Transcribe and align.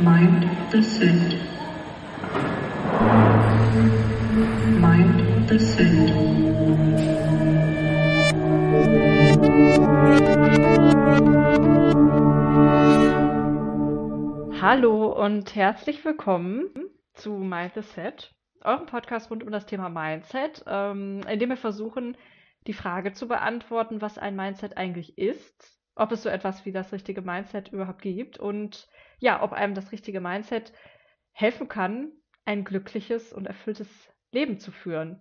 Mind 0.00 0.48
the 0.72 0.82
Set. 0.82 1.34
Mind 4.80 5.48
the 5.48 5.58
Set. 5.58 6.48
Hallo 14.60 15.12
und 15.12 15.54
herzlich 15.54 16.04
willkommen 16.04 16.68
zu 17.14 17.30
Mind 17.30 17.74
the 17.74 17.82
Set, 17.82 18.34
eurem 18.64 18.86
Podcast 18.86 19.30
rund 19.30 19.42
um 19.44 19.50
das 19.50 19.66
Thema 19.66 19.88
Mindset, 19.88 20.64
ähm, 20.66 21.20
in 21.30 21.38
dem 21.38 21.50
wir 21.50 21.56
versuchen, 21.56 22.16
die 22.68 22.74
Frage 22.74 23.12
zu 23.12 23.26
beantworten, 23.26 24.00
was 24.00 24.18
ein 24.18 24.36
Mindset 24.36 24.76
eigentlich 24.76 25.18
ist, 25.18 25.80
ob 25.96 26.12
es 26.12 26.22
so 26.22 26.28
etwas 26.28 26.64
wie 26.66 26.72
das 26.72 26.92
richtige 26.92 27.22
Mindset 27.22 27.72
überhaupt 27.72 28.02
gibt 28.02 28.38
und 28.38 28.88
ja, 29.18 29.42
ob 29.42 29.52
einem 29.52 29.74
das 29.74 29.90
richtige 29.90 30.20
Mindset 30.20 30.72
helfen 31.32 31.68
kann, 31.68 32.12
ein 32.44 32.64
glückliches 32.64 33.32
und 33.32 33.46
erfülltes 33.46 33.88
Leben 34.30 34.60
zu 34.60 34.70
führen. 34.70 35.20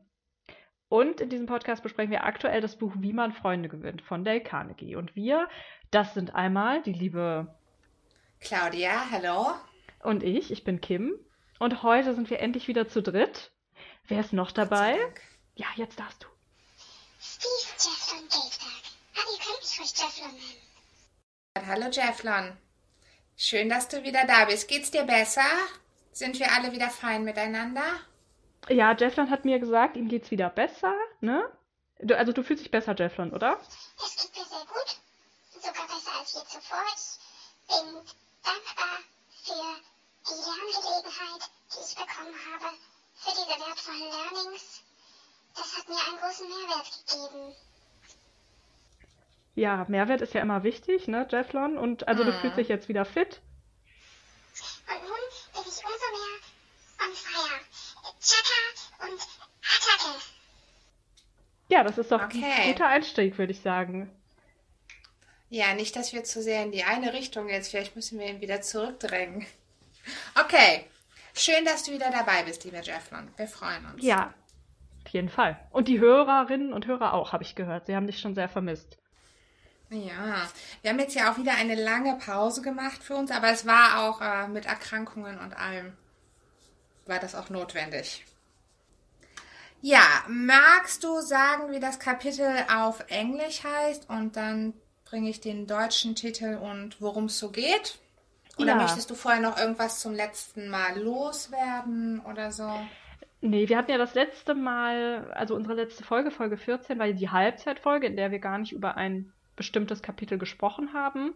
Und 0.89 1.19
in 1.21 1.29
diesem 1.29 1.47
Podcast 1.47 1.83
besprechen 1.83 2.11
wir 2.11 2.25
aktuell 2.25 2.61
das 2.61 2.77
Buch 2.77 2.93
Wie 2.99 3.13
man 3.13 3.33
Freunde 3.33 3.69
gewinnt 3.69 4.01
von 4.01 4.23
Dale 4.23 4.41
Carnegie. 4.41 4.95
Und 4.95 5.15
wir, 5.15 5.49
das 5.89 6.13
sind 6.13 6.35
einmal 6.35 6.81
die 6.81 6.93
liebe 6.93 7.55
Claudia, 8.39 9.09
hallo. 9.09 9.53
und 10.03 10.23
ich, 10.23 10.51
ich 10.51 10.63
bin 10.63 10.79
Kim. 10.79 11.13
Und 11.59 11.81
heute 11.81 12.13
sind 12.13 12.29
wir 12.29 12.39
endlich 12.39 12.67
wieder 12.67 12.87
zu 12.87 13.01
dritt. 13.01 13.51
Wer 14.07 14.19
ist 14.19 14.33
noch 14.33 14.51
dabei? 14.51 14.97
Ja, 15.55 15.67
jetzt 15.75 15.99
darfst 15.99 16.23
du. 16.23 16.36
Steve 17.87 17.95
Jefflon 17.95 18.27
Gateberg. 18.27 18.83
Aber 19.15 19.31
ihr 19.31 19.39
könnt 19.39 19.61
mich 19.61 19.79
ruhig 19.79 19.93
Jefflon 19.97 20.35
nennen. 20.35 21.67
Hallo 21.67 21.89
Jefflon. 21.89 22.57
Schön, 23.37 23.69
dass 23.69 23.87
du 23.87 24.03
wieder 24.03 24.25
da 24.25 24.45
bist. 24.45 24.67
Geht's 24.67 24.91
dir 24.91 25.03
besser? 25.03 25.45
Sind 26.11 26.39
wir 26.39 26.51
alle 26.51 26.71
wieder 26.71 26.89
fein 26.89 27.23
miteinander? 27.23 27.99
Ja, 28.67 28.95
Jefflon 28.95 29.29
hat 29.29 29.45
mir 29.45 29.59
gesagt, 29.59 29.95
ihm 29.95 30.09
geht's 30.09 30.31
wieder 30.31 30.49
besser, 30.49 30.93
ne? 31.21 31.49
Du, 31.99 32.17
also 32.17 32.33
du 32.33 32.43
fühlst 32.43 32.63
dich 32.63 32.71
besser, 32.71 32.95
Jefflon, 32.97 33.31
oder? 33.33 33.59
Es 34.03 34.15
geht 34.17 34.35
mir 34.35 34.45
sehr 34.45 34.65
gut. 34.65 34.97
Sogar 35.51 35.87
besser 35.87 36.19
als 36.19 36.33
je 36.33 36.39
zuvor. 36.39 36.83
Ich 36.95 37.17
bin 37.67 37.93
dankbar 38.43 38.99
für 39.43 39.79
die 40.25 40.39
Lerngelegenheit, 40.43 41.49
die 41.71 41.79
ich 41.87 41.95
bekommen 41.95 42.35
habe. 42.51 42.75
Für 43.15 43.31
diese 43.31 43.47
wertvollen 43.47 44.11
Learnings. 44.11 44.83
Das 45.55 45.77
hat 45.77 45.87
mir 45.87 45.97
einen 46.07 46.17
großen 46.19 46.47
Mehrwert 46.47 46.91
gegeben. 47.07 47.55
Ja, 49.57 49.85
Mehrwert 49.87 50.21
ist 50.21 50.35
ja 50.35 50.41
immer 50.41 50.61
wichtig, 50.61 51.07
ne, 51.07 51.27
Jefflon? 51.31 51.79
Und 51.79 52.07
also 52.07 52.23
du 52.23 52.29
Mhm. 52.31 52.35
fühlst 52.41 52.57
dich 52.57 52.67
jetzt 52.67 52.89
wieder 52.89 53.05
fit? 53.05 53.41
Und 54.87 55.01
nun 55.01 55.09
bin 55.09 55.23
ich 55.31 55.57
umso 55.57 55.81
mehr 55.81 57.07
on 57.07 57.13
fire. 57.15 57.59
Chaka 58.21 59.07
und 59.11 59.19
Attacke. 59.63 60.21
Ja, 61.69 61.83
das 61.83 61.97
ist 61.97 62.11
doch 62.11 62.21
Okay. 62.23 62.43
ein 62.45 62.71
guter 62.73 62.87
Einstieg, 62.87 63.35
würde 63.39 63.51
ich 63.51 63.61
sagen. 63.61 64.11
Ja, 65.49 65.73
nicht, 65.73 65.95
dass 65.95 66.13
wir 66.13 66.23
zu 66.23 66.43
sehr 66.43 66.61
in 66.61 66.71
die 66.71 66.83
eine 66.83 67.13
Richtung 67.13 67.49
jetzt. 67.49 67.71
Vielleicht 67.71 67.95
müssen 67.95 68.19
wir 68.19 68.27
ihn 68.27 68.41
wieder 68.41 68.61
zurückdrängen. 68.61 69.47
Okay. 70.39 70.85
Schön, 71.33 71.65
dass 71.65 71.83
du 71.83 71.91
wieder 71.93 72.11
dabei 72.11 72.43
bist, 72.43 72.63
lieber 72.63 72.81
Jefflon. 72.83 73.31
Wir 73.37 73.47
freuen 73.47 73.85
uns. 73.87 74.03
Ja, 74.03 74.35
auf 75.03 75.11
jeden 75.13 75.29
Fall. 75.29 75.59
Und 75.71 75.87
die 75.87 75.99
Hörerinnen 75.99 76.73
und 76.73 76.85
Hörer 76.85 77.15
auch, 77.15 77.33
habe 77.33 77.43
ich 77.43 77.55
gehört. 77.55 77.87
Sie 77.87 77.95
haben 77.95 78.05
dich 78.07 78.19
schon 78.19 78.35
sehr 78.35 78.49
vermisst. 78.49 78.99
Ja, 79.89 80.49
wir 80.81 80.91
haben 80.91 80.99
jetzt 80.99 81.15
ja 81.15 81.31
auch 81.31 81.37
wieder 81.37 81.55
eine 81.55 81.75
lange 81.75 82.15
Pause 82.17 82.61
gemacht 82.61 83.03
für 83.03 83.15
uns, 83.15 83.31
aber 83.31 83.49
es 83.49 83.65
war 83.65 84.01
auch 84.03 84.21
äh, 84.21 84.47
mit 84.47 84.65
Erkrankungen 84.65 85.39
und 85.39 85.55
allem, 85.57 85.97
war 87.07 87.19
das 87.19 87.33
auch 87.33 87.49
notwendig. 87.49 88.23
Ja, 89.81 90.01
magst 90.27 91.03
du 91.03 91.21
sagen, 91.21 91.71
wie 91.71 91.79
das 91.79 91.99
Kapitel 91.99 92.65
auf 92.75 93.03
Englisch 93.09 93.63
heißt 93.63 94.09
und 94.09 94.35
dann 94.35 94.73
bringe 95.05 95.29
ich 95.29 95.39
den 95.39 95.67
deutschen 95.67 96.15
Titel 96.15 96.55
und 96.61 97.01
worum 97.01 97.25
es 97.25 97.39
so 97.39 97.51
geht? 97.51 97.99
Oder 98.57 98.73
Ja. 98.73 98.75
möchtest 98.75 99.09
du 99.09 99.15
vorher 99.15 99.41
noch 99.41 99.57
irgendwas 99.57 99.99
zum 99.99 100.13
letzten 100.13 100.69
Mal 100.69 100.99
loswerden 100.99 102.19
oder 102.21 102.51
so? 102.51 102.89
Nee, 103.41 103.69
wir 103.69 103.77
hatten 103.77 103.91
ja 103.91 103.97
das 103.97 104.15
letzte 104.15 104.55
Mal, 104.55 105.31
also 105.31 105.55
unsere 105.55 105.75
letzte 105.75 106.03
Folge, 106.03 106.31
Folge 106.31 106.57
14, 106.57 106.97
war 106.99 107.07
die 107.11 107.29
Halbzeitfolge, 107.29 108.07
in 108.07 108.15
der 108.15 108.31
wir 108.31 108.39
gar 108.39 108.57
nicht 108.57 108.73
über 108.73 108.95
ein 108.97 109.31
bestimmtes 109.57 110.01
Kapitel 110.01 110.37
gesprochen 110.37 110.93
haben. 110.93 111.33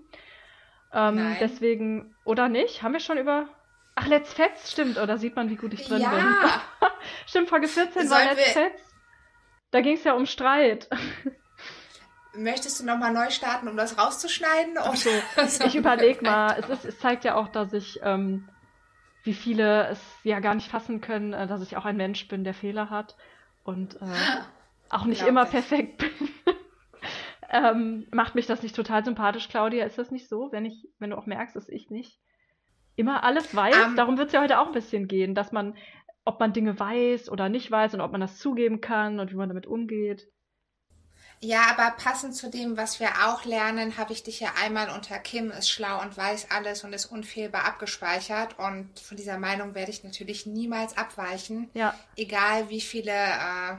Ähm, 0.93 1.15
Nein. 1.15 1.37
deswegen, 1.41 2.15
oder 2.23 2.47
nicht? 2.47 2.81
Haben 2.83 2.93
wir 2.93 2.99
schon 3.01 3.17
über. 3.17 3.49
Ach, 3.95 4.07
Let's 4.07 4.33
Fetz, 4.33 4.71
stimmt, 4.71 4.97
oder 4.97 5.17
sieht 5.17 5.35
man, 5.35 5.49
wie 5.49 5.57
gut 5.57 5.73
ich 5.73 5.85
drin 5.85 5.97
bin? 5.99 6.01
Ja, 6.01 6.61
Stimmt, 7.27 7.49
Folge 7.49 7.67
14 7.67 8.09
war 8.09 8.19
Sollen 8.19 8.29
Let's 8.37 8.55
wir- 8.55 8.63
Fetz. 8.63 8.81
Da 9.71 9.81
ging 9.81 9.95
es 9.95 10.03
ja 10.05 10.13
um 10.13 10.25
Streit. 10.25 10.89
möchtest 12.33 12.79
du 12.79 12.85
nochmal 12.85 13.11
neu 13.13 13.29
starten, 13.29 13.67
um 13.67 13.75
das 13.75 13.97
rauszuschneiden? 13.97 14.77
Ach 14.77 14.95
so, 14.95 15.09
Oder- 15.37 15.65
ich 15.65 15.75
überlege 15.75 16.23
mal, 16.23 16.55
es, 16.59 16.69
ist, 16.69 16.85
es 16.85 16.99
zeigt 16.99 17.25
ja 17.25 17.35
auch, 17.35 17.49
dass 17.49 17.73
ich, 17.73 17.99
ähm, 18.03 18.47
wie 19.23 19.33
viele 19.33 19.87
es 19.89 19.99
ja 20.23 20.39
gar 20.39 20.55
nicht 20.55 20.69
fassen 20.71 21.01
können, 21.01 21.33
äh, 21.33 21.47
dass 21.47 21.61
ich 21.61 21.75
auch 21.77 21.85
ein 21.85 21.97
Mensch 21.97 22.27
bin, 22.27 22.43
der 22.43 22.53
Fehler 22.53 22.89
hat 22.89 23.15
und 23.63 23.95
äh, 24.01 24.05
auch 24.89 25.05
nicht 25.05 25.21
immer 25.21 25.41
Unglaublich. 25.45 25.67
perfekt 25.69 25.97
bin. 25.97 26.29
Ähm, 27.51 28.07
macht 28.11 28.35
mich 28.35 28.47
das 28.47 28.63
nicht 28.63 28.75
total 28.75 29.03
sympathisch, 29.03 29.49
Claudia? 29.49 29.85
Ist 29.85 29.97
das 29.97 30.11
nicht 30.11 30.29
so, 30.29 30.51
wenn 30.51 30.65
ich, 30.65 30.87
wenn 30.99 31.11
du 31.11 31.17
auch 31.17 31.25
merkst, 31.25 31.55
dass 31.55 31.69
ich 31.69 31.89
nicht 31.89 32.19
immer 32.95 33.23
alles 33.23 33.53
weiß? 33.55 33.75
Ähm, 33.87 33.95
Darum 33.95 34.17
wird 34.17 34.27
es 34.27 34.33
ja 34.33 34.41
heute 34.41 34.59
auch 34.59 34.67
ein 34.67 34.73
bisschen 34.73 35.07
gehen, 35.07 35.35
dass 35.35 35.51
man, 35.51 35.75
ob 36.25 36.39
man 36.39 36.53
Dinge 36.53 36.79
weiß 36.79 37.29
oder 37.29 37.49
nicht 37.49 37.69
weiß 37.69 37.93
und 37.93 38.01
ob 38.01 38.11
man 38.11 38.21
das 38.21 38.37
zugeben 38.37 38.81
kann 38.81 39.19
und 39.19 39.31
wie 39.31 39.35
man 39.35 39.49
damit 39.49 39.67
umgeht. 39.67 40.27
Ja, 41.43 41.63
aber 41.71 41.95
passend 41.97 42.35
zu 42.35 42.51
dem, 42.51 42.77
was 42.77 42.99
wir 42.99 43.09
auch 43.25 43.45
lernen, 43.45 43.97
habe 43.97 44.13
ich 44.13 44.21
dich 44.21 44.39
ja 44.39 44.49
einmal 44.63 44.89
unter 44.89 45.17
Kim 45.17 45.49
ist 45.49 45.71
schlau 45.71 45.99
und 46.01 46.15
weiß 46.15 46.51
alles 46.51 46.83
und 46.83 46.93
ist 46.93 47.07
unfehlbar 47.07 47.65
abgespeichert. 47.65 48.59
Und 48.59 48.99
von 48.99 49.17
dieser 49.17 49.39
Meinung 49.39 49.73
werde 49.73 49.89
ich 49.89 50.03
natürlich 50.03 50.45
niemals 50.45 50.95
abweichen, 50.97 51.69
Ja, 51.73 51.95
egal 52.15 52.69
wie 52.69 52.81
viele 52.81 53.11
äh, 53.11 53.75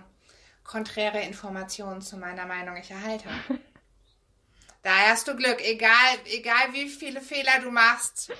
konträre 0.73 1.21
Informationen 1.21 2.01
zu 2.01 2.17
meiner 2.17 2.47
Meinung 2.47 2.77
ich 2.77 2.91
erhalte. 2.91 3.29
Daher 4.83 5.11
hast 5.11 5.29
du 5.29 5.37
Glück, 5.37 5.59
egal, 5.61 6.17
egal 6.25 6.73
wie 6.73 6.89
viele 6.89 7.21
Fehler 7.21 7.61
du 7.63 7.71
machst. 7.71 8.33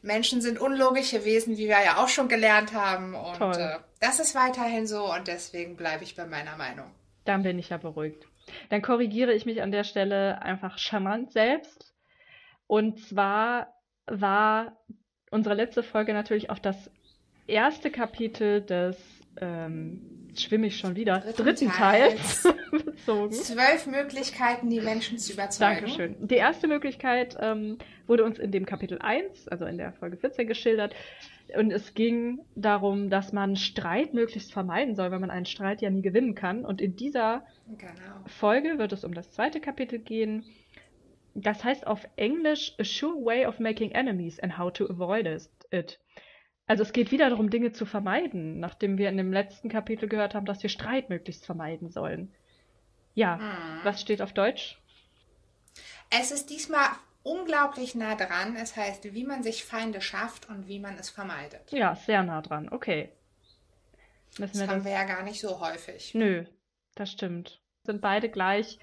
Menschen 0.00 0.40
sind 0.40 0.58
unlogische 0.58 1.24
Wesen, 1.24 1.58
wie 1.58 1.68
wir 1.68 1.82
ja 1.84 2.02
auch 2.02 2.08
schon 2.08 2.28
gelernt 2.28 2.72
haben. 2.72 3.14
Und 3.14 3.36
Toll. 3.36 3.54
äh, 3.54 3.78
das 4.00 4.18
ist 4.18 4.34
weiterhin 4.34 4.86
so 4.86 5.12
und 5.12 5.28
deswegen 5.28 5.76
bleibe 5.76 6.04
ich 6.04 6.16
bei 6.16 6.26
meiner 6.26 6.56
Meinung. 6.56 6.90
Dann 7.26 7.42
bin 7.42 7.58
ich 7.58 7.68
ja 7.68 7.76
beruhigt. 7.76 8.26
Dann 8.70 8.82
korrigiere 8.82 9.34
ich 9.34 9.44
mich 9.44 9.62
an 9.62 9.70
der 9.70 9.84
Stelle 9.84 10.40
einfach 10.40 10.78
charmant 10.78 11.32
selbst. 11.32 11.94
Und 12.66 12.98
zwar 12.98 13.74
war 14.06 14.78
unsere 15.30 15.54
letzte 15.54 15.82
Folge 15.82 16.14
natürlich 16.14 16.48
auf 16.48 16.60
das 16.60 16.90
erste 17.46 17.90
Kapitel 17.90 18.62
des, 18.62 18.96
ähm, 19.40 20.21
schwimme 20.36 20.66
ich 20.66 20.78
schon 20.78 20.96
wieder, 20.96 21.20
Dritten 21.20 21.42
dritten, 21.44 21.68
Teils. 21.70 22.42
Teils 22.42 22.56
bezogen. 22.84 23.32
Zwölf 23.32 23.86
Möglichkeiten, 23.86 24.70
die 24.70 24.80
Menschen 24.80 25.18
zu 25.18 25.32
überzeugen. 25.32 25.74
Dankeschön. 25.80 26.16
Die 26.20 26.34
erste 26.36 26.68
Möglichkeit 26.68 27.36
ähm, 27.40 27.78
wurde 28.06 28.24
uns 28.24 28.38
in 28.38 28.50
dem 28.50 28.66
Kapitel 28.66 28.98
1, 29.00 29.48
also 29.48 29.64
in 29.66 29.78
der 29.78 29.92
Folge 29.92 30.16
14, 30.16 30.46
geschildert. 30.46 30.94
Und 31.56 31.70
es 31.70 31.94
ging 31.94 32.40
darum, 32.54 33.10
dass 33.10 33.32
man 33.32 33.56
Streit 33.56 34.14
möglichst 34.14 34.52
vermeiden 34.52 34.94
soll, 34.94 35.10
weil 35.10 35.18
man 35.20 35.30
einen 35.30 35.46
Streit 35.46 35.82
ja 35.82 35.90
nie 35.90 36.02
gewinnen 36.02 36.34
kann. 36.34 36.64
Und 36.64 36.80
in 36.80 36.96
dieser 36.96 37.44
Genau. 37.78 37.92
Folge 38.26 38.78
wird 38.78 38.92
es 38.92 39.04
um 39.04 39.14
das 39.14 39.30
zweite 39.30 39.60
Kapitel 39.60 39.98
gehen. 39.98 40.44
Das 41.34 41.64
heißt 41.64 41.86
auf 41.86 42.06
Englisch 42.16 42.74
A 42.78 42.84
Sure 42.84 43.24
Way 43.24 43.46
of 43.46 43.58
Making 43.58 43.92
Enemies 43.92 44.38
and 44.40 44.58
How 44.58 44.72
to 44.72 44.84
Avoid 44.88 45.26
It. 45.70 45.98
Also 46.72 46.84
es 46.84 46.94
geht 46.94 47.10
wieder 47.10 47.28
darum, 47.28 47.50
Dinge 47.50 47.72
zu 47.72 47.84
vermeiden, 47.84 48.58
nachdem 48.58 48.96
wir 48.96 49.10
in 49.10 49.18
dem 49.18 49.30
letzten 49.30 49.68
Kapitel 49.68 50.08
gehört 50.08 50.34
haben, 50.34 50.46
dass 50.46 50.62
wir 50.62 50.70
Streit 50.70 51.10
möglichst 51.10 51.44
vermeiden 51.44 51.90
sollen. 51.90 52.32
Ja, 53.14 53.36
Hm. 53.38 53.84
was 53.84 54.00
steht 54.00 54.22
auf 54.22 54.32
Deutsch? 54.32 54.80
Es 56.10 56.30
ist 56.30 56.48
diesmal 56.50 56.88
unglaublich 57.22 57.94
nah 57.94 58.14
dran. 58.14 58.56
Es 58.56 58.74
heißt, 58.76 59.12
wie 59.12 59.24
man 59.24 59.42
sich 59.42 59.64
Feinde 59.64 60.00
schafft 60.00 60.48
und 60.48 60.66
wie 60.66 60.78
man 60.80 60.96
es 60.98 61.10
vermeidet. 61.10 61.70
Ja, 61.72 61.94
sehr 61.94 62.22
nah 62.22 62.40
dran. 62.40 62.68
Okay. 62.70 63.10
Müssen 64.38 64.58
Das 64.58 64.60
wir 64.60 64.68
haben 64.68 64.78
das? 64.78 64.84
wir 64.84 64.92
ja 64.92 65.04
gar 65.04 65.22
nicht 65.22 65.40
so 65.40 65.60
häufig. 65.60 66.14
Nö, 66.14 66.44
das 66.94 67.10
stimmt. 67.12 67.60
Sind 67.84 68.00
beide 68.00 68.28
gleich 68.30 68.78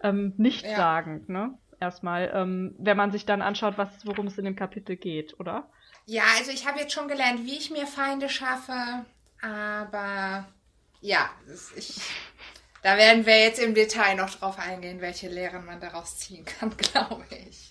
ähm, 0.00 0.34
nichtssagend, 0.36 1.28
ne? 1.28 1.58
Erstmal, 1.80 2.30
ähm, 2.34 2.74
wenn 2.78 2.96
man 2.96 3.10
sich 3.12 3.26
dann 3.26 3.42
anschaut, 3.42 3.76
was, 3.78 4.06
worum 4.06 4.26
es 4.28 4.38
in 4.38 4.44
dem 4.44 4.56
Kapitel 4.56 4.96
geht, 4.96 5.38
oder? 5.40 5.70
Ja, 6.06 6.24
also 6.38 6.50
ich 6.50 6.66
habe 6.66 6.80
jetzt 6.80 6.92
schon 6.92 7.08
gelernt, 7.08 7.46
wie 7.46 7.56
ich 7.56 7.70
mir 7.70 7.86
Feinde 7.86 8.28
schaffe, 8.28 9.04
aber 9.40 10.46
ja, 11.00 11.30
ich 11.76 12.00
Da 12.84 12.98
werden 12.98 13.24
wir 13.24 13.40
jetzt 13.40 13.58
im 13.58 13.74
Detail 13.74 14.14
noch 14.14 14.28
drauf 14.28 14.58
eingehen, 14.58 15.00
welche 15.00 15.28
Lehren 15.28 15.64
man 15.64 15.80
daraus 15.80 16.18
ziehen 16.18 16.44
kann, 16.44 16.76
glaube 16.76 17.24
ich. 17.48 17.70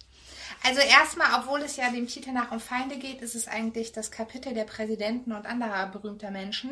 Also 0.64 0.80
erstmal, 0.80 1.40
obwohl 1.40 1.62
es 1.62 1.76
ja 1.76 1.92
dem 1.92 2.08
Titel 2.08 2.32
nach 2.32 2.52
um 2.52 2.60
Feinde 2.60 2.98
geht, 2.98 3.22
ist 3.22 3.36
es 3.36 3.48
eigentlich 3.48 3.92
das 3.92 4.10
Kapitel 4.10 4.56
der 4.56 4.64
Präsidenten 4.64 5.34
und 5.34 5.46
anderer 5.46 5.86
berühmter 5.88 6.32
Menschen. 6.32 6.72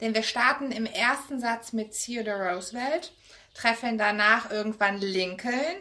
Denn 0.00 0.14
wir 0.14 0.22
starten 0.22 0.72
im 0.72 0.86
ersten 0.86 1.40
Satz 1.40 1.74
mit 1.74 1.92
Theodore 1.92 2.54
Roosevelt, 2.54 3.12
treffen 3.52 3.98
danach 3.98 4.50
irgendwann 4.50 4.98
Lincoln 4.98 5.76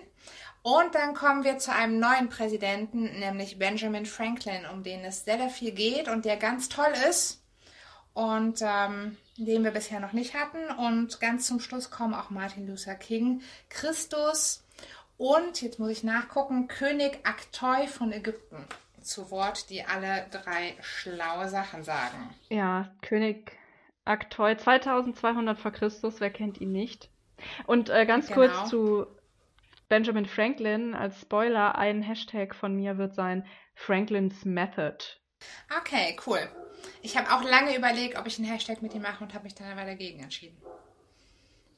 und 0.64 0.96
dann 0.96 1.14
kommen 1.14 1.44
wir 1.44 1.58
zu 1.60 1.74
einem 1.74 2.00
neuen 2.00 2.30
Präsidenten, 2.30 3.20
nämlich 3.20 3.60
Benjamin 3.60 4.06
Franklin, 4.06 4.66
um 4.72 4.82
den 4.84 5.04
es 5.06 5.26
sehr, 5.26 5.38
sehr 5.38 5.50
viel 5.50 5.72
geht 5.72 6.08
und 6.08 6.26
der 6.26 6.38
ganz 6.38 6.70
toll 6.70 6.92
ist 7.10 7.44
und 8.14 8.62
ähm, 8.62 9.18
den 9.38 9.64
wir 9.64 9.72
bisher 9.72 10.00
noch 10.00 10.14
nicht 10.14 10.34
hatten. 10.34 10.66
Und 10.78 11.20
ganz 11.20 11.48
zum 11.48 11.60
Schluss 11.60 11.92
kommen 11.92 12.14
auch 12.14 12.30
Martin 12.30 12.68
Luther 12.68 12.96
King, 12.96 13.42
Christus 13.70 14.64
und, 15.18 15.62
jetzt 15.62 15.80
muss 15.80 15.90
ich 15.90 16.04
nachgucken, 16.04 16.68
König 16.68 17.20
Aktoi 17.24 17.88
von 17.88 18.12
Ägypten 18.12 18.66
zu 19.02 19.32
Wort, 19.32 19.70
die 19.70 19.84
alle 19.84 20.26
drei 20.32 20.76
schlaue 20.82 21.50
Sachen 21.50 21.84
sagen. 21.84 22.34
Ja, 22.50 22.90
König 23.02 23.52
Aktoi, 24.06 24.56
2200 24.56 25.60
vor 25.60 25.72
Christus, 25.72 26.20
wer 26.20 26.30
kennt 26.30 26.60
ihn 26.62 26.72
nicht? 26.72 27.10
Und 27.68 27.90
äh, 27.90 28.06
ganz 28.06 28.28
Genau. 28.28 28.40
kurz 28.40 28.70
zu 28.70 29.08
Benjamin 29.94 30.26
Franklin 30.26 30.96
als 30.96 31.22
Spoiler, 31.22 31.76
ein 31.76 32.02
Hashtag 32.02 32.56
von 32.56 32.76
mir 32.76 32.98
wird 32.98 33.14
sein 33.14 33.46
Franklin's 33.76 34.44
Method. 34.44 34.98
Okay, 35.80 36.18
cool. 36.26 36.40
Ich 37.04 37.16
habe 37.16 37.32
auch 37.32 37.44
lange 37.48 37.78
überlegt, 37.78 38.18
ob 38.18 38.26
ich 38.26 38.40
einen 38.40 38.48
Hashtag 38.48 38.82
mit 38.82 38.96
ihm 38.96 39.04
mache 39.04 39.24
und 39.24 39.36
habe 39.36 39.44
mich 39.44 39.54
dann 39.54 39.72
aber 39.72 39.86
dagegen 39.86 40.24
entschieden. 40.24 40.58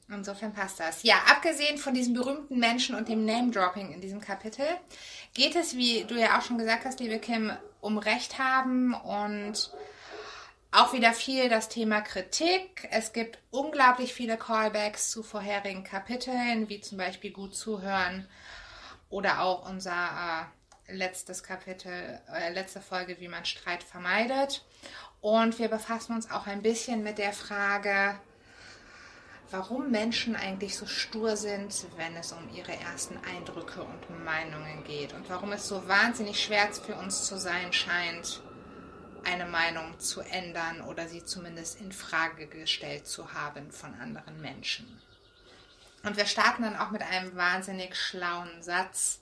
Insofern 0.08 0.54
passt 0.54 0.80
das. 0.80 1.04
Ja, 1.04 1.16
abgesehen 1.30 1.78
von 1.78 1.94
diesem 1.94 2.14
berühmten 2.14 2.58
Menschen 2.58 2.96
und 2.96 3.10
dem 3.10 3.26
Name-Dropping 3.26 3.92
in 3.92 4.00
diesem 4.00 4.22
Kapitel, 4.22 4.66
geht 5.34 5.58
es, 5.58 5.76
wie 5.76 6.06
du 6.06 6.16
ja 6.16 6.38
auch 6.38 6.42
schon 6.42 6.58
gesagt 6.58 6.86
hast, 6.86 7.02
liebe 7.02 7.20
Kim, 7.20 7.52
um 7.82 7.98
Recht 7.98 8.40
haben 8.40 8.94
und 8.94 9.74
auch 10.76 10.92
wieder 10.92 11.14
viel 11.14 11.48
das 11.48 11.70
Thema 11.70 12.02
Kritik. 12.02 12.88
Es 12.92 13.14
gibt 13.14 13.40
unglaublich 13.50 14.14
viele 14.14 14.38
Callbacks 14.38 15.10
zu 15.10 15.24
vorherigen 15.24 15.86
Kapiteln, 15.86 16.68
wie 16.68 16.82
zum 16.82 16.98
Beispiel 16.98 17.32
gut 17.32 17.56
zuhören 17.56 18.28
oder 19.10 19.42
auch 19.42 19.70
unser 19.70 20.50
äh, 20.90 20.94
letztes 20.94 21.44
Kapitel, 21.44 22.20
äh, 22.34 22.52
letzte 22.52 22.82
Folge, 22.82 23.20
wie 23.20 23.30
man 23.30 23.46
Streit 23.46 23.84
vermeidet. 23.84 24.66
Und 25.22 25.60
wir 25.60 25.70
befassen 25.70 26.14
uns 26.14 26.30
auch 26.30 26.46
ein 26.46 26.62
bisschen 26.62 27.04
mit 27.04 27.20
der 27.20 27.32
Frage, 27.32 28.20
warum 29.52 29.92
Menschen 29.92 30.36
eigentlich 30.36 30.76
so 30.76 30.86
stur 30.86 31.38
sind, 31.38 31.74
wenn 31.96 32.18
es 32.18 32.34
um 32.34 32.54
ihre 32.54 32.74
ersten 32.74 33.18
Eindrücke 33.24 33.82
und 33.82 34.26
Meinungen 34.26 34.84
geht 34.84 35.14
und 35.14 35.30
warum 35.30 35.54
es 35.54 35.70
so 35.70 35.88
wahnsinnig 35.88 36.44
schwer 36.44 36.68
für 36.74 36.96
uns 36.96 37.24
zu 37.26 37.38
sein 37.38 37.72
scheint, 37.72 38.42
eine 39.26 39.46
Meinung 39.46 40.00
zu 40.00 40.22
ändern 40.22 40.82
oder 40.82 41.08
sie 41.08 41.24
zumindest 41.24 41.82
in 41.82 41.92
Frage 41.92 42.48
gestellt 42.48 43.08
zu 43.08 43.34
haben 43.34 43.72
von 43.72 43.94
anderen 43.96 44.42
Menschen. 44.42 45.02
Und 46.04 46.18
wir 46.18 46.26
starten 46.26 46.64
dann 46.64 46.76
auch 46.76 46.92
mit 46.92 47.02
einem 47.02 47.36
wahnsinnig 47.36 47.96
schlauen 47.96 48.62
Satz 48.62 49.22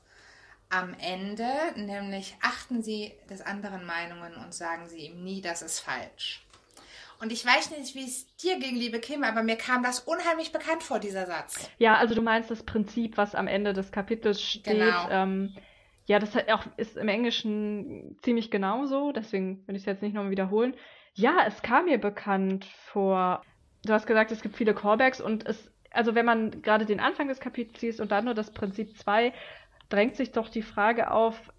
am 0.69 0.93
Ende, 0.99 1.47
nämlich 1.75 2.35
achten 2.41 2.81
Sie 2.81 3.13
des 3.29 3.41
anderen 3.41 3.85
Meinungen 3.85 4.35
und 4.35 4.53
sagen 4.53 4.87
Sie 4.89 5.05
ihm 5.05 5.23
nie, 5.23 5.41
das 5.41 5.61
ist 5.61 5.79
falsch. 5.79 6.43
Und 7.19 7.31
ich 7.31 7.45
weiß 7.45 7.71
nicht, 7.71 7.95
wie 7.95 8.03
es 8.03 8.35
dir 8.35 8.59
ging, 8.59 8.75
liebe 8.75 8.99
Kim, 8.99 9.23
aber 9.23 9.43
mir 9.43 9.55
kam 9.55 9.81
das 9.81 9.99
unheimlich 9.99 10.51
bekannt 10.51 10.83
vor, 10.83 10.99
dieser 10.99 11.25
Satz. 11.25 11.69
Ja, 11.77 11.95
also 11.95 12.15
du 12.15 12.21
meinst 12.21 12.51
das 12.51 12.63
Prinzip, 12.63 13.15
was 13.15 13.33
am 13.33 13.47
Ende 13.47 13.71
des 13.71 13.91
Kapitels 13.93 14.41
steht. 14.41 14.65
Genau. 14.65 15.09
Ähm, 15.09 15.55
ja, 16.05 16.19
das 16.19 16.35
hat 16.35 16.51
auch, 16.51 16.65
ist 16.77 16.97
im 16.97 17.07
Englischen 17.07 18.17
ziemlich 18.21 18.51
genauso, 18.51 19.11
deswegen 19.11 19.65
will 19.67 19.75
ich 19.75 19.83
es 19.83 19.85
jetzt 19.85 20.01
nicht 20.01 20.13
nochmal 20.13 20.31
wiederholen. 20.31 20.75
Ja, 21.13 21.37
es 21.47 21.61
kam 21.61 21.85
mir 21.85 21.99
bekannt 21.99 22.65
vor. 22.65 23.43
Du 23.85 23.93
hast 23.93 24.07
gesagt, 24.07 24.31
es 24.31 24.41
gibt 24.41 24.57
viele 24.57 24.73
Callbacks 24.73 25.21
und 25.21 25.45
es, 25.45 25.71
also 25.91 26.15
wenn 26.15 26.25
man 26.25 26.61
gerade 26.61 26.85
den 26.85 26.99
Anfang 26.99 27.27
des 27.27 27.39
Kapitels 27.39 27.81
liest 27.81 28.01
und 28.01 28.11
dann 28.11 28.25
nur 28.25 28.33
das 28.33 28.51
Prinzip 28.51 28.97
2, 28.97 29.33
drängt 29.89 30.15
sich 30.15 30.31
doch 30.31 30.49
die 30.49 30.61
Frage 30.61 31.11
auf, 31.11 31.53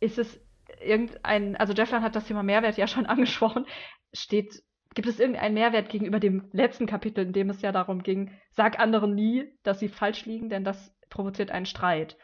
ist 0.00 0.18
es 0.18 0.40
irgendein, 0.80 1.56
also 1.56 1.72
Jeffland 1.72 2.04
hat 2.04 2.16
das 2.16 2.26
Thema 2.26 2.42
Mehrwert 2.42 2.76
ja 2.76 2.86
schon 2.86 3.06
angesprochen, 3.06 3.66
steht, 4.12 4.62
gibt 4.94 5.08
es 5.08 5.20
irgendeinen 5.20 5.54
Mehrwert 5.54 5.90
gegenüber 5.90 6.18
dem 6.18 6.48
letzten 6.52 6.86
Kapitel, 6.86 7.24
in 7.24 7.32
dem 7.32 7.50
es 7.50 7.62
ja 7.62 7.70
darum 7.70 8.02
ging, 8.02 8.32
sag 8.50 8.80
anderen 8.80 9.14
nie, 9.14 9.52
dass 9.62 9.78
sie 9.78 9.88
falsch 9.88 10.24
liegen, 10.26 10.48
denn 10.48 10.64
das 10.64 10.92
provoziert 11.08 11.50
einen 11.50 11.66
Streit. 11.66 12.16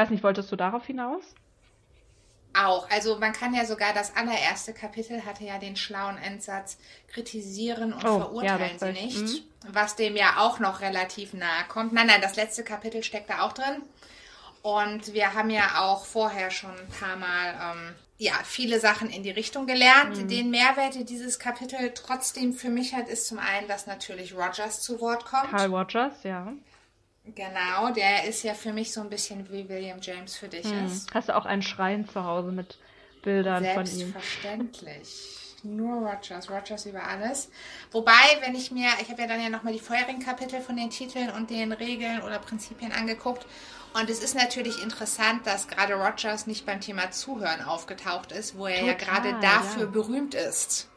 Weiß 0.00 0.08
nicht, 0.08 0.24
wolltest 0.24 0.50
du 0.50 0.56
darauf 0.56 0.86
hinaus? 0.86 1.22
Auch. 2.58 2.88
Also 2.88 3.18
man 3.18 3.34
kann 3.34 3.52
ja 3.52 3.66
sogar 3.66 3.92
das 3.92 4.16
allererste 4.16 4.72
Kapitel 4.72 5.26
hatte 5.26 5.44
ja 5.44 5.58
den 5.58 5.76
schlauen 5.76 6.16
Endsatz 6.16 6.78
kritisieren 7.08 7.92
und 7.92 8.02
Oh, 8.02 8.06
ja, 8.06 8.18
verurteilen 8.20 8.78
das 8.80 8.96
sie 8.96 9.06
nicht, 9.06 9.44
was 9.68 9.96
dem 9.96 10.16
ja 10.16 10.38
auch 10.38 10.58
noch 10.58 10.80
relativ 10.80 11.34
nahe 11.34 11.64
kommt. 11.68 11.92
Nein, 11.92 12.06
nein, 12.06 12.22
das 12.22 12.36
letzte 12.36 12.64
Kapitel 12.64 13.02
steckt 13.02 13.28
da 13.28 13.42
auch 13.42 13.52
drin. 13.52 13.82
Und 14.62 15.12
wir 15.12 15.34
haben 15.34 15.50
ja 15.50 15.82
auch 15.82 16.06
vorher 16.06 16.50
schon 16.50 16.70
ein 16.70 16.88
paar 16.88 17.16
Mal 17.16 17.54
ähm, 17.62 17.94
ja, 18.16 18.32
viele 18.42 18.80
Sachen 18.80 19.10
in 19.10 19.22
die 19.22 19.30
Richtung 19.30 19.66
gelernt. 19.66 20.16
Mhm. 20.16 20.28
Den 20.28 20.50
Mehrwert, 20.50 20.94
den 20.94 21.04
dieses 21.04 21.38
Kapitel 21.38 21.92
trotzdem 21.94 22.54
für 22.54 22.70
mich 22.70 22.94
hat, 22.94 23.06
ist 23.10 23.26
zum 23.26 23.38
einen, 23.38 23.68
dass 23.68 23.86
natürlich 23.86 24.34
Rogers 24.34 24.80
zu 24.80 24.98
Wort 25.02 25.26
kommt. 25.26 25.50
Carl 25.50 25.74
Rogers, 25.74 26.22
ja. 26.22 26.54
Genau, 27.34 27.92
der 27.92 28.24
ist 28.24 28.42
ja 28.42 28.54
für 28.54 28.72
mich 28.72 28.92
so 28.92 29.00
ein 29.00 29.10
bisschen 29.10 29.50
wie 29.50 29.68
William 29.68 29.98
James 30.00 30.36
für 30.36 30.48
dich 30.48 30.64
Hm. 30.64 30.86
ist. 30.86 31.12
Hast 31.14 31.28
du 31.28 31.36
auch 31.36 31.46
einen 31.46 31.62
Schrein 31.62 32.08
zu 32.08 32.24
Hause 32.24 32.52
mit 32.52 32.78
Bildern 33.22 33.64
von 33.64 33.84
ihm? 33.86 34.12
Selbstverständlich. 34.12 35.36
Nur 35.62 36.08
Rogers, 36.08 36.50
Rogers 36.50 36.86
über 36.86 37.02
alles. 37.02 37.50
Wobei, 37.92 38.12
wenn 38.40 38.54
ich 38.54 38.70
mir, 38.70 38.88
ich 39.02 39.10
habe 39.10 39.20
ja 39.20 39.28
dann 39.28 39.42
ja 39.42 39.50
nochmal 39.50 39.74
die 39.74 39.78
vorherigen 39.78 40.20
Kapitel 40.20 40.60
von 40.60 40.76
den 40.76 40.88
Titeln 40.88 41.28
und 41.30 41.50
den 41.50 41.72
Regeln 41.72 42.22
oder 42.22 42.38
Prinzipien 42.38 42.92
angeguckt. 42.92 43.46
Und 43.92 44.08
es 44.08 44.22
ist 44.22 44.34
natürlich 44.34 44.82
interessant, 44.82 45.46
dass 45.46 45.68
gerade 45.68 45.94
Rogers 45.94 46.46
nicht 46.46 46.64
beim 46.64 46.80
Thema 46.80 47.10
Zuhören 47.10 47.62
aufgetaucht 47.62 48.32
ist, 48.32 48.56
wo 48.56 48.66
er 48.66 48.84
ja 48.84 48.94
Total, 48.94 49.22
gerade 49.22 49.40
dafür 49.40 49.84
ja. 49.84 49.90
berühmt 49.90 50.34
ist. 50.34 50.89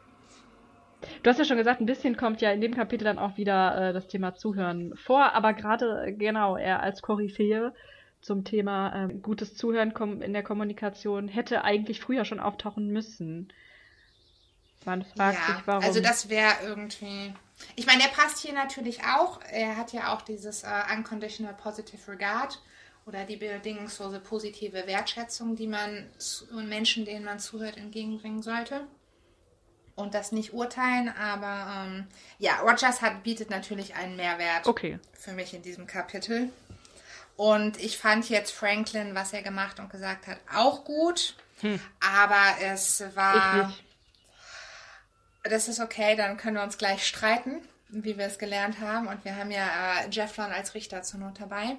Du 1.24 1.30
hast 1.30 1.38
ja 1.38 1.46
schon 1.46 1.56
gesagt, 1.56 1.80
ein 1.80 1.86
bisschen 1.86 2.18
kommt 2.18 2.42
ja 2.42 2.52
in 2.52 2.60
dem 2.60 2.74
Kapitel 2.74 3.04
dann 3.04 3.18
auch 3.18 3.38
wieder 3.38 3.88
äh, 3.88 3.92
das 3.94 4.08
Thema 4.08 4.34
Zuhören 4.34 4.94
vor, 4.94 5.32
aber 5.32 5.54
gerade, 5.54 6.04
äh, 6.06 6.12
genau, 6.12 6.58
er 6.58 6.82
als 6.82 7.00
Koryphäe 7.00 7.72
zum 8.20 8.44
Thema 8.44 8.94
ähm, 8.94 9.22
gutes 9.22 9.56
Zuhören 9.56 9.92
in 10.20 10.34
der 10.34 10.42
Kommunikation 10.42 11.28
hätte 11.28 11.64
eigentlich 11.64 12.02
früher 12.02 12.26
schon 12.26 12.40
auftauchen 12.40 12.88
müssen. 12.88 13.50
Man 14.84 15.02
fragt 15.02 15.38
ja, 15.48 15.54
sich, 15.54 15.66
warum. 15.66 15.82
also 15.82 16.00
das 16.00 16.28
wäre 16.28 16.52
irgendwie. 16.62 17.32
Ich 17.74 17.86
meine, 17.86 18.02
er 18.02 18.10
passt 18.10 18.40
hier 18.40 18.52
natürlich 18.52 19.00
auch. 19.04 19.40
Er 19.50 19.78
hat 19.78 19.94
ja 19.94 20.14
auch 20.14 20.20
dieses 20.20 20.62
äh, 20.62 20.68
Unconditional 20.94 21.54
Positive 21.54 22.06
Regard 22.06 22.60
oder 23.06 23.24
die 23.24 23.36
bedingungslose 23.36 24.20
positive 24.20 24.86
Wertschätzung, 24.86 25.56
die 25.56 25.68
man 25.68 26.06
Menschen, 26.68 27.06
denen 27.06 27.24
man 27.24 27.38
zuhört, 27.38 27.78
entgegenbringen 27.78 28.42
sollte. 28.42 28.86
Und 29.96 30.14
das 30.14 30.32
nicht 30.32 30.52
urteilen, 30.52 31.08
aber 31.08 31.86
ähm, 31.86 32.06
ja, 32.38 32.56
Rogers 32.60 33.00
hat, 33.00 33.22
bietet 33.22 33.50
natürlich 33.50 33.94
einen 33.94 34.16
Mehrwert 34.16 34.66
okay. 34.66 34.98
für 35.12 35.32
mich 35.32 35.54
in 35.54 35.62
diesem 35.62 35.86
Kapitel. 35.86 36.50
Und 37.36 37.80
ich 37.80 37.96
fand 37.96 38.28
jetzt 38.28 38.50
Franklin, 38.50 39.14
was 39.14 39.32
er 39.32 39.42
gemacht 39.42 39.78
und 39.78 39.90
gesagt 39.90 40.26
hat, 40.26 40.38
auch 40.52 40.84
gut. 40.84 41.34
Aber 42.00 42.42
es 42.62 43.02
war. 43.14 43.72
Das 45.44 45.68
ist 45.68 45.80
okay, 45.80 46.16
dann 46.16 46.36
können 46.36 46.56
wir 46.56 46.62
uns 46.62 46.78
gleich 46.78 47.06
streiten, 47.06 47.60
wie 47.88 48.16
wir 48.16 48.26
es 48.26 48.38
gelernt 48.38 48.80
haben. 48.80 49.08
Und 49.08 49.24
wir 49.24 49.36
haben 49.36 49.50
ja 49.50 49.66
äh, 49.66 50.10
Jefflon 50.10 50.50
als 50.50 50.74
Richter 50.74 51.02
zur 51.02 51.20
Not 51.20 51.40
dabei. 51.40 51.76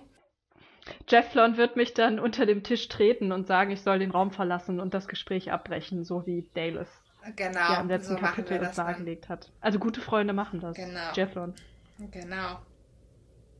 Jefflon 1.07 1.57
wird 1.57 1.75
mich 1.75 1.95
dann 1.95 2.19
unter 2.19 2.45
dem 2.45 2.63
Tisch 2.63 2.87
treten 2.89 3.31
und 3.31 3.47
sagen, 3.47 3.71
ich 3.71 3.81
soll 3.81 3.97
den 3.97 4.11
Raum 4.11 4.31
verlassen 4.31 4.79
und 4.79 4.93
das 4.93 5.07
Gespräch 5.07 5.51
abbrechen, 5.51 6.03
so 6.03 6.27
wie 6.27 6.47
Dale 6.53 6.81
es 6.81 7.04
Genau, 7.35 7.59
ja 7.59 7.81
im 7.81 7.87
letzten 7.87 8.13
so 8.15 8.19
Kapitel 8.19 8.59
das 8.59 8.69
das 8.69 8.75
dargelegt 8.77 9.29
hat. 9.29 9.51
Also 9.61 9.79
gute 9.79 10.01
Freunde 10.01 10.33
machen 10.33 10.59
das. 10.59 10.75
Genau. 10.75 11.11
Jefflon. 11.13 11.53
Genau. 12.11 12.59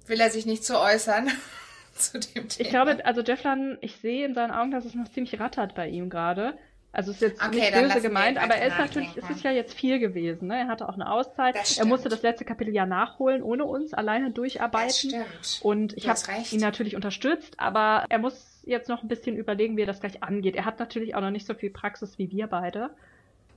Will 0.08 0.20
er 0.20 0.30
sich 0.30 0.46
nicht 0.46 0.64
zu 0.64 0.80
äußern 0.80 1.30
zu 1.96 2.20
dem 2.20 2.48
Thema? 2.48 2.52
Ich 2.60 2.70
glaube, 2.70 3.06
also 3.06 3.22
Jefflan, 3.22 3.78
ich 3.82 3.98
sehe 3.98 4.26
in 4.26 4.34
seinen 4.34 4.52
Augen, 4.52 4.72
dass 4.72 4.86
es 4.86 4.94
noch 4.94 5.10
ziemlich 5.10 5.40
rattert 5.40 5.74
bei 5.76 5.88
ihm 5.88 6.10
gerade. 6.10 6.58
Also 6.92 7.12
ist 7.12 7.22
jetzt 7.22 7.42
Okay, 7.46 7.72
nicht 7.72 7.74
böse 7.74 8.02
gemeint, 8.02 8.38
aber 8.38 8.56
er 8.56 8.68
ist 8.68 8.78
natürlich, 8.78 9.18
es 9.18 9.30
ist 9.30 9.44
ja 9.44 9.52
jetzt 9.52 9.74
viel 9.74 10.00
gewesen. 10.00 10.48
Ne? 10.48 10.60
Er 10.60 10.68
hatte 10.68 10.88
auch 10.88 10.94
eine 10.94 11.12
Auszeit. 11.12 11.54
Das 11.56 11.78
Er 11.78 11.86
musste 11.86 12.08
das 12.08 12.22
letzte 12.22 12.46
Kapitel 12.46 12.74
ja 12.74 12.86
nachholen, 12.86 13.44
ohne 13.44 13.66
uns 13.66 13.94
alleine 13.94 14.28
das 14.28 14.36
durcharbeiten. 14.36 15.10
stimmt. 15.10 15.60
Und 15.62 15.92
ich 15.98 16.08
habe 16.08 16.20
ihn 16.52 16.62
natürlich 16.62 16.96
unterstützt, 16.96 17.60
aber 17.60 18.06
er 18.08 18.20
muss 18.20 18.62
jetzt 18.64 18.88
noch 18.88 19.02
ein 19.04 19.10
bisschen 19.10 19.36
überlegen, 19.36 19.76
wie 19.76 19.82
er 19.82 19.88
das 19.88 20.00
gleich 20.00 20.24
angeht. 20.24 20.56
Er 20.56 20.64
hat 20.64 20.80
natürlich 20.80 21.16
auch 21.16 21.22
noch 21.22 21.32
nicht 21.32 21.46
so 21.46 21.54
viel 21.54 21.70
Praxis 21.70 22.18
wie 22.18 22.32
wir 22.32 22.48
beide, 22.48 22.92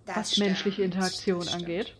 Das 0.09 0.17
was 0.17 0.33
stimmt. 0.33 0.47
menschliche 0.49 0.83
Interaktion 0.83 1.47
angeht. 1.49 1.95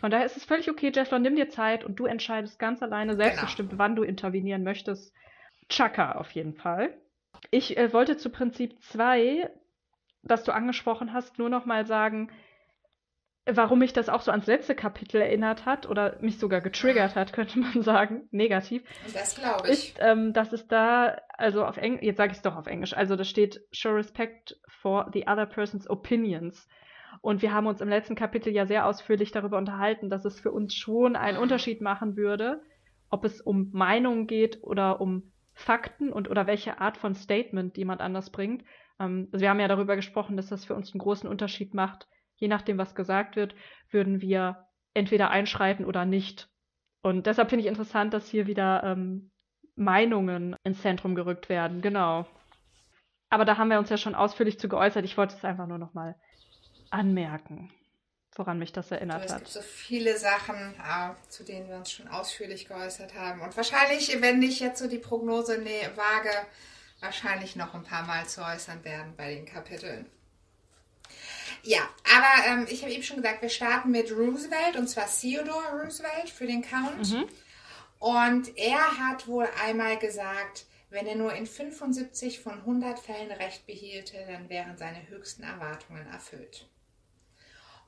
Von 0.00 0.10
daher 0.10 0.24
ist 0.24 0.36
es 0.36 0.44
völlig 0.44 0.70
okay, 0.70 0.90
Jesslon, 0.94 1.20
nimm 1.22 1.36
dir 1.36 1.50
Zeit 1.50 1.84
und 1.84 1.96
du 2.00 2.06
entscheidest 2.06 2.58
ganz 2.58 2.82
alleine 2.82 3.16
selbstbestimmt, 3.16 3.70
Genau. 3.70 3.82
wann 3.82 3.96
du 3.96 4.02
intervenieren 4.02 4.62
möchtest. 4.62 5.12
Chaka 5.68 6.12
auf 6.12 6.30
jeden 6.32 6.54
Fall. 6.54 6.94
Ich 7.50 7.76
äh, 7.76 7.92
wollte 7.92 8.16
zu 8.16 8.30
Prinzip 8.30 8.80
2, 8.82 9.50
das 10.22 10.42
du 10.44 10.52
angesprochen 10.52 11.12
hast, 11.12 11.38
nur 11.38 11.48
noch 11.50 11.66
mal 11.66 11.86
sagen, 11.86 12.30
warum 13.46 13.80
mich 13.80 13.92
das 13.92 14.08
auch 14.08 14.20
so 14.20 14.30
ans 14.30 14.46
letzte 14.46 14.74
Kapitel 14.74 15.20
erinnert 15.20 15.66
hat 15.66 15.88
oder 15.88 16.16
mich 16.20 16.38
sogar 16.38 16.60
getriggert 16.60 17.14
hat, 17.14 17.32
könnte 17.34 17.58
man 17.58 17.82
sagen, 17.82 18.28
negativ, 18.30 18.82
das 19.12 19.34
glaube 19.34 19.68
ich. 19.68 19.90
ist, 19.90 19.96
ähm, 20.00 20.32
dass 20.32 20.52
es 20.52 20.66
da, 20.68 21.18
also 21.36 21.64
auf 21.64 21.76
Englisch, 21.76 22.02
jetzt 22.04 22.16
sage 22.18 22.30
ich 22.32 22.38
es 22.38 22.42
doch 22.42 22.56
auf 22.56 22.66
Englisch, 22.66 22.94
also 22.94 23.16
da 23.16 23.24
steht, 23.24 23.60
show 23.72 23.90
respect 23.90 24.56
for 24.68 25.10
the 25.12 25.26
other 25.26 25.46
person's 25.46 25.88
opinions. 25.88 26.68
Und 27.20 27.42
wir 27.42 27.52
haben 27.52 27.66
uns 27.66 27.80
im 27.80 27.88
letzten 27.88 28.14
Kapitel 28.14 28.52
ja 28.52 28.66
sehr 28.66 28.86
ausführlich 28.86 29.30
darüber 29.30 29.58
unterhalten, 29.58 30.08
dass 30.08 30.24
es 30.24 30.40
für 30.40 30.52
uns 30.52 30.74
schon 30.74 31.16
einen 31.16 31.36
Mhm. 31.36 31.42
Unterschied 31.42 31.80
machen 31.80 32.16
würde, 32.16 32.62
ob 33.10 33.24
es 33.24 33.40
um 33.40 33.70
Meinungen 33.72 34.26
geht 34.26 34.62
oder 34.62 35.00
um 35.00 35.32
Fakten 35.52 36.12
und 36.12 36.30
oder 36.30 36.46
welche 36.46 36.80
Art 36.80 36.96
von 36.96 37.14
Statement 37.14 37.76
jemand 37.76 38.00
anders 38.00 38.30
bringt. 38.30 38.64
Ähm, 38.98 39.28
also 39.32 39.42
wir 39.42 39.50
haben 39.50 39.60
ja 39.60 39.68
darüber 39.68 39.96
gesprochen, 39.96 40.36
dass 40.36 40.48
das 40.48 40.64
für 40.64 40.74
uns 40.74 40.92
einen 40.92 41.00
großen 41.00 41.28
Unterschied 41.28 41.74
macht. 41.74 42.08
Je 42.36 42.48
nachdem, 42.48 42.78
was 42.78 42.94
gesagt 42.94 43.36
wird, 43.36 43.54
würden 43.90 44.22
wir 44.22 44.64
entweder 44.94 45.30
einschreiten 45.30 45.84
oder 45.84 46.06
nicht. 46.06 46.48
Und 47.02 47.26
deshalb 47.26 47.50
finde 47.50 47.64
ich 47.64 47.68
interessant, 47.68 48.14
dass 48.14 48.28
hier 48.28 48.46
wieder 48.46 48.82
ähm, 48.84 49.30
Meinungen 49.76 50.56
ins 50.64 50.80
Zentrum 50.80 51.14
gerückt 51.14 51.48
werden. 51.48 51.82
Genau. 51.82 52.26
Aber 53.28 53.44
da 53.44 53.58
haben 53.58 53.70
wir 53.70 53.78
uns 53.78 53.90
ja 53.90 53.96
schon 53.96 54.14
ausführlich 54.14 54.58
zu 54.58 54.68
geäußert. 54.68 55.04
Ich 55.04 55.16
wollte 55.16 55.34
es 55.36 55.44
einfach 55.44 55.66
nur 55.66 55.78
noch 55.78 55.94
mal 55.94 56.16
anmerken, 56.90 57.72
woran 58.34 58.58
mich 58.58 58.72
das 58.72 58.90
erinnert 58.90 59.24
es 59.24 59.32
hat. 59.32 59.40
gibt 59.40 59.50
so 59.50 59.62
viele 59.62 60.18
Sachen, 60.18 60.74
äh, 60.74 61.10
zu 61.28 61.44
denen 61.44 61.68
wir 61.68 61.76
uns 61.76 61.90
schon 61.90 62.08
ausführlich 62.08 62.68
geäußert 62.68 63.14
haben. 63.14 63.40
Und 63.40 63.56
wahrscheinlich, 63.56 64.20
wenn 64.20 64.42
ich 64.42 64.60
jetzt 64.60 64.80
so 64.80 64.88
die 64.88 64.98
Prognose 64.98 65.64
wage, 65.64 66.46
wahrscheinlich 67.00 67.56
noch 67.56 67.74
ein 67.74 67.84
paar 67.84 68.06
Mal 68.06 68.26
zu 68.26 68.44
äußern 68.44 68.84
werden 68.84 69.14
bei 69.16 69.34
den 69.34 69.46
Kapiteln. 69.46 70.06
Ja, 71.62 71.88
aber 72.14 72.46
ähm, 72.46 72.66
ich 72.70 72.82
habe 72.82 72.92
eben 72.92 73.02
schon 73.02 73.16
gesagt, 73.16 73.42
wir 73.42 73.48
starten 73.50 73.90
mit 73.90 74.10
Roosevelt, 74.10 74.76
und 74.76 74.88
zwar 74.88 75.06
Theodore 75.06 75.82
Roosevelt 75.82 76.30
für 76.30 76.46
den 76.46 76.62
Count. 76.62 77.12
Mhm. 77.12 77.28
Und 77.98 78.56
er 78.56 78.98
hat 78.98 79.28
wohl 79.28 79.46
einmal 79.62 79.98
gesagt, 79.98 80.64
wenn 80.88 81.06
er 81.06 81.16
nur 81.16 81.34
in 81.34 81.46
75 81.46 82.40
von 82.40 82.54
100 82.54 82.98
Fällen 82.98 83.30
Recht 83.30 83.66
behielte, 83.66 84.16
dann 84.26 84.48
wären 84.48 84.76
seine 84.76 85.08
höchsten 85.08 85.42
Erwartungen 85.42 86.06
erfüllt. 86.06 86.66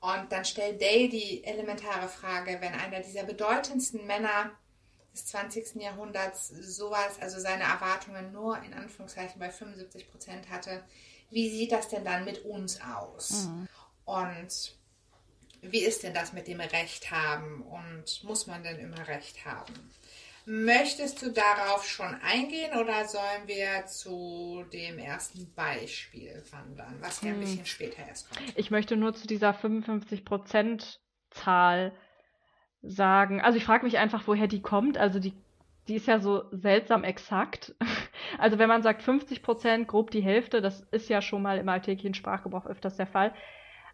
Und 0.02 0.32
dann 0.32 0.44
stellt 0.44 0.82
Dale 0.82 1.08
die 1.08 1.44
elementare 1.44 2.08
Frage, 2.08 2.58
wenn 2.60 2.74
einer 2.74 3.00
dieser 3.00 3.22
bedeutendsten 3.22 4.04
Männer 4.04 4.50
des 5.12 5.26
20. 5.26 5.76
Jahrhunderts 5.76 6.48
sowas, 6.48 7.20
also 7.20 7.38
seine 7.38 7.62
Erwartungen 7.62 8.32
nur 8.32 8.60
in 8.64 8.74
Anführungszeichen 8.74 9.38
bei 9.38 9.48
75 9.50 10.10
Prozent 10.10 10.50
hatte, 10.50 10.82
wie 11.30 11.48
sieht 11.48 11.70
das 11.70 11.88
denn 11.88 12.04
dann 12.04 12.24
mit 12.24 12.44
uns 12.44 12.80
aus? 12.80 13.46
Und 14.04 14.76
wie 15.60 15.84
ist 15.84 16.02
denn 16.02 16.14
das 16.14 16.32
mit 16.32 16.48
dem 16.48 16.60
Recht 16.60 17.12
haben 17.12 17.62
und 17.62 18.24
muss 18.24 18.48
man 18.48 18.64
denn 18.64 18.80
immer 18.80 19.06
Recht 19.06 19.44
haben? 19.44 19.72
Möchtest 20.44 21.22
du 21.22 21.30
darauf 21.30 21.86
schon 21.86 22.16
eingehen 22.22 22.76
oder 22.78 23.06
sollen 23.06 23.46
wir 23.46 23.86
zu 23.86 24.64
dem 24.72 24.98
ersten 24.98 25.54
Beispiel 25.54 26.42
wandern, 26.50 26.96
was 27.00 27.22
ja 27.22 27.30
ein 27.30 27.38
bisschen 27.40 27.64
später 27.64 28.04
erst 28.06 28.28
kommt? 28.28 28.42
Ich 28.56 28.72
möchte 28.72 28.96
nur 28.96 29.14
zu 29.14 29.28
dieser 29.28 29.52
55%-Zahl 29.52 31.92
sagen. 32.82 33.40
Also 33.40 33.56
ich 33.56 33.64
frage 33.64 33.84
mich 33.84 33.98
einfach, 33.98 34.26
woher 34.26 34.48
die 34.48 34.62
kommt. 34.62 34.98
Also 34.98 35.20
die, 35.20 35.32
die 35.86 35.94
ist 35.94 36.08
ja 36.08 36.18
so 36.18 36.42
seltsam 36.50 37.04
exakt. 37.04 37.76
Also 38.38 38.58
wenn 38.58 38.68
man 38.68 38.82
sagt 38.82 39.02
50%, 39.02 39.84
grob 39.84 40.10
die 40.10 40.22
Hälfte, 40.22 40.62
das 40.62 40.80
ist 40.90 41.10
ja 41.10 41.20
schon 41.20 41.42
mal 41.42 41.58
im 41.58 41.68
alltäglichen 41.68 42.14
Sprachgebrauch 42.14 42.64
öfters 42.64 42.96
der 42.96 43.06
Fall. 43.06 43.34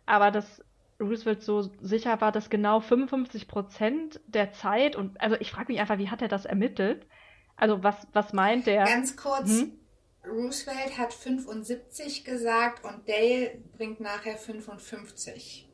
Aber 0.06 0.30
dass 0.30 0.62
Roosevelt 1.00 1.42
so 1.42 1.62
sicher 1.80 2.20
war, 2.20 2.32
dass 2.32 2.50
genau 2.50 2.80
55% 2.80 4.20
der 4.26 4.52
Zeit 4.52 4.96
und 4.96 5.20
also 5.20 5.36
ich 5.38 5.50
frage 5.52 5.72
mich 5.72 5.80
einfach, 5.80 5.98
wie 5.98 6.10
hat 6.10 6.22
er 6.22 6.28
das 6.28 6.44
ermittelt? 6.44 7.06
Also 7.56 7.82
was, 7.82 8.06
was 8.12 8.32
meint 8.32 8.66
der? 8.66 8.84
Ganz 8.84 9.16
kurz, 9.16 9.48
Hm? 9.50 9.72
Roosevelt 10.26 10.98
hat 10.98 11.12
75 11.14 12.24
gesagt 12.24 12.84
und 12.84 13.08
Dale 13.08 13.62
bringt 13.76 14.00
nachher 14.00 14.36
55 14.36 15.68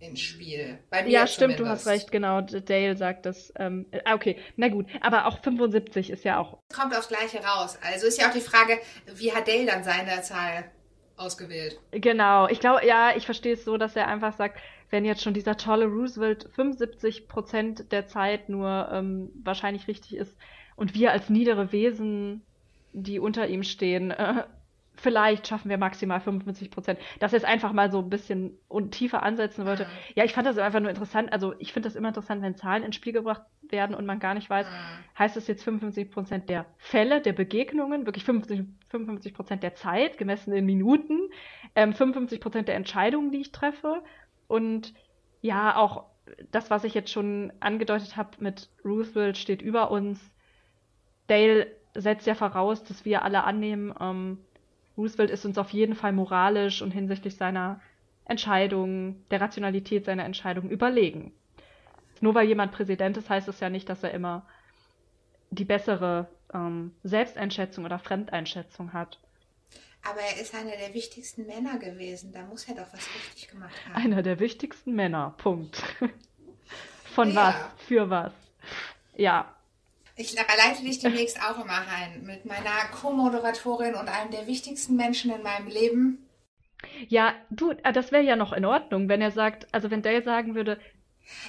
ins 0.00 0.20
Spiel. 0.20 0.78
Ja, 1.06 1.26
stimmt, 1.26 1.54
du 1.54 1.58
zumindest. 1.58 1.86
hast 1.86 1.92
recht, 1.92 2.12
genau. 2.12 2.40
Dale 2.40 2.96
sagt 2.96 3.26
das. 3.26 3.52
Ähm, 3.56 3.86
äh, 3.90 4.12
okay, 4.12 4.38
na 4.56 4.68
gut. 4.68 4.86
Aber 5.00 5.26
auch 5.26 5.40
75 5.42 6.10
ist 6.10 6.24
ja 6.24 6.38
auch. 6.38 6.58
Kommt 6.74 6.96
aufs 6.96 7.08
Gleiche 7.08 7.38
raus. 7.44 7.78
Also 7.82 8.06
ist 8.06 8.20
ja 8.20 8.28
auch 8.28 8.32
die 8.34 8.40
Frage, 8.40 8.78
wie 9.14 9.32
hat 9.32 9.48
Dale 9.48 9.66
dann 9.66 9.84
seine 9.84 10.20
Zahl 10.22 10.64
ausgewählt? 11.16 11.78
Genau. 11.90 12.48
Ich 12.48 12.60
glaube, 12.60 12.86
ja, 12.86 13.16
ich 13.16 13.24
verstehe 13.24 13.54
es 13.54 13.64
so, 13.64 13.76
dass 13.76 13.96
er 13.96 14.08
einfach 14.08 14.32
sagt, 14.32 14.60
wenn 14.90 15.04
jetzt 15.04 15.22
schon 15.22 15.34
dieser 15.34 15.56
tolle 15.56 15.86
Roosevelt 15.86 16.48
75 16.54 17.28
Prozent 17.28 17.92
der 17.92 18.06
Zeit 18.06 18.48
nur 18.48 18.88
ähm, 18.92 19.30
wahrscheinlich 19.42 19.88
richtig 19.88 20.16
ist 20.16 20.36
und 20.76 20.94
wir 20.94 21.12
als 21.12 21.30
niedere 21.30 21.72
Wesen, 21.72 22.42
die 22.92 23.18
unter 23.18 23.48
ihm 23.48 23.62
stehen, 23.62 24.10
äh, 24.10 24.44
vielleicht 25.04 25.46
schaffen 25.46 25.68
wir 25.68 25.76
maximal 25.76 26.18
55 26.18 26.70
Prozent. 26.70 26.98
Dass 27.20 27.34
er 27.34 27.36
es 27.36 27.44
einfach 27.44 27.72
mal 27.72 27.92
so 27.92 27.98
ein 27.98 28.08
bisschen 28.08 28.58
und 28.68 28.92
tiefer 28.92 29.22
ansetzen 29.22 29.66
wollte. 29.66 29.86
Ja, 30.14 30.24
ich 30.24 30.32
fand 30.32 30.46
das 30.46 30.56
einfach 30.56 30.80
nur 30.80 30.88
interessant. 30.88 31.30
Also 31.30 31.54
ich 31.58 31.74
finde 31.74 31.88
das 31.88 31.94
immer 31.94 32.08
interessant, 32.08 32.40
wenn 32.40 32.56
Zahlen 32.56 32.82
ins 32.82 32.96
Spiel 32.96 33.12
gebracht 33.12 33.42
werden 33.68 33.94
und 33.94 34.06
man 34.06 34.18
gar 34.18 34.32
nicht 34.32 34.48
weiß, 34.48 34.66
heißt 35.18 35.36
es 35.36 35.46
jetzt 35.46 35.62
55 35.62 36.10
Prozent 36.10 36.48
der 36.48 36.64
Fälle, 36.78 37.20
der 37.20 37.34
Begegnungen, 37.34 38.06
wirklich 38.06 38.24
55, 38.24 38.66
55 38.88 39.34
Prozent 39.34 39.62
der 39.62 39.74
Zeit, 39.74 40.16
gemessen 40.16 40.54
in 40.54 40.64
Minuten, 40.64 41.20
ähm, 41.74 41.92
55 41.92 42.40
Prozent 42.40 42.68
der 42.68 42.76
Entscheidungen, 42.76 43.30
die 43.30 43.42
ich 43.42 43.52
treffe 43.52 44.02
und 44.48 44.94
ja, 45.42 45.76
auch 45.76 46.06
das, 46.50 46.70
was 46.70 46.84
ich 46.84 46.94
jetzt 46.94 47.10
schon 47.10 47.52
angedeutet 47.60 48.16
habe 48.16 48.30
mit 48.38 48.70
Roosevelt 48.84 49.36
steht 49.36 49.60
über 49.60 49.90
uns. 49.90 50.18
Dale 51.26 51.66
setzt 51.94 52.26
ja 52.26 52.34
voraus, 52.34 52.84
dass 52.84 53.04
wir 53.04 53.22
alle 53.22 53.44
annehmen, 53.44 53.94
ähm, 54.00 54.38
Roosevelt 54.96 55.30
ist 55.30 55.44
uns 55.44 55.58
auf 55.58 55.70
jeden 55.70 55.94
Fall 55.94 56.12
moralisch 56.12 56.82
und 56.82 56.90
hinsichtlich 56.92 57.36
seiner 57.36 57.80
Entscheidungen, 58.26 59.24
der 59.30 59.40
Rationalität 59.40 60.04
seiner 60.04 60.24
Entscheidungen 60.24 60.70
überlegen. 60.70 61.32
Nur 62.20 62.34
weil 62.34 62.46
jemand 62.46 62.72
Präsident 62.72 63.16
ist, 63.16 63.28
heißt 63.28 63.48
es 63.48 63.60
ja 63.60 63.68
nicht, 63.68 63.88
dass 63.88 64.02
er 64.02 64.12
immer 64.12 64.46
die 65.50 65.64
bessere 65.64 66.28
ähm, 66.52 66.94
Selbsteinschätzung 67.02 67.84
oder 67.84 67.98
Fremdeinschätzung 67.98 68.92
hat. 68.92 69.18
Aber 70.08 70.20
er 70.20 70.40
ist 70.40 70.54
einer 70.54 70.76
der 70.76 70.94
wichtigsten 70.94 71.46
Männer 71.46 71.78
gewesen. 71.78 72.32
Da 72.32 72.42
muss 72.42 72.64
er 72.68 72.74
doch 72.74 72.92
was 72.92 73.06
richtig 73.14 73.48
gemacht 73.48 73.74
haben. 73.88 74.02
Einer 74.02 74.22
der 74.22 74.38
wichtigsten 74.38 74.94
Männer. 74.94 75.34
Punkt. 75.38 75.82
Von 77.14 77.30
Ja. 77.30 77.36
was? 77.36 77.86
Für 77.86 78.10
was? 78.10 78.32
Ja. 79.16 79.54
Ich 80.16 80.34
leite 80.34 80.82
dich 80.84 81.00
demnächst 81.00 81.40
auch 81.42 81.62
immer 81.64 81.82
ein 81.88 82.22
mit 82.24 82.44
meiner 82.44 82.70
Co-Moderatorin 82.92 83.94
und 83.94 84.08
einem 84.08 84.30
der 84.30 84.46
wichtigsten 84.46 84.94
Menschen 84.96 85.32
in 85.34 85.42
meinem 85.42 85.66
Leben. 85.66 86.18
Ja, 87.08 87.34
du, 87.50 87.70
äh, 87.82 87.92
das 87.92 88.12
wäre 88.12 88.22
ja 88.22 88.36
noch 88.36 88.52
in 88.52 88.64
Ordnung, 88.64 89.08
wenn 89.08 89.20
er 89.22 89.30
sagt, 89.30 89.66
also 89.72 89.90
wenn 89.90 90.02
Dale 90.02 90.22
sagen 90.22 90.54
würde, 90.54 90.78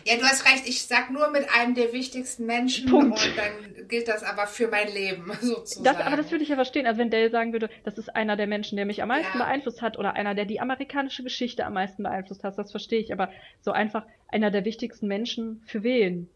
Ja, 0.06 0.16
du 0.16 0.24
hast 0.24 0.46
recht, 0.46 0.68
ich 0.68 0.84
sag 0.84 1.12
nur 1.12 1.30
mit 1.30 1.46
einem 1.54 1.76
der 1.76 1.92
wichtigsten 1.94 2.46
Menschen 2.46 2.90
Punkt. 2.90 3.20
und 3.24 3.38
dann 3.38 3.88
gilt 3.88 4.08
das 4.08 4.24
aber 4.24 4.48
für 4.48 4.68
mein 4.70 4.88
Leben 4.92 5.32
sozusagen. 5.42 5.84
das, 5.84 5.98
aber 6.06 6.16
das 6.16 6.32
würde 6.32 6.44
ich 6.44 6.50
ja 6.50 6.56
verstehen, 6.56 6.88
also 6.88 7.00
wenn 7.00 7.10
Dale 7.12 7.30
sagen 7.30 7.52
würde, 7.52 7.70
das 7.84 7.98
ist 7.98 8.16
einer 8.16 8.38
der 8.38 8.48
Menschen, 8.48 8.78
der 8.78 8.86
mich 8.86 9.02
am 9.04 9.10
meisten 9.10 9.38
Ja. 9.38 9.44
beeinflusst 9.46 9.82
hat 9.82 10.00
oder 10.00 10.14
einer, 10.14 10.34
der 10.34 10.46
die 10.46 10.60
amerikanische 10.62 11.22
Geschichte 11.24 11.66
am 11.66 11.74
meisten 11.74 12.02
beeinflusst 12.04 12.44
hat, 12.44 12.58
das 12.58 12.72
verstehe 12.72 13.00
ich, 13.02 13.12
aber 13.12 13.30
so 13.62 13.72
einfach 13.72 14.06
einer 14.30 14.50
der 14.52 14.64
wichtigsten 14.66 15.08
Menschen 15.08 15.62
für 15.68 15.84
wen? 15.84 16.30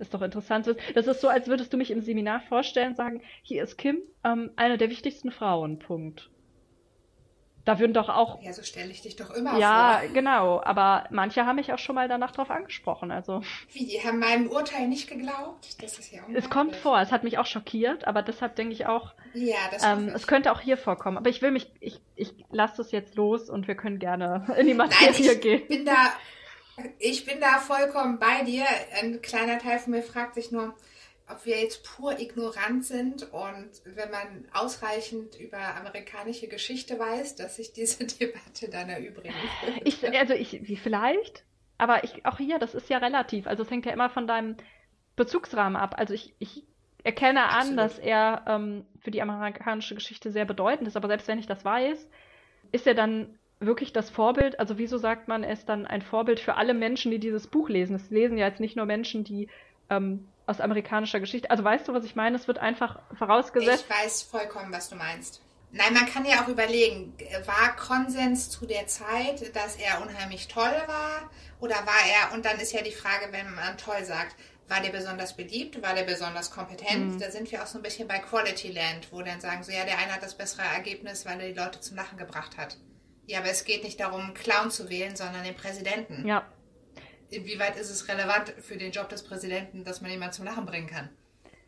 Ist 0.00 0.14
doch 0.14 0.22
interessant. 0.22 0.66
Das 0.94 1.06
ist 1.06 1.20
so, 1.20 1.28
als 1.28 1.46
würdest 1.46 1.72
du 1.72 1.76
mich 1.76 1.90
im 1.90 2.00
Seminar 2.00 2.40
vorstellen 2.40 2.88
und 2.90 2.96
sagen, 2.96 3.20
hier 3.42 3.62
ist 3.62 3.76
Kim, 3.78 3.98
ähm, 4.24 4.50
eine 4.56 4.78
der 4.78 4.90
wichtigsten 4.90 5.30
Frauen, 5.30 5.78
Punkt. 5.78 6.30
Da 7.66 7.78
würden 7.78 7.92
doch 7.92 8.08
auch 8.08 8.42
ja, 8.42 8.54
so 8.54 8.62
stelle 8.62 8.90
ich 8.90 9.02
dich 9.02 9.16
doch 9.16 9.28
immer 9.30 9.58
Ja, 9.58 9.98
vor. 10.02 10.08
genau. 10.14 10.62
Aber 10.64 11.04
manche 11.10 11.44
haben 11.44 11.56
mich 11.56 11.70
auch 11.74 11.78
schon 11.78 11.94
mal 11.94 12.08
danach 12.08 12.30
drauf 12.32 12.50
angesprochen. 12.50 13.10
Also 13.10 13.42
Wie, 13.72 13.84
die 13.86 14.00
haben 14.02 14.18
meinem 14.18 14.48
Urteil 14.48 14.88
nicht 14.88 15.08
geglaubt? 15.10 15.68
Das 15.82 15.98
ist 15.98 16.10
ja 16.10 16.22
es 16.32 16.48
kommt 16.48 16.74
vor. 16.74 16.98
Es 16.98 17.12
hat 17.12 17.22
mich 17.22 17.36
auch 17.36 17.44
schockiert, 17.44 18.06
aber 18.06 18.22
deshalb 18.22 18.56
denke 18.56 18.72
ich 18.72 18.86
auch, 18.86 19.12
Ja, 19.34 19.58
das 19.70 19.84
ähm, 19.84 20.08
es 20.08 20.26
könnte 20.26 20.52
auch 20.52 20.60
hier 20.60 20.78
vorkommen. 20.78 21.18
Aber 21.18 21.28
ich 21.28 21.42
will 21.42 21.50
mich, 21.50 21.70
ich, 21.80 22.00
ich 22.16 22.32
lasse 22.50 22.78
das 22.78 22.92
jetzt 22.92 23.14
los 23.16 23.50
und 23.50 23.68
wir 23.68 23.74
können 23.74 23.98
gerne 23.98 24.46
in 24.58 24.66
die 24.66 24.72
Nein, 24.74 24.88
Materie 24.88 25.32
ich 25.34 25.40
gehen. 25.42 25.68
bin 25.68 25.84
da, 25.84 26.14
ich 26.98 27.24
bin 27.24 27.40
da 27.40 27.58
vollkommen 27.58 28.18
bei 28.18 28.44
dir. 28.44 28.64
Ein 29.00 29.22
kleiner 29.22 29.58
Teil 29.58 29.78
von 29.78 29.92
mir 29.92 30.02
fragt 30.02 30.34
sich 30.34 30.50
nur, 30.50 30.74
ob 31.28 31.46
wir 31.46 31.60
jetzt 31.60 31.84
pur 31.84 32.18
ignorant 32.18 32.84
sind 32.84 33.32
und 33.32 33.70
wenn 33.84 34.10
man 34.10 34.48
ausreichend 34.52 35.38
über 35.38 35.58
amerikanische 35.76 36.48
Geschichte 36.48 36.98
weiß, 36.98 37.36
dass 37.36 37.56
sich 37.56 37.72
diese 37.72 38.04
Debatte 38.20 38.68
dann 38.70 38.88
erübrigen. 38.88 39.34
Ich, 39.84 40.04
also 40.18 40.34
ich, 40.34 40.66
wie 40.68 40.76
vielleicht? 40.76 41.44
Aber 41.78 42.04
ich, 42.04 42.26
auch 42.26 42.38
hier, 42.38 42.58
das 42.58 42.74
ist 42.74 42.90
ja 42.90 42.98
relativ. 42.98 43.46
Also 43.46 43.62
es 43.62 43.70
hängt 43.70 43.86
ja 43.86 43.92
immer 43.92 44.10
von 44.10 44.26
deinem 44.26 44.56
Bezugsrahmen 45.16 45.76
ab. 45.76 45.94
Also 45.96 46.14
ich, 46.14 46.34
ich 46.38 46.64
erkenne 47.04 47.44
an, 47.44 47.56
Absolut. 47.58 47.78
dass 47.78 47.98
er 47.98 48.44
ähm, 48.46 48.86
für 49.00 49.10
die 49.10 49.22
amerikanische 49.22 49.94
Geschichte 49.94 50.30
sehr 50.30 50.44
bedeutend 50.44 50.88
ist, 50.88 50.96
aber 50.96 51.08
selbst 51.08 51.28
wenn 51.28 51.38
ich 51.38 51.46
das 51.46 51.64
weiß, 51.64 52.08
ist 52.72 52.86
er 52.86 52.94
dann 52.94 53.38
wirklich 53.60 53.92
das 53.92 54.10
Vorbild? 54.10 54.58
Also 54.58 54.78
wieso 54.78 54.98
sagt 54.98 55.28
man, 55.28 55.44
ist 55.44 55.68
dann 55.68 55.86
ein 55.86 56.02
Vorbild 56.02 56.40
für 56.40 56.56
alle 56.56 56.74
Menschen, 56.74 57.10
die 57.10 57.18
dieses 57.18 57.46
Buch 57.46 57.68
lesen? 57.68 57.94
Es 57.94 58.10
lesen 58.10 58.38
ja 58.38 58.48
jetzt 58.48 58.60
nicht 58.60 58.76
nur 58.76 58.86
Menschen, 58.86 59.22
die 59.22 59.48
ähm, 59.90 60.26
aus 60.46 60.60
amerikanischer 60.60 61.20
Geschichte. 61.20 61.50
Also 61.50 61.62
weißt 61.62 61.86
du, 61.86 61.92
was 61.92 62.04
ich 62.04 62.16
meine? 62.16 62.36
Es 62.36 62.48
wird 62.48 62.58
einfach 62.58 62.98
vorausgesetzt. 63.16 63.84
Ich 63.88 64.04
weiß 64.04 64.22
vollkommen, 64.22 64.72
was 64.72 64.88
du 64.88 64.96
meinst. 64.96 65.42
Nein, 65.72 65.94
man 65.94 66.06
kann 66.06 66.24
ja 66.24 66.42
auch 66.42 66.48
überlegen, 66.48 67.14
war 67.46 67.76
Konsens 67.76 68.50
zu 68.50 68.66
der 68.66 68.88
Zeit, 68.88 69.54
dass 69.54 69.76
er 69.76 70.02
unheimlich 70.02 70.48
toll 70.48 70.74
war? 70.86 71.30
Oder 71.60 71.76
war 71.76 72.30
er, 72.30 72.34
und 72.34 72.44
dann 72.44 72.58
ist 72.58 72.72
ja 72.72 72.82
die 72.82 72.90
Frage, 72.90 73.28
wenn 73.30 73.54
man 73.54 73.78
toll 73.78 74.02
sagt, 74.02 74.34
war 74.66 74.80
der 74.80 74.90
besonders 74.90 75.36
beliebt, 75.36 75.80
war 75.82 75.94
der 75.94 76.04
besonders 76.04 76.50
kompetent? 76.50 77.14
Mhm. 77.14 77.20
Da 77.20 77.30
sind 77.30 77.52
wir 77.52 77.62
auch 77.62 77.66
so 77.66 77.78
ein 77.78 77.82
bisschen 77.82 78.08
bei 78.08 78.18
Quality 78.18 78.72
Land, 78.72 79.12
wo 79.12 79.22
dann 79.22 79.40
sagen 79.40 79.62
so, 79.62 79.70
ja, 79.70 79.84
der 79.84 79.98
eine 79.98 80.12
hat 80.12 80.22
das 80.22 80.36
bessere 80.36 80.62
Ergebnis, 80.62 81.24
weil 81.24 81.40
er 81.40 81.48
die 81.48 81.58
Leute 81.58 81.80
zum 81.80 81.96
Lachen 81.96 82.18
gebracht 82.18 82.56
hat. 82.56 82.76
Ja, 83.30 83.38
aber 83.38 83.48
es 83.50 83.64
geht 83.64 83.84
nicht 83.84 84.00
darum, 84.00 84.20
einen 84.22 84.34
Clown 84.34 84.70
zu 84.70 84.90
wählen, 84.90 85.14
sondern 85.14 85.44
den 85.44 85.54
Präsidenten. 85.54 86.26
Ja, 86.26 86.44
Inwieweit 87.30 87.76
ist 87.76 87.90
es 87.90 88.08
relevant 88.08 88.52
für 88.60 88.76
den 88.76 88.90
Job 88.90 89.08
des 89.08 89.22
Präsidenten, 89.22 89.84
dass 89.84 90.00
man 90.00 90.10
jemanden 90.10 90.34
zum 90.34 90.44
Lachen 90.46 90.66
bringen 90.66 90.88
kann? 90.88 91.08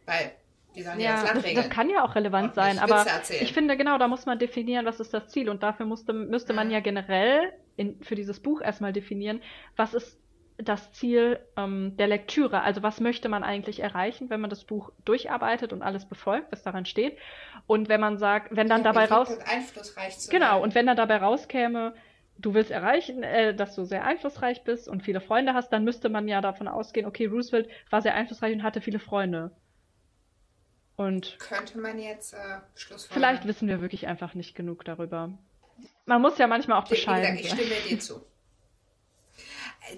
Weil 0.07 0.33
die 0.75 0.83
sollen 0.83 0.99
ja, 0.99 1.13
das 1.13 1.23
Land 1.25 1.37
das, 1.37 1.45
regeln. 1.45 1.65
das 1.69 1.71
kann 1.71 1.89
ja 1.89 2.03
auch 2.05 2.15
relevant 2.17 2.55
sein, 2.55 2.79
aber 2.81 3.07
erzählen. 3.07 3.45
ich 3.45 3.53
finde 3.53 3.77
genau, 3.77 3.97
da 3.99 4.09
muss 4.09 4.27
man 4.27 4.39
definieren, 4.41 4.87
was 4.87 4.99
ist 4.99 5.15
das 5.15 5.29
Ziel 5.29 5.49
und 5.49 5.63
dafür 5.63 5.87
musste, 5.87 6.13
müsste 6.13 6.53
man 6.53 6.67
Mhm. 6.67 6.73
ja 6.73 6.81
generell 6.81 7.53
in, 7.77 8.03
für 8.03 8.17
dieses 8.17 8.41
Buch 8.41 8.61
erstmal 8.61 8.93
definieren, 8.93 9.41
was 9.77 9.95
ist 9.95 10.19
das 10.65 10.93
Ziel 10.93 11.41
ähm, 11.57 11.97
der 11.97 12.07
Lektüre, 12.09 12.63
also 12.63 12.83
was 12.83 13.01
möchte 13.01 13.29
man 13.29 13.45
eigentlich 13.45 13.81
erreichen, 13.81 14.31
wenn 14.31 14.41
man 14.41 14.51
das 14.51 14.65
Buch 14.65 14.93
durcharbeitet 15.05 15.73
und 15.73 15.83
alles 15.83 16.07
befolgt, 16.07 16.53
was 16.53 16.63
daran 16.63 16.85
steht 16.87 17.17
und 17.67 17.89
wenn 17.89 18.01
man 18.01 18.19
sagt, 18.19 18.55
wenn 18.57 18.69
dann 18.69 18.83
Ja, 18.85 18.93
dabei 18.93 19.07
raus, 19.07 19.31
und 19.31 20.31
genau, 20.31 20.47
werden. 20.47 20.63
und 20.63 20.75
wenn 20.75 20.87
dann 20.87 20.97
dabei 20.97 21.17
rauskäme, 21.19 21.95
du 22.39 22.55
willst 22.55 22.71
erreichen, 22.71 23.23
äh, 23.23 23.55
dass 23.55 23.75
du 23.75 23.85
sehr 23.85 24.05
einflussreich 24.05 24.65
bist 24.65 24.89
und 24.89 25.03
viele 25.03 25.21
Freunde 25.21 25.55
hast, 25.55 25.71
dann 25.73 25.85
müsste 25.85 26.09
man 26.09 26.29
ja 26.29 26.41
davon 26.41 26.69
ausgehen, 26.69 27.07
okay, 27.07 27.27
Roosevelt 27.27 27.69
war 27.91 28.03
sehr 28.03 28.15
einflussreich 28.15 28.55
und 28.55 28.63
hatte 28.63 28.81
viele 28.81 28.99
Freunde. 28.99 29.53
Und 30.97 31.39
könnte 31.39 31.79
man 31.79 31.99
jetzt 31.99 32.35
äh, 32.35 32.37
Schlussfolgern. 32.75 33.15
vielleicht 33.15 33.47
wissen 33.47 33.69
wir 33.69 33.81
wirklich 33.81 34.07
einfach 34.07 34.35
nicht 34.35 34.55
genug 34.55 34.85
darüber. 34.85 35.31
Man 36.05 36.21
muss 36.21 36.39
ja 36.39 36.47
manchmal 36.47 36.79
auch 36.79 36.89
gesagt, 36.89 37.07
bescheiden 37.07 37.37
ich 37.39 37.49
sein. 37.49 37.59
stimme 37.59 37.75
dir 37.89 37.99
zu. 37.99 38.25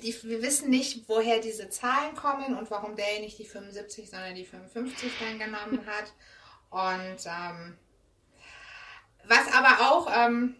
Die, 0.02 0.14
wir 0.22 0.42
wissen 0.42 0.70
nicht, 0.70 1.08
woher 1.08 1.40
diese 1.40 1.68
Zahlen 1.68 2.14
kommen 2.14 2.56
und 2.56 2.70
warum 2.70 2.96
der 2.96 3.20
nicht 3.20 3.38
die 3.38 3.44
75, 3.44 4.08
sondern 4.08 4.34
die 4.34 4.44
55 4.44 5.12
dann 5.20 5.38
genommen 5.38 5.86
hat. 5.86 6.12
Und 6.70 7.26
ähm, 7.26 7.76
was 9.26 9.52
aber 9.52 9.90
auch, 9.90 10.08
ähm, 10.14 10.56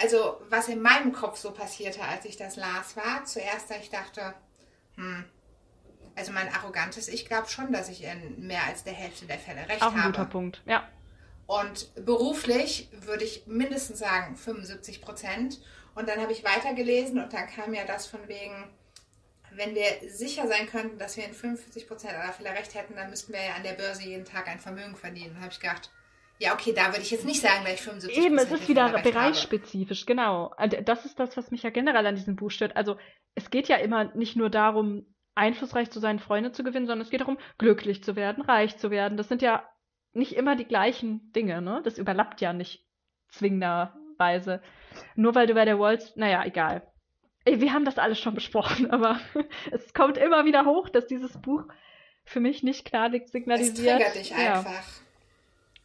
also 0.00 0.40
was 0.48 0.68
in 0.68 0.80
meinem 0.80 1.12
Kopf 1.12 1.38
so 1.38 1.50
passierte, 1.50 2.02
als 2.02 2.24
ich 2.24 2.36
das 2.36 2.56
las, 2.56 2.96
war 2.96 3.24
zuerst, 3.24 3.70
dass 3.70 3.78
ich 3.78 3.90
dachte, 3.90 4.34
hm, 4.94 5.24
also 6.16 6.32
mein 6.32 6.52
arrogantes, 6.52 7.08
ich 7.08 7.26
glaube 7.26 7.48
schon, 7.48 7.72
dass 7.72 7.88
ich 7.88 8.04
in 8.04 8.46
mehr 8.46 8.64
als 8.64 8.84
der 8.84 8.92
Hälfte 8.92 9.26
der 9.26 9.38
Fälle 9.38 9.68
recht 9.68 9.82
Auch 9.82 9.92
ein 9.92 10.02
habe. 10.02 10.12
guter 10.12 10.26
Punkt. 10.26 10.62
Ja. 10.66 10.88
Und 11.46 11.92
beruflich 12.04 12.88
würde 12.92 13.24
ich 13.24 13.46
mindestens 13.46 13.98
sagen 13.98 14.36
75 14.36 15.02
Prozent. 15.02 15.60
Und 15.94 16.08
dann 16.08 16.20
habe 16.20 16.32
ich 16.32 16.44
weitergelesen 16.44 17.22
und 17.22 17.32
dann 17.32 17.46
kam 17.46 17.74
ja 17.74 17.84
das 17.84 18.06
von 18.06 18.20
wegen, 18.28 18.70
wenn 19.52 19.74
wir 19.74 19.84
sicher 20.08 20.46
sein 20.46 20.66
könnten, 20.66 20.98
dass 20.98 21.16
wir 21.16 21.24
in 21.24 21.34
45 21.34 21.88
Prozent 21.88 22.14
aller 22.14 22.32
Fälle 22.32 22.50
recht 22.50 22.74
hätten, 22.74 22.94
dann 22.94 23.10
müssten 23.10 23.32
wir 23.32 23.42
ja 23.42 23.54
an 23.54 23.62
der 23.62 23.72
Börse 23.72 24.04
jeden 24.04 24.24
Tag 24.24 24.48
ein 24.48 24.60
Vermögen 24.60 24.96
verdienen. 24.96 25.34
Da 25.34 25.42
habe 25.42 25.52
ich 25.52 25.60
gedacht, 25.60 25.90
ja 26.38 26.54
okay, 26.54 26.72
da 26.72 26.88
würde 26.88 27.02
ich 27.02 27.10
jetzt 27.10 27.24
nicht 27.24 27.40
sagen, 27.40 27.64
dass 27.64 27.74
ich 27.74 27.82
75 27.82 28.24
Eben, 28.24 28.38
es 28.38 28.50
ist 28.50 28.68
wieder 28.68 29.02
bereichsspezifisch, 29.02 30.06
genau. 30.06 30.54
Und 30.56 30.88
Das 30.88 31.04
ist 31.04 31.18
das, 31.18 31.36
was 31.36 31.50
mich 31.50 31.62
ja 31.62 31.70
generell 31.70 32.06
an 32.06 32.14
diesem 32.14 32.36
Buch 32.36 32.50
stört. 32.50 32.76
Also 32.76 32.96
es 33.34 33.50
geht 33.50 33.68
ja 33.68 33.76
immer 33.76 34.04
nicht 34.14 34.36
nur 34.36 34.50
darum, 34.50 35.06
einflussreich 35.34 35.90
zu 35.90 36.00
sein, 36.00 36.18
Freunde 36.18 36.52
zu 36.52 36.64
gewinnen, 36.64 36.86
sondern 36.86 37.04
es 37.04 37.10
geht 37.10 37.20
darum, 37.20 37.38
glücklich 37.58 38.02
zu 38.02 38.16
werden, 38.16 38.42
reich 38.42 38.78
zu 38.78 38.90
werden. 38.90 39.16
Das 39.16 39.28
sind 39.28 39.42
ja 39.42 39.68
nicht 40.12 40.34
immer 40.34 40.56
die 40.56 40.64
gleichen 40.64 41.32
Dinge, 41.32 41.62
ne? 41.62 41.80
Das 41.84 41.98
überlappt 41.98 42.40
ja 42.40 42.52
nicht 42.52 42.84
zwingenderweise. 43.28 44.60
Nur 45.14 45.34
weil 45.34 45.46
du 45.46 45.54
bei 45.54 45.64
der 45.64 45.78
Walls, 45.78 46.14
naja, 46.16 46.44
egal. 46.44 46.82
Wir 47.44 47.72
haben 47.72 47.84
das 47.84 47.98
alles 47.98 48.18
schon 48.18 48.34
besprochen, 48.34 48.90
aber 48.90 49.20
es 49.70 49.92
kommt 49.94 50.18
immer 50.18 50.44
wieder 50.44 50.64
hoch, 50.64 50.88
dass 50.88 51.06
dieses 51.06 51.40
Buch 51.40 51.64
für 52.24 52.40
mich 52.40 52.62
nicht 52.62 52.84
klar 52.84 53.12
Es 53.12 53.30
signalisiert. 53.32 53.98
triggert 53.98 54.14
dich 54.14 54.30
ja. 54.30 54.58
einfach. 54.58 54.84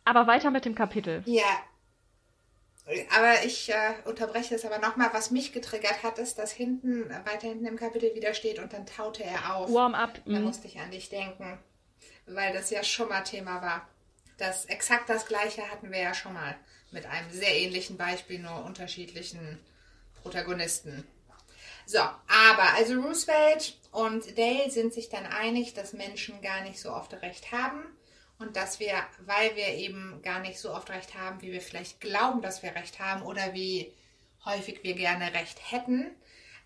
Aber 0.03 0.27
weiter 0.27 0.51
mit 0.51 0.65
dem 0.65 0.75
Kapitel. 0.75 1.23
Ja. 1.25 1.43
Aber 3.17 3.43
ich 3.43 3.73
äh, 3.73 3.93
unterbreche 4.05 4.53
das 4.53 4.63
aber 4.63 4.77
nochmal. 4.77 5.09
Was 5.11 5.31
mich 5.31 5.51
getriggert 5.53 6.03
hat, 6.03 6.19
ist, 6.19 6.37
dass 6.37 6.51
hinten, 6.51 7.09
weiter 7.25 7.47
hinten 7.47 7.65
im 7.65 7.77
Kapitel 7.77 8.13
wieder 8.13 8.35
steht 8.35 8.59
und 8.59 8.73
dann 8.73 8.85
taute 8.85 9.23
er 9.23 9.55
auf. 9.55 9.73
Warm 9.73 9.95
up. 9.95 10.21
Da 10.25 10.39
mhm. 10.39 10.43
musste 10.43 10.67
ich 10.67 10.79
an 10.79 10.91
dich 10.91 11.09
denken, 11.09 11.57
weil 12.27 12.53
das 12.53 12.69
ja 12.69 12.83
schon 12.83 13.09
mal 13.09 13.21
Thema 13.21 13.63
war. 13.63 13.89
Das 14.37 14.65
exakt 14.65 15.09
das 15.09 15.25
gleiche 15.25 15.63
hatten 15.71 15.91
wir 15.91 15.99
ja 15.99 16.13
schon 16.13 16.33
mal 16.33 16.55
mit 16.95 17.05
einem 17.05 17.29
sehr 17.31 17.55
ähnlichen 17.55 17.97
Beispiel, 17.97 18.39
nur 18.39 18.65
unterschiedlichen 18.65 19.59
Protagonisten. 20.23 21.05
So, 21.85 21.99
aber 21.99 22.73
also 22.75 22.99
Roosevelt 22.99 23.77
und 23.91 24.35
Dale 24.37 24.71
sind 24.71 24.91
sich 24.91 25.09
dann 25.09 25.27
einig, 25.27 25.75
dass 25.75 25.93
Menschen 25.93 26.41
gar 26.41 26.61
nicht 26.61 26.79
so 26.79 26.91
oft 26.91 27.13
recht 27.21 27.51
haben 27.51 27.83
und 28.39 28.55
dass 28.55 28.79
wir, 28.79 28.93
weil 29.19 29.55
wir 29.55 29.67
eben 29.67 30.19
gar 30.23 30.39
nicht 30.39 30.57
so 30.57 30.73
oft 30.73 30.89
recht 30.89 31.13
haben, 31.13 31.41
wie 31.43 31.51
wir 31.51 31.61
vielleicht 31.61 32.01
glauben, 32.01 32.41
dass 32.41 32.63
wir 32.63 32.73
recht 32.73 32.99
haben 32.99 33.21
oder 33.21 33.53
wie 33.53 33.93
häufig 34.45 34.79
wir 34.83 34.95
gerne 34.95 35.33
recht 35.33 35.59
hätten, 35.71 36.09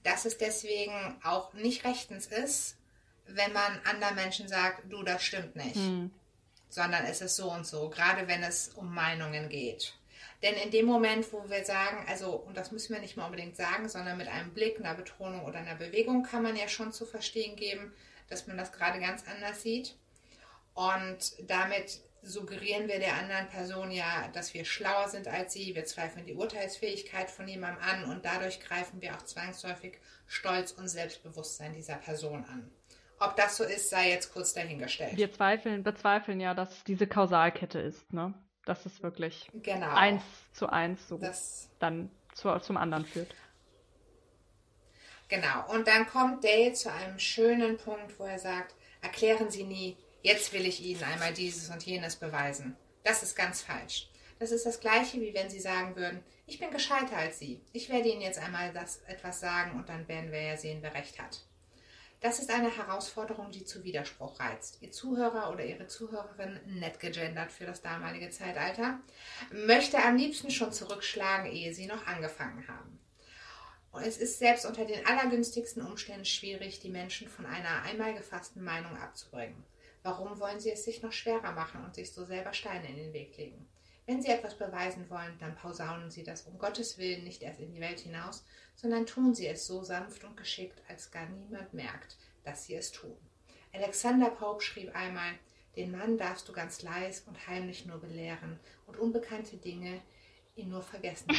dass 0.03 0.23
es 0.23 0.37
deswegen 0.37 1.19
auch 1.23 1.53
nicht 1.53 1.83
rechtens 1.83 2.27
ist, 2.27 2.77
wenn 3.27 3.51
man 3.51 3.79
anderen 3.83 4.15
Menschen 4.15 4.47
sagt, 4.47 4.83
du, 4.91 5.03
das 5.03 5.21
stimmt 5.23 5.55
nicht, 5.57 5.75
Mhm. 5.75 6.11
sondern 6.69 7.03
es 7.05 7.19
ist 7.21 7.35
so 7.35 7.51
und 7.51 7.67
so, 7.67 7.89
gerade 7.89 8.27
wenn 8.27 8.41
es 8.41 8.69
um 8.69 8.93
Meinungen 8.93 9.49
geht. 9.49 9.95
Denn 10.41 10.55
in 10.55 10.71
dem 10.71 10.85
Moment, 10.85 11.31
wo 11.33 11.49
wir 11.49 11.65
sagen, 11.65 12.05
also, 12.07 12.31
und 12.31 12.55
das 12.55 12.71
müssen 12.71 12.93
wir 12.93 13.01
nicht 13.01 13.17
mal 13.17 13.25
unbedingt 13.25 13.57
sagen, 13.57 13.89
sondern 13.89 14.17
mit 14.17 14.27
einem 14.27 14.53
Blick, 14.53 14.79
einer 14.79 14.93
Betonung 14.93 15.43
oder 15.43 15.59
einer 15.59 15.75
Bewegung 15.75 16.23
kann 16.23 16.43
man 16.43 16.55
ja 16.55 16.67
schon 16.69 16.93
zu 16.93 17.05
verstehen 17.05 17.57
geben, 17.57 17.93
dass 18.29 18.47
man 18.47 18.57
das 18.57 18.71
gerade 18.71 18.99
ganz 18.99 19.25
anders 19.27 19.61
sieht. 19.61 19.95
Und 20.73 21.33
damit 21.49 21.99
suggerieren 22.21 22.87
wir 22.87 22.99
der 22.99 23.15
anderen 23.15 23.47
Person 23.47 23.91
ja, 23.91 24.29
dass 24.33 24.53
wir 24.53 24.65
schlauer 24.65 25.09
sind 25.09 25.27
als 25.27 25.53
sie. 25.53 25.75
Wir 25.75 25.85
zweifeln 25.85 26.25
die 26.25 26.35
Urteilsfähigkeit 26.35 27.29
von 27.29 27.47
jemandem 27.47 27.83
an 27.83 28.03
und 28.05 28.25
dadurch 28.25 28.59
greifen 28.59 29.01
wir 29.01 29.15
auch 29.15 29.23
zwangsläufig 29.23 29.97
Stolz 30.27 30.71
und 30.71 30.87
Selbstbewusstsein 30.87 31.73
dieser 31.73 31.95
Person 31.95 32.45
an. 32.45 32.71
Ob 33.19 33.35
das 33.35 33.57
so 33.57 33.65
ist, 33.65 33.89
sei 33.89 34.09
jetzt 34.09 34.31
kurz 34.31 34.53
dahingestellt. 34.53 35.17
Wir 35.17 35.31
zweifeln, 35.31 35.83
bezweifeln 35.83 36.39
ja, 36.39 36.53
dass 36.53 36.77
es 36.77 36.83
diese 36.85 37.07
Kausalkette 37.07 37.79
ist, 37.79 38.13
ne? 38.13 38.33
Dass 38.69 38.85
es 38.85 39.01
wirklich 39.01 39.49
genau. 39.63 39.89
eins 39.95 40.21
zu 40.53 40.67
eins 40.67 41.07
so 41.07 41.17
Das 41.17 41.69
dann 41.79 42.11
zu, 42.35 42.55
zum 42.59 42.77
anderen 42.77 43.03
führt. 43.03 43.33
Genau. 45.27 45.67
Und 45.73 45.87
dann 45.87 46.05
kommt 46.05 46.43
Dale 46.43 46.73
zu 46.73 46.91
einem 46.93 47.17
schönen 47.17 47.77
Punkt, 47.77 48.19
wo 48.19 48.25
er 48.25 48.37
sagt, 48.37 48.75
erklären 49.01 49.49
Sie 49.49 49.63
nie, 49.63 49.97
jetzt 50.21 50.53
will 50.53 50.67
ich 50.67 50.83
Ihnen 50.83 51.03
einmal 51.03 51.33
dieses 51.33 51.71
und 51.71 51.81
jenes 51.83 52.15
beweisen. 52.15 52.77
Das 53.03 53.23
ist 53.23 53.35
ganz 53.35 53.63
falsch. 53.63 54.07
Das 54.37 54.51
ist 54.51 54.67
das 54.67 54.79
gleiche, 54.79 55.19
wie 55.19 55.33
wenn 55.33 55.49
Sie 55.49 55.59
sagen 55.59 55.95
würden, 55.95 56.23
ich 56.45 56.59
bin 56.59 56.69
gescheiter 56.69 57.17
als 57.17 57.39
Sie. 57.39 57.61
Ich 57.73 57.89
werde 57.89 58.09
Ihnen 58.09 58.21
jetzt 58.21 58.37
einmal 58.37 58.71
das 58.71 59.01
etwas 59.07 59.39
sagen 59.39 59.79
und 59.79 59.89
dann 59.89 60.07
werden 60.07 60.31
wir 60.31 60.43
ja 60.43 60.57
sehen, 60.57 60.77
wer 60.81 60.93
recht 60.93 61.19
hat. 61.19 61.41
Das 62.21 62.39
ist 62.39 62.51
eine 62.51 62.75
Herausforderung, 62.75 63.49
die 63.49 63.63
zu 63.63 63.85
Widerspruch 63.85 64.41
reizt. 64.41 64.81
Ihr 64.81 64.91
Zuhörer 64.91 65.51
oder 65.51 65.63
Ihre 65.63 65.87
Zuhörerin, 65.87 66.59
nett 66.65 66.99
gegendert 66.99 67.51
für 67.51 67.65
das 67.65 67.81
damalige 67.81 68.29
Zeitalter, 68.29 68.99
möchte 69.51 70.03
am 70.03 70.17
liebsten 70.17 70.51
schon 70.51 70.73
zurückschlagen, 70.73 71.49
ehe 71.49 71.73
Sie 71.73 71.85
noch 71.85 72.05
angefangen 72.07 72.67
haben. 72.67 72.99
Und 73.91 74.03
es 74.05 74.17
ist 74.17 74.37
selbst 74.37 74.65
unter 74.65 74.83
den 74.85 75.05
allergünstigsten 75.05 75.81
Umständen 75.81 76.25
schwierig, 76.25 76.81
die 76.81 76.89
Menschen 76.89 77.29
von 77.29 77.45
einer 77.45 77.83
einmal 77.83 78.13
gefassten 78.13 78.63
Meinung 78.63 78.97
abzubringen. 78.97 79.63
Warum 80.03 80.39
wollen 80.39 80.59
sie 80.59 80.71
es 80.71 80.83
sich 80.83 81.01
noch 81.01 81.11
schwerer 81.11 81.53
machen 81.53 81.83
und 81.83 81.95
sich 81.95 82.11
so 82.11 82.23
selber 82.25 82.53
Steine 82.53 82.87
in 82.87 82.97
den 82.97 83.13
Weg 83.13 83.35
legen? 83.37 83.67
Wenn 84.05 84.21
sie 84.21 84.29
etwas 84.29 84.57
beweisen 84.57 85.09
wollen, 85.09 85.37
dann 85.39 85.55
posaunen 85.55 86.09
sie 86.09 86.23
das 86.23 86.43
um 86.43 86.57
Gottes 86.57 86.97
Willen 86.97 87.23
nicht 87.23 87.43
erst 87.43 87.59
in 87.59 87.71
die 87.71 87.81
Welt 87.81 87.99
hinaus, 87.99 88.43
sondern 88.79 89.05
tun 89.05 89.35
sie 89.35 89.47
es 89.47 89.67
so 89.67 89.83
sanft 89.83 90.23
und 90.23 90.37
geschickt, 90.37 90.81
als 90.87 91.11
gar 91.11 91.27
niemand 91.27 91.73
merkt, 91.73 92.17
dass 92.43 92.65
sie 92.65 92.75
es 92.75 92.91
tun. 92.91 93.17
Alexander 93.73 94.29
Pope 94.29 94.63
schrieb 94.63 94.95
einmal, 94.95 95.33
den 95.75 95.91
Mann 95.91 96.17
darfst 96.17 96.47
du 96.47 96.53
ganz 96.53 96.81
leis 96.81 97.23
und 97.27 97.47
heimlich 97.47 97.85
nur 97.85 97.99
belehren 97.99 98.59
und 98.87 98.97
unbekannte 98.97 99.57
Dinge 99.57 100.01
ihn 100.55 100.69
nur 100.69 100.81
vergessen. 100.81 101.27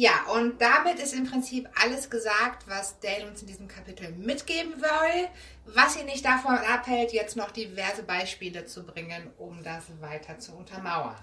Ja, 0.00 0.26
und 0.32 0.62
damit 0.62 1.00
ist 1.00 1.12
im 1.12 1.28
Prinzip 1.28 1.68
alles 1.74 2.08
gesagt, 2.08 2.68
was 2.68 3.00
Dale 3.00 3.26
uns 3.26 3.40
in 3.40 3.48
diesem 3.48 3.66
Kapitel 3.66 4.12
mitgeben 4.12 4.80
will, 4.80 5.28
was 5.64 5.96
ihn 5.96 6.06
nicht 6.06 6.24
davon 6.24 6.54
abhält, 6.54 7.12
jetzt 7.12 7.34
noch 7.34 7.50
diverse 7.50 8.04
Beispiele 8.04 8.64
zu 8.64 8.86
bringen, 8.86 9.32
um 9.38 9.60
das 9.64 9.86
weiter 10.00 10.38
zu 10.38 10.52
untermauern. 10.52 11.16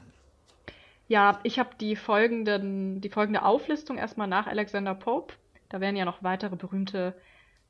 Ja, 1.07 1.39
ich 1.43 1.59
habe 1.59 1.71
die 1.79 1.95
folgenden, 1.95 3.01
die 3.01 3.09
folgende 3.09 3.43
Auflistung 3.43 3.97
erstmal 3.97 4.27
nach 4.27 4.47
Alexander 4.47 4.95
Pope. 4.95 5.33
Da 5.69 5.79
werden 5.79 5.95
ja 5.95 6.05
noch 6.05 6.23
weitere 6.23 6.55
berühmte 6.55 7.15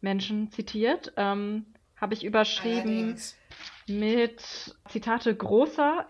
Menschen 0.02 0.52
zitiert. 0.52 1.14
Ähm, 1.18 1.66
habe 1.98 2.14
ich 2.14 2.24
überschrieben 2.24 2.78
Allerdings. 2.92 3.38
mit 3.88 4.42
Zitate 4.90 5.36
großer, 5.36 6.08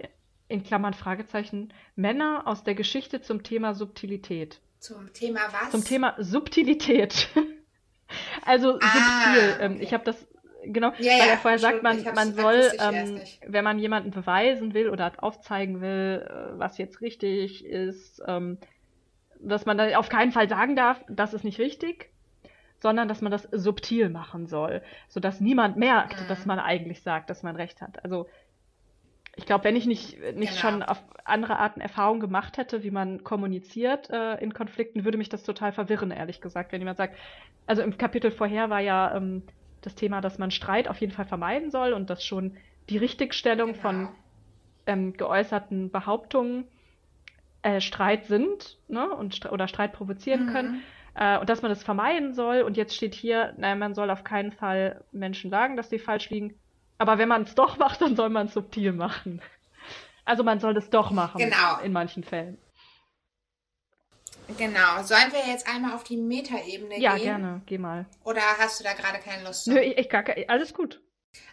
in 0.47 0.63
Klammern 0.63 0.93
Fragezeichen, 0.93 1.73
Männer 1.95 2.43
aus 2.45 2.63
der 2.63 2.75
Geschichte 2.75 3.21
zum 3.21 3.43
Thema 3.43 3.73
Subtilität. 3.73 4.61
Zum 4.79 5.11
Thema 5.13 5.39
was? 5.51 5.71
Zum 5.71 5.83
Thema 5.83 6.15
Subtilität. 6.19 7.29
also 8.45 8.77
Ah, 8.81 9.33
subtil. 9.33 9.57
Ähm, 9.59 9.71
okay. 9.73 9.83
Ich 9.83 9.93
habe 9.93 10.03
das, 10.03 10.27
genau, 10.67 10.91
Ja, 10.97 11.13
weil 11.19 11.27
ja, 11.27 11.33
er 11.33 11.37
vorher 11.37 11.59
sagt, 11.59 11.83
man, 11.83 12.03
man 12.13 12.33
soll, 12.33 12.71
ähm, 12.79 13.21
wenn 13.47 13.63
man 13.63 13.79
jemanden 13.79 14.11
beweisen 14.11 14.73
will 14.73 14.89
oder 14.89 15.11
aufzeigen 15.17 15.81
will, 15.81 16.25
äh, 16.27 16.59
was 16.59 16.77
jetzt 16.77 17.01
richtig 17.01 17.65
ist, 17.65 18.21
ähm, 18.27 18.57
dass 19.39 19.65
man 19.65 19.77
dann 19.77 19.93
auf 19.95 20.09
keinen 20.09 20.31
Fall 20.31 20.49
sagen 20.49 20.75
darf, 20.75 21.03
das 21.09 21.33
ist 21.33 21.43
nicht 21.43 21.59
richtig, 21.59 22.09
sondern 22.79 23.07
dass 23.07 23.21
man 23.21 23.31
das 23.31 23.43
subtil 23.51 24.09
machen 24.09 24.47
soll, 24.47 24.81
sodass 25.07 25.39
niemand 25.41 25.77
merkt, 25.77 26.21
Mhm. 26.21 26.27
dass 26.27 26.45
man 26.45 26.59
eigentlich 26.59 27.01
sagt, 27.01 27.29
dass 27.29 27.43
man 27.43 27.55
recht 27.55 27.81
hat. 27.81 28.03
Also 28.03 28.27
ich 29.37 29.45
glaube, 29.45 29.65
wenn 29.65 29.75
ich 29.75 29.85
nicht, 29.85 30.17
nicht 30.35 30.51
Genau. 30.51 30.61
schon 30.61 30.83
auf 30.83 31.03
andere 31.25 31.59
Arten 31.59 31.81
Erfahrung 31.81 32.19
gemacht 32.21 32.57
hätte, 32.57 32.83
wie 32.83 32.91
man 32.91 33.23
kommuniziert 33.23 34.09
äh, 34.09 34.35
in 34.35 34.53
Konflikten, 34.53 35.03
würde 35.03 35.17
mich 35.17 35.27
das 35.29 35.43
total 35.43 35.73
verwirren, 35.73 36.11
ehrlich 36.11 36.39
gesagt. 36.39 36.71
Wenn 36.71 36.79
jemand 36.79 36.97
sagt, 36.97 37.15
also 37.65 37.81
im 37.81 37.97
Kapitel 37.97 38.31
vorher 38.31 38.69
war 38.69 38.79
ja 38.79 39.13
ähm, 39.15 39.43
das 39.85 39.95
Thema, 39.95 40.21
dass 40.21 40.37
man 40.37 40.51
Streit 40.51 40.87
auf 40.87 40.99
jeden 41.01 41.13
Fall 41.13 41.25
vermeiden 41.25 41.71
soll 41.71 41.93
und 41.93 42.09
dass 42.09 42.23
schon 42.23 42.57
die 42.89 42.97
Richtigstellung 42.97 43.69
Genau. 43.73 43.81
von 43.81 44.07
ähm, 44.85 45.13
geäußerten 45.13 45.91
Behauptungen 45.91 46.65
äh, 47.63 47.81
Streit 47.81 48.25
sind 48.25 48.77
ne, 48.87 49.09
und, 49.09 49.45
oder 49.51 49.67
Streit 49.67 49.93
provozieren 49.93 50.45
Mhm. 50.45 50.51
können 50.51 50.83
äh, 51.15 51.37
und 51.39 51.49
dass 51.49 51.61
man 51.61 51.69
das 51.69 51.83
vermeiden 51.83 52.33
soll. 52.33 52.61
Und 52.61 52.77
jetzt 52.77 52.95
steht 52.95 53.15
hier, 53.15 53.53
naja, 53.57 53.75
man 53.75 53.93
soll 53.95 54.09
auf 54.11 54.23
keinen 54.23 54.51
Fall 54.51 55.03
Menschen 55.11 55.49
sagen, 55.49 55.75
dass 55.75 55.89
sie 55.89 55.99
falsch 55.99 56.29
liegen. 56.29 56.53
Aber 56.97 57.17
wenn 57.17 57.27
man 57.27 57.41
es 57.43 57.55
doch 57.55 57.77
macht, 57.77 58.01
dann 58.01 58.15
soll 58.15 58.29
man 58.29 58.45
es 58.47 58.53
subtil 58.53 58.91
machen. 58.93 59.41
Also 60.23 60.43
man 60.43 60.59
soll 60.59 60.75
es 60.77 60.89
doch 60.89 61.11
machen 61.11 61.39
Genau. 61.41 61.79
in 61.83 61.91
manchen 61.91 62.23
Fällen. 62.23 62.57
Genau. 64.57 65.03
Sollen 65.03 65.31
wir 65.31 65.47
jetzt 65.51 65.67
einmal 65.67 65.93
auf 65.93 66.03
die 66.03 66.17
Metaebene 66.17 66.99
Ja, 66.99 67.15
gehen? 67.15 67.23
gerne, 67.23 67.61
geh 67.65 67.77
mal. 67.77 68.05
Oder 68.23 68.41
hast 68.59 68.79
du 68.79 68.83
da 68.83 68.93
gerade 68.93 69.19
keine 69.19 69.43
Lust 69.43 69.65
zu? 69.65 69.71
Nö, 69.71 69.79
ich, 69.79 69.97
ich 69.97 70.09
gar, 70.09 70.23
alles 70.47 70.73
gut. 70.73 71.01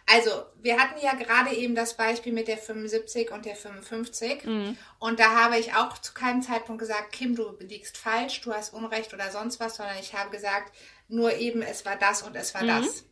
Also, 0.05 0.45
wir 0.61 0.77
hatten 0.79 0.99
ja 1.03 1.13
gerade 1.13 1.53
eben 1.55 1.75
das 1.75 1.97
Beispiel 1.97 2.31
mit 2.33 2.47
der 2.47 2.57
75 2.57 3.31
und 3.31 3.45
der 3.45 3.55
55. 3.55 4.45
Mhm. 4.45 4.77
Und 4.99 5.19
da 5.19 5.43
habe 5.43 5.57
ich 5.57 5.73
auch 5.75 5.97
zu 5.97 6.13
keinem 6.13 6.41
Zeitpunkt 6.41 6.79
gesagt, 6.79 7.11
Kim, 7.11 7.35
du 7.35 7.57
liegst 7.59 7.97
falsch, 7.97 8.41
du 8.41 8.53
hast 8.53 8.73
Unrecht 8.73 9.13
oder 9.13 9.29
sonst 9.31 9.59
was, 9.59 9.75
sondern 9.75 9.97
ich 9.99 10.13
habe 10.13 10.29
gesagt, 10.29 10.73
nur 11.09 11.33
eben, 11.35 11.61
es 11.61 11.85
war 11.85 11.95
das 11.97 12.21
und 12.21 12.35
es 12.35 12.53
war 12.53 12.63
Mhm. 12.63 12.67
das. 12.67 13.05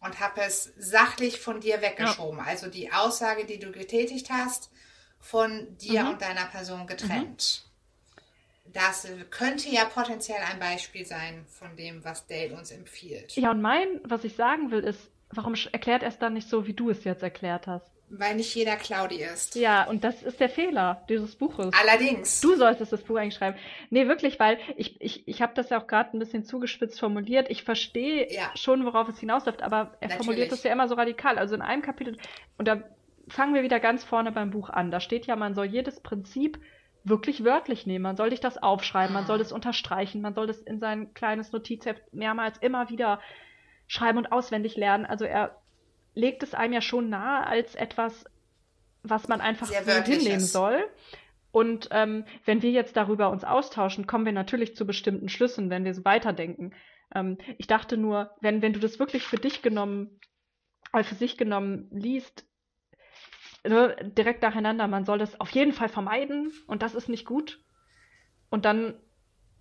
Und 0.00 0.20
habe 0.20 0.42
es 0.42 0.72
sachlich 0.76 1.40
von 1.40 1.60
dir 1.60 1.80
weggeschoben. 1.80 2.38
Also 2.40 2.68
die 2.68 2.92
Aussage, 2.92 3.44
die 3.46 3.58
du 3.58 3.72
getätigt 3.72 4.30
hast, 4.30 4.70
von 5.18 5.76
dir 5.78 6.04
Mhm. 6.04 6.08
und 6.10 6.22
deiner 6.22 6.44
Person 6.46 6.86
getrennt. 6.86 7.65
Das 8.76 9.08
könnte 9.30 9.68
ja 9.70 9.86
potenziell 9.86 10.38
ein 10.52 10.58
Beispiel 10.60 11.04
sein 11.06 11.44
von 11.48 11.74
dem, 11.76 12.04
was 12.04 12.26
Dale 12.26 12.54
uns 12.54 12.70
empfiehlt. 12.70 13.34
Ja, 13.36 13.50
und 13.50 13.62
mein, 13.62 13.86
was 14.04 14.22
ich 14.24 14.36
sagen 14.36 14.70
will, 14.70 14.80
ist, 14.80 15.10
warum 15.30 15.54
erklärt 15.72 16.02
er 16.02 16.08
es 16.10 16.18
dann 16.18 16.34
nicht 16.34 16.48
so, 16.48 16.66
wie 16.66 16.74
du 16.74 16.90
es 16.90 17.04
jetzt 17.04 17.22
erklärt 17.22 17.66
hast? 17.66 17.90
Weil 18.08 18.36
nicht 18.36 18.54
jeder 18.54 18.76
Claudi 18.76 19.16
ist. 19.16 19.56
Ja, 19.56 19.84
und 19.88 20.04
das 20.04 20.22
ist 20.22 20.38
der 20.38 20.48
Fehler 20.48 21.04
dieses 21.08 21.34
Buches. 21.34 21.74
Allerdings. 21.80 22.40
Du 22.40 22.54
solltest 22.54 22.92
das 22.92 23.02
Buch 23.02 23.16
eigentlich 23.16 23.34
schreiben. 23.34 23.58
Nee, 23.90 24.06
wirklich, 24.06 24.38
weil 24.38 24.58
ich, 24.76 25.00
ich, 25.00 25.26
ich 25.26 25.42
habe 25.42 25.54
das 25.54 25.70
ja 25.70 25.80
auch 25.80 25.88
gerade 25.88 26.16
ein 26.16 26.20
bisschen 26.20 26.44
zugespitzt 26.44 27.00
formuliert. 27.00 27.50
Ich 27.50 27.64
verstehe 27.64 28.32
Ja. 28.32 28.52
schon, 28.54 28.84
worauf 28.84 29.08
es 29.08 29.18
hinausläuft, 29.18 29.62
aber 29.62 29.76
er 29.76 29.84
Natürlich. 30.08 30.16
formuliert 30.18 30.52
das 30.52 30.62
ja 30.62 30.72
immer 30.72 30.86
so 30.86 30.94
radikal. 30.94 31.36
Also 31.36 31.56
in 31.56 31.62
einem 31.62 31.82
Kapitel, 31.82 32.16
und 32.58 32.68
da 32.68 32.82
fangen 33.26 33.54
wir 33.54 33.64
wieder 33.64 33.80
ganz 33.80 34.04
vorne 34.04 34.30
beim 34.30 34.50
Buch 34.50 34.70
an. 34.70 34.92
Da 34.92 35.00
steht 35.00 35.26
ja, 35.26 35.34
man 35.34 35.54
soll 35.54 35.66
jedes 35.66 35.98
Prinzip 35.98 36.60
wirklich 37.08 37.44
wörtlich 37.44 37.86
nehmen. 37.86 38.02
Man 38.02 38.16
soll 38.16 38.30
sich 38.30 38.40
das 38.40 38.58
aufschreiben, 38.58 39.14
man 39.14 39.26
soll 39.26 39.38
das 39.38 39.52
unterstreichen, 39.52 40.20
man 40.20 40.34
soll 40.34 40.46
das 40.46 40.60
in 40.60 40.80
sein 40.80 41.14
kleines 41.14 41.52
Notizheft 41.52 42.02
mehrmals 42.12 42.58
immer 42.58 42.90
wieder 42.90 43.20
schreiben 43.86 44.18
und 44.18 44.32
auswendig 44.32 44.76
lernen. 44.76 45.06
Also 45.06 45.24
er 45.24 45.56
legt 46.14 46.42
es 46.42 46.54
einem 46.54 46.72
ja 46.72 46.80
schon 46.80 47.08
nahe 47.08 47.46
als 47.46 47.74
etwas, 47.76 48.24
was 49.02 49.28
man 49.28 49.40
einfach 49.40 49.68
hinnehmen 49.70 50.40
soll. 50.40 50.84
Und 51.52 51.88
ähm, 51.92 52.24
wenn 52.44 52.60
wir 52.60 52.70
jetzt 52.70 52.96
darüber 52.96 53.30
uns 53.30 53.44
austauschen, 53.44 54.06
kommen 54.06 54.26
wir 54.26 54.32
natürlich 54.32 54.76
zu 54.76 54.84
bestimmten 54.84 55.28
Schlüssen, 55.28 55.70
wenn 55.70 55.84
wir 55.84 55.94
so 55.94 56.04
weiterdenken. 56.04 56.74
Ähm, 57.14 57.38
ich 57.56 57.66
dachte 57.66 57.96
nur, 57.96 58.30
wenn, 58.40 58.62
wenn 58.62 58.72
du 58.72 58.80
das 58.80 58.98
wirklich 58.98 59.22
für 59.22 59.38
dich 59.38 59.62
genommen, 59.62 60.20
äh, 60.92 61.04
für 61.04 61.14
sich 61.14 61.38
genommen 61.38 61.88
liest, 61.92 62.44
ne, 63.68 63.96
direkt 64.16 64.42
nacheinander, 64.42 64.86
man 64.88 65.04
soll 65.04 65.18
das 65.18 65.40
auf 65.40 65.50
jeden 65.50 65.72
Fall 65.72 65.88
vermeiden 65.88 66.52
und 66.66 66.82
das 66.82 66.94
ist 66.94 67.08
nicht 67.08 67.26
gut. 67.26 67.60
Und 68.50 68.64
dann 68.64 68.94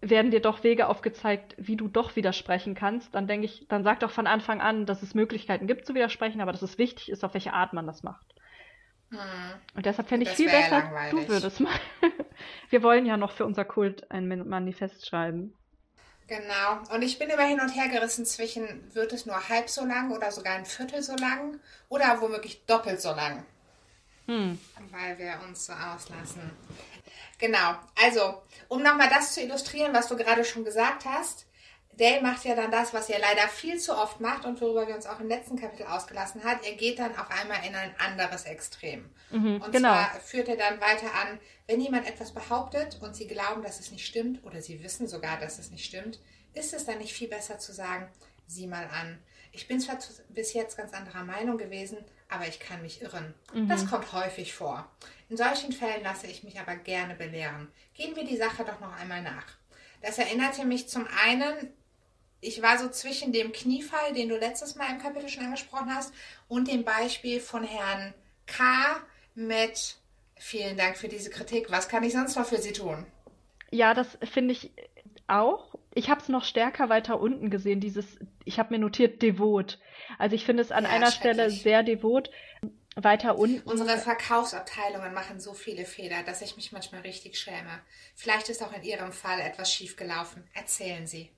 werden 0.01 0.31
dir 0.31 0.41
doch 0.41 0.63
Wege 0.63 0.87
aufgezeigt, 0.87 1.55
wie 1.57 1.75
du 1.77 1.87
doch 1.87 2.15
widersprechen 2.15 2.75
kannst. 2.75 3.15
Dann 3.15 3.27
denke 3.27 3.45
ich, 3.45 3.67
dann 3.67 3.83
sag 3.83 3.99
doch 4.01 4.11
von 4.11 4.27
Anfang 4.27 4.61
an, 4.61 4.85
dass 4.85 5.01
es 5.01 5.15
Möglichkeiten 5.15 5.67
gibt 5.67 5.85
zu 5.87 5.95
widersprechen, 5.95 6.41
aber 6.41 6.51
dass 6.51 6.61
es 6.61 6.77
wichtig 6.77 7.09
ist, 7.09 7.23
auf 7.23 7.33
welche 7.33 7.53
Art 7.53 7.73
man 7.73 7.87
das 7.87 8.03
macht. 8.03 8.25
Hm. 9.09 9.19
Und 9.75 9.85
deshalb 9.85 10.07
fände 10.09 10.23
ich 10.23 10.29
Das 10.29 10.37
viel 10.37 10.49
besser, 10.49 10.79
langweilig. 10.79 11.25
du 11.25 11.27
würdest 11.27 11.59
mal. 11.59 11.73
Wir 12.69 12.83
wollen 12.83 13.05
ja 13.05 13.17
noch 13.17 13.31
für 13.31 13.45
unser 13.45 13.65
Kult 13.65 14.09
ein 14.11 14.27
Man- 14.27 14.47
Manifest 14.47 15.07
schreiben. 15.07 15.53
Genau. 16.27 16.81
Und 16.93 17.03
ich 17.03 17.19
bin 17.19 17.29
immer 17.29 17.43
hin 17.45 17.59
und 17.59 17.69
her 17.69 17.87
gerissen 17.87 18.25
zwischen, 18.25 18.93
wird 18.95 19.13
es 19.13 19.25
nur 19.27 19.47
halb 19.47 19.69
so 19.69 19.85
lang 19.85 20.11
oder 20.11 20.31
sogar 20.31 20.55
ein 20.55 20.65
Viertel 20.65 21.01
so 21.03 21.15
lang 21.15 21.59
oder 21.87 22.19
womöglich 22.19 22.65
doppelt 22.65 22.99
so 22.99 23.09
lang, 23.11 23.45
Hm. 24.27 24.59
weil 24.91 25.17
wir 25.19 25.39
uns 25.47 25.65
so 25.65 25.73
auslassen. 25.73 26.51
Genau. 27.37 27.75
Also, 28.01 28.41
um 28.69 28.81
nochmal 28.81 29.09
das 29.09 29.33
zu 29.33 29.41
illustrieren, 29.41 29.93
was 29.93 30.07
du 30.07 30.15
gerade 30.15 30.43
schon 30.45 30.63
gesagt 30.65 31.05
hast. 31.05 31.45
Dale 31.97 32.21
macht 32.21 32.43
ja 32.43 32.55
dann 32.55 32.71
das, 32.71 32.93
was 32.93 33.09
er 33.09 33.19
leider 33.19 33.47
viel 33.47 33.79
zu 33.79 33.95
oft 33.95 34.19
macht 34.19 34.45
und 34.45 34.59
worüber 34.59 34.85
wir 34.87 34.95
uns 34.95 35.05
auch 35.05 35.19
im 35.21 35.29
letzten 35.29 35.57
Kapitel 35.57 35.85
ausgelassen 35.85 36.43
hat. 36.43 36.65
Er 36.65 36.73
geht 36.73 36.99
dann 36.99 37.15
auf 37.17 37.29
einmal 37.31 37.65
in 37.65 37.73
ein 37.73 37.95
anderes 37.99 38.43
Extrem. 38.43 39.09
Mhm, 39.31 39.61
Und 39.61 39.71
genau. 39.71 39.93
zwar 39.93 40.19
führt 40.19 40.49
er 40.49 40.57
dann 40.57 40.81
weiter 40.81 41.13
an, 41.13 41.39
wenn 41.67 41.79
jemand 41.79 42.05
etwas 42.07 42.33
behauptet 42.33 42.99
und 43.01 43.15
sie 43.15 43.27
glauben, 43.27 43.63
dass 43.63 43.79
es 43.79 43.91
nicht 43.91 44.05
stimmt 44.05 44.43
oder 44.43 44.61
sie 44.61 44.83
wissen 44.83 45.07
sogar, 45.07 45.39
dass 45.39 45.57
es 45.57 45.71
nicht 45.71 45.85
stimmt, 45.85 46.19
ist 46.53 46.73
es 46.73 46.85
dann 46.85 46.97
nicht 46.97 47.13
viel 47.13 47.29
besser 47.29 47.59
zu 47.59 47.71
sagen, 47.73 48.09
sieh 48.45 48.67
mal 48.67 48.87
an. 48.87 49.17
Ich 49.53 49.69
bin 49.69 49.79
zwar 49.79 49.97
bis 50.29 50.51
jetzt 50.53 50.75
ganz 50.75 50.93
anderer 50.93 51.23
Meinung 51.23 51.57
gewesen, 51.57 51.97
aber 52.29 52.47
ich 52.47 52.59
kann 52.59 52.81
mich 52.81 53.01
irren. 53.01 53.33
Das 53.67 53.87
kommt 53.87 54.11
häufig 54.11 54.53
vor. 54.53 54.89
In 55.29 55.37
solchen 55.37 55.71
Fällen 55.71 56.03
lasse 56.03 56.27
ich 56.27 56.43
mich 56.43 56.59
aber 56.59 56.75
gerne 56.75 57.15
belehren. 57.15 57.69
Gehen 57.93 58.15
wir 58.15 58.25
die 58.25 58.37
Sache 58.37 58.63
doch 58.63 58.79
noch 58.79 58.95
einmal 58.99 59.21
nach. 59.21 59.45
Das 60.01 60.17
erinnerte 60.17 60.65
mich 60.65 60.87
zum 60.87 61.07
einen, 61.25 61.73
ich 62.41 62.61
war 62.61 62.77
so 62.77 62.89
zwischen 62.89 63.31
dem 63.31 63.51
Kniefall, 63.51 64.13
den 64.13 64.29
du 64.29 64.37
letztes 64.37 64.75
Mal 64.75 64.91
im 64.91 64.99
Kapitel 64.99 65.29
schon 65.29 65.45
angesprochen 65.45 65.93
hast, 65.93 66.13
und 66.47 66.67
dem 66.67 66.83
Beispiel 66.83 67.39
von 67.39 67.63
Herrn 67.63 68.13
K. 68.45 69.01
mit 69.33 69.97
Vielen 70.37 70.77
Dank 70.77 70.97
für 70.97 71.07
diese 71.07 71.29
Kritik. 71.29 71.71
Was 71.71 71.87
kann 71.87 72.03
ich 72.03 72.13
sonst 72.13 72.35
noch 72.35 72.45
für 72.45 72.57
Sie 72.57 72.73
tun? 72.73 73.05
Ja, 73.71 73.93
das 73.93 74.17
finde 74.23 74.51
ich 74.51 74.71
auch. 75.27 75.75
Ich 75.93 76.09
habe 76.09 76.21
es 76.21 76.29
noch 76.29 76.43
stärker 76.43 76.89
weiter 76.89 77.19
unten 77.19 77.49
gesehen, 77.49 77.79
dieses, 77.79 78.05
ich 78.43 78.59
habe 78.59 78.73
mir 78.73 78.79
notiert, 78.79 79.21
devot. 79.21 79.79
Also 80.17 80.35
ich 80.35 80.45
finde 80.45 80.61
es 80.63 80.71
an 80.71 80.83
Ja, 80.83 80.89
einer 80.91 81.11
Stelle 81.11 81.49
sehr 81.49 81.83
devot. 81.83 82.29
Weiter 82.97 83.37
unten. 83.37 83.69
Unsere 83.69 83.97
Verkaufsabteilungen 83.97 85.13
machen 85.13 85.41
so 85.41 85.53
viele 85.53 85.83
Fehler, 85.85 86.23
dass 86.23 86.41
ich 86.41 86.55
mich 86.55 86.71
manchmal 86.71 87.01
richtig 87.01 87.37
schäme. 87.37 87.81
Vielleicht 88.15 88.47
ist 88.47 88.63
auch 88.63 88.71
in 88.73 88.83
Ihrem 88.83 89.11
Fall 89.11 89.41
etwas 89.41 89.71
schiefgelaufen. 89.73 90.43
Erzählen 90.53 91.05
Sie. 91.05 91.29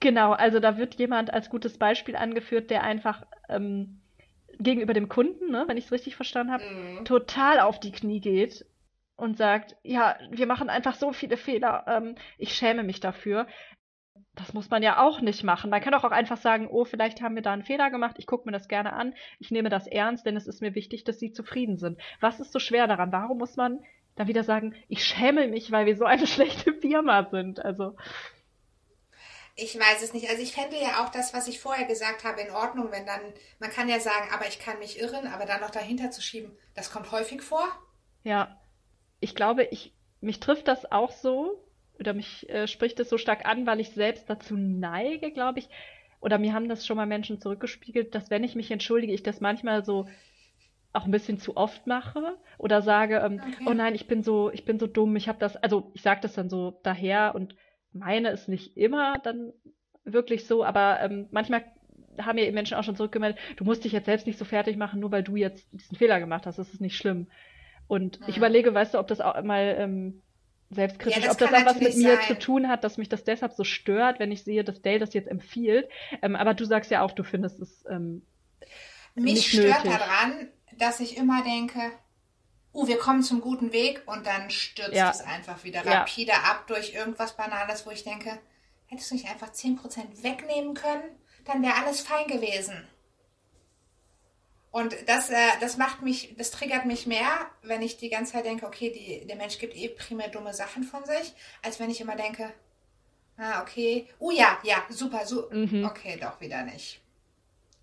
Genau, 0.00 0.32
also 0.32 0.58
da 0.60 0.76
wird 0.76 0.96
jemand 0.96 1.32
als 1.32 1.48
gutes 1.48 1.78
Beispiel 1.78 2.16
angeführt, 2.16 2.68
der 2.70 2.82
einfach 2.82 3.24
ähm, 3.48 4.00
gegenüber 4.58 4.92
dem 4.92 5.08
Kunden, 5.08 5.50
ne, 5.50 5.64
wenn 5.66 5.76
ich 5.76 5.86
es 5.86 5.92
richtig 5.92 6.16
verstanden 6.16 6.52
habe, 6.52 6.64
Mhm. 6.64 7.04
total 7.04 7.60
auf 7.60 7.80
die 7.80 7.92
Knie 7.92 8.20
geht 8.20 8.66
und 9.16 9.36
sagt, 9.38 9.76
ja, 9.82 10.18
wir 10.30 10.46
machen 10.46 10.68
einfach 10.68 10.96
so 10.96 11.12
viele 11.12 11.36
Fehler, 11.36 11.84
ähm, 11.86 12.16
ich 12.38 12.54
schäme 12.54 12.82
mich 12.82 13.00
dafür. 13.00 13.46
Das 14.36 14.52
muss 14.52 14.68
man 14.68 14.82
ja 14.82 15.00
auch 15.00 15.20
nicht 15.20 15.44
machen. 15.44 15.70
Man 15.70 15.80
kann 15.80 15.94
auch 15.94 16.04
einfach 16.04 16.38
sagen, 16.38 16.66
oh, 16.68 16.84
vielleicht 16.84 17.22
haben 17.22 17.36
wir 17.36 17.42
da 17.42 17.52
einen 17.52 17.62
Fehler 17.62 17.90
gemacht, 17.90 18.16
ich 18.18 18.26
gucke 18.26 18.46
mir 18.46 18.52
das 18.52 18.68
gerne 18.68 18.92
an, 18.92 19.14
ich 19.38 19.50
nehme 19.50 19.68
das 19.68 19.86
ernst, 19.86 20.26
denn 20.26 20.36
es 20.36 20.48
ist 20.48 20.60
mir 20.60 20.74
wichtig, 20.74 21.04
dass 21.04 21.20
Sie 21.20 21.32
zufrieden 21.32 21.78
sind. 21.78 22.00
Was 22.20 22.40
ist 22.40 22.52
so 22.52 22.58
schwer 22.58 22.88
daran? 22.88 23.12
Warum 23.12 23.38
muss 23.38 23.56
man 23.56 23.80
dann 24.16 24.28
wieder 24.28 24.44
sagen, 24.44 24.74
ich 24.88 25.04
schäme 25.04 25.48
mich, 25.48 25.70
weil 25.72 25.86
wir 25.86 25.96
so 25.96 26.04
eine 26.04 26.26
schlechte 26.28 26.72
Firma 26.74 27.28
sind. 27.30 27.64
Also. 27.64 27.96
Ich 29.56 29.78
weiß 29.78 30.02
es 30.02 30.12
nicht. 30.12 30.28
Also 30.28 30.42
ich 30.42 30.52
fände 30.52 30.76
ja 30.80 31.04
auch 31.04 31.10
das, 31.10 31.34
was 31.34 31.48
ich 31.48 31.60
vorher 31.60 31.86
gesagt 31.86 32.24
habe, 32.24 32.40
in 32.40 32.50
Ordnung, 32.50 32.90
wenn 32.90 33.06
dann, 33.06 33.20
man 33.58 33.70
kann 33.70 33.88
ja 33.88 34.00
sagen, 34.00 34.28
aber 34.32 34.46
ich 34.48 34.58
kann 34.58 34.78
mich 34.78 35.00
irren, 35.00 35.26
aber 35.26 35.46
dann 35.46 35.60
noch 35.60 35.70
dahinter 35.70 36.10
zu 36.10 36.20
schieben, 36.20 36.56
das 36.74 36.90
kommt 36.90 37.10
häufig 37.12 37.42
vor. 37.42 37.68
Ja. 38.24 38.60
Ich 39.20 39.34
glaube, 39.34 39.64
ich, 39.64 39.94
mich 40.20 40.40
trifft 40.40 40.68
das 40.68 40.90
auch 40.90 41.12
so, 41.12 41.64
oder 41.98 42.14
mich 42.14 42.48
äh, 42.50 42.66
spricht 42.66 43.00
es 43.00 43.08
so 43.08 43.18
stark 43.18 43.46
an, 43.46 43.66
weil 43.66 43.80
ich 43.80 43.90
selbst 43.90 44.28
dazu 44.30 44.56
neige, 44.56 45.30
glaube 45.32 45.60
ich, 45.60 45.68
oder 46.20 46.38
mir 46.38 46.54
haben 46.54 46.68
das 46.68 46.86
schon 46.86 46.96
mal 46.96 47.06
Menschen 47.06 47.40
zurückgespiegelt, 47.40 48.14
dass 48.14 48.30
wenn 48.30 48.44
ich 48.44 48.54
mich 48.54 48.70
entschuldige, 48.70 49.12
ich 49.12 49.22
das 49.22 49.40
manchmal 49.40 49.84
so 49.84 50.08
auch 50.92 51.06
ein 51.06 51.10
bisschen 51.10 51.38
zu 51.38 51.56
oft 51.56 51.86
mache 51.86 52.36
oder 52.58 52.80
sage, 52.82 53.18
ähm, 53.18 53.40
Okay. 53.46 53.66
oh 53.66 53.72
nein, 53.74 53.94
ich 53.94 54.06
bin 54.06 54.22
so, 54.22 54.50
ich 54.52 54.64
bin 54.64 54.78
so 54.78 54.86
dumm, 54.86 55.16
ich 55.16 55.28
habe 55.28 55.38
das, 55.38 55.56
also 55.56 55.90
ich 55.94 56.02
sage 56.02 56.20
das 56.22 56.34
dann 56.34 56.48
so 56.48 56.80
daher 56.84 57.34
und 57.34 57.56
meine 57.92 58.30
es 58.30 58.48
nicht 58.48 58.76
immer 58.76 59.18
dann 59.18 59.52
wirklich 60.04 60.46
so, 60.46 60.64
aber 60.64 61.00
ähm, 61.00 61.28
manchmal 61.32 61.64
haben 62.20 62.36
mir 62.36 62.50
Menschen 62.52 62.76
auch 62.76 62.84
schon 62.84 62.96
zurückgemeldet, 62.96 63.40
du 63.56 63.64
musst 63.64 63.84
dich 63.84 63.92
jetzt 63.92 64.06
selbst 64.06 64.26
nicht 64.26 64.38
so 64.38 64.44
fertig 64.44 64.76
machen, 64.76 65.00
nur 65.00 65.10
weil 65.10 65.24
du 65.24 65.34
jetzt 65.36 65.66
diesen 65.72 65.98
Fehler 65.98 66.20
gemacht 66.20 66.46
hast, 66.46 66.58
das 66.58 66.72
ist 66.72 66.80
nicht 66.80 66.96
schlimm. 66.96 67.28
Und 67.88 68.20
ich 68.26 68.36
Mhm. 68.36 68.38
überlege, 68.38 68.72
weißt 68.74 68.94
du, 68.94 68.98
ob 68.98 69.08
das 69.08 69.20
auch 69.20 69.40
mal 69.42 69.76
ähm, 69.78 70.22
selbstkritisch, 70.74 71.22
Ja, 71.22 71.28
das 71.28 71.32
ob 71.32 71.38
das 71.50 71.52
auch 71.60 71.66
was 71.66 71.80
mit 71.80 71.96
mir 71.96 72.16
sein. 72.16 72.26
zu 72.26 72.38
tun 72.38 72.68
hat, 72.68 72.84
dass 72.84 72.98
mich 72.98 73.08
das 73.08 73.24
deshalb 73.24 73.52
so 73.54 73.64
stört, 73.64 74.18
wenn 74.18 74.32
ich 74.32 74.44
sehe, 74.44 74.64
dass 74.64 74.82
Dale 74.82 74.98
das 74.98 75.14
jetzt 75.14 75.28
empfiehlt. 75.28 75.88
Ähm, 76.22 76.36
aber 76.36 76.54
du 76.54 76.64
sagst 76.64 76.90
ja 76.90 77.02
auch, 77.02 77.12
du 77.12 77.22
findest 77.24 77.60
es 77.60 77.84
ähm, 77.88 78.22
Mich 79.14 79.34
Nicht 79.34 79.48
stört 79.52 79.84
nötig. 79.84 79.98
daran, 79.98 80.48
dass 80.78 81.00
ich 81.00 81.16
immer 81.16 81.42
denke, 81.44 81.80
uh, 82.74 82.86
wir 82.88 82.98
kommen 82.98 83.22
zum 83.22 83.40
guten 83.40 83.72
Weg 83.72 84.02
und 84.06 84.26
dann 84.26 84.50
stürzt 84.50 84.92
Ja. 84.94 85.10
es 85.10 85.20
einfach 85.20 85.62
wieder 85.64 85.84
Ja. 85.84 86.00
rapide 86.00 86.34
ab 86.34 86.66
durch 86.66 86.94
irgendwas 86.94 87.36
Banales, 87.36 87.86
wo 87.86 87.90
ich 87.90 88.04
denke, 88.04 88.38
hättest 88.86 89.10
du 89.10 89.14
nicht 89.14 89.28
einfach 89.30 89.52
10% 89.52 90.22
wegnehmen 90.22 90.74
können, 90.74 91.04
dann 91.44 91.62
wäre 91.62 91.74
alles 91.76 92.00
fein 92.00 92.26
gewesen. 92.26 92.86
Und 94.74 94.96
das, 95.06 95.30
äh, 95.30 95.36
das 95.60 95.76
macht 95.76 96.02
mich, 96.02 96.34
das 96.36 96.50
triggert 96.50 96.84
mich 96.84 97.06
mehr, 97.06 97.48
wenn 97.62 97.80
ich 97.80 97.96
die 97.96 98.08
ganze 98.08 98.32
Zeit 98.32 98.44
denke, 98.44 98.66
okay, 98.66 98.90
die, 98.90 99.24
der 99.24 99.36
Mensch 99.36 99.58
gibt 99.60 99.76
eh 99.76 99.88
primär 99.88 100.26
dumme 100.26 100.52
Sachen 100.52 100.82
von 100.82 101.04
sich, 101.04 101.32
als 101.62 101.78
wenn 101.78 101.90
ich 101.90 102.00
immer 102.00 102.16
denke, 102.16 102.52
ah, 103.36 103.62
okay, 103.62 104.08
oh 104.18 104.32
ja, 104.32 104.58
ja, 104.64 104.84
super, 104.88 105.26
so, 105.26 105.48
Mhm. 105.52 105.84
okay, 105.84 106.18
doch 106.20 106.40
wieder 106.40 106.64
nicht. 106.64 107.00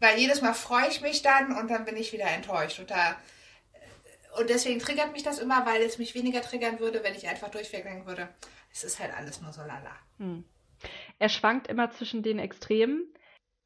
Weil 0.02 0.20
jedes 0.20 0.42
Mal 0.42 0.54
freue 0.54 0.90
ich 0.90 1.00
mich 1.00 1.22
dann 1.22 1.56
und 1.58 1.70
dann 1.72 1.86
bin 1.86 1.96
ich 1.96 2.12
wieder 2.12 2.26
enttäuscht. 2.28 2.80
Und, 2.80 2.92
da, 2.92 3.16
und 4.38 4.50
deswegen 4.50 4.82
triggert 4.82 5.14
mich 5.14 5.24
das 5.24 5.40
immer, 5.40 5.66
weil 5.66 5.82
es 5.84 5.98
mich 5.98 6.14
weniger 6.14 6.42
triggern 6.42 6.82
würde, 6.82 7.06
wenn 7.06 7.16
ich 7.16 7.26
einfach 7.26 7.52
durchweg 7.52 7.84
denken 7.84 8.06
würde, 8.06 8.28
es 8.74 8.84
ist 8.84 9.00
halt 9.00 9.14
alles 9.16 9.40
nur 9.40 9.54
so 9.54 9.62
lala. 9.62 9.96
Hm. 10.18 10.44
Er 11.20 11.30
schwankt 11.30 11.68
immer 11.68 11.90
zwischen 11.92 12.22
den 12.22 12.38
Extremen. 12.38 13.06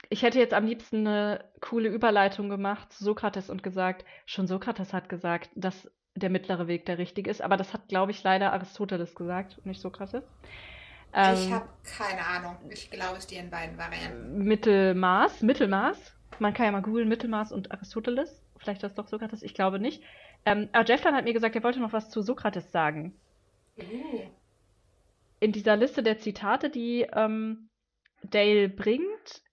Ich 0.10 0.22
hätte 0.22 0.40
jetzt 0.40 0.54
am 0.54 0.66
liebsten 0.66 1.08
eine 1.08 1.44
coole 1.62 1.90
Überleitung 1.90 2.50
gemacht 2.50 2.94
zu 2.94 3.04
Sokrates 3.04 3.50
und 3.50 3.64
gesagt, 3.64 4.06
schon 4.26 4.48
Sokrates 4.48 4.94
hat 4.94 5.10
gesagt, 5.10 5.50
dass 5.56 5.92
der 6.16 6.30
mittlere 6.30 6.68
Weg 6.68 6.86
der 6.86 6.98
richtige 6.98 7.30
ist, 7.30 7.42
aber 7.42 7.58
das 7.58 7.74
hat, 7.74 7.90
glaube 7.90 8.12
ich, 8.12 8.24
leider 8.24 8.54
Aristoteles 8.54 9.16
gesagt, 9.16 9.58
und 9.58 9.66
nicht 9.66 9.82
Sokrates. 9.82 10.24
ich 10.24 11.14
Ähm, 11.14 11.54
habe 11.54 11.68
keine 11.84 12.26
Ahnung. 12.26 12.58
Ich 12.70 12.90
glaube 12.90 13.18
es 13.18 13.28
dir 13.28 13.40
in 13.40 13.50
beiden 13.50 13.78
Varianten. 13.78 14.44
Mittelmaß, 14.44 15.42
Mittelmaß. 15.42 16.16
Man 16.40 16.54
kann 16.54 16.66
ja 16.68 16.72
mal 16.72 16.82
googeln, 16.82 17.10
Mittelmaß 17.10 17.52
und 17.52 17.72
Aristoteles. 17.72 18.42
Vielleicht 18.58 18.84
das 18.84 18.96
doch 18.96 19.08
Sokrates, 19.08 19.44
ich 19.44 19.54
glaube 19.54 19.80
nicht. 19.80 20.04
Ähm, 20.46 20.70
aber 20.72 20.86
Jefflan 20.86 21.16
hat 21.16 21.26
mir 21.26 21.34
gesagt, 21.34 21.56
er 21.56 21.64
wollte 21.64 21.80
noch 21.80 21.94
was 21.94 22.10
zu 22.10 22.22
Sokrates 22.22 22.72
sagen. 22.72 23.14
Uh. 23.78 24.22
in 25.40 25.52
dieser 25.52 25.76
Liste 25.76 26.02
der 26.02 26.18
Zitate, 26.18 26.70
die 26.70 27.06
ähm, 27.14 27.70
Dale 28.24 28.70
bringt, 28.70 29.44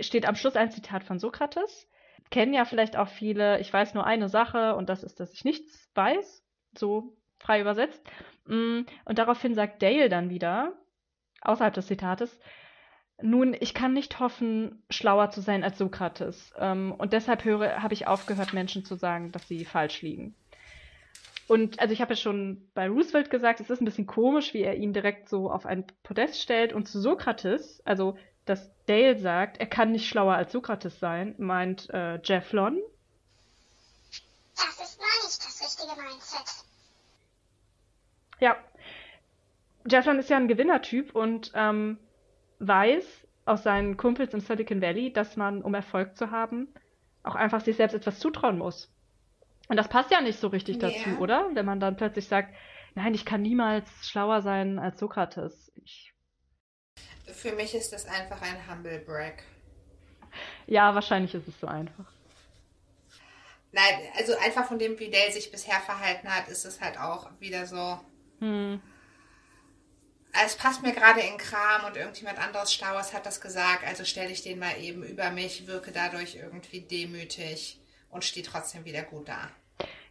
steht 0.00 0.26
am 0.26 0.36
Schluss 0.36 0.56
ein 0.56 0.70
Zitat 0.70 1.04
von 1.04 1.18
Sokrates. 1.18 1.88
Kennen 2.30 2.54
ja 2.54 2.64
vielleicht 2.64 2.96
auch 2.96 3.08
viele, 3.08 3.60
ich 3.60 3.72
weiß 3.72 3.94
nur 3.94 4.06
eine 4.06 4.28
Sache 4.28 4.74
und 4.74 4.88
das 4.88 5.02
ist, 5.02 5.20
dass 5.20 5.32
ich 5.34 5.44
nichts 5.44 5.90
weiß, 5.94 6.42
so 6.76 7.16
frei 7.38 7.60
übersetzt. 7.60 8.02
Mm, 8.46 8.82
Und 9.04 9.18
daraufhin 9.18 9.54
sagt 9.54 9.82
Dale 9.82 10.08
dann 10.08 10.30
wieder, 10.30 10.72
außerhalb 11.42 11.74
des 11.74 11.86
Zitates, 11.88 12.40
nun, 13.20 13.54
ich 13.58 13.74
kann 13.74 13.92
nicht 13.92 14.18
hoffen, 14.18 14.82
schlauer 14.90 15.30
zu 15.30 15.40
sein 15.40 15.62
als 15.62 15.78
Sokrates. 15.78 16.52
Ähm, 16.58 16.92
und 16.96 17.12
deshalb 17.12 17.44
höre, 17.44 17.82
habe 17.82 17.94
ich 17.94 18.06
aufgehört, 18.06 18.52
Menschen 18.52 18.84
zu 18.84 18.96
sagen, 18.96 19.30
dass 19.32 19.46
sie 19.46 19.64
falsch 19.64 20.02
liegen. 20.02 20.34
Und 21.46 21.80
also 21.80 21.92
ich 21.92 22.00
habe 22.00 22.14
ja 22.14 22.16
schon 22.16 22.70
bei 22.74 22.88
Roosevelt 22.88 23.30
gesagt, 23.30 23.60
es 23.60 23.68
ist 23.68 23.80
ein 23.80 23.84
bisschen 23.84 24.06
komisch, 24.06 24.54
wie 24.54 24.62
er 24.62 24.76
ihn 24.76 24.92
direkt 24.92 25.28
so 25.28 25.50
auf 25.50 25.66
ein 25.66 25.84
Podest 26.02 26.40
stellt. 26.40 26.72
Und 26.72 26.88
zu 26.88 27.00
Sokrates, 27.00 27.82
also 27.84 28.16
dass 28.44 28.70
Dale 28.86 29.18
sagt, 29.18 29.58
er 29.58 29.66
kann 29.66 29.92
nicht 29.92 30.08
schlauer 30.08 30.34
als 30.34 30.52
Sokrates 30.52 30.98
sein, 30.98 31.34
meint 31.38 31.88
äh, 31.90 32.20
Jeff 32.22 32.52
Lon. 32.52 32.78
Das 34.56 34.80
ist 34.80 34.98
noch 35.00 35.24
nicht 35.24 35.44
das 35.44 35.60
richtige 35.62 36.00
Mindset. 36.02 36.64
Ja, 38.40 38.56
Jeff 39.88 40.06
Lon 40.06 40.18
ist 40.18 40.30
ja 40.30 40.36
ein 40.36 40.48
Gewinnertyp 40.48 41.14
und 41.14 41.52
ähm, 41.54 41.98
weiß 42.58 43.04
aus 43.44 43.62
seinen 43.62 43.96
Kumpels 43.96 44.34
im 44.34 44.40
Silicon 44.40 44.80
Valley, 44.80 45.12
dass 45.12 45.36
man, 45.36 45.62
um 45.62 45.74
Erfolg 45.74 46.16
zu 46.16 46.30
haben, 46.30 46.68
auch 47.24 47.34
einfach 47.34 47.60
sich 47.60 47.76
selbst 47.76 47.94
etwas 47.94 48.18
zutrauen 48.18 48.58
muss. 48.58 48.92
Und 49.68 49.76
das 49.76 49.88
passt 49.88 50.10
ja 50.10 50.20
nicht 50.20 50.38
so 50.38 50.48
richtig 50.48 50.80
Ja. 50.80 50.88
dazu, 50.88 51.10
oder? 51.18 51.50
Wenn 51.54 51.66
man 51.66 51.80
dann 51.80 51.96
plötzlich 51.96 52.28
sagt, 52.28 52.54
nein, 52.94 53.14
ich 53.14 53.24
kann 53.24 53.42
niemals 53.42 53.88
schlauer 54.08 54.42
sein 54.42 54.78
als 54.78 54.98
Sokrates. 55.00 55.72
Ich, 55.84 56.11
Für 57.42 57.50
mich 57.50 57.74
ist 57.74 57.92
das 57.92 58.06
einfach 58.06 58.40
ein 58.40 58.70
Humble 58.70 59.00
Brag. 59.00 59.42
ja, 60.68 60.94
wahrscheinlich 60.94 61.34
ist 61.34 61.48
es 61.48 61.58
so 61.58 61.66
einfach. 61.66 62.04
Nein, 63.72 63.98
also 64.16 64.38
einfach 64.38 64.68
von 64.68 64.78
dem, 64.78 64.96
wie 65.00 65.10
Dale 65.10 65.32
sich 65.32 65.50
bisher 65.50 65.80
verhalten 65.80 66.32
hat, 66.32 66.46
ist 66.46 66.64
es 66.64 66.80
halt 66.80 67.00
auch 67.00 67.28
wieder 67.40 67.66
so. 67.66 67.98
Hm. 68.38 68.80
Es 70.44 70.54
passt 70.54 70.82
mir 70.82 70.92
gerade 70.92 71.20
in 71.20 71.36
Kram 71.36 71.84
und 71.84 71.96
irgendjemand 71.96 72.38
anderes 72.38 72.72
Stauers 72.72 73.12
hat 73.12 73.26
das 73.26 73.40
gesagt, 73.40 73.84
also 73.88 74.04
stelle 74.04 74.30
ich 74.30 74.42
den 74.42 74.60
mal 74.60 74.80
eben 74.80 75.02
über 75.02 75.30
mich, 75.30 75.66
wirke 75.66 75.90
dadurch 75.90 76.36
irgendwie 76.36 76.82
demütig 76.82 77.80
und 78.08 78.24
stehe 78.24 78.46
trotzdem 78.46 78.84
wieder 78.84 79.02
gut 79.02 79.28
da. 79.28 79.50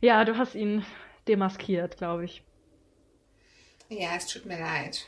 Ja, 0.02 0.26
du 0.26 0.38
hast 0.38 0.54
ihn 0.54 0.86
demaskiert, 1.30 1.96
glaube 1.96 2.26
ich. 2.26 2.44
Ja, 3.88 4.17
es 4.17 4.28
tut 4.28 4.46
mir 4.46 4.60
leid. 4.60 5.08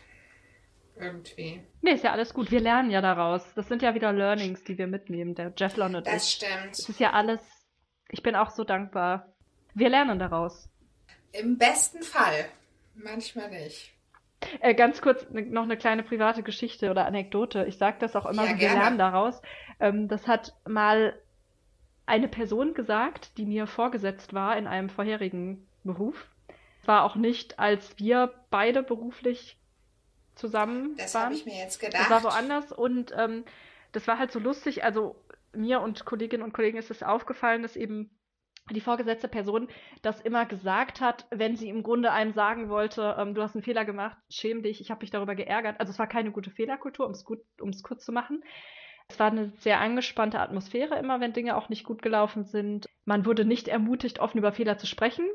Irgendwie. 1.00 1.64
Nee, 1.82 1.92
ist 1.94 2.04
ja 2.04 2.12
alles 2.12 2.34
gut. 2.34 2.52
Wir 2.52 2.60
lernen 2.60 2.92
ja 2.92 3.02
daraus. 3.02 3.44
Das 3.56 3.68
sind 3.68 3.82
ja 3.82 3.96
wieder 3.96 4.14
Learnings, 4.14 4.64
die 4.64 4.78
wir 4.78 4.88
mitnehmen, 4.88 5.34
der 5.36 5.52
Jeff 5.58 5.76
Lon 5.76 5.96
und 5.96 6.06
Das 6.08 6.28
ich. 6.28 6.34
stimmt. 6.36 6.72
Es 6.74 6.88
ist 6.88 7.00
ja 7.00 7.12
alles. 7.14 7.42
Ich 8.10 8.22
bin 8.22 8.36
auch 8.36 8.52
so 8.52 8.64
dankbar. 8.64 9.34
Wir 9.74 9.90
lernen 9.90 10.20
daraus. 10.20 10.70
Im 11.32 11.58
besten 11.58 12.04
Fall. 12.04 12.46
Manchmal 12.96 13.50
nicht. 13.50 13.92
Äh, 14.60 14.76
ganz 14.76 15.02
kurz 15.02 15.28
ne, 15.32 15.42
noch 15.42 15.64
eine 15.64 15.78
kleine 15.78 16.04
private 16.04 16.44
Geschichte 16.44 16.92
oder 16.92 17.06
Anekdote. 17.08 17.66
Ich 17.66 17.78
sage 17.78 17.98
das 18.00 18.16
auch 18.16 18.26
immer, 18.28 18.44
Ja, 18.44 18.50
wir 18.52 18.56
gerne. 18.58 18.80
lernen 18.80 18.98
daraus. 19.00 19.42
Ähm, 19.80 20.08
das 20.08 20.28
hat 20.28 20.54
mal 20.68 21.18
eine 22.06 22.28
Person 22.28 22.74
gesagt, 22.76 23.38
die 23.38 23.46
mir 23.46 23.66
vorgesetzt 23.66 24.34
war 24.34 24.58
in 24.58 24.68
einem 24.68 24.90
vorherigen 24.90 25.66
Beruf. 25.84 26.28
Es 26.82 26.88
war 26.88 27.04
auch 27.04 27.16
nicht, 27.16 27.58
als 27.60 27.98
wir 27.98 28.34
beide 28.52 28.84
beruflich 28.84 29.58
zusammen 30.36 30.96
Das 30.98 31.14
waren. 31.14 31.26
habe 31.26 31.36
ich 31.36 31.46
mir 31.46 31.56
jetzt 31.58 31.82
Das 31.82 31.90
gedacht. 31.92 32.10
war 32.10 32.24
woanders 32.24 32.72
und 32.72 33.14
ähm, 33.18 33.46
das 33.92 34.08
war 34.08 34.18
halt 34.20 34.32
so 34.32 34.40
lustig. 34.40 34.84
Also 34.84 35.16
mir 35.54 35.82
und 35.82 36.06
Kolleginnen 36.06 36.44
und 36.44 36.54
Kollegen 36.54 36.78
ist 36.78 36.90
es 36.92 37.04
aufgefallen, 37.04 37.62
dass 37.62 37.76
eben 37.76 38.10
die 38.72 38.82
vorgesetzte 38.82 39.28
Person 39.28 39.68
das 40.04 40.22
immer 40.22 40.46
gesagt 40.46 41.02
hat, 41.02 41.28
wenn 41.32 41.56
sie 41.58 41.68
im 41.68 41.84
Grunde 41.84 42.12
einem 42.12 42.32
sagen 42.32 42.70
wollte, 42.70 43.16
ähm, 43.20 43.34
du 43.36 43.42
hast 43.42 43.56
einen 43.56 43.64
Fehler 43.64 43.84
gemacht, 43.84 44.18
schäm 44.30 44.64
dich, 44.64 44.80
ich 44.80 44.90
habe 44.90 45.02
mich 45.02 45.12
darüber 45.12 45.36
geärgert. 45.36 45.80
Also 45.80 45.92
es 45.92 46.00
war 46.00 46.08
keine 46.08 46.32
gute 46.32 46.50
Fehlerkultur, 46.50 47.06
um 47.06 47.70
es 47.70 47.84
kurz 47.84 48.06
zu 48.06 48.12
machen. 48.14 48.42
Es 49.14 49.20
war 49.20 49.28
eine 49.28 49.52
sehr 49.60 49.80
angespannte 49.80 50.40
Atmosphäre 50.40 50.98
immer, 50.98 51.20
wenn 51.20 51.34
Dinge 51.34 51.56
auch 51.56 51.70
nicht 51.70 51.84
gut 51.84 52.02
gelaufen 52.02 52.46
sind. 52.46 52.88
Man 53.06 53.28
wurde 53.28 53.46
nicht 53.46 53.68
ermutigt, 53.68 54.18
offen 54.18 54.40
über 54.40 54.52
Fehler 54.52 54.80
zu 54.80 54.88
sprechen. 54.88 55.26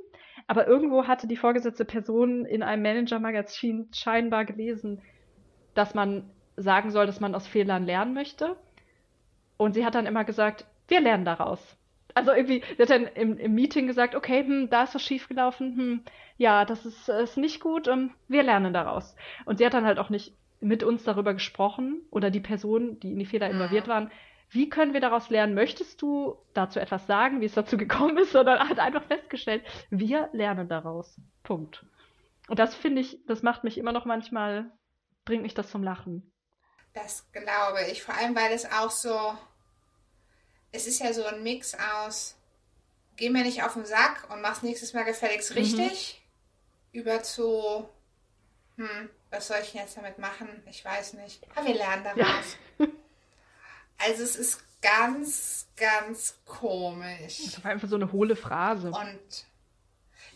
Aber 0.49 0.67
irgendwo 0.67 1.07
hatte 1.07 1.29
die 1.29 1.37
vorgesetzte 1.37 1.85
Person 1.85 2.45
in 2.45 2.65
einem 2.65 2.83
Manager-Magazin 2.83 3.89
scheinbar 3.95 4.45
gelesen, 4.47 5.01
dass 5.75 5.95
man 5.95 6.29
sagen 6.57 6.91
soll, 6.91 7.07
dass 7.07 7.21
man 7.21 7.37
aus 7.37 7.47
Fehlern 7.47 7.87
lernen 7.87 8.15
möchte. 8.15 8.57
Und 9.57 9.75
sie 9.75 9.85
hat 9.87 9.95
dann 9.95 10.07
immer 10.07 10.25
gesagt, 10.25 10.67
wir 10.89 11.01
lernen 11.01 11.25
daraus. 11.25 11.77
Also 12.15 12.33
irgendwie, 12.33 12.65
sie 12.77 12.83
hat 12.83 12.91
dann 12.91 13.07
im, 13.07 13.39
im 13.39 13.55
Meeting 13.55 13.87
gesagt, 13.87 14.17
okay, 14.17 14.43
hm, 14.43 14.71
da 14.71 14.83
ist 14.83 14.97
was 14.97 15.03
schiefgelaufen, 15.05 15.77
hm, 15.77 16.03
ja, 16.37 16.65
das 16.65 16.85
ist, 16.85 17.09
ist 17.09 17.37
nicht 17.37 17.61
gut, 17.61 17.87
ähm, 17.87 18.11
wir 18.27 18.43
lernen 18.43 18.73
daraus. 18.73 19.15
Und 19.45 19.59
sie 19.59 19.67
hat 19.67 19.75
dann 19.75 19.85
halt 19.85 20.01
auch 20.01 20.11
nicht 20.11 20.35
mit 20.61 20.83
uns 20.83 21.05
darüber 21.05 21.35
gesprochen 21.35 22.03
oder 22.11 22.31
die 22.31 22.41
Personen, 22.41 23.01
die 23.01 23.13
in 23.13 23.19
die 23.19 23.27
Fehler 23.27 23.51
Mhm. 23.51 23.51
involviert 23.51 23.89
waren, 23.89 24.11
Wie 24.51 24.71
können 24.71 24.95
wir 24.95 25.01
daraus 25.01 25.29
lernen? 25.31 25.55
Möchtest 25.55 26.01
du 26.01 26.37
dazu 26.55 26.81
etwas 26.81 27.07
sagen, 27.07 27.41
wie 27.43 27.45
es 27.47 27.53
dazu 27.55 27.77
gekommen 27.77 28.17
ist, 28.19 28.33
sondern 28.33 28.67
hat 28.69 28.79
einfach 28.79 29.05
festgestellt, 29.05 29.63
wir 29.91 30.31
lernen 30.33 30.69
daraus. 30.71 31.21
Punkt. 31.43 31.85
Und 32.49 32.59
das 32.59 32.75
finde 32.75 33.01
ich, 33.03 33.25
das 33.27 33.43
macht 33.43 33.65
mich 33.65 33.79
immer 33.79 33.93
noch 33.93 34.07
manchmal, 34.07 34.73
bringt 35.27 35.43
mich 35.43 35.55
das 35.55 35.71
zum 35.71 35.83
Lachen. 35.83 36.33
Das 36.93 37.25
glaube 37.33 37.87
ich. 37.91 38.03
Vor 38.03 38.15
allem, 38.15 38.35
weil 38.37 38.53
es 38.53 38.67
auch 38.71 38.91
so, 38.91 39.39
es 40.73 40.87
ist 40.87 41.01
ja 41.01 41.13
so 41.13 41.25
ein 41.25 41.43
Mix 41.43 41.75
aus, 41.75 42.37
geh 43.17 43.31
mir 43.31 43.45
nicht 43.45 43.63
auf 43.65 43.75
den 43.75 43.87
Sack 43.87 44.29
und 44.31 44.41
mach's 44.43 44.63
nächstes 44.63 44.95
Mal 44.95 45.05
gefälligst 45.05 45.55
Mhm. 45.55 45.57
richtig, 45.57 46.23
über 46.93 47.23
zu, 47.23 47.89
hm, 48.77 49.11
was 49.31 49.49
soll 49.49 49.59
ich 49.63 49.73
denn 49.73 49.83
jetzt 49.83 49.97
damit 49.97 50.19
machen? 50.19 50.49
Ich 50.67 50.85
weiß 50.85 51.15
nicht. 51.15 51.47
Aber 51.55 51.67
wir 51.67 51.75
lernen 51.75 52.05
daraus. 52.05 52.57
Also 54.01 54.23
es 54.23 54.37
ist 54.37 54.61
ganz, 54.81 55.67
ganz 55.77 56.39
komisch. 56.47 57.39
Das 57.45 57.65
war 57.65 57.73
einfach 57.73 57.89
so 57.89 57.97
eine 57.97 58.13
hohle 58.13 58.37
Phrase. 58.37 58.93
Und 58.93 59.47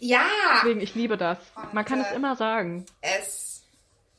ja, 0.01 0.27
Deswegen, 0.57 0.81
ich 0.81 0.97
liebe 0.97 1.17
das. 1.17 1.39
Und, 1.55 1.75
Man 1.75 1.85
kann 1.85 2.01
es 2.01 2.09
äh, 2.09 2.17
immer 2.17 2.35
sagen. 2.35 2.85
es, 3.01 3.63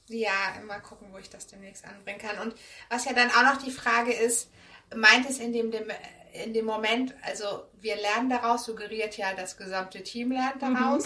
ja, 0.07 0.31
immer 0.61 0.79
gucken, 0.79 1.09
wo 1.11 1.17
ich 1.17 1.29
das 1.29 1.47
demnächst 1.47 1.85
anbringen 1.85 2.19
kann. 2.19 2.39
Und 2.39 2.55
was 2.89 3.03
ja 3.03 3.11
dann 3.11 3.31
auch 3.31 3.43
noch 3.43 3.61
die 3.61 3.71
Frage 3.71 4.13
ist, 4.13 4.49
meint 4.95 5.29
es 5.29 5.39
in 5.39 5.51
dem, 5.51 5.71
dem, 5.71 5.91
in 6.31 6.53
dem 6.53 6.65
Moment, 6.65 7.13
also 7.23 7.65
wir 7.81 7.97
lernen 7.97 8.29
daraus, 8.29 8.63
suggeriert 8.63 9.17
ja, 9.17 9.33
das 9.33 9.57
gesamte 9.57 10.03
Team 10.03 10.31
lernt 10.31 10.61
daraus. 10.61 11.05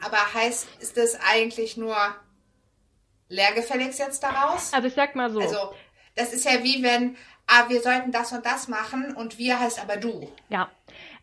Aber 0.00 0.34
heißt, 0.34 0.68
ist 0.80 0.98
das 0.98 1.18
eigentlich 1.26 1.78
nur 1.78 1.96
lehrgefälligst 3.28 3.98
jetzt 3.98 4.22
daraus? 4.22 4.72
Also 4.72 4.88
ich 4.88 4.94
sag 4.94 5.14
mal 5.14 5.30
so. 5.30 5.40
Also, 5.40 5.72
das 6.14 6.32
ist 6.32 6.44
ja 6.44 6.62
wie 6.64 6.82
wenn, 6.82 7.16
ah, 7.46 7.68
wir 7.68 7.80
sollten 7.80 8.12
das 8.12 8.32
und 8.32 8.44
das 8.44 8.68
machen 8.68 9.14
und 9.14 9.38
wir 9.38 9.58
heißt 9.60 9.80
aber 9.80 9.96
du. 9.96 10.30
Ja, 10.48 10.70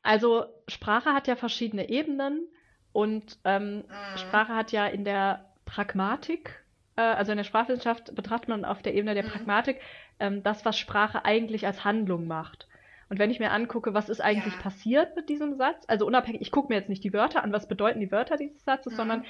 also 0.04 0.46
Sprache 0.68 1.14
hat 1.14 1.28
ja 1.28 1.36
verschiedene 1.36 1.90
Ebenen 1.90 2.48
und 2.94 3.40
ähm, 3.44 3.78
Mhm. 3.78 4.18
Sprache 4.18 4.56
hat 4.56 4.72
ja 4.72 4.86
in 4.88 5.04
der 5.04 5.52
Pragmatik, 5.66 6.64
äh, 6.96 7.02
also 7.02 7.32
in 7.32 7.38
der 7.38 7.44
Sprachwissenschaft 7.44 8.16
betrachtet 8.16 8.50
man 8.50 8.66
auf 8.66 8.82
der 8.82 8.94
Ebene 8.94 9.14
der 9.16 9.24
Mhm. 9.24 9.30
Pragmatik 9.30 9.82
ähm, 10.20 10.44
das, 10.44 10.64
was 10.64 10.78
Sprache 10.78 11.26
eigentlich 11.26 11.66
als 11.66 11.84
Handlung 11.84 12.28
macht. 12.28 12.68
Und 13.10 13.20
wenn 13.20 13.30
ich 13.30 13.40
mir 13.40 13.52
angucke, 13.52 13.94
was 13.94 14.10
ist 14.10 14.22
eigentlich 14.22 14.56
Ja. 14.56 14.62
passiert 14.62 15.16
mit 15.16 15.30
diesem 15.30 15.56
Satz, 15.58 15.84
also 15.88 16.06
unabhängig, 16.08 16.42
ich 16.42 16.52
gucke 16.52 16.70
mir 16.70 16.80
jetzt 16.80 16.90
nicht 16.90 17.04
die 17.04 17.14
Wörter 17.14 17.44
an, 17.44 17.52
was 17.52 17.68
bedeuten 17.68 18.00
die 18.00 18.12
Wörter 18.12 18.38
dieses 18.38 18.64
Satzes, 18.64 18.94
Mhm. 18.94 18.98
sondern 18.98 19.26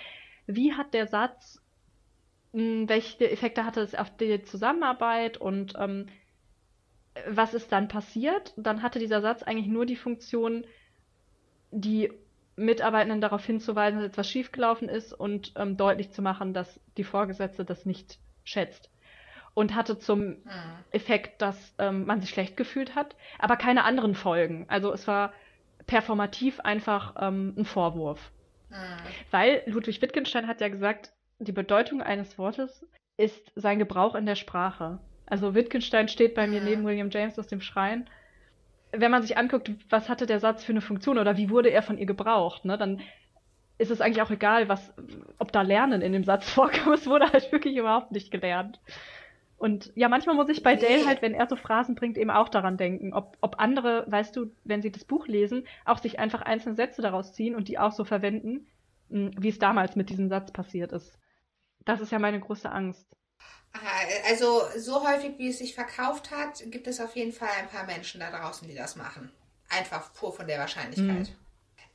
wie 0.48 0.74
hat 0.74 0.94
der 0.94 1.08
Satz, 1.08 1.62
mh, 2.56 2.89
welche 2.89 3.30
Effekte 3.30 3.65
hatte 3.65 3.82
es 3.82 3.94
auf 3.96 4.15
die 4.18 4.41
Zusammenarbeit 4.44 5.38
und 5.38 5.74
ähm, 5.78 6.08
was 7.28 7.54
ist 7.54 7.72
dann 7.72 7.88
passiert? 7.88 8.54
Dann 8.58 8.82
hatte 8.82 9.00
dieser 9.00 9.22
Satz 9.22 9.44
eigentlich 9.44 9.68
nur 9.68 9.86
die 9.86 9.96
Funktion, 9.96 10.65
die 11.72 12.12
Mitarbeitenden 12.58 13.22
darauf 13.22 13.46
hinzuweisen, 13.46 14.00
dass 14.00 14.10
etwas 14.10 14.30
schiefgelaufen 14.30 14.89
ist 14.89 15.13
und 15.13 15.54
ähm, 15.58 15.78
deutlich 15.78 16.12
zu 16.12 16.22
machen, 16.22 16.54
dass 16.54 16.80
die 16.98 17.04
Vorgesetzte 17.04 17.65
das 17.65 17.86
nicht 17.86 18.20
schätzt. 18.44 18.89
Und 19.54 19.74
hatte 19.76 19.98
zum 19.98 20.20
Hm. 20.22 20.39
Effekt, 20.91 21.41
dass 21.41 21.74
ähm, 21.78 22.06
man 22.06 22.20
sich 22.20 22.30
schlecht 22.30 22.58
gefühlt 22.58 22.96
hat, 22.96 23.15
aber 23.39 23.56
keine 23.56 23.86
anderen 23.86 24.13
Folgen. 24.15 24.65
Also 24.68 24.91
es 24.91 25.08
war 25.08 25.34
performativ 25.88 26.60
einfach 26.60 27.15
ähm, 27.20 27.54
ein 27.58 27.65
Vorwurf. 27.65 28.32
Hm. 28.70 28.98
Weil 29.32 29.63
Ludwig 29.65 30.02
Wittgenstein 30.02 30.48
hat 30.48 30.60
ja 30.60 30.68
gesagt, 30.68 31.13
die 31.39 31.52
Bedeutung 31.52 32.02
eines 32.02 32.38
Wortes 32.38 32.86
ist 33.17 33.52
sein 33.56 33.80
Gebrauch 33.80 34.15
in 34.15 34.26
der 34.26 34.36
Sprache. 34.36 35.00
Also 35.26 35.56
Wittgenstein 35.56 36.08
steht 36.08 36.36
bei 36.36 36.48
mir 36.48 36.62
Mhm. 36.62 36.65
neben 36.67 36.86
William 36.86 37.10
James 37.10 37.39
aus 37.39 37.48
dem 37.48 37.62
Schrein. 37.62 38.10
Wenn 38.91 39.12
man 39.12 39.21
sich 39.24 39.38
anguckt, 39.38 39.71
was 39.89 40.08
hatte 40.10 40.26
der 40.26 40.39
Satz 40.39 40.63
für 40.63 40.71
eine 40.71 40.82
Funktion 40.82 41.17
oder 41.17 41.38
wie 41.38 41.50
wurde 41.50 41.69
er 41.69 41.82
von 41.82 41.98
ihr 41.98 42.06
gebraucht, 42.06 42.63
ne, 42.65 42.78
dann 42.78 43.02
ist 43.78 43.91
es 43.91 44.00
eigentlich 44.00 44.21
auch 44.21 44.32
egal, 44.32 44.69
was, 44.69 44.93
ob 45.38 45.52
da 45.52 45.62
Lernen 45.62 46.02
in 46.02 46.13
dem 46.13 46.24
Satz 46.24 46.50
vorkam. 46.50 46.93
Es 46.93 47.08
wurde 47.08 47.32
halt 47.32 47.52
wirklich 47.52 47.76
überhaupt 47.76 48.12
nicht 48.12 48.32
gelernt. 48.32 48.80
Und 49.58 49.91
ja, 49.95 50.10
manchmal 50.10 50.36
muss 50.36 50.50
ich 50.50 50.63
bei. 50.63 50.76
Dale 50.76 51.06
halt, 51.06 51.21
wenn 51.21 51.34
er 51.34 51.48
so 51.48 51.56
Phrasen 51.56 51.95
bringt, 51.95 52.17
eben 52.17 52.30
auch 52.30 52.50
daran 52.50 52.78
denken, 52.78 53.13
ob, 53.13 53.38
ob 53.41 53.60
andere, 53.60 54.06
weißt 54.08 54.36
du, 54.36 54.52
wenn 54.65 54.82
sie 54.82 54.91
das 54.91 55.06
Buch 55.06 55.28
lesen, 55.28 55.65
auch 55.86 55.98
sich 55.98 56.19
einfach 56.19 56.41
einzelne 56.41 56.76
Sätze 56.76 57.02
daraus 57.02 57.34
ziehen 57.34 57.56
und 57.56 57.67
die 57.69 57.80
auch 57.80 57.93
so 57.93 58.04
verwenden, 58.04 58.67
mh, 59.10 59.32
wie 59.39 59.50
es 59.50 59.60
damals 59.60 59.95
mit 59.95 60.10
diesem 60.10 60.28
Satz 60.30 60.52
passiert 60.52 60.91
ist. 60.91 61.17
Das 61.86 62.02
ist 62.02 62.12
ja 62.12 62.19
meine 62.19 62.39
große 62.39 62.69
Angst. 62.69 63.06
Also 64.28 64.62
so 64.78 65.08
häufig, 65.08 65.38
wie 65.38 65.50
es 65.50 65.60
sich 65.60 65.76
verkauft 65.76 66.32
hat, 66.32 66.63
gibt 66.71 66.88
es 66.88 67.00
auf 67.00 67.15
jeden 67.15 67.34
Fall 67.34 67.50
ein 67.60 67.67
paar 67.67 67.86
Menschen 67.86 68.19
da 68.19 68.32
draußen, 68.32 68.67
die 68.67 68.76
das 68.76 68.95
machen. 68.95 69.32
Einfach 69.69 70.13
pur 70.13 70.34
von 70.34 70.48
der 70.48 70.60
Wahrscheinlichkeit. 70.60 71.30
Mhm. 71.30 71.36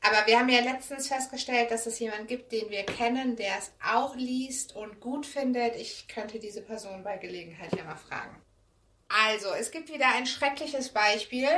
Aber 0.02 0.26
wir 0.26 0.38
haben 0.38 0.48
ja 0.48 0.60
letztens 0.60 1.08
festgestellt, 1.08 1.70
dass 1.70 1.86
es 1.86 1.98
jemanden 1.98 2.26
gibt, 2.26 2.52
den 2.52 2.70
wir 2.70 2.84
kennen, 2.84 3.36
der 3.36 3.58
es 3.58 3.72
auch 3.86 4.14
liest 4.16 4.74
und 4.74 5.00
gut 5.00 5.26
findet. 5.26 5.76
Ich 5.76 6.08
könnte 6.08 6.38
diese 6.38 6.62
Person 6.62 7.04
bei 7.04 7.18
Gelegenheit 7.18 7.74
ja 7.76 7.84
mal 7.84 7.96
fragen. 7.96 8.40
Also, 9.08 9.48
es 9.52 9.70
gibt 9.70 9.92
wieder 9.92 10.08
ein 10.14 10.26
schreckliches 10.26 10.90
Beispiel, 10.90 11.48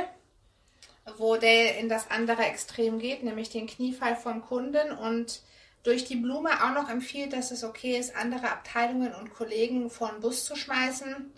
wo 1.17 1.37
der 1.37 1.77
in 1.77 1.87
das 1.87 2.09
andere 2.11 2.43
Extrem 2.43 2.99
geht, 2.99 3.23
nämlich 3.23 3.49
den 3.49 3.67
Kniefall 3.67 4.15
vom 4.15 4.41
Kunden 4.41 4.91
und 4.91 5.41
durch 5.83 6.05
die 6.05 6.15
Blume 6.15 6.49
auch 6.63 6.73
noch 6.73 6.89
empfiehlt, 6.89 7.33
dass 7.33 7.51
es 7.51 7.63
okay 7.63 7.97
ist, 7.97 8.15
andere 8.15 8.49
Abteilungen 8.49 9.13
und 9.13 9.33
Kollegen 9.33 9.89
vor 9.89 10.09
den 10.09 10.21
Bus 10.21 10.45
zu 10.45 10.55
schmeißen, 10.55 11.31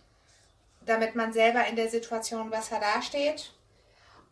damit 0.86 1.16
man 1.16 1.34
selber 1.34 1.66
in 1.68 1.76
der 1.76 1.90
Situation 1.90 2.52
besser 2.52 2.80
dasteht. 2.80 3.52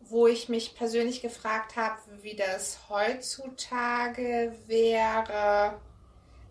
Wo 0.06 0.28
ich 0.28 0.50
mich 0.50 0.76
persönlich 0.76 1.22
gefragt 1.22 1.76
habe, 1.76 1.98
wie 2.22 2.36
das 2.36 2.78
heutzutage 2.90 4.54
wäre, 4.68 5.80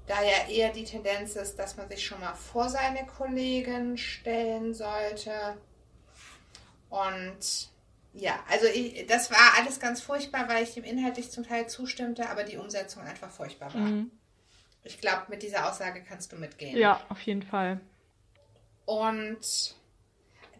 da 0.06 0.22
ja 0.22 0.48
eher 0.48 0.72
die 0.72 0.84
Tendenz 0.84 1.36
ist, 1.36 1.58
dass 1.58 1.76
man 1.76 1.88
sich 1.88 2.04
schon 2.04 2.18
mal 2.18 2.34
vor 2.34 2.68
seine 2.68 3.06
Kollegen 3.06 3.96
stellen 3.96 4.74
sollte. 4.74 5.56
Und 6.88 7.71
ja, 8.14 8.38
also 8.50 8.66
ich, 8.66 9.06
das 9.06 9.30
war 9.30 9.54
alles 9.58 9.80
ganz 9.80 10.00
furchtbar, 10.00 10.48
weil 10.48 10.62
ich 10.64 10.74
dem 10.74 10.84
inhaltlich 10.84 11.30
zum 11.30 11.44
Teil 11.44 11.68
zustimmte, 11.68 12.28
aber 12.28 12.44
die 12.44 12.58
Umsetzung 12.58 13.02
einfach 13.02 13.30
furchtbar 13.30 13.72
war. 13.72 13.80
Mhm. 13.80 14.10
Ich 14.84 15.00
glaube, 15.00 15.24
mit 15.28 15.42
dieser 15.42 15.68
Aussage 15.68 16.02
kannst 16.02 16.32
du 16.32 16.36
mitgehen. 16.36 16.76
Ja, 16.76 17.00
auf 17.08 17.20
jeden 17.22 17.42
Fall. 17.42 17.80
Und 18.84 19.76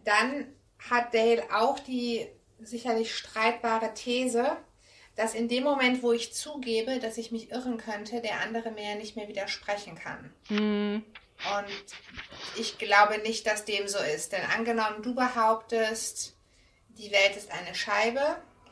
dann 0.05 0.47
hat 0.89 1.13
Dale 1.13 1.43
auch 1.53 1.79
die 1.79 2.25
sicherlich 2.59 3.15
streitbare 3.15 3.93
These, 3.93 4.57
dass 5.15 5.35
in 5.35 5.47
dem 5.47 5.63
Moment, 5.63 6.01
wo 6.01 6.11
ich 6.11 6.33
zugebe, 6.33 6.99
dass 6.99 7.17
ich 7.17 7.31
mich 7.31 7.51
irren 7.51 7.77
könnte, 7.77 8.21
der 8.21 8.39
andere 8.41 8.71
mir 8.71 8.91
ja 8.91 8.95
nicht 8.95 9.15
mehr 9.15 9.27
widersprechen 9.27 9.95
kann. 9.95 10.33
Mhm. 10.49 11.03
Und 11.57 12.59
ich 12.59 12.77
glaube 12.77 13.19
nicht, 13.19 13.45
dass 13.45 13.65
dem 13.65 13.87
so 13.87 13.99
ist. 13.99 14.31
Denn 14.31 14.43
angenommen, 14.55 15.03
du 15.03 15.13
behauptest, 15.13 16.35
die 16.97 17.11
Welt 17.11 17.35
ist 17.35 17.51
eine 17.51 17.73
Scheibe 17.75 18.21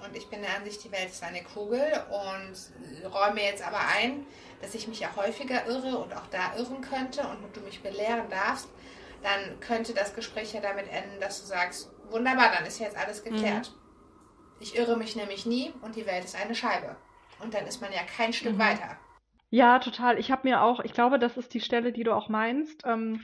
und 0.04 0.16
ich 0.16 0.28
bin 0.30 0.42
der 0.42 0.56
Ansicht, 0.56 0.84
die 0.84 0.92
Welt 0.92 1.10
ist 1.10 1.24
eine 1.24 1.44
Kugel 1.44 1.82
und 2.10 3.12
räume 3.12 3.44
jetzt 3.44 3.66
aber 3.66 3.80
ein, 3.96 4.26
dass 4.62 4.76
ich 4.76 4.88
mich 4.88 5.00
ja 5.00 5.16
häufiger 5.16 5.66
irre 5.68 5.98
und 5.98 6.14
auch 6.16 6.28
da 6.32 6.56
irren 6.56 6.82
könnte 6.82 7.22
und 7.22 7.56
du 7.56 7.62
mich 7.62 7.82
belehren 7.82 8.30
darfst, 8.30 8.70
dann 9.24 9.60
könnte 9.60 9.94
das 9.94 10.14
Gespräch 10.16 10.54
ja 10.54 10.62
damit 10.62 10.88
enden, 10.92 11.20
dass 11.20 11.42
du 11.42 11.48
sagst, 11.48 11.90
wunderbar, 12.10 12.52
dann 12.52 12.66
ist 12.66 12.80
jetzt 12.80 12.98
alles 12.98 13.24
geklärt. 13.24 13.72
Ich 14.60 14.76
irre 14.76 14.98
mich 14.98 15.16
nämlich 15.16 15.46
nie 15.46 15.74
und 15.82 15.96
die 15.96 16.06
Welt 16.06 16.24
ist 16.26 16.36
eine 16.36 16.56
Scheibe. 16.56 16.96
Und 17.40 17.54
dann 17.54 17.66
ist 17.66 17.82
man 17.82 17.92
ja 17.92 18.04
kein 18.04 18.34
Stück 18.34 18.54
Mhm. 18.54 18.60
weiter. 18.60 18.98
Ja, 19.50 19.80
total. 19.80 20.18
Ich 20.20 20.32
habe 20.32 20.48
mir 20.48 20.62
auch, 20.62 20.80
ich 20.80 20.94
glaube, 20.94 21.20
das 21.20 21.38
ist 21.38 21.54
die 21.54 21.60
Stelle, 21.62 21.92
die 21.92 22.04
du 22.04 22.14
auch 22.16 22.30
meinst. 22.30 22.84
Ähm, 22.86 23.24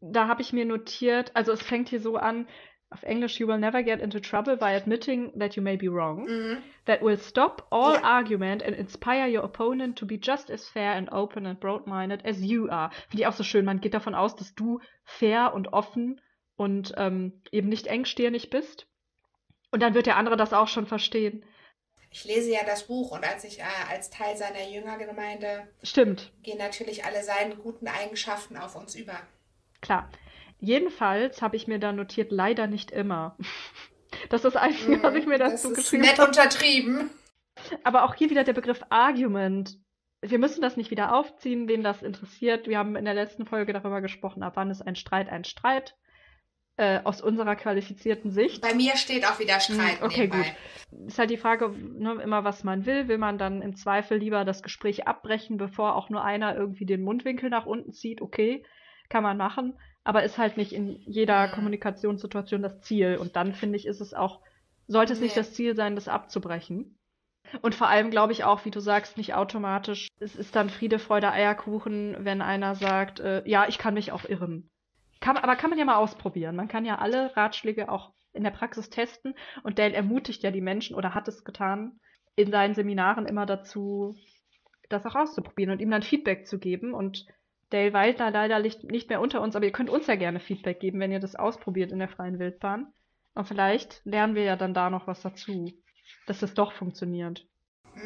da 0.00 0.28
habe 0.28 0.42
ich 0.42 0.52
mir 0.52 0.64
notiert, 0.64 1.34
also 1.34 1.52
es 1.52 1.62
fängt 1.62 1.88
hier 1.88 2.00
so 2.00 2.16
an, 2.16 2.48
auf 2.90 3.02
Englisch, 3.02 3.38
you 3.38 3.46
will 3.46 3.58
never 3.58 3.82
get 3.82 4.00
into 4.00 4.18
trouble 4.18 4.56
by 4.56 4.74
admitting 4.74 5.38
that 5.38 5.56
you 5.56 5.62
may 5.62 5.76
be 5.76 5.88
wrong. 5.88 6.24
Mhm. 6.26 6.62
That 6.86 7.02
will 7.02 7.18
stop 7.18 7.66
all 7.70 7.94
Ja. 7.94 8.02
argument 8.02 8.62
and 8.62 8.74
inspire 8.74 9.26
your 9.28 9.44
opponent 9.44 9.98
to 9.98 10.06
be 10.06 10.18
just 10.20 10.50
as 10.50 10.66
fair 10.68 10.92
and 10.92 11.12
open 11.12 11.44
and 11.46 11.60
broad-minded 11.60 12.24
as 12.24 12.40
you 12.40 12.68
are. 12.70 12.90
Finde 13.10 13.22
ich 13.22 13.26
auch 13.26 13.34
so 13.34 13.44
schön. 13.44 13.64
Man 13.66 13.80
geht 13.80 13.92
davon 13.94 14.14
aus, 14.14 14.36
dass 14.36 14.54
du 14.54 14.80
fair 15.04 15.52
und 15.54 15.72
offen 15.74 16.20
und 16.56 16.94
ähm, 16.96 17.42
eben 17.52 17.68
nicht 17.68 17.86
engstirnig 17.86 18.48
bist. 18.50 18.86
Und 19.70 19.82
dann 19.82 19.92
wird 19.94 20.06
der 20.06 20.16
andere 20.16 20.38
das 20.38 20.54
auch 20.54 20.68
schon 20.68 20.86
verstehen. 20.86 21.44
Ich 22.10 22.24
lese 22.24 22.50
ja 22.50 22.60
das 22.64 22.86
Buch 22.86 23.10
und 23.10 23.22
als 23.22 23.44
ich 23.44 23.58
äh, 23.60 23.64
als 23.90 24.08
Teil 24.08 24.34
seiner 24.34 24.66
Jüngergemeinde 24.66 25.68
Stimmt, 25.82 26.32
gehen 26.42 26.56
natürlich 26.56 27.04
alle 27.04 27.22
seine 27.22 27.54
guten 27.56 27.86
Eigenschaften 27.86 28.56
auf 28.56 28.76
uns 28.76 28.94
über. 28.94 29.12
klar. 29.82 30.08
Jedenfalls 30.60 31.40
habe 31.42 31.56
ich 31.56 31.68
mir 31.68 31.78
da 31.78 31.92
notiert, 31.92 32.32
leider 32.32 32.66
nicht 32.66 32.90
immer. 32.90 33.36
Das 34.30 34.42
ist 34.44 34.54
das 34.54 34.56
Einzige, 34.56 35.02
was 35.02 35.14
ich 35.14 35.26
mir 35.26 35.38
das 35.38 35.62
dazu 35.62 35.68
ist 35.72 35.76
geschrieben 35.76 36.02
nett 36.02 36.18
habe. 36.18 36.28
untertrieben. 36.28 37.10
Aber 37.84 38.04
auch 38.04 38.14
hier 38.14 38.30
wieder 38.30 38.42
der 38.42 38.54
Begriff 38.54 38.82
Argument. 38.88 39.76
Wir 40.22 40.38
müssen 40.38 40.62
das 40.62 40.76
nicht 40.78 40.90
wieder 40.90 41.14
aufziehen, 41.14 41.68
wen 41.68 41.82
das 41.84 42.02
interessiert. 42.02 42.66
Wir 42.68 42.78
haben 42.78 42.96
in 42.96 43.04
der 43.04 43.14
letzten 43.14 43.44
Folge 43.44 43.72
darüber 43.74 44.00
gesprochen, 44.00 44.42
ab 44.42 44.54
wann 44.56 44.70
ist 44.70 44.80
ein 44.82 44.96
Streit 44.96 45.28
ein 45.28 45.44
Streit. 45.44 45.94
äh, 46.78 47.00
aus 47.04 47.20
unserer 47.20 47.54
qualifizierten 47.56 48.30
Sicht. 48.30 48.62
Bei 48.62 48.74
mir 48.74 48.96
steht 48.96 49.26
auch 49.26 49.38
wieder 49.38 49.60
Streit 49.60 50.00
Hm, 50.00 50.06
okay, 50.06 50.28
nebenbei. 50.28 50.56
gut. 50.90 51.08
Ist 51.08 51.18
halt 51.18 51.30
die 51.30 51.36
Frage, 51.36 51.68
ne, 51.70 52.14
immer 52.22 52.44
was 52.44 52.64
man 52.64 52.86
will. 52.86 53.08
Will 53.08 53.18
man 53.18 53.36
dann 53.36 53.62
im 53.62 53.76
Zweifel 53.76 54.16
lieber 54.18 54.44
das 54.44 54.62
Gespräch 54.62 55.06
abbrechen, 55.06 55.58
bevor 55.58 55.96
auch 55.96 56.08
nur 56.08 56.24
einer 56.24 56.56
irgendwie 56.56 56.86
den 56.86 57.02
Mundwinkel 57.02 57.50
nach 57.50 57.66
unten 57.66 57.92
zieht? 57.92 58.22
Okay, 58.22 58.64
kann 59.10 59.22
man 59.22 59.36
machen. 59.36 59.78
Aber 60.04 60.22
ist 60.22 60.38
halt 60.38 60.56
nicht 60.56 60.72
in 60.72 60.96
jeder 61.06 61.48
Mhm. 61.48 61.52
Kommunikationssituation 61.52 62.62
das 62.62 62.80
Ziel. 62.80 63.16
Und 63.18 63.36
dann 63.36 63.52
finde 63.52 63.76
ich, 63.76 63.86
ist 63.86 64.00
es 64.00 64.14
auch, 64.14 64.40
sollte 64.86 65.12
es 65.12 65.20
nicht 65.20 65.36
Nee. 65.36 65.40
das 65.42 65.54
Ziel 65.54 65.76
sein, 65.76 65.94
das 65.94 66.08
abzubrechen. 66.08 66.98
Und 67.62 67.74
vor 67.74 67.88
allem 67.88 68.10
glaube 68.10 68.32
ich 68.32 68.44
auch, 68.44 68.64
wie 68.64 68.70
du 68.70 68.80
sagst, 68.80 69.16
nicht 69.16 69.34
automatisch. 69.34 70.08
Es 70.20 70.36
ist 70.36 70.54
dann 70.54 70.68
Friede, 70.70 70.98
Freude, 70.98 71.30
Eierkuchen, 71.32 72.16
wenn 72.20 72.42
einer 72.42 72.74
sagt, 72.74 73.20
äh, 73.20 73.42
ja, 73.48 73.66
ich 73.68 73.78
kann 73.78 73.94
mich 73.94 74.12
auch 74.12 74.24
irren. 74.24 74.70
Kann, 75.20 75.36
aber 75.36 75.56
kann 75.56 75.70
man 75.70 75.78
ja 75.78 75.84
mal 75.84 75.96
ausprobieren. 75.96 76.56
Man 76.56 76.68
kann 76.68 76.84
ja 76.84 76.98
alle 76.98 77.34
Ratschläge 77.36 77.90
auch 77.90 78.12
in 78.34 78.44
der 78.44 78.50
Praxis 78.50 78.90
testen. 78.90 79.34
Und 79.62 79.78
Dale 79.78 79.94
ermutigt 79.94 80.42
ja 80.42 80.50
die 80.50 80.60
Menschen 80.60 80.94
oder 80.94 81.14
hat 81.14 81.26
es 81.28 81.44
getan, 81.44 81.98
in 82.36 82.50
seinen 82.50 82.74
Seminaren 82.74 83.26
immer 83.26 83.46
dazu, 83.46 84.14
das 84.90 85.06
auch 85.06 85.16
auszuprobieren 85.16 85.72
und 85.72 85.80
ihm 85.80 85.90
dann 85.90 86.02
Feedback 86.02 86.46
zu 86.46 86.58
geben. 86.58 86.94
Und 86.94 87.26
Dale 87.70 88.14
da 88.14 88.28
leider 88.28 88.60
nicht 88.60 88.84
nicht 88.84 89.08
mehr 89.08 89.20
unter 89.20 89.40
uns, 89.40 89.56
aber 89.56 89.66
ihr 89.66 89.72
könnt 89.72 89.90
uns 89.90 90.06
ja 90.06 90.16
gerne 90.16 90.40
Feedback 90.40 90.80
geben, 90.80 91.00
wenn 91.00 91.12
ihr 91.12 91.20
das 91.20 91.36
ausprobiert 91.36 91.92
in 91.92 91.98
der 91.98 92.08
freien 92.08 92.38
Wildbahn. 92.38 92.92
Und 93.34 93.46
vielleicht 93.46 94.00
lernen 94.04 94.34
wir 94.34 94.42
ja 94.42 94.56
dann 94.56 94.74
da 94.74 94.90
noch 94.90 95.06
was 95.06 95.22
dazu, 95.22 95.72
dass 96.26 96.40
das 96.40 96.54
doch 96.54 96.72
funktioniert. 96.72 97.46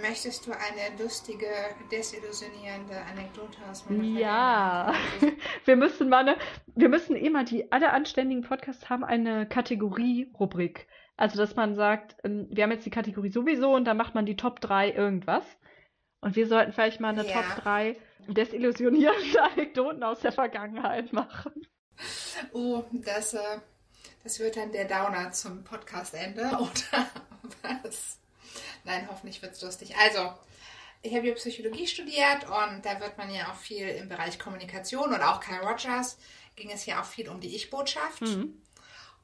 Möchtest 0.00 0.46
du 0.46 0.52
eine 0.52 1.02
lustige, 1.02 1.46
desillusionierende 1.90 2.96
Anekdote 3.10 3.58
aus 3.70 3.88
meiner 3.88 4.02
Ja. 4.18 4.94
Wir 5.64 5.76
müssen 5.76 6.08
mal 6.08 6.20
eine, 6.26 6.36
wir 6.74 6.88
müssen 6.88 7.20
mal 7.32 7.44
die, 7.44 7.70
alle 7.70 7.92
anständigen 7.92 8.42
Podcasts 8.42 8.88
haben 8.88 9.04
eine 9.04 9.46
Kategorie-Rubrik. 9.46 10.88
Also, 11.16 11.36
dass 11.36 11.56
man 11.56 11.74
sagt, 11.74 12.16
ähm, 12.24 12.48
wir 12.50 12.64
haben 12.64 12.72
jetzt 12.72 12.86
die 12.86 12.90
Kategorie 12.90 13.30
sowieso 13.30 13.74
und 13.74 13.84
dann 13.84 13.96
macht 13.96 14.14
man 14.14 14.24
die 14.24 14.36
Top 14.36 14.60
3 14.60 14.90
irgendwas. 14.92 15.44
Und 16.20 16.36
wir 16.36 16.46
sollten 16.46 16.72
vielleicht 16.72 17.00
mal 17.00 17.10
eine 17.10 17.26
Ja. 17.26 17.42
Top 17.42 17.62
3 17.62 17.96
desillusionierende 18.28 19.42
Anekdoten 19.52 20.02
aus 20.02 20.20
der 20.20 20.32
Vergangenheit 20.32 21.12
machen. 21.12 21.66
Oh, 22.52 22.84
das, 22.92 23.34
äh, 23.34 23.58
das 24.24 24.38
wird 24.38 24.56
dann 24.56 24.72
der 24.72 24.86
Downer 24.86 25.32
zum 25.32 25.64
Podcastende, 25.64 26.42
oder 26.52 27.06
was? 27.82 28.18
Nein, 28.84 29.08
hoffentlich 29.10 29.40
wird 29.42 29.52
es 29.52 29.62
lustig. 29.62 29.94
Also, 29.96 30.32
ich 31.02 31.14
habe 31.14 31.26
ja 31.26 31.34
Psychologie 31.34 31.86
studiert 31.86 32.44
und 32.44 32.84
da 32.84 33.00
wird 33.00 33.18
man 33.18 33.32
ja 33.32 33.50
auch 33.50 33.56
viel 33.56 33.88
im 33.88 34.08
Bereich 34.08 34.38
Kommunikation 34.38 35.12
und 35.12 35.22
auch 35.22 35.40
Kyle 35.40 35.60
Rogers 35.60 36.18
ging 36.54 36.70
es 36.70 36.86
ja 36.86 37.00
auch 37.00 37.04
viel 37.04 37.28
um 37.28 37.40
die 37.40 37.54
Ich-Botschaft. 37.54 38.22
Mhm. 38.22 38.62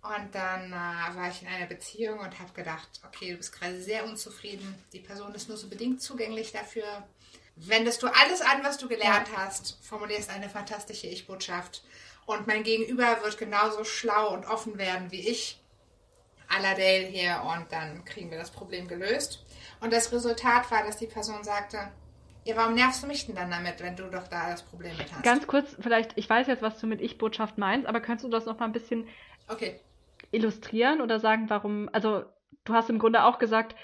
Und 0.03 0.35
dann 0.35 0.73
äh, 0.73 1.17
war 1.17 1.29
ich 1.29 1.43
in 1.43 1.49
einer 1.49 1.67
Beziehung 1.67 2.21
und 2.21 2.39
habe 2.39 2.53
gedacht, 2.53 2.89
okay, 3.07 3.33
du 3.33 3.37
bist 3.37 3.53
gerade 3.53 3.81
sehr 3.81 4.05
unzufrieden. 4.05 4.75
Die 4.93 5.01
Person 5.01 5.35
ist 5.35 5.49
nur 5.49 5.59
so 5.59 5.69
bedingt 5.69 6.01
zugänglich 6.01 6.53
dafür. 6.53 7.07
Wendest 7.61 8.03
du 8.03 8.07
alles 8.07 8.41
an, 8.41 8.63
was 8.63 8.79
du 8.79 8.89
gelernt 8.89 9.29
hast, 9.37 9.79
formulierst 9.83 10.31
eine 10.31 10.49
fantastische 10.49 11.09
Ich-Botschaft. 11.09 11.83
Und 12.27 12.47
mein 12.47 12.63
Gegenüber 12.63 13.23
wird 13.23 13.39
genauso 13.39 13.85
schlau 13.85 14.33
und 14.33 14.47
offen 14.47 14.79
werden 14.79 15.11
wie 15.11 15.29
ich. 15.29 15.61
Aladale 16.49 17.07
hier 17.07 17.43
und 17.45 17.71
dann 17.73 18.05
kriegen 18.05 18.31
wir 18.31 18.39
das 18.39 18.51
Problem 18.51 18.89
gelöst. 18.89 19.45
Und 19.81 19.93
das 19.93 20.13
Resultat 20.13 20.71
war, 20.71 20.83
dass 20.85 20.97
die 20.97 21.07
Person 21.07 21.45
sagte, 21.45 21.91
ja, 22.45 22.57
warum 22.57 22.75
nervst 22.75 23.03
du 23.03 23.07
mich 23.07 23.27
denn 23.27 23.35
dann 23.35 23.51
damit, 23.51 23.83
wenn 23.83 23.97
du 23.97 24.05
doch 24.05 24.27
da 24.29 24.51
das 24.51 24.63
Problem 24.63 24.97
mit 24.97 25.13
hast? 25.13 25.23
Ganz 25.23 25.47
kurz, 25.47 25.77
vielleicht, 25.81 26.17
ich 26.17 26.31
weiß 26.31 26.47
jetzt, 26.47 26.63
was 26.63 26.79
du 26.79 26.87
mit 26.87 27.01
Ich-Botschaft 27.01 27.59
meinst, 27.59 27.87
aber 27.87 28.01
könntest 28.01 28.25
du 28.25 28.31
das 28.31 28.47
noch 28.47 28.59
mal 28.59 28.65
ein 28.65 28.73
bisschen 28.73 29.07
okay. 29.49 29.81
illustrieren 30.31 31.03
oder 31.03 31.21
sagen, 31.21 31.51
warum, 31.51 31.91
also 31.93 32.25
du 32.65 32.73
hast 32.73 32.89
im 32.89 32.99
Grunde 32.99 33.25
auch 33.25 33.39
gesagt, 33.39 33.75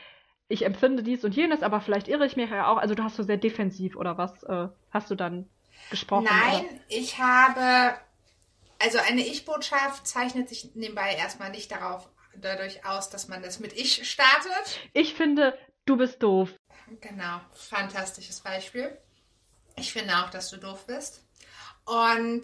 ich 0.48 0.64
empfinde 0.64 1.02
dies 1.02 1.24
und 1.24 1.34
jenes, 1.34 1.62
aber 1.62 1.80
vielleicht 1.80 2.08
irre 2.08 2.26
ich 2.26 2.36
mich 2.36 2.50
ja 2.50 2.68
auch. 2.68 2.76
Also 2.76 2.94
du 2.94 3.02
hast 3.02 3.16
so 3.16 3.22
sehr 3.22 3.36
defensiv 3.36 3.96
oder 3.96 4.18
was 4.18 4.42
äh, 4.44 4.68
hast 4.90 5.10
du 5.10 5.14
dann 5.14 5.48
gesprochen? 5.90 6.28
Nein, 6.30 6.64
Oder? 6.64 6.80
ich 6.88 7.18
habe, 7.18 7.98
also 8.78 8.98
eine 8.98 9.22
Ich-Botschaft 9.22 10.06
zeichnet 10.06 10.48
sich 10.48 10.74
nebenbei 10.74 11.14
erstmal 11.14 11.50
nicht 11.50 11.70
darauf, 11.70 12.08
dadurch 12.36 12.84
aus, 12.84 13.10
dass 13.10 13.28
man 13.28 13.42
das 13.42 13.60
mit 13.60 13.72
Ich 13.72 14.08
startet. 14.10 14.80
Ich 14.92 15.14
finde, 15.14 15.56
du 15.86 15.96
bist 15.96 16.22
doof. 16.22 16.52
Genau, 17.00 17.40
fantastisches 17.54 18.40
Beispiel. 18.40 18.96
Ich 19.76 19.92
finde 19.92 20.18
auch, 20.18 20.30
dass 20.30 20.50
du 20.50 20.56
doof 20.58 20.86
bist. 20.86 21.24
Und 21.84 22.42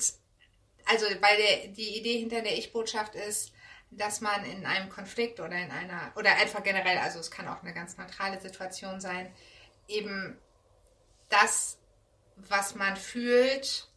also, 0.86 1.06
weil 1.06 1.36
der, 1.36 1.68
die 1.68 1.98
Idee 1.98 2.18
hinter 2.18 2.42
der 2.42 2.56
Ich-Botschaft 2.56 3.14
ist, 3.14 3.52
dass 3.90 4.20
man 4.20 4.44
in 4.44 4.66
einem 4.66 4.88
Konflikt 4.88 5.40
oder 5.40 5.56
in 5.56 5.70
einer, 5.70 6.12
oder 6.16 6.36
einfach 6.36 6.62
generell, 6.62 6.98
also 6.98 7.18
es 7.18 7.30
kann 7.30 7.48
auch 7.48 7.62
eine 7.62 7.74
ganz 7.74 7.96
neutrale 7.98 8.40
Situation 8.40 9.00
sein, 9.00 9.32
eben 9.88 10.38
das, 11.28 11.78
was 12.36 12.74
man 12.74 12.96
fühlt 12.96 13.88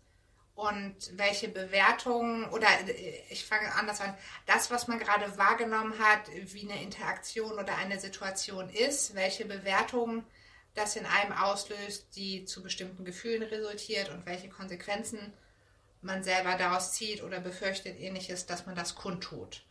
und 0.55 0.95
welche 1.17 1.47
Bewertungen, 1.47 2.45
oder 2.49 2.67
äh, 2.87 3.23
ich 3.29 3.45
fange 3.45 3.73
anders 3.75 4.01
an, 4.01 4.15
das, 4.45 4.71
was 4.71 4.87
man 4.87 4.99
gerade 4.99 5.37
wahrgenommen 5.37 5.97
hat, 5.99 6.29
wie 6.33 6.69
eine 6.69 6.81
Interaktion 6.81 7.53
oder 7.53 7.75
eine 7.77 7.99
Situation 7.99 8.69
ist, 8.69 9.15
welche 9.15 9.45
Bewertungen 9.45 10.25
das 10.75 10.95
in 10.95 11.05
einem 11.05 11.33
auslöst, 11.33 12.15
die 12.15 12.45
zu 12.45 12.63
bestimmten 12.63 13.05
Gefühlen 13.05 13.43
resultiert 13.43 14.09
und 14.09 14.25
welche 14.25 14.49
Konsequenzen 14.49 15.33
man 16.01 16.23
selber 16.23 16.55
daraus 16.55 16.93
zieht 16.93 17.23
oder 17.23 17.39
befürchtet 17.39 17.99
ähnliches, 17.99 18.45
dass 18.45 18.65
man 18.65 18.75
das 18.75 18.95
kundtut. 18.95 19.63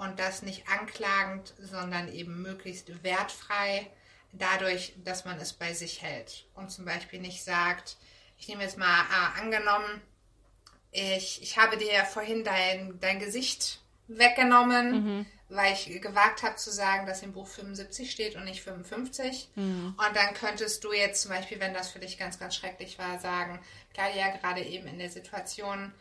Und 0.00 0.18
das 0.18 0.40
nicht 0.40 0.66
anklagend, 0.66 1.52
sondern 1.60 2.10
eben 2.10 2.40
möglichst 2.40 3.04
wertfrei, 3.04 3.86
dadurch, 4.32 4.94
dass 5.04 5.26
man 5.26 5.38
es 5.38 5.52
bei 5.52 5.74
sich 5.74 6.00
hält. 6.00 6.46
Und 6.54 6.70
zum 6.70 6.86
Beispiel 6.86 7.20
nicht 7.20 7.44
sagt, 7.44 7.98
ich 8.38 8.48
nehme 8.48 8.62
jetzt 8.62 8.78
mal 8.78 8.86
äh, 8.86 9.40
angenommen, 9.42 10.00
ich, 10.90 11.42
ich 11.42 11.58
habe 11.58 11.76
dir 11.76 12.06
vorhin 12.06 12.44
dein, 12.44 12.98
dein 13.00 13.20
Gesicht 13.20 13.82
weggenommen, 14.08 15.26
weil 15.50 15.74
ich 15.74 16.00
gewagt 16.00 16.44
habe 16.44 16.56
zu 16.56 16.70
sagen, 16.70 17.06
dass 17.06 17.22
im 17.22 17.32
Buch 17.34 17.46
75 17.46 18.10
steht 18.10 18.36
und 18.36 18.44
nicht 18.44 18.62
55. 18.62 19.50
Und 19.98 20.16
dann 20.16 20.32
könntest 20.32 20.82
du 20.82 20.94
jetzt 20.94 21.20
zum 21.20 21.30
Beispiel, 21.30 21.60
wenn 21.60 21.74
das 21.74 21.90
für 21.90 21.98
dich 21.98 22.16
ganz, 22.16 22.38
ganz 22.38 22.56
schrecklich 22.56 22.98
war, 22.98 23.18
sagen, 23.18 23.60
Claudia, 23.92 24.34
gerade 24.36 24.62
eben 24.62 24.86
in 24.86 24.98
der 24.98 25.10
Situation, 25.10 25.92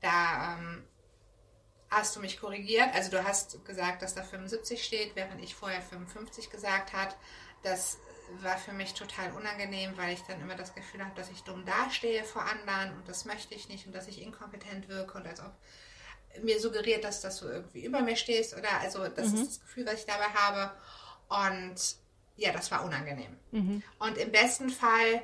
da 0.00 0.56
ähm, 0.58 0.84
hast 1.90 2.16
du 2.16 2.20
mich 2.20 2.40
korrigiert. 2.40 2.88
Also 2.94 3.10
du 3.10 3.24
hast 3.24 3.64
gesagt, 3.64 4.02
dass 4.02 4.14
da 4.14 4.22
75 4.22 4.82
steht, 4.82 5.14
während 5.14 5.42
ich 5.42 5.54
vorher 5.54 5.82
55 5.82 6.50
gesagt 6.50 6.92
hat. 6.92 7.16
Das 7.62 7.98
war 8.42 8.56
für 8.58 8.72
mich 8.72 8.94
total 8.94 9.32
unangenehm, 9.32 9.96
weil 9.96 10.14
ich 10.14 10.22
dann 10.22 10.40
immer 10.40 10.54
das 10.54 10.74
Gefühl 10.74 11.04
habe, 11.04 11.14
dass 11.14 11.30
ich 11.30 11.42
dumm 11.42 11.64
dastehe 11.64 12.24
vor 12.24 12.42
anderen 12.42 12.96
und 12.96 13.08
das 13.08 13.24
möchte 13.24 13.54
ich 13.54 13.68
nicht 13.68 13.86
und 13.86 13.94
dass 13.94 14.08
ich 14.08 14.20
inkompetent 14.20 14.88
wirke 14.88 15.18
und 15.18 15.26
als 15.26 15.40
ob 15.40 15.52
mir 16.42 16.58
suggeriert, 16.60 17.04
dass, 17.04 17.20
dass 17.20 17.38
du 17.40 17.46
irgendwie 17.46 17.84
über 17.84 18.00
mir 18.00 18.16
stehst 18.16 18.56
oder 18.56 18.80
also 18.80 19.06
das 19.08 19.28
ist 19.34 19.46
das 19.46 19.60
Gefühl, 19.60 19.86
was 19.86 20.00
ich 20.00 20.06
dabei 20.06 20.28
habe 20.34 20.72
und 21.28 21.76
ja, 22.36 22.52
das 22.52 22.70
war 22.70 22.84
unangenehm. 22.84 23.36
Und 23.98 24.18
im 24.18 24.32
besten 24.32 24.70
Fall 24.70 25.22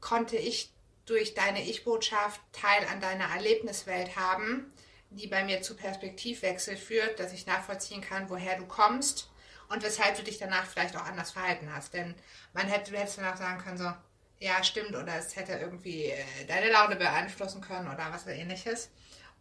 konnte 0.00 0.36
ich 0.36 0.72
durch 1.04 1.34
deine 1.34 1.62
Ich-Botschaft 1.68 2.40
Teil 2.52 2.86
an 2.90 3.00
deiner 3.00 3.26
Erlebniswelt 3.34 4.16
haben, 4.16 4.72
die 5.10 5.26
bei 5.26 5.44
mir 5.44 5.62
zu 5.62 5.76
Perspektivwechsel 5.76 6.76
führt, 6.76 7.18
dass 7.18 7.32
ich 7.32 7.46
nachvollziehen 7.46 8.00
kann, 8.00 8.30
woher 8.30 8.56
du 8.56 8.66
kommst 8.66 9.30
und 9.68 9.82
weshalb 9.82 10.16
du 10.16 10.22
dich 10.22 10.38
danach 10.38 10.66
vielleicht 10.66 10.96
auch 10.96 11.04
anders 11.04 11.32
verhalten 11.32 11.72
hast. 11.74 11.94
Denn 11.94 12.14
man 12.52 12.68
hätte, 12.68 12.92
du 12.92 12.98
hättest 12.98 13.18
danach 13.18 13.36
sagen 13.36 13.60
können, 13.60 13.78
so, 13.78 13.92
ja, 14.38 14.62
stimmt, 14.64 14.96
oder 14.96 15.16
es 15.16 15.36
hätte 15.36 15.52
irgendwie 15.52 16.06
äh, 16.06 16.24
deine 16.48 16.70
Laune 16.70 16.96
beeinflussen 16.96 17.60
können 17.60 17.88
oder 17.88 18.08
was 18.10 18.26
ähnliches. 18.26 18.90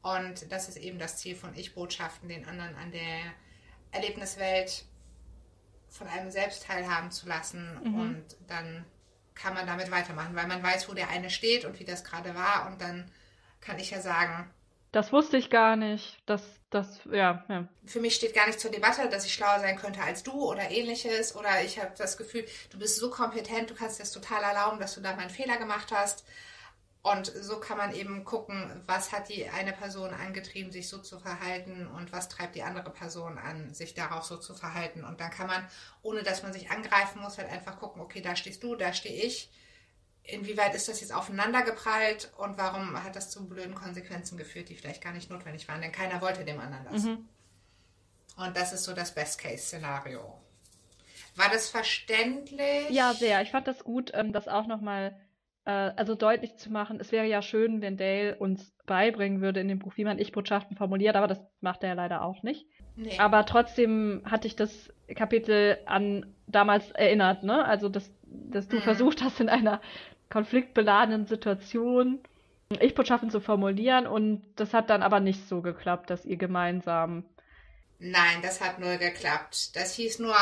Und 0.02 0.52
das 0.52 0.70
ist 0.70 0.78
eben 0.78 1.00
das 1.00 1.18
Ziel 1.18 1.36
von 1.36 1.56
Ich-Botschaften, 1.56 2.30
den 2.30 2.46
anderen 2.48 2.76
an 2.76 2.92
der 2.92 3.34
Erlebniswelt 3.92 4.86
von 5.90 6.08
einem 6.08 6.32
selbst 6.32 6.64
teilhaben 6.64 7.12
zu 7.12 7.28
lassen 7.28 7.78
und 7.78 8.24
dann 8.48 8.86
kann 9.34 9.54
man 9.54 9.66
damit 9.66 9.90
weitermachen, 9.90 10.36
weil 10.36 10.48
man 10.48 10.62
weiß, 10.62 10.88
wo 10.88 10.94
der 10.94 11.10
eine 11.10 11.30
steht 11.30 11.66
und 11.66 11.80
wie 11.80 11.86
das 11.86 12.04
gerade 12.04 12.36
war 12.36 12.68
und 12.68 12.80
dann 12.80 13.10
kann 13.62 13.80
ich 13.80 13.92
ja 13.92 14.02
sagen, 14.02 14.50
Das 14.92 15.14
wusste 15.14 15.38
ich 15.38 15.50
gar 15.50 15.76
nicht. 15.76 16.18
Das, 16.26 16.42
das, 16.70 17.02
ja, 17.12 17.46
ja. 17.48 17.68
für 17.86 18.00
mich 18.00 18.16
steht 18.16 18.34
gar 18.34 18.48
nicht 18.48 18.60
zur 18.60 18.72
Debatte, 18.72 19.08
dass 19.10 19.26
ich 19.26 19.34
schlauer 19.34 19.60
sein 19.60 19.78
könnte 19.78 20.02
als 20.02 20.24
du 20.24 20.32
oder 20.32 20.72
ähnliches 20.72 21.36
oder 21.36 21.64
ich 21.64 21.80
habe 21.80 21.92
das 21.98 22.18
Gefühl, 22.18 22.46
du 22.72 22.80
bist 22.80 22.98
so 22.98 23.10
kompetent, 23.10 23.70
du 23.70 23.76
kannst 23.76 24.00
dir 24.00 24.04
das 24.04 24.12
total 24.12 24.42
erlauben, 24.44 24.80
dass 24.80 24.96
du 24.96 25.02
da 25.02 25.12
mal 25.14 25.22
einen 25.22 25.30
Fehler 25.30 25.58
gemacht 25.58 25.92
hast. 25.92 26.24
Und 27.02 27.28
so 27.28 27.60
kann 27.62 27.78
man 27.78 27.94
eben 27.94 28.26
gucken, 28.26 28.84
was 28.86 29.14
hat 29.14 29.30
die 29.30 29.48
eine 29.48 29.72
Person 29.72 30.14
angetrieben, 30.14 30.72
sich 30.72 30.90
so 30.90 30.98
zu 30.98 31.18
verhalten 31.18 31.88
und 31.88 32.12
was 32.12 32.28
treibt 32.28 32.56
die 32.56 32.64
andere 32.64 32.90
Person 32.90 33.38
an, 33.38 33.74
sich 33.74 33.94
darauf 33.94 34.26
so 34.26 34.36
zu 34.36 34.54
verhalten. 34.54 35.06
Und 35.06 35.22
dann 35.22 35.32
kann 35.32 35.48
man, 35.48 35.66
ohne 36.02 36.24
dass 36.24 36.44
man 36.44 36.52
sich 36.52 36.72
angreifen 36.72 37.22
muss, 37.22 37.38
halt 37.38 37.50
einfach 37.50 37.80
gucken, 37.80 38.02
okay, 38.02 38.22
da 38.22 38.36
stehst 38.36 38.64
du, 38.64 38.76
da 38.76 38.92
stehe 38.92 39.24
ich. 39.24 39.50
Inwieweit 40.32 40.76
ist 40.76 40.88
das 40.88 41.02
jetzt 41.02 41.14
aufeinander 41.14 41.62
geprallt 41.64 42.32
und 42.38 42.58
warum 42.58 43.02
hat 43.04 43.16
das 43.16 43.30
zu 43.30 43.48
blöden 43.48 43.76
Konsequenzen 43.76 44.38
geführt, 44.38 44.70
die 44.70 44.76
vielleicht 44.76 45.04
gar 45.04 45.14
nicht 45.14 45.30
notwendig 45.30 45.68
waren, 45.68 45.82
denn 45.82 45.92
keiner 45.92 46.22
wollte 46.22 46.46
dem 46.46 46.60
anderen 46.60 46.86
das. 46.92 47.04
Mhm. 47.04 47.28
Und 48.38 48.56
das 48.56 48.72
ist 48.74 48.84
so 48.86 48.94
das 48.94 49.14
Best-Case-Szenario. 49.14 50.22
War 51.36 51.50
das 51.52 51.70
verständlich? 51.70 52.90
Ja, 52.90 53.14
sehr. 53.14 53.42
Ich 53.42 53.52
fand 53.52 53.68
das 53.68 53.84
gut, 53.84 54.12
ähm, 54.14 54.34
das 54.34 54.48
auch 54.48 54.68
nochmal 54.68 55.16
äh, 55.66 55.72
also 55.72 56.16
deutlich 56.16 56.58
zu 56.58 56.72
machen. 56.72 57.00
Es 57.00 57.12
wäre 57.12 57.26
ja 57.26 57.42
schön, 57.42 57.82
wenn 57.82 57.98
Dale 57.98 58.36
uns 58.38 58.74
beibringen 58.86 59.42
würde 59.42 59.60
in 59.60 59.68
dem 59.68 59.80
Buch, 59.80 59.94
wie 59.98 60.06
man 60.06 60.20
Ich-Botschaften 60.20 60.78
formuliert, 60.78 61.16
aber 61.16 61.28
das 61.28 61.40
macht 61.62 61.84
er 61.84 61.90
ja 61.90 61.96
leider 61.96 62.24
auch 62.24 62.44
nicht. 62.44 62.66
Nee. 62.96 63.18
Aber 63.20 63.46
trotzdem 63.46 64.22
hatte 64.26 64.48
ich 64.48 64.56
das 64.56 64.92
Kapitel 65.16 65.78
an 65.86 66.34
damals 66.48 66.92
erinnert, 66.92 67.44
ne? 67.44 67.64
Also, 67.66 67.88
dass, 67.90 68.12
dass 68.24 68.68
du 68.68 68.78
Mhm. 68.78 68.82
versucht 68.82 69.22
hast, 69.22 69.40
in 69.40 69.50
einer 69.50 69.82
konfliktbeladenen 70.30 71.26
Situation 71.28 72.20
Ich-Botschaften 72.80 73.32
zu 73.32 73.42
formulieren 73.42 74.06
und 74.08 74.44
das 74.56 74.74
hat 74.74 74.90
dann 74.90 75.02
aber 75.04 75.20
nicht 75.20 75.48
so 75.48 75.62
geklappt, 75.62 76.10
dass 76.10 76.26
ihr 76.26 76.38
gemeinsam. 76.38 77.24
Nein, 78.00 78.42
das 78.42 78.62
hat 78.62 78.80
null 78.80 78.98
geklappt. 78.98 79.76
Das 79.76 79.94
hieß 79.96 80.20
nur, 80.20 80.36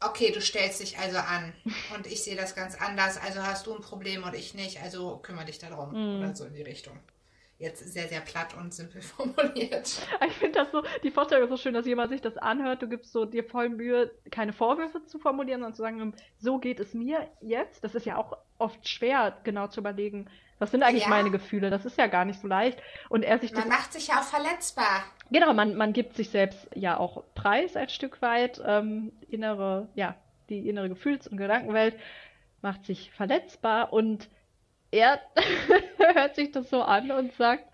okay, 0.00 0.30
du 0.32 0.40
stellst 0.40 0.80
dich 0.80 0.98
also 0.98 1.18
an 1.18 1.54
und 1.94 2.06
ich 2.06 2.22
sehe 2.22 2.36
das 2.36 2.54
ganz 2.54 2.74
anders, 2.80 3.16
also 3.18 3.42
hast 3.42 3.66
du 3.66 3.74
ein 3.74 3.80
Problem 3.80 4.24
und 4.24 4.34
ich 4.34 4.54
nicht, 4.54 4.80
also 4.82 5.18
kümmere 5.18 5.46
dich 5.46 5.58
darum 5.58 5.90
Mhm. 5.92 6.18
oder 6.18 6.34
so 6.34 6.44
in 6.44 6.54
die 6.54 6.62
Richtung. 6.62 6.98
Jetzt 7.58 7.92
sehr, 7.92 8.06
sehr 8.06 8.20
platt 8.20 8.54
und 8.56 8.72
simpel 8.72 9.02
formuliert. 9.02 10.00
Ich 10.26 10.32
finde 10.34 10.60
das 10.60 10.70
so, 10.70 10.82
die 11.02 11.10
Vorstellung 11.10 11.44
ist 11.44 11.50
so 11.50 11.56
schön, 11.56 11.74
dass 11.74 11.86
jemand 11.86 12.10
sich 12.10 12.20
das 12.20 12.36
anhört. 12.36 12.82
Du 12.82 12.88
gibst 12.88 13.12
so 13.12 13.24
dir 13.24 13.42
voll 13.42 13.68
Mühe, 13.68 14.12
keine 14.30 14.52
Vorwürfe 14.52 15.04
zu 15.06 15.18
formulieren, 15.18 15.60
sondern 15.60 15.74
zu 15.74 15.82
sagen, 15.82 16.14
so 16.38 16.58
geht 16.58 16.78
es 16.78 16.94
mir 16.94 17.28
jetzt. 17.40 17.82
Das 17.82 17.96
ist 17.96 18.06
ja 18.06 18.16
auch 18.16 18.36
oft 18.58 18.88
schwer, 18.88 19.36
genau 19.42 19.66
zu 19.66 19.80
überlegen, 19.80 20.28
was 20.60 20.70
sind 20.70 20.82
eigentlich 20.84 21.04
Ja. 21.04 21.08
meine 21.10 21.30
Gefühle. 21.32 21.70
Das 21.70 21.84
ist 21.84 21.98
ja 21.98 22.06
gar 22.06 22.24
nicht 22.24 22.40
so 22.40 22.46
leicht. 22.46 22.80
Und 23.08 23.24
er 23.24 23.38
sich 23.40 23.52
Man 23.52 23.68
macht 23.68 23.92
sich 23.92 24.06
ja 24.08 24.20
auch 24.20 24.24
verletzbar. 24.24 25.02
Genau, 25.30 25.52
man, 25.52 25.74
man 25.74 25.92
gibt 25.92 26.14
sich 26.16 26.30
selbst 26.30 26.68
ja 26.74 26.96
auch 26.96 27.24
preis 27.34 27.74
ein 27.76 27.88
Stück 27.88 28.22
weit. 28.22 28.62
Ähm, 28.64 29.12
innere, 29.28 29.88
ja, 29.96 30.14
die 30.48 30.68
innere 30.68 30.88
Gefühls- 30.88 31.26
und 31.26 31.36
Gedankenwelt 31.38 31.96
macht 32.62 32.86
sich 32.86 33.10
verletzbar 33.12 33.92
und 33.92 34.28
er 34.90 35.20
hört 36.14 36.34
sich 36.36 36.52
das 36.52 36.70
so 36.70 36.82
an 36.82 37.10
und 37.10 37.32
sagt, 37.34 37.64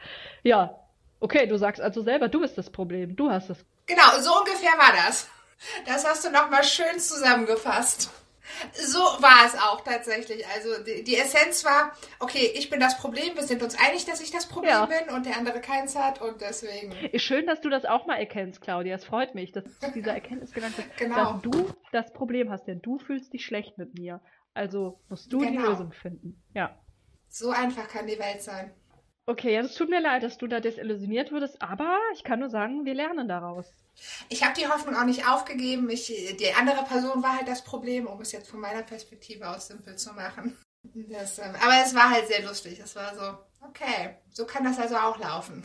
ja, 0.42 0.78
okay, 1.20 1.46
du 1.46 1.56
sagst 1.56 1.80
also 1.80 2.02
selber, 2.02 2.28
du 2.28 2.40
bist 2.40 2.58
das 2.58 2.70
Problem, 2.70 3.16
du 3.16 3.30
hast 3.30 3.50
das. 3.50 3.64
Genau, 3.86 4.18
so 4.20 4.38
ungefähr 4.38 4.72
war 4.78 4.92
das. 5.06 5.28
Das 5.86 6.06
hast 6.06 6.24
du 6.24 6.30
nochmal 6.30 6.64
schön 6.64 6.98
zusammengefasst. 6.98 8.10
So 8.74 8.98
war 8.98 9.46
es 9.46 9.54
auch 9.54 9.80
tatsächlich. 9.80 10.44
Also 10.54 10.82
die, 10.84 11.02
die 11.02 11.16
Essenz 11.16 11.64
war, 11.64 11.92
okay, 12.20 12.52
ich 12.54 12.68
bin 12.68 12.78
das 12.78 12.98
Problem, 12.98 13.34
wir 13.34 13.42
sind 13.42 13.62
uns 13.62 13.74
einig, 13.78 14.04
dass 14.04 14.20
ich 14.20 14.30
das 14.30 14.46
Problem 14.46 14.70
Ja. 14.70 14.84
bin 14.86 15.14
und 15.14 15.24
der 15.24 15.38
andere 15.38 15.60
keins 15.62 15.96
hat 15.96 16.20
und 16.20 16.42
deswegen. 16.42 16.92
Ist 17.12 17.22
schön, 17.22 17.46
dass 17.46 17.62
du 17.62 17.70
das 17.70 17.86
auch 17.86 18.06
mal 18.06 18.16
erkennst, 18.16 18.60
Claudia. 18.60 18.94
Es 18.96 19.04
freut 19.06 19.34
mich, 19.34 19.52
dass 19.52 19.64
dieser 19.94 20.12
Erkenntnisgedanke, 20.14 20.84
Genau. 20.98 21.32
dass 21.34 21.42
du 21.42 21.70
das 21.92 22.12
Problem 22.12 22.50
hast, 22.50 22.66
denn 22.66 22.82
du 22.82 22.98
fühlst 22.98 23.32
dich 23.32 23.46
schlecht 23.46 23.78
mit 23.78 23.98
mir. 23.98 24.20
Also 24.52 25.00
musst 25.08 25.32
du 25.32 25.38
die 25.40 25.46
Genau. 25.46 25.70
Lösung 25.70 25.92
finden. 25.92 26.42
Ja. 26.54 26.78
So 27.36 27.50
einfach 27.50 27.88
kann 27.88 28.06
die 28.06 28.20
Welt 28.20 28.44
sein. 28.44 28.72
Okay, 29.26 29.54
ja, 29.54 29.62
es 29.62 29.74
tut 29.74 29.90
mir 29.90 30.00
leid, 30.00 30.22
dass 30.22 30.38
du 30.38 30.46
da 30.46 30.60
desillusioniert 30.60 31.32
wurdest, 31.32 31.60
aber 31.60 31.98
ich 32.14 32.22
kann 32.22 32.38
nur 32.38 32.48
sagen, 32.48 32.84
wir 32.84 32.94
lernen 32.94 33.26
daraus. 33.26 33.66
Ich 34.28 34.44
habe 34.44 34.54
die 34.54 34.68
Hoffnung 34.68 34.94
auch 34.94 35.04
nicht 35.04 35.26
aufgegeben. 35.26 35.90
Ich, 35.90 36.06
die 36.06 36.54
andere 36.54 36.84
Person 36.84 37.24
war 37.24 37.36
halt 37.36 37.48
das 37.48 37.64
Problem, 37.64 38.06
um 38.06 38.20
es 38.20 38.30
jetzt 38.30 38.48
von 38.48 38.60
meiner 38.60 38.82
Perspektive 38.82 39.48
aus 39.48 39.66
simpel 39.66 39.96
zu 39.96 40.12
machen. 40.12 40.56
Das, 40.84 41.40
ähm, 41.40 41.56
aber 41.60 41.82
es 41.84 41.92
war 41.96 42.10
halt 42.10 42.28
sehr 42.28 42.44
lustig. 42.44 42.78
Es 42.78 42.94
war 42.94 43.12
so, 43.16 43.66
okay, 43.66 44.14
so 44.30 44.46
kann 44.46 44.62
das 44.62 44.78
also 44.78 44.96
auch 44.96 45.18
laufen. 45.18 45.64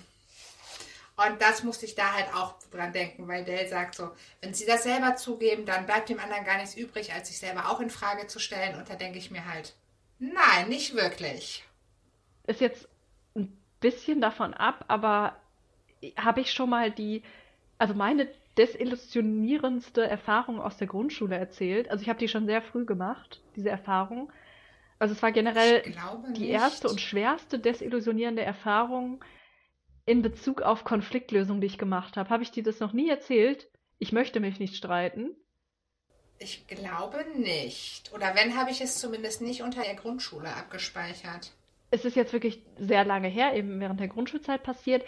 Und 1.18 1.40
das 1.40 1.62
musste 1.62 1.86
ich 1.86 1.94
da 1.94 2.14
halt 2.14 2.34
auch 2.34 2.56
dran 2.72 2.94
denken, 2.94 3.28
weil 3.28 3.44
Dell 3.44 3.68
sagt 3.68 3.94
so, 3.94 4.10
wenn 4.42 4.56
sie 4.56 4.66
das 4.66 4.84
selber 4.84 5.18
zugeben, 5.18 5.68
dann 5.68 5.86
bleibt 5.86 6.10
dem 6.10 6.20
anderen 6.20 6.46
gar 6.46 6.58
nichts 6.58 6.76
übrig, 6.76 7.14
als 7.14 7.28
sich 7.28 7.38
selber 7.38 7.70
auch 7.70 7.80
in 7.80 7.92
Frage 7.92 8.26
zu 8.26 8.40
stellen. 8.40 8.76
Und 8.76 8.90
da 8.90 8.96
denke 8.96 9.20
ich 9.20 9.30
mir 9.30 9.46
halt, 9.46 9.76
nein, 10.20 10.70
nicht 10.70 10.96
wirklich. 10.96 11.64
Ist 12.48 12.62
jetzt 12.62 12.88
ein 13.36 13.58
bisschen 13.80 14.22
davon 14.22 14.54
ab, 14.54 14.86
aber 14.88 15.36
habe 16.18 16.42
ich 16.42 16.52
schon 16.52 16.70
mal 16.70 16.92
die, 16.92 17.24
also 17.78 17.94
meine 17.94 18.28
desillusionierendste 18.58 20.02
Erfahrung 20.06 20.60
aus 20.60 20.78
der 20.78 20.88
Grundschule 20.88 21.38
erzählt. 21.38 21.90
Also 21.90 22.02
ich 22.02 22.10
habe 22.10 22.20
die 22.20 22.28
schon 22.28 22.46
sehr 22.46 22.62
früh 22.62 22.86
gemacht, 22.86 23.42
diese 23.56 23.70
Erfahrung. 23.70 24.32
Also 24.98 25.14
es 25.14 25.24
war 25.24 25.32
generell 25.32 25.82
die 26.36 26.42
nicht. 26.42 26.50
erste 26.50 26.90
und 26.90 27.00
schwerste 27.00 27.58
desillusionierende 27.58 28.42
Erfahrung 28.42 29.24
in 30.06 30.22
Bezug 30.22 30.62
auf 30.62 30.84
Konfliktlösung, 30.84 31.62
die 31.62 31.68
ich 31.68 31.78
gemacht 31.78 32.18
habe. 32.18 32.30
Habe 32.30 32.44
ich 32.44 32.52
dir 32.52 32.64
das 32.64 32.82
noch 32.82 32.92
nie 32.92 33.10
erzählt? 33.10 33.70
Ich 33.98 34.12
möchte 34.12 34.42
mich 34.42 34.60
nicht 34.60 34.76
streiten. 34.76 35.36
Ich 36.40 36.66
glaube 36.68 37.26
nicht. 37.36 38.12
Oder 38.14 38.34
wenn, 38.36 38.56
habe 38.58 38.72
ich 38.72 38.82
es 38.82 38.98
zumindest 38.98 39.42
nicht 39.42 39.62
unter 39.62 39.84
der 39.84 39.96
Grundschule 39.96 40.48
abgespeichert. 40.56 41.52
Es 41.92 42.06
ist 42.06 42.16
jetzt 42.16 42.34
wirklich 42.34 42.62
sehr 42.78 43.04
lange 43.04 43.28
her, 43.28 43.54
eben 43.56 43.80
während 43.80 44.00
der 44.00 44.08
Grundschulzeit 44.08 44.64
passiert. 44.64 45.04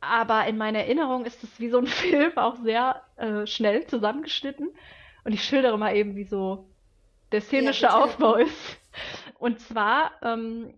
Aber 0.00 0.46
in 0.46 0.56
meiner 0.56 0.80
Erinnerung 0.80 1.24
ist 1.26 1.42
es 1.44 1.60
wie 1.60 1.68
so 1.68 1.78
ein 1.78 1.86
Film 2.02 2.36
auch 2.38 2.56
sehr 2.62 3.02
äh, 3.16 3.46
schnell 3.46 3.86
zusammengeschnitten. 3.86 4.70
Und 5.24 5.32
ich 5.32 5.44
schildere 5.44 5.78
mal 5.78 5.94
eben, 5.96 6.16
wie 6.16 6.24
so 6.24 6.66
der 7.32 7.40
szenische 7.40 7.86
bitte. 7.86 7.96
Aufbau 7.96 8.34
ist. 8.36 8.78
Und 9.38 9.60
zwar 9.60 10.12
ähm, 10.22 10.74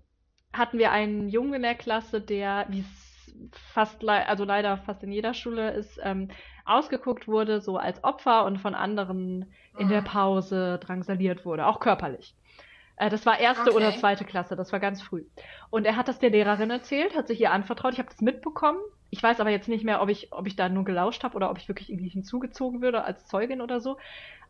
hatten 0.53 0.79
wir 0.79 0.91
einen 0.91 1.29
Jungen 1.29 1.55
in 1.55 1.63
der 1.63 1.75
Klasse, 1.75 2.21
der, 2.21 2.67
wie 2.71 2.81
es 2.81 3.51
fast, 3.73 4.03
lei- 4.03 4.27
also 4.27 4.45
leider 4.45 4.79
fast 4.79 5.03
in 5.03 5.13
jeder 5.13 5.35
Schule 5.35 5.73
ist, 5.73 6.01
ähm, 6.03 6.29
ausgeguckt 6.67 7.29
wurde, 7.29 7.61
so 7.61 7.77
als 7.79 8.03
Opfer 8.05 8.45
und 8.45 8.59
von 8.59 8.75
anderen 8.75 9.53
in 9.77 9.89
der 9.89 10.01
Mhm. 10.01 10.03
Pause 10.03 10.79
drangsaliert 10.83 11.45
wurde, 11.45 11.67
auch 11.67 11.81
körperlich. 11.81 12.37
Äh, 12.97 13.11
das 13.11 13.27
war 13.27 13.39
erste 13.39 13.73
oder 13.73 13.95
Okay. 13.95 13.97
zweite 13.97 14.25
Klasse, 14.25 14.57
das 14.57 14.73
war 14.73 14.81
ganz 14.81 15.03
früh. 15.03 15.25
Und 15.71 15.85
er 15.87 15.97
hat 15.97 16.09
das 16.09 16.19
der 16.19 16.31
Lehrerin 16.31 16.71
erzählt, 16.71 17.17
hat 17.17 17.29
sich 17.29 17.41
ihr 17.41 17.53
anvertraut. 17.53 17.93
Ich 17.95 17.99
habe 17.99 18.09
das 18.11 18.21
mitbekommen. 18.21 18.79
Ich 19.11 19.23
weiß 19.23 19.41
aber 19.41 19.51
jetzt 19.51 19.69
nicht 19.69 19.85
mehr, 19.85 20.03
ob 20.03 20.09
ich, 20.09 20.33
ob 20.33 20.47
ich 20.47 20.57
da 20.57 20.69
nur 20.69 20.85
gelauscht 20.85 21.23
habe 21.25 21.37
oder 21.37 21.51
ob 21.51 21.59
ich 21.59 21.69
wirklich 21.69 21.91
irgendwie 21.91 22.09
hinzugezogen 22.11 22.83
würde 22.83 23.05
als 23.05 23.27
Zeugin 23.27 23.61
oder 23.61 23.81
so. 23.81 23.99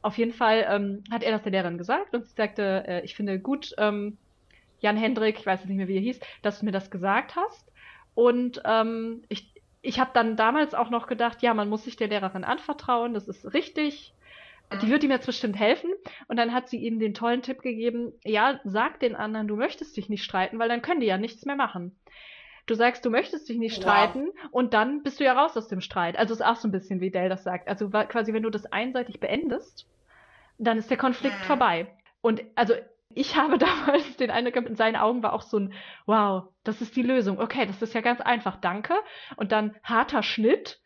Auf 0.02 0.18
jeden 0.18 0.32
Fall 0.32 0.66
ähm, 0.68 1.04
hat 1.12 1.22
er 1.24 1.32
das 1.32 1.42
der 1.42 1.52
Lehrerin 1.52 1.78
gesagt 1.78 2.14
und 2.14 2.26
sie 2.26 2.34
sagte, 2.34 2.84
äh, 2.86 3.04
ich 3.04 3.16
finde 3.16 3.40
gut, 3.40 3.72
ähm, 3.78 4.18
Jan 4.80 4.96
Hendrik, 4.96 5.38
ich 5.38 5.46
weiß 5.46 5.60
jetzt 5.60 5.68
nicht 5.68 5.78
mehr, 5.78 5.88
wie 5.88 5.96
er 5.96 6.02
hieß, 6.02 6.20
dass 6.42 6.60
du 6.60 6.66
mir 6.66 6.72
das 6.72 6.90
gesagt 6.90 7.36
hast. 7.36 7.72
Und 8.14 8.62
ähm, 8.64 9.24
ich, 9.28 9.52
ich 9.86 10.00
habe 10.00 10.10
dann 10.14 10.36
damals 10.36 10.74
auch 10.74 10.90
noch 10.90 11.06
gedacht, 11.06 11.42
ja, 11.42 11.54
man 11.54 11.68
muss 11.68 11.84
sich 11.84 11.96
der 11.96 12.08
Lehrerin 12.08 12.44
anvertrauen, 12.44 13.14
das 13.14 13.28
ist 13.28 13.52
richtig. 13.54 14.14
Die 14.82 14.86
Mhm. 14.86 14.90
wird 14.90 15.04
ihm 15.04 15.10
jetzt 15.12 15.26
bestimmt 15.26 15.56
helfen. 15.56 15.90
Und 16.28 16.36
dann 16.38 16.52
hat 16.52 16.68
sie 16.68 16.78
ihm 16.78 16.98
den 16.98 17.14
tollen 17.14 17.42
Tipp 17.42 17.62
gegeben, 17.62 18.12
ja, 18.24 18.60
sag 18.64 18.98
den 19.00 19.14
anderen, 19.14 19.46
du 19.46 19.56
möchtest 19.56 19.96
dich 19.96 20.08
nicht 20.08 20.24
streiten, 20.24 20.58
weil 20.58 20.68
dann 20.68 20.82
können 20.82 21.00
die 21.00 21.06
ja 21.06 21.18
nichts 21.18 21.44
mehr 21.44 21.54
machen. 21.56 21.96
Du 22.66 22.74
sagst, 22.74 23.04
du 23.04 23.10
möchtest 23.10 23.48
dich 23.48 23.58
nicht 23.58 23.76
Wow. 23.76 23.82
streiten 23.82 24.28
und 24.50 24.74
dann 24.74 25.04
bist 25.04 25.20
du 25.20 25.24
ja 25.24 25.34
raus 25.34 25.56
aus 25.56 25.68
dem 25.68 25.80
Streit. 25.80 26.18
Also 26.18 26.34
ist 26.34 26.44
auch 26.44 26.56
so 26.56 26.66
ein 26.66 26.72
bisschen, 26.72 27.00
wie 27.00 27.12
Dell 27.12 27.28
das 27.28 27.44
sagt. 27.44 27.68
Also 27.68 27.88
quasi, 27.90 28.32
wenn 28.32 28.42
du 28.42 28.50
das 28.50 28.66
einseitig 28.66 29.20
beendest, 29.20 29.86
dann 30.58 30.78
ist 30.78 30.90
der 30.90 30.96
Konflikt 30.96 31.38
Mhm. 31.38 31.44
vorbei. 31.44 31.86
Und 32.22 32.42
also 32.56 32.74
ich 33.16 33.34
habe 33.34 33.58
damals 33.58 34.16
den 34.16 34.30
Eindruck 34.30 34.54
gehabt, 34.54 34.68
in 34.68 34.76
seinen 34.76 34.96
Augen 34.96 35.22
war 35.22 35.32
auch 35.32 35.42
so 35.42 35.58
ein, 35.58 35.72
wow, 36.04 36.44
das 36.62 36.80
ist 36.80 36.94
die 36.94 37.02
Lösung. 37.02 37.40
Okay, 37.40 37.66
das 37.66 37.82
ist 37.82 37.94
ja 37.94 38.02
ganz 38.02 38.20
einfach, 38.20 38.56
danke. 38.60 38.94
Und 39.36 39.50
dann 39.50 39.74
harter 39.82 40.22
Schnitt. 40.22 40.80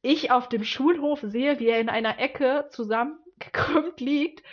Ich 0.00 0.30
auf 0.30 0.48
dem 0.48 0.62
Schulhof 0.62 1.20
sehe, 1.22 1.58
wie 1.58 1.66
er 1.66 1.80
in 1.80 1.88
einer 1.88 2.20
Ecke 2.20 2.66
zusammengekrümmt 2.70 4.00
liegt, 4.00 4.44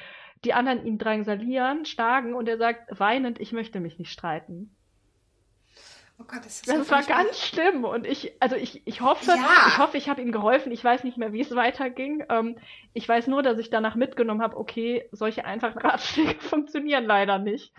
die 0.43 0.53
anderen 0.53 0.85
ihn 0.85 0.97
drangsalieren, 0.97 1.85
schlagen 1.85 2.33
und 2.33 2.49
er 2.49 2.57
sagt 2.57 2.99
weinend, 2.99 3.39
ich 3.39 3.51
möchte 3.53 3.79
mich 3.79 3.99
nicht 3.99 4.11
streiten. 4.11 4.75
Oh 6.19 6.23
Gott, 6.25 6.39
das 6.45 6.61
ist 6.61 6.67
Das 6.67 6.89
war 6.91 7.03
ganz 7.03 7.39
schlimm 7.39 7.83
und 7.83 8.05
ich, 8.05 8.33
also 8.39 8.55
ich, 8.55 8.81
ich 8.85 9.01
hoffe, 9.01 9.25
Ja. 9.31 9.65
ich 9.67 9.77
hoffe, 9.77 9.97
ich 9.97 10.09
habe 10.09 10.21
ihm 10.21 10.31
geholfen. 10.31 10.71
Ich 10.71 10.83
weiß 10.83 11.03
nicht 11.03 11.17
mehr, 11.17 11.33
wie 11.33 11.41
es 11.41 11.53
weiterging. 11.55 12.23
Ähm, 12.29 12.57
ich 12.93 13.09
weiß 13.09 13.27
nur, 13.27 13.41
dass 13.43 13.57
ich 13.57 13.69
danach 13.69 13.95
mitgenommen 13.95 14.41
habe, 14.41 14.55
okay, 14.57 15.07
solche 15.11 15.43
einfachen 15.45 15.77
Ratschläge 15.79 16.39
funktionieren 16.39 17.05
leider 17.05 17.39
nicht. 17.39 17.73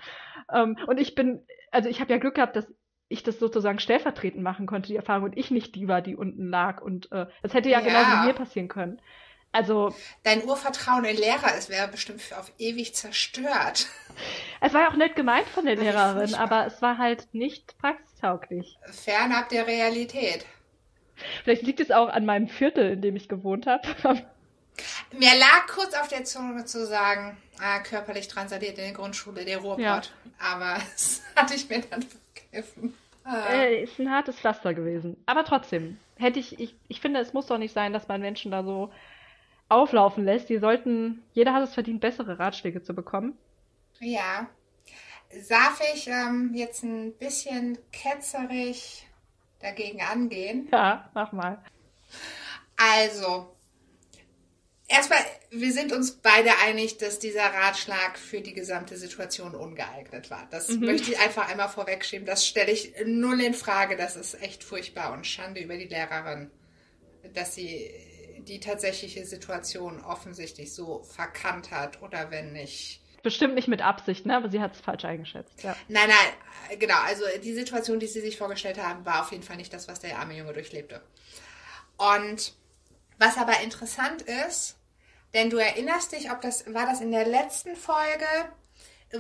Ähm, 0.53 0.77
und 0.87 0.99
ich 0.99 1.15
bin, 1.15 1.47
also 1.71 1.89
ich 1.89 2.01
habe 2.01 2.13
ja 2.13 2.19
Glück 2.19 2.35
gehabt, 2.35 2.57
dass 2.57 2.67
ich 3.09 3.23
das 3.23 3.39
sozusagen 3.39 3.79
stellvertretend 3.79 4.43
machen 4.43 4.67
konnte, 4.67 4.89
die 4.89 4.97
Erfahrung, 4.97 5.25
und 5.25 5.39
ich 5.39 5.51
nicht 5.51 5.75
die 5.77 5.87
war, 5.89 6.03
die 6.03 6.17
unten 6.17 6.49
lag. 6.49 6.81
Und 6.83 7.13
äh, 7.13 7.27
das 7.43 7.55
hätte 7.55 7.69
ja, 7.69 7.81
Ja. 7.81 7.87
genauso 7.87 8.27
mir 8.27 8.33
passieren 8.35 8.69
können. 8.69 9.01
Also, 9.53 9.95
Dein 10.25 10.43
Urvertrauen 10.43 11.05
in 11.05 11.17
Lehrer, 11.17 11.55
es 11.57 11.69
wäre 11.71 11.87
bestimmt 11.87 12.21
für 12.21 12.37
auf 12.39 12.51
ewig 12.59 12.93
zerstört. 12.97 13.87
es 14.61 14.75
war 14.75 14.81
ja 14.83 14.89
auch 14.91 14.97
nett 14.97 15.15
gemeint 15.15 15.47
von 15.47 15.65
der 15.65 15.77
Lehrerin, 15.77 16.35
aber 16.35 16.67
es 16.67 16.83
war 16.83 16.99
halt 16.99 17.29
nicht 17.33 17.79
praxistauglich. 18.25 18.79
Fernab 18.91 19.49
der 19.49 19.67
Realität. 19.67 20.47
Vielleicht 21.45 21.63
liegt 21.63 21.81
es 21.81 21.91
auch 21.91 22.09
an 22.09 22.27
meinem 22.27 22.49
Viertel, 22.49 22.91
in 22.91 23.03
dem 23.03 23.17
ich 23.17 23.29
gewohnt 23.29 23.67
habe. 23.67 23.87
Mir 25.13 25.39
lag 25.39 25.67
kurz 25.69 25.95
auf 25.95 26.09
der 26.09 26.25
Zunge 26.25 26.65
zu 26.65 26.85
sagen, 26.87 27.37
ah, 27.61 27.79
körperlich 27.81 28.27
transaliert 28.27 28.79
in 28.79 28.85
der 28.85 28.93
Grundschule, 28.93 29.45
der 29.45 29.59
Ruhrpott. 29.59 29.81
Ja. 29.81 30.03
Aber 30.41 30.75
das 30.93 31.23
hatte 31.37 31.55
ich 31.55 31.69
mir 31.69 31.83
dann 31.83 32.03
vergessen. 32.03 32.95
Ah. 33.23 33.53
Äh, 33.53 33.85
ist 33.85 33.99
ein 34.01 34.11
hartes 34.11 34.37
Pflaster 34.37 34.75
gewesen. 34.75 35.17
Aber 35.27 35.45
trotzdem, 35.45 35.99
hätte 36.17 36.41
ich, 36.41 36.59
ich, 36.59 36.75
ich 36.89 37.01
finde, 37.01 37.21
es 37.21 37.33
muss 37.33 37.47
doch 37.47 37.59
nicht 37.59 37.73
sein, 37.73 37.93
dass 37.93 38.09
man 38.09 38.21
Menschen 38.21 38.51
da 38.51 38.65
so 38.65 38.93
auflaufen 39.69 40.25
lässt. 40.25 40.49
Die 40.49 40.59
sollten, 40.59 41.23
jeder 41.33 41.55
hat 41.55 41.63
es 41.63 41.75
verdient, 41.75 42.01
bessere 42.01 42.41
Ratschläge 42.41 42.83
zu 42.83 42.95
bekommen. 42.95 43.39
Ja. 44.01 44.49
Darf 45.49 45.81
ich 45.95 46.07
ähm, 46.09 46.53
jetzt 46.55 46.83
ein 46.83 47.13
bisschen 47.19 47.79
ketzerig 47.93 49.07
dagegen 49.61 50.03
angehen? 50.03 50.69
Ja, 50.71 51.11
mach 51.15 51.33
mal. 51.33 51.63
Also, 52.77 53.55
erstmal, 54.89 55.21
wir 55.51 55.73
sind 55.73 55.93
uns 55.93 56.13
beide 56.13 56.51
einig, 56.59 56.99
dass 56.99 57.19
dieser 57.19 57.45
Ratschlag 57.45 58.19
für 58.19 58.41
die 58.41 58.55
gesamte 58.55 58.97
Situation 58.97 59.55
ungeeignet 59.55 60.31
war. 60.31 60.47
Das 60.51 60.69
Mhm. 60.69 60.85
möchte 60.87 61.11
ich 61.13 61.19
einfach 61.19 61.49
einmal 61.49 61.69
vorwegschieben. 61.69 62.27
Das 62.27 62.47
stelle 62.47 62.73
ich 62.73 62.95
null 63.07 63.41
in 63.41 63.55
Frage. 63.55 63.97
Das 63.97 64.17
ist 64.17 64.41
echt 64.43 64.65
furchtbar 64.65 65.13
und 65.13 65.27
Schande 65.27 65.61
über 65.61 65.77
die 65.77 65.89
Lehrerin, 65.89 66.51
dass 67.35 67.55
sie 67.55 67.91
die 68.39 68.61
tatsächliche 68.61 69.25
Situation 69.25 70.03
offensichtlich 70.03 70.75
so 70.75 71.03
verkannt 71.05 71.71
hat 71.71 72.03
oder 72.03 72.31
wenn 72.31 72.53
nicht. 72.53 73.01
Bestimmt 73.25 73.55
nicht 73.55 73.69
mit 73.69 73.83
Absicht, 73.83 74.27
ne? 74.27 74.37
Aber 74.37 74.49
sie 74.51 74.61
hat 74.61 74.75
es 74.75 74.81
falsch 74.81 75.05
eingeschätzt. 75.05 75.63
Ja. 75.63 75.75
Nein, 75.89 76.09
nein, 76.09 76.79
genau. 76.79 76.99
Also 77.05 77.25
die 77.43 77.55
Situation, 77.55 77.99
die 77.99 78.07
sie 78.07 78.21
sich 78.21 78.37
vorgestellt 78.39 78.79
haben, 78.79 79.05
war 79.05 79.23
auf 79.23 79.33
jeden 79.33 79.43
Fall 79.43 79.57
nicht 79.57 79.73
das, 79.73 79.89
was 79.89 79.99
der 79.99 80.19
arme 80.19 80.37
Junge 80.37 80.53
durchlebte. 80.53 81.01
Und 81.97 82.53
was 83.19 83.39
aber 83.39 83.61
interessant 83.61 84.23
ist, 84.23 84.77
denn 85.33 85.49
du 85.51 85.57
erinnerst 85.57 86.13
dich, 86.13 86.31
ob 86.31 86.41
das 86.43 86.73
war 86.73 86.87
das 86.87 87.01
in 87.01 87.11
der 87.11 87.27
letzten 87.27 87.77
Folge, 87.77 88.27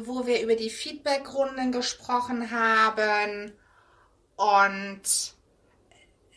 wo 0.00 0.26
wir 0.26 0.42
über 0.42 0.54
die 0.54 0.70
Feedbackrunden 0.70 1.72
gesprochen 1.72 2.50
haben 2.50 3.52
und 4.36 5.02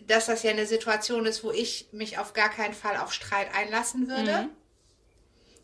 dass 0.05 0.27
das 0.27 0.43
ja 0.43 0.51
eine 0.51 0.65
Situation 0.65 1.25
ist, 1.25 1.43
wo 1.43 1.51
ich 1.51 1.89
mich 1.91 2.17
auf 2.17 2.31
gar 2.33 2.49
keinen 2.49 2.73
Fall 2.73 2.95
auf 2.97 3.11
Streit 3.11 3.53
einlassen 3.53 4.07
würde, 4.07 4.43
Mhm. 4.43 4.49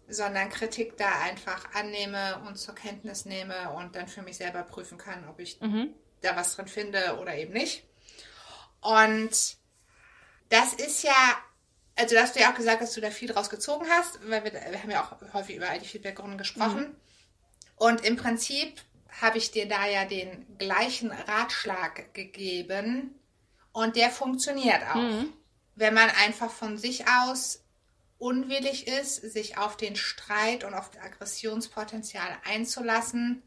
Sondern 0.07 0.49
Kritik 0.49 0.97
da 0.97 1.21
einfach 1.21 1.73
annehme 1.73 2.41
und 2.47 2.57
zur 2.57 2.75
Kenntnis 2.75 3.25
nehme 3.25 3.71
und 3.71 3.95
dann 3.95 4.07
für 4.07 4.21
mich 4.21 4.37
selber 4.37 4.63
prüfen 4.63 4.97
kann, 4.97 5.27
ob 5.29 5.39
ich 5.39 5.59
Mhm. 5.61 5.93
da 6.21 6.35
was 6.35 6.55
drin 6.55 6.67
finde 6.67 7.17
oder 7.19 7.35
eben 7.35 7.53
nicht. 7.53 7.83
Und 8.81 9.31
das 10.49 10.73
ist 10.73 11.03
ja, 11.03 11.37
also 11.95 12.15
da 12.15 12.21
hast 12.23 12.35
du 12.35 12.39
ja 12.41 12.51
auch 12.51 12.55
gesagt, 12.55 12.81
dass 12.81 12.93
du 12.93 13.01
da 13.01 13.09
viel 13.11 13.29
draus 13.29 13.49
gezogen 13.49 13.85
hast, 13.89 14.19
weil 14.29 14.43
wir, 14.43 14.53
wir 14.53 14.81
haben 14.81 14.91
ja 14.91 15.03
auch 15.03 15.33
häufig 15.33 15.55
über 15.55 15.69
all 15.69 15.79
die 15.79 15.87
Feedbackrunden 15.87 16.37
gesprochen. 16.37 16.95
Und 17.75 18.03
im 18.05 18.17
Prinzip 18.17 18.81
habe 19.21 19.37
ich 19.37 19.51
dir 19.51 19.67
da 19.67 19.85
ja 19.87 20.05
den 20.05 20.57
gleichen 20.57 21.11
Ratschlag 21.11 22.13
gegeben 22.13 23.19
und 23.71 23.95
der 23.95 24.09
funktioniert 24.09 24.81
auch. 24.91 24.95
Mhm. 24.95 25.33
Wenn 25.75 25.93
man 25.93 26.09
einfach 26.23 26.51
von 26.51 26.77
sich 26.77 27.07
aus 27.07 27.62
unwillig 28.23 28.87
ist, 28.87 29.15
sich 29.15 29.57
auf 29.57 29.75
den 29.75 29.95
Streit 29.95 30.63
und 30.63 30.73
auf 30.73 30.89
das 30.89 31.03
Aggressionspotenzial 31.03 32.27
einzulassen, 32.49 33.43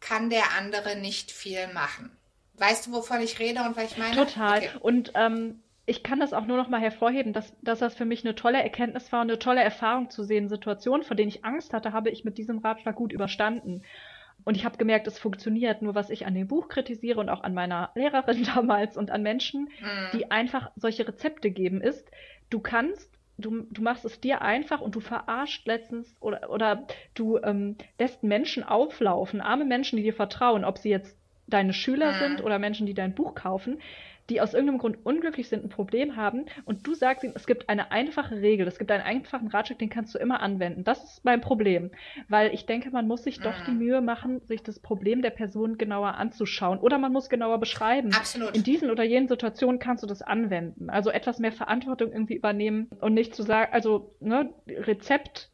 kann 0.00 0.30
der 0.30 0.52
andere 0.58 0.96
nicht 0.96 1.30
viel 1.30 1.68
machen. 1.72 2.10
Weißt 2.54 2.86
du, 2.86 2.92
wovon 2.92 3.20
ich 3.20 3.38
rede 3.38 3.62
und 3.62 3.76
was 3.76 3.92
ich 3.92 3.98
meine? 3.98 4.16
Total. 4.16 4.58
Okay. 4.58 4.70
Und 4.80 5.12
ähm, 5.14 5.60
ich 5.86 6.02
kann 6.02 6.18
das 6.18 6.32
auch 6.32 6.46
nur 6.46 6.56
noch 6.56 6.68
mal 6.68 6.80
hervorheben, 6.80 7.32
dass, 7.32 7.54
dass 7.62 7.78
das 7.78 7.94
für 7.94 8.04
mich 8.04 8.24
eine 8.24 8.34
tolle 8.34 8.62
Erkenntnis 8.62 9.12
war 9.12 9.20
und 9.20 9.30
eine 9.30 9.38
tolle 9.38 9.62
Erfahrung 9.62 10.10
zu 10.10 10.24
sehen. 10.24 10.48
Situationen, 10.48 11.04
vor 11.04 11.16
denen 11.16 11.28
ich 11.28 11.44
Angst 11.44 11.72
hatte, 11.72 11.92
habe 11.92 12.10
ich 12.10 12.24
mit 12.24 12.36
diesem 12.38 12.58
Ratschlag 12.58 12.96
gut 12.96 13.12
überstanden. 13.12 13.82
Und 14.44 14.56
ich 14.56 14.64
habe 14.64 14.76
gemerkt, 14.76 15.06
es 15.06 15.18
funktioniert. 15.18 15.82
Nur 15.82 15.94
was 15.94 16.10
ich 16.10 16.26
an 16.26 16.34
dem 16.34 16.48
Buch 16.48 16.68
kritisiere 16.68 17.20
und 17.20 17.28
auch 17.28 17.42
an 17.44 17.54
meiner 17.54 17.90
Lehrerin 17.94 18.44
damals 18.54 18.96
und 18.96 19.10
an 19.10 19.22
Menschen, 19.22 19.70
Mhm. 19.80 20.18
die 20.18 20.30
einfach 20.30 20.70
solche 20.76 21.06
Rezepte 21.06 21.50
geben, 21.50 21.80
ist, 21.80 22.10
du 22.50 22.58
kannst, 22.60 23.15
du, 23.38 23.62
du 23.70 23.82
machst 23.82 24.04
es 24.04 24.20
dir 24.20 24.42
einfach 24.42 24.80
und 24.80 24.94
du 24.94 25.00
verarscht 25.00 25.66
letztens 25.66 26.16
oder, 26.20 26.50
oder 26.50 26.86
du 27.14 27.38
ähm, 27.38 27.76
lässt 27.98 28.22
Menschen 28.22 28.64
auflaufen, 28.64 29.40
arme 29.40 29.64
Menschen, 29.64 29.96
die 29.96 30.02
dir 30.02 30.14
vertrauen, 30.14 30.64
ob 30.64 30.78
sie 30.78 30.90
jetzt 30.90 31.16
deine 31.46 31.72
Schüler 31.72 32.12
Mhm. 32.12 32.18
sind 32.18 32.42
oder 32.42 32.58
Menschen, 32.58 32.86
die 32.86 32.94
dein 32.94 33.14
Buch 33.14 33.34
kaufen, 33.34 33.80
die 34.30 34.40
aus 34.40 34.54
irgendeinem 34.54 34.78
Grund 34.78 34.98
unglücklich 35.04 35.48
sind, 35.48 35.64
ein 35.64 35.68
Problem 35.68 36.16
haben 36.16 36.46
und 36.64 36.86
du 36.86 36.94
sagst 36.94 37.24
ihnen, 37.24 37.32
es 37.36 37.46
gibt 37.46 37.68
eine 37.68 37.92
einfache 37.92 38.36
Regel, 38.40 38.66
es 38.66 38.78
gibt 38.78 38.90
einen 38.90 39.02
einfachen 39.02 39.48
Ratschlag, 39.48 39.78
den 39.78 39.90
kannst 39.90 40.14
du 40.14 40.18
immer 40.18 40.40
anwenden. 40.40 40.84
Das 40.84 41.02
ist 41.04 41.24
mein 41.24 41.40
Problem, 41.40 41.90
weil 42.28 42.52
ich 42.52 42.66
denke, 42.66 42.90
man 42.90 43.06
muss 43.06 43.24
sich 43.24 43.40
doch 43.40 43.60
die 43.66 43.72
Mhm. 43.72 43.78
Mühe 43.78 44.00
machen, 44.00 44.40
sich 44.46 44.62
das 44.62 44.80
Problem 44.80 45.22
der 45.22 45.30
Person 45.30 45.78
genauer 45.78 46.14
anzuschauen 46.14 46.78
oder 46.78 46.98
man 46.98 47.12
muss 47.12 47.28
genauer 47.28 47.58
beschreiben. 47.58 48.12
Absolut. 48.14 48.54
In 48.54 48.62
diesen 48.62 48.90
oder 48.90 49.04
jenen 49.04 49.28
Situationen 49.28 49.78
kannst 49.78 50.02
du 50.02 50.06
das 50.06 50.22
anwenden. 50.22 50.90
Also 50.90 51.10
etwas 51.10 51.38
mehr 51.38 51.52
Verantwortung 51.52 52.12
irgendwie 52.12 52.36
übernehmen 52.36 52.88
und 53.00 53.14
nicht 53.14 53.34
zu 53.34 53.42
sagen, 53.42 53.72
also 53.72 54.14
ne, 54.20 54.50
Rezept, 54.68 55.50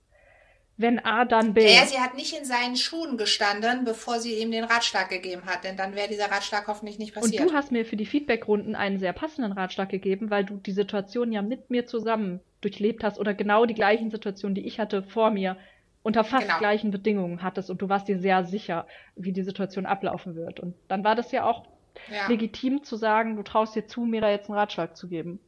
wenn 0.77 1.05
A, 1.05 1.25
dann 1.25 1.55
B. 1.55 1.73
Ja, 1.75 1.85
sie 1.87 1.99
hat 1.99 2.15
nicht 2.17 2.37
in 2.37 2.45
seinen 2.45 2.77
Schuhen 2.77 3.17
gestanden, 3.17 3.85
bevor 3.85 4.19
sie 4.19 4.35
ihm 4.41 4.51
den 4.51 4.65
Ratschlag 4.65 5.09
gegeben 5.11 5.43
hat, 5.47 5.65
denn 5.65 5.77
dann 5.77 5.95
wäre 5.95 6.09
dieser 6.09 6.31
Ratschlag 6.31 6.67
hoffentlich 6.67 6.99
nicht 6.99 7.15
Und 7.17 7.23
passiert. 7.23 7.49
du 7.49 7.53
hast 7.53 7.71
mir 7.73 7.85
für 7.85 7.97
die 7.97 8.07
Feedbackrunden 8.07 8.75
einen 8.75 8.99
sehr 8.99 9.13
passenden 9.13 9.53
Ratschlag 9.53 9.89
gegeben, 9.91 10.31
weil 10.31 10.45
du 10.45 10.57
die 10.57 10.73
Situation 10.73 11.31
ja 11.33 11.43
mit 11.43 11.71
mir 11.71 11.87
zusammen 11.87 12.41
durchlebt 12.63 13.05
hast 13.05 13.19
oder 13.19 13.35
genau 13.35 13.67
die 13.67 13.75
gleichen 13.75 14.11
Situationen, 14.11 14.55
die 14.55 14.67
ich 14.67 14.81
hatte 14.81 15.03
vor 15.03 15.31
mir, 15.31 15.57
unter 16.03 16.25
fast 16.25 16.47
Genau. 16.47 16.59
gleichen 16.59 16.91
Bedingungen 16.91 17.43
hattest 17.43 17.71
und 17.71 17.81
du 17.81 17.89
warst 17.89 18.09
dir 18.09 18.19
sehr 18.19 18.45
sicher, 18.45 18.87
wie 19.15 19.33
die 19.33 19.43
Situation 19.45 19.87
ablaufen 19.87 20.35
wird. 20.35 20.59
Und 20.59 20.75
dann 20.89 21.05
war 21.05 21.15
das 21.15 21.31
ja 21.33 21.45
auch 21.45 21.65
ja. 22.11 22.27
legitim 22.29 22.83
zu 22.83 22.97
sagen, 22.97 23.37
du 23.37 23.43
traust 23.43 23.77
dir 23.77 23.87
zu, 23.87 24.01
mir 24.03 24.21
da 24.21 24.31
jetzt 24.31 24.49
einen 24.49 24.59
Ratschlag 24.59 24.97
zu 24.97 25.07
geben. 25.09 25.39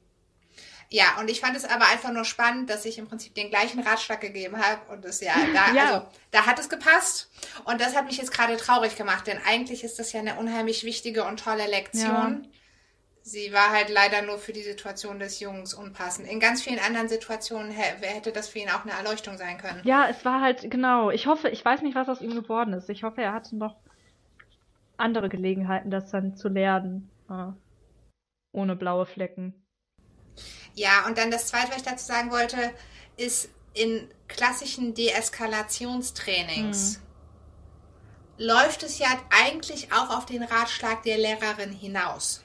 Ja, 0.91 1.19
und 1.21 1.29
ich 1.31 1.41
fand 1.41 1.57
es 1.57 1.65
aber 1.65 1.87
einfach 1.89 2.13
nur 2.13 2.25
spannend, 2.25 2.71
dass 2.71 2.85
ich 2.85 2.99
im 2.99 3.07
Prinzip 3.09 3.35
den 3.35 3.51
gleichen 3.51 3.81
Ratschlag 3.81 4.21
gegeben 4.21 4.59
habe 4.59 4.93
und 4.93 5.05
es 5.05 5.21
ja 5.21 5.33
da, 5.55 5.73
Ja. 5.75 5.85
also 5.95 6.07
da 6.31 6.47
hat 6.47 6.59
es 6.59 6.69
gepasst 6.69 7.31
und 7.65 7.81
das 7.81 7.97
hat 7.97 8.07
mich 8.07 8.19
jetzt 8.19 8.33
gerade 8.33 8.57
traurig 8.57 8.97
gemacht, 8.97 9.27
denn 9.27 9.39
eigentlich 9.47 9.83
ist 9.85 9.99
das 9.99 10.13
ja 10.13 10.21
eine 10.21 10.37
unheimlich 10.37 10.85
wichtige 10.85 11.25
und 11.25 11.41
tolle 11.41 11.67
Lektion. 11.67 12.49
Sie 13.27 13.55
war 13.55 13.71
halt 13.71 13.89
leider 13.89 14.21
nur 14.21 14.37
für 14.37 14.53
die 14.53 14.63
Situation 14.63 15.19
des 15.19 15.41
Jungs 15.41 15.73
unpassend. 15.73 16.29
In 16.29 16.41
ganz 16.41 16.61
vielen 16.63 16.79
anderen 16.79 17.09
Situationen 17.09 17.73
hä- 17.73 17.97
hätte 18.05 18.33
das 18.33 18.49
für 18.51 18.59
ihn 18.59 18.69
auch 18.69 18.83
eine 18.85 18.93
Erleuchtung 18.93 19.39
sein 19.39 19.57
können. 19.57 19.81
Ja, 19.85 20.07
es 20.11 20.27
war 20.27 20.43
halt, 20.43 20.71
genau. 20.71 21.09
Ich 21.11 21.27
hoffe, 21.27 21.49
ich 21.49 21.65
weiß 21.65 21.81
nicht, 21.81 21.95
was 21.95 22.11
aus 22.11 22.21
ihm 22.21 22.35
geworden 22.35 22.75
ist. 22.75 22.91
Ich 22.91 23.03
hoffe, 23.03 23.23
er 23.23 23.33
hatte 23.33 23.57
noch 23.57 23.77
andere 24.99 25.31
Gelegenheiten, 25.31 25.91
das 25.91 26.11
dann 26.11 26.37
zu 26.37 26.49
lernen. 26.49 27.09
Ja. 27.31 27.57
Ohne 28.53 28.77
blaue 28.77 29.07
Flecken. 29.07 29.64
Ja, 30.75 31.07
und 31.07 31.19
dann 31.19 31.31
das 31.31 31.47
Zweite, 31.47 31.69
was 31.71 31.79
ich 31.79 31.83
dazu 31.83 32.05
sagen 32.05 32.31
wollte, 32.31 32.57
ist 33.17 33.49
in 33.75 34.09
klassischen 34.29 34.95
Deeskalationstrainings 34.95 37.01
läuft 38.39 38.83
es 38.83 38.99
ja 38.99 39.07
eigentlich 39.31 39.93
auch 39.93 40.17
auf 40.17 40.27
den 40.27 40.43
Ratschlag 40.43 41.03
der 41.05 41.19
Lehrerin 41.19 41.71
hinaus. 41.73 42.43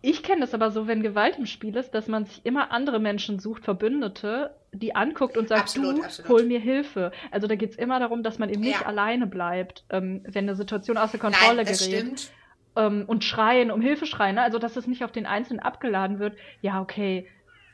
Ich 0.00 0.22
kenne 0.22 0.42
das 0.42 0.54
aber 0.54 0.70
so, 0.70 0.86
wenn 0.86 1.02
Gewalt 1.02 1.36
im 1.38 1.46
Spiel 1.46 1.76
ist, 1.76 1.90
dass 1.90 2.06
man 2.06 2.24
sich 2.24 2.46
immer 2.46 2.70
andere 2.70 3.00
Menschen 3.00 3.40
sucht, 3.40 3.64
Verbündete, 3.64 4.54
die 4.72 4.94
anguckt 4.94 5.36
und 5.36 5.48
sagt, 5.48 5.62
Absolut, 5.62 5.98
du, 5.98 6.02
absolut. 6.04 6.30
hol 6.30 6.44
mir 6.44 6.60
Hilfe. 6.60 7.10
Also 7.30 7.46
da 7.48 7.56
geht 7.56 7.70
es 7.72 7.76
immer 7.76 7.98
darum, 7.98 8.22
dass 8.22 8.38
man 8.38 8.48
eben 8.48 8.60
nicht 8.60 8.80
Ja. 8.80 8.86
alleine 8.86 9.26
bleibt, 9.26 9.84
ähm, 9.90 10.22
wenn 10.24 10.44
eine 10.44 10.54
Situation 10.54 10.96
außer 10.96 11.18
Kontrolle 11.18 11.56
Nein, 11.56 11.66
das 11.66 11.78
gerät. 11.80 12.00
stimmt. 12.00 12.30
Ähm, 12.78 13.04
und 13.06 13.24
schreien, 13.24 13.70
um 13.70 13.82
Hilfe 13.82 14.06
schreien, 14.06 14.36
ne? 14.36 14.42
also 14.42 14.58
dass 14.58 14.76
es 14.76 14.86
nicht 14.86 15.04
auf 15.04 15.12
den 15.12 15.26
Einzelnen 15.26 15.60
abgeladen 15.60 16.18
wird, 16.20 16.38
ja, 16.62 16.80
okay, 16.80 17.28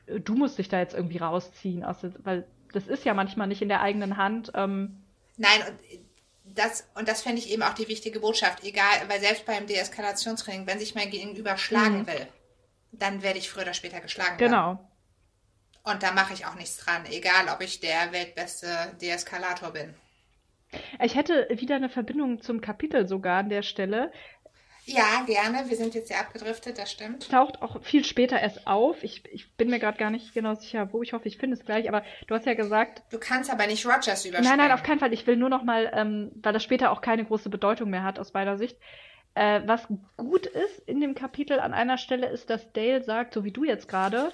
äh, 0.06 0.20
du 0.20 0.34
musst 0.34 0.58
dich 0.58 0.68
da 0.68 0.80
jetzt 0.80 0.94
irgendwie 0.94 1.18
rausziehen, 1.18 1.84
aus, 1.84 1.98
weil 2.24 2.46
das 2.72 2.88
ist 2.88 3.04
ja 3.04 3.14
manchmal 3.14 3.46
nicht 3.46 3.62
in 3.62 3.68
der 3.68 3.82
eigenen 3.82 4.16
Hand. 4.16 4.50
Ähm, 4.54 5.04
Nein, 5.36 5.60
und 6.44 6.58
das, 6.58 6.88
und 6.94 7.08
das 7.08 7.22
fände 7.22 7.38
ich 7.38 7.50
eben 7.50 7.62
auch 7.62 7.74
die 7.74 7.88
wichtige 7.88 8.20
Botschaft. 8.20 8.64
Egal, 8.64 9.08
weil 9.08 9.20
selbst 9.20 9.46
beim 9.46 9.66
Deeskalationstraining, 9.66 10.66
wenn 10.66 10.78
sich 10.78 10.94
mein 10.94 11.10
Gegenüber 11.10 11.56
schlagen 11.56 12.00
Mhm. 12.00 12.06
will, 12.06 12.28
dann 12.92 13.22
werde 13.22 13.38
ich 13.38 13.50
früher 13.50 13.62
oder 13.64 13.74
später 13.74 14.00
geschlagen 14.00 14.38
werden. 14.40 14.52
genau. 14.52 14.90
Und 15.84 16.02
da 16.02 16.12
mache 16.12 16.32
ich 16.34 16.46
auch 16.46 16.54
nichts 16.56 16.78
dran, 16.78 17.06
egal 17.06 17.48
ob 17.48 17.60
ich 17.60 17.80
der 17.80 18.12
weltbeste 18.12 18.96
Deeskalator 19.00 19.72
bin. 19.72 19.94
Ich 21.00 21.14
hätte 21.14 21.46
wieder 21.50 21.76
eine 21.76 21.88
Verbindung 21.88 22.40
zum 22.42 22.60
Kapitel 22.60 23.06
sogar 23.06 23.38
an 23.40 23.48
der 23.48 23.62
Stelle. 23.62 24.12
Ja, 24.86 25.24
gerne. 25.26 25.68
Wir 25.68 25.76
sind 25.76 25.94
jetzt 25.94 26.10
ja 26.10 26.18
abgedriftet, 26.20 26.78
das 26.78 26.90
stimmt. 26.90 27.30
Taucht 27.30 27.62
auch 27.62 27.82
viel 27.82 28.04
später 28.04 28.38
erst 28.38 28.66
auf. 28.66 29.02
Ich, 29.02 29.22
ich 29.32 29.50
bin 29.56 29.70
mir 29.70 29.78
gerade 29.78 29.96
gar 29.96 30.10
nicht 30.10 30.34
genau 30.34 30.54
sicher, 30.54 30.92
wo. 30.92 31.02
Ich 31.02 31.14
hoffe, 31.14 31.26
ich 31.26 31.38
finde 31.38 31.56
es 31.56 31.64
gleich. 31.64 31.88
Aber 31.88 32.02
du 32.26 32.34
hast 32.34 32.44
ja 32.44 32.54
gesagt, 32.54 33.02
Du 33.10 33.18
kannst 33.18 33.50
aber 33.50 33.66
nicht 33.66 33.86
Rogers 33.86 34.24
überspringen. 34.26 34.44
Nein, 34.44 34.58
nein, 34.58 34.72
auf 34.72 34.82
keinen 34.82 34.98
Fall. 34.98 35.12
Ich 35.14 35.26
will 35.26 35.36
nur 35.36 35.48
noch 35.48 35.62
mal, 35.62 35.90
ähm, 35.94 36.32
weil 36.36 36.52
das 36.52 36.62
später 36.62 36.90
auch 36.90 37.00
keine 37.00 37.24
große 37.24 37.48
Bedeutung 37.48 37.88
mehr 37.88 38.02
hat 38.02 38.18
aus 38.18 38.34
meiner 38.34 38.58
Sicht. 38.58 38.76
Äh, 39.34 39.62
was 39.66 39.88
gut 40.16 40.46
ist 40.46 40.78
in 40.86 41.00
dem 41.00 41.14
Kapitel 41.14 41.58
an 41.60 41.72
einer 41.72 41.98
Stelle 41.98 42.28
ist, 42.28 42.50
dass 42.50 42.72
Dale 42.72 43.02
sagt, 43.02 43.34
so 43.34 43.42
wie 43.42 43.50
du 43.52 43.64
jetzt 43.64 43.88
gerade, 43.88 44.32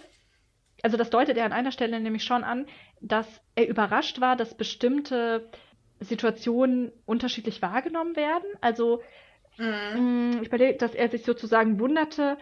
also 0.82 0.96
das 0.96 1.10
deutet 1.10 1.36
er 1.36 1.46
an 1.46 1.52
einer 1.52 1.72
Stelle 1.72 2.00
nämlich 2.00 2.24
schon 2.24 2.44
an, 2.44 2.66
dass 3.00 3.26
er 3.54 3.68
überrascht 3.68 4.20
war, 4.20 4.36
dass 4.36 4.56
bestimmte 4.56 5.48
Situationen 6.00 6.92
unterschiedlich 7.06 7.62
wahrgenommen 7.62 8.16
werden. 8.16 8.44
Also 8.60 9.00
Mhm. 9.60 10.30
mh, 10.30 10.40
ich 10.42 10.48
überlege, 10.48 10.78
dass 10.78 10.94
er 10.94 11.08
sich 11.08 11.24
sozusagen 11.24 11.78
wunderte, 11.78 12.38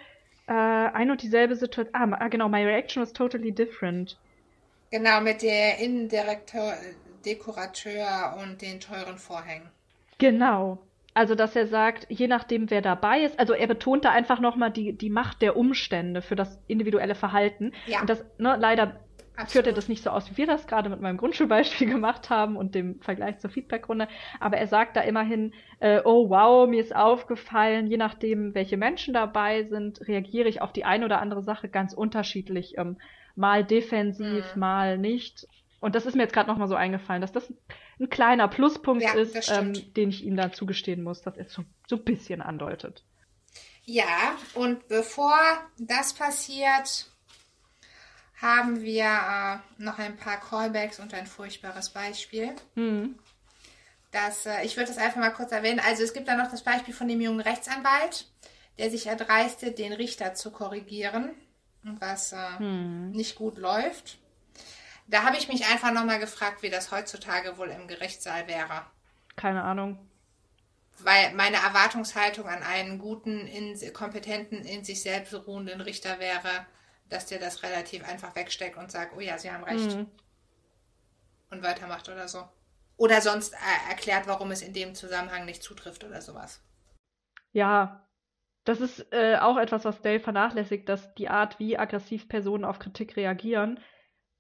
äh, 0.47 0.53
ein 0.53 1.11
und 1.11 1.23
dieselbe 1.23 1.57
Situation. 1.57 1.95
Ah, 1.95 2.17
ah, 2.21 2.29
genau, 2.29 2.49
my 2.49 2.65
reaction 2.65 3.03
was 3.03 3.13
totally 3.13 3.53
different. 3.53 4.17
Genau, 4.91 5.21
mit 5.21 5.43
der 5.43 5.79
Innendirektor, 5.79 6.73
Dekorateur 7.27 8.39
und 8.41 8.63
den 8.63 8.81
teuren 8.81 9.19
Vorhängen. 9.19 9.69
Genau. 10.19 10.79
Also, 11.13 11.35
dass 11.35 11.57
er 11.57 11.67
sagt, 11.67 12.07
je 12.09 12.29
nachdem, 12.29 12.71
wer 12.71 12.81
dabei 12.81 13.23
ist, 13.23 13.41
also 13.41 13.53
er 13.53 13.67
betonte 13.67 14.11
einfach 14.11 14.39
nochmal 14.39 14.71
die, 14.71 14.93
die 14.93 15.11
Macht 15.11 15.43
der 15.43 15.57
Umstände 15.57 16.23
für 16.23 16.37
das 16.37 16.61
individuelle 16.69 17.17
Verhalten. 17.17 17.73
Ja. 17.87 18.01
Und 18.01 18.09
das, 18.09 18.25
ne, 18.39 18.57
leider 18.59 19.01
Absolut. 19.39 19.53
führt 19.53 19.67
er 19.69 19.73
das 19.73 19.89
nicht 19.89 20.03
so 20.03 20.11
aus, 20.11 20.31
wie 20.31 20.37
wir 20.37 20.47
das 20.47 20.67
gerade 20.67 20.89
mit 20.89 21.01
meinem 21.01 21.17
Grundschulbeispiel 21.17 21.89
gemacht 21.91 22.29
haben 22.29 22.57
und 22.57 22.75
dem 22.75 23.01
Vergleich 23.01 23.39
zur 23.39 23.51
Feedbackrunde. 23.51 24.09
Aber 24.41 24.57
er 24.59 24.67
sagt 24.67 24.97
da 24.97 25.01
immerhin, 25.03 25.55
äh, 25.81 26.01
oh 26.05 26.29
wow, 26.29 26.69
mir 26.69 26.81
ist 26.81 26.95
aufgefallen, 26.95 27.87
je 27.87 27.97
nachdem, 27.97 28.55
welche 28.55 28.77
Menschen 28.77 29.15
dabei 29.15 29.65
sind, 29.65 30.01
reagiere 30.09 30.49
ich 30.49 30.61
auf 30.61 30.73
die 30.73 30.85
eine 30.85 31.05
oder 31.05 31.21
andere 31.21 31.43
Sache 31.43 31.69
ganz 31.69 31.95
unterschiedlich. 31.95 32.77
Ähm, 32.79 32.99
mal 33.37 33.65
defensiv, 33.65 34.55
Mhm. 34.55 34.61
mal 34.61 34.99
nicht. 34.99 35.47
Und 35.81 35.95
das 35.95 36.07
ist 36.07 36.17
mir 36.17 36.23
jetzt 36.25 36.33
gerade 36.35 36.51
nochmal 36.51 36.67
so 36.67 36.75
eingefallen, 36.75 37.21
dass 37.21 37.31
das 37.31 37.53
ein 38.01 38.11
kleiner 38.11 38.49
Pluspunkt 38.49 39.03
Ja, 39.05 39.13
ist, 39.15 39.49
ähm, 39.53 39.73
den 39.95 40.09
ich 40.09 40.25
ihm 40.25 40.37
da 40.37 40.51
zugestehen 40.51 41.05
muss, 41.05 41.23
dass 41.23 41.37
er 41.37 41.47
es 41.47 41.53
so, 41.53 41.63
so 41.87 41.97
ein 41.97 42.05
bisschen 42.05 42.43
andeutet. 42.43 43.05
Ja, 43.85 44.37
und 44.55 44.89
bevor 44.89 45.33
das 45.79 46.13
passiert, 46.15 47.07
haben 48.41 48.83
wir 48.83 49.05
äh, 49.05 49.83
noch 49.83 49.99
ein 49.99 50.17
paar 50.17 50.39
Callbacks 50.39 51.01
und 51.01 51.13
ein 51.15 51.27
furchtbares 51.27 51.91
Beispiel. 51.91 52.55
Hm. 52.75 53.19
Das, 54.13 54.47
äh, 54.47 54.65
ich 54.65 54.77
würde 54.77 54.89
das 54.89 54.99
einfach 54.99 55.21
mal 55.21 55.31
kurz 55.31 55.53
erwähnen. 55.53 55.81
Also 55.81 56.03
es 56.03 56.13
gibt 56.13 56.29
da 56.29 56.37
noch 56.37 56.51
das 56.51 56.63
Beispiel 56.63 56.95
von 56.95 57.09
dem 57.09 57.21
jungen 57.21 57.41
Rechtsanwalt, 57.41 58.27
der 58.79 58.91
sich 58.91 59.07
erdreiste, 59.07 59.73
den 59.73 59.93
Richter 59.93 60.35
zu 60.35 60.51
korrigieren, 60.53 61.31
was 61.83 62.33
äh, 62.33 62.59
Hm. 62.59 63.11
nicht 63.11 63.35
gut 63.37 63.59
läuft. 63.59 64.19
Da 65.09 65.25
habe 65.25 65.37
ich 65.37 65.49
mich 65.49 65.67
einfach 65.67 65.93
nochmal 65.93 66.19
gefragt, 66.19 66.63
wie 66.63 66.71
das 66.71 66.93
heutzutage 66.93 67.57
wohl 67.59 67.69
im 67.69 67.89
Gerichtssaal 67.89 68.47
wäre. 68.47 68.85
Keine 69.37 69.63
Ahnung. 69.63 69.99
Weil 70.99 71.33
meine 71.35 71.57
Erwartungshaltung 71.57 72.47
an 72.47 72.63
einen 72.63 72.99
guten, 72.99 73.47
in, 73.47 73.93
kompetenten, 73.95 74.65
in 74.65 74.85
sich 74.85 75.01
selbst 75.01 75.33
ruhenden 75.47 75.81
Richter 75.81 76.19
wäre, 76.19 76.67
dass 77.09 77.27
der 77.27 77.39
das 77.39 77.63
relativ 77.63 78.07
einfach 78.07 78.35
wegsteckt 78.37 78.77
und 78.77 78.91
sagt, 78.91 79.15
oh 79.17 79.21
ja, 79.21 79.39
Sie 79.39 79.51
haben 79.51 79.65
recht 79.65 79.93
Hm. 79.93 80.07
und 81.51 81.63
weitermacht 81.63 82.09
oder 82.09 82.29
so. 82.29 82.49
Oder 82.97 83.21
sonst 83.21 83.55
äh, 83.55 83.91
erklärt, 83.91 84.27
warum 84.27 84.51
es 84.51 84.61
in 84.61 84.73
dem 84.73 84.95
Zusammenhang 84.95 85.45
nicht 85.45 85.63
zutrifft 85.63 86.05
oder 86.05 86.21
sowas. 86.21 86.61
Ja, 87.53 88.09
das 88.65 88.81
ist 88.81 89.07
äh, 89.13 89.37
auch 89.37 89.57
etwas, 89.57 89.85
was 89.85 90.03
Dale 90.03 90.21
vernachlässigt, 90.21 90.89
dass 90.89 91.15
die 91.15 91.29
Art, 91.29 91.59
wie 91.59 91.79
aggressiv 91.79 92.29
Personen 92.29 92.65
auf 92.65 92.79
Kritik 92.79 93.17
reagieren, 93.17 93.81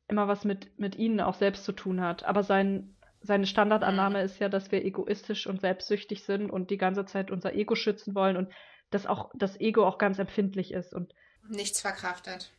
immer 0.08 0.28
was 0.28 0.44
mit, 0.44 0.78
mit 0.78 0.96
ihnen 0.96 1.20
auch 1.20 1.34
selbst 1.34 1.64
zu 1.64 1.72
tun 1.72 2.00
hat. 2.00 2.24
Aber 2.24 2.42
sein, 2.42 2.96
seine 3.20 3.46
Standardannahme 3.46 4.22
ist 4.22 4.38
ja, 4.38 4.48
dass 4.48 4.70
wir 4.72 4.84
egoistisch 4.84 5.46
und 5.46 5.60
selbstsüchtig 5.60 6.24
sind 6.24 6.50
und 6.50 6.70
die 6.70 6.78
ganze 6.78 7.06
Zeit 7.06 7.30
unser 7.30 7.54
Ego 7.54 7.74
schützen 7.74 8.14
wollen 8.14 8.36
und 8.36 8.52
dass 8.90 9.06
auch 9.06 9.30
das 9.34 9.58
Ego 9.60 9.86
auch 9.86 9.98
ganz 9.98 10.18
empfindlich 10.18 10.72
ist. 10.72 10.92
Und 10.92 11.14
Nichts 11.48 11.80
verkraftet. 11.80 12.52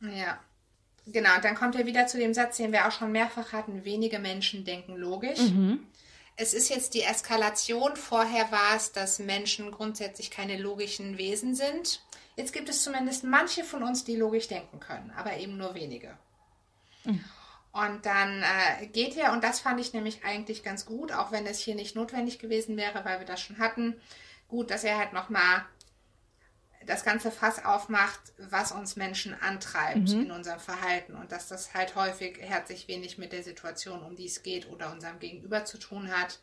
Ja. 0.00 0.38
Genau, 1.06 1.34
und 1.36 1.44
dann 1.44 1.54
kommt 1.54 1.74
er 1.76 1.86
wieder 1.86 2.06
zu 2.06 2.18
dem 2.18 2.34
Satz, 2.34 2.58
den 2.58 2.72
wir 2.72 2.86
auch 2.86 2.92
schon 2.92 3.10
mehrfach 3.10 3.52
hatten, 3.52 3.84
wenige 3.84 4.18
Menschen 4.18 4.64
denken 4.64 4.96
logisch. 4.96 5.40
Es 6.36 6.54
ist 6.54 6.68
jetzt 6.68 6.94
die 6.94 7.02
Eskalation. 7.02 7.96
Vorher 7.96 8.50
war 8.52 8.76
es, 8.76 8.92
dass 8.92 9.18
Menschen 9.18 9.70
grundsätzlich 9.72 10.30
keine 10.30 10.56
logischen 10.56 11.18
Wesen 11.18 11.54
sind. 11.54 12.02
Jetzt 12.36 12.52
gibt 12.52 12.68
es 12.68 12.82
zumindest 12.82 13.24
manche 13.24 13.64
von 13.64 13.82
uns, 13.82 14.04
die 14.04 14.16
logisch 14.16 14.48
denken 14.48 14.80
können, 14.80 15.10
aber 15.16 15.36
eben 15.36 15.56
nur 15.56 15.74
wenige. 15.74 16.16
Und 17.72 18.04
dann 18.04 18.42
äh, 18.42 18.86
geht 18.86 19.16
er, 19.16 19.32
und 19.32 19.44
das 19.44 19.60
fand 19.60 19.80
ich 19.80 19.92
nämlich 19.92 20.24
eigentlich 20.24 20.62
ganz 20.62 20.86
gut, 20.86 21.12
auch 21.12 21.30
wenn 21.30 21.46
es 21.46 21.60
hier 21.60 21.74
nicht 21.74 21.94
notwendig 21.94 22.38
gewesen 22.38 22.76
wäre, 22.76 23.04
weil 23.04 23.20
wir 23.20 23.26
das 23.26 23.40
schon 23.40 23.58
hatten, 23.58 24.00
gut, 24.48 24.70
dass 24.70 24.82
er 24.82 24.98
halt 24.98 25.12
nochmal 25.12 25.64
das 26.90 27.04
ganze 27.04 27.30
Fass 27.30 27.64
aufmacht, 27.64 28.20
was 28.36 28.72
uns 28.72 28.96
Menschen 28.96 29.32
antreibt 29.40 30.10
in 30.10 30.32
unserem 30.32 30.58
Verhalten 30.58 31.14
und 31.14 31.30
dass 31.30 31.46
das 31.46 31.72
halt 31.72 31.94
häufig 31.94 32.38
herzlich 32.40 32.88
wenig 32.88 33.16
mit 33.16 33.32
der 33.32 33.44
Situation, 33.44 34.02
um 34.02 34.16
die 34.16 34.26
es 34.26 34.42
geht 34.42 34.68
oder 34.68 34.90
unserem 34.90 35.20
Gegenüber 35.20 35.64
zu 35.64 35.78
tun 35.78 36.10
hat, 36.10 36.40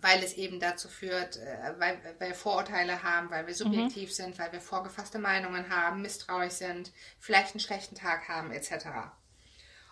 weil 0.00 0.22
es 0.22 0.32
eben 0.32 0.58
dazu 0.58 0.88
führt, 0.88 1.36
äh, 1.36 1.74
weil, 1.78 2.00
weil 2.18 2.28
wir 2.30 2.34
Vorurteile 2.34 3.02
haben, 3.02 3.30
weil 3.30 3.46
wir 3.46 3.54
subjektiv 3.54 4.10
sind, 4.14 4.38
weil 4.38 4.52
wir 4.52 4.60
vorgefasste 4.62 5.18
Meinungen 5.18 5.68
haben, 5.68 6.00
misstrauisch 6.00 6.54
sind, 6.54 6.90
vielleicht 7.18 7.52
einen 7.54 7.60
schlechten 7.60 7.94
Tag 7.94 8.28
haben 8.28 8.52
etc. 8.52 8.86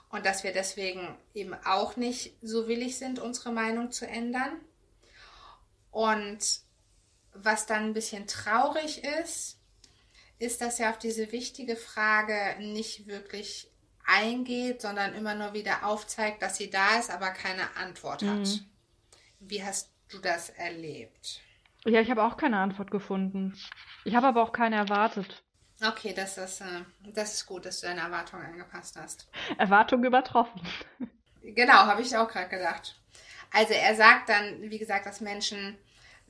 Und 0.08 0.24
dass 0.24 0.42
wir 0.42 0.52
deswegen 0.52 1.18
eben 1.34 1.52
auch 1.66 1.96
nicht 1.96 2.34
so 2.40 2.66
willig 2.66 2.96
sind, 2.96 3.18
unsere 3.18 3.52
Meinung 3.52 3.92
zu 3.92 4.06
ändern. 4.06 4.52
Und 5.90 6.62
was 7.34 7.66
dann 7.66 7.84
ein 7.84 7.92
bisschen 7.92 8.26
traurig 8.26 9.04
ist, 9.04 9.58
ist, 10.38 10.60
dass 10.60 10.80
er 10.80 10.90
auf 10.90 10.98
diese 10.98 11.32
wichtige 11.32 11.76
Frage 11.76 12.56
nicht 12.60 13.06
wirklich 13.06 13.70
eingeht, 14.06 14.80
sondern 14.82 15.14
immer 15.14 15.34
nur 15.34 15.52
wieder 15.52 15.84
aufzeigt, 15.84 16.42
dass 16.42 16.56
sie 16.56 16.70
da 16.70 16.98
ist, 16.98 17.10
aber 17.10 17.30
keine 17.30 17.76
Antwort 17.76 18.22
hat. 18.22 18.64
Wie 19.38 19.62
hast 19.62 19.90
du 20.08 20.18
das 20.18 20.50
erlebt? 20.50 21.40
ja, 21.84 22.00
ich 22.00 22.10
habe 22.10 22.22
auch 22.22 22.36
keine 22.36 22.58
Antwort 22.58 22.90
gefunden. 22.90 23.56
Ich 24.04 24.14
habe 24.14 24.26
aber 24.26 24.42
auch 24.42 24.52
keine 24.52 24.76
erwartet. 24.76 25.42
Okay, 25.82 26.12
das 26.14 26.36
ist, 26.36 26.60
äh, 26.60 26.84
das 27.14 27.34
ist 27.34 27.46
gut, 27.46 27.64
dass 27.64 27.80
du 27.80 27.86
deine 27.86 28.02
Erwartungen 28.02 28.44
angepasst 28.44 28.96
hast. 29.00 29.28
Erwartung 29.56 30.04
übertroffen. 30.04 30.60
Genau, 31.42 31.72
habe 31.72 32.02
ich 32.02 32.14
auch 32.14 32.28
gerade 32.28 32.50
gedacht. 32.50 33.00
Also 33.50 33.72
er 33.72 33.94
sagt 33.94 34.28
dann, 34.28 34.60
wie 34.60 34.78
gesagt, 34.78 35.06
dass 35.06 35.22
Menschen, 35.22 35.78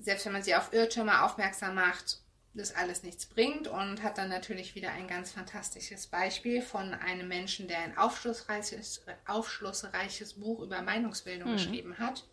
selbst 0.01 0.27
wenn 0.27 0.33
man 0.33 0.43
sie 0.43 0.55
auf 0.55 0.73
Irrtümer 0.73 1.25
aufmerksam 1.25 1.75
macht, 1.75 2.21
das 2.55 2.75
alles 2.75 3.03
nichts 3.03 3.27
bringt 3.27 3.69
und 3.69 4.03
hat 4.03 4.19
dann 4.19 4.29
natürlich 4.29 4.75
wieder 4.75 4.91
ein 4.91 5.07
ganz 5.07 5.31
fantastisches 5.31 6.09
Beispiel 6.09 6.63
von 6.63 6.95
einem 6.95 7.29
Menschen, 7.29 7.69
der 7.69 7.79
ein 7.79 7.97
aufschlussreiches, 7.97 9.03
aufschlussreiches 9.27 10.35
Buch 10.35 10.61
über 10.61 10.83
Meinungsbildung 10.83 11.53
geschrieben 11.53 11.99
hat. 11.99 12.25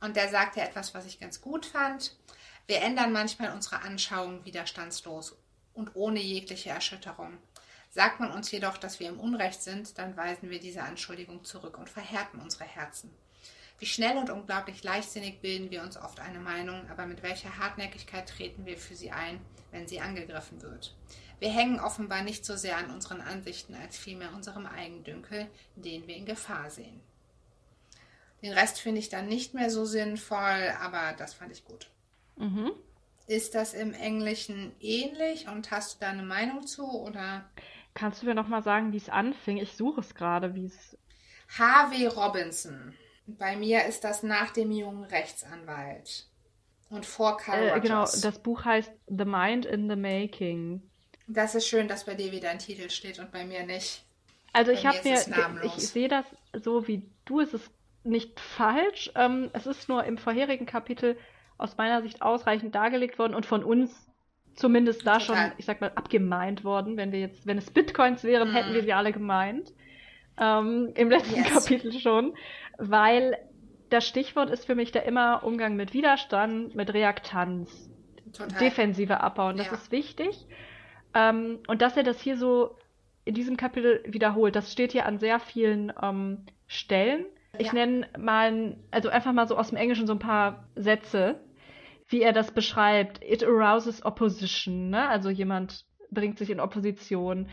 Und 0.00 0.16
der 0.16 0.28
sagte 0.28 0.60
etwas, 0.60 0.94
was 0.94 1.06
ich 1.06 1.20
ganz 1.20 1.40
gut 1.40 1.66
fand. 1.66 2.16
Wir 2.66 2.82
ändern 2.82 3.12
manchmal 3.12 3.52
unsere 3.52 3.82
Anschauung 3.82 4.44
widerstandslos 4.44 5.36
und 5.74 5.94
ohne 5.94 6.20
jegliche 6.20 6.70
Erschütterung. 6.70 7.38
Sagt 7.90 8.20
man 8.20 8.30
uns 8.30 8.50
jedoch, 8.50 8.78
dass 8.78 9.00
wir 9.00 9.08
im 9.08 9.20
Unrecht 9.20 9.62
sind, 9.62 9.98
dann 9.98 10.16
weisen 10.16 10.50
wir 10.50 10.60
diese 10.60 10.82
Anschuldigung 10.82 11.44
zurück 11.44 11.76
und 11.78 11.90
verhärten 11.90 12.40
unsere 12.40 12.64
Herzen. 12.64 13.12
Wie 13.82 13.86
schnell 13.86 14.16
und 14.16 14.30
unglaublich 14.30 14.84
leichtsinnig 14.84 15.40
bilden 15.40 15.72
wir 15.72 15.82
uns 15.82 15.96
oft 15.96 16.20
eine 16.20 16.38
Meinung, 16.38 16.88
aber 16.88 17.04
mit 17.04 17.24
welcher 17.24 17.58
Hartnäckigkeit 17.58 18.28
treten 18.28 18.64
wir 18.64 18.78
für 18.78 18.94
sie 18.94 19.10
ein, 19.10 19.40
wenn 19.72 19.88
sie 19.88 19.98
angegriffen 19.98 20.62
wird. 20.62 20.94
Wir 21.40 21.50
hängen 21.50 21.80
offenbar 21.80 22.22
nicht 22.22 22.44
so 22.44 22.54
sehr 22.54 22.76
an 22.76 22.92
unseren 22.92 23.20
Ansichten 23.20 23.74
als 23.74 23.98
vielmehr 23.98 24.32
unserem 24.36 24.66
Eigendünkel, 24.66 25.48
den 25.74 26.06
wir 26.06 26.14
in 26.14 26.26
Gefahr 26.26 26.70
sehen. 26.70 27.00
Den 28.40 28.52
Rest 28.52 28.78
finde 28.78 29.00
ich 29.00 29.08
dann 29.08 29.26
nicht 29.26 29.52
mehr 29.52 29.68
so 29.68 29.84
sinnvoll, 29.84 30.72
aber 30.80 31.14
das 31.18 31.34
fand 31.34 31.50
ich 31.50 31.64
gut. 31.64 31.90
Mhm. 32.36 32.70
Ist 33.26 33.56
das 33.56 33.74
im 33.74 33.94
Englischen 33.94 34.70
ähnlich 34.78 35.48
und 35.48 35.72
hast 35.72 35.94
du 35.94 36.04
da 36.04 36.10
eine 36.10 36.22
Meinung 36.22 36.68
zu 36.68 36.88
oder 36.88 37.50
Kannst 37.94 38.22
du 38.22 38.26
mir 38.26 38.36
noch 38.36 38.46
mal 38.46 38.62
sagen, 38.62 38.92
wie 38.92 38.98
es 38.98 39.08
anfing? 39.08 39.56
Ich 39.56 39.72
suche 39.72 40.02
es 40.02 40.14
gerade, 40.14 40.54
wie 40.54 40.66
es. 40.66 40.96
Harvey 41.58 42.06
Robinson? 42.06 42.94
Bei 43.26 43.56
mir 43.56 43.84
ist 43.84 44.04
das 44.04 44.22
nach 44.22 44.50
dem 44.50 44.70
jungen 44.72 45.04
Rechtsanwalt 45.04 46.26
und 46.90 47.06
vor 47.06 47.36
Carl 47.36 47.68
Äh, 47.76 47.80
genau, 47.80 48.02
das 48.04 48.38
Buch 48.40 48.64
heißt 48.64 48.92
The 49.08 49.24
Mind 49.24 49.64
in 49.64 49.88
the 49.88 49.96
Making. 49.96 50.82
Das 51.28 51.54
ist 51.54 51.66
schön, 51.68 51.88
dass 51.88 52.04
bei 52.04 52.14
dir 52.14 52.32
wieder 52.32 52.50
ein 52.50 52.58
Titel 52.58 52.90
steht 52.90 53.18
und 53.18 53.30
bei 53.32 53.44
mir 53.44 53.64
nicht. 53.64 54.04
Also 54.52 54.72
Bei 54.72 54.78
ich 54.78 54.84
mir 54.84 54.90
habe 54.92 55.08
mir, 55.08 55.20
namenlos. 55.28 55.76
ich 55.78 55.88
sehe 55.88 56.08
das 56.08 56.26
so 56.52 56.86
wie 56.88 57.02
du. 57.24 57.40
Es 57.40 57.54
ist 57.54 57.70
nicht 58.04 58.38
falsch. 58.40 59.10
Ähm, 59.14 59.48
es 59.52 59.66
ist 59.66 59.88
nur 59.88 60.04
im 60.04 60.18
vorherigen 60.18 60.66
Kapitel 60.66 61.16
aus 61.58 61.76
meiner 61.78 62.02
Sicht 62.02 62.20
ausreichend 62.22 62.74
dargelegt 62.74 63.18
worden 63.18 63.34
und 63.34 63.46
von 63.46 63.62
uns 63.64 63.94
zumindest 64.54 65.06
da 65.06 65.18
Total. 65.18 65.20
schon, 65.48 65.52
ich 65.58 65.64
sag 65.64 65.80
mal, 65.80 65.92
abgemeint 65.94 66.64
worden. 66.64 66.96
Wenn 66.98 67.12
wir 67.12 67.20
jetzt, 67.20 67.46
wenn 67.46 67.56
es 67.56 67.70
Bitcoins 67.70 68.24
wären, 68.24 68.50
Mhm. 68.50 68.54
hätten 68.54 68.74
wir 68.74 68.82
sie 68.82 68.92
alle 68.92 69.12
gemeint. 69.12 69.72
Ähm, 70.38 70.92
Im 70.96 71.08
letzten 71.10 71.36
Yes. 71.36 71.48
Kapitel 71.52 71.92
schon. 71.92 72.34
Weil 72.78 73.36
das 73.90 74.06
Stichwort 74.06 74.50
ist 74.50 74.64
für 74.66 74.74
mich 74.74 74.92
da 74.92 75.00
immer 75.00 75.44
Umgang 75.44 75.76
mit 75.76 75.92
Widerstand, 75.92 76.74
mit 76.74 76.92
Reaktanz. 76.94 77.88
Total. 78.32 78.58
defensive 78.60 79.20
abbauen. 79.20 79.56
Das 79.56 79.66
Ja. 79.66 79.74
ist 79.74 79.90
wichtig. 79.92 80.46
Ähm, 81.12 81.58
und 81.66 81.82
dass 81.82 81.96
er 81.96 82.02
das 82.02 82.20
hier 82.20 82.36
so 82.36 82.76
in 83.24 83.34
diesem 83.34 83.56
Kapitel 83.56 84.02
wiederholt. 84.06 84.56
Das 84.56 84.72
steht 84.72 84.92
hier 84.92 85.06
an 85.06 85.18
sehr 85.18 85.38
vielen 85.38 85.92
ähm, 86.00 86.46
Stellen. 86.66 87.26
Ich 87.58 87.66
Ja. 87.68 87.72
nenne 87.74 88.08
mal, 88.18 88.76
also 88.90 89.08
einfach 89.10 89.32
mal 89.32 89.46
so 89.46 89.56
aus 89.58 89.68
dem 89.68 89.76
Englischen 89.76 90.06
so 90.06 90.14
ein 90.14 90.18
paar 90.18 90.68
Sätze, 90.76 91.40
wie 92.08 92.22
er 92.22 92.32
das 92.32 92.52
beschreibt. 92.52 93.22
It 93.22 93.44
arouses 93.44 94.04
opposition, 94.04 94.88
ne? 94.90 95.08
Also 95.08 95.28
jemand 95.28 95.84
bringt 96.10 96.38
sich 96.38 96.48
in 96.50 96.60
Opposition. 96.60 97.48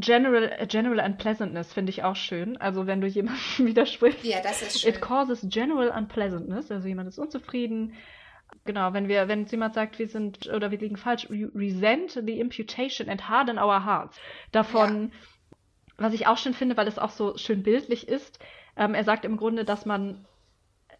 General, 0.00 0.66
general 0.66 1.04
unpleasantness 1.04 1.72
finde 1.72 1.90
ich 1.90 2.02
auch 2.02 2.16
schön. 2.16 2.56
Also 2.56 2.86
wenn 2.86 3.00
du 3.00 3.06
jemandem 3.06 3.42
widersprichst. 3.58 4.24
Ja, 4.24 4.40
das 4.42 4.62
ist 4.62 4.80
schön. 4.80 4.90
It 4.90 5.00
causes 5.00 5.46
general 5.48 5.90
unpleasantness, 5.90 6.70
also 6.70 6.88
jemand 6.88 7.08
ist 7.08 7.18
unzufrieden. 7.18 7.94
Genau, 8.64 8.92
wenn 8.92 9.08
wir, 9.08 9.28
wenn 9.28 9.46
jemand 9.46 9.74
sagt, 9.74 9.98
wir 9.98 10.08
sind 10.08 10.48
oder 10.48 10.70
wir 10.70 10.78
liegen 10.78 10.96
falsch, 10.96 11.28
resent 11.30 12.12
the 12.12 12.40
imputation 12.40 13.08
and 13.08 13.28
harden 13.28 13.58
our 13.58 13.84
hearts. 13.84 14.18
Davon, 14.52 15.12
was 15.96 16.14
ich 16.14 16.26
auch 16.26 16.36
schön 16.36 16.54
finde, 16.54 16.76
weil 16.76 16.88
es 16.88 16.98
auch 16.98 17.10
so 17.10 17.36
schön 17.36 17.62
bildlich 17.62 18.08
ist. 18.08 18.38
Ähm, 18.76 18.94
er 18.94 19.04
sagt 19.04 19.24
im 19.24 19.36
Grunde, 19.36 19.64
dass 19.64 19.86
man 19.86 20.26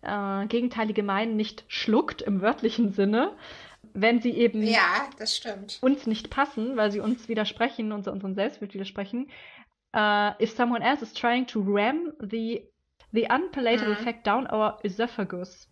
äh, 0.02 0.46
gegenteilige 0.46 1.02
Meinen 1.02 1.36
nicht 1.36 1.64
schluckt 1.68 2.22
im 2.22 2.40
wörtlichen 2.40 2.92
Sinne, 2.92 3.32
wenn 3.94 4.20
sie 4.20 4.30
eben 4.32 4.62
Ja, 4.62 5.08
uns 5.80 6.06
nicht 6.06 6.30
passen, 6.30 6.76
weil 6.76 6.90
sie 6.92 7.00
uns 7.00 7.28
widersprechen, 7.28 7.92
unser, 7.92 8.12
unserem 8.12 8.34
Selbstbild 8.34 8.74
widersprechen. 8.74 9.30
Uh, 9.94 10.30
if 10.40 10.52
someone 10.52 10.84
else 10.84 11.02
is 11.02 11.12
trying 11.12 11.46
to 11.48 11.60
ram 11.66 12.12
the, 12.20 12.62
the 13.12 13.26
unpalatable 13.28 13.94
Mhm. 13.94 14.04
fact 14.04 14.26
down 14.26 14.46
our 14.46 14.78
esophagus. 14.84 15.68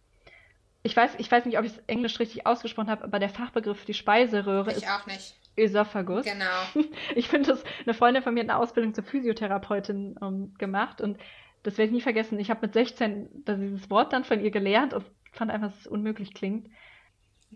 Ich 0.83 0.97
weiß, 0.97 1.13
ich 1.19 1.31
weiß 1.31 1.45
nicht, 1.45 1.59
ob 1.59 1.65
ich 1.65 1.73
es 1.73 1.79
Englisch 1.87 2.19
richtig 2.19 2.47
ausgesprochen 2.47 2.91
habe, 2.91 3.05
aber 3.05 3.19
der 3.21 3.29
Fachbegriff 3.29 3.79
für 3.81 3.87
die 3.87 3.95
Speiseröhre 3.95 4.71
Ich 4.71 4.79
ist 4.79 4.89
auch 4.91 5.07
nicht. 5.07 5.35
Esophagus. 5.57 6.25
Genau. 6.25 6.45
Ich 7.15 7.29
finde 7.29 7.51
das, 7.51 7.63
eine 7.85 7.95
Freundin 7.95 8.23
von 8.23 8.35
mir 8.35 8.41
hat 8.41 8.51
eine 8.51 8.59
Ausbildung 8.59 8.95
zur 8.95 9.05
Physiotherapeutin 9.05 10.17
ähm, 10.23 10.55
gemacht 10.59 11.01
und 11.01 11.19
das 11.65 11.77
werde 11.79 11.89
ich 11.91 11.95
nie 11.95 12.01
vergessen. 12.01 12.39
Ich 12.41 12.51
habe 12.51 12.61
mit 12.63 12.73
16 12.75 13.29
das- 13.45 13.59
dieses 13.59 13.91
Wort 13.91 14.13
dann 14.13 14.25
von 14.25 14.41
ihr 14.41 14.51
gelernt 14.51 14.95
und 14.95 15.05
fand 15.33 15.51
einfach, 15.51 15.69
dass 15.69 15.81
es 15.81 15.87
unmöglich 15.87 16.33
klingt. 16.35 16.69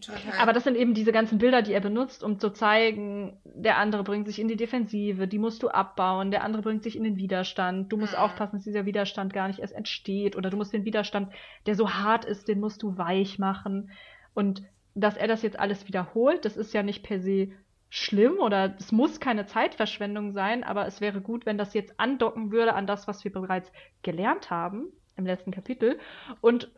Total. 0.01 0.33
Aber 0.41 0.53
das 0.53 0.65
sind 0.65 0.77
eben 0.77 0.95
diese 0.95 1.13
ganzen 1.13 1.39
Bilder, 1.39 1.61
die 1.63 1.73
er 1.75 1.81
benutzt, 1.81 2.25
um 2.25 2.39
zu 2.41 2.51
zeigen, 2.51 3.37
der 3.45 3.77
andere 3.77 4.03
bringt 4.03 4.27
sich 4.27 4.39
in 4.39 4.49
die 4.49 4.57
Defensive, 4.57 5.29
die 5.29 5.39
musst 5.39 5.63
du 5.63 5.69
abbauen, 5.69 6.31
der 6.31 6.43
andere 6.45 6.63
bringt 6.63 6.83
sich 6.83 6.97
in 6.97 7.05
den 7.05 7.17
Widerstand, 7.17 7.93
du 7.93 7.99
musst 7.99 8.15
Mhm. 8.15 8.19
aufpassen, 8.21 8.57
dass 8.57 8.65
dieser 8.65 8.87
Widerstand 8.87 9.33
gar 9.33 9.49
nicht 9.49 9.61
erst 9.61 9.75
entsteht 9.75 10.35
oder 10.35 10.51
du 10.51 10.57
musst 10.57 10.73
den 10.73 10.85
Widerstand, 10.85 11.33
der 11.67 11.75
so 11.75 11.91
hart 11.91 12.25
ist, 12.25 12.49
den 12.49 12.59
musst 12.59 12.83
du 12.83 12.97
weich 12.97 13.39
machen. 13.39 13.91
Und 14.35 14.63
dass 14.95 15.17
er 15.17 15.29
das 15.29 15.43
jetzt 15.43 15.59
alles 15.59 15.87
wiederholt, 15.87 16.45
das 16.47 16.57
ist 16.57 16.73
ja 16.73 16.83
nicht 16.83 17.03
per 17.03 17.21
se 17.21 17.51
schlimm 17.91 18.39
oder 18.39 18.75
es 18.79 18.91
muss 18.93 19.21
keine 19.21 19.45
Zeitverschwendung 19.45 20.33
sein, 20.33 20.65
aber 20.65 20.87
es 20.87 21.03
wäre 21.03 21.21
gut, 21.21 21.45
wenn 21.45 21.59
das 21.59 21.75
jetzt 21.75 22.01
andocken 22.01 22.51
würde 22.51 22.73
an 22.75 22.87
das, 22.87 23.07
was 23.07 23.23
wir 23.25 23.33
bereits 23.33 23.71
gelernt 24.03 24.51
haben 24.51 24.87
im 25.19 25.27
letzten 25.27 25.51
Kapitel 25.51 25.99
und 26.41 26.73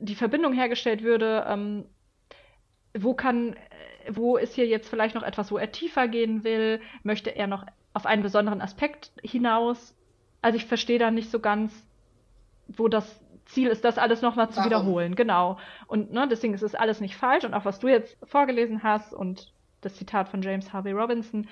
die 0.00 0.14
Verbindung 0.14 0.54
hergestellt 0.54 1.02
würde, 1.02 1.44
ähm, 1.46 1.84
wo 2.98 3.14
kann, 3.14 3.54
äh, 3.54 3.58
wo 4.10 4.36
ist 4.36 4.54
hier 4.54 4.66
jetzt 4.66 4.88
vielleicht 4.88 5.14
noch 5.14 5.22
etwas, 5.22 5.50
wo 5.50 5.58
er 5.58 5.72
tiefer 5.72 6.08
gehen 6.08 6.44
will? 6.44 6.80
Möchte 7.02 7.30
er 7.30 7.46
noch 7.46 7.66
auf 7.92 8.06
einen 8.06 8.22
besonderen 8.22 8.60
Aspekt 8.60 9.10
hinaus? 9.22 9.96
Also 10.42 10.56
ich 10.56 10.66
verstehe 10.66 10.98
da 10.98 11.10
nicht 11.10 11.30
so 11.30 11.40
ganz, 11.40 11.86
wo 12.68 12.88
das 12.88 13.20
Ziel 13.46 13.68
ist, 13.68 13.84
das 13.84 13.98
alles 13.98 14.22
nochmal 14.22 14.48
zu 14.48 14.56
Warum? 14.56 14.66
wiederholen. 14.66 15.14
Genau. 15.14 15.58
Und 15.86 16.12
ne, 16.12 16.26
deswegen 16.28 16.54
ist 16.54 16.62
es 16.62 16.74
alles 16.74 17.00
nicht 17.00 17.16
falsch 17.16 17.44
und 17.44 17.54
auch 17.54 17.64
was 17.64 17.78
du 17.80 17.88
jetzt 17.88 18.16
vorgelesen 18.24 18.82
hast 18.82 19.12
und 19.12 19.52
das 19.80 19.96
Zitat 19.96 20.28
von 20.28 20.42
James 20.42 20.72
Harvey 20.72 20.92
Robinson. 20.92 21.48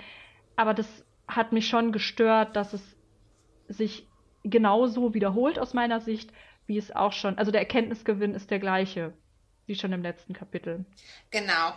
Aber 0.56 0.74
das 0.74 1.04
hat 1.28 1.52
mich 1.52 1.68
schon 1.68 1.92
gestört, 1.92 2.56
dass 2.56 2.72
es 2.72 2.96
sich 3.68 4.06
genauso 4.42 5.14
wiederholt 5.14 5.58
aus 5.58 5.74
meiner 5.74 6.00
Sicht, 6.00 6.32
wie 6.66 6.78
es 6.78 6.94
auch 6.94 7.12
schon, 7.12 7.38
also 7.38 7.50
der 7.50 7.60
Erkenntnisgewinn 7.60 8.34
ist 8.34 8.50
der 8.50 8.58
gleiche, 8.58 9.12
wie 9.66 9.74
schon 9.74 9.92
im 9.92 10.02
letzten 10.02 10.32
Kapitel. 10.32 10.84
Genau. 11.30 11.72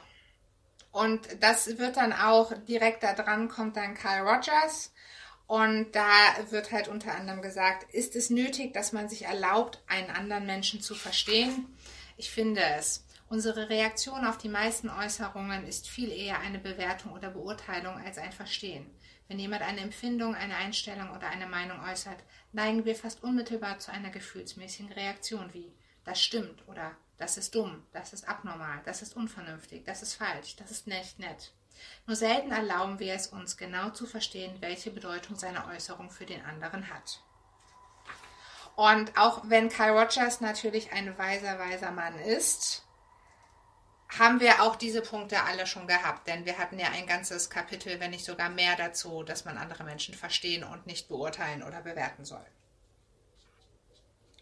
Und 0.91 1.27
das 1.41 1.77
wird 1.77 1.97
dann 1.97 2.13
auch 2.13 2.53
direkt 2.67 3.03
da 3.03 3.13
dran, 3.13 3.49
kommt 3.49 3.75
dann 3.75 3.95
Carl 3.95 4.27
Rogers. 4.27 4.93
Und 5.47 5.91
da 5.91 6.09
wird 6.49 6.71
halt 6.71 6.87
unter 6.87 7.13
anderem 7.13 7.41
gesagt, 7.41 7.93
ist 7.93 8.15
es 8.15 8.29
nötig, 8.29 8.73
dass 8.73 8.93
man 8.93 9.09
sich 9.09 9.25
erlaubt, 9.25 9.83
einen 9.87 10.09
anderen 10.09 10.45
Menschen 10.45 10.81
zu 10.81 10.95
verstehen? 10.95 11.67
Ich 12.17 12.31
finde 12.31 12.61
es. 12.77 13.05
Unsere 13.27 13.69
Reaktion 13.69 14.25
auf 14.25 14.37
die 14.37 14.49
meisten 14.49 14.89
Äußerungen 14.89 15.67
ist 15.67 15.89
viel 15.89 16.11
eher 16.11 16.39
eine 16.39 16.59
Bewertung 16.59 17.11
oder 17.11 17.29
Beurteilung 17.29 17.97
als 17.97 18.17
ein 18.17 18.31
Verstehen. 18.31 18.89
Wenn 19.27 19.39
jemand 19.39 19.63
eine 19.63 19.81
Empfindung, 19.81 20.35
eine 20.35 20.55
Einstellung 20.55 21.09
oder 21.09 21.27
eine 21.27 21.47
Meinung 21.47 21.79
äußert, 21.83 22.17
neigen 22.51 22.85
wir 22.85 22.95
fast 22.95 23.23
unmittelbar 23.23 23.79
zu 23.79 23.91
einer 23.91 24.11
gefühlsmäßigen 24.11 24.91
Reaktion 24.93 25.53
wie 25.53 25.73
das 26.05 26.21
stimmt 26.21 26.67
oder 26.67 26.95
das 27.17 27.37
ist 27.37 27.55
dumm, 27.55 27.85
das 27.93 28.13
ist 28.13 28.27
abnormal, 28.27 28.81
das 28.85 29.01
ist 29.01 29.15
unvernünftig, 29.15 29.85
das 29.85 30.01
ist 30.01 30.15
falsch, 30.15 30.55
das 30.57 30.71
ist 30.71 30.87
nicht 30.87 31.19
nett. 31.19 31.53
Nur 32.07 32.15
selten 32.15 32.51
erlauben 32.51 32.99
wir 32.99 33.13
es 33.13 33.27
uns 33.27 33.57
genau 33.57 33.89
zu 33.89 34.05
verstehen, 34.05 34.55
welche 34.61 34.91
Bedeutung 34.91 35.37
seine 35.37 35.65
Äußerung 35.67 36.09
für 36.09 36.25
den 36.25 36.43
anderen 36.45 36.89
hat. 36.89 37.21
Und 38.75 39.17
auch 39.17 39.43
wenn 39.45 39.69
Kyle 39.69 39.91
Rogers 39.91 40.41
natürlich 40.41 40.91
ein 40.91 41.17
weiser, 41.17 41.57
weiser 41.59 41.91
Mann 41.91 42.19
ist, 42.19 42.83
haben 44.19 44.39
wir 44.39 44.61
auch 44.61 44.75
diese 44.75 45.01
Punkte 45.01 45.43
alle 45.43 45.65
schon 45.65 45.87
gehabt, 45.87 46.27
denn 46.27 46.45
wir 46.45 46.57
hatten 46.57 46.77
ja 46.77 46.89
ein 46.89 47.07
ganzes 47.07 47.49
Kapitel, 47.49 47.99
wenn 47.99 48.11
nicht 48.11 48.25
sogar 48.25 48.49
mehr 48.49 48.75
dazu, 48.75 49.23
dass 49.23 49.45
man 49.45 49.57
andere 49.57 49.83
Menschen 49.83 50.13
verstehen 50.13 50.63
und 50.63 50.85
nicht 50.85 51.07
beurteilen 51.07 51.63
oder 51.63 51.81
bewerten 51.81 52.25
soll. 52.25 52.45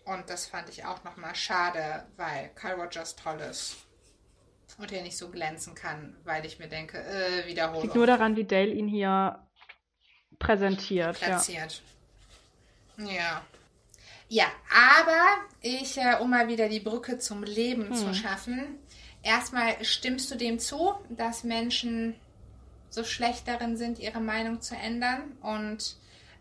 Und 0.05 0.29
das 0.29 0.45
fand 0.45 0.69
ich 0.69 0.85
auch 0.85 1.03
nochmal 1.03 1.35
schade, 1.35 2.05
weil 2.17 2.49
Kyle 2.55 2.75
Rogers 2.75 3.15
toll 3.15 3.39
ist 3.39 3.77
und 4.77 4.91
er 4.91 5.01
nicht 5.01 5.17
so 5.17 5.29
glänzen 5.29 5.75
kann, 5.75 6.17
weil 6.23 6.45
ich 6.45 6.59
mir 6.59 6.67
denke, 6.67 6.97
äh, 6.97 7.47
Wiederholung. 7.47 7.83
Liegt 7.83 7.95
nur 7.95 8.07
daran, 8.07 8.35
wie 8.35 8.43
Dale 8.43 8.71
ihn 8.73 8.87
hier 8.87 9.39
präsentiert. 10.39 11.19
Ja. 11.21 11.27
platziert. 11.27 11.81
Ja. 12.97 13.41
Ja, 14.29 14.45
aber 14.97 15.21
ich, 15.61 15.97
äh, 15.97 16.15
um 16.19 16.31
mal 16.31 16.47
wieder 16.47 16.67
die 16.69 16.79
Brücke 16.79 17.19
zum 17.19 17.43
Leben 17.43 17.89
Hm. 17.89 17.95
zu 17.95 18.13
schaffen, 18.13 18.79
erstmal 19.21 19.83
stimmst 19.85 20.31
du 20.31 20.35
dem 20.35 20.59
zu, 20.59 20.93
dass 21.09 21.43
Menschen 21.43 22.15
so 22.89 23.03
schlecht 23.03 23.47
darin 23.47 23.77
sind, 23.77 23.99
ihre 23.99 24.21
Meinung 24.21 24.61
zu 24.61 24.75
ändern 24.75 25.37
und 25.41 25.97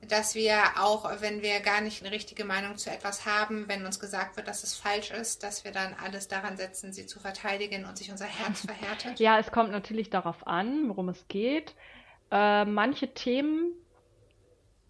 dass 0.09 0.35
wir 0.35 0.57
auch, 0.81 1.09
wenn 1.21 1.43
wir 1.43 1.61
gar 1.61 1.81
nicht 1.81 2.03
eine 2.03 2.13
richtige 2.13 2.45
Meinung 2.45 2.77
zu 2.77 2.91
etwas 2.91 3.25
haben, 3.25 3.69
wenn 3.69 3.87
uns 3.87 4.01
gesagt 4.01 4.37
wird, 4.37 4.49
dass 4.49 4.65
es 4.65 4.75
falsch 4.75 5.11
ist, 5.11 5.43
dass 5.43 5.65
wir 5.65 5.71
dann 5.71 5.95
alles 5.95 6.29
daran 6.29 6.57
setzen, 6.57 6.93
sie 6.93 7.07
zu 7.07 7.21
verteidigen 7.21 7.85
und 7.85 7.97
sich 7.97 8.11
unser 8.11 8.27
Herz 8.27 8.61
verhärtet. 8.67 9.21
Ja, 9.21 9.39
es 9.39 9.53
kommt 9.53 9.71
natürlich 9.71 10.11
darauf 10.11 10.47
an, 10.47 10.89
worum 10.89 11.09
es 11.09 11.29
geht. 11.29 11.75
Äh, 12.31 12.65
manche 12.65 13.15
Themen 13.15 13.73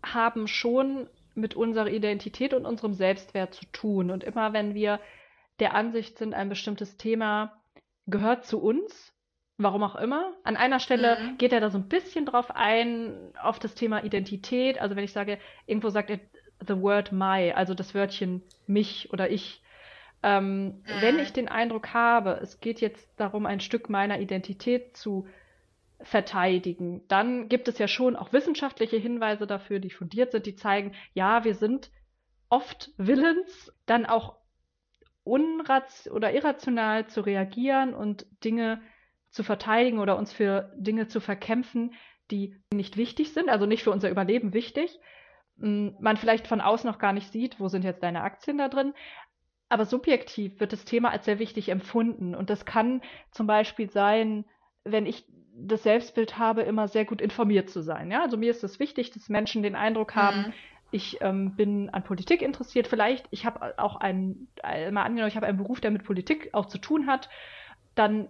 haben 0.03 0.49
schon 0.49 1.09
mit 1.35 1.55
unserer 1.55 1.89
Identität 1.89 2.55
und 2.55 2.67
unserem 2.67 2.95
Selbstwert 2.95 3.55
zu 3.55 3.67
tun. 3.67 4.11
Und 4.11 4.25
immer 4.25 4.53
wenn 4.53 4.75
wir 4.75 5.01
der 5.61 5.75
Ansicht 5.75 6.19
sind, 6.19 6.35
ein 6.35 6.49
bestimmtes 6.49 6.97
Thema 6.97 7.61
gehört 8.07 8.47
zu 8.47 8.61
uns, 8.61 9.12
warum 9.59 9.83
auch 9.83 9.97
immer, 9.97 10.33
an 10.45 10.57
einer 10.57 10.81
Stelle 10.81 11.19
Mhm. 11.21 11.39
geht 11.39 11.53
er 11.53 11.61
da 11.61 11.71
so 11.71 11.79
ein 11.79 11.89
bisschen 11.89 12.27
drauf 12.27 12.51
ein, 12.55 13.33
auf 13.41 13.59
das 13.59 13.75
Thema 13.75 14.05
Identität. 14.05 14.81
Also 14.81 14.97
wenn 14.97 15.05
ich 15.05 15.13
sage, 15.13 15.39
irgendwo 15.67 15.91
sagt 15.91 16.11
er 16.11 16.21
the 16.67 16.81
word 16.81 17.13
my, 17.13 17.53
also 17.53 17.75
das 17.75 17.95
Wörtchen 17.95 18.43
mich 18.67 19.13
oder 19.13 19.31
ich. 19.31 19.63
Ähm, 20.23 20.85
Wenn 21.01 21.19
ich 21.19 21.33
den 21.33 21.49
Eindruck 21.49 21.93
habe, 21.93 22.39
es 22.41 22.61
geht 22.61 22.81
jetzt 22.81 23.09
darum, 23.19 23.45
ein 23.47 23.59
Stück 23.59 23.91
meiner 23.91 24.21
Identität 24.21 24.97
zu 24.97 25.27
verteidigen, 26.01 27.03
dann 27.09 27.49
gibt 27.49 27.69
es 27.69 27.79
ja 27.79 27.89
schon 27.89 28.17
auch 28.17 28.33
wissenschaftliche 28.33 28.97
Hinweise 28.97 29.47
dafür, 29.47 29.81
die 29.81 29.91
fundiert 29.91 30.33
sind, 30.33 30.47
die 30.47 30.55
zeigen, 30.57 30.95
ja, 31.15 31.45
wir 31.45 31.55
sind 31.55 31.91
oft 32.49 32.91
willens, 32.97 33.73
dann 33.87 34.07
auch 34.07 34.37
unraz 35.25 36.09
oder 36.13 36.33
irrational 36.33 37.07
zu 37.07 37.21
reagieren 37.21 37.95
und 37.95 38.27
Dinge 38.45 38.81
zu 39.33 39.43
verteidigen 39.43 39.99
oder 39.99 40.17
uns 40.17 40.33
für 40.33 40.73
Dinge 40.77 41.09
zu 41.09 41.21
verkämpfen, 41.21 41.95
die 42.31 42.57
nicht 42.73 42.97
wichtig 42.97 43.33
sind, 43.33 43.49
also 43.49 43.67
nicht 43.67 43.83
für 43.83 43.91
unser 43.91 44.11
Überleben 44.11 44.55
wichtig. 44.55 44.99
m, 45.61 45.97
Man 46.01 46.17
vielleicht 46.17 46.47
von 46.47 46.61
außen 46.61 46.89
noch 46.89 46.99
gar 46.99 47.13
nicht 47.13 47.33
sieht, 47.33 47.59
wo 47.59 47.69
sind 47.69 47.85
jetzt 47.85 48.03
deine 48.03 48.23
Aktien 48.23 48.59
da 48.59 48.69
drin. 48.69 48.95
Aber 49.69 49.87
subjektiv 49.87 50.61
wird 50.61 50.73
das 50.73 50.85
Thema 50.85 51.11
als 51.11 51.25
sehr 51.25 51.39
wichtig 51.39 51.71
empfunden. 51.71 52.35
Und 52.35 52.51
das 52.51 52.65
kann 52.67 53.01
zum 53.31 53.47
Beispiel 53.47 53.91
sein, 53.91 54.45
wenn 54.85 55.07
ich 55.07 55.25
das 55.55 55.83
Selbstbild 55.83 56.39
habe, 56.39 56.63
immer 56.63 56.89
sehr 56.89 57.05
gut 57.05 57.21
informiert 57.21 57.71
zu 57.71 57.83
sein. 57.83 58.11
Ja, 58.11 58.23
also 58.23 58.37
mir 58.37 58.51
ist 58.51 58.65
es 58.65 58.79
wichtig, 58.81 59.11
dass 59.11 59.29
Menschen 59.29 59.63
den 59.63 59.75
Eindruck 59.75 60.15
haben, 60.15 60.47
Mhm. 60.49 60.53
ich 60.91 61.19
ähm, 61.23 61.57
bin 61.57 61.89
an 61.91 62.05
Politik 62.05 62.43
interessiert. 62.43 62.87
Vielleicht, 62.87 63.27
ich 63.31 63.47
habe 63.47 63.79
auch 63.79 63.97
einen, 63.97 64.49
äh, 64.63 64.91
mal 64.91 65.05
angenommen, 65.05 65.29
ich 65.29 65.37
habe 65.37 65.47
einen 65.47 65.59
Beruf, 65.59 65.81
der 65.81 65.91
mit 65.91 66.05
Politik 66.05 66.51
auch 66.53 66.67
zu 66.67 66.79
tun 66.79 67.07
hat. 67.07 67.29
Dann, 67.95 68.29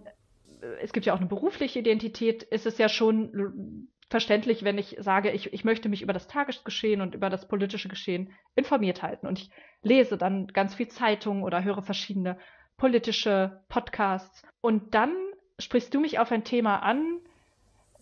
es 0.81 0.93
gibt 0.93 1.05
ja 1.05 1.13
auch 1.13 1.19
eine 1.19 1.27
berufliche 1.27 1.79
Identität, 1.79 2.43
ist 2.43 2.65
es 2.65 2.77
ja 2.77 2.89
schon 2.89 3.89
verständlich, 4.09 4.63
wenn 4.63 4.77
ich 4.77 4.95
sage, 4.99 5.31
ich, 5.31 5.53
ich 5.53 5.63
möchte 5.63 5.89
mich 5.89 6.01
über 6.01 6.13
das 6.13 6.27
Tagesgeschehen 6.27 7.01
und 7.01 7.15
über 7.15 7.29
das 7.29 7.47
politische 7.47 7.89
Geschehen 7.89 8.31
informiert 8.55 9.01
halten. 9.01 9.27
Und 9.27 9.39
ich 9.39 9.49
lese 9.81 10.17
dann 10.17 10.47
ganz 10.47 10.75
viel 10.75 10.87
Zeitungen 10.87 11.43
oder 11.43 11.63
höre 11.63 11.81
verschiedene 11.81 12.37
politische 12.77 13.63
Podcasts. 13.69 14.43
Und 14.61 14.93
dann 14.93 15.15
sprichst 15.59 15.93
du 15.93 15.99
mich 15.99 16.19
auf 16.19 16.31
ein 16.31 16.43
Thema 16.43 16.83
an. 16.83 17.19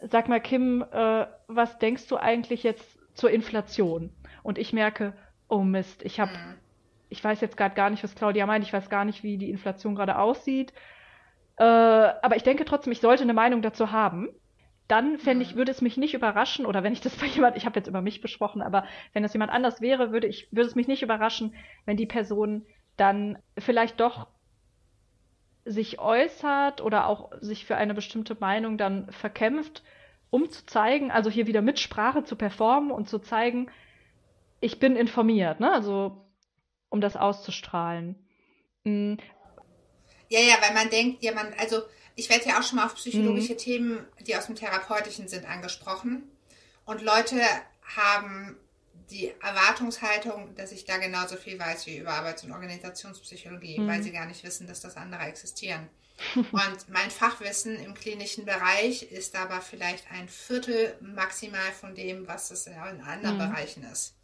Sag 0.01 0.27
mal, 0.27 0.41
Kim, 0.41 0.83
äh, 0.91 1.27
was 1.47 1.77
denkst 1.79 2.07
du 2.07 2.17
eigentlich 2.17 2.63
jetzt 2.63 2.99
zur 3.13 3.31
Inflation? 3.31 4.11
Und 4.43 4.57
ich 4.57 4.73
merke, 4.73 5.13
oh 5.47 5.61
Mist, 5.61 6.03
ich 6.03 6.19
habe, 6.19 6.31
mhm. 6.31 6.55
ich 7.09 7.23
weiß 7.23 7.41
jetzt 7.41 7.55
gerade 7.55 7.75
gar 7.75 7.89
nicht, 7.89 8.03
was 8.03 8.15
Claudia 8.15 8.45
meint, 8.45 8.65
ich 8.65 8.73
weiß 8.73 8.89
gar 8.89 9.05
nicht, 9.05 9.23
wie 9.23 9.37
die 9.37 9.49
Inflation 9.49 9.95
gerade 9.95 10.17
aussieht. 10.17 10.73
Äh, 11.61 11.63
aber 12.23 12.37
ich 12.37 12.41
denke 12.41 12.65
trotzdem, 12.65 12.91
ich 12.91 13.01
sollte 13.01 13.21
eine 13.21 13.35
Meinung 13.35 13.61
dazu 13.61 13.91
haben. 13.91 14.29
Dann 14.87 15.19
fände 15.19 15.43
ich, 15.43 15.53
mhm. 15.53 15.57
würde 15.59 15.71
es 15.71 15.81
mich 15.81 15.95
nicht 15.95 16.15
überraschen, 16.15 16.65
oder 16.65 16.81
wenn 16.81 16.91
ich 16.91 17.01
das 17.01 17.15
bei 17.15 17.27
jemand, 17.27 17.55
ich 17.55 17.67
habe 17.67 17.77
jetzt 17.77 17.87
über 17.87 18.01
mich 18.01 18.19
besprochen, 18.19 18.63
aber 18.63 18.85
wenn 19.13 19.21
das 19.21 19.33
jemand 19.33 19.51
anders 19.51 19.79
wäre, 19.79 20.11
würde 20.11 20.25
ich, 20.25 20.51
würde 20.51 20.67
es 20.67 20.73
mich 20.73 20.87
nicht 20.87 21.03
überraschen, 21.03 21.53
wenn 21.85 21.97
die 21.97 22.07
Person 22.07 22.65
dann 22.97 23.37
vielleicht 23.59 23.99
doch 23.99 24.27
sich 25.63 25.99
äußert 25.99 26.81
oder 26.81 27.05
auch 27.05 27.31
sich 27.41 27.65
für 27.65 27.75
eine 27.75 27.93
bestimmte 27.93 28.35
Meinung 28.39 28.79
dann 28.79 29.11
verkämpft, 29.11 29.83
um 30.31 30.49
zu 30.49 30.65
zeigen, 30.65 31.11
also 31.11 31.29
hier 31.29 31.45
wieder 31.45 31.61
mit 31.61 31.77
Sprache 31.77 32.23
zu 32.23 32.35
performen 32.35 32.89
und 32.89 33.07
zu 33.07 33.19
zeigen, 33.19 33.69
ich 34.61 34.79
bin 34.79 34.95
informiert, 34.95 35.59
ne? 35.59 35.71
Also 35.71 36.25
um 36.89 37.01
das 37.01 37.15
auszustrahlen. 37.15 38.15
Ja, 40.31 40.39
ja, 40.39 40.55
weil 40.61 40.73
man 40.73 40.89
denkt, 40.89 41.21
ja, 41.21 41.33
man, 41.33 41.53
also 41.57 41.83
ich 42.15 42.29
werde 42.29 42.47
ja 42.47 42.57
auch 42.57 42.63
schon 42.63 42.77
mal 42.77 42.85
auf 42.85 42.95
psychologische 42.95 43.51
mhm. 43.51 43.57
Themen, 43.57 44.07
die 44.21 44.37
aus 44.37 44.45
dem 44.45 44.55
Therapeutischen 44.55 45.27
sind, 45.27 45.45
angesprochen. 45.45 46.23
Und 46.85 47.01
Leute 47.01 47.41
haben 47.97 48.55
die 49.09 49.33
Erwartungshaltung, 49.41 50.55
dass 50.55 50.71
ich 50.71 50.85
da 50.85 50.99
genauso 50.99 51.35
viel 51.35 51.59
weiß 51.59 51.85
wie 51.85 51.97
über 51.97 52.13
Arbeits- 52.13 52.45
und 52.45 52.53
Organisationspsychologie, 52.53 53.79
mhm. 53.79 53.87
weil 53.89 54.01
sie 54.01 54.13
gar 54.13 54.25
nicht 54.25 54.45
wissen, 54.45 54.67
dass 54.67 54.79
das 54.79 54.95
andere 54.95 55.23
existieren. 55.23 55.89
und 56.35 56.87
mein 56.87 57.11
Fachwissen 57.11 57.77
im 57.83 57.93
klinischen 57.93 58.45
Bereich 58.45 59.03
ist 59.11 59.35
aber 59.35 59.59
vielleicht 59.59 60.09
ein 60.11 60.29
Viertel 60.29 60.95
maximal 61.01 61.73
von 61.77 61.93
dem, 61.93 62.25
was 62.25 62.51
es 62.51 62.67
in 62.67 62.73
anderen 62.73 63.33
mhm. 63.33 63.39
Bereichen 63.39 63.83
ist. 63.83 64.15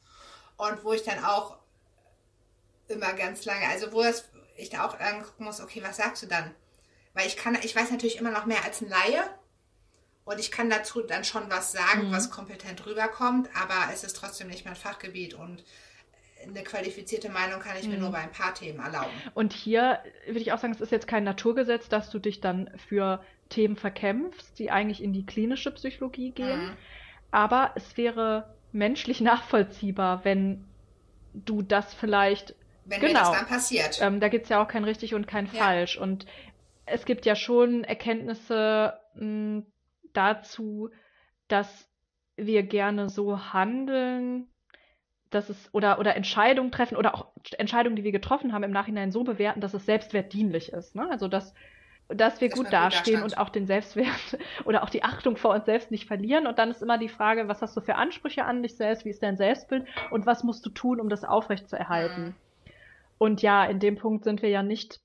Und 0.56 0.86
wo 0.86 0.94
ich 0.94 1.04
dann 1.04 1.26
auch 1.26 1.58
immer 2.88 3.12
ganz 3.12 3.44
lange, 3.44 3.68
also 3.68 3.92
wo 3.92 4.04
es, 4.04 4.24
ich 4.58 4.70
da 4.70 4.86
auch 4.86 5.00
angucken 5.00 5.46
muss, 5.46 5.62
okay, 5.62 5.82
was 5.84 5.98
sagst 5.98 6.24
du 6.24 6.28
dann? 6.28 6.54
Weil 7.14 7.28
ich 7.28 7.38
kann, 7.38 7.58
ich 7.64 7.76
weiß 7.76 7.92
natürlich 7.92 8.18
immer 8.18 8.32
noch 8.32 8.46
mehr 8.46 8.64
als 8.64 8.82
ein 8.82 8.90
Laie, 8.90 9.24
und 10.28 10.42
ich 10.42 10.52
kann 10.52 10.70
dazu 10.70 11.00
dann 11.00 11.24
schon 11.24 11.50
was 11.50 11.72
sagen, 11.72 12.10
mhm. 12.10 12.12
was 12.12 12.30
kompetent 12.30 12.86
rüberkommt, 12.86 13.50
aber 13.56 13.94
es 13.94 14.04
ist 14.04 14.18
trotzdem 14.18 14.48
nicht 14.50 14.66
mein 14.66 14.76
Fachgebiet 14.76 15.34
und 15.34 15.64
eine 16.46 16.64
qualifizierte 16.64 17.30
Meinung 17.30 17.62
kann 17.62 17.78
ich 17.78 17.88
mir 17.88 17.96
mhm. 17.96 18.02
nur 18.02 18.12
bei 18.12 18.18
ein 18.18 18.32
paar 18.34 18.54
Themen 18.54 18.80
erlauben. 18.80 19.10
Und 19.34 19.54
hier 19.54 20.00
würde 20.26 20.42
ich 20.42 20.52
auch 20.52 20.60
sagen, 20.60 20.74
es 20.74 20.82
ist 20.82 20.92
jetzt 20.92 21.08
kein 21.08 21.24
Naturgesetz, 21.24 21.88
dass 21.88 22.10
du 22.10 22.20
dich 22.20 22.42
dann 22.42 22.70
für 22.90 23.24
Themen 23.48 23.78
verkämpfst, 23.78 24.60
die 24.60 24.70
eigentlich 24.70 25.02
in 25.02 25.14
die 25.14 25.26
klinische 25.26 25.72
Psychologie 25.72 26.32
gehen. 26.32 26.68
Mhm. 26.68 26.78
Aber 27.32 27.72
es 27.76 27.96
wäre 27.96 28.54
menschlich 28.74 29.22
nachvollziehbar, 29.22 30.26
wenn 30.26 30.66
du 31.34 31.62
das 31.62 31.94
vielleicht. 31.94 32.54
Wenn 32.88 33.02
genau, 33.02 33.14
mir 33.14 33.20
das 33.20 33.32
dann 33.32 33.48
passiert. 33.48 34.00
Ähm, 34.02 34.20
da 34.20 34.30
gibt 34.30 34.46
es 34.46 34.50
ja 34.50 34.64
auch 34.64 34.68
kein 34.68 34.84
richtig 34.84 35.14
und 35.14 35.28
kein 35.28 35.46
ja. 35.48 35.64
falsch. 35.64 35.98
Und 35.98 36.26
es 36.86 37.06
gibt 37.06 37.26
ja 37.26 37.36
schon 37.36 37.84
Erkenntnisse, 37.84 38.94
mh, 39.16 39.22
hm, 39.22 39.66
dazu, 40.14 40.90
dass 41.48 41.90
wir 42.38 42.64
gerne 42.64 43.10
so 43.10 43.54
handeln, 43.54 44.48
dass 45.30 45.50
es 45.50 45.74
oder 45.74 46.00
oder 46.00 46.16
Entscheidungen 46.16 46.72
treffen 46.72 46.96
oder 46.96 47.14
auch 47.14 47.28
Entscheidungen, 47.58 47.96
die 47.96 48.04
wir 48.04 48.12
getroffen 48.12 48.54
haben, 48.54 48.64
im 48.64 48.72
Nachhinein 48.72 49.12
so 49.12 49.24
bewerten, 49.24 49.62
dass 49.62 49.74
es 49.74 49.86
selbstwertdienlich 49.86 50.72
ist. 50.72 50.96
Ne? 50.96 51.08
Also 51.10 51.28
dass 51.28 51.54
dass 52.10 52.40
wir 52.40 52.48
dass 52.48 52.58
gut 52.58 52.72
dastehen 52.72 53.22
und 53.22 53.38
auch 53.38 53.50
den 53.50 53.68
Selbstwert 53.68 54.38
oder 54.66 54.84
auch 54.84 54.90
die 54.90 55.04
Achtung 55.04 55.36
vor 55.36 55.54
uns 55.54 55.66
selbst 55.66 55.92
nicht 55.92 56.08
verlieren. 56.08 56.48
Und 56.48 56.58
dann 56.58 56.72
ist 56.72 56.82
immer 56.82 56.98
die 56.98 57.10
Frage, 57.10 57.50
was 57.50 57.62
hast 57.62 57.76
du 57.76 57.82
für 57.82 57.96
Ansprüche 57.96 58.46
an 58.46 58.64
dich 58.64 58.78
selbst, 58.78 59.04
wie 59.04 59.10
ist 59.10 59.22
dein 59.22 59.36
Selbstbild 59.36 59.86
und 60.10 60.26
was 60.26 60.44
musst 60.44 60.66
du 60.66 60.70
tun, 60.70 61.02
um 61.02 61.10
das 61.10 61.26
aufrechtzuerhalten. 61.26 62.24
Mhm. 62.28 62.36
Und 63.18 63.42
ja, 63.42 63.66
in 63.66 63.80
dem 63.80 63.96
Punkt 63.96 64.24
sind 64.24 64.42
wir 64.42 64.50
ja 64.50 64.64
nicht 64.64 65.02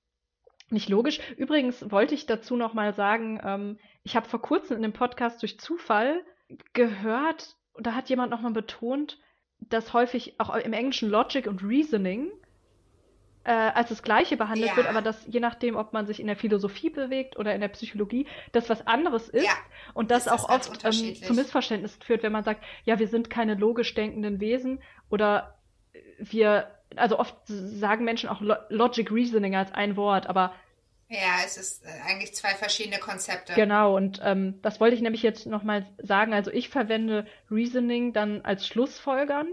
nicht 0.72 0.88
logisch. 0.88 1.20
Übrigens 1.36 1.90
wollte 1.90 2.14
ich 2.14 2.26
dazu 2.26 2.56
noch 2.56 2.72
mal 2.72 2.94
sagen, 2.94 3.40
ähm, 3.44 3.78
ich 4.04 4.16
habe 4.16 4.28
vor 4.28 4.40
kurzem 4.40 4.76
in 4.76 4.82
dem 4.82 4.94
Podcast 4.94 5.42
durch 5.42 5.60
Zufall 5.60 6.24
gehört, 6.72 7.56
da 7.78 7.94
hat 7.94 8.08
jemand 8.08 8.30
noch 8.30 8.40
mal 8.40 8.52
betont, 8.52 9.18
dass 9.60 9.92
häufig 9.92 10.40
auch 10.40 10.54
im 10.56 10.72
Englischen 10.72 11.08
Logic 11.08 11.46
und 11.46 11.62
Reasoning 11.62 12.30
äh, 13.44 13.50
als 13.50 13.88
das 13.88 14.02
Gleiche 14.02 14.36
behandelt 14.36 14.70
ja. 14.70 14.76
wird, 14.76 14.88
aber 14.88 15.02
dass 15.02 15.26
je 15.26 15.40
nachdem, 15.40 15.76
ob 15.76 15.92
man 15.92 16.06
sich 16.06 16.20
in 16.20 16.26
der 16.26 16.36
Philosophie 16.36 16.90
bewegt 16.90 17.36
oder 17.38 17.54
in 17.54 17.60
der 17.60 17.68
Psychologie, 17.68 18.26
das 18.52 18.68
was 18.68 18.86
anderes 18.86 19.28
ist 19.28 19.44
ja. 19.44 19.52
und 19.94 20.10
das, 20.10 20.24
das 20.24 20.32
auch 20.32 20.48
oft 20.48 20.84
ähm, 20.84 21.14
zu 21.14 21.34
Missverständnissen 21.34 22.02
führt, 22.02 22.22
wenn 22.22 22.32
man 22.32 22.44
sagt, 22.44 22.62
ja, 22.84 22.98
wir 22.98 23.08
sind 23.08 23.30
keine 23.30 23.54
logisch 23.54 23.94
denkenden 23.94 24.40
Wesen 24.40 24.80
oder 25.10 25.58
wir, 26.18 26.70
also 26.96 27.18
oft 27.18 27.36
sagen 27.46 28.04
Menschen 28.04 28.28
auch 28.28 28.40
Logic 28.68 29.10
Reasoning 29.10 29.56
als 29.56 29.72
ein 29.72 29.96
Wort, 29.96 30.26
aber 30.26 30.52
ja, 31.08 31.44
es 31.44 31.58
ist 31.58 31.84
äh, 31.84 31.88
eigentlich 32.08 32.34
zwei 32.34 32.54
verschiedene 32.54 32.98
Konzepte. 32.98 33.52
Genau, 33.52 33.96
und 33.96 34.20
ähm, 34.24 34.60
das 34.62 34.80
wollte 34.80 34.96
ich 34.96 35.02
nämlich 35.02 35.22
jetzt 35.22 35.46
nochmal 35.46 35.86
sagen. 35.98 36.32
Also 36.32 36.50
ich 36.50 36.70
verwende 36.70 37.26
Reasoning 37.50 38.14
dann 38.14 38.40
als 38.42 38.66
Schlussfolgern. 38.66 39.46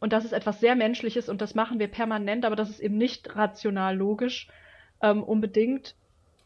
Und 0.00 0.12
das 0.12 0.24
ist 0.24 0.32
etwas 0.32 0.60
sehr 0.60 0.76
Menschliches 0.76 1.28
und 1.28 1.40
das 1.40 1.54
machen 1.54 1.78
wir 1.78 1.88
permanent, 1.88 2.44
aber 2.44 2.56
das 2.56 2.70
ist 2.70 2.78
eben 2.78 2.96
nicht 2.96 3.34
rational 3.34 3.96
logisch 3.96 4.48
ähm, 5.02 5.24
unbedingt. 5.24 5.96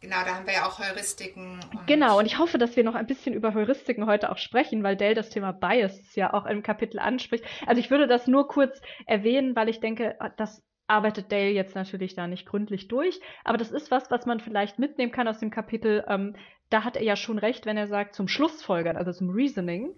Genau, 0.02 0.16
da 0.24 0.34
haben 0.34 0.46
wir 0.46 0.54
ja 0.54 0.66
auch 0.66 0.80
Heuristiken. 0.80 1.60
Und 1.70 1.86
genau, 1.86 2.18
und 2.18 2.26
ich 2.26 2.38
hoffe, 2.38 2.58
dass 2.58 2.74
wir 2.74 2.82
noch 2.82 2.96
ein 2.96 3.06
bisschen 3.06 3.34
über 3.34 3.54
Heuristiken 3.54 4.06
heute 4.06 4.32
auch 4.32 4.36
sprechen, 4.36 4.82
weil 4.82 4.96
Dell 4.96 5.14
das 5.14 5.30
Thema 5.30 5.52
Bias 5.52 6.16
ja 6.16 6.34
auch 6.34 6.44
im 6.44 6.64
Kapitel 6.64 6.98
anspricht. 6.98 7.44
Also 7.66 7.78
ich 7.78 7.88
würde 7.88 8.08
das 8.08 8.26
nur 8.26 8.48
kurz 8.48 8.82
erwähnen, 9.06 9.54
weil 9.54 9.68
ich 9.68 9.78
denke, 9.78 10.18
das 10.36 10.60
arbeitet 10.88 11.30
Dale 11.30 11.50
jetzt 11.50 11.76
natürlich 11.76 12.16
da 12.16 12.26
nicht 12.26 12.46
gründlich 12.46 12.88
durch, 12.88 13.20
aber 13.44 13.56
das 13.58 13.70
ist 13.70 13.92
was, 13.92 14.10
was 14.10 14.26
man 14.26 14.40
vielleicht 14.40 14.80
mitnehmen 14.80 15.12
kann 15.12 15.28
aus 15.28 15.38
dem 15.38 15.50
Kapitel. 15.50 16.04
Ähm, 16.08 16.34
da 16.68 16.82
hat 16.82 16.96
er 16.96 17.04
ja 17.04 17.14
schon 17.14 17.38
recht, 17.38 17.64
wenn 17.64 17.76
er 17.76 17.86
sagt, 17.86 18.16
zum 18.16 18.26
Schlussfolgern, 18.26 18.96
also 18.96 19.12
zum 19.12 19.30
Reasoning, 19.30 19.94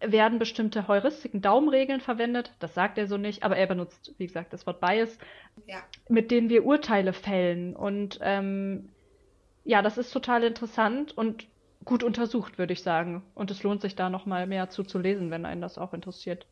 werden 0.00 0.40
bestimmte 0.40 0.88
Heuristiken, 0.88 1.40
Daumenregeln 1.40 2.00
verwendet. 2.00 2.52
Das 2.58 2.74
sagt 2.74 2.98
er 2.98 3.06
so 3.06 3.16
nicht, 3.16 3.44
aber 3.44 3.56
er 3.56 3.66
benutzt, 3.66 4.14
wie 4.18 4.26
gesagt, 4.26 4.52
das 4.52 4.66
Wort 4.66 4.80
Bias, 4.80 5.16
ja. 5.66 5.78
mit 6.08 6.32
denen 6.32 6.48
wir 6.48 6.66
Urteile 6.66 7.12
fällen. 7.12 7.76
Und 7.76 8.18
ähm, 8.20 8.90
ja, 9.64 9.82
das 9.82 9.98
ist 9.98 10.12
total 10.12 10.44
interessant 10.44 11.16
und 11.16 11.46
gut 11.84 12.02
untersucht, 12.02 12.58
würde 12.58 12.72
ich 12.72 12.82
sagen. 12.82 13.22
Und 13.34 13.50
es 13.50 13.62
lohnt 13.62 13.82
sich 13.82 13.96
da 13.96 14.08
nochmal 14.08 14.46
mehr 14.46 14.70
zu, 14.70 14.84
zu 14.84 14.98
lesen, 14.98 15.30
wenn 15.30 15.46
einen 15.46 15.60
das 15.60 15.78
auch 15.78 15.92
interessiert. 15.92 16.46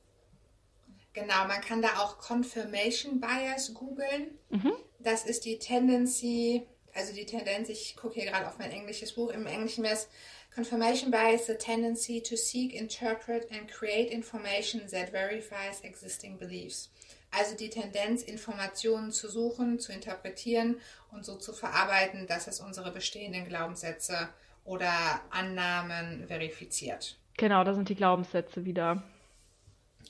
Genau, 1.14 1.46
man 1.46 1.60
kann 1.60 1.82
da 1.82 1.88
auch 1.98 2.18
Confirmation 2.18 3.20
Bias 3.20 3.74
googeln. 3.74 4.38
Mhm. 4.50 4.72
Das 4.98 5.24
ist 5.24 5.44
die 5.44 5.58
Tendency, 5.58 6.66
also 6.94 7.12
die 7.12 7.26
Tendenz, 7.26 7.68
ich 7.68 7.96
gucke 7.96 8.14
hier 8.14 8.30
gerade 8.30 8.46
auf 8.46 8.58
mein 8.58 8.70
englisches 8.70 9.12
Buch, 9.12 9.30
im 9.30 9.46
Englischen 9.46 9.84
wäre 9.84 9.94
es 9.94 10.08
Confirmation 10.54 11.10
bias, 11.10 11.46
the 11.46 11.54
tendency 11.54 12.20
to 12.20 12.36
seek, 12.36 12.74
interpret 12.74 13.50
and 13.50 13.68
create 13.68 14.10
information 14.10 14.82
that 14.90 15.10
verifies 15.10 15.80
existing 15.82 16.38
beliefs. 16.38 16.90
Also 17.30 17.56
die 17.56 17.70
Tendenz, 17.70 18.22
Informationen 18.22 19.10
zu 19.10 19.30
suchen, 19.30 19.78
zu 19.78 19.92
interpretieren 19.92 20.78
und 21.12 21.24
so 21.24 21.36
zu 21.36 21.52
verarbeiten, 21.52 22.26
dass 22.26 22.46
es 22.46 22.60
unsere 22.60 22.90
bestehenden 22.90 23.46
Glaubenssätze 23.46 24.28
oder 24.64 24.92
Annahmen 25.30 26.26
verifiziert. 26.26 27.18
Genau, 27.36 27.64
da 27.64 27.74
sind 27.74 27.88
die 27.88 27.94
Glaubenssätze 27.94 28.64
wieder. 28.64 29.02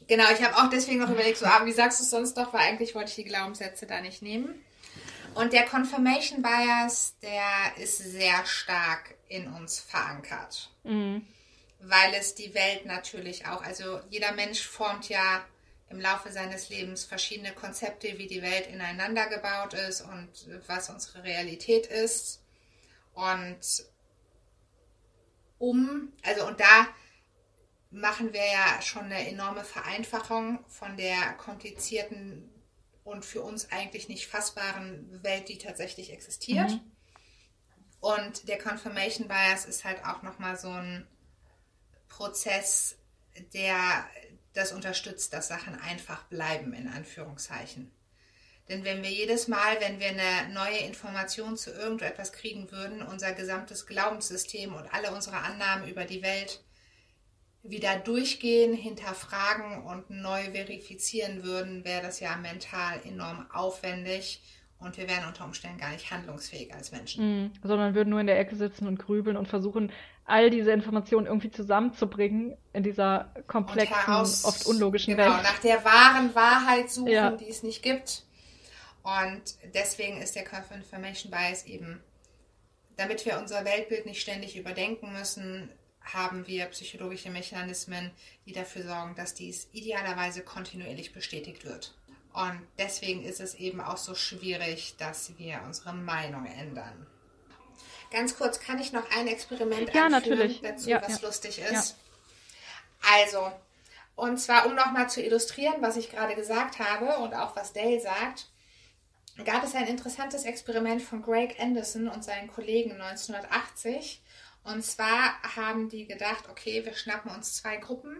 Genau, 0.08 0.24
ich 0.32 0.42
habe 0.42 0.56
auch 0.56 0.70
deswegen 0.70 1.00
noch 1.00 1.10
überlegt, 1.10 1.38
so, 1.38 1.46
ah, 1.46 1.64
wie 1.64 1.72
sagst 1.72 2.00
du 2.00 2.04
es 2.04 2.10
sonst 2.10 2.34
doch, 2.36 2.52
weil 2.52 2.60
eigentlich 2.60 2.94
wollte 2.94 3.10
ich 3.10 3.16
die 3.16 3.24
Glaubenssätze 3.24 3.86
da 3.86 4.00
nicht 4.00 4.22
nehmen. 4.22 4.54
Und 5.34 5.52
der 5.52 5.64
Confirmation 5.64 6.42
Bias, 6.42 7.14
der 7.22 7.82
ist 7.82 7.98
sehr 7.98 8.44
stark 8.44 9.14
in 9.28 9.50
uns 9.52 9.80
verankert. 9.80 10.70
Mhm. 10.84 11.26
Weil 11.80 12.14
es 12.14 12.34
die 12.34 12.54
Welt 12.54 12.86
natürlich 12.86 13.46
auch, 13.46 13.62
also 13.62 14.00
jeder 14.10 14.32
Mensch 14.32 14.62
formt 14.66 15.08
ja 15.08 15.42
im 15.92 16.00
Laufe 16.00 16.32
seines 16.32 16.70
Lebens 16.70 17.04
verschiedene 17.04 17.52
Konzepte, 17.52 18.18
wie 18.18 18.26
die 18.26 18.42
Welt 18.42 18.66
ineinander 18.66 19.26
gebaut 19.28 19.74
ist 19.74 20.00
und 20.00 20.30
was 20.66 20.90
unsere 20.90 21.22
Realität 21.22 21.86
ist. 21.86 22.42
Und 23.14 23.60
um, 25.58 26.12
also 26.22 26.46
und 26.46 26.58
da 26.58 26.88
machen 27.90 28.32
wir 28.32 28.44
ja 28.44 28.80
schon 28.80 29.04
eine 29.04 29.28
enorme 29.28 29.64
Vereinfachung 29.64 30.64
von 30.66 30.96
der 30.96 31.34
komplizierten 31.34 32.50
und 33.04 33.24
für 33.24 33.42
uns 33.42 33.70
eigentlich 33.70 34.08
nicht 34.08 34.26
fassbaren 34.26 35.22
Welt, 35.22 35.48
die 35.48 35.58
tatsächlich 35.58 36.12
existiert. 36.12 36.70
Mhm. 36.70 36.80
Und 38.00 38.48
der 38.48 38.58
Confirmation 38.58 39.28
Bias 39.28 39.66
ist 39.66 39.84
halt 39.84 40.04
auch 40.04 40.22
nochmal 40.22 40.58
so 40.58 40.70
ein 40.70 41.06
Prozess, 42.08 42.96
der 43.54 44.08
das 44.54 44.72
unterstützt, 44.72 45.32
dass 45.32 45.48
Sachen 45.48 45.80
einfach 45.80 46.24
bleiben, 46.24 46.72
in 46.74 46.88
Anführungszeichen. 46.88 47.90
Denn 48.68 48.84
wenn 48.84 49.02
wir 49.02 49.10
jedes 49.10 49.48
Mal, 49.48 49.80
wenn 49.80 49.98
wir 49.98 50.08
eine 50.08 50.52
neue 50.54 50.78
Information 50.78 51.56
zu 51.56 51.72
irgendetwas 51.72 52.32
kriegen 52.32 52.70
würden, 52.70 53.02
unser 53.02 53.32
gesamtes 53.32 53.86
Glaubenssystem 53.86 54.74
und 54.74 54.92
alle 54.94 55.12
unsere 55.12 55.36
Annahmen 55.36 55.88
über 55.88 56.04
die 56.04 56.22
Welt 56.22 56.62
wieder 57.62 57.96
durchgehen, 57.96 58.74
hinterfragen 58.74 59.82
und 59.84 60.10
neu 60.10 60.50
verifizieren 60.52 61.42
würden, 61.42 61.84
wäre 61.84 62.02
das 62.02 62.20
ja 62.20 62.36
mental 62.36 63.00
enorm 63.04 63.46
aufwendig 63.52 64.42
und 64.78 64.96
wir 64.96 65.08
wären 65.08 65.28
unter 65.28 65.44
Umständen 65.44 65.78
gar 65.78 65.90
nicht 65.90 66.10
handlungsfähig 66.10 66.74
als 66.74 66.90
Menschen. 66.90 67.24
Mhm, 67.24 67.52
sondern 67.62 67.94
würden 67.94 68.10
nur 68.10 68.20
in 68.20 68.26
der 68.26 68.38
Ecke 68.38 68.56
sitzen 68.56 68.88
und 68.88 68.98
grübeln 68.98 69.36
und 69.36 69.46
versuchen, 69.46 69.92
all 70.24 70.50
diese 70.50 70.72
Informationen 70.72 71.26
irgendwie 71.26 71.50
zusammenzubringen 71.50 72.56
in 72.72 72.82
dieser 72.82 73.34
komplexen, 73.46 73.96
heraus, 74.06 74.44
oft 74.44 74.66
unlogischen 74.66 75.16
genau, 75.16 75.30
Welt. 75.30 75.38
Genau, 75.38 75.48
nach 75.50 75.58
der 75.58 75.84
wahren 75.84 76.34
Wahrheit 76.34 76.90
suchen, 76.90 77.10
ja. 77.10 77.30
die 77.32 77.48
es 77.48 77.62
nicht 77.62 77.82
gibt. 77.82 78.24
Und 79.02 79.42
deswegen 79.74 80.22
ist 80.22 80.36
der 80.36 80.44
Confirmation 80.44 81.30
Bias 81.30 81.66
eben, 81.66 82.00
damit 82.96 83.24
wir 83.26 83.38
unser 83.38 83.64
Weltbild 83.64 84.06
nicht 84.06 84.20
ständig 84.20 84.56
überdenken 84.56 85.12
müssen, 85.12 85.70
haben 86.00 86.46
wir 86.46 86.66
psychologische 86.66 87.30
Mechanismen, 87.30 88.10
die 88.46 88.52
dafür 88.52 88.82
sorgen, 88.82 89.14
dass 89.14 89.34
dies 89.34 89.68
idealerweise 89.72 90.42
kontinuierlich 90.42 91.12
bestätigt 91.12 91.64
wird. 91.64 91.94
Und 92.32 92.60
deswegen 92.78 93.22
ist 93.24 93.40
es 93.40 93.54
eben 93.54 93.80
auch 93.80 93.96
so 93.96 94.14
schwierig, 94.14 94.96
dass 94.98 95.36
wir 95.38 95.62
unsere 95.64 95.92
Meinung 95.92 96.46
ändern. 96.46 97.06
Ganz 98.12 98.36
kurz, 98.36 98.60
kann 98.60 98.78
ich 98.78 98.92
noch 98.92 99.10
ein 99.16 99.26
Experiment 99.26 99.92
ja, 99.94 100.08
natürlich. 100.08 100.60
dazu, 100.60 100.90
ja, 100.90 101.00
was 101.02 101.20
ja. 101.20 101.26
lustig 101.26 101.58
ist? 101.58 101.96
Ja. 103.02 103.14
Also, 103.14 103.50
und 104.14 104.38
zwar, 104.38 104.66
um 104.66 104.74
nochmal 104.74 105.08
zu 105.08 105.22
illustrieren, 105.22 105.80
was 105.80 105.96
ich 105.96 106.10
gerade 106.10 106.34
gesagt 106.34 106.78
habe 106.78 107.16
und 107.22 107.34
auch 107.34 107.56
was 107.56 107.72
Dale 107.72 108.00
sagt, 108.00 108.50
gab 109.44 109.64
es 109.64 109.74
ein 109.74 109.86
interessantes 109.86 110.44
Experiment 110.44 111.00
von 111.00 111.22
Greg 111.22 111.58
Anderson 111.58 112.06
und 112.06 112.22
seinen 112.22 112.48
Kollegen 112.52 112.92
1980. 113.00 114.22
Und 114.64 114.84
zwar 114.84 115.42
haben 115.56 115.88
die 115.88 116.06
gedacht, 116.06 116.48
okay, 116.50 116.84
wir 116.84 116.94
schnappen 116.94 117.30
uns 117.30 117.56
zwei 117.56 117.78
Gruppen 117.78 118.18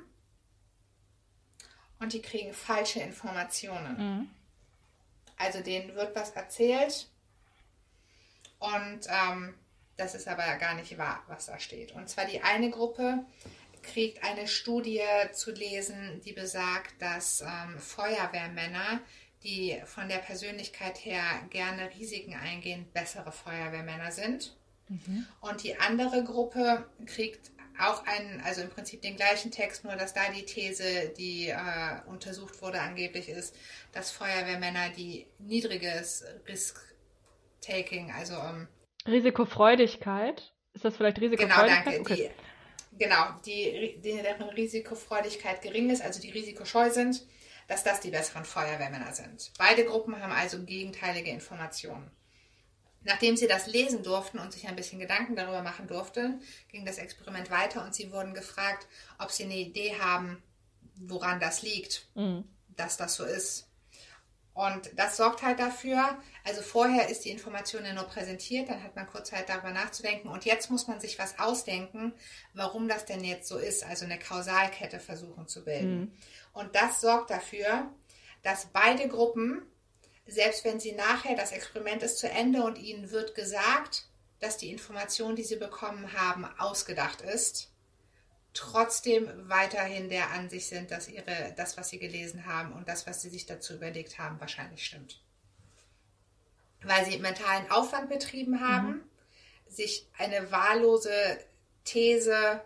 und 2.01 2.14
die 2.14 2.22
kriegen 2.22 2.55
falsche 2.55 3.01
Informationen. 3.01 3.97
Mhm. 3.99 4.30
Also 5.36 5.61
denen 5.61 5.95
wird 5.95 6.16
was 6.16 6.30
erzählt 6.30 7.09
und 8.59 9.01
ähm, 9.09 9.55
das 10.03 10.14
ist 10.14 10.26
aber 10.26 10.57
gar 10.57 10.74
nicht 10.74 10.98
wahr, 10.98 11.22
was 11.28 11.46
da 11.46 11.59
steht. 11.59 11.92
Und 11.92 12.09
zwar 12.09 12.24
die 12.24 12.42
eine 12.42 12.70
Gruppe 12.70 13.24
kriegt 13.82 14.22
eine 14.24 14.48
Studie 14.48 15.03
zu 15.32 15.53
lesen, 15.53 16.20
die 16.24 16.32
besagt, 16.32 17.00
dass 17.00 17.40
ähm, 17.40 17.78
Feuerwehrmänner, 17.78 19.00
die 19.42 19.80
von 19.86 20.09
der 20.09 20.18
Persönlichkeit 20.18 21.05
her 21.05 21.22
gerne 21.50 21.90
Risiken 21.94 22.34
eingehen, 22.34 22.86
bessere 22.92 23.32
Feuerwehrmänner 23.32 24.12
sind. 24.12 24.57
Mhm. 24.88 25.26
Und 25.40 25.62
die 25.62 25.76
andere 25.78 26.22
Gruppe 26.24 26.86
kriegt 27.07 27.50
auch 27.80 28.05
einen, 28.07 28.40
also 28.42 28.62
im 28.62 28.70
Prinzip 28.70 29.03
den 29.03 29.16
gleichen 29.16 29.50
Text, 29.50 29.84
nur 29.84 29.96
dass 29.96 30.14
da 30.14 30.30
die 30.30 30.44
These, 30.44 31.12
die 31.16 31.48
äh, 31.48 31.57
untersucht 32.07 32.61
wurde, 32.61 32.80
angeblich 32.80 33.28
ist, 33.28 33.57
dass 33.92 34.11
Feuerwehrmänner, 34.11 34.90
die 34.90 35.26
niedriges 35.38 36.24
Risk-Taking, 36.46 38.12
also 38.12 38.34
ähm, 38.34 38.68
Risikofreudigkeit, 39.07 40.53
ist 40.74 40.84
das 40.84 40.96
vielleicht 40.96 41.20
Risikofreudigkeit? 41.20 41.84
Genau, 41.84 41.96
danke. 41.96 42.12
Okay. 42.12 42.30
Die, 42.92 42.98
genau, 42.98 43.24
die, 43.44 44.00
deren 44.03 44.48
Risikofreudigkeit 44.50 45.62
gering 45.62 45.90
ist, 45.90 46.03
also 46.03 46.20
die 46.20 46.30
risikoscheu 46.30 46.90
sind, 46.90 47.26
dass 47.68 47.84
das 47.84 48.00
die 48.00 48.11
besseren 48.11 48.44
Feuerwehrmänner 48.44 49.12
sind. 49.12 49.53
Beide 49.59 49.84
Gruppen 49.84 50.20
haben 50.20 50.32
also 50.32 50.62
gegenteilige 50.64 51.30
Informationen. 51.30 52.11
Nachdem 53.05 53.36
sie 53.36 53.48
das 53.48 53.66
lesen 53.66 54.03
durften 54.05 54.38
und 54.38 54.53
sich 54.53 54.68
ein 54.68 54.76
bisschen 54.76 55.00
Gedanken 55.00 55.34
darüber 55.34 55.62
machen 55.62 55.88
durften, 55.88 56.40
ging 56.68 56.86
das 56.86 56.98
Experiment 56.98 57.50
weiter 57.50 57.84
und 57.84 57.94
sie 57.94 58.12
wurden 58.12 58.32
gefragt, 58.32 58.86
ob 59.18 59.32
sie 59.32 59.44
eine 59.44 59.57
Idee 59.57 59.96
haben, 59.98 60.42
woran 60.94 61.40
das 61.40 61.62
liegt, 61.62 62.07
mhm. 62.14 62.44
dass 62.76 62.96
das 62.96 63.16
so 63.16 63.24
ist. 63.24 63.68
Und 64.55 64.90
das 64.96 65.16
sorgt 65.16 65.42
halt 65.42 65.59
dafür, 65.59 66.18
also 66.44 66.61
vorher 66.61 67.09
ist 67.09 67.24
die 67.24 67.30
Information 67.30 67.86
ja 67.86 67.94
nur 67.94 68.05
präsentiert, 68.05 68.68
dann 68.68 68.82
hat 68.82 68.94
man 68.94 69.07
kurz 69.07 69.30
Zeit 69.30 69.48
darüber 69.48 69.70
nachzudenken 69.70 70.28
und 70.28 70.44
jetzt 70.44 70.70
muss 70.70 70.88
man 70.88 71.00
sich 71.00 71.18
was 71.18 71.38
ausdenken, 71.38 72.12
warum 72.53 72.86
das 72.86 73.07
denn 73.07 73.24
jetzt 73.24 73.48
so 73.48 73.57
ist, 73.57 73.82
also 73.82 74.05
eine 74.05 74.18
Kausalkette 74.18 75.00
versuchen 75.00 75.48
zu 75.48 75.64
bilden. 75.64 76.00
Mhm. 76.00 76.12
Und 76.53 76.74
das 76.74 77.00
sorgt 77.00 77.30
dafür, 77.30 77.90
dass 78.42 78.66
beide 78.66 79.09
Gruppen 79.09 79.62
selbst 80.26 80.64
wenn 80.64 80.80
sie 80.80 80.92
nachher, 80.92 81.36
das 81.36 81.53
Experiment 81.53 82.03
ist 82.03 82.18
zu 82.18 82.28
Ende 82.28 82.62
und 82.62 82.78
ihnen 82.78 83.11
wird 83.11 83.34
gesagt, 83.34 84.07
dass 84.40 84.57
die 84.57 84.70
Information, 84.70 85.36
die 85.36 85.44
sie 85.44 85.57
bekommen 85.57 86.12
haben, 86.12 86.44
ausgedacht 86.59 87.22
ist, 87.22 87.72
trotzdem 88.55 89.28
weiterhin 89.48 90.09
der 90.09 90.30
Ansicht 90.30 90.68
sind, 90.68 90.90
dass 90.90 91.09
ihre, 91.09 91.55
das, 91.57 91.76
was 91.76 91.88
sie 91.88 91.98
gelesen 91.98 92.46
haben 92.46 92.72
und 92.72 92.88
das, 92.88 93.07
was 93.07 93.22
sie 93.22 93.30
sich 93.30 93.46
dazu 93.46 93.74
überlegt 93.74 94.18
haben, 94.18 94.40
wahrscheinlich 94.40 94.84
stimmt. 94.84 95.20
Weil 96.82 97.05
sie 97.05 97.18
mentalen 97.18 97.70
Aufwand 97.70 98.09
betrieben 98.09 98.61
haben, 98.61 98.88
mhm. 98.88 99.03
sich 99.68 100.07
eine 100.18 100.50
wahllose 100.50 101.38
These 101.84 102.62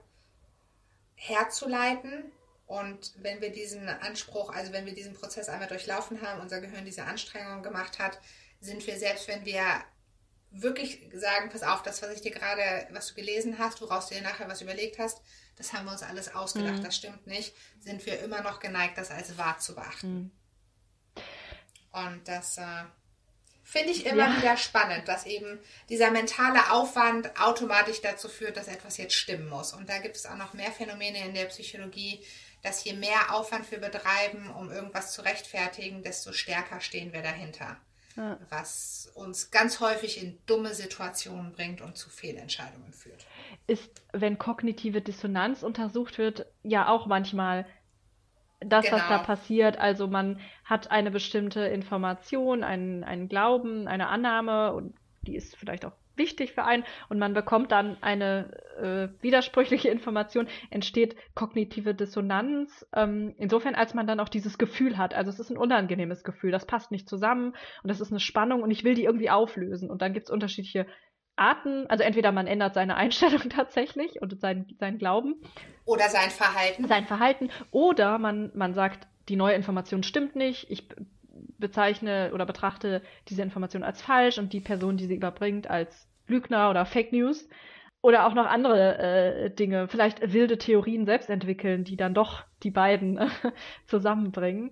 herzuleiten, 1.15 2.33
und 2.67 3.13
wenn 3.19 3.41
wir 3.41 3.51
diesen 3.51 3.89
Anspruch, 3.89 4.53
also 4.53 4.73
wenn 4.73 4.87
wir 4.87 4.95
diesen 4.95 5.15
Prozess 5.15 5.49
einmal 5.49 5.69
durchlaufen 5.69 6.21
haben, 6.21 6.41
unser 6.41 6.61
Gehirn 6.61 6.85
diese 6.85 7.05
Anstrengung 7.05 7.63
gemacht 7.63 7.99
hat, 7.99 8.19
sind 8.61 8.85
wir 8.87 8.99
selbst, 8.99 9.29
wenn 9.29 9.45
wir 9.45 9.63
wirklich 10.51 11.01
sagen, 11.15 11.51
pass 11.51 11.63
auf, 11.63 11.83
das, 11.83 12.03
was 12.03 12.13
ich 12.13 12.23
dir 12.23 12.33
gerade, 12.33 12.89
was 12.91 13.09
du 13.09 13.15
gelesen 13.15 13.59
hast, 13.59 13.81
woraus 13.83 14.09
du 14.09 14.17
dir 14.17 14.23
nachher 14.23 14.49
was 14.49 14.63
überlegt 14.63 14.99
hast, 14.99 15.23
das 15.57 15.73
haben 15.73 15.87
wir 15.87 15.93
uns 15.93 16.03
alles 16.03 16.35
ausgedacht, 16.35 16.77
mhm. 16.77 16.85
das 16.85 16.97
stimmt 16.97 17.27
nicht, 17.27 17.55
sind 17.81 18.05
wir 18.07 18.21
immer 18.21 18.43
noch 18.43 18.61
geneigt, 18.61 18.99
das 18.99 19.11
als 19.11 19.37
wahr 19.39 19.59
zu 19.59 19.75
beachten. 19.75 20.15
Mhm. 20.15 20.31
Und 21.93 22.29
das 22.29 22.59
äh, 22.59 22.85
finde 23.65 23.91
ich 23.91 24.05
immer 24.07 24.29
ja. 24.29 24.37
wieder 24.37 24.57
spannend, 24.57 25.09
dass 25.09 25.25
eben 25.25 25.59
dieser 25.89 26.11
mentale 26.11 26.71
Aufwand 26.71 27.41
automatisch 27.41 28.03
dazu 28.03 28.29
führt, 28.29 28.57
dass 28.57 28.69
etwas 28.69 28.99
jetzt 28.99 29.15
stimmen 29.15 29.49
muss. 29.49 29.73
Und 29.73 29.89
da 29.89 29.99
gibt 29.99 30.17
es 30.17 30.27
auch 30.27 30.37
noch 30.37 30.53
mehr 30.53 30.71
Phänomene 30.73 31.25
in 31.25 31.35
der 31.35 31.47
Psychologie, 31.47 32.25
dass 32.63 32.85
je 32.85 32.93
mehr 32.93 33.35
Aufwand 33.35 33.71
wir 33.71 33.79
betreiben, 33.79 34.51
um 34.51 34.71
irgendwas 34.71 35.13
zu 35.13 35.23
rechtfertigen, 35.23 36.03
desto 36.03 36.33
stärker 36.33 36.81
stehen 36.81 37.13
wir 37.13 37.23
dahinter. 37.23 37.77
Ja. 38.17 38.39
Was 38.51 39.11
uns 39.15 39.51
ganz 39.51 39.81
häufig 39.81 40.23
in 40.23 40.39
dumme 40.47 40.75
Situationen 40.75 41.53
bringt 41.53 41.81
und 41.81 41.97
zu 41.97 42.09
Fehlentscheidungen 42.09 42.93
führt. 42.93 43.27
Ist, 43.67 44.03
wenn 44.13 44.39
kognitive 44.39 45.01
Dissonanz 45.01 45.63
untersucht 45.63 46.19
wird, 46.19 46.47
ja 46.63 46.89
auch 46.89 47.07
manchmal 47.07 47.67
das, 48.61 48.87
genau. 48.87 48.97
was 48.97 49.09
da 49.09 49.17
genau. 49.17 49.27
passiert. 49.27 49.79
Also 49.79 50.07
man 50.09 50.41
hat 50.65 50.91
eine 50.91 51.11
bestimmte 51.11 51.61
Information, 51.61 52.63
einen, 52.63 53.05
einen 53.05 53.29
Glauben, 53.29 53.87
eine 53.89 54.09
Annahme 54.09 54.73
und 54.73 54.95
die 55.23 55.37
ist 55.37 55.57
vielleicht 55.57 55.85
auch 55.85 55.93
wichtig 56.17 56.53
für 56.53 56.65
einen 56.65 56.85
und 57.09 57.19
man 57.19 57.35
bekommt 57.35 57.73
dann 57.73 57.99
eine 58.03 58.51
äh, 58.79 59.23
widersprüchliche 59.23 59.91
Information, 59.91 60.49
entsteht 60.71 61.15
kognitive 61.35 61.95
Dissonanz. 61.95 62.87
Ähm, 62.95 63.35
insofern, 63.37 63.75
als 63.75 63.93
man 63.93 64.07
dann 64.07 64.21
auch 64.21 64.31
dieses 64.31 64.57
Gefühl 64.57 64.97
hat. 64.97 65.15
Also 65.15 65.31
es 65.31 65.39
ist 65.39 65.51
ein 65.51 65.59
unangenehmes 65.59 66.25
Gefühl, 66.25 66.51
das 66.51 66.67
passt 66.67 66.91
nicht 66.91 67.09
zusammen 67.09 67.55
und 67.83 67.89
das 67.89 68.01
ist 68.01 68.11
eine 68.11 68.21
Spannung 68.21 68.63
und 68.63 68.71
ich 68.71 68.85
will 68.85 68.95
die 68.95 69.05
irgendwie 69.05 69.31
auflösen. 69.31 69.91
Und 69.91 70.01
dann 70.01 70.15
gibt 70.15 70.27
es 70.27 70.33
unterschiedliche 70.33 70.87
Arten. 71.37 71.87
Also 71.89 72.03
entweder 72.05 72.33
man 72.33 72.47
ändert 72.47 72.75
seine 72.75 72.97
Einstellung 72.97 73.49
tatsächlich 73.49 74.21
und 74.21 74.39
sein, 74.41 74.67
sein 74.79 74.99
Glauben. 74.99 75.37
Oder 75.85 76.09
sein 76.09 76.31
Verhalten. 76.31 76.89
Sein 76.89 77.07
Verhalten. 77.07 77.51
Oder 77.71 78.19
man, 78.19 78.51
man 78.55 78.75
sagt, 78.75 79.07
die 79.29 79.37
neue 79.37 79.55
Information 79.55 80.03
stimmt 80.03 80.37
nicht, 80.37 80.71
ich 80.71 80.89
bezeichne 81.59 82.31
oder 82.35 82.47
betrachte 82.47 83.03
diese 83.29 83.43
Information 83.43 83.83
als 83.83 84.03
falsch 84.03 84.39
und 84.39 84.53
die 84.53 84.61
Person, 84.61 84.97
die 84.97 85.07
sie 85.07 85.17
überbringt, 85.17 85.69
als 85.69 86.09
Lügner 86.27 86.71
oder 86.71 86.87
Fake 86.87 87.13
News. 87.13 87.49
Oder 88.03 88.27
auch 88.27 88.35
noch 88.35 88.47
andere 88.47 88.99
äh, 88.99 89.51
Dinge, 89.51 89.89
vielleicht 89.89 90.33
wilde 90.33 90.59
Theorien 90.59 91.07
selbst 91.07 91.29
entwickeln, 91.29 91.83
die 91.83 91.97
dann 91.97 92.15
doch 92.15 92.45
die 92.63 92.71
beiden 92.71 93.19
äh, 93.19 93.29
zusammenbringen. 93.87 94.71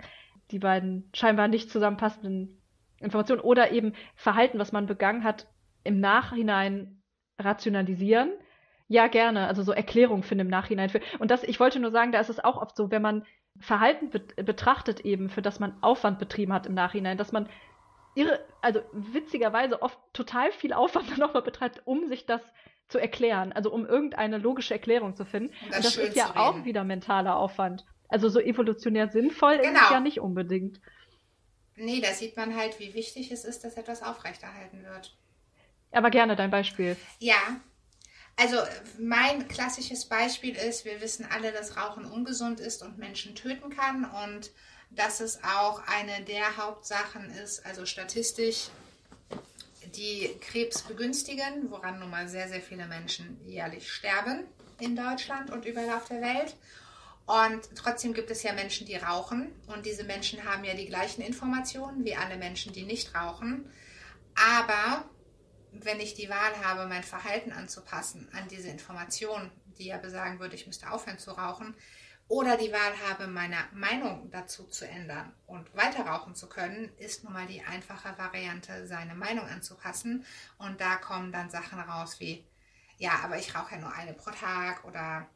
Die 0.50 0.58
beiden 0.58 1.08
scheinbar 1.14 1.48
nicht 1.48 1.70
zusammenpassenden 1.70 2.60
Informationen 3.00 3.40
oder 3.40 3.72
eben 3.72 3.94
Verhalten, 4.14 4.58
was 4.58 4.72
man 4.72 4.86
begangen 4.86 5.24
hat, 5.24 5.48
im 5.84 6.00
Nachhinein 6.00 7.02
rationalisieren. 7.38 8.32
Ja, 8.88 9.06
gerne. 9.06 9.46
Also 9.46 9.62
so 9.62 9.72
Erklärung 9.72 10.22
finden 10.22 10.46
im 10.46 10.50
Nachhinein. 10.50 10.90
Für, 10.90 11.00
und 11.18 11.30
das, 11.30 11.42
ich 11.44 11.58
wollte 11.60 11.80
nur 11.80 11.90
sagen, 11.90 12.12
da 12.12 12.20
ist 12.20 12.28
es 12.30 12.42
auch 12.42 12.60
oft 12.60 12.76
so, 12.76 12.90
wenn 12.90 13.02
man 13.02 13.24
Verhalten 13.60 14.10
be 14.10 14.20
betrachtet 14.42 15.00
eben, 15.00 15.28
für 15.30 15.42
das 15.42 15.60
man 15.60 15.80
Aufwand 15.80 16.18
betrieben 16.18 16.52
hat 16.52 16.66
im 16.66 16.74
Nachhinein, 16.74 17.16
dass 17.16 17.32
man 17.32 17.48
irre, 18.14 18.44
also 18.60 18.80
witzigerweise 18.92 19.80
oft 19.82 19.98
total 20.12 20.50
viel 20.52 20.72
Aufwand 20.72 21.08
dann 21.10 21.20
nochmal 21.20 21.42
betreibt, 21.42 21.82
um 21.84 22.06
sich 22.06 22.26
das 22.26 22.42
zu 22.88 22.98
erklären, 22.98 23.52
also 23.52 23.72
um 23.72 23.86
irgendeine 23.86 24.38
logische 24.38 24.74
Erklärung 24.74 25.16
zu 25.16 25.24
finden. 25.24 25.52
Das 25.68 25.76
Und 25.76 25.84
das 25.84 25.96
ist 25.96 26.16
ja 26.16 26.36
auch 26.36 26.64
wieder 26.64 26.84
mentaler 26.84 27.36
Aufwand. 27.36 27.86
Also 28.08 28.28
so 28.28 28.38
evolutionär 28.40 29.08
sinnvoll 29.08 29.54
ist 29.54 29.68
Genau. 29.68 29.80
es 29.84 29.90
ja 29.90 30.00
nicht 30.00 30.20
unbedingt. 30.20 30.80
Nee, 31.76 32.00
da 32.00 32.08
sieht 32.08 32.36
man 32.36 32.54
halt, 32.56 32.78
wie 32.78 32.94
wichtig 32.94 33.32
es 33.32 33.44
ist, 33.44 33.64
dass 33.64 33.76
etwas 33.76 34.02
aufrechterhalten 34.02 34.84
wird. 34.84 35.16
Aber 35.94 36.10
gerne 36.10 36.36
dein 36.36 36.50
Beispiel. 36.50 36.96
Ja, 37.18 37.60
also 38.36 38.56
mein 38.98 39.46
klassisches 39.48 40.06
Beispiel 40.06 40.56
ist, 40.56 40.84
wir 40.84 41.00
wissen 41.00 41.26
alle, 41.30 41.52
dass 41.52 41.76
Rauchen 41.76 42.04
ungesund 42.04 42.60
ist 42.60 42.82
und 42.82 42.98
Menschen 42.98 43.34
töten 43.34 43.70
kann 43.70 44.04
und 44.04 44.50
dass 44.90 45.20
es 45.20 45.42
auch 45.44 45.82
eine 45.86 46.24
der 46.24 46.56
Hauptsachen 46.56 47.30
ist, 47.30 47.64
also 47.64 47.86
statistisch, 47.86 48.68
die 49.96 50.30
Krebs 50.40 50.82
begünstigen, 50.82 51.70
woran 51.70 52.00
nun 52.00 52.10
mal 52.10 52.28
sehr, 52.28 52.48
sehr 52.48 52.60
viele 52.60 52.86
Menschen 52.86 53.38
jährlich 53.46 53.90
sterben 53.92 54.44
in 54.80 54.96
Deutschland 54.96 55.50
und 55.50 55.64
überall 55.64 55.90
auf 55.90 56.08
der 56.08 56.20
Welt. 56.20 56.56
Und 57.26 57.62
trotzdem 57.76 58.12
gibt 58.12 58.30
es 58.30 58.42
ja 58.42 58.52
Menschen, 58.52 58.86
die 58.86 58.96
rauchen 58.96 59.52
und 59.68 59.86
diese 59.86 60.04
Menschen 60.04 60.44
haben 60.44 60.64
ja 60.64 60.74
die 60.74 60.86
gleichen 60.86 61.22
Informationen 61.22 62.04
wie 62.04 62.16
alle 62.16 62.36
Menschen, 62.36 62.72
die 62.72 62.82
nicht 62.82 63.14
rauchen. 63.14 63.70
Aber 64.34 65.04
wenn 65.82 66.00
ich 66.00 66.14
die 66.14 66.28
Wahl 66.28 66.64
habe, 66.64 66.86
mein 66.86 67.02
Verhalten 67.02 67.52
anzupassen 67.52 68.28
an 68.32 68.48
diese 68.48 68.68
Information, 68.68 69.50
die 69.78 69.86
ja 69.86 69.98
besagen 69.98 70.38
würde, 70.38 70.54
ich 70.54 70.66
müsste 70.66 70.90
aufhören 70.90 71.18
zu 71.18 71.32
rauchen, 71.32 71.74
oder 72.26 72.56
die 72.56 72.72
Wahl 72.72 72.92
habe, 73.06 73.26
meine 73.26 73.58
Meinung 73.72 74.30
dazu 74.30 74.64
zu 74.64 74.88
ändern 74.88 75.34
und 75.46 75.74
weiter 75.74 76.06
rauchen 76.06 76.34
zu 76.34 76.48
können, 76.48 76.90
ist 76.96 77.22
nun 77.22 77.34
mal 77.34 77.46
die 77.46 77.62
einfache 77.62 78.16
Variante, 78.16 78.86
seine 78.86 79.14
Meinung 79.14 79.46
anzupassen. 79.46 80.24
Und 80.56 80.80
da 80.80 80.96
kommen 80.96 81.32
dann 81.32 81.50
Sachen 81.50 81.78
raus 81.78 82.20
wie, 82.20 82.46
ja, 82.96 83.20
aber 83.22 83.36
ich 83.38 83.54
rauche 83.54 83.74
ja 83.74 83.80
nur 83.80 83.92
eine 83.92 84.14
pro 84.14 84.30
Tag 84.30 84.84
oder 84.84 85.28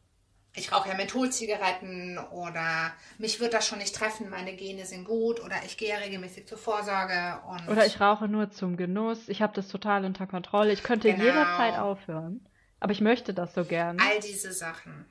ich 0.58 0.72
rauche 0.72 0.88
ja 0.88 0.94
Mentholzigaretten 0.94 2.18
oder 2.18 2.92
mich 3.18 3.40
wird 3.40 3.54
das 3.54 3.66
schon 3.66 3.78
nicht 3.78 3.94
treffen, 3.94 4.28
meine 4.28 4.54
Gene 4.54 4.84
sind 4.84 5.04
gut 5.04 5.40
oder 5.40 5.56
ich 5.64 5.76
gehe 5.78 5.96
regelmäßig 5.98 6.46
zur 6.46 6.58
Vorsorge 6.58 7.40
und 7.48 7.68
Oder 7.68 7.86
ich 7.86 8.00
rauche 8.00 8.28
nur 8.28 8.50
zum 8.50 8.76
Genuss. 8.76 9.28
Ich 9.28 9.40
habe 9.40 9.54
das 9.54 9.68
total 9.68 10.04
unter 10.04 10.26
Kontrolle. 10.26 10.72
Ich 10.72 10.82
könnte 10.82 11.10
Genau. 11.12 11.24
jederzeit 11.24 11.78
aufhören. 11.78 12.46
Aber 12.80 12.92
ich 12.92 13.00
möchte 13.00 13.34
das 13.34 13.54
so 13.54 13.64
gern. 13.64 13.98
All 14.00 14.20
diese 14.20 14.52
Sachen. 14.52 15.06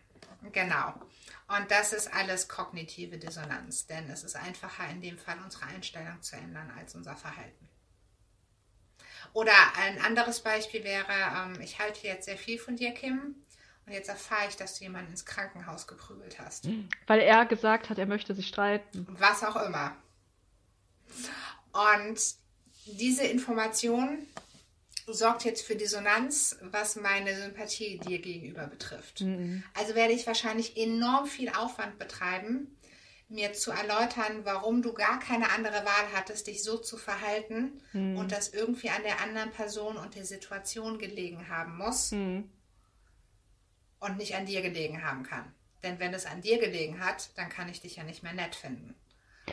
Genau. 0.53 0.93
Und 1.47 1.71
das 1.71 1.93
ist 1.93 2.13
alles 2.13 2.47
kognitive 2.47 3.17
Dissonanz, 3.17 3.87
denn 3.87 4.09
es 4.09 4.23
ist 4.23 4.35
einfacher 4.35 4.89
in 4.89 5.01
dem 5.01 5.17
Fall 5.17 5.37
unsere 5.43 5.65
Einstellung 5.65 6.21
zu 6.21 6.35
ändern 6.35 6.71
als 6.77 6.93
unser 6.95 7.15
Verhalten. 7.15 7.67
Oder 9.33 9.53
ein 9.81 10.01
anderes 10.01 10.41
Beispiel 10.41 10.83
wäre, 10.83 11.05
ähm, 11.11 11.59
ich 11.61 11.79
halte 11.79 12.07
jetzt 12.07 12.25
sehr 12.25 12.37
viel 12.37 12.57
von 12.59 12.75
dir, 12.75 12.91
Kim, 12.93 13.35
und 13.88 13.93
jetzt 13.93 14.09
erfahre 14.09 14.49
ich, 14.49 14.57
dass 14.57 14.77
du 14.77 14.84
jemanden 14.84 15.11
ins 15.11 15.26
Krankenhaus 15.26 15.88
geprügelt 15.88 16.39
hast. 16.39 16.68
Weil 17.07 17.22
er 17.22 17.45
gesagt 17.45 17.89
hat, 17.89 17.97
er 17.97 18.05
möchte 18.05 18.35
sich 18.35 18.47
streiten. 18.47 19.07
was 19.09 19.43
auch 19.43 19.55
immer. 19.55 19.95
Und 21.72 22.19
diese 22.85 23.23
Information 23.23 24.19
sorgt 25.07 25.45
jetzt 25.45 25.65
für 25.65 25.77
Dissonanz, 25.77 26.57
was 26.61 26.97
meine 26.97 27.34
Sympathie 27.34 27.97
dir 27.99 28.19
gegenüber 28.19 28.68
betrifft. 28.68 29.23
Also 29.73 29.95
werde 29.95 30.11
ich 30.14 30.27
wahrscheinlich 30.27 30.76
enorm 30.76 31.26
viel 31.26 31.49
Aufwand 31.49 31.97
betreiben, 31.97 32.76
mir 33.30 33.53
zu 33.53 33.72
erläutern, 33.72 34.41
warum 34.43 34.81
du 34.81 34.91
gar 34.91 35.19
keine 35.19 35.49
andere 35.51 35.85
Wahl 35.85 36.11
hattest, 36.14 36.47
dich 36.47 36.61
so 36.61 36.77
zu 36.77 36.97
verhalten 36.97 37.81
und 37.93 38.34
das 38.34 38.49
irgendwie 38.49 38.89
an 38.89 39.03
der 39.03 39.22
anderen 39.22 39.51
Person 39.51 39.95
und 39.95 40.15
der 40.15 40.26
Situation 40.26 40.97
gelegen 40.97 41.47
haben 41.47 41.77
muss 41.77 42.11
Hm. 42.11 42.49
Und 43.99 44.17
nicht 44.17 44.35
an 44.35 44.45
dir 44.45 44.61
gelegen 44.61 45.03
haben 45.03 45.23
kann. 45.23 45.53
Denn 45.83 45.99
wenn 45.99 46.13
es 46.13 46.25
an 46.25 46.41
dir 46.41 46.59
gelegen 46.59 46.99
hat, 46.99 47.29
dann 47.37 47.49
kann 47.49 47.69
ich 47.69 47.81
dich 47.81 47.95
ja 47.95 48.03
nicht 48.03 48.23
mehr 48.23 48.33
nett 48.33 48.55
finden. 48.55 48.95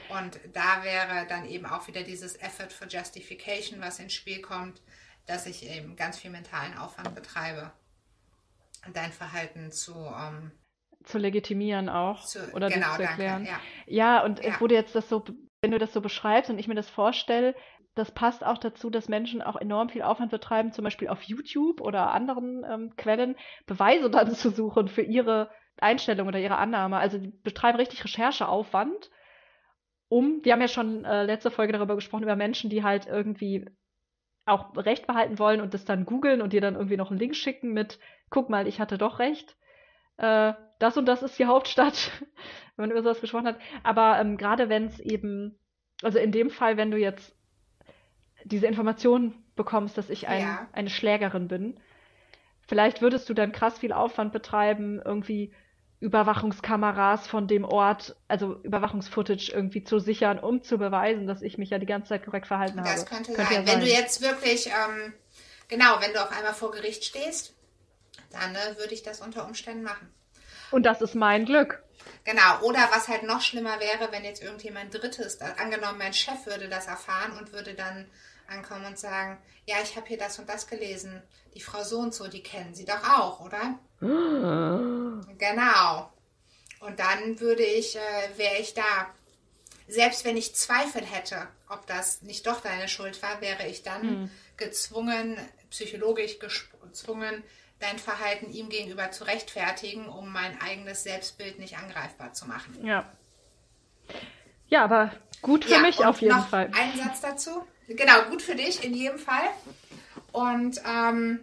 Und 0.08 0.40
da 0.52 0.82
wäre 0.82 1.26
dann 1.28 1.46
eben 1.46 1.66
auch 1.66 1.86
wieder 1.86 2.02
dieses 2.02 2.36
Effort 2.40 2.70
for 2.70 2.88
Justification, 2.88 3.80
was 3.80 3.98
ins 4.00 4.12
Spiel 4.12 4.40
kommt, 4.40 4.80
dass 5.26 5.46
ich 5.46 5.68
eben 5.70 5.96
ganz 5.96 6.18
viel 6.18 6.30
mentalen 6.30 6.76
Aufwand 6.76 7.14
betreibe, 7.14 7.72
dein 8.92 9.12
Verhalten 9.12 9.70
zu, 9.72 9.94
ähm, 9.94 10.50
Zu 11.04 11.18
legitimieren 11.18 11.88
auch. 11.88 12.24
zu 12.26 12.52
oder 12.52 12.68
genau, 12.70 12.92
zu 12.96 13.02
danke, 13.02 13.24
erklären. 13.24 13.46
ja. 13.46 13.60
Ja, 13.86 14.24
und 14.24 14.42
Ja. 14.42 14.54
es 14.54 14.60
wurde 14.60 14.74
jetzt 14.74 14.94
das 14.94 15.08
so, 15.08 15.24
wenn 15.62 15.70
du 15.70 15.78
das 15.78 15.92
so 15.92 16.00
beschreibst 16.00 16.50
und 16.50 16.58
ich 16.58 16.68
mir 16.68 16.74
das 16.74 16.90
vorstelle, 16.90 17.54
das 17.94 18.10
passt 18.10 18.44
auch 18.44 18.58
dazu, 18.58 18.90
dass 18.90 19.08
Menschen 19.08 19.42
auch 19.42 19.56
enorm 19.56 19.88
viel 19.88 20.02
Aufwand 20.02 20.30
betreiben, 20.30 20.72
zum 20.72 20.84
Beispiel 20.84 21.08
auf 21.08 21.22
YouTube 21.22 21.80
oder 21.80 22.12
anderen 22.12 22.64
ähm, 22.68 22.96
Quellen, 22.96 23.36
Beweise 23.66 24.10
dann 24.10 24.34
zu 24.34 24.50
suchen 24.50 24.88
für 24.88 25.02
ihre 25.02 25.50
Einstellung 25.78 26.28
oder 26.28 26.38
ihre 26.38 26.56
Annahme. 26.56 26.98
Also 26.98 27.18
die 27.18 27.30
betreiben 27.30 27.78
richtig 27.78 28.04
Rechercheaufwand, 28.04 29.10
um, 30.08 30.44
wir 30.44 30.52
haben 30.52 30.60
ja 30.60 30.68
schon 30.68 31.04
äh, 31.04 31.24
letzte 31.24 31.50
Folge 31.50 31.72
darüber 31.72 31.94
gesprochen, 31.94 32.22
über 32.22 32.36
Menschen, 32.36 32.70
die 32.70 32.84
halt 32.84 33.06
irgendwie 33.06 33.66
auch 34.46 34.76
Recht 34.76 35.06
behalten 35.06 35.38
wollen 35.38 35.60
und 35.60 35.74
das 35.74 35.84
dann 35.84 36.04
googeln 36.04 36.42
und 36.42 36.52
dir 36.52 36.60
dann 36.60 36.74
irgendwie 36.74 36.96
noch 36.96 37.10
einen 37.10 37.18
Link 37.18 37.34
schicken 37.34 37.72
mit, 37.72 37.98
guck 38.30 38.50
mal, 38.50 38.68
ich 38.68 38.80
hatte 38.80 38.98
doch 38.98 39.18
recht. 39.18 39.56
Äh, 40.18 40.52
das 40.78 40.96
und 40.96 41.06
das 41.06 41.22
ist 41.22 41.38
die 41.38 41.46
Hauptstadt, 41.46 42.10
wenn 42.76 42.84
man 42.84 42.90
über 42.90 43.02
sowas 43.02 43.20
gesprochen 43.20 43.46
hat. 43.46 43.58
Aber 43.82 44.20
ähm, 44.20 44.36
gerade 44.36 44.68
wenn 44.68 44.86
es 44.86 45.00
eben, 45.00 45.58
also 46.02 46.18
in 46.18 46.32
dem 46.32 46.50
Fall, 46.50 46.76
wenn 46.76 46.90
du 46.90 46.98
jetzt 46.98 47.33
diese 48.44 48.66
Information 48.66 49.34
bekommst, 49.56 49.96
dass 49.98 50.10
ich 50.10 50.28
ein, 50.28 50.42
Ja. 50.42 50.68
eine 50.72 50.90
Schlägerin 50.90 51.48
bin, 51.48 51.80
vielleicht 52.66 53.02
würdest 53.02 53.28
du 53.28 53.34
dann 53.34 53.52
krass 53.52 53.78
viel 53.78 53.92
Aufwand 53.92 54.32
betreiben, 54.32 55.00
irgendwie 55.04 55.52
Überwachungskameras 56.00 57.26
von 57.26 57.48
dem 57.48 57.64
Ort, 57.64 58.14
also 58.28 58.60
Überwachungsfootage 58.62 59.52
irgendwie 59.52 59.84
zu 59.84 59.98
sichern, 59.98 60.38
um 60.38 60.62
zu 60.62 60.76
beweisen, 60.76 61.26
dass 61.26 61.40
ich 61.40 61.56
mich 61.56 61.70
ja 61.70 61.78
die 61.78 61.86
ganze 61.86 62.10
Zeit 62.10 62.24
korrekt 62.24 62.46
verhalten 62.46 62.78
habe. 62.80 62.90
Das 62.90 63.06
könnte, 63.06 63.32
ja 63.32 63.44
sein. 63.46 63.66
Wenn 63.66 63.80
du 63.80 63.86
jetzt 63.86 64.20
wirklich, 64.20 64.66
ähm, 64.66 65.14
genau, 65.68 66.00
wenn 66.00 66.12
du 66.12 66.22
auf 66.22 66.30
einmal 66.30 66.52
vor 66.52 66.72
Gericht 66.72 67.04
stehst, 67.04 67.54
dann 68.32 68.54
äh, 68.54 68.78
würde 68.78 68.92
ich 68.92 69.02
das 69.02 69.20
unter 69.20 69.46
Umständen 69.46 69.82
machen. 69.82 70.12
Und 70.70 70.84
das 70.84 71.00
ist 71.00 71.14
mein 71.14 71.46
Glück. 71.46 71.82
Genau, 72.24 72.60
oder 72.62 72.88
was 72.92 73.08
halt 73.08 73.22
noch 73.22 73.40
schlimmer 73.40 73.80
wäre, 73.80 74.10
wenn 74.10 74.24
jetzt 74.24 74.42
irgendjemand 74.42 74.92
Drittes, 74.92 75.40
angenommen 75.40 75.98
mein 75.98 76.12
Chef 76.12 76.44
würde 76.46 76.68
das 76.68 76.86
erfahren 76.86 77.32
und 77.38 77.52
würde 77.52 77.74
dann 77.74 78.06
ankommen 78.48 78.86
und 78.86 78.98
sagen, 78.98 79.38
ja, 79.66 79.76
ich 79.82 79.96
habe 79.96 80.06
hier 80.06 80.18
das 80.18 80.38
und 80.38 80.48
das 80.48 80.66
gelesen, 80.66 81.22
die 81.54 81.60
Frau 81.60 81.82
so 81.82 81.98
und 81.98 82.14
so, 82.14 82.28
die 82.28 82.42
kennen 82.42 82.74
Sie 82.74 82.84
doch 82.84 83.02
auch, 83.08 83.40
oder? 83.40 83.78
Genau. 85.38 86.12
Und 86.80 86.98
dann 87.00 87.40
würde 87.40 87.62
ich, 87.64 87.96
äh, 87.96 88.00
wäre 88.36 88.56
ich 88.58 88.74
da. 88.74 88.82
Selbst 89.88 90.24
wenn 90.24 90.36
ich 90.36 90.54
Zweifel 90.54 91.02
hätte, 91.04 91.48
ob 91.68 91.86
das 91.86 92.22
nicht 92.22 92.46
doch 92.46 92.60
deine 92.60 92.88
Schuld 92.88 93.22
war, 93.22 93.40
wäre 93.40 93.66
ich 93.66 93.82
dann 93.82 94.30
gezwungen, 94.56 95.36
psychologisch 95.70 96.38
gezwungen, 96.38 97.42
dein 97.80 97.98
Verhalten 97.98 98.50
ihm 98.50 98.68
gegenüber 98.68 99.10
zu 99.10 99.24
rechtfertigen, 99.24 100.08
um 100.08 100.32
mein 100.32 100.60
eigenes 100.60 101.02
Selbstbild 101.02 101.58
nicht 101.58 101.76
angreifbar 101.76 102.32
zu 102.32 102.46
machen. 102.46 102.84
Ja. 102.84 103.10
Ja, 104.68 104.84
aber 104.84 105.12
gut 105.42 105.64
für 105.64 105.72
Ja, 105.72 105.80
mich 105.80 106.04
auf 106.04 106.20
jeden 106.20 106.36
noch 106.36 106.48
Fall. 106.48 106.70
Ein 106.74 106.96
Satz 106.96 107.20
dazu. 107.20 107.66
Genau, 107.88 108.22
gut 108.30 108.42
für 108.42 108.54
dich 108.54 108.82
in 108.84 108.94
jedem 108.94 109.18
Fall. 109.18 109.48
Und 110.32 110.80
ähm, 110.86 111.40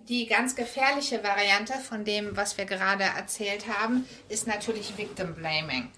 die 0.00 0.26
ganz 0.26 0.54
gefährliche 0.54 1.22
Variante 1.24 1.74
von 1.74 2.04
dem, 2.04 2.36
was 2.36 2.56
wir 2.58 2.64
gerade 2.64 3.04
erzählt 3.04 3.66
haben, 3.66 4.06
ist 4.28 4.46
natürlich 4.46 4.96
Victim 4.96 5.34
Blaming. 5.34 5.90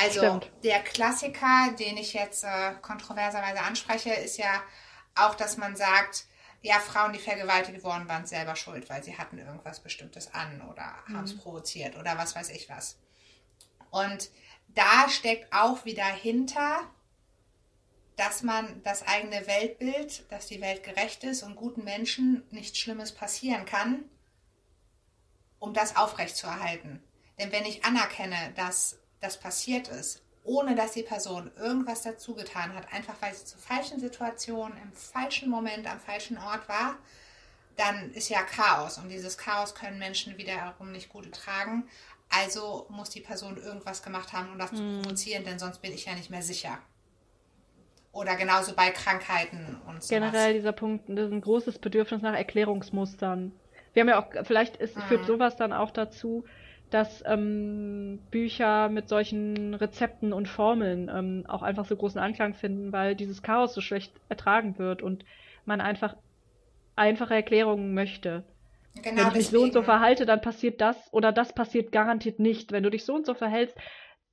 Also 0.00 0.20
Stimmt. 0.20 0.50
der 0.64 0.80
Klassiker, 0.80 1.72
den 1.78 1.96
ich 1.96 2.14
jetzt 2.14 2.44
äh, 2.44 2.72
kontroverserweise 2.82 3.60
anspreche, 3.62 4.12
ist 4.12 4.38
ja 4.38 4.62
auch, 5.14 5.34
dass 5.34 5.56
man 5.56 5.76
sagt, 5.76 6.24
ja, 6.62 6.78
Frauen, 6.80 7.12
die 7.12 7.18
vergewaltigt 7.18 7.84
worden 7.84 8.08
waren, 8.08 8.26
selber 8.26 8.56
schuld, 8.56 8.88
weil 8.88 9.04
sie 9.04 9.16
hatten 9.18 9.38
irgendwas 9.38 9.80
Bestimmtes 9.80 10.32
an 10.34 10.62
oder 10.70 10.82
haben 11.06 11.18
Mhm. 11.18 11.24
es 11.24 11.36
provoziert 11.36 11.96
oder 11.96 12.16
was 12.18 12.34
weiß 12.34 12.50
ich 12.50 12.68
was. 12.68 12.96
Und 13.90 14.30
da 14.68 15.08
steckt 15.08 15.52
auch 15.52 15.84
wieder 15.84 16.06
hinter, 16.06 16.80
dass 18.16 18.42
man 18.42 18.82
das 18.84 19.06
eigene 19.06 19.46
Weltbild, 19.46 20.30
dass 20.30 20.46
die 20.46 20.60
Welt 20.60 20.82
gerecht 20.82 21.24
ist 21.24 21.42
und 21.42 21.56
guten 21.56 21.84
Menschen 21.84 22.44
nichts 22.50 22.78
Schlimmes 22.78 23.12
passieren 23.12 23.64
kann, 23.64 24.04
um 25.58 25.74
das 25.74 25.96
aufrechtzuerhalten. 25.96 27.02
Denn 27.38 27.50
wenn 27.50 27.64
ich 27.64 27.84
anerkenne, 27.84 28.52
dass 28.54 28.98
das 29.20 29.40
passiert 29.40 29.88
ist, 29.88 30.22
ohne 30.44 30.74
dass 30.74 30.92
die 30.92 31.02
Person 31.02 31.50
irgendwas 31.56 32.02
dazu 32.02 32.34
getan 32.34 32.74
hat, 32.74 32.92
einfach 32.92 33.14
weil 33.20 33.34
sie 33.34 33.46
zur 33.46 33.58
falschen 33.58 33.98
Situation, 33.98 34.72
im 34.82 34.92
falschen 34.92 35.48
Moment, 35.48 35.86
am 35.90 36.00
falschen 36.00 36.38
Ort 36.38 36.68
war, 36.68 36.98
dann 37.76 38.12
ist 38.12 38.28
ja 38.28 38.42
Chaos. 38.42 38.98
Und 38.98 39.08
dieses 39.08 39.38
Chaos 39.38 39.74
können 39.74 39.98
Menschen 39.98 40.36
wiederum 40.36 40.92
nicht 40.92 41.08
gut 41.08 41.32
tragen. 41.32 41.88
Also 42.28 42.86
muss 42.90 43.10
die 43.10 43.20
Person 43.20 43.56
irgendwas 43.56 44.02
gemacht 44.02 44.32
haben, 44.32 44.50
um 44.50 44.58
das 44.58 44.70
zu 44.70 45.00
provozieren, 45.02 45.44
denn 45.44 45.58
sonst 45.58 45.80
bin 45.80 45.92
ich 45.92 46.04
ja 46.04 46.14
nicht 46.14 46.30
mehr 46.30 46.42
sicher. 46.42 46.78
Oder 48.14 48.36
genauso 48.36 48.74
bei 48.74 48.90
Krankheiten 48.90 49.76
und 49.88 50.02
so. 50.02 50.14
Generell 50.14 50.54
dieser 50.54 50.72
Punkt, 50.72 51.08
das 51.08 51.26
ist 51.26 51.32
ein 51.32 51.40
großes 51.40 51.78
Bedürfnis 51.78 52.22
nach 52.22 52.34
Erklärungsmustern. 52.34 53.52
Wir 53.92 54.00
haben 54.00 54.08
ja 54.08 54.18
auch, 54.20 54.44
vielleicht 54.44 54.76
ist, 54.76 54.96
Mhm. 54.96 55.00
führt 55.02 55.24
sowas 55.24 55.56
dann 55.56 55.72
auch 55.72 55.90
dazu, 55.90 56.44
dass 56.90 57.22
ähm, 57.26 58.20
Bücher 58.30 58.88
mit 58.88 59.08
solchen 59.08 59.74
Rezepten 59.74 60.32
und 60.32 60.48
Formeln 60.48 61.10
ähm, 61.12 61.44
auch 61.48 61.62
einfach 61.62 61.84
so 61.86 61.96
großen 61.96 62.20
Anklang 62.20 62.54
finden, 62.54 62.92
weil 62.92 63.16
dieses 63.16 63.42
Chaos 63.42 63.74
so 63.74 63.80
schlecht 63.80 64.12
ertragen 64.28 64.78
wird 64.78 65.02
und 65.02 65.24
man 65.64 65.80
einfach 65.80 66.14
einfache 66.96 67.34
Erklärungen 67.34 67.94
möchte. 67.94 68.44
Genau 69.02 69.22
Wenn 69.22 69.28
ich 69.28 69.34
mich 69.34 69.48
so 69.48 69.62
und 69.62 69.72
so 69.72 69.80
deswegen. 69.80 69.84
verhalte, 69.84 70.26
dann 70.26 70.40
passiert 70.40 70.80
das 70.80 71.12
oder 71.12 71.32
das 71.32 71.52
passiert 71.52 71.90
garantiert 71.90 72.38
nicht. 72.38 72.70
Wenn 72.70 72.84
du 72.84 72.90
dich 72.90 73.04
so 73.04 73.14
und 73.14 73.26
so 73.26 73.34
verhältst, 73.34 73.76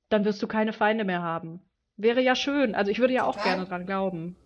dann 0.08 0.24
wirst 0.24 0.40
du 0.42 0.46
keine 0.46 0.72
Feinde 0.72 1.04
mehr 1.04 1.22
haben. 1.22 1.60
Wäre 2.02 2.20
ja 2.20 2.34
schön. 2.34 2.74
Also 2.74 2.90
ich 2.90 2.98
würde 2.98 3.14
ja 3.14 3.24
auch 3.24 3.36
Total. 3.36 3.54
gerne 3.54 3.66
dran 3.68 3.86
glauben. 3.86 4.36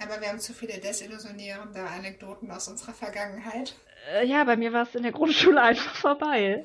Aber 0.00 0.20
wir 0.22 0.28
haben 0.28 0.40
zu 0.40 0.54
viele 0.54 0.78
desillusionierende 0.78 1.82
Anekdoten 1.82 2.50
aus 2.50 2.66
unserer 2.68 2.94
Vergangenheit. 2.94 3.76
Äh, 4.14 4.26
ja, 4.26 4.42
bei 4.44 4.56
mir 4.56 4.72
war 4.72 4.84
es 4.84 4.94
in 4.94 5.02
der 5.02 5.12
Grundschule 5.12 5.60
einfach 5.62 5.94
vorbei. 5.96 6.64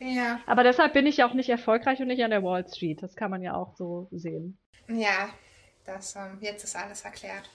Ja. 0.00 0.40
Aber 0.46 0.64
deshalb 0.64 0.92
bin 0.92 1.06
ich 1.06 1.18
ja 1.18 1.28
auch 1.28 1.34
nicht 1.34 1.50
erfolgreich 1.50 2.00
und 2.00 2.08
nicht 2.08 2.24
an 2.24 2.30
der 2.30 2.42
Wall 2.42 2.66
Street. 2.66 3.00
Das 3.00 3.14
kann 3.14 3.30
man 3.30 3.42
ja 3.42 3.54
auch 3.54 3.76
so 3.76 4.08
sehen. 4.10 4.58
Ja, 4.88 5.28
das, 5.84 6.16
ähm, 6.16 6.38
jetzt 6.40 6.64
ist 6.64 6.74
alles 6.74 7.02
erklärt. 7.02 7.48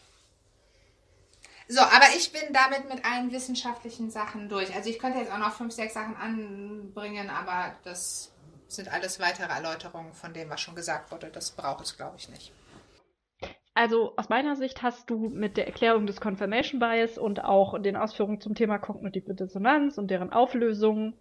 So, 1.68 1.82
aber 1.82 2.06
ich 2.16 2.32
bin 2.32 2.53
damit 2.53 2.88
mit 2.88 3.03
allen 3.03 3.32
wissenschaftlichen 3.34 4.10
Sachen 4.10 4.48
durch. 4.48 4.74
Also 4.74 4.90
ich 4.90 4.99
könnte 4.99 5.20
jetzt 5.20 5.34
auch 5.34 5.40
noch 5.40 5.53
fünf, 5.53 5.74
sechs 5.74 5.95
Sachen 5.95 6.16
anbringen, 6.16 7.30
aber 7.30 7.76
das 7.84 8.32
sind 8.68 8.92
alles 8.92 9.20
weitere 9.20 9.52
Erläuterungen 9.52 10.14
von 10.14 10.34
dem, 10.34 10.50
was 10.50 10.62
schon 10.62 10.76
gesagt 10.76 11.12
wurde. 11.12 11.30
Das 11.30 11.52
braucht 11.52 11.84
es, 11.84 11.98
glaube 11.98 12.16
ich, 12.18 12.30
nicht. 12.30 12.52
Also 13.74 14.14
aus 14.16 14.30
meiner 14.30 14.56
Sicht 14.56 14.84
hast 14.84 15.10
du 15.10 15.30
mit 15.30 15.58
der 15.58 15.68
Erklärung 15.68 16.08
des 16.08 16.22
Confirmation 16.22 16.80
Bias 16.80 17.18
und 17.18 17.44
auch 17.44 17.78
den 17.82 17.98
Ausführungen 17.98 18.40
zum 18.40 18.56
Thema 18.56 18.78
kognitive 18.78 19.36
Dissonanz 19.36 19.98
und 19.98 20.10
deren 20.10 20.32
Auflösung 20.32 21.14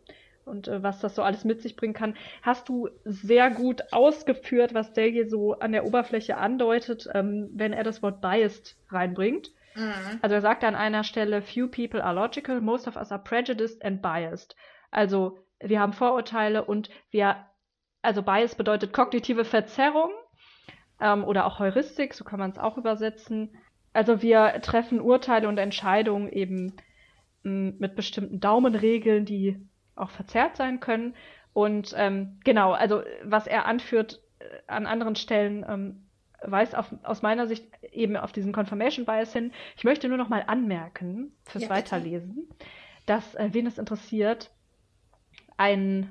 und 0.45 0.69
äh, 0.69 0.83
was 0.83 1.01
das 1.01 1.15
so 1.15 1.23
alles 1.23 1.45
mit 1.45 1.63
sich 1.63 1.77
bringen 1.77 1.95
kann, 1.95 2.17
hast 2.43 2.69
du 2.69 2.89
sehr 3.05 3.51
gut 3.51 3.83
ausgeführt, 3.93 4.75
was 4.75 4.93
Dale 4.93 5.27
so 5.29 5.55
an 5.55 5.73
der 5.73 5.85
Oberfläche 5.85 6.37
andeutet, 6.37 7.09
ähm, 7.13 7.51
wenn 7.55 7.73
er 7.73 7.83
das 7.83 8.03
Wort 8.03 8.21
biased 8.21 8.77
reinbringt. 8.91 9.51
Mhm. 9.75 10.19
Also 10.23 10.37
er 10.37 10.41
sagt 10.41 10.65
an 10.65 10.77
einer 10.77 11.03
Stelle, 11.05 11.43
few 11.43 11.69
people 11.69 12.03
are 12.05 12.15
logical, 12.15 12.61
most 12.61 12.87
of 12.87 12.97
us 12.97 13.11
are 13.11 13.23
prejudiced 13.23 13.85
and 13.85 14.01
biased. 14.01 14.55
Also 14.91 15.39
wir 15.61 15.81
haben 15.81 15.93
Vorurteile 15.93 16.65
und 16.65 16.91
wir, 17.11 17.37
also 18.03 18.23
bias 18.23 18.55
bedeutet 18.55 18.93
kognitive 18.93 19.45
Verzerrung 19.45 20.11
ähm, 21.01 21.25
oder 21.25 21.47
auch 21.47 21.59
Heuristik, 21.59 22.15
so 22.15 22.25
kann 22.25 22.39
man 22.39 22.51
es 22.51 22.59
auch 22.59 22.77
übersetzen. 22.77 23.57
Also 23.93 24.23
wir 24.23 24.61
treffen 24.63 25.01
Urteile 25.01 25.49
und 25.49 25.59
Entscheidungen 25.59 26.29
eben 26.29 26.77
mh, 27.43 27.75
mit 27.79 27.97
bestimmten 27.97 28.41
Daumenregeln, 28.41 29.25
die 29.25 29.57
auch 29.97 30.11
verzerrt 30.11 30.57
sein 30.57 30.81
können. 30.81 31.15
Und 31.53 31.95
ähm, 31.97 32.41
genau, 32.45 32.73
also 32.73 33.03
was 33.23 33.47
er 33.47 33.67
anführt 33.67 34.21
äh, 34.41 34.45
an 34.67 34.87
anderen 34.87 35.15
Stellen, 35.15 35.65
ähm, 35.69 36.05
weist 36.43 36.77
auf, 36.77 36.93
aus 37.05 37.23
meiner 37.23 37.47
Sicht 37.47 37.67
eben 37.93 38.17
auf 38.17 38.33
diesen 38.33 38.53
Confirmation 38.53 39.07
Bias 39.07 39.33
hin. 39.33 39.53
Ich 39.77 39.85
möchte 39.85 40.09
nur 40.09 40.19
noch 40.19 40.29
mal 40.29 40.45
anmerken, 40.47 41.33
fürs 41.45 41.65
Ja. 41.65 41.71
Weiterlesen, 41.71 42.49
dass, 43.07 43.35
äh, 43.35 43.51
wen 43.53 43.67
es 43.67 43.79
interessiert, 43.79 44.51
ein 45.57 46.11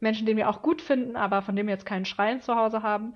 Menschen, 0.00 0.26
den 0.26 0.36
wir 0.36 0.48
auch 0.48 0.62
gut 0.62 0.80
finden, 0.82 1.16
aber 1.16 1.42
von 1.42 1.56
dem 1.56 1.66
wir 1.66 1.74
jetzt 1.74 1.86
keinen 1.86 2.04
Schrein 2.04 2.40
zu 2.40 2.54
Hause 2.54 2.82
haben, 2.82 3.14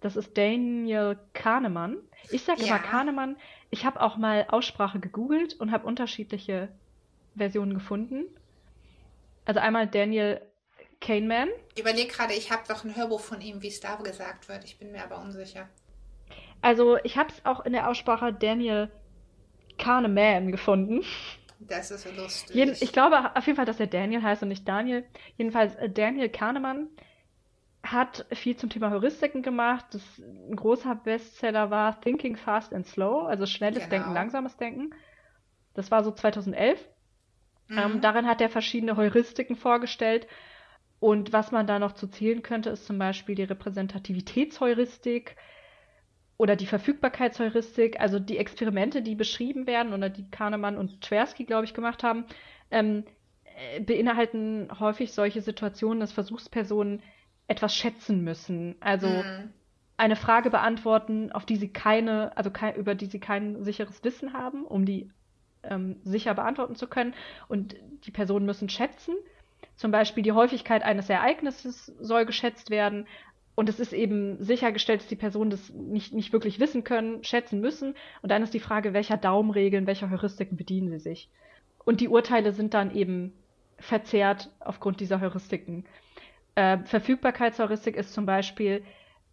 das 0.00 0.16
ist 0.16 0.36
Daniel 0.36 1.18
Kahnemann. 1.32 1.96
Ich 2.30 2.42
sage 2.42 2.62
Ja. 2.62 2.68
immer 2.68 2.78
Kahnemann. 2.78 3.36
Ich 3.70 3.84
habe 3.86 4.00
auch 4.00 4.16
mal 4.16 4.46
Aussprache 4.48 5.00
gegoogelt 5.00 5.54
und 5.54 5.72
habe 5.72 5.86
unterschiedliche 5.86 6.68
Versionen 7.36 7.74
gefunden. 7.74 8.24
Also 9.44 9.60
einmal 9.60 9.86
Daniel 9.86 10.40
Kahneman. 11.00 11.48
Ich 11.74 11.80
überlege 11.80 12.12
gerade, 12.12 12.34
ich 12.34 12.50
habe 12.50 12.62
doch 12.68 12.84
ein 12.84 12.96
Hörbuch 12.96 13.20
von 13.20 13.40
ihm, 13.40 13.62
wie 13.62 13.68
es 13.68 13.80
da 13.80 13.96
gesagt 13.96 14.48
wird. 14.48 14.64
Ich 14.64 14.78
bin 14.78 14.92
mir 14.92 15.02
aber 15.04 15.20
unsicher. 15.20 15.68
Also 16.62 16.98
ich 17.04 17.16
habe 17.16 17.30
es 17.30 17.44
auch 17.44 17.64
in 17.64 17.72
der 17.72 17.88
Aussprache 17.88 18.32
Daniel 18.32 18.90
Kahneman 19.78 20.50
gefunden. 20.52 21.04
Das 21.58 21.90
ist 21.90 22.04
lustig. 22.16 22.54
Jeden, 22.54 22.76
ich 22.80 22.92
glaube 22.92 23.34
auf 23.34 23.46
jeden 23.46 23.56
Fall, 23.56 23.64
dass 23.64 23.80
er 23.80 23.86
Daniel 23.86 24.22
heißt 24.22 24.42
und 24.42 24.48
nicht 24.48 24.68
Daniel. 24.68 25.04
Jedenfalls 25.36 25.74
äh, 25.76 25.88
Daniel 25.88 26.28
Kahnemann 26.28 26.88
hat 27.82 28.26
viel 28.32 28.56
zum 28.56 28.68
Thema 28.68 28.90
Heuristiken 28.90 29.42
gemacht. 29.42 29.86
Das 29.92 30.02
ein 30.18 30.56
großer 30.56 30.94
Bestseller 30.94 31.70
war 31.70 32.00
Thinking 32.00 32.36
Fast 32.36 32.74
and 32.74 32.86
Slow, 32.86 33.26
also 33.26 33.46
schnelles 33.46 33.84
Genau. 33.84 33.90
Denken, 33.90 34.12
langsames 34.12 34.56
Denken. 34.56 34.90
Das 35.74 35.90
war 35.90 36.02
so 36.04 36.10
2011. 36.10 36.88
Mhm. 37.68 37.78
Ähm, 37.78 38.00
darin 38.00 38.26
hat 38.26 38.40
er 38.40 38.48
verschiedene 38.48 38.96
Heuristiken 38.96 39.56
vorgestellt. 39.56 40.26
Und 40.98 41.32
was 41.32 41.52
man 41.52 41.66
da 41.66 41.78
noch 41.78 41.92
zu 41.92 42.08
zählen 42.08 42.42
könnte, 42.42 42.70
ist 42.70 42.86
zum 42.86 42.98
Beispiel 42.98 43.34
die 43.34 43.44
Repräsentativitätsheuristik 43.44 45.36
oder 46.38 46.56
die 46.56 46.66
Verfügbarkeitsheuristik, 46.66 48.00
also 48.00 48.18
die 48.18 48.38
Experimente, 48.38 49.02
die 49.02 49.14
beschrieben 49.14 49.66
werden 49.66 49.92
oder 49.94 50.10
die 50.10 50.28
Kahnemann 50.30 50.76
und 50.76 51.00
Tversky, 51.00 51.44
glaube 51.44 51.64
ich, 51.64 51.74
gemacht 51.74 52.02
haben, 52.02 52.26
ähm, 52.70 53.04
äh, 53.44 53.80
beinhalten 53.80 54.68
häufig 54.80 55.12
solche 55.12 55.40
Situationen, 55.42 56.00
dass 56.00 56.12
Versuchspersonen 56.12 57.02
etwas 57.48 57.74
schätzen 57.74 58.22
müssen. 58.24 58.76
Also 58.80 59.24
Mhm. 59.24 59.52
eine 59.96 60.16
Frage 60.16 60.50
beantworten, 60.50 61.32
auf 61.32 61.46
die 61.46 61.56
sie 61.56 61.72
keine, 61.72 62.36
also 62.36 62.50
kei 62.50 62.74
über 62.74 62.94
die 62.94 63.06
sie 63.06 63.20
kein 63.20 63.62
sicheres 63.64 64.04
Wissen 64.04 64.32
haben, 64.34 64.64
um 64.66 64.84
die 64.84 65.10
ähm, 65.62 66.00
sicher 66.04 66.34
beantworten 66.34 66.76
zu 66.76 66.86
können. 66.88 67.14
Und 67.48 67.76
die 68.04 68.10
Personen 68.10 68.46
müssen 68.46 68.68
schätzen. 68.68 69.14
Zum 69.76 69.90
Beispiel 69.90 70.22
die 70.22 70.32
Häufigkeit 70.32 70.82
eines 70.82 71.08
Ereignisses 71.10 71.86
soll 72.00 72.26
geschätzt 72.26 72.70
werden. 72.70 73.06
Und 73.56 73.70
es 73.70 73.80
ist 73.80 73.94
eben 73.94 74.36
sichergestellt, 74.44 75.00
dass 75.00 75.08
die 75.08 75.16
Personen 75.16 75.50
das 75.50 75.70
nicht, 75.70 76.12
nicht 76.12 76.32
wirklich 76.32 76.60
wissen 76.60 76.84
können, 76.84 77.24
schätzen 77.24 77.60
müssen. 77.60 77.94
Und 78.20 78.30
dann 78.30 78.42
ist 78.42 78.52
die 78.52 78.60
Frage, 78.60 78.92
welcher 78.92 79.16
Daumenregeln, 79.16 79.86
welcher 79.86 80.10
Heuristiken 80.10 80.58
bedienen 80.58 80.90
sie 80.90 80.98
sich. 80.98 81.30
Und 81.84 82.02
die 82.02 82.08
Urteile 82.08 82.52
sind 82.52 82.74
dann 82.74 82.94
eben 82.94 83.32
verzerrt 83.78 84.50
aufgrund 84.60 85.00
dieser 85.00 85.22
Heuristiken. 85.22 85.86
Äh, 86.54 86.78
Verfügbarkeitsheuristik 86.84 87.96
ist 87.96 88.12
zum 88.12 88.26
Beispiel, 88.26 88.84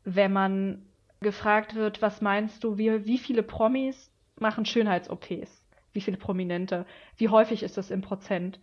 wenn 0.06 0.32
man 0.32 0.86
gefragt 1.20 1.76
wird, 1.76 2.02
was 2.02 2.22
meinst 2.22 2.64
du, 2.64 2.78
wie, 2.78 3.06
wie 3.06 3.18
viele 3.18 3.44
Promis 3.44 4.10
machen 4.40 4.66
Schönheits-OPs? 4.66 5.66
Wie 5.91 6.02
viele 6.02 6.18
Prominente? 6.18 6.86
Wie 7.18 7.28
häufig 7.28 7.62
ist 7.62 7.78
das 7.78 7.91
im 7.91 8.02
Prozent? 8.02 8.60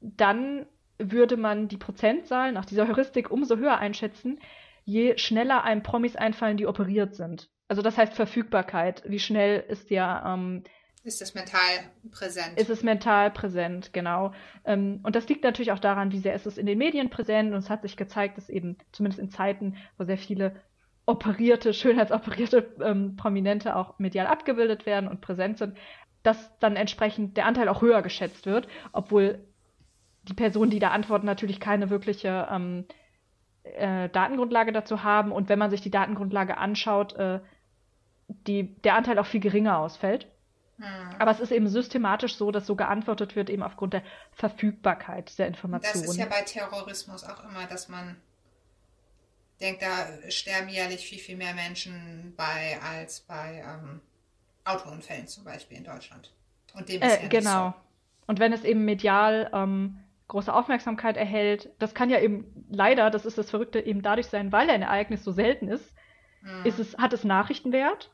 Dann 0.00 0.66
würde 0.98 1.36
man 1.36 1.68
die 1.68 1.76
Prozentzahl 1.76 2.50
nach 2.50 2.64
dieser 2.64 2.88
Heuristik 2.88 3.30
umso 3.30 3.56
höher 3.56 3.78
einschätzen, 3.78 4.40
je 4.86 5.18
schneller 5.18 5.64
einem 5.64 5.82
Promis 5.82 6.16
einfallen, 6.16 6.56
die 6.56 6.66
operiert 6.66 7.14
sind. 7.14 7.50
Also 7.68 7.82
das 7.82 7.98
heißt 7.98 8.14
Verfügbarkeit. 8.14 9.02
Wie 9.04 9.18
schnell 9.18 9.64
ist 9.68 9.90
der 9.90 10.22
ähm, 10.24 10.62
Ist 11.02 11.20
das 11.20 11.34
mental 11.34 11.90
präsent? 12.10 12.58
ist 12.58 12.70
es 12.70 12.84
mental 12.84 13.32
präsent, 13.32 13.92
genau. 13.92 14.32
Ähm, 14.64 15.00
und 15.02 15.16
das 15.16 15.28
liegt 15.28 15.42
natürlich 15.42 15.72
auch 15.72 15.80
daran, 15.80 16.12
wie 16.12 16.20
sehr 16.20 16.34
ist 16.34 16.46
es 16.46 16.56
in 16.56 16.66
den 16.66 16.78
Medien 16.78 17.10
präsent. 17.10 17.52
Und 17.52 17.58
es 17.58 17.68
hat 17.68 17.82
sich 17.82 17.96
gezeigt, 17.96 18.38
dass 18.38 18.48
eben 18.48 18.78
zumindest 18.92 19.18
in 19.20 19.28
Zeiten, 19.28 19.76
wo 19.98 20.04
sehr 20.04 20.18
viele 20.18 20.54
operierte, 21.04 21.74
schönheitsoperierte 21.74 22.76
ähm, 22.80 23.16
Prominente 23.16 23.74
auch 23.74 23.98
medial 23.98 24.28
abgebildet 24.28 24.86
werden 24.86 25.08
und 25.08 25.20
präsent 25.20 25.58
sind, 25.58 25.76
dass 26.22 26.56
dann 26.60 26.76
entsprechend 26.76 27.36
der 27.36 27.46
Anteil 27.46 27.68
auch 27.68 27.82
höher 27.82 28.02
geschätzt 28.02 28.46
wird, 28.46 28.68
obwohl 28.92 29.44
die 30.22 30.34
Personen, 30.34 30.70
die 30.70 30.80
da 30.80 30.90
antworten, 30.90 31.26
natürlich 31.26 31.58
keine 31.58 31.90
wirkliche 31.90 32.48
ähm, 32.50 32.86
äh, 33.74 34.08
Datengrundlage 34.08 34.72
dazu 34.72 35.02
haben. 35.02 35.32
Und 35.32 35.48
wenn 35.48 35.58
man 35.58 35.70
sich 35.70 35.80
die 35.80 35.90
Datengrundlage 35.90 36.58
anschaut, 36.58 37.14
äh, 37.14 37.40
die, 38.28 38.74
der 38.82 38.94
Anteil 38.94 39.18
auch 39.18 39.26
viel 39.26 39.40
geringer 39.40 39.78
ausfällt. 39.78 40.26
Mhm. 40.78 40.84
Aber 41.18 41.30
es 41.30 41.40
ist 41.40 41.52
eben 41.52 41.68
systematisch 41.68 42.36
so, 42.36 42.50
dass 42.50 42.66
so 42.66 42.76
geantwortet 42.76 43.36
wird, 43.36 43.50
eben 43.50 43.62
aufgrund 43.62 43.94
der 43.94 44.02
Verfügbarkeit 44.32 45.38
der 45.38 45.46
Das 45.46 45.56
Informationen. 45.56 46.04
ist 46.04 46.16
ja 46.16 46.26
bei 46.26 46.42
Terrorismus 46.42 47.24
auch 47.24 47.44
immer, 47.44 47.66
dass 47.66 47.88
man 47.88 48.16
denkt, 49.60 49.82
da 49.82 50.30
sterben 50.30 50.68
jährlich 50.68 51.06
viel, 51.06 51.18
viel 51.18 51.36
mehr 51.36 51.54
Menschen 51.54 52.34
bei 52.36 52.78
als 52.82 53.20
bei 53.20 53.64
ähm, 53.66 54.00
Autounfällen 54.64 55.28
zum 55.28 55.44
Beispiel 55.44 55.78
in 55.78 55.84
Deutschland. 55.84 56.32
Und 56.74 56.88
dem 56.88 57.00
ist 57.00 57.08
ja 57.08 57.14
äh, 57.14 57.20
nicht 57.20 57.30
genau. 57.30 57.74
Und 58.26 58.40
wenn 58.40 58.52
es 58.52 58.64
eben 58.64 58.84
medial 58.84 59.50
ähm, 59.54 59.98
große 60.28 60.52
Aufmerksamkeit 60.52 61.16
erhält, 61.16 61.70
das 61.78 61.94
kann 61.94 62.10
ja 62.10 62.18
eben 62.20 62.66
leider, 62.70 63.10
das 63.10 63.26
ist 63.26 63.38
das 63.38 63.50
Verrückte, 63.50 63.80
eben 63.80 64.02
dadurch 64.02 64.26
sein, 64.26 64.52
weil 64.52 64.68
ein 64.70 64.82
Ereignis 64.82 65.22
so 65.24 65.32
selten 65.32 65.68
ist. 65.68 65.94
Mhm. 66.42 66.64
ist 66.66 66.78
es, 66.78 66.96
hat 66.98 67.12
es 67.12 67.24
Nachrichtenwert, 67.24 68.10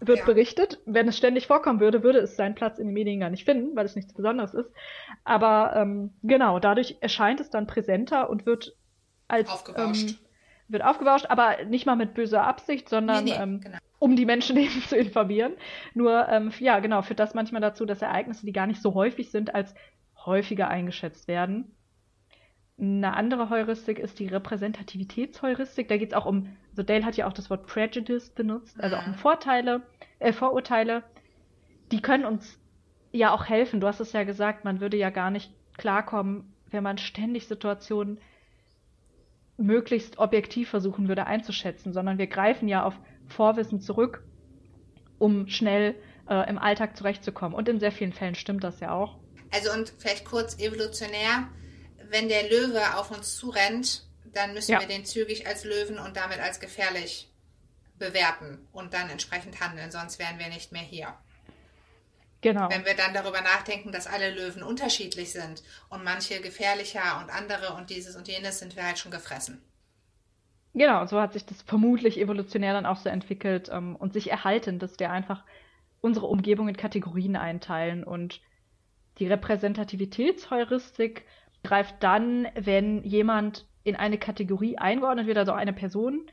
wird 0.00 0.18
Ja. 0.20 0.24
berichtet. 0.24 0.80
Wenn 0.84 1.08
es 1.08 1.16
ständig 1.16 1.46
vorkommen 1.46 1.80
würde, 1.80 2.02
würde 2.02 2.18
es 2.18 2.36
seinen 2.36 2.54
Platz 2.54 2.78
in 2.78 2.88
den 2.88 2.92
Medien 2.94 3.20
gar 3.20 3.30
nicht 3.30 3.44
finden, 3.44 3.76
weil 3.76 3.86
es 3.86 3.94
nichts 3.94 4.12
Besonderes 4.12 4.52
ist. 4.52 4.70
Aber 5.24 5.74
ähm, 5.76 6.12
genau, 6.22 6.58
dadurch 6.58 6.96
erscheint 7.00 7.40
es 7.40 7.50
dann 7.50 7.66
präsenter 7.66 8.28
und 8.28 8.46
wird 8.46 8.76
als 9.28 9.48
Aufgebauscht. 9.50 10.10
Ähm, 10.10 10.16
wird 10.68 10.84
aufgebauscht, 10.84 11.26
aber 11.28 11.64
nicht 11.64 11.86
mal 11.86 11.96
mit 11.96 12.14
böser 12.14 12.44
Absicht, 12.44 12.88
sondern 12.88 13.24
Nee, 13.24 13.30
nee, 13.32 13.42
ähm, 13.42 13.60
genau. 13.60 13.78
um 13.98 14.16
die 14.16 14.26
Menschen 14.26 14.56
eben 14.58 14.82
zu 14.82 14.96
informieren. 14.96 15.52
Nur, 15.94 16.28
ähm, 16.28 16.50
ja, 16.58 16.80
genau, 16.80 17.02
führt 17.02 17.20
das 17.20 17.34
manchmal 17.34 17.60
dazu, 17.60 17.86
dass 17.86 18.02
Ereignisse, 18.02 18.44
die 18.44 18.52
gar 18.52 18.66
nicht 18.66 18.82
so 18.82 18.94
häufig 18.94 19.30
sind, 19.30 19.54
als 19.54 19.74
häufiger 20.26 20.68
eingeschätzt 20.68 21.28
werden. 21.28 21.74
Eine 22.78 23.14
andere 23.14 23.50
Heuristik 23.50 23.98
ist 23.98 24.18
die 24.18 24.26
Repräsentativitätsheuristik. 24.26 25.88
Da 25.88 25.96
geht 25.96 26.10
es 26.10 26.16
auch 26.16 26.26
um, 26.26 26.56
also 26.70 26.82
Dale 26.82 27.04
hat 27.04 27.16
ja 27.16 27.28
auch 27.28 27.32
das 27.32 27.50
Wort 27.50 27.66
Prejudice 27.66 28.30
benutzt, 28.30 28.80
also 28.80 28.96
auch 28.96 29.06
um 29.06 29.14
Vorteile, 29.14 29.82
äh, 30.18 30.32
Vorurteile. 30.32 31.04
Die 31.92 32.00
können 32.00 32.24
uns 32.24 32.58
ja 33.12 33.32
auch 33.32 33.46
helfen. 33.48 33.80
Du 33.80 33.86
hast 33.86 34.00
es 34.00 34.12
ja 34.12 34.24
gesagt, 34.24 34.64
man 34.64 34.80
würde 34.80 34.96
ja 34.96 35.10
gar 35.10 35.30
nicht 35.30 35.52
klarkommen, 35.76 36.52
wenn 36.70 36.82
man 36.82 36.98
ständig 36.98 37.46
Situationen 37.46 38.18
möglichst 39.58 40.18
objektiv 40.18 40.70
versuchen 40.70 41.08
würde 41.08 41.26
einzuschätzen, 41.26 41.92
sondern 41.92 42.18
wir 42.18 42.26
greifen 42.26 42.68
ja 42.68 42.84
auf 42.84 42.98
Vorwissen 43.28 43.80
zurück, 43.80 44.24
um 45.18 45.46
schnell 45.48 45.94
äh, 46.28 46.48
im 46.48 46.58
Alltag 46.58 46.96
zurechtzukommen. 46.96 47.54
Und 47.54 47.68
in 47.68 47.78
sehr 47.78 47.92
vielen 47.92 48.12
Fällen 48.12 48.34
stimmt 48.34 48.64
das 48.64 48.80
ja 48.80 48.92
auch. 48.92 49.21
Also 49.52 49.72
und 49.72 49.92
vielleicht 49.98 50.24
kurz 50.24 50.58
evolutionär, 50.58 51.48
wenn 52.08 52.28
der 52.28 52.48
Löwe 52.48 52.96
auf 52.96 53.10
uns 53.10 53.36
zurennt, 53.36 54.06
dann 54.24 54.54
müssen 54.54 54.72
ja. 54.72 54.80
wir 54.80 54.88
den 54.88 55.04
zügig 55.04 55.46
als 55.46 55.64
Löwen 55.64 55.98
und 55.98 56.16
damit 56.16 56.40
als 56.40 56.58
gefährlich 56.58 57.30
bewerten 57.98 58.66
und 58.72 58.94
dann 58.94 59.10
entsprechend 59.10 59.60
handeln, 59.60 59.90
sonst 59.90 60.18
wären 60.18 60.38
wir 60.38 60.48
nicht 60.48 60.72
mehr 60.72 60.82
hier. 60.82 61.14
Genau. 62.40 62.68
Wenn 62.70 62.84
wir 62.84 62.94
dann 62.94 63.14
darüber 63.14 63.40
nachdenken, 63.40 63.92
dass 63.92 64.08
alle 64.08 64.34
Löwen 64.34 64.64
unterschiedlich 64.64 65.30
sind 65.30 65.62
und 65.90 66.02
manche 66.02 66.40
gefährlicher 66.40 67.20
und 67.22 67.30
andere 67.30 67.74
und 67.74 67.90
dieses 67.90 68.16
und 68.16 68.26
jenes, 68.26 68.58
sind 68.58 68.74
wir 68.74 68.84
halt 68.84 68.98
schon 68.98 69.12
gefressen. 69.12 69.62
Genau, 70.74 71.06
so 71.06 71.20
hat 71.20 71.34
sich 71.34 71.44
das 71.44 71.62
vermutlich 71.62 72.18
evolutionär 72.18 72.72
dann 72.72 72.86
auch 72.86 72.96
so 72.96 73.10
entwickelt 73.10 73.68
ähm, 73.70 73.94
und 73.94 74.12
sich 74.12 74.30
erhalten, 74.30 74.78
dass 74.78 74.98
wir 74.98 75.10
einfach 75.10 75.44
unsere 76.00 76.26
Umgebung 76.26 76.66
in 76.68 76.76
Kategorien 76.76 77.36
einteilen 77.36 78.02
und 78.02 78.40
die 79.22 79.28
Repräsentativitätsheuristik 79.28 81.24
greift 81.62 81.94
dann, 82.00 82.48
wenn 82.56 83.04
jemand 83.04 83.68
in 83.84 83.94
eine 83.94 84.18
Kategorie 84.18 84.78
eingeordnet 84.78 85.28
wird, 85.28 85.38
also 85.38 85.52
eine 85.52 85.72
Person, 85.72 86.26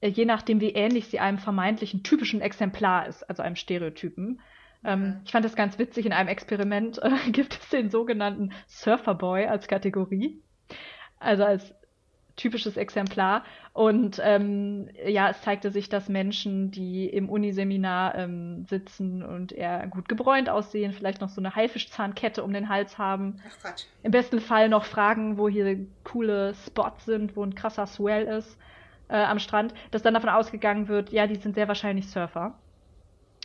äh, 0.00 0.08
je 0.08 0.24
nachdem, 0.24 0.58
wie 0.62 0.70
ähnlich 0.70 1.08
sie 1.08 1.20
einem 1.20 1.36
vermeintlichen 1.36 2.02
typischen 2.02 2.40
Exemplar 2.40 3.06
ist, 3.06 3.28
also 3.28 3.42
einem 3.42 3.56
Stereotypen. 3.56 4.40
Ähm, 4.84 5.00
mhm. 5.00 5.20
ich 5.26 5.32
fand 5.32 5.44
das 5.44 5.54
ganz 5.54 5.78
witzig, 5.78 6.06
in 6.06 6.14
einem 6.14 6.30
Experiment 6.30 6.98
äh, 7.02 7.10
gibt 7.30 7.58
es 7.60 7.68
den 7.68 7.90
sogenannten 7.90 8.52
Surferboy 8.68 9.44
als 9.44 9.68
Kategorie. 9.68 10.40
Also 11.18 11.44
als 11.44 11.74
typisches 12.36 12.76
Exemplar. 12.76 13.44
Und 13.72 14.20
ähm, 14.22 14.88
ja, 15.06 15.30
es 15.30 15.40
zeigte 15.42 15.70
sich, 15.70 15.88
dass 15.88 16.08
Menschen, 16.08 16.70
die 16.70 17.06
im 17.06 17.28
Uniseminar 17.28 18.14
ähm, 18.14 18.66
sitzen 18.66 19.22
und 19.22 19.52
eher 19.52 19.86
gut 19.88 20.08
gebräunt 20.08 20.48
aussehen, 20.48 20.92
vielleicht 20.92 21.20
noch 21.20 21.28
so 21.28 21.40
eine 21.40 21.54
Haifischzahnkette 21.54 22.42
um 22.42 22.52
den 22.52 22.68
Hals 22.68 22.98
haben. 22.98 23.36
Ach. 23.64 23.74
Im 24.02 24.10
besten 24.10 24.40
Fall 24.40 24.68
noch 24.68 24.84
fragen, 24.84 25.38
wo 25.38 25.48
hier 25.48 25.78
coole 26.04 26.54
Spots 26.54 27.04
sind, 27.04 27.36
wo 27.36 27.44
ein 27.44 27.54
krasser 27.54 27.86
Swell 27.86 28.24
ist 28.24 28.58
äh, 29.08 29.16
am 29.16 29.38
Strand, 29.38 29.74
dass 29.90 30.02
dann 30.02 30.14
davon 30.14 30.28
ausgegangen 30.28 30.88
wird, 30.88 31.10
ja, 31.10 31.26
die 31.26 31.36
sind 31.36 31.54
sehr 31.54 31.68
wahrscheinlich 31.68 32.08
Surfer. 32.08 32.54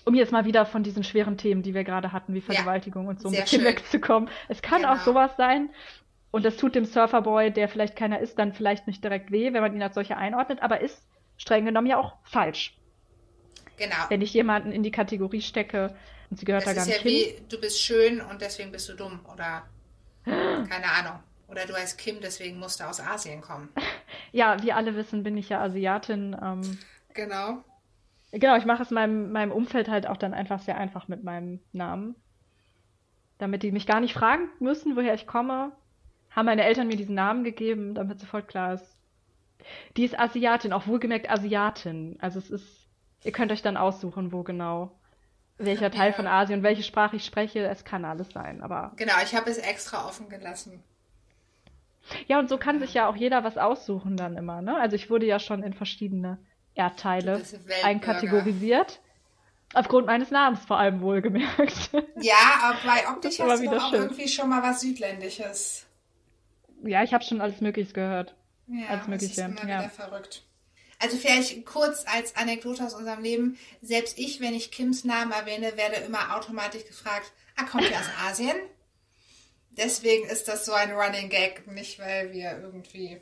Um 0.06 0.16
jetzt 0.16 0.32
mal 0.32 0.46
wieder 0.46 0.66
von 0.66 0.82
diesen 0.82 1.04
schweren 1.04 1.38
Themen, 1.38 1.62
die 1.62 1.74
wir 1.74 1.84
gerade 1.84 2.12
hatten, 2.12 2.34
wie 2.34 2.42
Vergewaltigung 2.42 3.04
ja, 3.04 3.10
und 3.12 3.22
so 3.22 3.28
ein 3.28 3.36
bisschen 3.36 3.62
schön. 3.62 3.66
wegzukommen. 3.66 4.30
Es 4.48 4.62
kann 4.62 4.82
genau. 4.82 4.94
auch 4.94 5.00
sowas 5.00 5.36
sein, 5.38 5.70
und 6.32 6.46
das 6.46 6.58
tut 6.58 6.76
dem 6.76 6.86
Surferboy, 6.86 7.52
der 7.52 7.68
vielleicht 7.68 7.96
keiner 7.96 8.20
ist, 8.20 8.38
dann 8.38 8.54
vielleicht 8.54 8.88
nicht 8.88 9.04
direkt 9.04 9.32
weh, 9.32 9.54
wenn 9.54 9.62
man 9.62 9.74
ihn 9.74 9.82
als 9.82 9.96
solcher 9.96 10.18
einordnet, 10.18 10.62
aber 10.62 10.82
ist 10.82 11.08
streng 11.38 11.66
genommen 11.66 11.88
ja 11.88 11.98
auch 11.98 12.18
falsch. 12.24 12.78
Genau. 13.78 13.96
Wenn 14.10 14.22
ich 14.22 14.34
jemanden 14.34 14.72
in 14.72 14.84
die 14.84 14.92
Kategorie 14.92 15.42
stecke 15.42 15.96
und 16.30 16.38
sie 16.38 16.46
gehört 16.46 16.66
das 16.66 16.74
da 16.74 16.80
gar 16.80 16.86
nicht 16.86 16.98
ja 16.98 17.04
hin. 17.04 17.12
Wie, 17.12 17.50
du 17.50 17.60
bist 17.60 17.82
schön 17.82 18.22
und 18.22 18.42
deswegen 18.42 18.72
bist 18.72 18.90
du 18.90 18.94
dumm 18.94 19.22
oder 19.34 19.64
keine 20.26 20.92
Ahnung. 20.92 21.20
Oder 21.48 21.66
du 21.66 21.74
heißt 21.74 21.98
Kim, 21.98 22.20
deswegen 22.22 22.60
musst 22.60 22.80
du 22.80 22.84
aus 22.84 23.00
Asien 23.00 23.42
kommen. 23.42 23.70
Ja, 24.32 24.62
wie 24.62 24.72
alle 24.72 24.96
wissen, 24.96 25.24
bin 25.24 25.38
ich 25.38 25.50
ja 25.50 25.60
Asiatin. 25.60 26.38
Ähm, 26.40 26.78
genau. 27.16 27.64
Genau, 28.32 28.56
ich 28.58 28.66
mache 28.66 28.84
es 28.84 28.92
meinem, 28.92 29.32
meinem 29.32 29.52
Umfeld 29.52 29.88
halt 29.88 30.06
auch 30.06 30.18
dann 30.18 30.36
einfach 30.36 30.60
sehr 30.60 30.78
einfach 30.78 31.08
mit 31.08 31.24
meinem 31.24 31.62
Namen. 31.72 32.16
Damit 33.40 33.64
die 33.64 33.72
mich 33.72 33.88
gar 33.88 34.02
nicht 34.02 34.14
fragen 34.14 34.48
müssen, 34.60 34.96
woher 34.96 35.16
ich 35.16 35.26
komme 35.26 35.72
haben 36.40 36.46
meine 36.46 36.64
Eltern 36.64 36.88
mir 36.88 36.96
diesen 36.96 37.16
Namen 37.16 37.44
gegeben, 37.44 37.94
damit 37.94 38.20
sofort 38.20 38.48
klar 38.48 38.74
ist. 38.74 38.98
Die 39.98 40.06
ist 40.06 40.18
Asiatin, 40.18 40.74
auch 40.74 40.88
wohlgemerkt 40.88 41.30
Asiatin. 41.30 42.18
Also 42.22 42.40
es 42.40 42.50
ist, 42.50 42.88
ihr 43.24 43.32
könnt 43.32 43.52
euch 43.52 43.62
dann 43.62 43.78
aussuchen, 43.78 44.32
wo 44.32 44.44
genau, 44.44 44.92
welcher 45.58 45.92
Teil 45.92 46.12
ja. 46.12 46.16
von 46.16 46.28
Asien, 46.28 46.64
welche 46.64 46.84
Sprache 46.84 47.18
ich 47.18 47.26
spreche. 47.26 47.68
Es 47.68 47.84
kann 47.84 48.06
alles 48.06 48.30
sein, 48.32 48.64
aber. 48.64 48.94
Genau, 48.96 49.14
ich 49.24 49.36
habe 49.36 49.50
es 49.52 49.58
extra 49.58 50.08
offen 50.08 50.30
gelassen. 50.30 50.82
Ja, 52.28 52.40
und 52.40 52.50
so 52.50 52.58
kann 52.58 52.80
sich 52.80 52.94
ja 52.94 53.08
auch 53.08 53.16
jeder 53.16 53.44
was 53.44 53.58
aussuchen 53.58 54.18
dann 54.18 54.38
immer, 54.38 54.62
ne? 54.62 54.80
Also 54.80 54.96
ich 54.96 55.10
wurde 55.10 55.28
ja 55.28 55.38
schon 55.38 55.62
in 55.62 55.74
verschiedene 55.74 56.40
Erdteile 56.74 57.42
einkategorisiert. 57.84 59.02
Aufgrund 59.76 60.08
meines 60.08 60.32
Namens 60.32 60.66
vor 60.66 60.80
allem 60.80 61.02
wohlgemerkt. 61.02 61.92
Ja, 62.22 62.34
aber 62.64 62.78
bei 62.84 63.08
optisch 63.08 63.40
hast 63.40 63.64
du 63.64 63.70
auch 63.70 63.90
schön. 63.92 64.02
irgendwie 64.02 64.28
schon 64.28 64.50
mal 64.50 64.64
was 64.64 64.82
Südländisches 64.82 65.86
ja, 66.84 67.04
ich 67.04 67.14
habe 67.14 67.24
schon 67.24 67.42
alles 67.42 67.62
Mögliche 67.62 67.94
gehört. 67.94 68.36
Ja, 68.68 68.88
alles 68.88 69.08
Mögliche. 69.08 69.42
Das 69.42 69.52
ist 69.52 69.60
immer 69.60 69.70
ja. 69.70 69.80
wieder 69.80 69.90
verrückt. 69.90 70.44
Also 71.00 71.18
vielleicht 71.18 71.66
kurz 71.66 72.06
als 72.14 72.36
Anekdote 72.36 72.84
aus 72.84 72.94
unserem 72.94 73.24
Leben. 73.24 73.58
Selbst 73.82 74.20
ich, 74.20 74.42
wenn 74.42 74.54
ich 74.54 74.72
Kims 74.72 75.06
Namen 75.06 75.32
erwähne, 75.32 75.78
werde 75.78 75.96
immer 75.98 76.36
automatisch 76.36 76.86
gefragt, 76.86 77.32
ah, 77.56 77.64
kommt 77.64 77.90
ihr 77.90 77.98
aus 77.98 78.10
Asien? 78.28 78.56
Deswegen 79.72 80.28
ist 80.28 80.50
das 80.50 80.66
so 80.66 80.74
ein 80.74 80.92
Running 80.92 81.30
Gag, 81.30 81.66
nicht 81.68 82.00
weil 82.00 82.34
wir 82.34 82.60
irgendwie... 82.62 83.22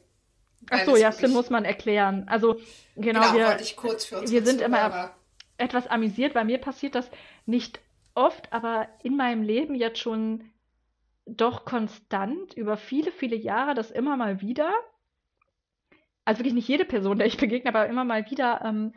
Ach 0.71 0.85
so, 0.85 0.97
ja, 0.97 1.11
das 1.11 1.31
muss 1.31 1.51
man 1.51 1.65
erklären. 1.65 2.25
Also 2.27 2.59
genau, 2.95 3.21
genau 3.21 3.34
wir, 3.35 3.45
wollte 3.45 3.63
ich 3.63 3.75
kurz 3.75 4.05
für 4.05 4.19
uns 4.19 4.31
wir 4.31 4.43
sind 4.43 4.59
immer 4.59 5.13
etwas 5.57 5.85
amüsiert. 5.85 6.34
Bei 6.34 6.43
mir 6.43 6.57
passiert 6.57 6.95
das 6.95 7.09
nicht 7.45 7.79
oft, 8.15 8.51
aber 8.51 8.89
in 9.03 9.15
meinem 9.15 9.43
Leben 9.43 9.75
jetzt 9.75 9.99
schon 9.99 10.49
doch 11.27 11.65
konstant 11.65 12.53
über 12.53 12.77
viele, 12.77 13.11
viele 13.11 13.35
Jahre, 13.35 13.73
dass 13.73 13.91
immer 13.91 14.17
mal 14.17 14.41
wieder, 14.41 14.73
also 16.25 16.39
wirklich 16.39 16.53
nicht 16.53 16.67
jede 16.67 16.85
Person, 16.85 17.17
der 17.17 17.27
ich 17.27 17.37
begegne, 17.37 17.69
aber 17.69 17.87
immer 17.87 18.05
mal 18.05 18.29
wieder 18.29 18.61
ähm, 18.63 18.93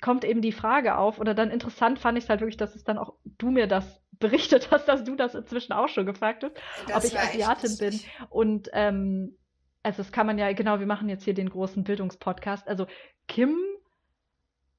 kommt 0.00 0.24
eben 0.24 0.42
die 0.42 0.52
Frage 0.52 0.96
auf. 0.96 1.18
Oder 1.18 1.34
dann 1.34 1.50
interessant 1.50 1.98
fand 1.98 2.18
ich 2.18 2.24
es 2.24 2.30
halt 2.30 2.40
wirklich, 2.40 2.56
dass 2.56 2.74
es 2.74 2.84
dann 2.84 2.98
auch 2.98 3.14
du 3.38 3.50
mir 3.50 3.66
das 3.66 4.02
berichtet 4.18 4.70
hast, 4.70 4.86
dass 4.86 5.04
du 5.04 5.16
das 5.16 5.34
inzwischen 5.34 5.72
auch 5.72 5.88
schon 5.88 6.06
gefragt 6.06 6.44
hast, 6.44 6.56
das 6.86 6.96
ob 6.96 7.04
ich 7.04 7.18
Asiatin 7.18 7.78
bin. 7.78 8.00
Und 8.28 8.68
ähm, 8.72 9.36
also 9.82 10.02
das 10.02 10.12
kann 10.12 10.26
man 10.26 10.36
ja, 10.36 10.52
genau, 10.52 10.78
wir 10.78 10.86
machen 10.86 11.08
jetzt 11.08 11.24
hier 11.24 11.32
den 11.32 11.48
großen 11.48 11.84
Bildungspodcast. 11.84 12.68
Also 12.68 12.86
Kim 13.28 13.56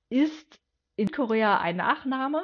ist 0.10 0.60
in 0.96 1.12
Korea 1.12 1.60
ein 1.60 1.78
Nachname, 1.78 2.44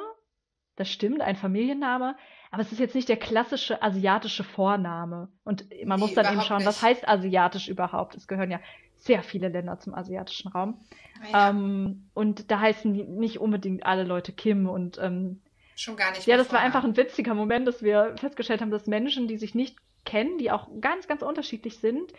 das 0.74 0.90
stimmt, 0.90 1.20
ein 1.20 1.36
Familienname, 1.36 2.16
aber 2.50 2.62
es 2.62 2.72
ist 2.72 2.78
jetzt 2.78 2.94
nicht 2.94 3.08
der 3.08 3.16
klassische 3.16 3.82
asiatische 3.82 4.44
Vorname. 4.44 5.28
Und 5.44 5.66
man 5.84 5.98
nee, 5.98 6.06
muss 6.06 6.14
dann 6.14 6.32
eben 6.32 6.42
schauen, 6.42 6.58
nicht. 6.58 6.66
was 6.66 6.82
heißt 6.82 7.08
asiatisch 7.08 7.68
überhaupt? 7.68 8.14
Es 8.16 8.26
gehören 8.26 8.50
ja 8.50 8.60
sehr 8.96 9.22
viele 9.22 9.48
Länder 9.48 9.78
zum 9.78 9.94
asiatischen 9.94 10.50
Raum. 10.50 10.80
Ja. 11.30 11.50
Ähm, 11.50 12.08
und 12.14 12.50
da 12.50 12.60
heißen 12.60 12.90
nicht 12.92 13.38
unbedingt 13.38 13.86
alle 13.86 14.04
Leute 14.04 14.32
Kim 14.32 14.68
und 14.68 14.98
ähm, 14.98 15.42
schon 15.76 15.96
gar 15.96 16.10
nicht. 16.10 16.26
Ja, 16.26 16.36
das 16.36 16.52
war 16.52 16.60
einfach 16.60 16.84
ein 16.84 16.96
witziger 16.96 17.34
Moment, 17.34 17.68
dass 17.68 17.82
wir 17.82 18.14
festgestellt 18.16 18.60
haben, 18.60 18.70
dass 18.70 18.86
Menschen, 18.86 19.28
die 19.28 19.38
sich 19.38 19.54
nicht 19.54 19.76
kennen, 20.04 20.38
die 20.38 20.50
auch 20.50 20.68
ganz, 20.80 21.06
ganz 21.06 21.22
unterschiedlich 21.22 21.78
sind, 21.78 22.12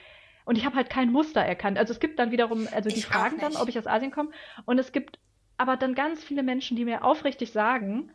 und 0.50 0.58
ich 0.58 0.66
habe 0.66 0.78
halt 0.78 0.90
kein 0.90 1.12
Muster 1.12 1.42
erkannt. 1.42 1.78
Also 1.78 1.94
es 1.94 2.00
gibt 2.00 2.18
dann 2.18 2.32
wiederum, 2.32 2.68
also 2.74 2.90
die 2.90 2.96
ich 2.96 3.06
fragen 3.06 3.38
dann, 3.40 3.56
ob 3.56 3.70
ich 3.70 3.78
aus 3.78 3.86
Asien 3.86 4.10
komme. 4.10 4.32
Und 4.66 4.80
es 4.80 4.92
gibt 4.92 5.20
aber 5.58 5.78
dann 5.78 5.94
ganz 5.94 6.24
viele 6.24 6.42
Menschen, 6.42 6.76
die 6.76 6.86
mir 6.86 7.04
aufrichtig 7.04 7.52
sagen, 7.52 8.12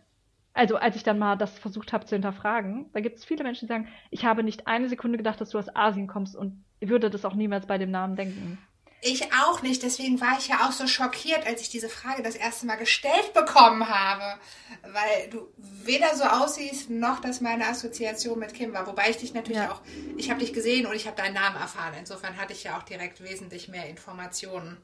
also 0.55 0.77
als 0.77 0.95
ich 0.95 1.03
dann 1.03 1.19
mal 1.19 1.37
das 1.37 1.59
versucht 1.59 1.93
habe 1.93 2.07
zu 2.07 2.15
hinterfragen, 2.15 2.87
da 2.93 3.01
gibt 3.01 3.19
es 3.19 3.25
viele 3.25 3.43
Menschen, 3.43 3.67
die 3.67 3.73
sagen, 3.73 3.89
ich 4.11 4.25
habe 4.25 4.45
nicht 4.45 4.67
eine 4.69 4.89
Sekunde 4.89 5.19
gedacht, 5.19 5.41
dass 5.41 5.51
du 5.51 5.59
aus 5.59 5.75
Asien 5.75 6.07
kommst 6.07 6.37
und 6.37 6.65
würde 6.81 7.11
das 7.11 7.25
auch 7.25 7.35
niemals 7.35 7.67
bei 7.67 7.77
dem 7.77 7.91
Namen 7.91 8.15
denken. 8.15 8.59
Ich 9.07 9.35
auch 9.35 9.61
nicht, 9.61 9.83
deswegen 9.83 10.19
war 10.23 10.39
ich 10.39 10.49
ja 10.49 10.67
auch 10.67 10.73
so 10.73 10.87
schockiert, 10.87 11.47
als 11.47 11.61
ich 11.61 11.69
diese 11.69 11.91
Frage 11.91 12.23
das 12.23 12.37
erste 12.37 12.65
Mal 12.65 12.77
gestellt 12.77 13.35
bekommen 13.35 13.87
habe, 13.87 14.41
weil 14.83 15.29
du 15.29 15.49
weder 15.59 16.15
so 16.17 16.25
aussiehst, 16.25 16.89
noch 16.89 17.21
dass 17.21 17.43
meine 17.43 17.67
Assoziation 17.67 18.39
mit 18.39 18.55
Kim 18.55 18.73
war. 18.73 18.87
Wobei 18.87 19.11
ich 19.11 19.19
dich 19.19 19.35
natürlich 19.35 19.59
ja. 19.59 19.73
auch, 19.73 19.83
ich 20.17 20.31
habe 20.31 20.41
dich 20.41 20.55
gesehen 20.55 20.87
und 20.87 20.95
ich 20.95 21.07
habe 21.07 21.17
deinen 21.17 21.35
Namen 21.35 21.57
erfahren. 21.57 21.93
Insofern 21.99 22.39
hatte 22.39 22.55
ich 22.55 22.65
ja 22.65 22.79
auch 22.79 22.83
direkt 22.83 23.23
wesentlich 23.23 23.69
mehr 23.69 23.87
Informationen 23.91 24.79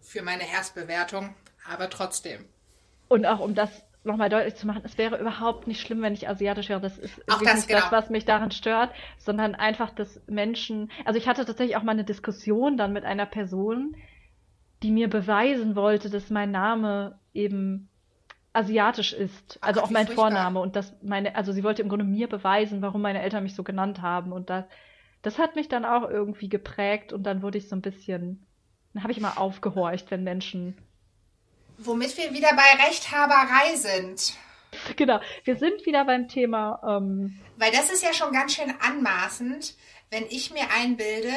für 0.00 0.22
meine 0.22 0.48
Erstbewertung, 0.48 1.34
aber 1.68 1.90
trotzdem. 1.90 2.44
Und 3.08 3.26
auch 3.26 3.40
um 3.40 3.56
das 3.56 3.70
nochmal 4.04 4.28
deutlich 4.28 4.54
zu 4.54 4.66
machen, 4.66 4.82
es 4.84 4.98
wäre 4.98 5.18
überhaupt 5.18 5.66
nicht 5.66 5.80
schlimm, 5.80 6.02
wenn 6.02 6.12
ich 6.12 6.28
asiatisch 6.28 6.68
wäre. 6.68 6.80
Das 6.80 6.98
ist 6.98 7.20
auch 7.30 7.42
das, 7.42 7.54
nicht 7.54 7.68
genau. 7.68 7.80
das, 7.80 7.92
was 7.92 8.10
mich 8.10 8.24
daran 8.24 8.50
stört, 8.50 8.90
sondern 9.18 9.54
einfach, 9.54 9.90
dass 9.90 10.20
Menschen. 10.26 10.90
Also 11.04 11.18
ich 11.18 11.26
hatte 11.26 11.44
tatsächlich 11.44 11.76
auch 11.76 11.82
mal 11.82 11.92
eine 11.92 12.04
Diskussion 12.04 12.76
dann 12.76 12.92
mit 12.92 13.04
einer 13.04 13.26
Person, 13.26 13.96
die 14.82 14.90
mir 14.90 15.08
beweisen 15.08 15.76
wollte, 15.76 16.10
dass 16.10 16.30
mein 16.30 16.50
Name 16.50 17.18
eben 17.32 17.88
asiatisch 18.52 19.12
ist. 19.12 19.58
Also 19.62 19.82
auch 19.82 19.90
mein 19.90 20.06
furchtbar. 20.06 20.30
Vorname 20.30 20.60
und 20.60 20.76
das 20.76 20.94
meine, 21.02 21.34
also 21.34 21.52
sie 21.52 21.64
wollte 21.64 21.82
im 21.82 21.88
Grunde 21.88 22.04
mir 22.04 22.28
beweisen, 22.28 22.82
warum 22.82 23.02
meine 23.02 23.20
Eltern 23.20 23.42
mich 23.42 23.54
so 23.54 23.64
genannt 23.64 24.00
haben 24.00 24.32
und 24.32 24.48
das, 24.48 24.64
das 25.22 25.38
hat 25.38 25.56
mich 25.56 25.68
dann 25.68 25.84
auch 25.84 26.08
irgendwie 26.08 26.48
geprägt 26.48 27.12
und 27.12 27.24
dann 27.24 27.42
wurde 27.42 27.58
ich 27.58 27.68
so 27.68 27.74
ein 27.74 27.82
bisschen, 27.82 28.46
dann 28.92 29.02
habe 29.02 29.12
ich 29.12 29.20
mal 29.20 29.32
aufgehorcht, 29.36 30.10
wenn 30.10 30.22
Menschen, 30.22 30.76
Womit 31.78 32.16
wir 32.16 32.32
wieder 32.32 32.50
bei 32.54 32.84
Rechthaberei 32.86 33.74
sind. 33.76 34.34
genau, 34.96 35.20
wir 35.44 35.56
sind 35.56 35.84
wieder 35.86 36.04
beim 36.04 36.28
Thema, 36.28 36.80
ähm, 36.86 37.38
Weil 37.56 37.72
das 37.72 37.90
ist 37.90 38.02
ja 38.02 38.12
schon 38.12 38.32
ganz 38.32 38.54
schön 38.54 38.72
anmaßend, 38.80 39.74
wenn 40.10 40.24
ich 40.28 40.52
mir 40.52 40.64
einbilde, 40.76 41.32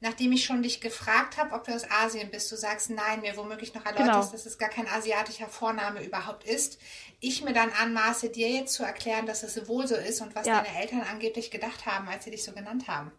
nachdem 0.00 0.32
ich 0.32 0.44
schon 0.44 0.62
dich 0.62 0.80
gefragt 0.80 1.36
habe, 1.38 1.54
ob 1.54 1.64
du 1.64 1.74
aus 1.74 1.90
Asien 1.90 2.30
bist, 2.30 2.50
du 2.52 2.56
sagst 2.56 2.90
nein, 2.90 3.20
mir 3.22 3.36
womöglich 3.36 3.74
noch 3.74 3.84
erläuterst, 3.86 4.30
Genau. 4.30 4.32
dass 4.32 4.46
es 4.46 4.58
gar 4.58 4.68
kein 4.68 4.86
asiatischer 4.88 5.48
Vorname 5.48 6.02
überhaupt 6.04 6.44
ist. 6.44 6.78
Ich 7.20 7.42
mir 7.44 7.52
dann 7.54 7.70
anmaße, 7.70 8.28
dir 8.30 8.48
jetzt 8.50 8.74
zu 8.74 8.82
erklären, 8.82 9.24
dass 9.26 9.42
es 9.42 9.66
wohl 9.68 9.86
so 9.86 9.94
ist 9.94 10.20
und 10.20 10.34
was 10.34 10.46
Ja. 10.46 10.62
deine 10.62 10.78
Eltern 10.80 11.02
angeblich 11.10 11.50
gedacht 11.50 11.86
haben, 11.86 12.08
als 12.08 12.24
sie 12.24 12.30
dich 12.30 12.44
so 12.44 12.52
genannt 12.52 12.88
haben. 12.88 13.12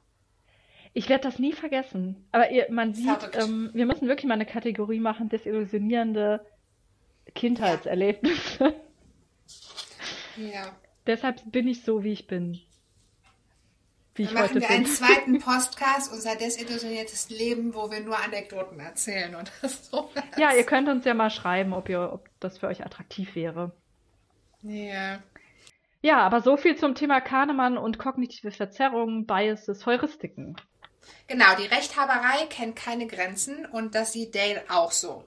Ich 0.94 1.10
werde 1.10 1.24
das 1.28 1.40
nie 1.40 1.52
vergessen. 1.54 2.28
Aber 2.32 2.52
ihr, 2.52 2.68
man 2.72 2.94
sieht, 2.94 3.30
ähm, 3.34 3.70
wir 3.74 3.86
müssen 3.86 4.08
wirklich 4.08 4.26
mal 4.28 4.36
eine 4.36 4.46
Kategorie 4.46 5.00
machen, 5.00 5.28
desillusionierende 5.28 6.46
Kindheitserlebnisse. 7.36 8.74
Ja. 10.38 10.76
Deshalb 11.06 11.52
bin 11.52 11.68
ich 11.68 11.84
so, 11.84 12.04
wie 12.04 12.14
ich 12.14 12.28
bin. 12.28 12.60
Wie 14.16 14.24
ich 14.24 14.30
Dann 14.30 14.36
machen 14.36 14.50
heute 14.50 14.62
wir 14.62 14.68
bin. 14.68 14.78
einen 14.78 14.86
zweiten 14.86 15.40
Podcast, 15.40 16.12
unser 16.12 16.36
desillusioniertes 16.36 17.30
Leben, 17.30 17.76
wo 17.76 17.92
wir 17.92 18.00
nur 18.00 18.18
Anekdoten 18.18 18.80
erzählen 18.80 19.36
und 19.36 19.52
so. 19.92 20.10
Ja, 20.38 20.54
ihr 20.56 20.64
könnt 20.64 20.88
uns 20.90 21.06
ja 21.06 21.14
mal 21.14 21.30
schreiben, 21.30 21.74
ob, 21.74 21.90
ihr, 21.90 22.12
ob 22.12 22.30
das 22.40 22.58
für 22.58 22.68
euch 22.68 22.86
attraktiv 22.86 23.36
wäre. 23.36 23.72
Ja. 24.64 25.20
Ja, 26.02 26.20
aber 26.20 26.42
so 26.42 26.56
viel 26.56 26.76
zum 26.76 26.96
Thema 26.96 27.20
Kahnemann 27.20 27.78
und 27.78 27.98
kognitive 27.98 28.52
Verzerrungen, 28.52 29.26
Biases, 29.26 29.86
Heuristiken. 29.86 30.56
Genau, 31.28 31.56
die 31.58 31.66
Rechthaberei 31.66 32.46
kennt 32.50 32.76
keine 32.76 33.08
Grenzen 33.08 33.66
und 33.66 33.96
das 33.96 34.14
sieht 34.14 34.36
Dale 34.36 34.64
auch 34.70 34.92
so. 34.92 35.26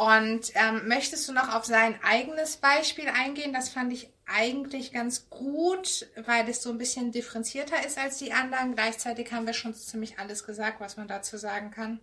Und 0.00 0.52
ähm, 0.54 0.88
möchtest 0.88 1.28
du 1.28 1.34
noch 1.34 1.54
auf 1.54 1.66
sein 1.66 1.94
eigenes 2.02 2.56
Beispiel 2.56 3.10
eingehen? 3.10 3.52
Das 3.52 3.68
fand 3.68 3.92
ich 3.92 4.08
eigentlich 4.24 4.94
ganz 4.94 5.28
gut, 5.28 6.08
weil 6.24 6.48
es 6.48 6.62
so 6.62 6.70
ein 6.70 6.78
bisschen 6.78 7.12
differenzierter 7.12 7.84
ist 7.84 7.98
als 7.98 8.16
die 8.16 8.32
anderen. 8.32 8.74
Gleichzeitig 8.74 9.30
haben 9.30 9.44
wir 9.44 9.52
schon 9.52 9.74
so 9.74 9.84
ziemlich 9.84 10.18
alles 10.18 10.46
gesagt, 10.46 10.80
was 10.80 10.96
man 10.96 11.06
dazu 11.06 11.36
sagen 11.36 11.70
kann. 11.70 12.00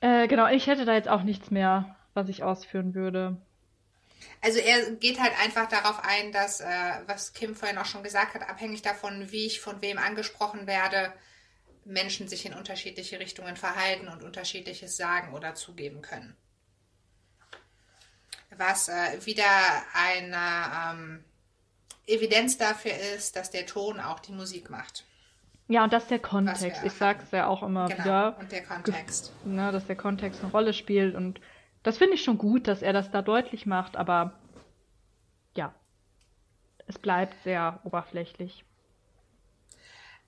Äh, 0.00 0.28
genau, 0.28 0.46
ich 0.46 0.68
hätte 0.68 0.84
da 0.84 0.94
jetzt 0.94 1.08
auch 1.08 1.24
nichts 1.24 1.50
mehr, 1.50 1.96
was 2.14 2.28
ich 2.28 2.44
ausführen 2.44 2.94
würde. 2.94 3.36
Also 4.40 4.60
er 4.60 4.92
geht 4.92 5.18
halt 5.18 5.32
einfach 5.42 5.68
darauf 5.68 6.00
ein, 6.04 6.30
dass, 6.30 6.60
äh, 6.60 6.66
was 7.06 7.32
Kim 7.32 7.56
vorhin 7.56 7.78
auch 7.78 7.86
schon 7.86 8.04
gesagt 8.04 8.34
hat, 8.34 8.48
abhängig 8.48 8.82
davon, 8.82 9.32
wie 9.32 9.44
ich 9.46 9.60
von 9.60 9.82
wem 9.82 9.98
angesprochen 9.98 10.68
werde, 10.68 11.12
Menschen 11.84 12.28
sich 12.28 12.46
in 12.46 12.54
unterschiedliche 12.54 13.18
Richtungen 13.18 13.56
verhalten 13.56 14.06
und 14.06 14.22
unterschiedliches 14.22 14.96
sagen 14.96 15.34
oder 15.34 15.56
zugeben 15.56 16.00
können. 16.00 16.36
Was 18.56 18.88
äh, 18.88 19.24
wieder 19.24 19.44
eine 19.94 20.92
ähm, 20.92 21.24
Evidenz 22.06 22.56
dafür 22.58 22.92
ist, 23.14 23.36
dass 23.36 23.50
der 23.50 23.66
Ton 23.66 24.00
auch 24.00 24.18
die 24.20 24.32
Musik 24.32 24.70
macht. 24.70 25.04
Ja, 25.68 25.84
und 25.84 25.92
dass 25.92 26.06
der 26.06 26.18
Kontext, 26.18 26.82
ich 26.82 26.92
sag's 26.94 27.30
ja 27.30 27.46
auch 27.46 27.62
immer 27.62 27.88
Genau. 27.88 28.02
wieder, 28.02 28.36
Und 28.40 28.50
der 28.50 28.64
Kontext. 28.64 29.32
ne, 29.44 29.70
dass 29.70 29.86
der 29.86 29.96
Kontext 29.96 30.42
eine 30.42 30.50
Rolle 30.50 30.72
spielt 30.72 31.14
und 31.14 31.40
das 31.82 31.98
finde 31.98 32.14
ich 32.14 32.24
schon 32.24 32.38
gut, 32.38 32.66
dass 32.66 32.80
er 32.82 32.92
das 32.94 33.10
da 33.10 33.20
deutlich 33.22 33.66
macht, 33.66 33.96
aber 33.96 34.32
ja, 35.54 35.74
es 36.86 36.98
bleibt 36.98 37.36
sehr 37.44 37.80
oberflächlich. 37.84 38.64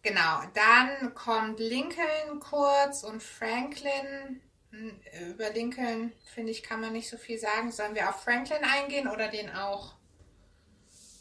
Genau, 0.02 0.42
dann 0.54 1.14
kommt 1.14 1.58
Lincoln 1.58 2.40
kurz 2.40 3.02
und 3.02 3.22
Franklin. 3.22 4.40
Hm, 4.70 5.00
Über 5.30 5.50
Lincoln, 5.50 6.12
finde 6.24 6.52
ich, 6.52 6.62
kann 6.62 6.80
man 6.80 6.92
nicht 6.92 7.08
so 7.08 7.16
viel 7.16 7.38
sagen. 7.38 7.72
Sollen 7.72 7.94
wir 7.94 8.08
auf 8.08 8.22
Franklin 8.22 8.62
eingehen 8.62 9.08
oder 9.08 9.28
den 9.28 9.50
auch 9.50 9.94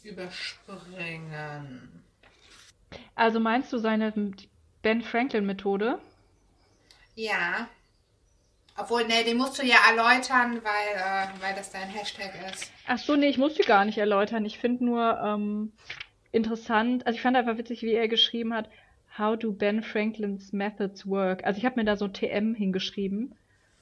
überspringen? 0.02 2.02
Also 3.14 3.40
meinst 3.40 3.72
du 3.72 3.78
seine 3.78 4.12
Ben 4.82 5.02
Franklin-Methode? 5.02 6.00
Ja. 7.14 7.68
Obwohl, 8.76 9.06
ne, 9.06 9.24
den 9.24 9.36
musst 9.36 9.60
du 9.60 9.66
ja 9.66 9.76
erläutern, 9.88 10.62
weil, 10.64 10.96
äh, 10.96 11.42
weil 11.42 11.54
das 11.54 11.70
dein 11.70 11.88
Hashtag 11.88 12.32
ist. 12.50 12.70
Ach 12.86 12.98
so, 12.98 13.14
nee, 13.16 13.28
ich 13.28 13.36
muss 13.36 13.54
die 13.54 13.62
gar 13.62 13.84
nicht 13.84 13.98
erläutern. 13.98 14.46
Ich 14.46 14.58
finde 14.58 14.84
nur 14.84 15.20
ähm, 15.22 15.72
interessant, 16.32 17.06
also 17.06 17.16
ich 17.16 17.22
fand 17.22 17.36
einfach 17.36 17.58
witzig, 17.58 17.82
wie 17.82 17.92
er 17.92 18.08
geschrieben 18.08 18.54
hat, 18.54 18.70
How 19.18 19.36
do 19.36 19.52
Ben 19.52 19.82
Franklin's 19.82 20.52
methods 20.52 21.06
work? 21.06 21.44
Also 21.44 21.58
ich 21.58 21.64
habe 21.64 21.78
mir 21.78 21.84
da 21.84 21.96
so 21.96 22.08
TM 22.08 22.54
hingeschrieben, 22.54 23.34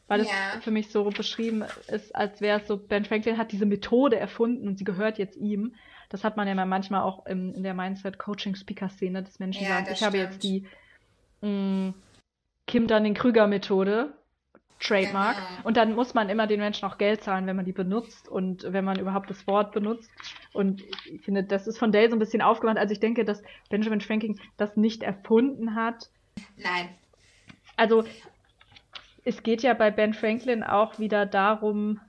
weil 0.09 0.21
es 0.21 0.29
Ja. 0.29 0.61
für 0.61 0.71
mich 0.71 0.91
so 0.91 1.05
beschrieben 1.11 1.65
ist, 1.89 2.15
als 2.17 2.41
wäre 2.41 2.61
es 2.61 2.67
so, 2.67 2.77
Ben 2.77 3.05
Franklin 3.05 3.39
hat 3.39 3.53
diese 3.53 3.67
Methode 3.67 4.19
erfunden 4.19 4.67
und 4.67 4.79
sie 4.79 4.85
gehört 4.85 5.19
jetzt 5.19 5.37
ihm. 5.37 5.75
Das 6.09 6.25
hat 6.25 6.37
man 6.37 6.49
ja 6.49 6.55
manchmal 6.65 7.03
auch 7.03 7.27
im, 7.27 7.55
in 7.55 7.63
der 7.63 7.75
Mindset-Coaching-Speaker-Szene 7.75 9.23
des 9.23 9.39
Menschen 9.39 9.63
Ja, 9.65 9.77
sagt, 9.77 9.91
das 9.91 9.99
ich 10.01 10.05
habe 10.07 10.17
stimmt. 10.17 10.33
jetzt 10.33 10.43
die 10.43 10.67
mh, 11.43 11.93
Kim 12.67 12.87
Dunning-Krüger-Methode, 12.87 14.15
Trademark. 14.81 15.37
Genau. 15.37 15.67
Und 15.69 15.77
dann 15.77 15.95
muss 15.95 16.15
man 16.15 16.29
immer 16.29 16.47
den 16.47 16.61
Menschen 16.61 16.87
auch 16.89 16.99
Geld 16.99 17.23
zahlen, 17.23 17.47
wenn 17.47 17.57
man 17.57 17.65
die 17.65 17.73
benutzt 17.73 18.29
und 18.29 18.63
wenn 18.73 18.85
man 18.85 18.99
überhaupt 18.99 19.29
das 19.29 19.47
Wort 19.47 19.73
benutzt. 19.73 20.09
Und 20.53 20.83
ich 21.05 21.23
finde, 21.23 21.43
das 21.43 21.67
ist 21.67 21.79
von 21.79 21.91
Dale 21.93 22.09
so 22.11 22.17
ein 22.17 22.21
bisschen 22.21 22.43
aufgemacht. 22.43 22.79
Also 22.79 22.93
ich 22.93 23.01
denke, 23.01 23.25
dass 23.25 23.43
Benjamin 23.71 24.01
Franklin 24.01 24.39
das 24.57 24.77
nicht 24.77 25.03
erfunden 25.03 25.75
hat. 25.75 26.09
Nein. 26.57 26.89
Also 27.77 28.05
es 29.29 29.43
geht 29.43 29.63
ja 29.63 29.75
bei 29.75 29.91
Ben 29.91 30.15
Franklin 30.15 30.63
auch 30.65 30.99
wieder 30.99 31.27
darum. 31.27 32.01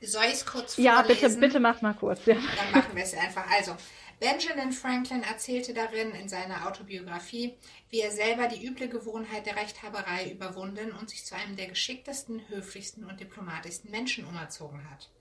Soll 0.00 0.24
ich 0.26 0.32
es 0.34 0.46
kurz 0.46 0.76
Ja, 0.76 1.02
bitte, 1.02 1.30
vorlesen? 1.30 1.40
bitte 1.40 1.60
mach 1.60 1.82
mal 1.82 1.94
kurz. 1.94 2.24
Ja. 2.26 2.36
Dann 2.56 2.70
machen 2.70 2.94
wir 2.96 3.02
es 3.04 3.14
einfach. 3.14 3.46
Also, 3.50 3.76
Benjamin 4.20 4.72
Franklin 4.72 5.22
erzählte 5.22 5.74
darin 5.74 6.10
in 6.12 6.28
seiner 6.28 6.66
Autobiografie, 6.66 7.56
wie 7.90 8.00
er 8.00 8.10
selber 8.10 8.48
die 8.48 8.66
üble 8.66 8.88
Gewohnheit 8.88 9.46
der 9.46 9.56
Rechthaberei 9.56 10.30
überwunden 10.30 10.92
und 10.92 11.10
sich 11.10 11.24
zu 11.24 11.36
einem 11.36 11.56
der 11.56 11.68
geschicktesten, 11.68 12.48
höflichsten 12.48 13.04
und 13.04 13.20
diplomatischsten 13.20 13.90
Menschen 13.90 14.26
umerzogen 14.26 14.90
hat. 14.90 15.12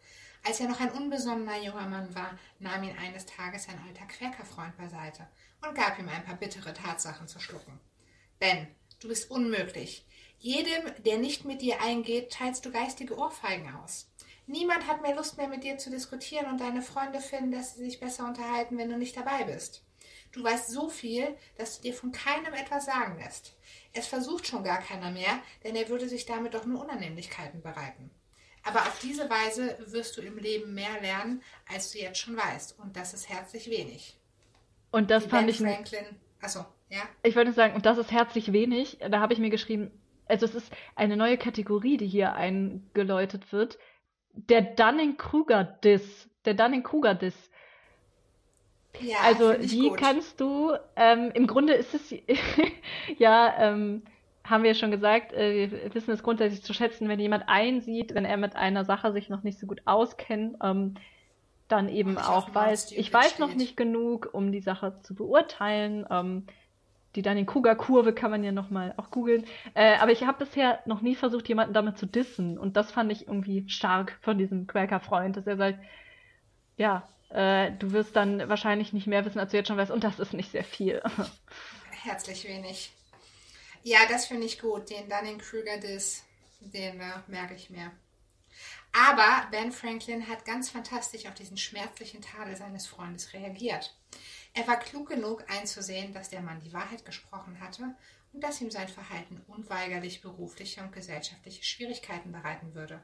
Als 0.43 0.59
er 0.59 0.69
noch 0.69 0.79
ein 0.79 0.91
unbesonnener 0.91 1.61
junger 1.61 1.87
Mann 1.87 2.15
war, 2.15 2.39
nahm 2.59 2.83
ihn 2.83 2.97
eines 2.97 3.25
Tages 3.25 3.67
ein 3.69 3.79
alter 3.87 4.05
Quäkerfreund 4.07 4.77
beiseite 4.77 5.27
und 5.67 5.75
gab 5.75 5.99
ihm 5.99 6.09
ein 6.09 6.23
paar 6.25 6.35
bittere 6.37 6.73
Tatsachen 6.73 7.27
zu 7.27 7.39
schlucken. 7.39 7.79
Ben, 8.39 8.67
du 8.99 9.09
bist 9.09 9.29
unmöglich. 9.29 10.06
Jedem, 10.39 10.83
der 11.05 11.17
nicht 11.17 11.45
mit 11.45 11.61
dir 11.61 11.81
eingeht, 11.81 12.31
teilst 12.31 12.65
du 12.65 12.71
geistige 12.71 13.17
Ohrfeigen 13.17 13.73
aus. 13.75 14.09
Niemand 14.45 14.87
hat 14.87 15.01
mehr 15.01 15.15
Lust 15.15 15.37
mehr 15.37 15.47
mit 15.47 15.63
dir 15.63 15.77
zu 15.77 15.89
diskutieren 15.89 16.45
und 16.45 16.61
deine 16.61 16.81
Freunde 16.81 17.19
finden, 17.19 17.51
dass 17.51 17.75
sie 17.75 17.83
sich 17.83 17.99
besser 17.99 18.25
unterhalten, 18.25 18.77
wenn 18.77 18.89
du 18.89 18.97
nicht 18.97 19.17
dabei 19.17 19.43
bist. 19.43 19.83
Du 20.31 20.43
weißt 20.43 20.69
so 20.69 20.89
viel, 20.89 21.35
dass 21.57 21.77
du 21.77 21.83
dir 21.83 21.93
von 21.93 22.11
keinem 22.11 22.53
etwas 22.53 22.85
sagen 22.85 23.17
lässt. 23.19 23.55
Es 23.93 24.07
versucht 24.07 24.47
schon 24.47 24.63
gar 24.63 24.79
keiner 24.79 25.11
mehr, 25.11 25.41
denn 25.63 25.75
er 25.75 25.89
würde 25.89 26.07
sich 26.07 26.25
damit 26.25 26.53
doch 26.53 26.65
nur 26.65 26.83
Unannehmlichkeiten 26.83 27.61
bereiten. 27.61 28.11
Aber 28.63 28.81
auf 28.81 28.99
diese 29.01 29.29
Weise 29.29 29.77
wirst 29.87 30.17
du 30.17 30.21
im 30.21 30.37
Leben 30.37 30.73
mehr 30.73 31.01
lernen, 31.01 31.41
als 31.73 31.91
du 31.91 31.99
jetzt 31.99 32.19
schon 32.19 32.37
weißt. 32.37 32.77
Und 32.79 32.95
das 32.95 33.13
ist 33.13 33.29
herzlich 33.29 33.69
wenig. 33.69 34.17
Und 34.91 35.09
das 35.09 35.25
Wie 35.25 35.29
fand 35.29 35.47
ben 35.47 35.49
ich. 35.49 35.57
Franklin. 35.57 36.05
Achso, 36.41 36.65
ja. 36.89 37.01
Ich 37.23 37.35
wollte 37.35 37.53
sagen, 37.53 37.75
und 37.75 37.85
das 37.85 37.97
ist 37.97 38.11
herzlich 38.11 38.51
wenig. 38.51 38.99
Da 38.99 39.19
habe 39.19 39.33
ich 39.33 39.39
mir 39.39 39.49
geschrieben, 39.49 39.91
also 40.27 40.45
es 40.45 40.55
ist 40.55 40.71
eine 40.95 41.17
neue 41.17 41.37
Kategorie, 41.37 41.97
die 41.97 42.07
hier 42.07 42.33
eingeläutet 42.33 43.51
wird. 43.51 43.77
Der 44.33 44.61
Dunning-Kruger-Diss. 44.61 46.29
Der 46.45 46.53
Dunning-Kruger-Diss. 46.53 47.51
Ja, 48.99 49.17
Also, 49.23 49.53
wie 49.59 49.89
gut. 49.89 49.97
kannst 49.97 50.39
du, 50.39 50.73
ähm, 50.95 51.31
im 51.33 51.47
Grunde 51.47 51.73
ist 51.73 51.93
es, 51.93 52.13
ja, 53.17 53.53
ähm, 53.59 54.03
haben 54.43 54.63
wir 54.63 54.75
schon 54.75 54.91
gesagt, 54.91 55.33
äh, 55.33 55.69
wir 55.71 55.93
wissen 55.93 56.11
es 56.11 56.23
grundsätzlich 56.23 56.63
zu 56.63 56.73
schätzen, 56.73 57.09
wenn 57.09 57.19
jemand 57.19 57.43
einsieht, 57.47 58.15
wenn 58.15 58.25
er 58.25 58.37
mit 58.37 58.55
einer 58.55 58.85
Sache 58.85 59.11
sich 59.11 59.29
noch 59.29 59.43
nicht 59.43 59.59
so 59.59 59.67
gut 59.67 59.81
auskennt, 59.85 60.57
ähm, 60.63 60.95
dann 61.67 61.89
eben 61.89 62.17
auch 62.17 62.55
weiß, 62.55 62.93
ich 62.93 63.13
weiß 63.13 63.39
noch 63.39 63.53
nicht 63.53 63.75
genug, 63.75 64.29
um 64.31 64.53
die 64.53 64.61
Sache 64.61 64.99
zu 65.03 65.15
beurteilen. 65.15 66.05
Ähm, 66.09 66.45
die 67.17 67.23
Dunning-Kruger-Kurve 67.23 68.13
kann 68.13 68.29
man 68.29 68.43
ja 68.43 68.51
nochmal 68.51 68.93
auch 68.95 69.09
googeln. 69.09 69.45
Äh, 69.73 69.95
aber 69.95 70.11
ich 70.11 70.23
habe 70.23 70.45
bisher 70.45 70.79
noch 70.85 71.01
nie 71.01 71.15
versucht, 71.15 71.49
jemanden 71.49 71.73
damit 71.73 71.97
zu 71.97 72.05
dissen. 72.05 72.59
Und 72.59 72.77
das 72.77 72.91
fand 72.91 73.11
ich 73.11 73.27
irgendwie 73.27 73.67
stark 73.67 74.19
von 74.21 74.37
diesem 74.37 74.67
Quaker-Freund, 74.67 75.35
dass 75.35 75.47
er 75.47 75.57
sagt, 75.57 75.79
ja, 76.77 77.09
äh, 77.29 77.71
du 77.71 77.91
wirst 77.91 78.15
dann 78.15 78.47
wahrscheinlich 78.47 78.93
nicht 78.93 79.07
mehr 79.07 79.25
wissen, 79.25 79.39
als 79.39 79.49
du 79.49 79.57
jetzt 79.57 79.67
schon 79.67 79.77
weißt. 79.77 79.89
Und 79.89 80.03
das 80.03 80.19
ist 80.19 80.33
nicht 80.33 80.51
sehr 80.51 80.63
viel. 80.63 81.01
Herzlich 82.03 82.47
wenig. 82.47 82.91
Ja, 83.81 83.99
das 84.07 84.27
finde 84.27 84.45
ich 84.45 84.61
gut. 84.61 84.91
Den 84.91 85.09
Dunning-Kruger-Diss, 85.09 86.23
den 86.61 86.99
äh, 86.99 87.13
merke 87.25 87.55
ich 87.55 87.71
mir. 87.71 87.91
Aber 88.93 89.47
Ben 89.49 89.71
Franklin 89.71 90.27
hat 90.27 90.45
ganz 90.45 90.69
fantastisch 90.69 91.25
auf 91.25 91.33
diesen 91.33 91.57
schmerzlichen 91.57 92.21
Tadel 92.21 92.55
seines 92.55 92.85
Freundes 92.85 93.33
reagiert. 93.33 93.95
Er 94.57 94.67
war 94.67 94.79
klug 94.79 95.09
genug 95.09 95.43
einzusehen, 95.51 96.13
dass 96.13 96.29
der 96.29 96.41
Mann 96.41 96.59
die 96.61 96.73
Wahrheit 96.73 97.05
gesprochen 97.05 97.59
hatte 97.59 97.93
und 98.33 98.43
dass 98.43 98.59
ihm 98.59 98.71
sein 98.71 98.87
Verhalten 98.87 99.43
unweigerlich 99.45 100.23
berufliche 100.23 100.81
und 100.81 100.91
gesellschaftliche 100.91 101.63
Schwierigkeiten 101.63 102.31
bereiten 102.31 102.73
würde. 102.73 102.99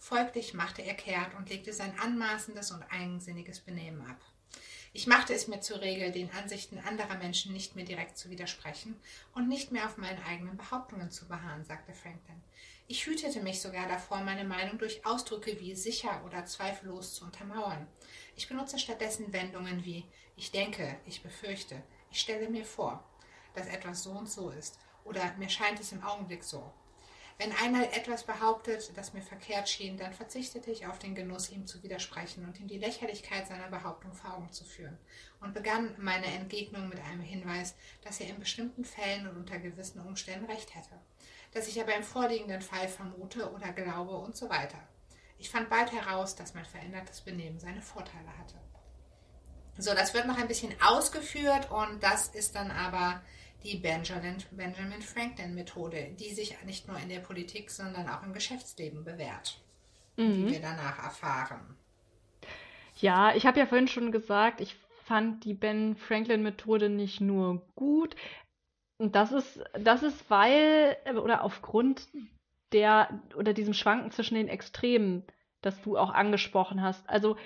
Folglich 0.00 0.52
machte 0.52 0.82
er 0.82 0.94
kehrt 0.94 1.36
und 1.36 1.48
legte 1.48 1.72
sein 1.72 1.96
anmaßendes 2.00 2.72
und 2.72 2.82
eigensinniges 2.90 3.60
Benehmen 3.60 4.04
ab. 4.04 4.20
Ich 4.92 5.06
machte 5.06 5.32
es 5.32 5.46
mir 5.46 5.60
zur 5.60 5.80
Regel, 5.80 6.10
den 6.10 6.32
Ansichten 6.32 6.78
anderer 6.78 7.18
Menschen 7.18 7.52
nicht 7.52 7.76
mehr 7.76 7.84
direkt 7.84 8.18
zu 8.18 8.28
widersprechen 8.28 8.96
und 9.32 9.46
nicht 9.46 9.70
mehr 9.70 9.86
auf 9.86 9.98
meinen 9.98 10.22
eigenen 10.24 10.56
Behauptungen 10.56 11.12
zu 11.12 11.28
beharren, 11.28 11.64
sagte 11.64 11.92
Franklin. 11.92 12.42
Ich 12.88 13.06
hütete 13.06 13.42
mich 13.42 13.60
sogar 13.60 13.86
davor, 13.86 14.22
meine 14.22 14.44
Meinung 14.44 14.78
durch 14.78 15.04
Ausdrücke 15.06 15.60
wie 15.60 15.76
sicher 15.76 16.22
oder 16.24 16.46
zweifellos 16.46 17.14
zu 17.14 17.24
untermauern. 17.24 17.86
Ich 18.36 18.48
benutze 18.48 18.78
stattdessen 18.78 19.32
Wendungen 19.32 19.84
wie 19.84 20.04
ich 20.36 20.52
denke, 20.52 20.96
ich 21.06 21.22
befürchte, 21.22 21.82
ich 22.10 22.20
stelle 22.20 22.48
mir 22.48 22.64
vor, 22.64 23.02
dass 23.54 23.66
etwas 23.66 24.02
so 24.02 24.10
und 24.12 24.30
so 24.30 24.50
ist 24.50 24.78
oder 25.04 25.34
mir 25.38 25.48
scheint 25.48 25.80
es 25.80 25.92
im 25.92 26.04
Augenblick 26.04 26.44
so. 26.44 26.72
Wenn 27.38 27.52
einer 27.52 27.92
etwas 27.94 28.24
behauptet, 28.24 28.96
das 28.96 29.12
mir 29.12 29.20
verkehrt 29.20 29.68
schien, 29.68 29.98
dann 29.98 30.14
verzichtete 30.14 30.70
ich 30.70 30.86
auf 30.86 30.98
den 30.98 31.14
Genuss, 31.14 31.50
ihm 31.50 31.66
zu 31.66 31.82
widersprechen 31.82 32.46
und 32.46 32.58
ihm 32.60 32.66
die 32.66 32.78
Lächerlichkeit 32.78 33.46
seiner 33.46 33.68
Behauptung 33.68 34.14
vor 34.14 34.34
Augen 34.34 34.52
zu 34.52 34.64
führen 34.64 34.96
und 35.40 35.52
begann 35.52 35.94
meine 35.98 36.26
Entgegnung 36.26 36.88
mit 36.88 36.98
einem 37.00 37.20
Hinweis, 37.20 37.74
dass 38.02 38.20
er 38.20 38.28
in 38.28 38.38
bestimmten 38.38 38.86
Fällen 38.86 39.28
und 39.28 39.36
unter 39.36 39.58
gewissen 39.58 40.00
Umständen 40.00 40.46
recht 40.46 40.74
hätte 40.74 40.98
das 41.56 41.68
ich 41.68 41.80
aber 41.80 41.94
im 41.94 42.02
vorliegenden 42.02 42.60
Fall 42.60 42.86
vermute 42.86 43.50
oder 43.50 43.72
glaube 43.72 44.14
und 44.16 44.36
so 44.36 44.50
weiter. 44.50 44.78
Ich 45.38 45.48
fand 45.48 45.70
bald 45.70 45.90
heraus, 45.90 46.36
dass 46.36 46.54
mein 46.54 46.66
verändertes 46.66 47.22
Benehmen 47.22 47.58
seine 47.58 47.80
Vorteile 47.80 48.36
hatte. 48.38 48.56
So, 49.78 49.94
das 49.94 50.14
wird 50.14 50.26
noch 50.26 50.38
ein 50.38 50.48
bisschen 50.48 50.74
ausgeführt 50.82 51.70
und 51.70 52.02
das 52.02 52.28
ist 52.28 52.54
dann 52.54 52.70
aber 52.70 53.20
die 53.62 53.76
Benjamin, 53.76 54.36
Benjamin 54.52 55.02
Franklin 55.02 55.54
Methode, 55.54 56.14
die 56.18 56.32
sich 56.32 56.56
nicht 56.64 56.88
nur 56.88 56.98
in 56.98 57.08
der 57.08 57.20
Politik, 57.20 57.70
sondern 57.70 58.08
auch 58.08 58.22
im 58.22 58.32
Geschäftsleben 58.32 59.04
bewährt, 59.04 59.58
mhm. 60.16 60.46
wie 60.46 60.52
wir 60.52 60.60
danach 60.60 61.02
erfahren. 61.02 61.76
Ja, 62.96 63.34
ich 63.34 63.44
habe 63.44 63.58
ja 63.58 63.66
vorhin 63.66 63.88
schon 63.88 64.12
gesagt, 64.12 64.60
ich 64.60 64.76
fand 65.04 65.44
die 65.44 65.54
Ben 65.54 65.96
Franklin 65.96 66.42
Methode 66.42 66.88
nicht 66.88 67.20
nur 67.20 67.62
gut, 67.74 68.16
und 68.98 69.14
das 69.14 69.32
ist, 69.32 69.62
das 69.78 70.02
ist, 70.02 70.30
weil, 70.30 70.96
oder 71.22 71.44
aufgrund 71.44 72.08
der, 72.72 73.20
oder 73.36 73.52
diesem 73.52 73.74
Schwanken 73.74 74.10
zwischen 74.10 74.34
den 74.34 74.48
Extremen, 74.48 75.24
das 75.60 75.80
du 75.82 75.98
auch 75.98 76.10
angesprochen 76.10 76.82
hast. 76.82 77.08
Also, 77.08 77.36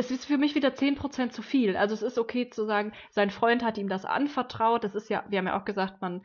es 0.00 0.10
ist 0.10 0.24
für 0.24 0.38
mich 0.38 0.54
wieder 0.54 0.70
10% 0.70 1.30
zu 1.30 1.42
viel. 1.42 1.76
Also, 1.76 1.94
es 1.94 2.02
ist 2.02 2.18
okay 2.18 2.48
zu 2.48 2.64
sagen, 2.64 2.92
sein 3.10 3.30
Freund 3.30 3.62
hat 3.62 3.78
ihm 3.78 3.88
das 3.88 4.04
anvertraut. 4.04 4.82
Das 4.82 4.94
ist 4.94 5.10
ja, 5.10 5.24
wir 5.28 5.38
haben 5.38 5.46
ja 5.46 5.60
auch 5.60 5.64
gesagt, 5.64 6.00
man, 6.00 6.22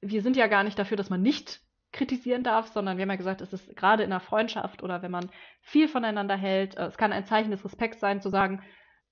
wir 0.00 0.22
sind 0.22 0.36
ja 0.36 0.48
gar 0.48 0.64
nicht 0.64 0.78
dafür, 0.78 0.96
dass 0.96 1.10
man 1.10 1.22
nicht 1.22 1.60
kritisieren 1.92 2.42
darf, 2.42 2.68
sondern 2.68 2.96
wir 2.96 3.02
haben 3.02 3.10
ja 3.10 3.16
gesagt, 3.16 3.40
es 3.40 3.52
ist 3.52 3.76
gerade 3.76 4.02
in 4.02 4.12
einer 4.12 4.20
Freundschaft 4.20 4.82
oder 4.82 5.02
wenn 5.02 5.10
man 5.10 5.30
viel 5.60 5.88
voneinander 5.88 6.36
hält, 6.36 6.76
äh, 6.76 6.86
es 6.86 6.96
kann 6.96 7.12
ein 7.12 7.24
Zeichen 7.26 7.50
des 7.50 7.64
Respekts 7.64 8.00
sein, 8.00 8.20
zu 8.20 8.28
sagen, 8.28 8.62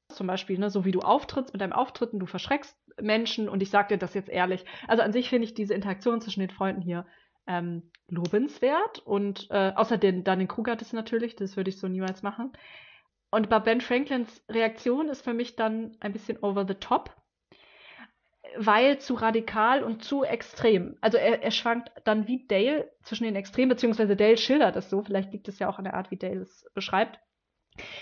zum 0.09 0.27
Beispiel, 0.27 0.59
ne, 0.59 0.71
so 0.71 0.85
wie 0.85 0.93
du 0.93 1.01
auftrittst 1.01 1.53
mit 1.53 1.61
deinem 1.61 1.73
Auftritten, 1.73 2.19
du 2.19 2.27
verschreckst 2.27 2.77
Menschen 3.01 3.49
und 3.49 3.63
ich 3.63 3.71
sage 3.71 3.89
dir 3.89 3.99
das 3.99 4.15
jetzt 4.15 4.29
ehrlich. 4.29 4.65
Also 4.87 5.03
an 5.03 5.13
sich 5.13 5.29
finde 5.29 5.45
ich 5.45 5.55
diese 5.55 5.75
Interaktion 5.75 6.21
zwischen 6.21 6.41
den 6.41 6.51
Freunden 6.51 6.83
hier 6.83 7.07
ähm, 7.47 7.91
lobenswert 8.09 9.01
und 9.01 9.49
äh, 9.51 9.73
außer 9.75 9.99
den, 9.99 10.25
dann 10.25 10.39
den 10.39 10.49
Kruger-Diss 10.49 10.93
natürlich, 10.93 11.37
das 11.37 11.57
würde 11.57 11.71
ich 11.71 11.79
so 11.79 11.89
niemals 11.89 12.23
machen. 12.23 12.53
Und 13.31 13.51
bei 13.51 13.59
Ben 13.59 13.81
Franklins 13.81 14.43
Reaktion 14.49 15.09
ist 15.09 15.23
für 15.23 15.35
mich 15.35 15.57
dann 15.57 15.97
ein 16.01 16.13
bisschen 16.13 16.39
over 16.39 16.67
the 16.67 16.75
top, 16.75 17.15
weil 18.57 18.99
zu 18.99 19.15
radikal 19.15 19.85
und 19.85 20.03
zu 20.03 20.25
extrem. 20.25 20.97
Also 21.01 21.19
er, 21.19 21.43
er 21.43 21.51
schwankt 21.51 21.93
dann 22.05 22.27
wie 22.27 22.47
Dale 22.47 22.91
zwischen 23.03 23.25
den 23.25 23.37
Extremen, 23.37 23.69
beziehungsweise 23.69 24.17
Dale 24.17 24.39
schildert 24.39 24.77
es 24.77 24.89
so, 24.89 25.03
vielleicht 25.03 25.33
liegt 25.33 25.49
es 25.49 25.59
ja 25.59 25.69
auch 25.69 25.79
an 25.79 25.85
der 25.85 25.95
Art, 25.95 26.11
wie 26.11 26.17
Dale 26.17 26.41
es 26.41 26.65
beschreibt. 26.75 27.21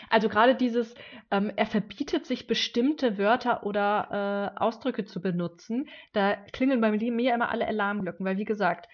Also 0.08 0.28
gerade 0.28 0.54
dieses, 0.54 0.94
ähm, 1.30 1.52
er 1.54 1.66
verbietet 1.66 2.24
sich 2.26 2.46
bestimmte 2.46 3.18
Wörter 3.18 3.64
oder 3.64 4.54
äh, 4.56 4.58
Ausdrücke 4.58 5.04
zu 5.04 5.20
benutzen, 5.20 5.88
da 6.12 6.36
klingeln 6.52 6.80
bei 6.80 6.90
mir 6.92 7.34
immer 7.34 7.50
alle 7.50 7.66
Alarmglocken, 7.66 8.24
weil 8.24 8.38
wie 8.38 8.44
gesagt, 8.44 8.88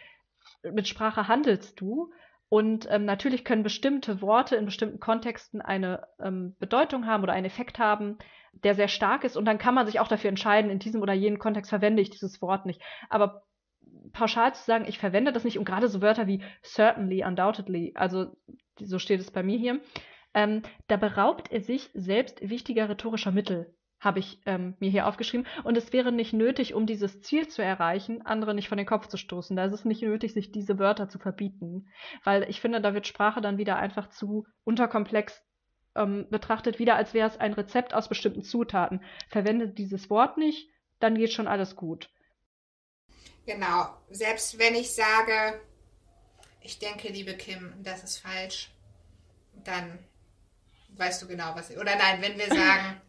mit 0.62 0.88
Sprache 0.88 1.28
handelst 1.28 1.80
du 1.80 2.12
und 2.52 2.86
ähm, 2.90 3.06
natürlich 3.06 3.46
können 3.46 3.62
bestimmte 3.62 4.20
Worte 4.20 4.56
in 4.56 4.66
bestimmten 4.66 5.00
Kontexten 5.00 5.62
eine 5.62 6.06
ähm, 6.20 6.54
Bedeutung 6.58 7.06
haben 7.06 7.22
oder 7.22 7.32
einen 7.32 7.46
Effekt 7.46 7.78
haben, 7.78 8.18
der 8.52 8.74
sehr 8.74 8.88
stark 8.88 9.24
ist 9.24 9.38
und 9.38 9.46
dann 9.46 9.56
kann 9.56 9.74
man 9.74 9.86
sich 9.86 10.00
auch 10.00 10.06
dafür 10.06 10.28
entscheiden, 10.28 10.70
in 10.70 10.78
diesem 10.78 11.00
oder 11.00 11.14
jenem 11.14 11.38
Kontext 11.38 11.70
verwende 11.70 12.02
ich 12.02 12.10
dieses 12.10 12.42
Wort 12.42 12.66
nicht. 12.66 12.82
Aber 13.08 13.44
pauschal 14.12 14.54
zu 14.54 14.62
sagen, 14.64 14.84
ich 14.86 14.98
verwende 14.98 15.32
das 15.32 15.44
nicht 15.44 15.58
und 15.58 15.64
gerade 15.64 15.88
so 15.88 16.02
Wörter 16.02 16.26
wie 16.26 16.42
certainly, 16.62 17.24
undoubtedly, 17.24 17.92
also 17.94 18.36
so 18.78 18.98
steht 18.98 19.20
es 19.20 19.30
bei 19.30 19.42
mir 19.42 19.56
hier, 19.56 19.80
ähm, 20.34 20.60
da 20.88 20.98
beraubt 20.98 21.50
er 21.50 21.62
sich 21.62 21.88
selbst 21.94 22.46
wichtiger 22.46 22.86
rhetorischer 22.86 23.32
Mittel, 23.32 23.72
habe 24.02 24.18
ich 24.18 24.40
ähm, 24.46 24.74
mir 24.80 24.90
hier 24.90 25.06
aufgeschrieben. 25.06 25.46
Und 25.62 25.76
es 25.76 25.92
wäre 25.92 26.10
nicht 26.10 26.32
nötig, 26.32 26.74
um 26.74 26.86
dieses 26.86 27.20
Ziel 27.22 27.46
zu 27.46 27.62
erreichen, 27.62 28.26
andere 28.26 28.52
nicht 28.52 28.68
von 28.68 28.76
den 28.76 28.86
Kopf 28.86 29.06
zu 29.06 29.16
stoßen. 29.16 29.56
Da 29.56 29.64
ist 29.64 29.72
es 29.72 29.84
nicht 29.84 30.02
nötig, 30.02 30.34
sich 30.34 30.50
diese 30.50 30.78
Wörter 30.80 31.08
zu 31.08 31.20
verbieten. 31.20 31.88
Weil 32.24 32.42
ich 32.50 32.60
finde, 32.60 32.80
da 32.80 32.94
wird 32.94 33.06
Sprache 33.06 33.40
dann 33.40 33.58
wieder 33.58 33.76
einfach 33.76 34.08
zu 34.08 34.44
unterkomplex 34.64 35.40
ähm, 35.94 36.26
betrachtet, 36.30 36.80
wieder 36.80 36.96
als 36.96 37.14
wäre 37.14 37.28
es 37.28 37.38
ein 37.38 37.52
Rezept 37.52 37.94
aus 37.94 38.08
bestimmten 38.08 38.42
Zutaten. 38.42 39.02
Verwende 39.28 39.68
dieses 39.68 40.10
Wort 40.10 40.36
nicht, 40.36 40.68
dann 40.98 41.14
geht 41.14 41.32
schon 41.32 41.46
alles 41.46 41.76
gut. 41.76 42.10
Genau. 43.46 43.88
Selbst 44.10 44.58
wenn 44.58 44.74
ich 44.74 44.92
sage, 44.92 45.60
ich 46.60 46.80
denke, 46.80 47.08
liebe 47.08 47.34
Kim, 47.34 47.72
das 47.84 48.02
ist 48.02 48.18
falsch, 48.18 48.72
dann 49.64 49.98
weißt 50.96 51.22
du 51.22 51.28
genau, 51.28 51.54
was 51.54 51.70
ich. 51.70 51.78
Oder 51.78 51.94
nein, 51.94 52.20
wenn 52.20 52.36
wir 52.36 52.46
sagen, 52.54 53.00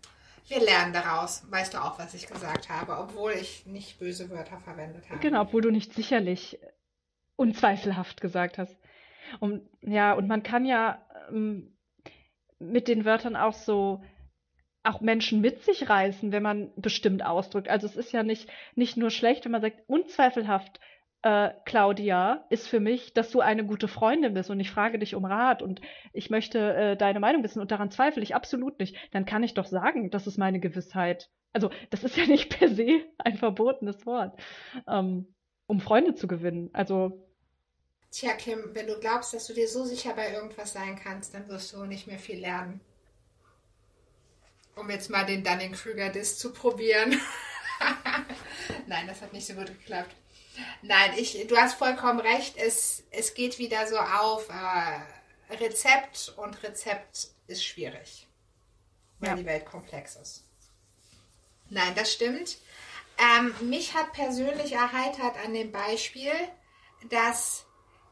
wir 0.48 0.60
lernen 0.60 0.94
daraus, 0.94 1.49
weißt 1.49 1.74
du 1.74 1.84
auch, 1.84 1.99
was 1.99 2.14
ich 2.14 2.28
gesagt 2.28 2.70
habe, 2.70 2.98
obwohl 2.98 3.32
ich 3.32 3.65
nicht 3.65 3.99
böse 3.99 4.30
Wörter 4.30 4.60
verwendet 4.60 5.10
habe. 5.10 5.20
Genau, 5.20 5.41
obwohl 5.41 5.61
du 5.61 5.72
nicht 5.72 5.94
sicherlich 5.94 6.60
unzweifelhaft 7.36 8.22
gesagt 8.22 8.57
hast. 8.57 8.78
Und 9.40 9.68
ja, 9.82 10.14
und 10.14 10.28
man 10.28 10.44
kann 10.44 10.65
ja 10.65 11.06
ähm, 11.30 11.76
mit 12.60 12.88
den 12.88 13.06
Wörtern 13.06 13.36
auch 13.36 13.53
so 13.53 14.03
auch 14.84 14.99
Menschen 14.99 15.40
mit 15.40 15.64
sich 15.64 15.90
reißen, 15.90 16.32
wenn 16.34 16.44
man 16.44 16.72
bestimmt 16.76 17.24
ausdrückt. 17.26 17.70
Also 17.70 17.88
es 17.88 17.95
ist 17.95 18.11
ja 18.11 18.22
nicht, 18.22 18.49
nicht 18.76 18.98
nur 18.98 19.11
schlecht, 19.11 19.45
wenn 19.45 19.53
man 19.53 19.61
sagt, 19.61 19.78
unzweifelhaft 19.88 20.80
äh, 21.24 21.52
Claudia, 21.66 22.45
ist 22.50 22.68
für 22.68 22.80
mich, 22.80 23.14
dass 23.14 23.32
du 23.32 23.40
eine 23.40 23.66
gute 23.66 23.88
Freundin 23.88 24.34
bist 24.34 24.50
und 24.50 24.60
ich 24.60 24.70
frage 24.70 25.00
dich 25.00 25.16
um 25.16 25.26
Rat 25.26 25.62
und 25.62 25.82
ich 26.12 26.30
möchte 26.30 26.74
äh, 26.74 26.98
deine 26.98 27.20
Meinung 27.20 27.44
wissen 27.44 27.62
und 27.62 27.72
daran 27.72 27.91
zweifle 27.91 28.22
ich 28.22 28.36
absolut 28.36 28.78
nicht, 28.80 28.95
dann 29.12 29.26
kann 29.26 29.44
ich 29.44 29.54
doch 29.54 29.66
sagen, 29.66 30.12
das 30.12 30.28
ist 30.28 30.38
meine 30.38 30.60
Gewissheit. 30.60 31.30
Also 31.54 31.70
das 31.90 32.04
ist 32.04 32.18
ja 32.18 32.26
nicht 32.26 32.58
per 32.58 32.68
se 32.68 33.06
ein 33.18 33.38
verbotenes 33.38 34.06
Wort, 34.06 34.38
ähm, 34.88 35.34
um 35.66 35.80
Freunde 35.80 36.14
zu 36.14 36.28
gewinnen. 36.28 36.70
Also 36.74 37.26
Tja, 38.12 38.34
Kim, 38.34 38.60
wenn 38.74 38.86
du 38.86 39.00
glaubst, 39.00 39.34
dass 39.34 39.48
du 39.48 39.54
dir 39.54 39.68
so 39.68 39.86
sicher 39.86 40.14
bei 40.14 40.32
irgendwas 40.32 40.74
sein 40.74 41.00
kannst, 41.02 41.34
dann 41.34 41.48
wirst 41.48 41.74
du 41.74 41.86
nicht 41.86 42.06
mehr 42.06 42.20
viel 42.20 42.40
lernen. 42.40 42.80
Um 44.76 44.90
jetzt 44.90 45.10
mal 45.10 45.26
den 45.26 45.44
Dunning-Kruger-Diss 45.44 46.38
zu 46.38 46.54
probieren. 46.54 47.20
Nein, 48.88 49.08
das 49.08 49.22
hat 49.22 49.34
nicht 49.34 49.48
so 49.48 49.54
gut 49.54 49.68
geklappt. 49.68 50.16
Nein, 50.82 51.14
ich, 51.18 51.48
du 51.48 51.58
hast 51.58 51.76
vollkommen 51.76 52.20
recht. 52.20 52.58
Es, 52.58 53.04
es 53.12 53.34
geht 53.34 53.58
wieder 53.58 53.88
so 53.88 53.98
auf 53.98 54.48
äh, 54.50 55.56
Rezept 55.56 56.34
und 56.38 56.62
Rezept 56.64 57.30
ist 57.48 57.66
schwierig, 57.66 58.28
weil 59.20 59.30
ja. 59.30 59.36
die 59.36 59.46
Welt 59.46 59.66
komplex 59.66 60.16
ist. 60.16 60.44
Nein, 61.70 61.94
das 61.96 62.14
stimmt. 62.14 62.58
Ähm, 63.18 63.70
mich 63.70 63.94
hat 63.94 64.14
persönlich 64.14 64.74
erheitert 64.74 65.38
an 65.44 65.54
dem 65.54 65.72
Beispiel, 65.72 66.34
dass 67.10 67.66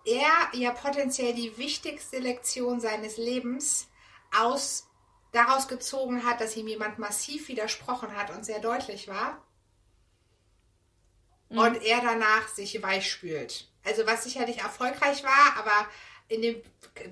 er 0.06 0.32
ja 0.54 0.72
potenziell 0.72 1.34
die 1.34 1.58
wichtigste 1.58 2.18
Lektion 2.18 2.80
seines 2.80 3.18
Lebens 3.18 3.88
aus, 4.36 4.88
daraus 5.32 5.68
gezogen 5.68 6.26
hat, 6.26 6.42
dass 6.42 6.56
ihm 6.56 6.68
jemand 6.68 7.00
massiv 7.00 7.48
widersprochen 7.48 8.16
hat 8.16 8.32
und 8.32 8.46
sehr 8.46 8.60
deutlich 8.60 9.08
war 9.08 9.42
mhm. 11.52 11.60
und 11.60 11.84
er 11.84 12.02
danach 12.02 12.48
sich 12.48 12.82
weichspült. 12.82 13.68
Also 13.84 14.06
was 14.06 14.24
sicherlich 14.24 14.60
erfolgreich 14.60 15.24
war, 15.24 15.58
aber 15.58 15.88
in 16.28 16.42
dem 16.42 16.62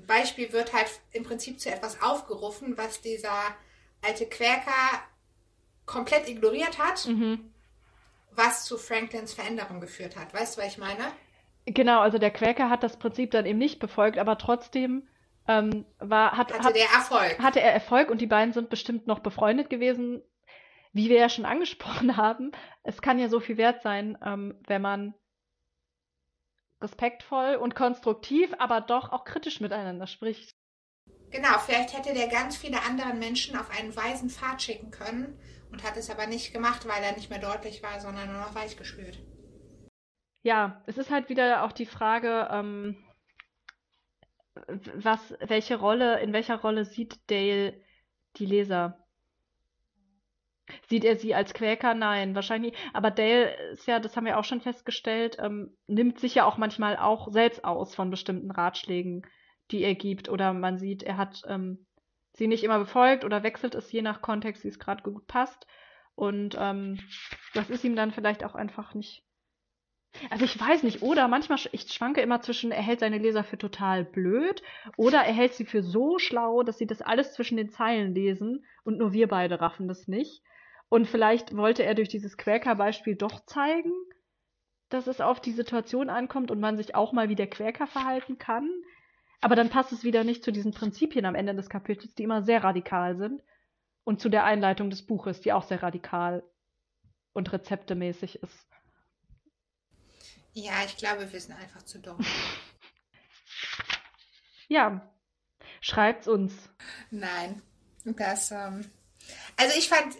Beispiel 0.07 0.53
wird 0.53 0.73
halt 0.73 0.87
im 1.11 1.23
Prinzip 1.23 1.59
zu 1.59 1.69
etwas 1.69 2.01
aufgerufen, 2.01 2.77
was 2.77 3.01
dieser 3.01 3.55
alte 4.01 4.25
Quäker 4.25 5.03
komplett 5.85 6.29
ignoriert 6.29 6.77
hat, 6.77 7.05
mhm. 7.07 7.51
was 8.31 8.65
zu 8.65 8.77
Franklins 8.77 9.33
Veränderung 9.33 9.81
geführt 9.81 10.15
hat. 10.15 10.33
Weißt 10.33 10.57
du, 10.57 10.61
was 10.61 10.67
ich 10.67 10.77
meine? 10.77 11.03
Genau, 11.65 12.01
also 12.01 12.17
der 12.17 12.31
Quäker 12.31 12.69
hat 12.69 12.83
das 12.83 12.97
Prinzip 12.97 13.31
dann 13.31 13.45
eben 13.45 13.59
nicht 13.59 13.79
befolgt, 13.79 14.17
aber 14.17 14.37
trotzdem 14.37 15.07
ähm, 15.47 15.85
war, 15.99 16.37
hat, 16.37 16.53
Hatte 16.53 16.67
hat, 16.67 16.75
der 16.75 16.89
Erfolg. 16.89 17.39
hatte 17.39 17.59
er 17.59 17.73
Erfolg 17.73 18.09
und 18.09 18.21
die 18.21 18.27
beiden 18.27 18.53
sind 18.53 18.69
bestimmt 18.69 19.07
noch 19.07 19.19
befreundet 19.19 19.69
gewesen. 19.69 20.21
Wie 20.91 21.09
wir 21.09 21.17
ja 21.17 21.29
schon 21.29 21.45
angesprochen 21.45 22.17
haben, 22.17 22.51
es 22.83 23.01
kann 23.01 23.19
ja 23.19 23.29
so 23.29 23.39
viel 23.39 23.57
wert 23.57 23.81
sein, 23.81 24.17
ähm, 24.23 24.59
wenn 24.67 24.81
man 24.81 25.13
respektvoll 26.81 27.55
und 27.55 27.75
konstruktiv, 27.75 28.53
aber 28.57 28.81
doch 28.81 29.11
auch 29.11 29.25
kritisch 29.25 29.59
miteinander 29.59 30.07
spricht. 30.07 30.55
Genau, 31.31 31.59
vielleicht 31.59 31.95
hätte 31.95 32.13
der 32.13 32.27
ganz 32.27 32.57
viele 32.57 32.81
andere 32.83 33.13
Menschen 33.13 33.57
auf 33.57 33.69
einen 33.69 33.95
weisen 33.95 34.29
Pfad 34.29 34.61
schicken 34.61 34.89
können 34.89 35.39
und 35.71 35.83
hat 35.83 35.97
es 35.97 36.09
aber 36.09 36.25
nicht 36.25 36.53
gemacht, 36.53 36.87
weil 36.87 37.03
er 37.03 37.13
nicht 37.13 37.29
mehr 37.29 37.39
deutlich 37.39 37.83
war, 37.83 37.99
sondern 37.99 38.31
nur 38.31 38.41
noch 38.41 38.55
weich 38.55 38.77
gespürt. 38.77 39.19
Ja, 40.41 40.81
es 40.87 40.97
ist 40.97 41.11
halt 41.11 41.29
wieder 41.29 41.63
auch 41.63 41.71
die 41.71 41.85
Frage, 41.85 42.47
ähm, 42.49 42.97
was, 44.95 45.35
welche 45.41 45.77
Rolle, 45.77 46.19
in 46.21 46.33
welcher 46.33 46.59
Rolle 46.59 46.85
sieht 46.85 47.19
Dale 47.29 47.79
die 48.37 48.45
Leser? 48.45 49.05
Sieht 50.87 51.03
er 51.03 51.15
sie 51.15 51.35
als 51.35 51.53
Quäker? 51.53 51.93
Nein, 51.93 52.35
wahrscheinlich. 52.35 52.73
Aber 52.93 53.11
Dale 53.11 53.53
ist 53.71 53.87
ja, 53.87 53.99
das 53.99 54.15
haben 54.15 54.25
wir 54.25 54.37
auch 54.37 54.43
schon 54.43 54.61
festgestellt, 54.61 55.37
ähm, 55.39 55.75
nimmt 55.87 56.19
sich 56.19 56.35
ja 56.35 56.45
auch 56.45 56.57
manchmal 56.57 56.97
auch 56.97 57.31
selbst 57.31 57.63
aus 57.63 57.95
von 57.95 58.09
bestimmten 58.09 58.51
Ratschlägen, 58.51 59.23
die 59.71 59.83
er 59.83 59.95
gibt. 59.95 60.29
Oder 60.29 60.53
man 60.53 60.77
sieht, 60.77 61.03
er 61.03 61.17
hat 61.17 61.41
ähm, 61.47 61.85
sie 62.33 62.47
nicht 62.47 62.63
immer 62.63 62.79
befolgt 62.79 63.23
oder 63.25 63.43
wechselt 63.43 63.75
es 63.75 63.91
je 63.91 64.01
nach 64.01 64.21
Kontext, 64.21 64.63
wie 64.63 64.69
es 64.69 64.79
gerade 64.79 65.03
gut 65.03 65.27
passt. 65.27 65.67
Und 66.15 66.57
ähm, 66.59 66.99
das 67.53 67.69
ist 67.69 67.83
ihm 67.83 67.95
dann 67.95 68.11
vielleicht 68.11 68.43
auch 68.43 68.55
einfach 68.55 68.93
nicht. 68.93 69.23
Also 70.29 70.43
ich 70.45 70.59
weiß 70.59 70.83
nicht, 70.83 71.01
oder 71.01 71.27
manchmal, 71.27 71.59
ich 71.71 71.93
schwanke 71.93 72.21
immer 72.21 72.41
zwischen, 72.41 72.71
er 72.71 72.81
hält 72.81 72.99
seine 72.99 73.19
Leser 73.19 73.43
für 73.43 73.57
total 73.57 74.03
blöd 74.03 74.61
oder 74.97 75.19
er 75.19 75.33
hält 75.33 75.53
sie 75.53 75.65
für 75.65 75.83
so 75.83 76.17
schlau, 76.17 76.63
dass 76.63 76.77
sie 76.77 76.87
das 76.87 77.01
alles 77.01 77.33
zwischen 77.33 77.57
den 77.57 77.69
Zeilen 77.69 78.15
lesen 78.15 78.65
und 78.83 78.97
nur 78.97 79.13
wir 79.13 79.27
beide 79.27 79.61
raffen 79.61 79.87
das 79.87 80.07
nicht. 80.07 80.41
Und 80.89 81.07
vielleicht 81.07 81.55
wollte 81.55 81.83
er 81.83 81.93
durch 81.95 82.09
dieses 82.09 82.35
Quäker-Beispiel 82.37 83.15
doch 83.15 83.45
zeigen, 83.45 83.93
dass 84.89 85.05
es 85.07 85.21
auf 85.21 85.39
die 85.39 85.51
Situation 85.51 86.09
ankommt 86.09 86.49
und 86.49 86.59
man 86.59 86.77
sich 86.77 86.95
auch 86.95 87.13
mal 87.13 87.29
wie 87.29 87.35
der 87.35 87.49
Quäker 87.49 87.85
verhalten 87.85 88.39
kann. 88.39 88.69
Aber 89.41 89.55
dann 89.55 89.69
passt 89.69 89.91
es 89.91 90.03
wieder 90.03 90.23
nicht 90.23 90.43
zu 90.43 90.51
diesen 90.51 90.73
Prinzipien 90.73 91.25
am 91.25 91.35
Ende 91.35 91.53
des 91.53 91.69
Kapitels, 91.69 92.15
die 92.15 92.23
immer 92.23 92.41
sehr 92.41 92.63
radikal 92.63 93.15
sind. 93.15 93.41
Und 94.03 94.19
zu 94.19 94.29
der 94.29 94.43
Einleitung 94.43 94.89
des 94.89 95.05
Buches, 95.05 95.41
die 95.41 95.53
auch 95.53 95.63
sehr 95.63 95.83
radikal 95.83 96.43
und 97.33 97.53
rezeptemäßig 97.53 98.41
ist. 98.41 98.67
Ja, 100.53 100.73
ich 100.83 100.97
glaube, 100.97 101.31
wir 101.31 101.39
sind 101.39 101.55
einfach 101.55 101.83
zu 101.83 101.99
dumm. 101.99 102.17
Ja, 104.71 105.01
schreibt's 105.81 106.27
uns. 106.27 106.53
Nein, 107.09 107.63
das, 108.05 108.51
ähm, 108.51 108.87
also 109.57 109.75
ich 109.75 109.89
fand 109.89 110.15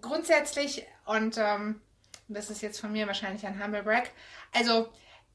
grundsätzlich, 0.00 0.84
und 1.04 1.36
ähm, 1.38 1.80
das 2.28 2.50
ist 2.50 2.62
jetzt 2.62 2.80
von 2.80 2.92
mir 2.92 3.06
wahrscheinlich 3.06 3.46
ein 3.46 3.62
Humble 3.62 3.82
Brag, 3.82 4.10
also 4.52 4.88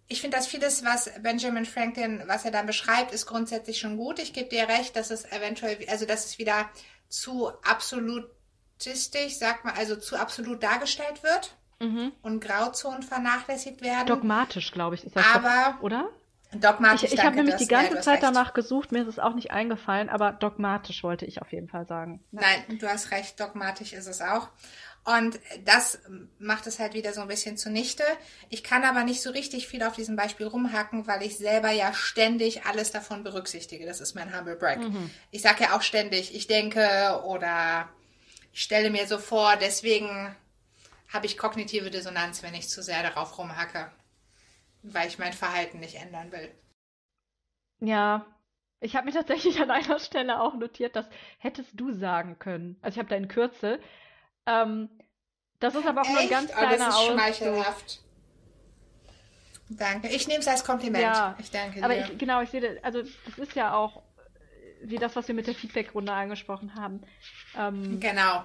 ich 0.07 0.19
finde, 0.19 0.35
dass 0.37 0.47
vieles, 0.47 0.83
was 0.83 1.09
Benjamin 1.21 1.65
Franklin, 1.65 2.23
was 2.27 2.43
er 2.43 2.51
dann 2.51 2.65
beschreibt, 2.65 3.13
ist 3.13 3.25
grundsätzlich 3.27 3.79
schon 3.79 3.95
gut. 3.95 4.19
Ich 4.19 4.33
gebe 4.33 4.49
dir 4.49 4.67
recht, 4.67 4.95
dass 4.97 5.09
es 5.09 5.23
eventuell, 5.31 5.77
also 5.87 6.05
dass 6.05 6.25
es 6.25 6.37
wieder 6.37 6.69
zu 7.07 7.49
absolutistisch, 7.63 9.35
sagt 9.37 9.63
man, 9.65 9.73
also 9.75 9.95
zu 9.95 10.17
absolut 10.17 10.61
dargestellt 10.63 11.23
wird 11.23 11.55
Mhm. 11.79 12.11
und 12.21 12.41
Grauzonen 12.41 13.01
vernachlässigt 13.03 13.81
werden. 13.81 14.05
Dogmatisch, 14.07 14.71
glaube 14.71 14.95
ich, 14.95 15.03
ist 15.05 15.15
das 15.15 15.25
Aber- 15.33 15.75
doch, 15.77 15.81
oder? 15.83 16.09
Dogmatisch, 16.53 17.03
Ich, 17.03 17.13
ich 17.13 17.23
habe 17.23 17.35
nämlich 17.35 17.55
die 17.55 17.67
ganze 17.67 18.01
Zeit 18.01 18.15
recht. 18.15 18.23
danach 18.23 18.53
gesucht, 18.53 18.91
mir 18.91 19.01
ist 19.01 19.07
es 19.07 19.19
auch 19.19 19.33
nicht 19.33 19.51
eingefallen, 19.51 20.09
aber 20.09 20.33
dogmatisch 20.33 21.03
wollte 21.03 21.25
ich 21.25 21.41
auf 21.41 21.51
jeden 21.53 21.69
Fall 21.69 21.85
sagen. 21.85 22.21
Nein, 22.31 22.79
du 22.79 22.87
hast 22.87 23.11
recht, 23.11 23.39
dogmatisch 23.39 23.93
ist 23.93 24.07
es 24.07 24.21
auch. 24.21 24.49
Und 25.03 25.39
das 25.65 25.97
macht 26.37 26.67
es 26.67 26.77
halt 26.77 26.93
wieder 26.93 27.11
so 27.13 27.21
ein 27.21 27.27
bisschen 27.27 27.57
zunichte. 27.57 28.03
Ich 28.49 28.63
kann 28.63 28.83
aber 28.83 29.03
nicht 29.03 29.21
so 29.23 29.31
richtig 29.31 29.67
viel 29.67 29.81
auf 29.81 29.95
diesem 29.95 30.15
Beispiel 30.15 30.45
rumhacken, 30.45 31.07
weil 31.07 31.23
ich 31.23 31.37
selber 31.37 31.71
ja 31.71 31.91
ständig 31.93 32.65
alles 32.65 32.91
davon 32.91 33.23
berücksichtige. 33.23 33.85
Das 33.87 33.99
ist 33.99 34.13
mein 34.13 34.37
Humble 34.37 34.55
Brag. 34.57 34.79
Ich 35.31 35.41
sage 35.41 35.63
ja 35.63 35.75
auch 35.75 35.81
ständig, 35.81 36.35
ich 36.35 36.45
denke 36.45 37.21
oder 37.25 37.89
ich 38.53 38.61
stelle 38.61 38.91
mir 38.91 39.07
so 39.07 39.17
vor, 39.17 39.55
deswegen 39.59 40.35
habe 41.11 41.25
ich 41.25 41.37
kognitive 41.37 41.89
Dissonanz, 41.89 42.43
wenn 42.43 42.53
ich 42.53 42.69
zu 42.69 42.83
sehr 42.83 43.01
darauf 43.01 43.37
rumhacke, 43.39 43.89
weil 44.83 45.07
ich 45.07 45.19
mein 45.19 45.33
Verhalten 45.33 45.79
nicht 45.79 45.95
ändern 45.95 46.31
will. 46.31 46.51
Ja, 47.79 48.25
ich 48.79 48.95
habe 48.95 49.05
mir 49.05 49.13
tatsächlich 49.13 49.59
an 49.59 49.71
einer 49.71 49.99
Stelle 49.99 50.39
auch 50.41 50.55
notiert, 50.55 50.95
das 50.95 51.09
hättest 51.39 51.79
du 51.79 51.91
sagen 51.91 52.39
können. 52.39 52.77
Also 52.81 52.95
ich 52.95 52.99
habe 52.99 53.09
da 53.09 53.15
in 53.15 53.27
Kürze. 53.27 53.79
Ähm, 54.45 54.89
das 55.59 55.75
ist 55.75 55.85
aber 55.85 56.01
auch 56.01 56.09
nur 56.09 56.17
ein 56.17 56.23
Echt? 56.23 56.31
ganz 56.31 56.51
Oh, 56.51 56.55
das 56.59 56.67
kleiner 56.67 56.87
ist 56.89 57.05
schmeichelhaft. 57.05 58.01
Danke. 59.69 60.09
Ich 60.09 60.27
nehme 60.27 60.39
es 60.39 60.47
als 60.47 60.65
Kompliment. 60.65 61.03
Ja, 61.03 61.35
ich 61.39 61.49
danke 61.51 61.83
Aber 61.83 61.93
dir. 61.93 62.01
ich, 62.11 62.17
genau, 62.17 62.41
ich 62.41 62.49
sehe, 62.49 62.79
also 62.83 63.03
das 63.25 63.37
ist 63.37 63.55
ja 63.55 63.73
auch 63.73 63.97
äh, 63.97 64.01
wie 64.89 64.97
das, 64.97 65.15
was 65.15 65.27
wir 65.27 65.35
mit 65.35 65.47
der 65.47 65.55
Feedback-Runde 65.55 66.11
angesprochen 66.11 66.75
haben. 66.75 67.01
Ähm, 67.57 67.99
Genau. 67.99 68.43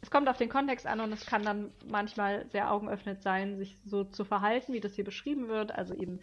Es 0.00 0.10
kommt 0.10 0.28
auf 0.28 0.36
den 0.36 0.48
Kontext 0.48 0.86
an 0.86 1.00
und 1.00 1.12
es 1.12 1.26
kann 1.26 1.42
dann 1.42 1.72
manchmal 1.86 2.46
sehr 2.50 2.72
augenöffnend 2.72 3.22
sein, 3.22 3.58
sich 3.58 3.76
so 3.84 4.04
zu 4.04 4.24
verhalten, 4.24 4.72
wie 4.72 4.80
das 4.80 4.94
hier 4.94 5.04
beschrieben 5.04 5.48
wird, 5.48 5.72
also 5.72 5.94
eben 5.94 6.20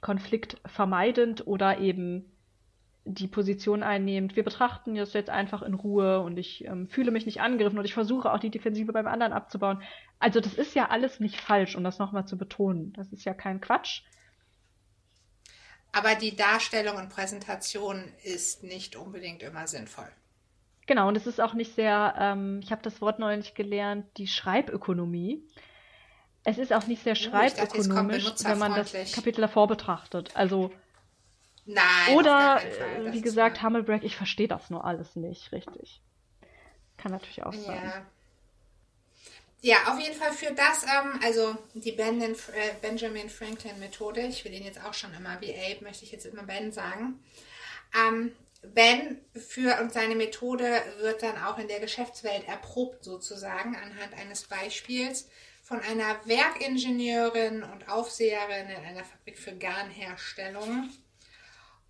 konfliktvermeidend 0.00 1.46
oder 1.46 1.78
eben 1.78 2.32
die 3.04 3.26
Position 3.26 3.82
einnehmend. 3.82 4.36
Wir 4.36 4.44
betrachten 4.44 4.94
das 4.94 5.14
jetzt 5.14 5.30
einfach 5.30 5.62
in 5.62 5.74
Ruhe 5.74 6.20
und 6.20 6.36
ich 6.38 6.64
ähm, 6.64 6.88
fühle 6.88 7.10
mich 7.10 7.26
nicht 7.26 7.40
angegriffen 7.40 7.78
und 7.78 7.84
ich 7.84 7.94
versuche 7.94 8.30
auch 8.32 8.38
die 8.38 8.50
Defensive 8.50 8.92
beim 8.92 9.06
anderen 9.06 9.32
abzubauen. 9.32 9.82
Also 10.18 10.40
das 10.40 10.54
ist 10.54 10.74
ja 10.74 10.88
alles 10.90 11.18
nicht 11.18 11.40
falsch, 11.40 11.74
um 11.74 11.84
das 11.84 11.98
nochmal 11.98 12.26
zu 12.26 12.36
betonen. 12.36 12.92
Das 12.92 13.12
ist 13.12 13.24
ja 13.24 13.34
kein 13.34 13.60
Quatsch. 13.60 14.02
Aber 15.90 16.14
die 16.14 16.36
Darstellung 16.36 16.96
und 16.96 17.08
Präsentation 17.08 18.12
ist 18.22 18.62
nicht 18.62 18.94
unbedingt 18.94 19.42
immer 19.42 19.66
sinnvoll. 19.66 20.10
Genau, 20.88 21.06
und 21.06 21.16
es 21.18 21.26
ist 21.26 21.38
auch 21.38 21.52
nicht 21.52 21.74
sehr, 21.74 22.14
ähm, 22.18 22.60
ich 22.64 22.72
habe 22.72 22.80
das 22.80 23.02
Wort 23.02 23.18
neulich 23.18 23.54
gelernt, 23.54 24.06
die 24.16 24.26
Schreibökonomie. 24.26 25.46
Es 26.44 26.56
ist 26.56 26.72
auch 26.72 26.86
nicht 26.86 27.04
sehr 27.04 27.12
Oh, 27.12 27.16
ich 27.16 27.30
dachte, 27.30 27.82
schreibökonomisch, 27.82 28.32
wenn 28.44 28.58
man 28.58 28.74
das. 28.74 29.12
Kapitel 29.12 29.42
davor 29.42 29.68
betrachtet. 29.68 30.34
Also, 30.34 30.72
Nein. 31.66 32.14
oder, 32.14 32.62
äh, 32.64 33.12
wie 33.12 33.20
gesagt, 33.20 33.58
wahr. 33.58 33.64
Hummelbrag, 33.64 34.02
ich 34.02 34.16
verstehe 34.16 34.48
das 34.48 34.70
nur 34.70 34.82
alles 34.86 35.14
nicht, 35.14 35.52
richtig. 35.52 36.00
Kann 36.96 37.12
natürlich 37.12 37.42
auch 37.42 37.52
sein. 37.52 37.92
Ja. 39.60 39.92
Auf 39.92 40.00
jeden 40.00 40.14
Fall 40.14 40.32
für 40.32 40.54
das, 40.54 40.84
ähm, 40.84 41.20
also 41.22 41.54
die 41.74 41.90
äh, 41.90 42.34
Benjamin 42.80 43.28
Franklin 43.28 43.78
Methode, 43.78 44.22
ich 44.22 44.42
will 44.42 44.54
ihn 44.54 44.64
jetzt 44.64 44.82
auch 44.82 44.94
schon 44.94 45.12
immer 45.12 45.38
wie 45.42 45.52
Abe, 45.52 45.84
möchte 45.84 46.06
ich 46.06 46.12
jetzt 46.12 46.24
immer 46.24 46.44
Ben 46.44 46.72
sagen. 46.72 47.22
Ähm, 47.94 48.32
ben 48.74 49.20
für 49.34 49.80
und 49.80 49.92
seine 49.92 50.14
Methode 50.14 50.82
wird 51.00 51.22
dann 51.22 51.36
auch 51.42 51.58
in 51.58 51.68
der 51.68 51.80
Geschäftswelt 51.80 52.46
erprobt 52.46 53.04
sozusagen 53.04 53.76
anhand 53.76 54.14
eines 54.14 54.44
Beispiels 54.44 55.28
von 55.62 55.80
einer 55.80 56.26
Werkingenieurin 56.26 57.62
und 57.62 57.88
Aufseherin 57.88 58.70
in 58.70 58.84
einer 58.84 59.04
Fabrik 59.04 59.38
für 59.38 59.56
Garnherstellung. 59.56 60.88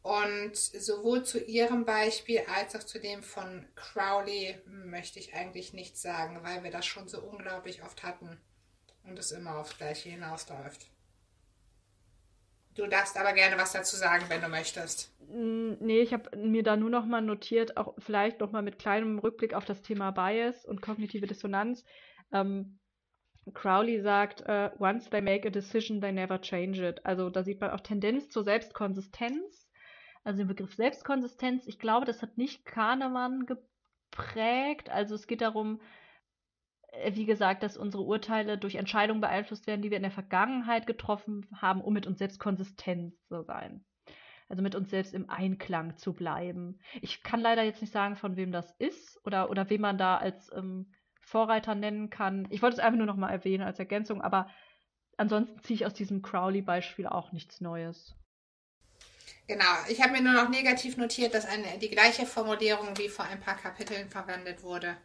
Und 0.02 0.56
sowohl 0.56 1.24
zu 1.24 1.38
ihrem 1.38 1.84
Beispiel 1.84 2.42
als 2.52 2.74
auch 2.74 2.82
zu 2.82 2.98
dem 2.98 3.22
von 3.22 3.66
Crowley 3.76 4.58
möchte 4.66 5.18
ich 5.18 5.34
eigentlich 5.34 5.74
nichts 5.74 6.02
sagen, 6.02 6.40
weil 6.42 6.64
wir 6.64 6.70
das 6.70 6.86
schon 6.86 7.08
so 7.08 7.20
unglaublich 7.20 7.82
oft 7.82 8.02
hatten 8.02 8.40
und 9.04 9.18
es 9.18 9.32
immer 9.32 9.58
aufs 9.58 9.76
Gleiche 9.76 10.08
hinausläuft. 10.08 10.88
Du 12.78 12.86
darfst 12.86 13.18
aber 13.18 13.32
gerne 13.32 13.58
was 13.58 13.72
dazu 13.72 13.96
sagen, 13.96 14.26
wenn 14.28 14.40
du 14.40 14.48
möchtest. 14.48 15.12
Nee, 15.28 16.00
ich 16.00 16.12
habe 16.12 16.36
mir 16.36 16.62
da 16.62 16.76
nur 16.76 16.90
noch 16.90 17.06
mal 17.06 17.20
notiert, 17.20 17.76
auch 17.76 17.94
vielleicht 17.98 18.38
noch 18.38 18.52
mal 18.52 18.62
mit 18.62 18.78
kleinem 18.78 19.18
Rückblick 19.18 19.52
auf 19.52 19.64
das 19.64 19.82
Thema 19.82 20.12
Bias 20.12 20.64
und 20.64 20.80
kognitive 20.80 21.26
Dissonanz. 21.26 21.84
Ähm, 22.32 22.78
Crowley 23.52 24.00
sagt, 24.00 24.42
äh, 24.42 24.70
once 24.78 25.10
they 25.10 25.20
make 25.20 25.46
a 25.48 25.50
decision, 25.50 26.00
they 26.00 26.12
never 26.12 26.40
change 26.40 26.86
it. 26.86 27.04
Also 27.04 27.30
da 27.30 27.42
sieht 27.42 27.60
man 27.60 27.70
auch 27.70 27.80
Tendenz 27.80 28.28
zur 28.28 28.44
Selbstkonsistenz. 28.44 29.68
Also 30.22 30.38
den 30.38 30.48
Begriff 30.48 30.74
Selbstkonsistenz, 30.74 31.66
ich 31.66 31.80
glaube, 31.80 32.06
das 32.06 32.22
hat 32.22 32.38
nicht 32.38 32.64
Kahnemann 32.64 33.44
geprägt. 33.46 34.88
Also 34.88 35.16
es 35.16 35.26
geht 35.26 35.40
darum, 35.40 35.80
wie 37.12 37.26
gesagt, 37.26 37.62
dass 37.62 37.76
unsere 37.76 38.02
Urteile 38.02 38.58
durch 38.58 38.76
Entscheidungen 38.76 39.20
beeinflusst 39.20 39.66
werden, 39.66 39.82
die 39.82 39.90
wir 39.90 39.96
in 39.96 40.02
der 40.02 40.12
Vergangenheit 40.12 40.86
getroffen 40.86 41.46
haben, 41.54 41.80
um 41.80 41.92
mit 41.92 42.06
uns 42.06 42.18
selbst 42.18 42.38
konsistent 42.38 43.14
zu 43.28 43.42
sein. 43.42 43.84
Also 44.48 44.62
mit 44.62 44.74
uns 44.74 44.90
selbst 44.90 45.12
im 45.12 45.28
Einklang 45.28 45.96
zu 45.98 46.14
bleiben. 46.14 46.80
Ich 47.02 47.22
kann 47.22 47.40
leider 47.40 47.62
jetzt 47.62 47.82
nicht 47.82 47.92
sagen, 47.92 48.16
von 48.16 48.36
wem 48.36 48.50
das 48.50 48.74
ist 48.78 49.20
oder, 49.26 49.50
oder 49.50 49.68
wen 49.68 49.82
man 49.82 49.98
da 49.98 50.16
als 50.16 50.50
ähm, 50.54 50.90
Vorreiter 51.20 51.74
nennen 51.74 52.08
kann. 52.08 52.46
Ich 52.48 52.62
wollte 52.62 52.76
es 52.76 52.80
einfach 52.80 52.96
nur 52.96 53.06
noch 53.06 53.16
mal 53.16 53.30
erwähnen 53.30 53.64
als 53.64 53.78
Ergänzung, 53.78 54.22
aber 54.22 54.48
ansonsten 55.18 55.60
ziehe 55.62 55.74
ich 55.74 55.86
aus 55.86 55.92
diesem 55.92 56.22
Crowley-Beispiel 56.22 57.06
auch 57.06 57.32
nichts 57.32 57.60
Neues. 57.60 58.14
Genau, 59.46 59.64
ich 59.88 60.02
habe 60.02 60.12
mir 60.12 60.22
nur 60.22 60.32
noch 60.32 60.48
negativ 60.48 60.96
notiert, 60.96 61.34
dass 61.34 61.46
eine, 61.46 61.78
die 61.78 61.90
gleiche 61.90 62.24
Formulierung 62.26 62.96
wie 62.96 63.08
vor 63.08 63.26
ein 63.26 63.40
paar 63.40 63.56
Kapiteln 63.56 64.08
verwendet 64.08 64.62
wurde, 64.62 64.96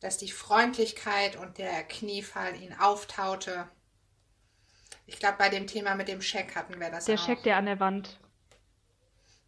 dass 0.00 0.16
die 0.16 0.30
Freundlichkeit 0.30 1.36
und 1.36 1.58
der 1.58 1.84
Kniefall 1.84 2.60
ihn 2.60 2.74
auftaute. 2.74 3.68
Ich 5.06 5.18
glaube, 5.18 5.36
bei 5.38 5.48
dem 5.48 5.66
Thema 5.66 5.94
mit 5.94 6.08
dem 6.08 6.22
Scheck 6.22 6.56
hatten 6.56 6.80
wir 6.80 6.90
das 6.90 7.04
Der 7.04 7.16
auch. 7.16 7.24
Scheck, 7.24 7.42
der 7.42 7.56
an 7.56 7.66
der 7.66 7.80
Wand. 7.80 8.18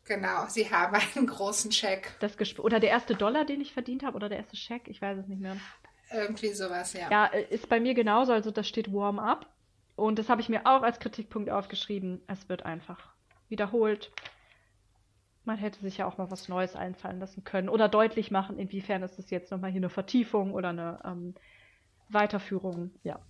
Genau, 0.05 0.47
sie 0.49 0.71
haben 0.71 0.97
einen 1.17 1.27
großen 1.27 1.73
Scheck. 1.73 2.15
Das 2.21 2.37
Gesp 2.37 2.59
oder 2.59 2.81
der 2.81 2.91
erste 2.91 3.15
Dollar, 3.15 3.45
den 3.45 3.61
ich 3.61 3.73
verdient 3.73 4.03
habe, 4.03 4.17
oder 4.17 4.29
der 4.29 4.39
erste 4.39 4.57
Scheck, 4.57 4.89
ich 4.89 5.01
weiß 5.01 5.19
es 5.19 5.29
nicht 5.29 5.41
mehr. 5.41 5.57
Irgendwie 6.11 6.53
sowas, 6.53 6.93
ja. 6.93 7.11
Ja, 7.11 7.27
äh, 7.27 7.45
ist 7.45 7.69
bei 7.69 7.81
mir 7.81 7.95
genauso, 7.95 8.33
also 8.33 8.51
das 8.51 8.69
steht 8.69 8.93
Warm 8.93 9.19
Up. 9.19 9.47
Und 9.95 10.19
das 10.19 10.29
habe 10.29 10.41
ich 10.41 10.49
mir 10.49 10.67
auch 10.67 10.83
als 10.83 10.99
Kritikpunkt 11.01 11.51
aufgeschrieben. 11.51 12.23
Es 12.27 12.49
wird 12.49 12.65
einfach 12.65 13.13
wiederholt. 13.49 14.11
Man 15.45 15.59
hätte 15.59 15.81
sich 15.81 15.99
ja 15.99 16.07
auch 16.07 16.19
mal 16.19 16.31
was 16.31 16.49
Neues 16.49 16.77
einfallen 16.77 17.19
lassen 17.19 17.43
können 17.43 17.69
oder 17.69 17.89
deutlich 17.89 18.31
machen, 18.31 18.59
inwiefern 18.59 19.03
ist 19.03 19.19
es 19.19 19.31
jetzt 19.31 19.51
nochmal 19.51 19.71
hier 19.71 19.81
eine 19.81 19.91
Vertiefung 19.91 20.53
oder 20.53 20.69
eine 20.69 21.01
ähm, 21.05 21.35
Weiterführung. 22.09 22.93
Ja. 23.03 23.21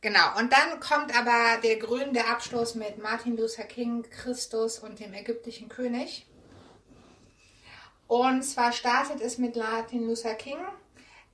Genau, 0.00 0.38
und 0.38 0.52
dann 0.52 0.78
kommt 0.78 1.18
aber 1.18 1.60
der 1.62 1.76
grünende 1.76 2.24
Abschluss 2.26 2.74
mit 2.74 3.02
Martin 3.02 3.36
Luther 3.36 3.64
King, 3.64 4.02
Christus 4.10 4.78
und 4.78 5.00
dem 5.00 5.12
ägyptischen 5.12 5.68
König. 5.68 6.26
Und 8.06 8.42
zwar 8.42 8.72
startet 8.72 9.20
es 9.20 9.38
mit 9.38 9.56
Martin 9.56 10.06
Luther 10.06 10.34
King, 10.34 10.58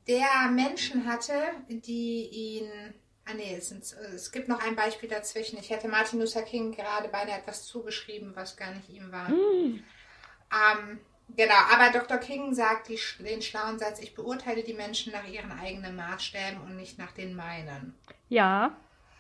der 0.09 0.51
Menschen 0.51 1.07
hatte, 1.07 1.35
die 1.69 2.29
ihn. 2.29 2.95
Ah 3.27 3.35
nee, 3.35 3.55
es, 3.57 3.71
sind, 3.71 3.83
es 4.15 4.33
gibt 4.33 4.49
noch 4.49 4.63
ein 4.63 4.77
Beispiel 4.77 5.09
dazwischen. 5.09 5.59
Ich 5.59 5.71
hätte 5.71 5.89
Martin 5.89 6.21
Luther 6.21 6.43
King 6.43 6.73
gerade 6.73 7.09
beinahe 7.09 7.39
etwas 7.39 7.65
zugeschrieben, 7.65 8.37
was 8.37 8.57
gar 8.57 8.73
nicht 8.73 8.91
ihm 8.91 9.11
war. 9.11 9.29
Ähm, 9.31 11.01
genau, 11.35 11.55
aber 11.73 11.91
Dr. 11.99 12.19
King 12.19 12.55
sagt 12.55 12.89
die, 12.89 12.99
den 13.21 13.41
schlauen 13.41 13.79
Satz, 13.79 13.99
ich 14.01 14.15
beurteile 14.15 14.63
die 14.63 14.75
Menschen 14.75 15.13
nach 15.13 15.27
ihren 15.27 15.53
eigenen 15.53 15.97
Maßstäben 15.97 16.61
und 16.61 16.77
nicht 16.77 16.99
nach 16.99 17.13
den 17.13 17.35
meinen. 17.35 17.95
Ja, 18.29 18.77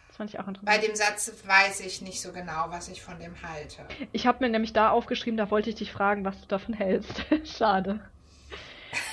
das 0.08 0.18
fand 0.18 0.30
ich 0.30 0.38
auch 0.38 0.44
Bei 0.44 0.76
interessant. 0.76 0.82
dem 0.84 0.94
Satz 0.94 1.32
weiß 1.46 1.80
ich 1.80 2.02
nicht 2.02 2.20
so 2.20 2.32
genau, 2.32 2.66
was 2.68 2.88
ich 2.88 3.02
von 3.02 3.18
dem 3.18 3.40
halte. 3.42 3.86
Ich 4.12 4.26
habe 4.26 4.44
mir 4.44 4.50
nämlich 4.50 4.72
da 4.72 4.90
aufgeschrieben, 4.90 5.36
da 5.38 5.50
wollte 5.50 5.70
ich 5.70 5.76
dich 5.76 5.92
fragen, 5.92 6.24
was 6.24 6.40
du 6.40 6.46
davon 6.46 6.74
hältst. 6.74 7.24
Schade. 7.44 8.00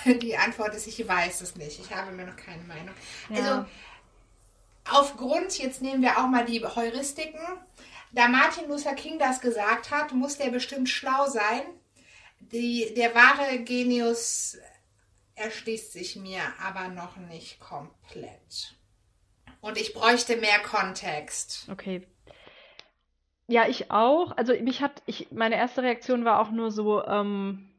Die 0.05 0.37
Antwort 0.37 0.75
ist, 0.75 0.85
ich 0.85 1.07
weiß 1.07 1.41
es 1.41 1.55
nicht. 1.55 1.79
Ich 1.79 1.95
habe 1.95 2.11
mir 2.11 2.25
noch 2.25 2.35
keine 2.35 2.63
Meinung. 2.63 2.93
Ja. 3.29 3.35
Also 3.37 3.65
aufgrund, 4.89 5.57
jetzt 5.57 5.81
nehmen 5.81 6.01
wir 6.01 6.17
auch 6.17 6.27
mal 6.27 6.45
die 6.45 6.63
Heuristiken. 6.63 7.39
Da 8.11 8.27
Martin 8.27 8.67
Luther 8.67 8.93
King 8.93 9.19
das 9.19 9.39
gesagt 9.39 9.91
hat, 9.91 10.13
muss 10.13 10.37
der 10.37 10.49
bestimmt 10.49 10.89
schlau 10.89 11.27
sein. 11.27 11.61
Die, 12.39 12.93
der 12.95 13.15
wahre 13.15 13.59
Genius 13.63 14.57
erschließt 15.35 15.93
sich 15.93 16.15
mir 16.15 16.41
aber 16.61 16.89
noch 16.89 17.17
nicht 17.17 17.59
komplett. 17.59 18.75
Und 19.61 19.77
ich 19.77 19.93
bräuchte 19.93 20.37
mehr 20.37 20.59
Kontext. 20.59 21.67
Okay. 21.71 22.07
Ja, 23.47 23.67
ich 23.67 23.91
auch. 23.91 24.35
Also 24.37 24.53
mich 24.53 24.81
hat, 24.81 25.03
ich, 25.05 25.31
meine 25.31 25.55
erste 25.55 25.83
Reaktion 25.83 26.25
war 26.25 26.39
auch 26.39 26.51
nur 26.51 26.71
so, 26.71 27.03
ähm, 27.05 27.69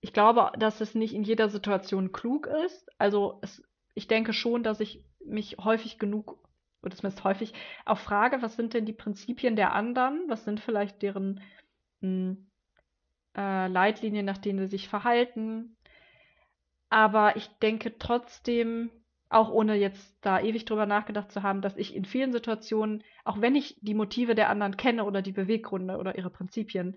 ich 0.00 0.12
glaube, 0.12 0.50
dass 0.58 0.80
es 0.80 0.94
nicht 0.94 1.14
in 1.14 1.22
jeder 1.22 1.48
Situation 1.48 2.12
klug 2.12 2.46
ist. 2.46 2.88
Also 2.98 3.38
es, 3.42 3.62
ich 3.94 4.08
denke 4.08 4.32
schon, 4.32 4.62
dass 4.62 4.80
ich 4.80 5.04
mich 5.24 5.56
häufig 5.58 5.98
genug, 5.98 6.38
oder 6.82 6.94
zumindest 6.94 7.24
häufig, 7.24 7.54
auch 7.84 7.98
frage, 7.98 8.42
was 8.42 8.56
sind 8.56 8.74
denn 8.74 8.86
die 8.86 8.92
Prinzipien 8.92 9.56
der 9.56 9.74
anderen? 9.74 10.24
Was 10.28 10.44
sind 10.44 10.60
vielleicht 10.60 11.02
deren 11.02 11.40
mh, 12.00 12.36
äh, 13.36 13.68
Leitlinien, 13.68 14.26
nach 14.26 14.38
denen 14.38 14.60
sie 14.60 14.66
sich 14.66 14.88
verhalten? 14.88 15.76
Aber 16.90 17.36
ich 17.36 17.48
denke 17.58 17.98
trotzdem, 17.98 18.90
auch 19.28 19.50
ohne 19.50 19.74
jetzt 19.74 20.16
da 20.22 20.40
ewig 20.40 20.64
drüber 20.64 20.86
nachgedacht 20.86 21.30
zu 21.30 21.42
haben, 21.42 21.60
dass 21.60 21.76
ich 21.76 21.94
in 21.94 22.04
vielen 22.04 22.32
Situationen, 22.32 23.04
auch 23.24 23.40
wenn 23.40 23.56
ich 23.56 23.76
die 23.82 23.94
Motive 23.94 24.34
der 24.34 24.48
anderen 24.48 24.76
kenne 24.76 25.04
oder 25.04 25.20
die 25.20 25.32
Beweggründe 25.32 25.98
oder 25.98 26.16
ihre 26.16 26.30
Prinzipien, 26.30 26.96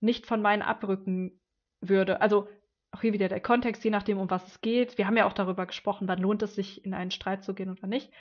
nicht 0.00 0.26
von 0.26 0.42
meinen 0.42 0.62
abrücken 0.62 1.40
würde. 1.80 2.20
Also 2.20 2.48
auch 2.92 3.00
hier 3.00 3.12
wieder 3.12 3.28
der 3.28 3.40
Kontext, 3.40 3.82
je 3.82 3.90
nachdem, 3.90 4.18
um 4.18 4.30
was 4.30 4.46
es 4.46 4.60
geht. 4.60 4.98
Wir 4.98 5.06
haben 5.06 5.16
ja 5.16 5.26
auch 5.26 5.32
darüber 5.32 5.66
gesprochen, 5.66 6.08
wann 6.08 6.20
lohnt 6.20 6.42
es 6.42 6.54
sich, 6.54 6.84
in 6.84 6.94
einen 6.94 7.10
Streit 7.10 7.42
zu 7.42 7.54
gehen 7.54 7.70
oder 7.70 7.86
nicht. 7.86 8.12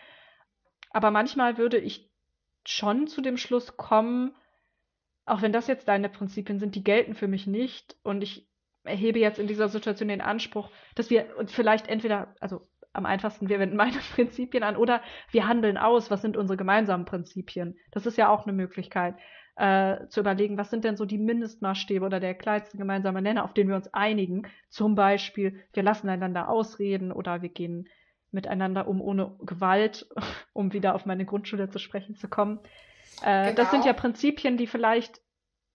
Aber 0.91 1.11
manchmal 1.11 1.57
würde 1.57 1.77
ich 1.77 2.09
schon 2.65 3.07
zu 3.07 3.21
dem 3.21 3.37
Schluss 3.37 3.75
kommen, 3.77 4.33
auch 5.25 5.41
wenn 5.41 5.53
das 5.53 5.67
jetzt 5.67 5.87
deine 5.87 6.09
Prinzipien 6.09 6.59
sind, 6.59 6.75
die 6.75 6.83
gelten 6.83 7.13
für 7.13 7.27
mich 7.27 7.47
nicht. 7.47 7.95
Und 8.03 8.21
ich 8.23 8.47
erhebe 8.83 9.19
jetzt 9.19 9.39
in 9.39 9.47
dieser 9.47 9.67
Situation 9.67 10.07
den 10.07 10.21
Anspruch, 10.21 10.69
dass 10.95 11.09
wir 11.09 11.37
uns 11.37 11.53
vielleicht 11.53 11.87
entweder, 11.87 12.33
also 12.39 12.67
am 12.93 13.05
einfachsten, 13.05 13.49
wir 13.49 13.59
wenden 13.59 13.75
meine 13.77 13.97
Prinzipien 14.15 14.63
an 14.63 14.77
oder 14.77 15.01
wir 15.31 15.47
handeln 15.47 15.77
aus, 15.77 16.09
was 16.11 16.21
sind 16.21 16.37
unsere 16.37 16.57
gemeinsamen 16.57 17.05
Prinzipien. 17.05 17.77
Das 17.91 18.05
ist 18.05 18.17
ja 18.17 18.29
auch 18.29 18.45
eine 18.45 18.53
Möglichkeit, 18.53 19.15
äh, 19.61 20.07
zu 20.09 20.21
überlegen, 20.21 20.57
was 20.57 20.71
sind 20.71 20.83
denn 20.83 20.97
so 20.97 21.05
die 21.05 21.19
Mindestmaßstäbe 21.19 22.03
oder 22.03 22.19
der 22.19 22.33
kleinste 22.33 22.77
gemeinsame 22.77 23.21
Nenner, 23.21 23.43
auf 23.43 23.53
den 23.53 23.67
wir 23.67 23.75
uns 23.75 23.93
einigen. 23.93 24.47
Zum 24.69 24.95
Beispiel, 24.95 25.63
wir 25.73 25.83
lassen 25.83 26.09
einander 26.09 26.49
ausreden 26.49 27.11
oder 27.11 27.43
wir 27.43 27.49
gehen 27.49 27.87
miteinander 28.31 28.87
um 28.87 29.01
ohne 29.01 29.35
Gewalt, 29.41 30.07
um 30.53 30.73
wieder 30.73 30.95
auf 30.95 31.05
meine 31.05 31.25
Grundschule 31.25 31.69
zu 31.69 31.77
sprechen 31.77 32.15
zu 32.15 32.27
kommen. 32.27 32.59
Äh, 33.23 33.53
Das 33.53 33.69
sind 33.69 33.81
Genau. 33.81 33.85
ja 33.85 33.93
Prinzipien, 33.93 34.57
die 34.57 34.65
vielleicht, 34.65 35.21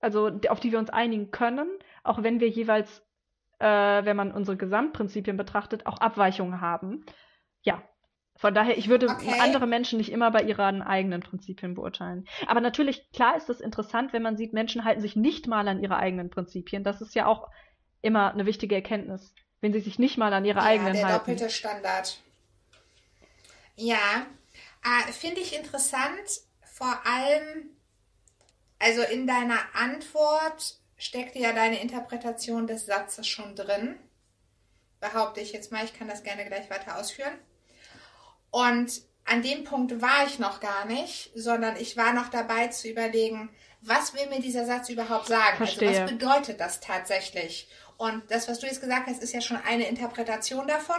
also 0.00 0.32
auf 0.48 0.58
die 0.58 0.72
wir 0.72 0.80
uns 0.80 0.90
einigen 0.90 1.30
können, 1.30 1.68
auch 2.02 2.24
wenn 2.24 2.40
wir 2.40 2.48
jeweils, 2.48 3.06
äh, 3.60 3.66
wenn 4.04 4.16
man 4.16 4.32
unsere 4.32 4.56
Gesamtprinzipien 4.56 5.36
betrachtet, 5.36 5.86
auch 5.86 5.98
Abweichungen 5.98 6.60
haben. 6.60 7.04
Ja, 7.62 7.82
von 8.38 8.54
daher, 8.54 8.76
ich 8.78 8.88
würde 8.88 9.16
Okay. 9.16 9.36
andere 9.38 9.66
Menschen 9.66 9.98
nicht 9.98 10.12
immer 10.12 10.30
bei 10.30 10.42
ihren 10.42 10.82
eigenen 10.82 11.22
Prinzipien 11.22 11.74
beurteilen. 11.74 12.26
Aber 12.46 12.60
natürlich, 12.60 13.10
klar 13.12 13.36
ist 13.36 13.48
es 13.50 13.60
interessant, 13.60 14.12
wenn 14.12 14.22
man 14.22 14.36
sieht, 14.36 14.52
Menschen 14.52 14.84
halten 14.84 15.00
sich 15.00 15.16
nicht 15.16 15.46
mal 15.46 15.66
an 15.68 15.82
ihre 15.82 15.96
eigenen 15.96 16.30
Prinzipien. 16.30 16.84
Das 16.84 17.00
ist 17.00 17.14
ja 17.14 17.26
auch 17.26 17.48
immer 18.02 18.32
eine 18.32 18.46
wichtige 18.46 18.74
Erkenntnis, 18.74 19.34
wenn 19.60 19.72
sie 19.72 19.80
sich 19.80 19.98
nicht 19.98 20.18
mal 20.18 20.32
an 20.32 20.44
ihre 20.44 20.62
Ja, 20.62 20.62
eigenen 20.62 20.92
der 20.92 21.04
halten. 21.04 21.16
doppelte 21.18 21.48
Standard. 21.48 22.20
Ja, 23.76 24.26
äh, 24.84 25.12
finde 25.12 25.40
ich 25.40 25.54
interessant, 25.56 26.40
vor 26.64 27.00
allem, 27.06 27.70
also 28.78 29.02
in 29.02 29.26
deiner 29.26 29.58
Antwort 29.74 30.78
steckt 30.96 31.36
ja 31.36 31.52
deine 31.52 31.80
Interpretation 31.80 32.66
des 32.66 32.86
Satzes 32.86 33.26
schon 33.26 33.54
drin. 33.54 33.98
Behaupte 35.00 35.40
ich 35.40 35.52
jetzt 35.52 35.72
mal, 35.72 35.84
ich 35.86 35.94
kann 35.94 36.06
das 36.08 36.22
gerne 36.22 36.44
gleich 36.44 36.68
weiter 36.68 36.98
ausführen. 36.98 37.32
Und 38.50 39.02
an 39.24 39.42
dem 39.42 39.64
Punkt 39.64 40.00
war 40.00 40.26
ich 40.26 40.38
noch 40.38 40.60
gar 40.60 40.84
nicht, 40.86 41.32
sondern 41.34 41.76
ich 41.76 41.96
war 41.96 42.12
noch 42.12 42.28
dabei 42.28 42.68
zu 42.68 42.88
überlegen, 42.88 43.50
was 43.82 44.14
will 44.14 44.28
mir 44.28 44.40
dieser 44.40 44.64
Satz 44.66 44.88
überhaupt 44.88 45.26
sagen? 45.26 45.56
Verstehe. 45.56 45.88
Also 45.88 46.02
was 46.02 46.10
bedeutet 46.10 46.60
das 46.60 46.80
tatsächlich? 46.80 47.68
Und 47.96 48.30
das, 48.30 48.48
was 48.48 48.58
du 48.58 48.66
jetzt 48.66 48.80
gesagt 48.80 49.06
hast, 49.08 49.22
ist 49.22 49.32
ja 49.32 49.40
schon 49.40 49.56
eine 49.58 49.88
Interpretation 49.88 50.66
davon. 50.66 50.96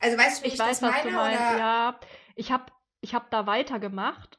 Also 0.00 0.18
weißt 0.18 0.40
du, 0.40 0.44
wie 0.44 0.48
ich, 0.48 0.54
Ich 0.54 0.60
weiß, 0.60 0.80
das 0.80 0.82
was 0.82 0.90
meine? 0.96 1.10
du 1.10 1.16
meinst. 1.16 1.40
oder? 1.40 1.58
Ja, 1.58 2.00
ich 2.34 2.52
habe 2.52 2.66
ich 3.00 3.14
hab 3.14 3.30
da 3.30 3.46
weitergemacht, 3.46 4.38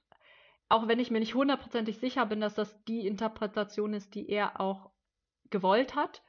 auch 0.69 0.87
wenn 0.87 0.99
ich 0.99 1.11
mir 1.11 1.19
nicht 1.19 1.35
hundertprozentig 1.35 1.99
sicher 1.99 2.25
bin, 2.25 2.41
dass 2.41 2.55
das 2.55 2.75
die 2.85 3.07
Interpretation 3.07 3.93
ist, 3.93 4.13
die 4.15 4.29
er 4.29 4.59
auch 4.59 4.91
gewollt 5.49 5.95
hat. 5.95 6.21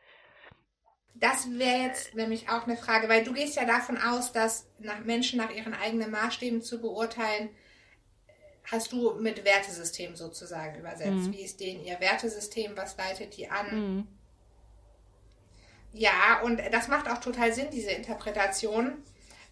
Das 1.15 1.49
wäre 1.51 1.83
jetzt 1.83 2.15
nämlich 2.15 2.49
auch 2.49 2.65
eine 2.65 2.77
Frage, 2.77 3.09
weil 3.09 3.25
du 3.25 3.33
gehst 3.33 3.57
ja 3.57 3.65
davon 3.65 3.99
aus, 3.99 4.33
dass 4.33 4.67
nach 4.79 5.01
Menschen 5.01 5.39
nach 5.39 5.51
ihren 5.51 5.75
eigenen 5.75 6.11
Maßstäben 6.11 6.63
zu 6.63 6.81
beurteilen, 6.81 7.51
hast 8.71 8.93
du 8.93 9.15
mit 9.15 9.45
Wertesystem 9.45 10.15
sozusagen 10.15 10.79
übersetzt. 10.79 11.11
Mhm. 11.11 11.33
Wie 11.33 11.43
ist 11.43 11.59
denen 11.61 11.85
ihr 11.85 11.99
Wertesystem? 12.01 12.77
Was 12.77 12.97
leitet 12.97 13.37
die 13.37 13.49
an? 13.49 13.97
Mhm. 13.97 14.09
Ja, 15.93 16.41
und 16.43 16.61
das 16.71 16.89
macht 16.89 17.11
auch 17.11 17.19
total 17.19 17.53
Sinn, 17.53 17.69
diese 17.73 17.91
Interpretation. 17.91 19.03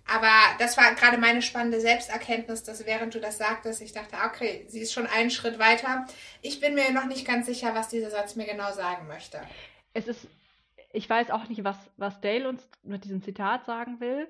Aber 0.07 0.31
das 0.59 0.77
war 0.77 0.95
gerade 0.95 1.19
meine 1.19 1.43
spannende 1.43 1.81
Selbsterkenntnis, 1.81 2.63
dass 2.63 2.87
während 2.87 3.15
du 3.15 3.21
das 3.21 3.39
sagtest, 3.39 3.81
ich 3.81 3.93
dachte, 3.93 4.17
okay, 4.25 4.65
sie 4.69 4.81
ist 4.81 4.93
schon 4.93 5.07
einen 5.07 5.31
Schritt 5.31 5.59
weiter. 5.59 6.07
Ich 6.43 6.61
bin 6.61 6.75
mir 6.75 6.93
noch 6.93 7.07
nicht 7.07 7.27
ganz 7.27 7.47
sicher, 7.47 7.75
was 7.75 7.89
dieser 7.89 8.11
Satz 8.11 8.37
mir 8.37 8.47
genau 8.47 8.73
sagen 8.73 9.09
möchte. 9.09 9.41
Es 9.95 10.07
ist, 10.07 10.29
ich 10.97 11.09
weiß 11.09 11.31
auch 11.31 11.49
nicht, 11.49 11.63
was, 11.63 11.91
was 11.97 12.21
Dale 12.23 12.49
uns 12.49 12.69
mit 12.83 13.05
diesem 13.05 13.21
Zitat 13.23 13.67
sagen 13.67 14.01
will, 14.01 14.29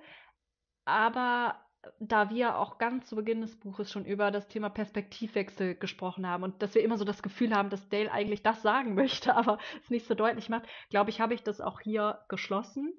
aber 0.84 1.60
da 2.00 2.30
wir 2.30 2.58
auch 2.58 2.78
ganz 2.78 3.08
zu 3.08 3.14
Beginn 3.14 3.40
des 3.40 3.56
Buches 3.60 3.92
schon 3.92 4.04
über 4.04 4.32
das 4.32 4.48
Thema 4.48 4.68
Perspektivwechsel 4.68 5.76
gesprochen 5.76 6.26
haben 6.26 6.42
und 6.42 6.60
dass 6.60 6.74
wir 6.74 6.82
immer 6.82 6.98
so 6.98 7.04
das 7.04 7.22
Gefühl 7.22 7.54
haben, 7.54 7.70
dass 7.70 7.88
Dale 7.88 8.10
eigentlich 8.10 8.42
das 8.42 8.62
sagen 8.62 8.94
möchte, 8.96 9.34
aber 9.36 9.58
es 9.80 9.90
nicht 9.90 10.06
so 10.06 10.14
deutlich 10.14 10.48
macht, 10.48 10.66
glaube 10.90 11.10
ich, 11.10 11.20
habe 11.20 11.34
ich 11.34 11.44
das 11.44 11.60
auch 11.60 11.80
hier 11.80 12.24
geschlossen 12.28 12.92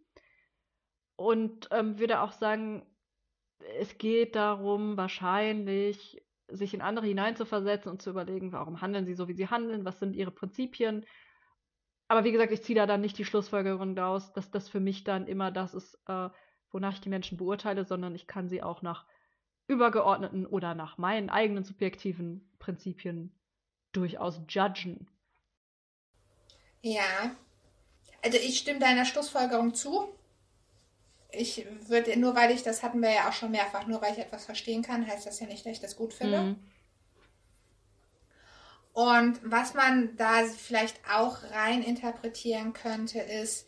und 1.17 1.67
ähm, 1.71 1.99
würde 1.99 2.21
auch 2.21 2.31
sagen, 2.31 2.85
es 3.79 3.97
geht 3.97 4.35
darum, 4.35 4.95
wahrscheinlich 4.95 6.23
sich 6.49 6.73
in 6.73 6.81
andere 6.81 7.07
hineinzuversetzen 7.07 7.91
und 7.91 8.01
zu 8.01 8.11
überlegen, 8.11 8.53
warum 8.53 8.79
handeln 8.79 9.05
sie 9.05 9.15
so, 9.15 9.27
wie 9.27 9.33
sie 9.33 9.49
handeln, 9.49 9.83
was 9.83 9.99
sind 9.99 10.15
ihre 10.15 10.31
Prinzipien. 10.31 11.05
Aber 12.07 12.23
wie 12.23 12.31
gesagt, 12.31 12.51
ich 12.51 12.63
ziehe 12.63 12.77
da 12.77 12.85
dann 12.85 13.01
nicht 13.01 13.17
die 13.17 13.25
Schlussfolgerung 13.25 13.95
daraus, 13.95 14.31
dass 14.33 14.49
das 14.49 14.69
für 14.69 14.79
mich 14.79 15.03
dann 15.03 15.27
immer 15.27 15.51
das 15.51 15.73
ist, 15.73 15.95
äh, 16.07 16.29
wonach 16.71 16.93
ich 16.93 17.01
die 17.01 17.09
Menschen 17.09 17.37
beurteile, 17.37 17.85
sondern 17.85 18.15
ich 18.15 18.27
kann 18.27 18.47
sie 18.47 18.63
auch 18.63 18.81
nach 18.81 19.05
übergeordneten 19.67 20.45
oder 20.45 20.75
nach 20.75 20.97
meinen 20.97 21.29
eigenen 21.29 21.63
subjektiven 21.63 22.49
Prinzipien 22.59 23.35
durchaus 23.91 24.39
judgen. 24.47 25.07
Ja, 26.81 27.35
also 28.23 28.37
ich 28.37 28.57
stimme 28.57 28.79
deiner 28.79 29.05
Schlussfolgerung 29.05 29.73
zu. 29.73 30.07
Ich 31.29 31.65
würde, 31.87 32.17
nur 32.17 32.35
weil 32.35 32.51
ich, 32.51 32.63
das 32.63 32.83
hatten 32.83 33.01
wir 33.01 33.11
ja 33.11 33.27
auch 33.27 33.33
schon 33.33 33.51
mehrfach, 33.51 33.85
nur 33.85 34.01
weil 34.01 34.13
ich 34.13 34.19
etwas 34.19 34.45
verstehen 34.45 34.81
kann, 34.81 35.05
heißt 35.05 35.25
das 35.25 35.41
ja 35.41 35.47
nicht, 35.47 35.65
dass 35.65 35.73
ich 35.73 35.81
das 35.81 35.97
gut 35.97 36.13
finde. 36.13 36.41
Mhm. 36.41 36.55
Und 38.97 39.39
was 39.43 39.75
man 39.75 40.15
da 40.17 40.43
vielleicht 40.45 40.97
auch 41.07 41.43
rein 41.51 41.83
interpretieren 41.83 42.73
könnte, 42.73 43.19
ist, 43.19 43.67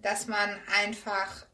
dass 0.00 0.26
man 0.26 0.58
einfach 0.82 1.44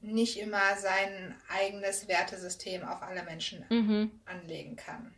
nicht 0.00 0.38
immer 0.38 0.76
sein 0.78 1.38
eigenes 1.50 2.08
Wertesystem 2.08 2.82
auf 2.82 3.02
alle 3.02 3.24
Menschen 3.24 3.66
Mhm. 3.68 4.10
anlegen 4.24 4.76
kann. 4.76 5.14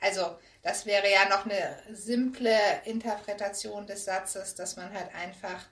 Also, 0.00 0.36
das 0.62 0.84
wäre 0.84 1.08
ja 1.12 1.28
noch 1.28 1.44
eine 1.44 1.80
simple 1.92 2.58
Interpretation 2.84 3.86
des 3.86 4.04
Satzes, 4.04 4.56
dass 4.56 4.74
man 4.74 4.92
halt 4.92 5.14
einfach 5.14 5.64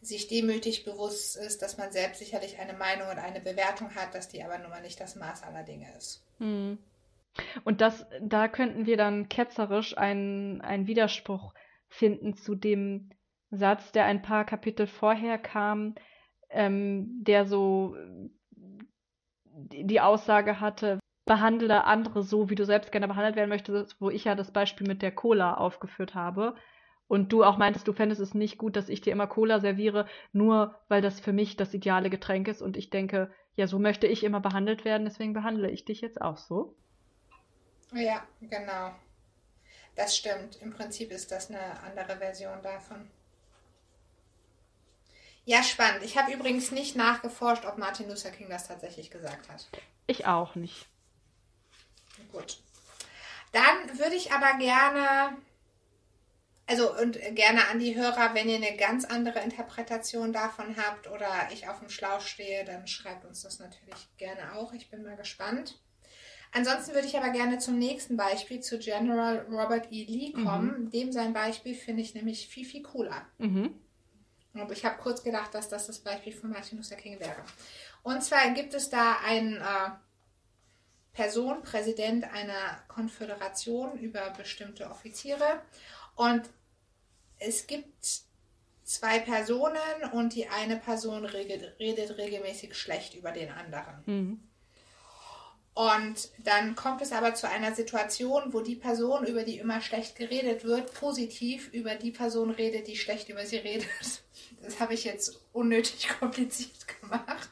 sich 0.00 0.28
demütig 0.28 0.84
bewusst 0.84 1.34
ist, 1.34 1.62
dass 1.62 1.78
man 1.78 1.90
selbst 1.90 2.20
sicherlich 2.20 2.60
eine 2.60 2.74
Meinung 2.74 3.08
und 3.08 3.18
eine 3.18 3.40
Bewertung 3.40 3.92
hat, 3.96 4.14
dass 4.14 4.28
die 4.28 4.44
aber 4.44 4.58
nun 4.58 4.70
mal 4.70 4.82
nicht 4.82 5.00
das 5.00 5.16
Maß 5.16 5.42
aller 5.42 5.64
Dinge 5.64 5.92
ist. 5.96 6.22
Mhm. 6.38 6.78
Und 7.64 7.80
das, 7.80 8.06
da 8.20 8.48
könnten 8.48 8.86
wir 8.86 8.96
dann 8.96 9.28
ketzerisch 9.28 9.96
einen, 9.96 10.60
einen 10.60 10.86
Widerspruch 10.86 11.54
finden 11.88 12.34
zu 12.34 12.54
dem 12.54 13.10
Satz, 13.50 13.92
der 13.92 14.06
ein 14.06 14.22
paar 14.22 14.44
Kapitel 14.44 14.86
vorher 14.86 15.38
kam, 15.38 15.94
ähm, 16.50 17.24
der 17.24 17.46
so 17.46 17.96
die 19.54 19.86
die 19.86 20.00
Aussage 20.00 20.60
hatte, 20.60 20.98
behandle 21.24 21.84
andere 21.84 22.22
so, 22.22 22.50
wie 22.50 22.54
du 22.54 22.64
selbst 22.64 22.90
gerne 22.90 23.08
behandelt 23.08 23.36
werden 23.36 23.48
möchtest, 23.48 24.00
wo 24.00 24.10
ich 24.10 24.24
ja 24.24 24.34
das 24.34 24.50
Beispiel 24.50 24.86
mit 24.86 25.02
der 25.02 25.12
Cola 25.12 25.54
aufgeführt 25.54 26.14
habe. 26.14 26.54
Und 27.06 27.32
du 27.32 27.44
auch 27.44 27.58
meintest, 27.58 27.86
du 27.86 27.92
fändest 27.92 28.20
es 28.20 28.34
nicht 28.34 28.56
gut, 28.56 28.74
dass 28.74 28.88
ich 28.88 29.02
dir 29.02 29.12
immer 29.12 29.26
Cola 29.26 29.60
serviere, 29.60 30.06
nur 30.32 30.74
weil 30.88 31.02
das 31.02 31.20
für 31.20 31.32
mich 31.32 31.56
das 31.56 31.74
ideale 31.74 32.08
Getränk 32.08 32.48
ist. 32.48 32.62
Und 32.62 32.76
ich 32.76 32.88
denke, 32.88 33.30
ja, 33.54 33.66
so 33.66 33.78
möchte 33.78 34.06
ich 34.06 34.24
immer 34.24 34.40
behandelt 34.40 34.84
werden, 34.86 35.04
deswegen 35.04 35.34
behandle 35.34 35.70
ich 35.70 35.84
dich 35.84 36.00
jetzt 36.00 36.22
auch 36.22 36.38
so. 36.38 36.74
Ja, 37.92 38.26
genau. 38.40 38.94
Das 39.94 40.16
stimmt. 40.16 40.56
Im 40.62 40.72
Prinzip 40.72 41.10
ist 41.10 41.30
das 41.30 41.50
eine 41.50 41.80
andere 41.80 42.16
Version 42.16 42.62
davon. 42.62 43.10
Ja, 45.44 45.62
spannend. 45.62 46.04
Ich 46.04 46.16
habe 46.16 46.32
übrigens 46.32 46.70
nicht 46.70 46.94
nachgeforscht, 46.96 47.64
ob 47.64 47.76
Martin 47.76 48.08
Luther 48.08 48.30
King 48.30 48.48
das 48.48 48.68
tatsächlich 48.68 49.10
gesagt 49.10 49.48
hat. 49.48 49.68
Ich 50.06 50.26
auch 50.26 50.54
nicht. 50.54 50.86
Gut. 52.30 52.58
Dann 53.50 53.98
würde 53.98 54.14
ich 54.14 54.32
aber 54.32 54.56
gerne, 54.58 55.36
also 56.66 56.96
und 56.96 57.18
gerne 57.34 57.68
an 57.68 57.80
die 57.80 57.96
Hörer, 57.96 58.34
wenn 58.34 58.48
ihr 58.48 58.56
eine 58.56 58.76
ganz 58.76 59.04
andere 59.04 59.40
Interpretation 59.40 60.32
davon 60.32 60.76
habt 60.76 61.08
oder 61.08 61.48
ich 61.52 61.68
auf 61.68 61.80
dem 61.80 61.90
Schlauch 61.90 62.20
stehe, 62.20 62.64
dann 62.64 62.86
schreibt 62.86 63.24
uns 63.24 63.42
das 63.42 63.58
natürlich 63.58 64.08
gerne 64.16 64.54
auch. 64.54 64.72
Ich 64.72 64.90
bin 64.90 65.02
mal 65.02 65.16
gespannt. 65.16 65.78
Ansonsten 66.52 66.94
würde 66.94 67.06
ich 67.06 67.16
aber 67.16 67.30
gerne 67.30 67.58
zum 67.58 67.78
nächsten 67.78 68.16
Beispiel, 68.16 68.60
zu 68.60 68.78
General 68.78 69.46
Robert 69.50 69.90
E. 69.90 70.04
Lee 70.04 70.32
kommen. 70.32 70.90
Dem 70.90 71.10
sein 71.10 71.32
Beispiel 71.32 71.74
finde 71.74 72.02
ich 72.02 72.14
nämlich 72.14 72.46
viel, 72.46 72.66
viel 72.66 72.82
cooler. 72.82 73.26
Mhm. 73.38 73.74
Aber 74.54 74.72
ich 74.72 74.84
habe 74.84 75.00
kurz 75.00 75.22
gedacht, 75.22 75.54
dass 75.54 75.70
das 75.70 75.86
das 75.86 76.00
Beispiel 76.00 76.34
von 76.34 76.50
Martin 76.50 76.76
Luther 76.76 76.96
King 76.96 77.18
wäre. 77.18 77.42
Und 78.02 78.22
zwar 78.22 78.50
gibt 78.50 78.74
es 78.74 78.90
da 78.90 79.16
einen 79.24 79.56
äh, 79.56 79.90
Person, 81.14 81.62
Präsident 81.62 82.24
einer 82.24 82.82
Konföderation 82.88 83.98
über 83.98 84.30
bestimmte 84.36 84.90
Offiziere. 84.90 85.62
Und 86.16 86.42
es 87.38 87.66
gibt 87.66 88.22
zwei 88.84 89.20
Personen 89.20 90.10
und 90.12 90.34
die 90.34 90.48
eine 90.48 90.76
Person 90.76 91.24
redet, 91.24 91.78
redet 91.78 92.18
regelmäßig 92.18 92.74
schlecht 92.74 93.14
über 93.14 93.32
den 93.32 93.50
anderen. 93.50 94.02
Mhm. 94.04 94.40
Und 95.74 96.28
dann 96.44 96.74
kommt 96.74 97.00
es 97.00 97.12
aber 97.12 97.34
zu 97.34 97.48
einer 97.48 97.74
Situation, 97.74 98.52
wo 98.52 98.60
die 98.60 98.76
Person, 98.76 99.24
über 99.24 99.42
die 99.42 99.58
immer 99.58 99.80
schlecht 99.80 100.16
geredet 100.16 100.64
wird, 100.64 100.92
positiv 100.92 101.72
über 101.72 101.94
die 101.94 102.10
Person 102.10 102.50
redet, 102.50 102.88
die 102.88 102.96
schlecht 102.96 103.28
über 103.28 103.46
sie 103.46 103.58
redet. 103.58 103.88
Das 104.62 104.78
habe 104.78 104.94
ich 104.94 105.02
jetzt 105.02 105.40
unnötig 105.52 106.08
kompliziert 106.20 106.86
gemacht. 107.00 107.50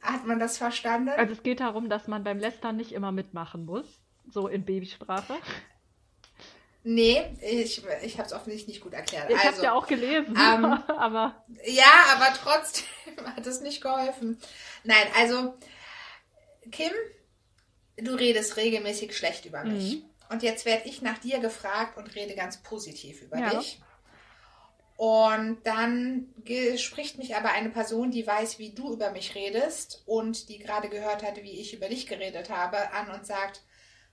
Hat 0.00 0.26
man 0.26 0.38
das 0.38 0.58
verstanden? 0.58 1.08
Also 1.08 1.32
es 1.32 1.42
geht 1.42 1.58
darum, 1.58 1.88
dass 1.88 2.06
man 2.06 2.22
beim 2.22 2.38
Lästern 2.38 2.76
nicht 2.76 2.92
immer 2.92 3.10
mitmachen 3.10 3.64
muss. 3.64 3.84
So 4.30 4.46
in 4.46 4.64
Babysprache. 4.64 5.34
Nee, 6.82 7.36
ich, 7.42 7.82
ich 8.02 8.18
habe 8.18 8.26
es 8.26 8.32
offensichtlich 8.32 8.68
nicht 8.68 8.80
gut 8.80 8.94
erklärt. 8.94 9.28
Ich 9.28 9.36
habe 9.36 9.48
also, 9.48 9.62
ja 9.62 9.72
auch 9.72 9.86
gelesen, 9.86 10.36
ähm, 10.36 10.64
aber 10.88 11.44
Ja, 11.64 12.14
aber 12.14 12.32
trotzdem 12.32 12.86
hat 13.24 13.46
es 13.46 13.60
nicht 13.60 13.82
geholfen. 13.82 14.38
Nein, 14.84 15.06
also 15.18 15.54
Kim, 16.70 16.92
du 18.02 18.14
redest 18.14 18.56
regelmäßig 18.56 19.16
schlecht 19.16 19.44
über 19.46 19.64
mich. 19.64 19.96
Mhm. 19.96 20.04
Und 20.30 20.42
jetzt 20.42 20.64
werde 20.64 20.88
ich 20.88 21.02
nach 21.02 21.18
dir 21.18 21.40
gefragt 21.40 21.96
und 21.96 22.14
rede 22.14 22.34
ganz 22.34 22.62
positiv 22.62 23.22
über 23.22 23.38
Ja. 23.38 23.58
dich. 23.58 23.80
Und 24.96 25.66
dann 25.66 26.34
spricht 26.76 27.16
mich 27.16 27.34
aber 27.34 27.52
eine 27.52 27.70
Person, 27.70 28.10
die 28.10 28.26
weiß, 28.26 28.58
wie 28.58 28.74
du 28.74 28.92
über 28.92 29.10
mich 29.12 29.34
redest 29.34 30.02
und 30.04 30.50
die 30.50 30.58
gerade 30.58 30.90
gehört 30.90 31.22
hat, 31.22 31.42
wie 31.42 31.58
ich 31.58 31.72
über 31.74 31.88
dich 31.88 32.06
geredet 32.06 32.50
habe, 32.50 32.92
an 32.92 33.10
und 33.10 33.26
sagt, 33.26 33.62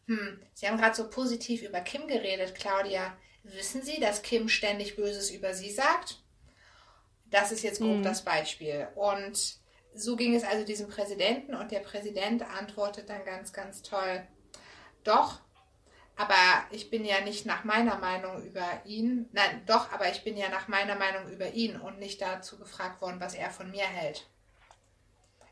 hm, 0.07 0.39
Sie 0.53 0.65
haben 0.67 0.77
gerade 0.77 0.95
so 0.95 1.09
positiv 1.09 1.61
über 1.61 1.81
Kim 1.81 2.07
geredet, 2.07 2.55
Claudia. 2.55 3.17
Wissen 3.43 3.81
Sie, 3.81 3.99
dass 3.99 4.21
Kim 4.21 4.47
ständig 4.47 4.95
Böses 4.95 5.29
über 5.29 5.53
Sie 5.53 5.71
sagt? 5.71 6.21
Das 7.25 7.51
ist 7.51 7.63
jetzt 7.63 7.81
grob 7.81 7.97
Mhm. 7.97 8.03
das 8.03 8.23
Beispiel. 8.23 8.87
Und 8.95 9.57
so 9.97 10.15
ging 10.15 10.35
es 10.35 10.43
also 10.43 10.65
diesem 10.65 10.87
Präsidenten 10.89 11.55
und 11.55 11.71
der 11.71 11.79
Präsident 11.81 12.43
antwortet 12.43 13.09
dann 13.09 13.25
ganz, 13.25 13.53
ganz 13.53 13.81
toll. 13.81 14.27
Doch, 15.03 15.41
aber 16.17 16.35
ich 16.71 16.89
bin 16.89 17.05
ja 17.05 17.21
nicht 17.21 17.45
nach 17.45 17.63
meiner 17.65 17.97
Meinung 17.97 18.43
über 18.43 18.65
ihn. 18.85 19.29
Nein, 19.33 19.63
doch, 19.67 19.91
aber 19.91 20.09
ich 20.11 20.23
bin 20.23 20.37
ja 20.37 20.49
nach 20.49 20.67
meiner 20.67 20.95
Meinung 20.95 21.29
über 21.31 21.51
ihn 21.53 21.77
und 21.79 21.99
nicht 21.99 22.21
dazu 22.21 22.57
gefragt 22.59 23.01
worden, 23.01 23.19
was 23.21 23.35
er 23.35 23.51
von 23.51 23.71
mir 23.71 23.85
hält. 23.85 24.27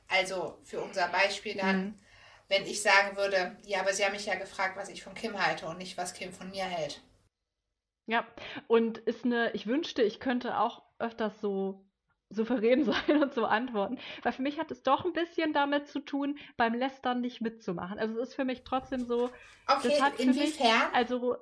Also 0.07 0.57
für 0.63 0.81
unser 0.81 1.07
Beispiel 1.09 1.55
dann, 1.55 1.77
Mhm. 1.77 1.99
wenn 2.47 2.65
ich 2.65 2.81
sagen 2.81 3.17
würde, 3.17 3.57
ja, 3.65 3.81
aber 3.81 3.93
Sie 3.93 4.03
haben 4.05 4.13
mich 4.13 4.25
ja 4.25 4.35
gefragt, 4.35 4.77
was 4.77 4.89
ich 4.89 5.03
von 5.03 5.13
Kim 5.15 5.39
halte 5.43 5.67
und 5.67 5.77
nicht, 5.77 5.97
was 5.97 6.13
Kim 6.15 6.33
von 6.33 6.49
mir 6.51 6.65
hält. 6.65 7.01
ja. 8.07 8.25
Und 8.67 8.97
ist 8.99 9.25
eine, 9.25 9.51
ich 9.53 9.67
wünschte, 9.67 10.01
ich 10.03 10.19
könnte 10.19 10.59
auch 10.59 10.83
öfters 10.99 11.39
so 11.41 11.84
souverän 12.35 12.83
sein 12.85 13.23
und 13.23 13.33
so 13.33 13.45
antworten. 13.45 13.97
Weil 14.23 14.33
für 14.33 14.41
mich 14.41 14.59
hat 14.59 14.71
es 14.71 14.83
doch 14.83 15.05
ein 15.05 15.13
bisschen 15.13 15.53
damit 15.53 15.87
zu 15.87 15.99
tun, 15.99 16.37
beim 16.57 16.73
Lästern 16.73 17.21
nicht 17.21 17.41
mitzumachen. 17.41 17.99
Also 17.99 18.19
es 18.19 18.29
ist 18.29 18.35
für 18.35 18.45
mich 18.45 18.63
trotzdem 18.63 19.05
so, 19.05 19.31
Okay, 19.67 19.97
inwiefern? 20.19 20.93
Also, 20.93 21.37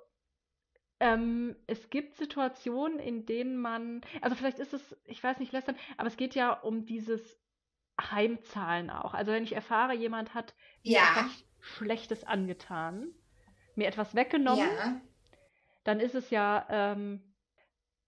ähm, 0.99 1.55
es 1.67 1.89
gibt 1.89 2.15
Situationen, 2.15 2.99
in 2.99 3.25
denen 3.25 3.57
man, 3.57 4.01
also 4.21 4.35
vielleicht 4.35 4.59
ist 4.59 4.73
es, 4.73 4.95
ich 5.05 5.23
weiß 5.23 5.39
nicht, 5.39 5.51
lästern, 5.51 5.75
aber 5.97 6.07
es 6.07 6.17
geht 6.17 6.35
ja 6.35 6.53
um 6.53 6.85
dieses 6.85 7.39
Heimzahlen 7.99 8.89
auch. 8.89 9.13
Also 9.13 9.31
wenn 9.31 9.43
ich 9.43 9.53
erfahre, 9.53 9.93
jemand 9.93 10.33
hat 10.33 10.55
mir 10.83 10.93
Ja. 10.93 11.03
etwas 11.03 11.45
Schlechtes 11.59 12.23
angetan, 12.23 13.13
mir 13.75 13.87
etwas 13.87 14.15
weggenommen, 14.15 14.67
ja, 14.67 15.01
dann 15.83 15.99
ist 15.99 16.15
es 16.15 16.29
ja 16.29 16.65
ähm, 16.69 17.32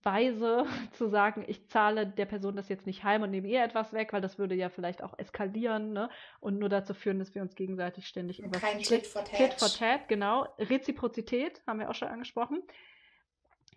weise 0.05 0.65
zu 0.93 1.07
sagen, 1.09 1.43
ich 1.47 1.67
zahle 1.67 2.07
der 2.07 2.25
Person 2.25 2.55
das 2.55 2.69
jetzt 2.69 2.85
nicht 2.85 3.03
heim 3.03 3.23
und 3.23 3.31
nehme 3.31 3.47
ihr 3.47 3.63
etwas 3.63 3.91
weg, 3.93 4.13
weil 4.13 4.21
das 4.21 4.37
würde 4.37 4.55
ja 4.55 4.69
vielleicht 4.69 5.03
auch 5.03 5.17
eskalieren, 5.17 5.93
ne? 5.93 6.09
Und 6.39 6.59
nur 6.59 6.69
dazu 6.69 6.93
führen, 6.93 7.19
dass 7.19 7.33
wir 7.35 7.41
uns 7.41 7.55
gegenseitig 7.55 8.07
ständig 8.07 8.41
und 8.43 8.51
kein 8.53 8.79
Tit 8.79 9.07
for 9.07 9.23
Tat. 9.23 9.37
Tit 9.37 9.53
for 9.55 9.69
Tat, 9.69 10.07
genau. 10.07 10.47
Reziprozität 10.59 11.61
haben 11.67 11.79
wir 11.79 11.89
auch 11.89 11.95
schon 11.95 12.07
angesprochen. 12.07 12.61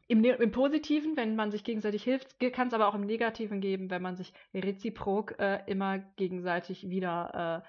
Im, 0.07 0.21
Ne- 0.23 0.37
Im 0.37 0.53
Positiven, 0.53 1.17
wenn 1.17 1.37
man 1.37 1.51
sich 1.51 1.65
gegenseitig 1.65 2.03
hilft, 2.03 2.39
kann 2.53 2.69
es 2.69 2.75
aber 2.75 2.89
auch 2.89 2.95
im 2.95 3.05
Negativen 3.05 3.61
geben, 3.61 3.91
wenn 3.91 4.01
man 4.03 4.17
sich 4.17 4.33
reziprok 4.55 5.39
äh, 5.39 5.61
immer 5.67 5.99
gegenseitig 5.99 6.89
wieder 6.89 7.63
äh, 7.65 7.69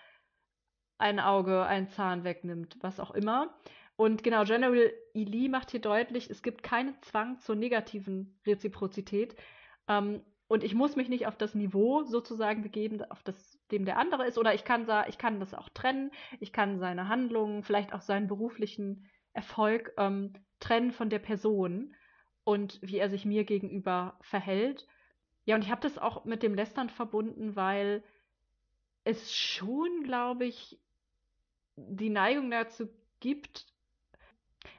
ein 1.00 1.20
Auge, 1.20 1.66
ein 1.66 1.90
Zahn 1.90 2.24
wegnimmt, 2.24 2.78
was 2.82 3.00
auch 3.00 3.12
immer. 3.12 3.54
Und 4.00 4.24
genau, 4.24 4.46
General 4.46 4.94
Ely 5.14 5.50
macht 5.50 5.72
hier 5.72 5.82
deutlich, 5.82 6.30
es 6.30 6.42
gibt 6.42 6.64
keinen 6.64 6.96
Zwang 7.02 7.38
zur 7.42 7.58
negativen 7.58 8.40
Reziprozität. 8.48 9.36
Ähm, 9.90 10.22
und 10.48 10.64
ich 10.64 10.74
muss 10.74 10.96
mich 10.96 11.10
nicht 11.10 11.28
auf 11.28 11.36
das 11.36 11.54
Niveau 11.54 12.04
sozusagen 12.06 12.62
begeben, 12.62 13.04
auf 13.12 13.24
das 13.24 13.60
dem 13.72 13.84
der 13.84 13.98
andere 13.98 14.26
ist. 14.26 14.38
Oder 14.38 14.54
ich 14.54 14.64
kann, 14.64 14.88
ich 15.10 15.18
kann 15.18 15.42
das 15.42 15.54
auch 15.54 15.68
trennen. 15.68 16.12
Ich 16.40 16.54
kann 16.54 16.80
seine 16.80 17.10
Handlungen, 17.10 17.62
vielleicht 17.62 17.92
auch 17.92 18.00
seinen 18.00 18.28
beruflichen 18.28 19.06
Erfolg 19.34 19.92
ähm, 19.98 20.32
trennen 20.62 20.94
von 20.94 21.10
der 21.10 21.20
Person 21.20 21.94
und 22.46 22.80
wie 22.82 23.00
er 23.00 23.10
sich 23.10 23.26
mir 23.26 23.44
gegenüber 23.44 24.18
verhält. 24.22 24.88
Ja, 25.44 25.56
und 25.56 25.66
ich 25.66 25.72
habe 25.72 25.82
das 25.82 25.98
auch 25.98 26.24
mit 26.24 26.42
dem 26.42 26.56
Lästern 26.56 26.90
verbunden, 26.90 27.58
weil 27.58 28.02
es 29.04 29.36
schon, 29.36 30.04
glaube 30.04 30.46
ich, 30.46 30.80
die 31.76 32.10
Neigung 32.10 32.50
dazu 32.50 32.88
gibt, 33.20 33.66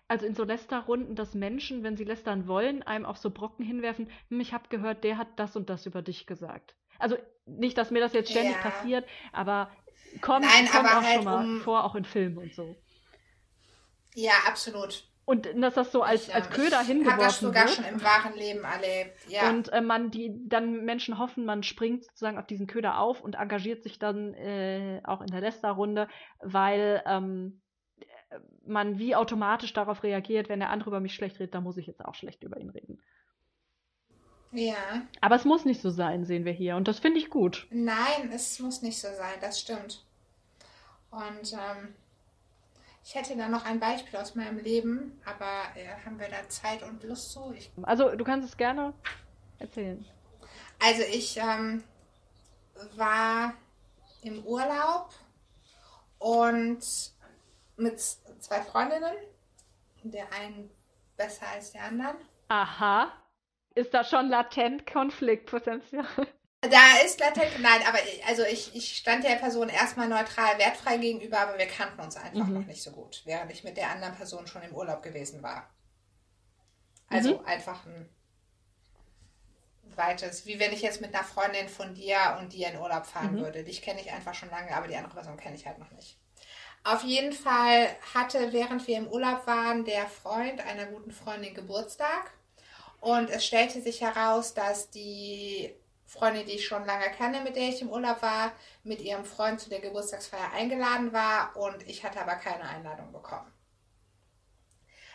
also 0.09 0.27
in 0.27 0.35
so 0.35 0.45
Lästerrunden, 0.45 1.15
dass 1.15 1.35
Menschen, 1.35 1.83
wenn 1.83 1.97
sie 1.97 2.05
lästern 2.05 2.47
wollen, 2.47 2.83
einem 2.83 3.07
auch 3.07 3.17
so 3.17 3.31
Brocken 3.31 3.65
hinwerfen, 3.65 4.11
hm, 4.29 4.41
ich 4.41 4.53
habe 4.53 4.69
gehört, 4.69 5.05
der 5.05 5.19
hat 5.19 5.29
das 5.37 5.57
und 5.57 5.71
das 5.71 5.87
über 5.87 6.03
dich 6.03 6.27
gesagt. 6.27 6.75
Also 6.99 7.17
nicht, 7.47 7.79
dass 7.79 7.91
mir 7.91 8.01
das 8.01 8.12
jetzt 8.12 8.31
ständig 8.31 8.57
ja. 8.57 8.62
passiert, 8.71 9.09
aber 9.33 9.71
kommt, 10.21 10.45
Nein, 10.45 10.67
kommt 10.67 10.85
aber 10.85 10.99
auch 10.99 11.03
halt 11.03 11.15
schon 11.15 11.25
mal 11.25 11.45
um... 11.45 11.61
vor, 11.61 11.85
auch 11.85 11.95
in 11.95 12.05
Filmen 12.05 12.39
und 12.39 12.55
so. 12.55 12.77
Ja, 14.15 14.33
absolut. 14.47 15.05
Und 15.25 15.47
dass 15.55 15.75
das 15.75 15.93
so 15.93 16.03
als, 16.03 16.27
ich, 16.27 16.35
als 16.35 16.51
Köder 16.51 16.81
ich 16.81 16.89
hingeworfen 16.89 17.21
wird. 17.21 17.29
das 17.29 17.41
sogar 17.41 17.65
wird. 17.67 17.75
schon 17.77 17.85
im 17.85 18.03
wahren 18.03 18.35
Leben 18.35 18.65
erlebt, 18.65 19.17
ja. 19.29 19.49
Und 19.49 19.73
äh, 19.73 19.81
man, 19.81 20.11
die 20.11 20.33
dann 20.49 20.85
Menschen 20.85 21.19
hoffen, 21.19 21.45
man 21.45 21.62
springt 21.62 22.05
sozusagen 22.05 22.37
auf 22.37 22.47
diesen 22.47 22.67
Köder 22.67 22.99
auf 22.99 23.21
und 23.21 23.37
engagiert 23.37 23.85
sich 23.85 24.01
dann 24.01 24.35
äh, 24.35 25.01
auch 25.05 25.21
in 25.21 25.29
der 25.29 25.41
Lester-Runde, 25.41 26.09
weil 26.41 27.03
ähm, 27.07 27.61
man 28.66 28.98
wie 28.98 29.16
automatisch 29.16 29.73
darauf 29.73 30.02
reagiert, 30.02 30.48
wenn 30.48 30.61
der 30.61 30.70
andere 30.70 30.90
über 30.90 31.01
mich 31.01 31.15
schlecht 31.15 31.39
redet, 31.39 31.55
dann 31.55 31.65
muss 31.65 31.77
ich 31.77 31.86
jetzt 31.86 32.05
auch 32.05 32.15
schlecht 32.15 32.43
über 32.43 32.59
ihn 32.59 32.70
reden. 32.70 33.01
Ja. 34.52 35.02
Aber 35.20 35.36
es 35.36 35.44
muss 35.44 35.65
nicht 35.65 35.81
so 35.81 35.90
sein, 35.90 36.24
sehen 36.24 36.44
wir 36.44 36.52
hier. 36.52 36.77
Und 36.77 36.89
das 36.89 36.98
finde 36.98 37.19
ich 37.19 37.31
gut. 37.31 37.66
Nein, 37.70 38.31
es 38.32 38.59
muss 38.59 38.82
nicht 38.82 39.01
so 39.01 39.09
sein, 39.09 39.35
das 39.40 39.61
stimmt. 39.61 40.05
Und 41.11 41.52
ähm, 41.52 41.94
ich 43.05 43.15
hätte 43.15 43.36
da 43.36 43.48
noch 43.48 43.65
ein 43.65 43.81
Beispiel 43.81 44.19
aus 44.19 44.35
meinem 44.35 44.59
Leben, 44.59 45.20
aber 45.24 45.62
äh, 45.77 45.89
haben 46.05 46.19
wir 46.19 46.28
da 46.28 46.48
Zeit 46.48 46.82
und 46.82 47.02
Lust 47.05 47.32
zu? 47.32 47.52
Ich... 47.57 47.70
Also 47.82 48.15
du 48.15 48.24
kannst 48.24 48.48
es 48.48 48.57
gerne 48.57 48.93
erzählen. 49.59 50.05
Also 50.81 51.02
ich 51.02 51.36
ähm, 51.36 51.85
war 52.97 53.55
im 54.23 54.44
Urlaub 54.44 55.11
und 56.19 56.81
mit 57.81 58.01
zwei 58.01 58.61
Freundinnen. 58.62 59.15
Der 60.02 60.32
einen 60.32 60.70
besser 61.16 61.47
als 61.48 61.73
der 61.73 61.85
anderen. 61.85 62.16
Aha. 62.48 63.12
Ist 63.74 63.93
da 63.93 64.05
schon 64.05 64.28
latent 64.28 64.86
Konfliktpotenzial? 64.86 66.07
Da 66.62 66.98
ist 67.07 67.20
latent, 67.20 67.61
nein, 67.61 67.81
aber 67.89 67.98
also 68.28 68.43
ich, 68.44 68.74
ich 68.74 68.97
stand 68.97 69.24
der 69.24 69.36
Person 69.36 69.70
erstmal 69.70 70.09
neutral, 70.09 70.59
wertfrei 70.59 70.98
gegenüber, 70.98 71.40
aber 71.40 71.57
wir 71.57 71.66
kannten 71.66 72.01
uns 72.01 72.16
einfach 72.16 72.47
mhm. 72.47 72.52
noch 72.52 72.66
nicht 72.66 72.82
so 72.82 72.90
gut, 72.90 73.23
während 73.24 73.51
ich 73.51 73.65
mit 73.65 73.78
der 73.78 73.89
anderen 73.89 74.15
Person 74.15 74.47
schon 74.47 74.62
im 74.62 74.74
Urlaub 74.74 75.02
gewesen 75.02 75.43
war. 75.43 75.70
Also 77.09 77.39
mhm. 77.39 77.44
einfach 77.47 77.86
ein 77.86 78.09
weites, 79.97 80.44
wie 80.44 80.59
wenn 80.59 80.73
ich 80.73 80.82
jetzt 80.82 81.01
mit 81.01 81.15
einer 81.15 81.24
Freundin 81.24 81.69
von 81.69 81.94
dir 81.94 82.36
und 82.39 82.52
dir 82.52 82.69
in 82.69 82.78
Urlaub 82.78 83.07
fahren 83.07 83.36
mhm. 83.36 83.40
würde. 83.40 83.65
Dich 83.65 83.81
kenne 83.81 84.01
ich 84.01 84.12
einfach 84.12 84.35
schon 84.35 84.51
lange, 84.51 84.74
aber 84.74 84.86
die 84.86 84.97
andere 84.97 85.15
Person 85.15 85.39
kenne 85.39 85.57
ich 85.57 85.66
halt 85.66 85.78
noch 85.78 85.90
nicht. 85.93 86.19
Auf 86.82 87.05
jeden 87.05 87.32
Fall 87.32 87.94
hatte, 88.15 88.52
während 88.52 88.86
wir 88.86 88.97
im 88.97 89.09
Urlaub 89.09 89.47
waren, 89.47 89.85
der 89.85 90.07
Freund 90.07 90.61
einer 90.61 90.86
guten 90.86 91.12
Freundin 91.12 91.55
Geburtstag. 91.55 92.32
Und 93.01 93.31
es 93.31 93.44
stellte 93.44 93.81
sich 93.82 94.01
heraus, 94.01 94.55
dass 94.55 94.90
die 94.90 95.74
Freundin, 96.07 96.47
die 96.47 96.55
ich 96.55 96.66
schon 96.66 96.85
lange 96.86 97.11
kenne, 97.12 97.40
mit 97.43 97.55
der 97.55 97.69
ich 97.69 97.81
im 97.82 97.90
Urlaub 97.90 98.20
war, 98.23 98.52
mit 98.82 99.01
ihrem 99.01 99.24
Freund 99.24 99.61
zu 99.61 99.70
der 99.70 99.81
Geburtstagsfeier 99.81 100.52
eingeladen 100.52 101.12
war 101.12 101.57
und 101.57 101.86
ich 101.89 102.02
hatte 102.02 102.20
aber 102.20 102.35
keine 102.35 102.65
Einladung 102.65 103.12
bekommen. 103.12 103.51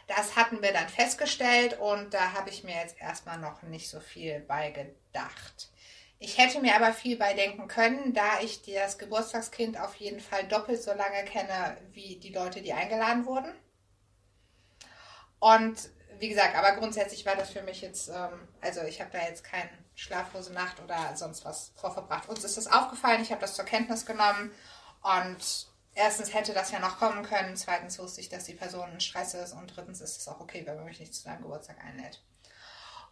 Das 0.08 0.36
hatten 0.36 0.62
wir 0.62 0.72
dann 0.72 0.88
festgestellt 0.88 1.80
und 1.80 2.14
da 2.14 2.32
habe 2.34 2.50
ich 2.50 2.64
mir 2.64 2.76
jetzt 2.76 3.00
erstmal 3.02 3.40
noch 3.40 3.64
nicht 3.64 3.90
so 3.90 4.00
viel 4.00 4.40
bei 4.40 4.70
gedacht. 4.72 5.70
Ich 6.18 6.38
hätte 6.38 6.62
mir 6.62 6.76
aber 6.76 6.94
viel 6.94 7.18
bei 7.18 7.34
denken 7.34 7.68
können, 7.68 8.14
da 8.14 8.40
ich 8.42 8.62
das 8.62 8.98
Geburtstagskind 8.98 9.80
auf 9.80 9.96
jeden 9.96 10.22
Fall 10.22 10.48
doppelt 10.48 10.82
so 10.82 10.94
lange 10.94 11.26
kenne 11.26 11.78
wie 11.92 12.18
die 12.18 12.34
Leute, 12.34 12.62
die 12.62 12.74
eingeladen 12.74 13.26
wurden. 13.26 13.52
Und 15.40 15.90
wie 16.20 16.30
gesagt, 16.30 16.56
aber 16.56 16.74
grundsätzlich 16.78 17.26
war 17.26 17.36
das 17.36 17.50
für 17.52 17.62
mich 17.62 17.82
jetzt, 17.82 18.08
ähm, 18.10 18.48
also 18.62 18.82
ich 18.82 19.02
habe 19.02 19.12
da 19.12 19.20
jetzt 19.20 19.44
keine 19.44 19.70
schlaflose 19.96 20.54
Nacht 20.54 20.82
oder 20.82 21.16
sonst 21.16 21.44
was 21.46 21.74
vorverbracht. 21.76 22.30
Uns 22.30 22.44
ist 22.44 22.58
das 22.58 22.72
aufgefallen, 22.72 23.22
ich 23.22 23.32
habe 23.32 23.42
das 23.42 23.56
zur 23.56 23.66
Kenntnis 23.66 24.06
genommen 24.06 24.52
und 25.02 25.68
erstens 25.94 26.34
hätte 26.34 26.54
das 26.54 26.72
ja 26.72 26.80
noch 26.80 27.00
kommen 27.00 27.24
können, 27.24 27.56
zweitens 27.58 28.00
wusste 28.00 28.22
ich, 28.22 28.30
dass 28.30 28.46
die 28.46 28.54
Person 28.54 28.92
in 28.94 29.00
Stress 29.02 29.34
ist 29.34 29.54
und 29.54 29.68
drittens 29.76 30.02
ist 30.02 30.18
es 30.18 30.28
auch 30.28 30.40
okay, 30.40 30.66
wenn 30.66 30.78
man 30.78 30.86
mich 30.86 31.00
nicht 31.00 31.14
zu 31.14 31.22
seinem 31.22 31.42
Geburtstag 31.42 31.78
einlädt. 31.84 32.22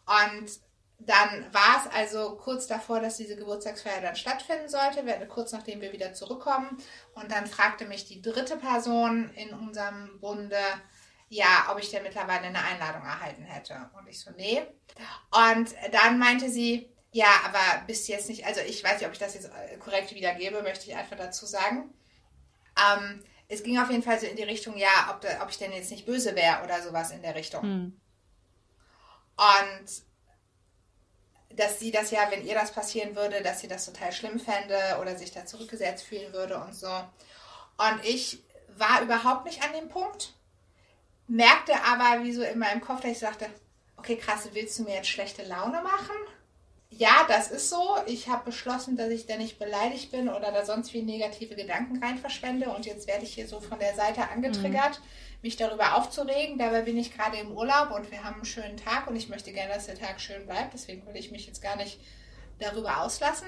Und 0.05 0.49
dann 0.99 1.53
war 1.53 1.83
es 1.83 1.91
also 1.91 2.37
kurz 2.37 2.67
davor, 2.67 2.99
dass 2.99 3.17
diese 3.17 3.35
Geburtstagsfeier 3.35 4.01
dann 4.01 4.15
stattfinden 4.15 4.69
sollte, 4.69 5.03
kurz 5.27 5.51
nachdem 5.51 5.81
wir 5.81 5.91
wieder 5.91 6.13
zurückkommen. 6.13 6.77
Und 7.13 7.31
dann 7.31 7.47
fragte 7.47 7.85
mich 7.85 8.05
die 8.05 8.21
dritte 8.21 8.57
Person 8.57 9.29
in 9.35 9.53
unserem 9.53 10.19
Bunde, 10.19 10.61
ja, 11.29 11.67
ob 11.71 11.79
ich 11.79 11.89
denn 11.89 12.03
mittlerweile 12.03 12.47
eine 12.47 12.63
Einladung 12.63 13.03
erhalten 13.03 13.43
hätte. 13.43 13.89
Und 13.97 14.07
ich 14.07 14.19
so, 14.19 14.31
nee. 14.31 14.61
Und 15.31 15.73
dann 15.91 16.19
meinte 16.19 16.49
sie, 16.49 16.89
ja, 17.11 17.27
aber 17.45 17.85
bist 17.85 18.07
jetzt 18.07 18.29
nicht, 18.29 18.45
also 18.45 18.61
ich 18.61 18.83
weiß 18.83 18.99
nicht, 18.99 19.07
ob 19.07 19.13
ich 19.13 19.19
das 19.19 19.33
jetzt 19.33 19.49
äh, 19.49 19.77
korrekt 19.77 20.13
wiedergebe, 20.13 20.61
möchte 20.63 20.89
ich 20.89 20.95
einfach 20.95 21.17
dazu 21.17 21.45
sagen. 21.45 21.93
Ähm, 22.77 23.23
es 23.47 23.63
ging 23.63 23.79
auf 23.79 23.89
jeden 23.89 24.03
Fall 24.03 24.19
so 24.19 24.25
in 24.25 24.35
die 24.35 24.43
Richtung, 24.43 24.77
ja, 24.77 25.09
ob, 25.11 25.25
ob 25.41 25.49
ich 25.49 25.57
denn 25.57 25.71
jetzt 25.71 25.91
nicht 25.91 26.05
böse 26.05 26.35
wäre 26.35 26.63
oder 26.63 26.81
sowas 26.81 27.11
in 27.11 27.21
der 27.21 27.35
Richtung. 27.35 27.61
Hm. 27.61 28.01
Und 29.35 30.03
dass 31.55 31.79
sie 31.79 31.91
das 31.91 32.11
ja, 32.11 32.29
wenn 32.31 32.45
ihr 32.45 32.55
das 32.55 32.71
passieren 32.71 33.15
würde, 33.15 33.41
dass 33.41 33.61
sie 33.61 33.67
das 33.67 33.85
total 33.85 34.11
schlimm 34.11 34.39
fände 34.39 34.77
oder 35.01 35.15
sich 35.15 35.31
da 35.31 35.45
zurückgesetzt 35.45 36.03
fühlen 36.05 36.33
würde 36.33 36.57
und 36.57 36.75
so. 36.75 36.87
Und 36.87 38.03
ich 38.03 38.39
war 38.77 39.01
überhaupt 39.01 39.45
nicht 39.45 39.63
an 39.63 39.73
dem 39.73 39.89
Punkt 39.89 40.33
merkte 41.27 41.73
aber, 41.83 42.23
wie 42.23 42.33
so 42.33 42.43
in 42.43 42.59
meinem 42.59 42.81
Kopf, 42.81 43.01
dass 43.01 43.11
ich 43.11 43.19
sagte, 43.19 43.47
okay, 43.97 44.15
krass, 44.15 44.49
willst 44.53 44.77
du 44.79 44.83
mir 44.83 44.95
jetzt 44.95 45.09
schlechte 45.09 45.43
Laune 45.43 45.81
machen? 45.81 46.15
Ja, 46.89 47.25
das 47.27 47.49
ist 47.49 47.69
so. 47.69 47.97
Ich 48.05 48.29
habe 48.29 48.45
beschlossen, 48.45 48.95
dass 48.95 49.09
ich 49.09 49.25
da 49.25 49.35
nicht 49.35 49.57
beleidigt 49.57 50.11
bin 50.11 50.29
oder 50.29 50.51
da 50.51 50.63
sonst 50.63 50.93
wie 50.93 51.01
negative 51.01 51.55
Gedanken 51.55 52.03
rein 52.03 52.19
verschwende. 52.19 52.69
Und 52.69 52.85
jetzt 52.85 53.07
werde 53.07 53.23
ich 53.23 53.33
hier 53.33 53.47
so 53.47 53.59
von 53.59 53.79
der 53.79 53.95
Seite 53.95 54.29
angetriggert, 54.29 54.99
mhm. 54.99 55.32
Mich 55.43 55.57
darüber 55.57 55.97
aufzuregen. 55.97 56.57
Dabei 56.57 56.81
bin 56.81 56.97
ich 56.97 57.15
gerade 57.15 57.37
im 57.37 57.51
Urlaub 57.51 57.91
und 57.91 58.09
wir 58.09 58.23
haben 58.23 58.35
einen 58.35 58.45
schönen 58.45 58.77
Tag 58.77 59.05
und 59.07 59.15
ich 59.15 59.29
möchte 59.29 59.53
gerne, 59.53 59.73
dass 59.73 59.85
der 59.85 59.99
Tag 59.99 60.19
schön 60.19 60.47
bleibt. 60.47 60.73
Deswegen 60.73 61.05
will 61.05 61.15
ich 61.15 61.31
mich 61.31 61.45
jetzt 61.45 61.61
gar 61.61 61.75
nicht 61.75 61.99
darüber 62.57 63.01
auslassen. 63.01 63.47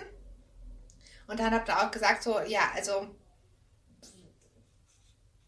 Und 1.27 1.39
dann 1.39 1.53
habt 1.53 1.69
ihr 1.69 1.79
auch 1.79 1.89
gesagt, 1.89 2.21
so, 2.21 2.39
ja, 2.41 2.71
also 2.75 3.07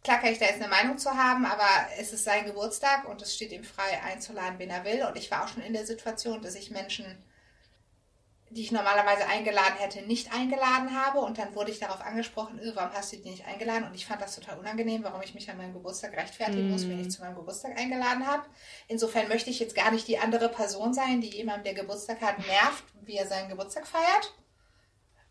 Klar 0.07 0.21
kann 0.21 0.31
ich 0.31 0.39
da 0.39 0.45
jetzt 0.45 0.61
eine 0.61 0.69
Meinung 0.69 0.97
zu 0.97 1.09
haben, 1.09 1.45
aber 1.45 1.67
es 1.99 2.13
ist 2.13 2.23
sein 2.23 2.45
Geburtstag 2.45 3.09
und 3.09 3.21
es 3.21 3.35
steht 3.35 3.51
ihm 3.51 3.65
frei 3.65 4.01
einzuladen, 4.01 4.57
wen 4.57 4.69
er 4.69 4.85
will. 4.85 5.03
Und 5.03 5.17
ich 5.17 5.29
war 5.29 5.43
auch 5.43 5.49
schon 5.49 5.63
in 5.63 5.73
der 5.73 5.85
Situation, 5.85 6.41
dass 6.41 6.55
ich 6.55 6.71
Menschen, 6.71 7.21
die 8.49 8.61
ich 8.61 8.71
normalerweise 8.71 9.27
eingeladen 9.27 9.75
hätte, 9.77 10.01
nicht 10.03 10.33
eingeladen 10.33 10.95
habe. 10.95 11.19
Und 11.19 11.37
dann 11.37 11.53
wurde 11.53 11.71
ich 11.71 11.79
darauf 11.79 12.01
angesprochen, 12.01 12.59
öh, 12.59 12.71
warum 12.75 12.93
hast 12.93 13.11
du 13.11 13.17
die 13.17 13.29
nicht 13.29 13.45
eingeladen? 13.45 13.85
Und 13.85 13.93
ich 13.93 14.05
fand 14.05 14.21
das 14.21 14.35
total 14.35 14.57
unangenehm, 14.57 15.03
warum 15.03 15.21
ich 15.21 15.33
mich 15.33 15.49
an 15.49 15.57
meinem 15.57 15.73
Geburtstag 15.73 16.15
rechtfertigen 16.15 16.69
mm. 16.69 16.71
muss, 16.71 16.87
wenn 16.87 16.99
ich 16.99 17.11
zu 17.11 17.21
meinem 17.21 17.35
Geburtstag 17.35 17.77
eingeladen 17.77 18.25
habe. 18.25 18.43
Insofern 18.87 19.27
möchte 19.27 19.49
ich 19.49 19.59
jetzt 19.59 19.75
gar 19.75 19.91
nicht 19.91 20.07
die 20.07 20.17
andere 20.17 20.47
Person 20.49 20.93
sein, 20.93 21.19
die 21.19 21.29
jemandem, 21.29 21.65
der 21.65 21.73
Geburtstag 21.73 22.21
hat, 22.21 22.37
nervt, 22.39 22.85
wie 23.01 23.17
er 23.17 23.27
seinen 23.27 23.49
Geburtstag 23.49 23.85
feiert. 23.85 24.33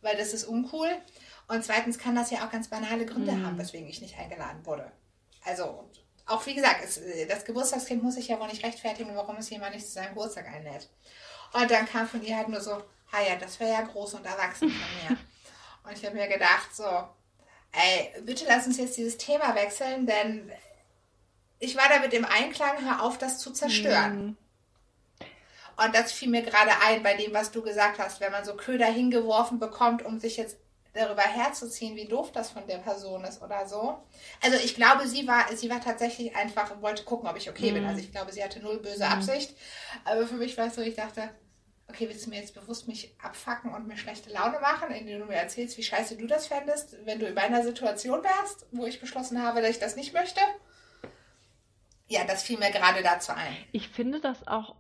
Weil 0.02 0.16
das 0.16 0.34
ist 0.34 0.44
uncool. 0.44 0.90
Und 1.48 1.64
zweitens 1.64 1.98
kann 1.98 2.14
das 2.14 2.30
ja 2.30 2.44
auch 2.47 2.51
ganz 2.51 2.68
banale 2.68 3.06
Gründe 3.06 3.32
mhm. 3.32 3.47
haben, 3.47 3.59
weswegen 3.59 3.88
ich 3.88 4.02
nicht 4.02 4.18
eingeladen 4.18 4.66
wurde. 4.66 4.90
Also, 5.44 5.88
auch 6.26 6.44
wie 6.44 6.55
gesagt, 6.55 6.84
es, 6.84 7.01
das 7.28 7.44
Geburtstagskind 7.44 8.02
muss 8.02 8.16
sich 8.16 8.28
ja 8.28 8.38
wohl 8.38 8.48
nicht 8.48 8.64
rechtfertigen, 8.64 9.16
warum 9.16 9.36
es 9.36 9.48
jemand 9.48 9.74
nicht 9.74 9.86
zu 9.86 9.93
seinem 9.93 10.10
Geburtstag 10.10 10.48
einlädt. 10.48 10.90
Und 11.52 11.70
dann 11.70 11.86
kam 11.86 12.06
von 12.06 12.22
ihr 12.22 12.36
halt 12.36 12.48
nur 12.48 12.60
so, 12.60 12.82
ha 13.12 13.23
ja, 13.23 13.37
das 13.37 13.59
wäre 13.61 13.73
ja 13.73 13.83
groß 13.83 14.15
und 14.15 14.27
erwachsen 14.27 14.70
von 14.70 15.09
mir. 15.09 15.19
und 15.85 15.93
ich 15.93 16.05
habe 16.05 16.16
mir 16.16 16.28
gedacht, 16.28 16.74
so, 16.74 16.85
ey, 17.73 18.23
bitte 18.23 18.45
lass 18.47 18.66
uns 18.66 18.78
jetzt 18.78 18.97
dieses 18.97 19.16
Thema 19.19 19.55
wechseln, 19.55 20.07
denn 20.07 20.51
ich 21.59 21.77
war 21.77 21.89
damit 21.89 22.12
im 22.12 22.24
Einklang, 22.24 22.85
hör 22.85 23.03
auf, 23.03 23.19
das 23.19 23.39
zu 23.39 23.53
zerstören. 23.53 24.19
Mhm. 24.19 24.37
Und 25.78 25.95
das 25.95 26.12
fiel 26.12 26.28
mir 26.28 26.43
gerade 26.43 26.70
ein 26.87 27.03
bei 27.03 27.15
dem, 27.15 27.35
was 27.35 27.51
du 27.51 27.62
gesagt 27.62 27.99
hast, 27.99 28.20
wenn 28.20 28.33
man 28.33 28.45
so 28.45 28.55
Köder 28.55 28.87
hingeworfen 28.87 29.59
bekommt, 29.59 30.05
um 30.05 30.19
sich 30.19 30.37
jetzt 30.39 30.57
darüber 30.95 31.23
herzuziehen, 31.23 31.95
wie 31.95 32.07
doof 32.07 32.33
das 32.33 32.51
von 32.51 32.66
der 32.66 32.78
Person 32.78 33.23
ist 33.24 33.43
oder 33.43 33.66
so. 33.66 33.99
Also 34.43 34.57
ich 34.57 34.74
glaube, 34.74 35.07
sie 35.07 35.28
war, 35.28 35.45
sie 35.55 35.69
war 35.69 35.81
tatsächlich 35.81 36.35
einfach, 36.35 36.81
wollte 36.81 37.05
gucken, 37.05 37.28
ob 37.28 37.37
ich 37.37 37.51
okay 37.51 37.70
mhm. 37.70 37.74
bin. 37.74 37.87
Also 37.87 38.01
ich 38.01 38.11
glaube, 38.11 38.33
sie 38.33 38.43
hatte 38.43 38.61
null 38.61 38.78
böse 38.78 39.05
mhm. 39.05 39.12
Absicht. 39.12 39.55
Aber 40.05 40.27
für 40.27 40.37
mich 40.37 40.57
war 40.57 40.69
es 40.69 40.74
so, 40.74 40.81
ich 40.81 40.97
dachte, 40.97 41.28
okay, 41.89 42.09
willst 42.09 42.27
du 42.27 42.31
mir 42.31 42.41
jetzt 42.41 42.55
bewusst 42.55 42.89
mich 42.89 43.15
abfacken 43.23 43.73
und 43.73 43.87
mir 43.87 43.97
schlechte 43.97 44.31
Laune 44.31 44.59
machen, 44.61 44.91
indem 44.91 45.21
du 45.21 45.27
mir 45.27 45.37
erzählst, 45.37 45.77
wie 45.79 45.83
scheiße 45.83 46.17
du 46.17 46.27
das 46.27 46.47
fändest, 46.47 46.97
wenn 47.05 47.19
du 47.19 47.27
in 47.27 47.35
meiner 47.35 47.63
Situation 47.63 48.23
wärst, 48.23 48.67
wo 48.73 48.87
ich 48.87 49.01
beschlossen 49.01 49.43
habe, 49.43 49.61
dass 49.61 49.71
ich 49.71 49.79
das 49.79 49.97
nicht 49.97 50.13
möchte? 50.13 50.41
Ja, 52.09 52.25
das 52.25 52.43
fiel 52.43 52.59
mir 52.59 52.71
gerade 52.71 53.03
dazu 53.03 53.33
ein. 53.33 53.57
Ich 53.73 53.89
finde 53.89 54.21
das 54.21 54.47
auch 54.47 54.77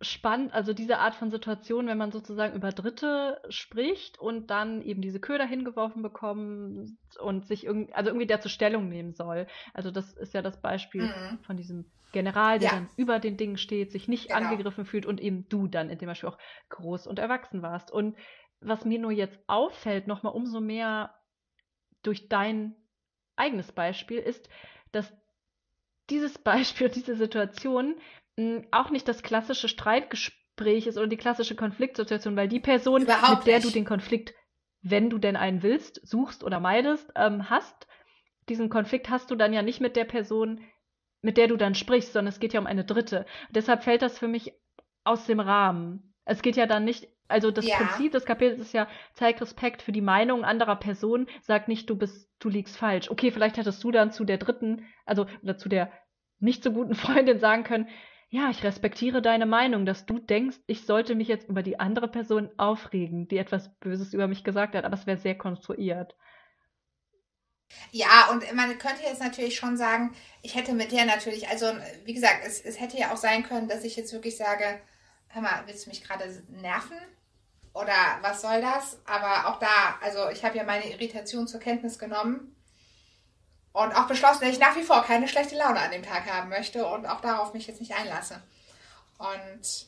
spannend, 0.00 0.52
also 0.54 0.72
diese 0.72 0.98
Art 0.98 1.14
von 1.14 1.30
Situation, 1.30 1.86
wenn 1.86 1.98
man 1.98 2.12
sozusagen 2.12 2.54
über 2.54 2.70
Dritte 2.70 3.42
spricht 3.50 4.18
und 4.18 4.50
dann 4.50 4.82
eben 4.82 5.02
diese 5.02 5.20
Köder 5.20 5.44
hingeworfen 5.44 6.02
bekommt 6.02 6.90
und 7.18 7.46
sich 7.46 7.64
irgendwie, 7.66 7.92
also 7.92 8.10
irgendwie 8.10 8.26
dazu 8.26 8.48
Stellung 8.48 8.88
nehmen 8.88 9.12
soll. 9.12 9.46
Also 9.74 9.90
das 9.90 10.12
ist 10.14 10.32
ja 10.34 10.42
das 10.42 10.60
Beispiel 10.62 11.02
Mhm. 11.02 11.38
von 11.42 11.56
diesem 11.56 11.92
General, 12.12 12.58
der 12.58 12.70
Ja. 12.70 12.76
dann 12.76 12.88
über 12.96 13.18
den 13.20 13.36
Dingen 13.36 13.56
steht, 13.58 13.92
sich 13.92 14.08
nicht 14.08 14.28
Genau. 14.28 14.36
angegriffen 14.38 14.84
fühlt 14.84 15.06
und 15.06 15.20
eben 15.20 15.48
du 15.48 15.68
dann 15.68 15.90
in 15.90 15.98
dem 15.98 16.06
Beispiel 16.08 16.30
auch 16.30 16.38
groß 16.70 17.06
und 17.06 17.18
erwachsen 17.18 17.62
warst. 17.62 17.90
Und 17.90 18.16
was 18.60 18.84
mir 18.84 18.98
nur 18.98 19.12
jetzt 19.12 19.38
auffällt, 19.48 20.06
nochmal 20.06 20.34
umso 20.34 20.60
mehr 20.60 21.14
durch 22.02 22.28
dein 22.28 22.74
eigenes 23.36 23.72
Beispiel, 23.72 24.18
ist, 24.18 24.48
dass 24.92 25.12
dieses 26.10 26.38
Beispiel, 26.38 26.88
diese 26.88 27.14
Situation 27.16 27.96
mh, 28.40 28.62
auch 28.70 28.90
nicht 28.90 29.06
das 29.08 29.22
klassische 29.22 29.68
Streitgespräch 29.68 30.86
ist 30.86 30.96
oder 30.98 31.06
die 31.06 31.16
klassische 31.16 31.54
Konfliktsituation, 31.56 32.36
weil 32.36 32.48
die 32.48 32.60
Person, 32.60 33.02
Überhaupt 33.02 33.38
mit 33.38 33.46
der 33.46 33.56
nicht. 33.56 33.66
du 33.66 33.70
den 33.70 33.84
Konflikt, 33.84 34.34
wenn 34.82 35.10
du 35.10 35.18
denn 35.18 35.36
einen 35.36 35.62
willst, 35.62 36.06
suchst 36.06 36.42
oder 36.44 36.60
meidest, 36.60 37.10
ähm, 37.16 37.50
hast, 37.50 37.86
diesen 38.48 38.68
Konflikt 38.70 39.10
hast 39.10 39.30
du 39.30 39.36
dann 39.36 39.52
ja 39.52 39.62
nicht 39.62 39.80
mit 39.80 39.96
der 39.96 40.04
Person, 40.04 40.60
mit 41.22 41.36
der 41.36 41.48
du 41.48 41.56
dann 41.56 41.74
sprichst, 41.74 42.12
sondern 42.12 42.30
es 42.32 42.40
geht 42.40 42.52
ja 42.54 42.60
um 42.60 42.66
eine 42.66 42.84
dritte. 42.84 43.26
Deshalb 43.50 43.84
fällt 43.84 44.02
das 44.02 44.18
für 44.18 44.28
mich 44.28 44.52
aus 45.04 45.26
dem 45.26 45.38
Rahmen. 45.40 46.14
Es 46.24 46.42
geht 46.42 46.56
ja 46.56 46.66
dann 46.66 46.84
nicht, 46.84 47.08
also 47.28 47.50
das 47.50 47.66
Ja. 47.66 47.76
Prinzip 47.76 48.12
des 48.12 48.24
Kapitels 48.24 48.58
ist 48.60 48.72
ja, 48.72 48.88
zeig 49.14 49.40
Respekt 49.40 49.82
für 49.82 49.92
die 49.92 50.00
Meinung 50.00 50.44
anderer 50.44 50.76
Personen, 50.76 51.26
sag 51.42 51.68
nicht, 51.68 51.88
du 51.90 51.96
bist, 51.96 52.30
du 52.38 52.48
liegst 52.48 52.76
falsch. 52.76 53.10
Okay, 53.10 53.30
vielleicht 53.30 53.56
hättest 53.58 53.82
du 53.84 53.90
dann 53.90 54.12
zu 54.12 54.24
der 54.24 54.38
dritten, 54.38 54.84
also 55.04 55.26
oder 55.42 55.56
zu 55.58 55.68
der 55.68 55.92
nicht 56.38 56.62
so 56.64 56.72
guten 56.72 56.94
Freundin 57.04 57.38
sagen 57.38 57.64
können, 57.64 57.88
ja, 58.32 58.48
ich 58.48 58.62
respektiere 58.62 59.20
deine 59.20 59.44
Meinung, 59.44 59.84
dass 59.84 60.06
du 60.06 60.20
denkst, 60.20 60.58
ich 60.68 60.86
sollte 60.86 61.16
mich 61.16 61.26
jetzt 61.26 61.48
über 61.48 61.64
die 61.64 61.80
andere 61.80 62.06
Person 62.06 62.48
aufregen, 62.58 63.26
die 63.26 63.38
etwas 63.38 63.74
Böses 63.80 64.14
über 64.14 64.28
mich 64.28 64.44
gesagt 64.44 64.76
hat, 64.76 64.84
aber 64.84 64.94
es 64.94 65.06
wäre 65.06 65.18
sehr 65.18 65.36
konstruiert. 65.36 66.14
Ja, 67.90 68.30
und 68.30 68.52
man 68.54 68.78
könnte 68.78 69.02
jetzt 69.02 69.20
natürlich 69.20 69.56
schon 69.56 69.76
sagen, 69.76 70.14
ich 70.42 70.54
hätte 70.54 70.74
mit 70.74 70.92
der 70.92 71.06
natürlich, 71.06 71.48
also 71.48 71.66
wie 72.04 72.14
gesagt, 72.14 72.44
es, 72.46 72.60
es 72.60 72.78
hätte 72.78 72.98
ja 72.98 73.12
auch 73.12 73.16
sein 73.16 73.42
können, 73.42 73.68
dass 73.68 73.82
ich 73.82 73.96
jetzt 73.96 74.12
wirklich 74.12 74.36
sage, 74.36 74.80
hör 75.28 75.42
mal, 75.42 75.64
willst 75.66 75.86
du 75.86 75.90
mich 75.90 76.04
gerade 76.04 76.24
nerven? 76.48 76.98
Oder 77.72 78.18
was 78.22 78.42
soll 78.42 78.60
das? 78.60 79.00
Aber 79.06 79.48
auch 79.48 79.58
da, 79.58 79.98
also 80.02 80.28
ich 80.30 80.44
habe 80.44 80.56
ja 80.56 80.64
meine 80.64 80.88
Irritation 80.90 81.48
zur 81.48 81.60
Kenntnis 81.60 81.98
genommen 81.98 82.54
und 83.72 83.92
auch 83.94 84.06
beschlossen, 84.06 84.40
dass 84.40 84.50
ich 84.50 84.58
nach 84.58 84.76
wie 84.76 84.82
vor 84.82 85.02
keine 85.02 85.28
schlechte 85.28 85.56
Laune 85.56 85.80
an 85.80 85.90
dem 85.90 86.02
Tag 86.02 86.26
haben 86.30 86.48
möchte 86.48 86.86
und 86.86 87.06
auch 87.06 87.20
darauf 87.20 87.54
mich 87.54 87.66
jetzt 87.66 87.80
nicht 87.80 87.94
einlasse. 87.94 88.42
Und 89.18 89.86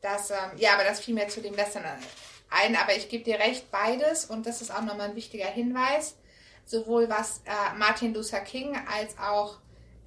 das, 0.00 0.30
ähm, 0.30 0.56
ja, 0.56 0.74
aber 0.74 0.84
das 0.84 1.00
fiel 1.00 1.14
mir 1.14 1.28
zu 1.28 1.40
dem 1.40 1.54
Lesson 1.54 1.82
ein, 2.50 2.76
aber 2.76 2.94
ich 2.94 3.08
gebe 3.08 3.24
dir 3.24 3.38
recht, 3.38 3.70
beides 3.70 4.24
und 4.24 4.46
das 4.46 4.62
ist 4.62 4.70
auch 4.70 4.82
nochmal 4.82 5.10
ein 5.10 5.16
wichtiger 5.16 5.46
Hinweis 5.46 6.16
sowohl 6.66 7.08
was 7.08 7.40
äh, 7.46 7.78
Martin 7.78 8.12
Luther 8.12 8.40
King 8.40 8.76
als 8.92 9.16
auch 9.18 9.58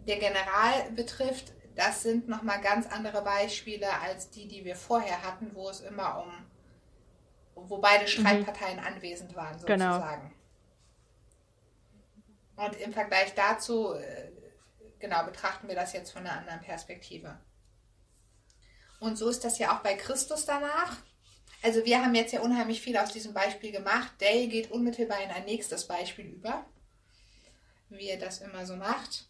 der 0.07 0.17
General 0.17 0.91
betrifft, 0.95 1.53
das 1.75 2.03
sind 2.03 2.27
nochmal 2.27 2.61
ganz 2.61 2.87
andere 2.87 3.21
Beispiele 3.21 3.87
als 4.01 4.29
die, 4.29 4.47
die 4.47 4.65
wir 4.65 4.75
vorher 4.75 5.23
hatten, 5.23 5.51
wo 5.53 5.69
es 5.69 5.79
immer 5.79 6.23
um, 6.23 7.67
wo 7.69 7.77
beide 7.77 8.07
Streitparteien 8.07 8.79
anwesend 8.79 9.35
waren, 9.35 9.57
Genau. 9.65 10.03
Und 12.59 12.75
im 12.81 12.91
Vergleich 12.91 13.33
dazu, 13.35 13.93
äh, 13.93 14.31
genau, 14.99 15.23
betrachten 15.23 15.69
wir 15.69 15.75
das 15.75 15.93
jetzt 15.93 16.11
von 16.11 16.25
einer 16.25 16.37
anderen 16.39 16.59
Perspektive. 16.59 17.39
Und 18.99 19.17
so 19.17 19.29
ist 19.29 19.45
das 19.45 19.59
ja 19.59 19.75
auch 19.75 19.81
bei 19.81 19.95
Christus 19.95 20.45
danach. 20.45 20.97
Also 21.61 21.85
wir 21.85 22.03
haben 22.03 22.15
jetzt 22.15 22.33
ja 22.33 22.41
unheimlich 22.41 22.81
viel 22.81 22.97
aus 22.97 23.13
diesem 23.13 23.33
Beispiel 23.33 23.71
gemacht. 23.71 24.11
Dale 24.19 24.47
geht 24.47 24.71
unmittelbar 24.71 25.21
in 25.23 25.29
ein 25.29 25.45
nächstes 25.45 25.87
Beispiel 25.87 26.25
über, 26.25 26.65
wie 27.87 28.09
er 28.09 28.19
das 28.19 28.39
immer 28.41 28.65
so 28.65 28.75
macht. 28.75 29.29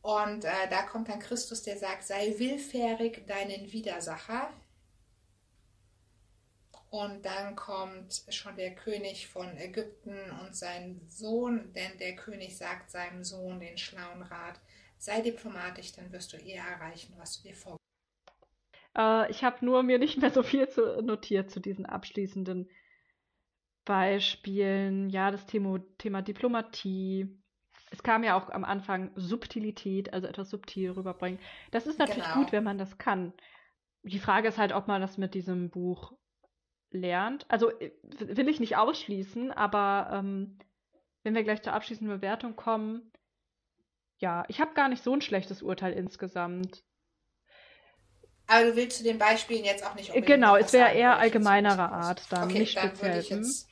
Und 0.00 0.44
äh, 0.44 0.68
da 0.70 0.82
kommt 0.82 1.08
dann 1.08 1.18
Christus, 1.18 1.62
der 1.62 1.78
sagt, 1.78 2.04
sei 2.04 2.34
willfährig 2.38 3.26
deinen 3.26 3.72
Widersacher. 3.72 4.50
Und 6.92 7.24
dann 7.24 7.56
kommt 7.56 8.22
schon 8.28 8.54
der 8.56 8.76
König 8.76 9.26
von 9.26 9.56
Ägypten 9.56 10.30
und 10.30 10.54
sein 10.54 11.00
Sohn, 11.08 11.72
denn 11.74 11.98
der 11.98 12.14
König 12.14 12.56
sagt 12.56 12.92
seinem 12.92 13.24
Sohn 13.24 13.58
den 13.58 13.78
schlauen 13.78 14.22
Rat, 14.22 14.60
sei 14.96 15.22
diplomatisch, 15.22 15.92
dann 15.94 16.12
wirst 16.12 16.32
du 16.32 16.36
eher 16.36 16.62
erreichen, 16.64 17.14
was 17.18 17.38
du 17.42 17.48
dir 17.48 17.56
vorgestellt 17.56 17.80
Äh, 18.96 19.30
ich 19.30 19.44
habe 19.44 19.62
nur 19.64 19.82
mir 19.82 19.98
nicht 19.98 20.18
mehr 20.20 20.30
so 20.30 20.42
viel 20.42 20.66
zu, 20.68 21.02
notiert 21.02 21.50
zu 21.50 21.60
diesen 21.60 21.84
abschließenden 21.86 22.68
Beispielen. 23.84 25.08
Ja, 25.10 25.30
das 25.30 25.46
Thema, 25.46 25.80
Thema 25.98 26.22
Diplomatie. 26.22 27.28
Es 27.90 28.02
kam 28.02 28.24
ja 28.24 28.36
auch 28.36 28.48
am 28.50 28.64
Anfang 28.64 29.10
Subtilität, 29.16 30.12
also 30.12 30.26
etwas 30.26 30.50
subtil 30.50 30.92
rüberbringen. 30.92 31.40
Das 31.72 31.86
ist 31.86 31.98
natürlich 31.98 32.30
Genau. 32.30 32.30
gut, 32.30 32.52
wenn 32.52 32.64
man 32.64 32.78
das 32.78 32.98
kann. 32.98 33.32
Die 34.04 34.18
Frage 34.20 34.48
ist 34.48 34.58
halt, 34.58 34.72
ob 34.72 34.88
man 34.88 35.00
das 35.02 35.18
mit 35.18 35.34
diesem 35.34 35.70
Buch 35.70 36.12
lernt. 36.92 37.46
Also 37.48 37.70
äh, 37.80 37.92
will 38.18 38.48
ich 38.48 38.60
nicht 38.60 38.76
ausschließen, 38.76 39.50
aber 39.50 40.10
ähm, 40.12 40.58
wenn 41.22 41.34
wir 41.34 41.44
gleich 41.44 41.62
zur 41.62 41.72
abschließenden 41.72 42.16
Bewertung 42.18 42.56
kommen, 42.56 43.10
ja, 44.18 44.44
ich 44.48 44.60
habe 44.60 44.74
gar 44.74 44.88
nicht 44.88 45.02
so 45.02 45.12
ein 45.12 45.20
schlechtes 45.20 45.62
Urteil 45.62 45.92
insgesamt. 45.92 46.84
Aber 48.46 48.66
du 48.66 48.76
willst 48.76 48.98
zu 48.98 49.04
den 49.04 49.18
Beispielen 49.18 49.64
jetzt 49.64 49.84
auch 49.84 49.94
nicht 49.94 50.10
unbedingt 50.10 50.26
Genau, 50.26 50.56
es 50.56 50.72
wäre 50.72 50.92
eher 50.92 51.18
allgemeinerer 51.18 51.90
Art 51.90 52.30
dann, 52.30 52.44
okay, 52.44 52.60
nicht 52.60 52.76
dann 52.76 52.90
speziell. 52.90 53.22
jetzt. 53.22 53.68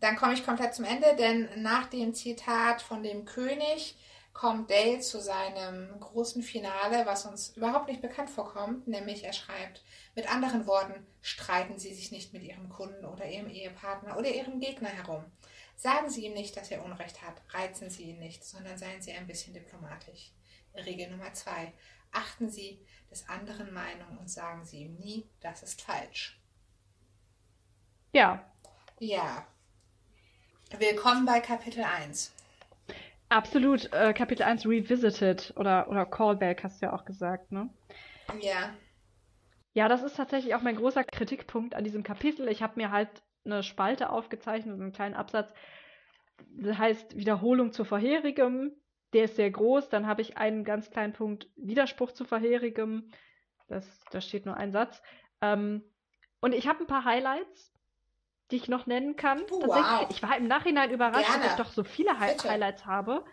Dann 0.00 0.16
komme 0.16 0.34
ich 0.34 0.44
komplett 0.44 0.74
zum 0.74 0.84
Ende, 0.84 1.16
denn 1.18 1.48
nach 1.62 1.86
dem 1.88 2.14
Zitat 2.14 2.82
von 2.82 3.02
dem 3.02 3.24
König 3.24 3.96
kommt 4.32 4.70
Dale 4.70 5.00
zu 5.00 5.20
seinem 5.20 5.98
großen 5.98 6.42
Finale, 6.42 7.04
was 7.06 7.26
uns 7.26 7.56
überhaupt 7.56 7.88
nicht 7.88 8.00
bekannt 8.00 8.30
vorkommt, 8.30 8.86
nämlich 8.86 9.24
er 9.24 9.32
schreibt, 9.32 9.82
mit 10.18 10.28
anderen 10.28 10.66
Worten, 10.66 11.06
streiten 11.22 11.78
Sie 11.78 11.94
sich 11.94 12.10
nicht 12.10 12.32
mit 12.32 12.42
Ihrem 12.42 12.68
Kunden 12.68 13.04
oder 13.04 13.24
Ihrem 13.24 13.48
Ehepartner 13.48 14.16
oder 14.16 14.28
Ihrem 14.28 14.58
Gegner 14.58 14.88
herum. 14.88 15.24
Sagen 15.76 16.10
Sie 16.10 16.26
ihm 16.26 16.34
nicht, 16.34 16.56
dass 16.56 16.72
er 16.72 16.84
Unrecht 16.84 17.22
hat, 17.22 17.40
reizen 17.50 17.88
Sie 17.88 18.10
ihn 18.10 18.18
nicht, 18.18 18.42
sondern 18.42 18.76
seien 18.76 19.00
Sie 19.00 19.12
ein 19.12 19.28
bisschen 19.28 19.54
diplomatisch. 19.54 20.32
Regel 20.74 21.08
Nummer 21.08 21.32
zwei, 21.34 21.72
achten 22.10 22.50
Sie 22.50 22.84
des 23.12 23.28
anderen 23.28 23.72
Meinung 23.72 24.18
und 24.18 24.28
sagen 24.28 24.64
Sie 24.64 24.80
ihm 24.80 24.96
nie, 24.96 25.24
das 25.40 25.62
ist 25.62 25.82
falsch. 25.82 26.40
Ja, 28.12 28.44
Ja. 28.98 29.46
Willkommen 30.76 31.26
bei 31.26 31.38
Kapitel 31.38 31.84
1. 31.84 32.32
absolut. 33.28 33.92
Äh, 33.92 34.12
Kapitel 34.14 34.42
1 34.42 34.66
Revisited 34.66 35.52
oder, 35.54 35.88
oder 35.88 36.04
Callback 36.06 36.64
hast 36.64 36.82
du 36.82 36.86
ja 36.86 36.92
auch 36.92 37.04
gesagt, 37.04 37.52
ne? 37.52 37.70
Ja. 38.40 38.74
Ja, 39.78 39.86
das 39.86 40.02
ist 40.02 40.16
tatsächlich 40.16 40.56
auch 40.56 40.62
mein 40.62 40.74
großer 40.74 41.04
Kritikpunkt 41.04 41.76
an 41.76 41.84
diesem 41.84 42.02
Kapitel. 42.02 42.48
Ich 42.48 42.64
habe 42.64 42.72
mir 42.74 42.90
halt 42.90 43.08
eine 43.44 43.62
Spalte 43.62 44.10
aufgezeichnet, 44.10 44.74
einen 44.74 44.90
kleinen 44.90 45.14
Absatz. 45.14 45.54
Das 46.50 46.76
heißt 46.76 47.16
Wiederholung 47.16 47.70
zu 47.70 47.84
vorherigem. 47.84 48.72
Der 49.12 49.26
ist 49.26 49.36
sehr 49.36 49.52
groß. 49.52 49.88
Dann 49.88 50.08
habe 50.08 50.20
ich 50.20 50.36
einen 50.36 50.64
ganz 50.64 50.90
kleinen 50.90 51.12
Punkt 51.12 51.48
Widerspruch 51.54 52.10
zu 52.10 52.24
vorherigem. 52.24 53.12
Das, 53.68 54.04
da 54.10 54.20
steht 54.20 54.46
nur 54.46 54.56
ein 54.56 54.72
Satz. 54.72 55.00
Ähm, 55.40 55.84
und 56.40 56.56
ich 56.56 56.66
habe 56.66 56.80
ein 56.80 56.88
paar 56.88 57.04
Highlights, 57.04 57.72
die 58.50 58.56
ich 58.56 58.66
noch 58.66 58.86
nennen 58.86 59.14
kann. 59.14 59.42
Wow. 59.48 60.08
ich 60.10 60.24
war 60.24 60.36
im 60.36 60.48
Nachhinein 60.48 60.90
überrascht, 60.90 61.28
Gerne. 61.28 61.44
dass 61.44 61.52
ich 61.52 61.58
doch 61.58 61.70
so 61.70 61.84
viele 61.84 62.18
Hi 62.18 62.32
Bitte. 62.32 62.50
Highlights 62.50 62.84
habe. 62.84 63.24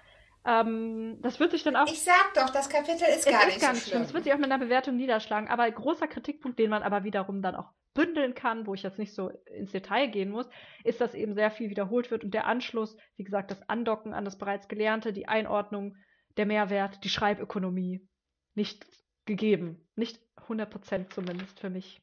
Ähm, 0.46 1.18
das 1.22 1.40
wird 1.40 1.52
sich 1.52 1.64
dann 1.64 1.76
auch 1.76 1.88
Ich 1.88 2.04
sag 2.04 2.34
doch, 2.36 2.52
das 2.52 2.70
Kapitel 2.70 3.08
ist 3.08 3.28
gar 3.28 3.42
ist 3.42 3.48
nicht 3.48 3.62
gar 3.62 3.70
so 3.70 3.76
nicht 3.76 3.88
schlimm. 3.88 4.02
Es 4.04 4.14
wird 4.14 4.24
sich 4.26 4.34
auch 4.34 4.38
mit 4.38 4.52
einer 4.52 4.64
Bewertung 4.64 4.96
niederschlagen. 4.96 5.50
Aber 5.50 5.64
ein 5.64 5.74
großer 5.74 6.08
Kritikpunkt, 6.08 6.60
den 6.60 6.70
man 6.70 6.84
aber 6.84 7.04
wiederum 7.04 7.42
dann 7.42 7.56
auch 7.56 7.72
bündeln 7.96 8.36
kann, 8.36 8.68
wo 8.68 8.74
ich 8.74 8.84
jetzt 8.84 9.00
nicht 9.00 9.16
so 9.16 9.30
ins 9.46 9.72
Detail 9.72 10.08
gehen 10.08 10.30
muss, 10.30 10.48
ist, 10.84 11.02
dass 11.02 11.16
eben 11.16 11.34
sehr 11.34 11.50
viel 11.50 11.70
wiederholt 11.70 12.12
wird 12.12 12.24
und 12.24 12.34
der 12.34 12.46
Anschluss, 12.46 12.96
wie 13.16 13.24
gesagt, 13.24 13.50
das 13.50 13.68
Andocken 13.70 14.14
an 14.14 14.26
das 14.26 14.38
bereits 14.38 14.68
Gelernte, 14.68 15.14
die 15.14 15.28
Einordnung, 15.28 15.96
der 16.38 16.46
Mehrwert, 16.46 17.04
die 17.04 17.10
Schreibökonomie 17.10 18.08
nicht 18.54 18.86
gegeben. 19.26 19.88
Nicht 19.96 20.20
100% 20.48 21.10
zumindest 21.10 21.60
für 21.60 21.70
mich. 21.70 22.02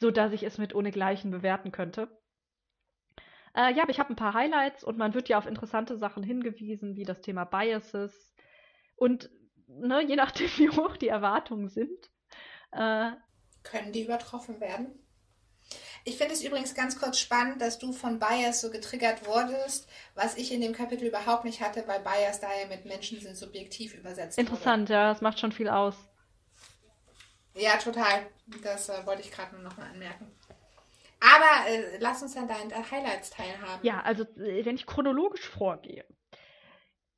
So 0.00 0.10
dass 0.10 0.32
ich 0.32 0.42
es 0.42 0.58
mit 0.58 0.74
ohnegleichen 0.74 1.30
bewerten 1.30 1.72
könnte. 1.72 2.08
Äh, 3.54 3.74
ja, 3.74 3.82
aber 3.82 3.90
ich 3.90 3.98
habe 3.98 4.12
ein 4.12 4.16
paar 4.16 4.34
Highlights 4.34 4.84
und 4.84 4.98
man 4.98 5.14
wird 5.14 5.28
ja 5.28 5.38
auf 5.38 5.46
interessante 5.46 5.96
Sachen 5.96 6.22
hingewiesen, 6.22 6.96
wie 6.96 7.04
das 7.04 7.20
Thema 7.20 7.44
Biases. 7.44 8.32
Und 8.96 9.30
ne, 9.66 10.02
je 10.02 10.16
nachdem, 10.16 10.48
wie 10.56 10.70
hoch 10.70 10.96
die 10.96 11.08
Erwartungen 11.08 11.68
sind, 11.68 12.10
äh, 12.72 13.10
können 13.62 13.92
die 13.92 14.04
übertroffen 14.04 14.60
werden? 14.60 14.98
Ich 16.04 16.16
finde 16.16 16.32
es 16.32 16.42
übrigens 16.42 16.74
ganz 16.74 16.98
kurz 16.98 17.18
spannend, 17.18 17.60
dass 17.60 17.78
du 17.78 17.92
von 17.92 18.18
Bias 18.18 18.62
so 18.62 18.70
getriggert 18.70 19.26
wurdest, 19.26 19.88
was 20.14 20.36
ich 20.36 20.52
in 20.52 20.62
dem 20.62 20.72
Kapitel 20.72 21.06
überhaupt 21.08 21.44
nicht 21.44 21.60
hatte, 21.60 21.86
weil 21.86 22.00
Bias 22.00 22.40
daher 22.40 22.66
mit 22.68 22.86
Menschen 22.86 23.20
sind 23.20 23.36
subjektiv 23.36 23.94
übersetzt 23.94 24.38
Interessant, 24.38 24.88
wurde. 24.88 24.94
ja, 24.94 25.12
das 25.12 25.20
macht 25.20 25.38
schon 25.38 25.52
viel 25.52 25.68
aus. 25.68 25.96
Ja, 27.54 27.76
total. 27.76 28.26
Das 28.62 28.88
äh, 28.88 29.04
wollte 29.04 29.22
ich 29.22 29.30
gerade 29.30 29.54
nur 29.54 29.64
noch 29.64 29.76
mal 29.76 29.90
anmerken. 29.90 30.30
Aber 31.20 31.68
äh, 31.68 31.98
lass 31.98 32.22
uns 32.22 32.36
an 32.36 32.48
deinen 32.48 32.70
Highlights 32.70 33.30
teilhaben. 33.30 33.84
Ja, 33.84 34.00
also 34.02 34.24
äh, 34.36 34.64
wenn 34.64 34.76
ich 34.76 34.86
chronologisch 34.86 35.48
vorgehe. 35.48 36.04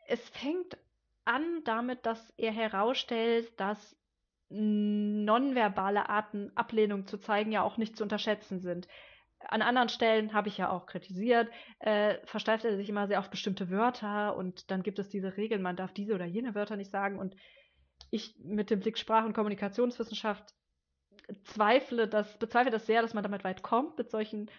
Es 0.07 0.29
fängt 0.31 0.77
an 1.25 1.63
damit, 1.65 2.07
dass 2.07 2.33
er 2.37 2.53
herausstellt, 2.53 3.53
dass 3.61 3.97
nonverbale 4.49 6.09
Arten, 6.09 6.51
Ablehnung 6.57 7.07
zu 7.07 7.19
zeigen, 7.19 7.53
ja 7.53 7.63
auch 7.63 7.77
nicht 7.77 7.97
zu 7.97 8.03
unterschätzen 8.03 8.61
sind. 8.61 8.89
An 9.47 9.63
anderen 9.63 9.89
Stellen 9.89 10.35
habe 10.35 10.49
ich 10.49 10.59
ja 10.59 10.71
auch 10.71 10.87
kritisiert, 10.87 11.49
äh, 11.79 12.19
versteift 12.27 12.65
er 12.65 12.77
sich 12.77 12.89
immer 12.89 13.07
sehr 13.07 13.21
auf 13.21 13.31
bestimmte 13.31 13.71
Wörter 13.71 14.37
und 14.37 14.71
dann 14.71 14.83
gibt 14.83 14.99
es 14.99 15.09
diese 15.09 15.37
Regeln, 15.37 15.63
man 15.63 15.77
darf 15.77 15.93
diese 15.93 16.15
oder 16.15 16.27
jene 16.27 16.55
Wörter 16.55 16.77
nicht 16.77 16.91
sagen. 16.91 17.19
Und 17.19 17.37
ich 18.11 18.35
mit 18.43 18.71
dem 18.71 18.81
Blick 18.81 18.99
Sprach- 18.99 19.25
und 19.25 19.35
Kommunikationswissenschaft 19.35 20.53
zweifle 21.45 22.09
das, 22.09 22.39
bezweifle 22.39 22.71
das 22.71 22.87
sehr, 22.87 23.03
dass 23.03 23.15
man 23.15 23.23
damit 23.23 23.45
weit 23.45 23.63
kommt, 23.63 23.99
mit 23.99 24.11
solchen 24.11 24.51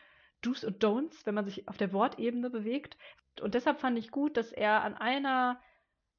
Do's 0.41 0.63
und 0.63 0.83
Don'ts, 0.83 1.25
wenn 1.25 1.35
man 1.35 1.45
sich 1.45 1.67
auf 1.67 1.77
der 1.77 1.93
Wortebene 1.93 2.49
bewegt. 2.49 2.97
Und 3.41 3.53
deshalb 3.53 3.79
fand 3.79 3.97
ich 3.97 4.11
gut, 4.11 4.37
dass 4.37 4.51
er 4.51 4.81
an 4.83 4.95
einer 4.95 5.61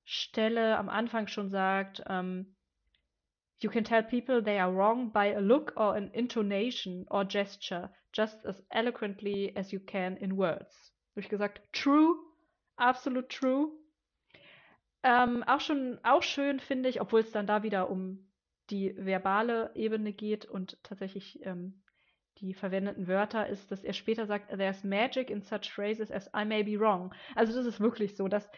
Stelle 0.05 0.77
am 0.79 0.89
Anfang 0.89 1.27
schon 1.27 1.51
sagt, 1.51 2.03
ähm, 2.07 2.57
You 3.63 3.71
can 3.71 3.85
tell 3.85 4.03
people 4.03 4.43
they 4.43 4.59
are 4.59 4.75
wrong 4.75 5.13
by 5.13 5.33
a 5.37 5.39
look 5.39 5.75
or 5.77 5.95
an 5.95 6.11
intonation 6.13 7.07
or 7.09 7.25
gesture, 7.25 7.91
just 8.13 8.45
as 8.45 8.61
eloquently 8.71 9.57
as 9.57 9.71
you 9.71 9.79
can 9.79 10.17
in 10.17 10.37
words. 10.37 10.93
Habe 11.13 11.21
ich 11.21 11.29
gesagt, 11.29 11.63
true, 11.73 12.17
absolut 12.77 13.29
true. 13.29 13.71
Ähm, 15.05 15.45
auch 15.45 15.61
schon, 15.61 16.01
auch 16.03 16.25
schön 16.25 16.59
finde 16.59 16.89
ich, 16.89 17.01
obwohl 17.01 17.21
es 17.21 17.31
dann 17.31 17.47
da 17.47 17.63
wieder 17.63 17.89
um 17.89 18.32
die 18.71 18.95
verbale 18.97 19.71
Ebene 19.75 20.13
geht 20.13 20.45
und 20.45 20.79
tatsächlich 20.83 21.45
ähm, 21.45 21.83
die 22.39 22.55
verwendeten 22.55 23.07
Wörter 23.07 23.47
ist, 23.47 23.71
dass 23.71 23.85
er 23.85 23.93
später 23.93 24.27
sagt, 24.27 24.49
there's 24.51 24.85
magic 24.85 25.31
in 25.31 25.43
such 25.43 25.71
phrases 25.71 26.11
as 26.11 26.31
I 26.37 26.45
may 26.45 26.63
be 26.63 26.79
wrong. 26.79 27.15
Also 27.35 27.55
das 27.55 27.67
ist 27.67 27.81
wirklich 27.81 28.17
so, 28.17 28.29
dass 28.29 28.49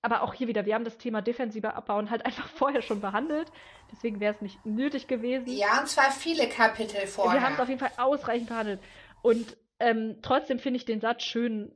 aber 0.00 0.22
auch 0.22 0.32
hier 0.32 0.46
wieder, 0.46 0.64
wir 0.64 0.74
haben 0.74 0.84
das 0.84 0.98
Thema 0.98 1.22
defensiver 1.22 1.74
Abbauen 1.74 2.10
halt 2.10 2.24
einfach 2.26 2.48
vorher 2.48 2.82
schon 2.82 3.00
behandelt. 3.00 3.50
Deswegen 3.90 4.20
wäre 4.20 4.34
es 4.34 4.40
nicht 4.40 4.64
nötig 4.64 5.08
gewesen. 5.08 5.48
Ja, 5.48 5.80
und 5.80 5.88
zwar 5.88 6.10
viele 6.10 6.48
Kapitel 6.48 7.06
vorher. 7.06 7.40
Wir 7.40 7.46
haben 7.46 7.54
es 7.54 7.60
auf 7.60 7.68
jeden 7.68 7.80
Fall 7.80 7.92
ausreichend 7.96 8.48
behandelt. 8.48 8.80
Und 9.22 9.56
ähm, 9.80 10.18
trotzdem 10.22 10.58
finde 10.58 10.76
ich 10.76 10.84
den 10.84 11.00
Satz 11.00 11.24
schön 11.24 11.72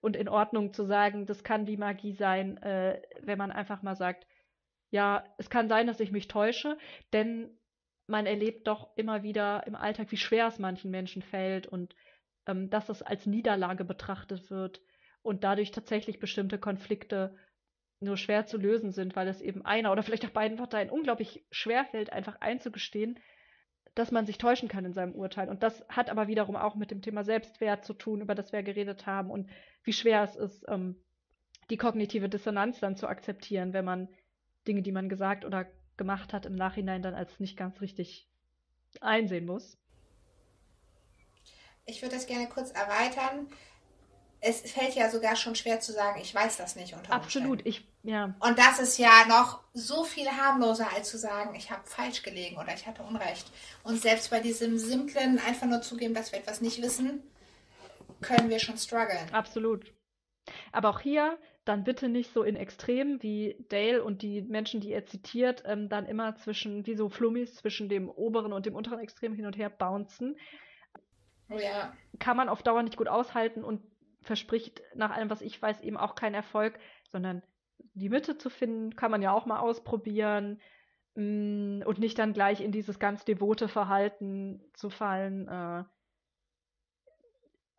und 0.00 0.16
in 0.16 0.28
Ordnung 0.28 0.74
zu 0.74 0.84
sagen, 0.84 1.24
das 1.24 1.44
kann 1.44 1.64
die 1.64 1.78
Magie 1.78 2.12
sein, 2.12 2.58
äh, 2.58 3.00
wenn 3.22 3.38
man 3.38 3.50
einfach 3.50 3.82
mal 3.82 3.96
sagt, 3.96 4.26
ja, 4.94 5.24
es 5.38 5.50
kann 5.50 5.66
sein, 5.66 5.88
dass 5.88 5.98
ich 5.98 6.12
mich 6.12 6.28
täusche, 6.28 6.78
denn 7.12 7.50
man 8.06 8.26
erlebt 8.26 8.68
doch 8.68 8.96
immer 8.96 9.24
wieder 9.24 9.66
im 9.66 9.74
Alltag, 9.74 10.12
wie 10.12 10.16
schwer 10.16 10.46
es 10.46 10.60
manchen 10.60 10.92
Menschen 10.92 11.20
fällt 11.20 11.66
und 11.66 11.96
ähm, 12.46 12.70
dass 12.70 12.88
es 12.88 13.02
als 13.02 13.26
Niederlage 13.26 13.84
betrachtet 13.84 14.52
wird 14.52 14.80
und 15.22 15.42
dadurch 15.42 15.72
tatsächlich 15.72 16.20
bestimmte 16.20 16.58
Konflikte 16.58 17.34
nur 17.98 18.16
schwer 18.16 18.46
zu 18.46 18.56
lösen 18.56 18.92
sind, 18.92 19.16
weil 19.16 19.26
es 19.26 19.40
eben 19.40 19.64
einer 19.64 19.90
oder 19.90 20.04
vielleicht 20.04 20.26
auch 20.26 20.30
beiden 20.30 20.58
Parteien 20.58 20.90
unglaublich 20.90 21.44
schwer 21.50 21.84
fällt, 21.86 22.12
einfach 22.12 22.40
einzugestehen, 22.40 23.18
dass 23.96 24.12
man 24.12 24.26
sich 24.26 24.38
täuschen 24.38 24.68
kann 24.68 24.84
in 24.84 24.92
seinem 24.92 25.16
Urteil. 25.16 25.48
Und 25.48 25.64
das 25.64 25.84
hat 25.88 26.08
aber 26.08 26.28
wiederum 26.28 26.54
auch 26.54 26.76
mit 26.76 26.92
dem 26.92 27.02
Thema 27.02 27.24
Selbstwert 27.24 27.84
zu 27.84 27.94
tun, 27.94 28.20
über 28.20 28.36
das 28.36 28.52
wir 28.52 28.62
geredet 28.62 29.06
haben 29.06 29.32
und 29.32 29.50
wie 29.82 29.92
schwer 29.92 30.22
es 30.22 30.36
ist, 30.36 30.64
ähm, 30.68 31.02
die 31.68 31.78
kognitive 31.78 32.28
Dissonanz 32.28 32.78
dann 32.78 32.94
zu 32.94 33.08
akzeptieren, 33.08 33.72
wenn 33.72 33.84
man 33.84 34.08
Dinge, 34.66 34.82
die 34.82 34.92
man 34.92 35.08
gesagt 35.08 35.44
oder 35.44 35.66
gemacht 35.96 36.32
hat, 36.32 36.46
im 36.46 36.54
Nachhinein 36.54 37.02
dann 37.02 37.14
als 37.14 37.38
nicht 37.40 37.56
ganz 37.56 37.80
richtig 37.80 38.28
einsehen 39.00 39.46
muss. 39.46 39.78
Ich 41.86 42.02
würde 42.02 42.14
das 42.14 42.26
gerne 42.26 42.48
kurz 42.48 42.70
erweitern 42.70 43.48
es 44.46 44.70
fällt 44.70 44.94
ja 44.94 45.08
sogar 45.08 45.36
schon 45.36 45.54
schwer 45.54 45.80
zu 45.80 45.92
sagen, 45.92 46.20
ich 46.20 46.34
weiß 46.34 46.58
das 46.58 46.76
nicht 46.76 46.94
unter 46.94 47.12
Absolut, 47.12 47.64
ich, 47.64 47.88
ja. 48.02 48.34
Und 48.40 48.58
das 48.58 48.78
ist 48.78 48.98
ja 48.98 49.24
noch 49.26 49.60
so 49.72 50.04
viel 50.04 50.26
harmloser, 50.26 50.92
als 50.94 51.08
zu 51.08 51.16
sagen, 51.16 51.54
ich 51.54 51.70
habe 51.70 51.82
falsch 51.86 52.22
gelegen 52.22 52.58
oder 52.58 52.74
ich 52.74 52.86
hatte 52.86 53.02
Unrecht. 53.02 53.50
Und 53.84 54.02
selbst 54.02 54.30
bei 54.30 54.40
diesem 54.40 54.78
simplen, 54.78 55.38
einfach 55.38 55.66
nur 55.66 55.80
zugeben, 55.80 56.12
dass 56.12 56.32
wir 56.32 56.38
etwas 56.38 56.60
nicht 56.60 56.82
wissen, 56.82 57.22
können 58.20 58.50
wir 58.50 58.58
schon 58.58 58.76
strugglen. 58.76 59.32
Absolut. 59.32 59.92
Aber 60.72 60.90
auch 60.90 61.00
hier 61.00 61.38
dann 61.64 61.84
bitte 61.84 62.08
nicht 62.08 62.32
so 62.32 62.42
in 62.42 62.56
Extremen 62.56 63.22
wie 63.22 63.64
Dale 63.68 64.04
und 64.04 64.22
die 64.22 64.42
Menschen, 64.42 64.80
die 64.80 64.92
er 64.92 65.06
zitiert, 65.06 65.62
ähm, 65.66 65.88
dann 65.88 66.06
immer 66.06 66.36
zwischen, 66.36 66.86
wie 66.86 66.94
so 66.94 67.08
Flummis, 67.08 67.56
zwischen 67.56 67.88
dem 67.88 68.10
oberen 68.10 68.52
und 68.52 68.66
dem 68.66 68.74
unteren 68.74 69.00
Extrem 69.00 69.34
hin 69.34 69.46
und 69.46 69.56
her 69.56 69.70
bouncen. 69.70 70.36
Oh 71.50 71.58
ja. 71.58 71.94
Kann 72.18 72.36
man 72.36 72.48
auf 72.48 72.62
Dauer 72.62 72.82
nicht 72.82 72.96
gut 72.96 73.08
aushalten 73.08 73.64
und 73.64 73.82
verspricht 74.20 74.82
nach 74.94 75.10
allem, 75.10 75.30
was 75.30 75.42
ich 75.42 75.60
weiß, 75.60 75.80
eben 75.80 75.96
auch 75.96 76.14
keinen 76.14 76.34
Erfolg, 76.34 76.78
sondern 77.10 77.42
die 77.94 78.08
Mitte 78.08 78.38
zu 78.38 78.50
finden, 78.50 78.96
kann 78.96 79.10
man 79.10 79.22
ja 79.22 79.32
auch 79.32 79.46
mal 79.46 79.60
ausprobieren 79.60 80.60
mm, 81.14 81.82
und 81.84 81.98
nicht 81.98 82.18
dann 82.18 82.32
gleich 82.32 82.60
in 82.60 82.72
dieses 82.72 82.98
ganz 82.98 83.24
devote 83.24 83.68
Verhalten 83.68 84.62
zu 84.74 84.90
fallen. 84.90 85.48
Äh, 85.48 85.84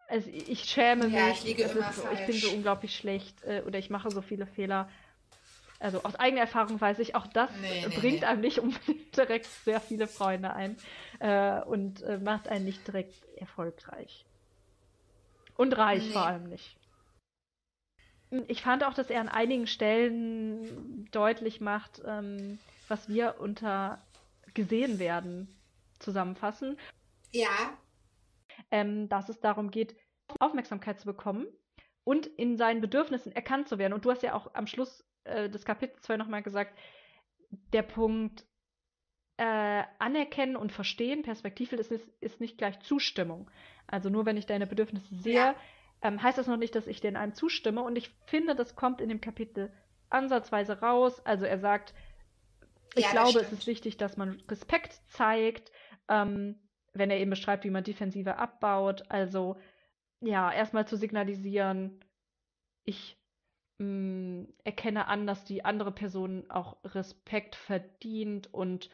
also 0.07 0.29
ich 0.29 0.65
schäme 0.65 1.07
ja, 1.07 1.27
mich, 1.27 1.45
ich, 1.45 1.67
so, 1.67 1.79
ich, 2.13 2.25
bin 2.25 2.35
so 2.35 2.49
unglaublich 2.51 2.95
schlecht 2.95 3.43
äh, 3.43 3.63
oder 3.65 3.79
ich 3.79 3.89
mache 3.89 4.11
so 4.11 4.21
viele 4.21 4.45
Fehler. 4.45 4.89
Also 5.79 6.03
aus 6.03 6.15
eigener 6.15 6.41
Erfahrung 6.41 6.79
weiß 6.79 6.99
ich, 6.99 7.15
auch 7.15 7.27
das 7.27 7.49
nee, 7.61 7.85
nee, 7.87 7.95
bringt 7.95 8.21
nee. 8.21 8.25
einem 8.25 8.41
nicht 8.41 8.59
unbedingt 8.59 9.15
direkt 9.15 9.45
sehr 9.45 9.81
viele 9.81 10.07
Freunde 10.07 10.53
ein 10.53 10.77
äh, 11.19 11.61
und 11.61 12.01
äh, 12.03 12.17
macht 12.17 12.47
einen 12.47 12.65
nicht 12.65 12.85
direkt 12.87 13.15
erfolgreich. 13.37 14.25
Und 15.57 15.77
reich 15.77 16.11
vor 16.11 16.25
allem 16.25 16.49
nicht. 16.49 16.77
Ich 18.47 18.61
fand 18.63 18.83
auch, 18.83 18.93
dass 18.93 19.09
er 19.09 19.21
an 19.21 19.29
einigen 19.29 19.67
Stellen 19.67 21.07
deutlich 21.11 21.61
macht, 21.61 22.01
ähm, 22.05 22.59
was 22.87 23.07
wir 23.07 23.35
unter 23.39 24.01
gesehen 24.53 24.99
werden 24.99 25.47
zusammenfassen. 25.99 26.77
Ja. 27.31 27.77
Ähm, 28.71 29.09
dass 29.09 29.29
es 29.29 29.39
darum 29.39 29.71
geht, 29.71 29.95
Aufmerksamkeit 30.39 30.99
zu 30.99 31.05
bekommen 31.05 31.47
und 32.03 32.25
in 32.25 32.57
seinen 32.57 32.81
Bedürfnissen 32.81 33.31
erkannt 33.31 33.67
zu 33.67 33.77
werden. 33.77 33.93
Und 33.93 34.05
du 34.05 34.11
hast 34.11 34.23
ja 34.23 34.33
auch 34.33 34.53
am 34.53 34.67
Schluss 34.67 35.05
äh, 35.25 35.49
des 35.49 35.65
Kapitels 35.65 36.01
2 36.03 36.17
nochmal 36.17 36.43
gesagt, 36.43 36.77
der 37.73 37.83
Punkt 37.83 38.45
äh, 39.37 39.83
anerkennen 39.99 40.55
und 40.55 40.71
verstehen, 40.71 41.23
Perspektive 41.23 41.75
ist, 41.75 41.91
ist 41.91 42.39
nicht 42.39 42.57
gleich 42.57 42.79
Zustimmung. 42.79 43.49
Also 43.87 44.09
nur 44.09 44.25
wenn 44.25 44.37
ich 44.37 44.45
deine 44.45 44.67
Bedürfnisse 44.67 45.15
sehe, 45.15 45.35
ja. 45.35 45.55
ähm, 46.01 46.21
heißt 46.21 46.37
das 46.37 46.47
noch 46.47 46.57
nicht, 46.57 46.75
dass 46.75 46.87
ich 46.87 47.01
denen 47.01 47.17
einem 47.17 47.33
zustimme. 47.33 47.81
Und 47.81 47.97
ich 47.97 48.09
finde, 48.25 48.55
das 48.55 48.75
kommt 48.75 49.01
in 49.01 49.09
dem 49.09 49.21
Kapitel 49.21 49.73
ansatzweise 50.09 50.79
raus. 50.79 51.19
Also 51.25 51.45
er 51.45 51.59
sagt, 51.59 51.93
ich 52.95 53.03
ja, 53.03 53.11
glaube, 53.11 53.39
es 53.39 53.51
ist 53.51 53.67
wichtig, 53.67 53.97
dass 53.97 54.15
man 54.15 54.41
Respekt 54.49 55.01
zeigt, 55.09 55.71
ähm, 56.07 56.59
wenn 56.97 57.11
er 57.11 57.19
eben 57.19 57.29
beschreibt, 57.29 57.63
wie 57.63 57.69
man 57.69 57.83
Defensive 57.83 58.37
abbaut. 58.37 59.03
Also 59.09 59.57
ja, 60.21 60.51
erstmal 60.51 60.87
zu 60.87 60.97
signalisieren, 60.97 61.99
ich 62.83 63.17
mh, 63.77 63.87
mm, 63.87 64.47
erkenne 64.63 65.07
an, 65.07 65.27
dass 65.27 65.43
die 65.45 65.65
andere 65.65 65.91
Person 65.91 66.49
auch 66.49 66.77
Respekt 66.83 67.55
verdient 67.55 68.53
und 68.53 68.89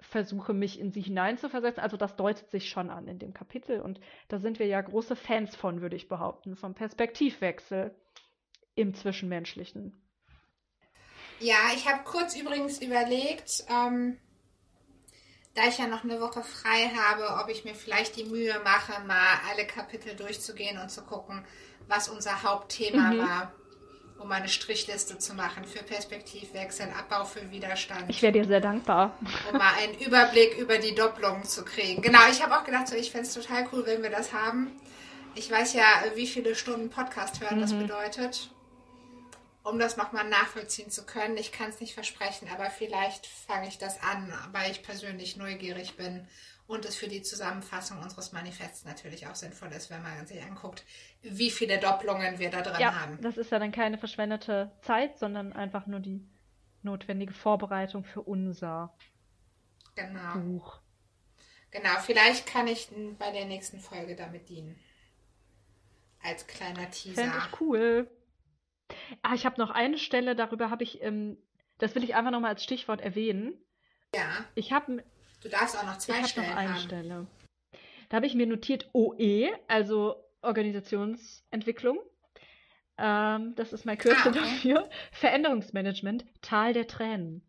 versuche, 0.00 0.52
mich 0.52 0.80
in 0.80 0.90
sie 0.90 1.00
hineinzuversetzen. 1.00 1.82
Also 1.82 1.96
das 1.96 2.16
deutet 2.16 2.50
sich 2.50 2.68
schon 2.68 2.90
an 2.90 3.06
in 3.06 3.18
dem 3.18 3.34
Kapitel. 3.34 3.80
Und 3.80 4.00
da 4.28 4.38
sind 4.38 4.58
wir 4.58 4.66
ja 4.66 4.80
große 4.80 5.16
Fans 5.16 5.54
von, 5.54 5.80
würde 5.80 5.96
ich 5.96 6.08
behaupten, 6.08 6.56
vom 6.56 6.74
Perspektivwechsel 6.74 7.94
im 8.74 8.94
Zwischenmenschlichen. 8.94 10.02
Ja, 11.38 11.56
ich 11.74 11.88
habe 11.88 12.04
kurz 12.04 12.36
übrigens 12.36 12.80
überlegt, 12.80 13.64
ähm, 13.68 14.16
da 15.54 15.66
ich 15.68 15.78
ja 15.78 15.86
noch 15.86 16.04
eine 16.04 16.20
Woche 16.20 16.42
frei 16.42 16.90
habe, 16.96 17.42
ob 17.42 17.48
ich 17.50 17.64
mir 17.64 17.74
vielleicht 17.74 18.16
die 18.16 18.24
Mühe 18.24 18.54
mache, 18.64 18.92
mal 19.06 19.38
alle 19.50 19.66
Kapitel 19.66 20.14
durchzugehen 20.16 20.78
und 20.78 20.90
zu 20.90 21.02
gucken, 21.02 21.44
was 21.88 22.08
unser 22.08 22.42
Hauptthema 22.42 23.10
mhm. 23.10 23.18
war 23.18 23.52
um 24.22 24.30
eine 24.30 24.48
Strichliste 24.48 25.18
zu 25.18 25.34
machen 25.34 25.64
für 25.64 25.82
Perspektivwechsel, 25.82 26.86
Abbau 26.98 27.24
für 27.24 27.50
Widerstand. 27.50 28.04
Ich 28.08 28.22
wäre 28.22 28.32
dir 28.32 28.44
sehr 28.44 28.60
dankbar. 28.60 29.16
Um 29.50 29.58
mal 29.58 29.72
einen 29.80 29.98
Überblick 29.98 30.56
über 30.58 30.78
die 30.78 30.94
Doppelungen 30.94 31.44
zu 31.44 31.64
kriegen. 31.64 32.02
Genau, 32.02 32.20
ich 32.30 32.42
habe 32.42 32.56
auch 32.56 32.64
gedacht, 32.64 32.88
so, 32.88 32.94
ich 32.94 33.10
fände 33.10 33.26
es 33.26 33.34
total 33.34 33.66
cool, 33.72 33.84
wenn 33.84 34.02
wir 34.02 34.10
das 34.10 34.32
haben. 34.32 34.70
Ich 35.34 35.50
weiß 35.50 35.74
ja, 35.74 35.84
wie 36.14 36.26
viele 36.26 36.54
Stunden 36.54 36.88
Podcast 36.88 37.40
hören 37.40 37.56
mhm. 37.56 37.62
das 37.62 37.72
bedeutet. 37.72 38.50
Um 39.64 39.78
das 39.78 39.96
nochmal 39.96 40.28
nachvollziehen 40.28 40.90
zu 40.90 41.04
können. 41.04 41.36
Ich 41.36 41.52
kann 41.52 41.70
es 41.70 41.80
nicht 41.80 41.94
versprechen, 41.94 42.48
aber 42.52 42.70
vielleicht 42.70 43.26
fange 43.26 43.68
ich 43.68 43.78
das 43.78 44.02
an, 44.02 44.32
weil 44.52 44.70
ich 44.70 44.82
persönlich 44.82 45.36
neugierig 45.36 45.96
bin 45.96 46.26
und 46.66 46.84
es 46.84 46.96
für 46.96 47.08
die 47.08 47.22
Zusammenfassung 47.22 48.00
unseres 48.00 48.32
Manifests 48.32 48.84
natürlich 48.84 49.26
auch 49.26 49.34
sinnvoll 49.34 49.70
ist, 49.72 49.90
wenn 49.90 50.02
man 50.02 50.26
sich 50.26 50.42
anguckt, 50.42 50.84
wie 51.22 51.50
viele 51.50 51.78
Doppelungen 51.78 52.38
wir 52.38 52.50
da 52.50 52.62
drin 52.62 52.80
ja, 52.80 52.94
haben. 52.94 53.20
Das 53.20 53.36
ist 53.36 53.50
ja 53.50 53.58
dann 53.58 53.72
keine 53.72 53.98
verschwendete 53.98 54.70
Zeit, 54.80 55.18
sondern 55.18 55.52
einfach 55.52 55.86
nur 55.86 56.00
die 56.00 56.26
notwendige 56.82 57.32
Vorbereitung 57.32 58.04
für 58.04 58.22
unser 58.22 58.92
genau. 59.94 60.34
Buch. 60.34 60.80
Genau, 61.70 61.98
vielleicht 62.04 62.46
kann 62.46 62.66
ich 62.66 62.88
bei 63.18 63.30
der 63.30 63.46
nächsten 63.46 63.78
Folge 63.78 64.14
damit 64.14 64.48
dienen. 64.48 64.78
Als 66.22 66.46
kleiner 66.46 66.90
Teaser. 66.90 67.22
Fände 67.22 67.38
ich 67.38 67.60
cool. 67.60 68.10
Ah, 69.22 69.34
ich 69.34 69.44
habe 69.44 69.60
noch 69.60 69.70
eine 69.70 69.98
Stelle, 69.98 70.34
darüber 70.34 70.70
habe 70.70 70.82
ich, 70.84 71.02
ähm, 71.02 71.36
das 71.78 71.94
will 71.94 72.04
ich 72.04 72.14
einfach 72.14 72.30
nochmal 72.30 72.50
als 72.52 72.64
Stichwort 72.64 73.00
erwähnen. 73.00 73.54
Ja. 74.14 74.44
Ich 74.54 74.72
habe. 74.72 75.04
Du 75.42 75.48
darfst 75.48 75.76
auch 75.78 75.84
noch 75.84 75.98
zwei 75.98 76.20
ich 76.20 76.26
Stellen 76.28 76.48
noch 76.50 76.56
eine 76.56 76.74
haben. 76.74 76.80
Stelle. 76.80 77.26
Da 78.08 78.16
habe 78.16 78.26
ich 78.26 78.34
mir 78.34 78.46
notiert 78.46 78.88
OE, 78.92 79.50
also 79.68 80.16
Organisationsentwicklung. 80.42 81.98
Ähm, 82.98 83.54
das 83.56 83.72
ist 83.72 83.84
mein 83.84 83.98
Kürzel 83.98 84.20
Ah, 84.26 84.28
okay. 84.30 84.38
dafür. 84.40 84.90
Veränderungsmanagement, 85.12 86.24
Tal 86.42 86.72
der 86.72 86.86
Tränen. 86.86 87.42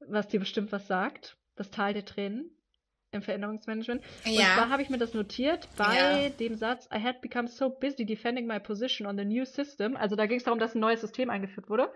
Was 0.00 0.28
dir 0.28 0.40
bestimmt 0.40 0.72
was 0.72 0.86
sagt. 0.86 1.36
Das 1.56 1.70
Tal 1.70 1.94
der 1.94 2.04
Tränen 2.04 2.50
im 3.16 3.22
Veränderungsmanagement. 3.22 4.02
Und 4.24 4.32
zwar 4.32 4.32
Ja, 4.32 4.68
habe 4.68 4.82
ich 4.82 4.90
mir 4.90 4.98
das 4.98 5.14
notiert 5.14 5.68
bei 5.76 5.94
Ja. 5.96 6.28
dem 6.30 6.54
Satz, 6.54 6.88
I 6.94 7.02
had 7.02 7.20
become 7.20 7.48
so 7.48 7.70
busy 7.70 8.04
defending 8.04 8.46
my 8.46 8.60
position 8.60 9.06
on 9.06 9.16
the 9.18 9.24
new 9.24 9.44
system. 9.44 9.96
Also 9.96 10.16
da 10.16 10.26
ging 10.26 10.38
es 10.38 10.44
darum, 10.44 10.58
dass 10.58 10.74
ein 10.74 10.80
neues 10.80 11.00
System 11.00 11.30
eingeführt 11.30 11.68
wurde. 11.68 11.90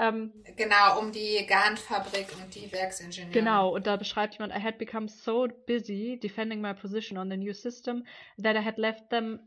Ähm, 0.00 0.32
genau, 0.56 1.00
um 1.00 1.10
die 1.10 1.44
Garnfabrik 1.48 2.28
und 2.40 2.54
die 2.54 2.70
Werksingenieure. 2.72 3.32
genau, 3.32 3.74
und 3.74 3.86
da 3.88 3.96
beschreibt 3.96 4.34
jemand, 4.34 4.52
I 4.54 4.62
had 4.62 4.78
become 4.78 5.08
so 5.08 5.48
busy 5.66 6.20
defending 6.22 6.60
my 6.60 6.72
position 6.72 7.18
on 7.18 7.28
the 7.30 7.36
new 7.36 7.52
system 7.52 8.04
that 8.40 8.54
I 8.54 8.64
had 8.64 8.78
left 8.78 9.10
them. 9.10 9.40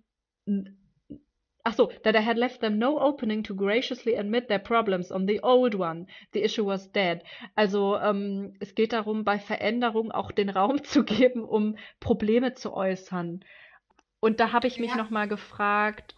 Ach 1.64 1.74
so, 1.74 1.92
that 2.04 2.16
I 2.16 2.22
had 2.26 2.38
left 2.38 2.62
them 2.62 2.78
no 2.80 3.00
opening 3.00 3.44
to 3.44 3.56
graciously 3.56 4.16
admit 4.18 4.48
their 4.48 4.60
problems 4.60 5.12
on 5.12 5.28
the 5.28 5.42
old 5.44 5.76
one. 5.76 6.08
The 6.34 6.42
issue 6.44 6.66
was 6.66 6.92
dead. 6.92 7.24
Also 7.56 7.98
ähm, 7.98 8.54
es 8.60 8.74
geht 8.76 8.94
darum, 8.94 9.24
bei 9.24 9.38
Veränderung 9.40 10.12
auch 10.12 10.32
den 10.32 10.50
Raum 10.50 10.84
zu 10.84 11.04
geben, 11.04 11.44
um 11.44 11.78
Probleme 12.00 12.54
zu 12.54 12.74
äußern. 12.74 13.44
Und 14.20 14.40
da 14.40 14.52
habe 14.54 14.68
ich 14.68 14.80
mich 14.80 14.92
Ja. 14.92 14.98
nochmal 14.98 15.28
gefragt, 15.28 16.16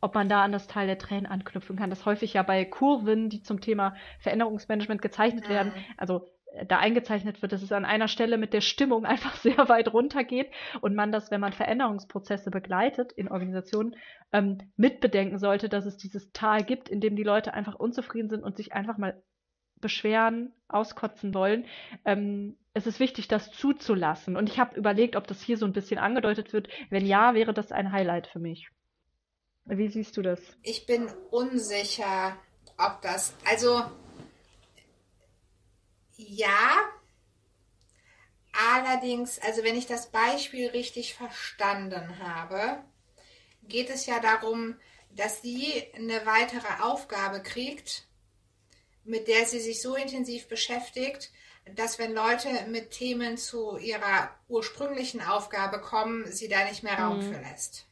ob 0.00 0.14
man 0.14 0.28
da 0.28 0.42
an 0.44 0.52
das 0.52 0.66
Teil 0.66 0.86
der 0.86 0.98
Tränen 0.98 1.26
anknüpfen 1.26 1.76
kann. 1.76 1.90
Das 1.90 2.06
häufig 2.06 2.32
ja 2.34 2.42
bei 2.42 2.64
Kurven, 2.64 3.28
die 3.28 3.42
zum 3.42 3.60
Thema 3.60 3.94
Veränderungsmanagement 4.20 5.02
gezeichnet 5.02 5.44
Mhm. 5.44 5.50
werden, 5.50 5.72
also 5.96 6.26
da 6.66 6.78
eingezeichnet 6.78 7.42
wird, 7.42 7.52
dass 7.52 7.62
es 7.62 7.72
an 7.72 7.84
einer 7.84 8.08
Stelle 8.08 8.38
mit 8.38 8.52
der 8.52 8.60
Stimmung 8.60 9.04
einfach 9.06 9.36
sehr 9.36 9.68
weit 9.68 9.92
runtergeht 9.92 10.50
und 10.80 10.94
man 10.94 11.12
das, 11.12 11.30
wenn 11.30 11.40
man 11.40 11.52
Veränderungsprozesse 11.52 12.50
begleitet 12.50 13.12
in 13.12 13.28
Organisationen, 13.28 13.96
ähm, 14.32 14.58
mitbedenken 14.76 15.38
sollte, 15.38 15.68
dass 15.68 15.86
es 15.86 15.96
dieses 15.96 16.32
Tal 16.32 16.62
gibt, 16.62 16.88
in 16.88 17.00
dem 17.00 17.16
die 17.16 17.22
Leute 17.22 17.54
einfach 17.54 17.74
unzufrieden 17.74 18.30
sind 18.30 18.42
und 18.42 18.56
sich 18.56 18.72
einfach 18.72 18.98
mal 18.98 19.22
beschweren, 19.80 20.52
auskotzen 20.68 21.34
wollen. 21.34 21.64
Ähm, 22.04 22.56
es 22.74 22.86
ist 22.86 23.00
wichtig, 23.00 23.28
das 23.28 23.50
zuzulassen. 23.50 24.36
Und 24.36 24.48
ich 24.48 24.60
habe 24.60 24.76
überlegt, 24.76 25.16
ob 25.16 25.26
das 25.26 25.42
hier 25.42 25.56
so 25.56 25.66
ein 25.66 25.72
bisschen 25.72 25.98
angedeutet 25.98 26.52
wird. 26.52 26.68
Wenn 26.90 27.06
ja, 27.06 27.34
wäre 27.34 27.52
das 27.52 27.72
ein 27.72 27.90
Highlight 27.92 28.26
für 28.28 28.38
mich. 28.38 28.68
Wie 29.64 29.88
siehst 29.88 30.16
du 30.16 30.22
das? 30.22 30.40
Ich 30.62 30.86
bin 30.86 31.08
unsicher, 31.30 32.36
ob 32.78 33.00
das. 33.02 33.36
Also. 33.48 33.82
Ja. 36.28 36.76
Allerdings, 38.52 39.38
also 39.38 39.62
wenn 39.62 39.76
ich 39.76 39.86
das 39.86 40.10
Beispiel 40.10 40.68
richtig 40.68 41.14
verstanden 41.14 42.18
habe, 42.18 42.84
geht 43.62 43.90
es 43.90 44.06
ja 44.06 44.20
darum, 44.20 44.76
dass 45.10 45.40
sie 45.42 45.84
eine 45.94 46.26
weitere 46.26 46.82
Aufgabe 46.82 47.42
kriegt, 47.42 48.06
mit 49.04 49.28
der 49.28 49.46
sie 49.46 49.60
sich 49.60 49.80
so 49.80 49.94
intensiv 49.96 50.48
beschäftigt, 50.48 51.30
dass 51.74 51.98
wenn 51.98 52.12
Leute 52.12 52.48
mit 52.68 52.90
Themen 52.90 53.36
zu 53.38 53.76
ihrer 53.78 54.34
ursprünglichen 54.48 55.22
Aufgabe 55.22 55.80
kommen, 55.80 56.30
sie 56.30 56.48
da 56.48 56.64
nicht 56.64 56.82
mehr 56.82 56.98
Raum 56.98 57.18
Mhm. 57.18 57.22
für 57.22 57.38
lässt. 57.40 57.86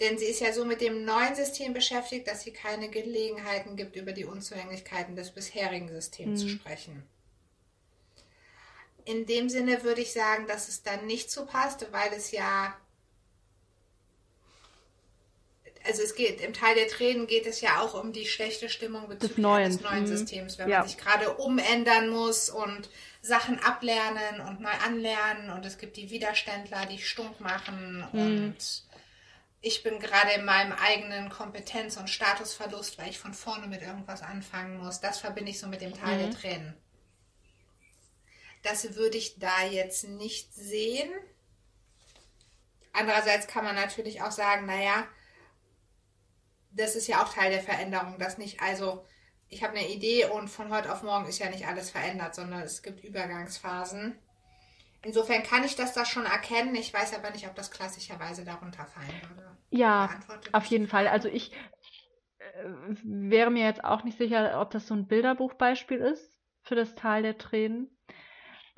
Denn 0.00 0.18
sie 0.18 0.26
ist 0.26 0.40
ja 0.40 0.52
so 0.52 0.64
mit 0.64 0.80
dem 0.80 1.04
neuen 1.04 1.34
System 1.34 1.74
beschäftigt, 1.74 2.26
dass 2.28 2.42
sie 2.42 2.52
keine 2.52 2.88
Gelegenheiten 2.88 3.76
gibt, 3.76 3.96
über 3.96 4.12
die 4.12 4.24
Unzulänglichkeiten 4.24 5.14
des 5.16 5.32
bisherigen 5.32 5.88
Systems 5.88 6.40
zu 6.40 6.46
Mhm. 6.46 6.48
sprechen. 6.48 7.08
In 9.04 9.26
dem 9.26 9.48
Sinne 9.48 9.82
würde 9.82 10.00
ich 10.00 10.12
sagen, 10.12 10.46
dass 10.46 10.68
es 10.68 10.82
dann 10.82 11.06
nicht 11.06 11.30
so 11.30 11.46
passt, 11.46 11.86
weil 11.92 12.12
es 12.12 12.30
ja 12.30 12.74
also 15.84 16.02
es 16.02 16.14
geht, 16.14 16.40
im 16.42 16.52
Teil 16.52 16.74
der 16.74 16.88
Tränen 16.88 17.26
geht 17.26 17.46
es 17.46 17.60
ja 17.62 17.80
auch 17.80 17.94
um 17.94 18.12
die 18.12 18.26
schlechte 18.26 18.68
Stimmung 18.68 19.08
bezüglich 19.08 19.38
Neuen, 19.38 19.64
eines 19.64 19.80
neuen 19.80 20.02
mhm. 20.02 20.06
Systems, 20.06 20.58
wenn 20.58 20.68
Ja. 20.68 20.80
man 20.80 20.88
sich 20.88 20.98
gerade 20.98 21.34
umändern 21.34 22.10
muss 22.10 22.50
und 22.50 22.90
Sachen 23.22 23.58
ablernen 23.60 24.40
und 24.46 24.60
neu 24.60 24.70
anlernen 24.84 25.50
und 25.50 25.64
es 25.64 25.78
gibt 25.78 25.96
die 25.96 26.10
Widerständler, 26.10 26.86
die 26.86 26.98
stunk 26.98 27.40
machen 27.40 28.06
Mhm. 28.12 28.20
und 28.20 28.56
ich 29.62 29.82
bin 29.82 30.00
gerade 30.00 30.32
in 30.32 30.44
meinem 30.44 30.72
eigenen 30.72 31.30
Kompetenz- 31.30 31.96
und 31.98 32.08
Statusverlust, 32.08 32.98
weil 32.98 33.08
ich 33.10 33.18
von 33.18 33.34
vorne 33.34 33.66
mit 33.66 33.82
irgendwas 33.82 34.22
anfangen 34.22 34.78
muss. 34.78 35.00
Das 35.00 35.18
verbinde 35.18 35.50
ich 35.50 35.58
so 35.58 35.66
mit 35.66 35.80
dem 35.82 35.94
Teil 35.94 36.16
Mhm. 36.16 36.20
der 36.20 36.30
Tränen. 36.30 36.74
Das 38.62 38.94
würde 38.94 39.16
ich 39.16 39.38
da 39.38 39.64
jetzt 39.64 40.04
nicht 40.04 40.54
sehen. 40.54 41.10
Andererseits 42.92 43.46
kann 43.46 43.64
man 43.64 43.74
natürlich 43.74 44.22
auch 44.22 44.32
sagen, 44.32 44.66
naja, 44.66 45.06
das 46.72 46.96
ist 46.96 47.06
ja 47.06 47.22
auch 47.22 47.32
Teil 47.32 47.50
der 47.50 47.62
Veränderung, 47.62 48.18
dass 48.18 48.38
nicht, 48.38 48.60
also 48.60 49.04
ich 49.48 49.64
habe 49.64 49.76
eine 49.76 49.88
Idee 49.88 50.26
und 50.26 50.48
von 50.48 50.70
heute 50.70 50.92
auf 50.92 51.02
morgen 51.02 51.26
ist 51.26 51.38
ja 51.38 51.50
nicht 51.50 51.66
alles 51.66 51.90
verändert, 51.90 52.34
sondern 52.34 52.62
es 52.62 52.82
gibt 52.82 53.04
Übergangsphasen. 53.04 54.18
Insofern 55.02 55.42
kann 55.42 55.64
ich 55.64 55.76
das 55.76 55.94
da 55.94 56.04
schon 56.04 56.26
erkennen. 56.26 56.74
Ich 56.74 56.92
weiß 56.92 57.14
aber 57.14 57.30
nicht, 57.30 57.46
ob 57.48 57.54
das 57.54 57.70
klassischerweise 57.70 58.44
darunter 58.44 58.84
fallen 58.86 59.20
würde. 59.28 59.56
Ja, 59.70 60.10
auf 60.52 60.66
jeden 60.66 60.88
Fall. 60.88 61.08
Also 61.08 61.28
ich 61.28 61.52
äh, 62.38 62.64
wäre 63.02 63.50
mir 63.50 63.64
jetzt 63.64 63.82
auch 63.82 64.04
nicht 64.04 64.18
sicher, 64.18 64.60
ob 64.60 64.70
das 64.70 64.86
so 64.86 64.94
ein 64.94 65.06
Bilderbuchbeispiel 65.06 65.98
ist 65.98 66.36
für 66.62 66.74
das 66.74 66.94
Tal 66.94 67.22
der 67.22 67.38
Tränen. 67.38 67.88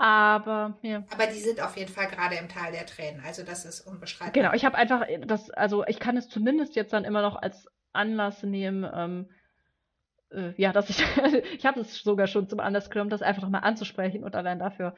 Aber 0.03 0.77
ja. 0.83 1.05
Aber 1.13 1.29
die 1.29 1.39
sind 1.39 1.63
auf 1.63 1.77
jeden 1.77 1.93
Fall 1.93 2.09
gerade 2.09 2.35
im 2.35 2.49
Tal 2.49 2.73
der 2.73 2.87
Tränen. 2.87 3.23
Also 3.25 3.45
das 3.45 3.65
ist 3.65 3.83
unbestreitbar. 3.83 4.33
Genau, 4.33 4.53
ich 4.53 4.65
habe 4.65 4.77
einfach 4.77 5.07
das, 5.29 5.49
also 5.51 5.87
ich 5.87 6.01
kann 6.01 6.17
es 6.17 6.29
zumindest 6.29 6.75
jetzt 6.75 6.93
dann 6.93 7.05
immer 7.05 7.23
noch 7.23 7.37
als 7.37 7.69
Anlass 7.93 8.43
nehmen, 8.43 8.85
ähm, 8.93 9.31
äh, 10.33 10.61
ja, 10.61 10.73
dass 10.73 10.91
ich, 10.91 10.99
ich 11.57 11.65
habe 11.65 11.79
es 11.79 12.03
sogar 12.03 12.27
schon 12.27 12.49
zum 12.49 12.59
Anlass 12.59 12.91
genommen, 12.91 13.11
das 13.11 13.23
einfach 13.23 13.43
nochmal 13.43 13.63
anzusprechen 13.63 14.25
und 14.25 14.35
allein 14.35 14.59
dafür 14.59 14.97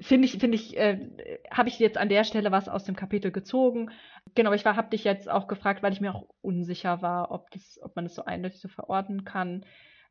finde 0.00 0.24
ich, 0.24 0.38
finde 0.38 0.54
ich, 0.54 0.78
äh, 0.78 1.10
habe 1.50 1.68
ich 1.68 1.78
jetzt 1.78 1.98
an 1.98 2.08
der 2.08 2.24
Stelle 2.24 2.50
was 2.50 2.70
aus 2.70 2.84
dem 2.84 2.96
Kapitel 2.96 3.30
gezogen. 3.30 3.90
Genau, 4.34 4.52
ich 4.52 4.64
war, 4.64 4.76
habe 4.76 4.88
dich 4.88 5.04
jetzt 5.04 5.28
auch 5.28 5.46
gefragt, 5.46 5.82
weil 5.82 5.92
ich 5.92 6.00
mir 6.00 6.14
auch 6.14 6.26
unsicher 6.40 7.02
war, 7.02 7.32
ob 7.32 7.50
das, 7.50 7.78
ob 7.82 7.96
man 7.96 8.06
das 8.06 8.14
so 8.14 8.24
eindeutig 8.24 8.62
so 8.62 8.68
verorten 8.68 9.26
kann. 9.26 9.66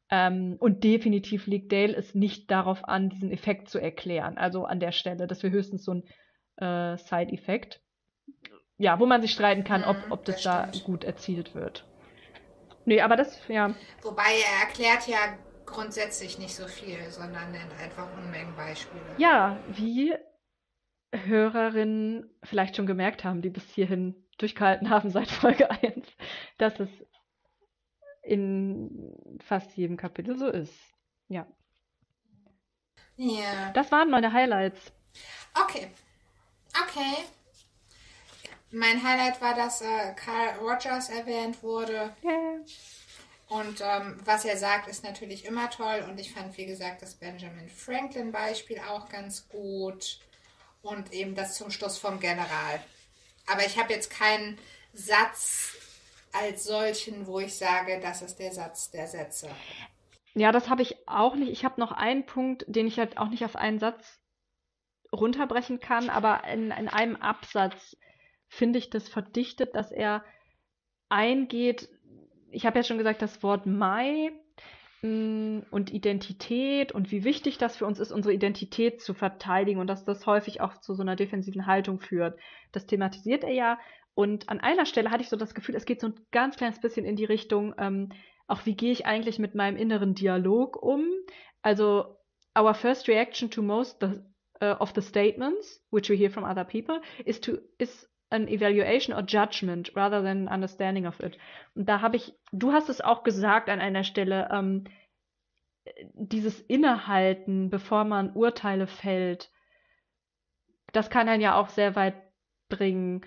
Ähm, 0.10 0.56
und 0.60 0.84
definitiv 0.84 1.48
legt 1.48 1.72
Dale 1.72 1.96
es 1.96 2.16
nicht 2.16 2.50
darauf 2.50 2.88
an, 2.88 3.10
diesen 3.10 3.32
Effekt 3.32 3.70
zu 3.70 3.80
erklären. 3.80 4.38
Also 4.38 4.66
an 4.66 4.80
der 4.80 4.92
Stelle, 4.92 5.28
dass 5.28 5.44
wir 5.44 5.50
höchstens 5.50 5.84
so 5.84 5.96
ein 5.96 6.04
äh, 6.58 6.98
Side-Effekt. 6.98 7.82
Ja, 8.78 9.00
wo 9.00 9.06
man 9.06 9.22
sich 9.22 9.32
streiten 9.32 9.64
kann, 9.64 9.84
ob, 9.84 9.98
ob 10.10 10.26
das, 10.26 10.44
das 10.44 10.44
da 10.44 10.80
gut 10.86 11.04
erzielt 11.04 11.56
wird. 11.56 11.86
Nee, 12.86 13.02
aber 13.02 13.16
das, 13.16 13.42
ja, 13.50 13.74
Wobei 14.02 14.22
er 14.22 14.68
erklärt 14.68 15.08
ja 15.08 15.18
grundsätzlich 15.66 16.40
nicht 16.40 16.56
so 16.56 16.68
viel, 16.68 16.98
sondern 17.10 17.52
nennt 17.52 17.72
einfach 17.84 18.08
Unmengen 18.18 18.56
Beispiele. 18.56 19.02
ja, 19.18 19.60
wie 19.68 20.14
Hörerinnen 21.12 22.30
vielleicht 22.44 22.76
schon 22.76 22.86
gemerkt 22.86 23.24
haben, 23.24 23.42
die 23.42 23.50
bis 23.50 23.64
hierhin 23.72 24.16
durchgehalten 24.38 24.90
haben 24.90 25.10
seit 25.10 25.30
Folge 25.30 25.70
1, 25.70 26.08
dass 26.58 26.80
es 26.80 26.90
in 28.28 29.40
fast 29.44 29.76
jedem 29.78 29.98
Kapitel 29.98 30.38
so 30.38 30.48
ist. 30.48 30.74
Ja, 31.30 31.48
Ja. 33.16 33.72
das 33.74 33.92
waren 33.92 34.10
meine 34.10 34.32
Highlights. 34.34 34.92
Okay. 35.54 35.88
Okay. 36.84 37.16
Mein 38.72 39.02
Highlight 39.02 39.42
war, 39.42 39.56
dass 39.56 39.82
äh, 39.82 40.14
Carl 40.16 40.58
Rogers 40.60 41.10
erwähnt 41.10 41.64
wurde. 41.64 42.14
Yeah. 42.24 42.60
Und 43.50 43.80
ähm, 43.82 44.20
was 44.26 44.44
er 44.44 44.58
sagt, 44.58 44.90
ist 44.90 45.06
natürlich 45.06 45.46
immer 45.46 45.70
toll. 45.70 46.06
Und 46.08 46.20
ich 46.20 46.34
fand, 46.34 46.56
wie 46.58 46.66
gesagt, 46.66 47.02
das 47.02 47.16
Benjamin 47.16 47.70
Franklin-Beispiel 47.70 48.80
auch 48.90 49.08
ganz 49.08 49.48
gut. 49.48 50.20
Und 50.82 51.14
eben 51.14 51.34
das 51.34 51.56
zum 51.56 51.72
Schluss 51.72 51.98
vom 51.98 52.20
General. 52.20 52.82
Aber 53.48 53.66
ich 53.66 53.80
habe 53.80 53.94
jetzt 53.94 54.10
keinen 54.10 54.60
Satz 54.94 55.74
als 56.34 56.64
solchen, 56.66 57.28
wo 57.28 57.40
ich 57.40 57.56
sage, 57.56 58.00
das 58.02 58.22
ist 58.22 58.38
der 58.38 58.52
Satz 58.52 58.92
der 58.92 59.08
Sätze. 59.08 59.50
Ja, 60.34 60.52
das 60.52 60.70
habe 60.70 60.84
ich 60.84 60.96
auch 61.08 61.36
nicht. 61.36 61.52
Ich 61.52 61.66
habe 61.66 61.80
noch 61.82 61.92
einen 61.92 62.26
Punkt, 62.26 62.64
den 62.68 62.86
ich 62.86 63.00
halt 63.00 63.18
auch 63.18 63.30
nicht 63.30 63.44
auf 63.44 63.56
einen 63.56 63.80
Satz 63.80 64.20
runterbrechen 65.12 65.80
kann, 65.80 66.10
aber 66.10 66.44
in, 66.44 66.72
in 66.72 66.88
einem 66.88 67.16
Absatz 67.16 67.98
finde 68.48 68.80
ich 68.80 68.90
das 68.90 69.10
verdichtet, 69.10 69.76
dass 69.76 69.92
er 69.92 70.24
eingeht. 71.10 71.90
Ich 72.52 72.66
habe 72.66 72.78
ja 72.78 72.84
schon 72.84 72.98
gesagt, 72.98 73.22
das 73.22 73.42
Wort 73.44 73.66
Mai 73.66 74.32
mm, 75.02 75.60
und 75.72 75.92
Identität 75.92 76.92
und 76.92 77.12
wie 77.12 77.24
wichtig 77.24 77.58
das 77.58 77.78
für 77.78 77.86
uns 77.86 78.00
ist, 78.00 78.12
unsere 78.12 78.34
Identität 78.34 79.02
zu 79.02 79.14
verteidigen 79.14 79.80
und 79.80 79.88
dass 79.88 80.06
das 80.06 80.26
häufig 80.26 80.62
auch 80.62 80.78
zu 80.78 80.94
so 80.94 81.02
einer 81.02 81.16
defensiven 81.16 81.66
Haltung 81.66 82.00
führt. 82.00 82.40
Das 82.72 82.86
thematisiert 82.86 83.44
er 83.44 83.54
ja. 83.54 83.80
Und 84.18 84.50
an 84.50 84.60
einer 84.60 84.88
Stelle 84.88 85.12
hatte 85.12 85.22
ich 85.22 85.30
so 85.30 85.36
das 85.36 85.54
Gefühl, 85.54 85.76
es 85.76 85.86
geht 85.86 86.02
so 86.02 86.08
ein 86.08 86.16
ganz 86.32 86.58
kleines 86.58 86.82
bisschen 86.82 87.06
in 87.06 87.16
die 87.16 87.26
Richtung, 87.26 87.76
ähm, 87.78 88.10
auch 88.48 88.66
wie 88.66 88.76
gehe 88.76 88.92
ich 88.92 89.06
eigentlich 89.06 89.38
mit 89.38 89.54
meinem 89.54 89.78
inneren 89.78 90.16
Dialog 90.16 90.82
um? 90.82 91.06
Also, 91.62 92.18
our 92.58 92.74
first 92.74 93.08
reaction 93.08 93.52
to 93.52 93.62
most 93.62 94.00
the, 94.02 94.24
uh, 94.60 94.76
of 94.80 94.92
the 94.96 95.04
statements 95.04 95.86
which 95.92 96.10
we 96.10 96.16
hear 96.16 96.32
from 96.32 96.46
other 96.46 96.64
people 96.64 97.00
is 97.26 97.40
to 97.42 97.60
is 97.78 98.10
an 98.32 98.48
evaluation 98.48 99.14
or 99.16 99.22
judgment 99.22 99.96
rather 99.96 100.24
than 100.24 100.48
understanding 100.48 101.06
of 101.06 101.20
it. 101.20 101.38
Und 101.76 101.88
da 101.88 102.02
habe 102.02 102.18
ich, 102.18 102.34
du 102.52 102.72
hast 102.72 102.90
es 102.90 103.02
auch 103.02 103.22
gesagt 103.22 103.70
an 103.70 103.80
einer 103.80 104.04
Stelle, 104.04 104.50
ähm, 104.52 104.86
dieses 106.16 106.60
Innehalten, 106.62 107.70
bevor 107.70 108.04
man 108.04 108.32
Urteile 108.32 108.88
fällt, 108.88 109.52
das 110.92 111.12
kann 111.12 111.30
einen 111.30 111.44
ja 111.44 111.54
auch 111.54 111.70
sehr 111.70 111.96
weit 111.96 112.16
bringen. 112.68 113.22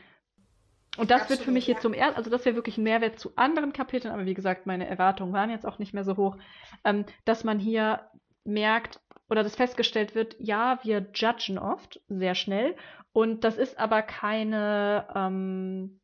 Und 0.96 1.10
das 1.10 1.22
Absolut, 1.22 1.38
wird 1.38 1.44
für 1.44 1.52
mich 1.52 1.66
ja. 1.66 1.74
jetzt 1.74 1.82
zum 1.82 1.94
ersten, 1.94 2.16
also 2.16 2.30
das 2.30 2.44
wäre 2.44 2.56
wirklich 2.56 2.76
ein 2.76 2.82
Mehrwert 2.82 3.18
zu 3.18 3.32
anderen 3.36 3.72
Kapiteln, 3.72 4.12
aber 4.12 4.26
wie 4.26 4.34
gesagt, 4.34 4.66
meine 4.66 4.88
Erwartungen 4.88 5.32
waren 5.32 5.50
jetzt 5.50 5.66
auch 5.66 5.78
nicht 5.78 5.94
mehr 5.94 6.04
so 6.04 6.16
hoch, 6.16 6.36
ähm, 6.84 7.04
dass 7.24 7.44
man 7.44 7.58
hier 7.58 8.10
merkt 8.44 9.00
oder 9.28 9.44
dass 9.44 9.54
festgestellt 9.54 10.14
wird, 10.14 10.34
ja, 10.40 10.80
wir 10.82 11.06
judgen 11.14 11.58
oft 11.58 12.00
sehr 12.08 12.34
schnell 12.34 12.74
und 13.12 13.44
das 13.44 13.56
ist 13.56 13.78
aber 13.78 14.02
keine 14.02 15.06
ähm, 15.14 16.00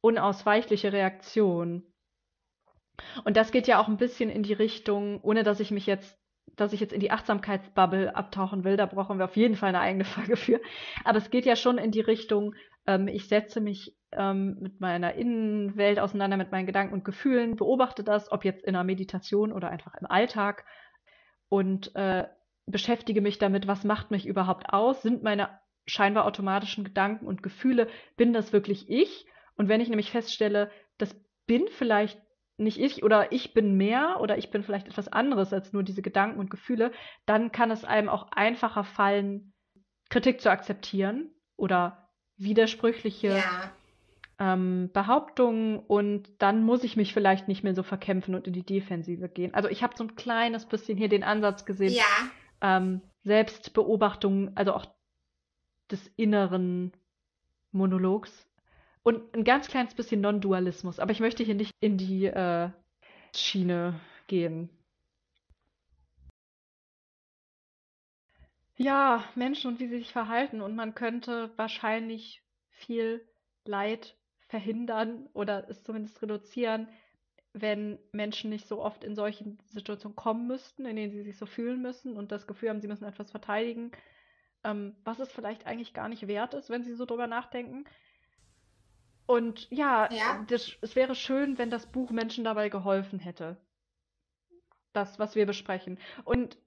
unausweichliche 0.00 0.92
Reaktion. 0.92 1.84
Und 3.24 3.36
das 3.36 3.52
geht 3.52 3.66
ja 3.66 3.80
auch 3.80 3.88
ein 3.88 3.96
bisschen 3.96 4.30
in 4.30 4.42
die 4.42 4.52
Richtung, 4.52 5.20
ohne 5.22 5.42
dass 5.44 5.60
ich 5.60 5.70
mich 5.70 5.86
jetzt 5.86 6.18
dass 6.56 6.72
ich 6.72 6.80
jetzt 6.80 6.92
in 6.92 7.00
die 7.00 7.10
Achtsamkeitsbubble 7.10 8.14
abtauchen 8.14 8.64
will, 8.64 8.76
da 8.76 8.86
brauchen 8.86 9.18
wir 9.18 9.24
auf 9.24 9.36
jeden 9.36 9.56
Fall 9.56 9.70
eine 9.70 9.80
eigene 9.80 10.04
Folge 10.04 10.36
für. 10.36 10.60
Aber 11.04 11.18
es 11.18 11.30
geht 11.30 11.46
ja 11.46 11.56
schon 11.56 11.78
in 11.78 11.90
die 11.90 12.00
Richtung, 12.00 12.54
ähm, 12.86 13.08
ich 13.08 13.28
setze 13.28 13.60
mich 13.60 13.96
ähm, 14.12 14.56
mit 14.60 14.80
meiner 14.80 15.14
Innenwelt 15.14 15.98
auseinander, 15.98 16.36
mit 16.36 16.52
meinen 16.52 16.66
Gedanken 16.66 16.94
und 16.94 17.04
Gefühlen, 17.04 17.56
beobachte 17.56 18.04
das, 18.04 18.30
ob 18.30 18.44
jetzt 18.44 18.64
in 18.64 18.74
einer 18.74 18.84
Meditation 18.84 19.52
oder 19.52 19.70
einfach 19.70 19.94
im 19.94 20.06
Alltag 20.06 20.64
und 21.48 21.94
äh, 21.94 22.26
beschäftige 22.66 23.20
mich 23.20 23.38
damit, 23.38 23.66
was 23.66 23.84
macht 23.84 24.10
mich 24.10 24.26
überhaupt 24.26 24.72
aus? 24.72 25.02
Sind 25.02 25.22
meine 25.22 25.48
scheinbar 25.86 26.24
automatischen 26.24 26.84
Gedanken 26.84 27.26
und 27.26 27.42
Gefühle, 27.42 27.88
bin 28.16 28.32
das 28.32 28.52
wirklich 28.52 28.88
ich? 28.88 29.26
Und 29.56 29.68
wenn 29.68 29.80
ich 29.80 29.88
nämlich 29.88 30.10
feststelle, 30.10 30.70
das 30.98 31.14
bin 31.46 31.66
vielleicht 31.68 32.20
nicht 32.56 32.78
ich 32.78 33.02
oder 33.02 33.32
ich 33.32 33.52
bin 33.52 33.76
mehr 33.76 34.18
oder 34.20 34.38
ich 34.38 34.50
bin 34.50 34.62
vielleicht 34.62 34.86
etwas 34.86 35.08
anderes 35.08 35.52
als 35.52 35.72
nur 35.72 35.82
diese 35.82 36.02
Gedanken 36.02 36.38
und 36.38 36.50
Gefühle, 36.50 36.92
dann 37.26 37.52
kann 37.52 37.70
es 37.70 37.84
einem 37.84 38.08
auch 38.08 38.28
einfacher 38.30 38.84
fallen, 38.84 39.52
Kritik 40.08 40.40
zu 40.40 40.50
akzeptieren 40.50 41.34
oder 41.56 42.03
widersprüchliche 42.36 43.28
ja. 43.28 43.72
ähm, 44.38 44.90
Behauptungen 44.92 45.78
und 45.78 46.28
dann 46.38 46.62
muss 46.62 46.84
ich 46.84 46.96
mich 46.96 47.12
vielleicht 47.12 47.48
nicht 47.48 47.64
mehr 47.64 47.74
so 47.74 47.82
verkämpfen 47.82 48.34
und 48.34 48.46
in 48.46 48.52
die 48.52 48.62
Defensive 48.62 49.28
gehen. 49.28 49.54
Also 49.54 49.68
ich 49.68 49.82
habe 49.82 49.96
so 49.96 50.04
ein 50.04 50.16
kleines 50.16 50.66
bisschen 50.66 50.98
hier 50.98 51.08
den 51.08 51.24
Ansatz 51.24 51.64
gesehen, 51.64 51.92
ja. 51.94 52.04
ähm, 52.60 53.00
Selbstbeobachtung, 53.24 54.56
also 54.56 54.74
auch 54.74 54.86
des 55.90 56.10
inneren 56.16 56.92
Monologs 57.72 58.46
und 59.02 59.34
ein 59.34 59.44
ganz 59.44 59.68
kleines 59.68 59.94
bisschen 59.94 60.20
Non-Dualismus. 60.20 60.98
Aber 60.98 61.12
ich 61.12 61.20
möchte 61.20 61.44
hier 61.44 61.54
nicht 61.54 61.72
in 61.80 61.98
die 61.98 62.26
äh, 62.26 62.70
Schiene 63.34 64.00
gehen. 64.26 64.70
Ja, 68.76 69.24
Menschen 69.34 69.68
und 69.72 69.80
wie 69.80 69.86
sie 69.86 69.98
sich 69.98 70.12
verhalten. 70.12 70.60
Und 70.60 70.74
man 70.74 70.94
könnte 70.94 71.52
wahrscheinlich 71.56 72.42
viel 72.70 73.26
Leid 73.64 74.16
verhindern 74.48 75.28
oder 75.32 75.68
es 75.68 75.82
zumindest 75.84 76.20
reduzieren, 76.22 76.88
wenn 77.52 77.98
Menschen 78.12 78.50
nicht 78.50 78.66
so 78.66 78.82
oft 78.82 79.04
in 79.04 79.14
solchen 79.14 79.58
Situationen 79.66 80.16
kommen 80.16 80.48
müssten, 80.48 80.86
in 80.86 80.96
denen 80.96 81.12
sie 81.12 81.22
sich 81.22 81.38
so 81.38 81.46
fühlen 81.46 81.80
müssen 81.80 82.16
und 82.16 82.32
das 82.32 82.46
Gefühl 82.48 82.68
haben, 82.68 82.80
sie 82.80 82.88
müssen 82.88 83.04
etwas 83.04 83.30
verteidigen, 83.30 83.92
ähm, 84.64 84.96
was 85.04 85.20
es 85.20 85.30
vielleicht 85.30 85.66
eigentlich 85.66 85.94
gar 85.94 86.08
nicht 86.08 86.26
wert 86.26 86.54
ist, 86.54 86.68
wenn 86.68 86.82
sie 86.82 86.94
so 86.94 87.04
drüber 87.04 87.28
nachdenken. 87.28 87.84
Und 89.26 89.70
ja, 89.70 90.12
ja. 90.12 90.44
Das, 90.48 90.76
es 90.80 90.96
wäre 90.96 91.14
schön, 91.14 91.56
wenn 91.56 91.70
das 91.70 91.86
Buch 91.86 92.10
Menschen 92.10 92.44
dabei 92.44 92.68
geholfen 92.68 93.20
hätte. 93.20 93.56
Das, 94.92 95.18
was 95.18 95.34
wir 95.34 95.46
besprechen. 95.46 95.98
Und 96.24 96.58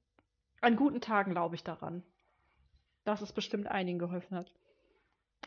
an 0.61 0.75
guten 0.75 1.01
Tagen 1.01 1.31
glaube 1.31 1.55
ich 1.55 1.63
daran, 1.63 2.03
dass 3.03 3.21
es 3.21 3.33
bestimmt 3.33 3.67
einigen 3.67 3.99
geholfen 3.99 4.35
hat. 4.35 4.53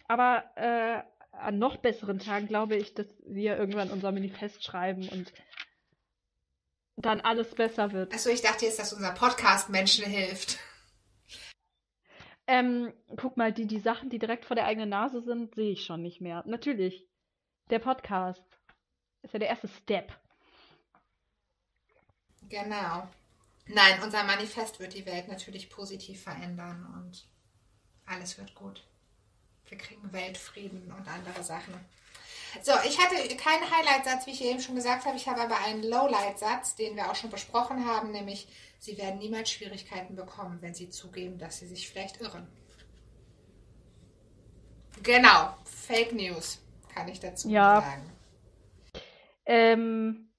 Aber 0.08 0.44
äh, 0.56 1.02
an 1.32 1.58
noch 1.58 1.76
besseren 1.76 2.18
Tagen 2.18 2.46
glaube 2.46 2.76
ich, 2.76 2.94
dass 2.94 3.06
wir 3.26 3.56
irgendwann 3.56 3.90
unser 3.90 4.12
Manifest 4.12 4.64
schreiben 4.64 5.08
und 5.08 5.32
dann 6.96 7.20
alles 7.20 7.54
besser 7.54 7.92
wird. 7.92 8.12
Achso, 8.12 8.30
ich 8.30 8.42
dachte 8.42 8.66
jetzt, 8.66 8.78
dass 8.78 8.92
unser 8.92 9.12
Podcast 9.12 9.70
Menschen 9.70 10.04
hilft. 10.04 10.58
Ähm, 12.46 12.92
guck 13.16 13.36
mal, 13.36 13.52
die, 13.52 13.66
die 13.66 13.78
Sachen, 13.78 14.10
die 14.10 14.18
direkt 14.18 14.44
vor 14.44 14.56
der 14.56 14.66
eigenen 14.66 14.88
Nase 14.88 15.22
sind, 15.22 15.54
sehe 15.54 15.72
ich 15.72 15.84
schon 15.84 16.02
nicht 16.02 16.20
mehr. 16.20 16.42
Natürlich. 16.46 17.06
Der 17.70 17.78
Podcast 17.78 18.42
ist 19.22 19.32
ja 19.32 19.38
der 19.38 19.48
erste 19.48 19.68
Step. 19.68 20.12
Genau. 22.48 23.08
Nein, 23.72 24.02
unser 24.02 24.24
Manifest 24.24 24.80
wird 24.80 24.94
die 24.94 25.06
Welt 25.06 25.28
natürlich 25.28 25.70
positiv 25.70 26.22
verändern 26.22 26.86
und 26.96 27.24
alles 28.06 28.36
wird 28.38 28.54
gut. 28.54 28.84
Wir 29.68 29.78
kriegen 29.78 30.12
Weltfrieden 30.12 30.92
und 30.92 31.06
andere 31.06 31.42
Sachen. 31.42 31.74
So, 32.62 32.72
ich 32.84 32.98
hatte 32.98 33.14
keinen 33.36 33.70
Highlight-Satz, 33.70 34.26
wie 34.26 34.32
ich 34.32 34.42
eben 34.42 34.60
schon 34.60 34.74
gesagt 34.74 35.04
habe. 35.04 35.16
Ich 35.16 35.28
habe 35.28 35.42
aber 35.42 35.58
einen 35.58 35.84
Lowlight-Satz, 35.84 36.74
den 36.74 36.96
wir 36.96 37.10
auch 37.10 37.14
schon 37.14 37.30
besprochen 37.30 37.86
haben, 37.86 38.10
nämlich 38.10 38.48
Sie 38.80 38.96
werden 38.98 39.18
niemals 39.18 39.50
Schwierigkeiten 39.50 40.16
bekommen, 40.16 40.58
wenn 40.62 40.74
Sie 40.74 40.90
zugeben, 40.90 41.38
dass 41.38 41.58
Sie 41.58 41.66
sich 41.66 41.88
vielleicht 41.88 42.20
irren. 42.20 42.48
Genau, 45.02 45.54
Fake 45.64 46.12
News 46.12 46.58
kann 46.92 47.06
ich 47.08 47.20
dazu 47.20 47.48
ja. 47.48 47.82
sagen. 47.82 48.12
Ähm, 49.46 50.29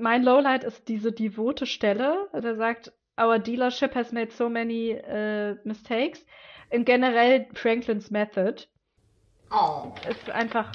mein 0.00 0.22
Lowlight 0.22 0.64
ist 0.64 0.88
diese 0.88 1.12
devote 1.12 1.66
Stelle. 1.66 2.28
Der 2.34 2.56
sagt, 2.56 2.92
Our 3.20 3.38
dealership 3.38 3.94
has 3.94 4.12
made 4.12 4.30
so 4.32 4.48
many 4.48 4.94
uh, 4.94 5.56
mistakes. 5.64 6.24
In 6.70 6.84
generell 6.84 7.46
Franklins 7.54 8.10
Method. 8.10 8.66
Oh. 9.50 9.92
Ist 10.08 10.30
einfach 10.30 10.72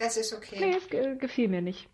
das 0.00 0.16
ist 0.16 0.32
okay. 0.32 0.58
Nee, 0.58 0.76
es 0.76 0.88
ge 0.88 1.16
gefiel 1.16 1.48
mir 1.48 1.60
nicht. 1.60 1.86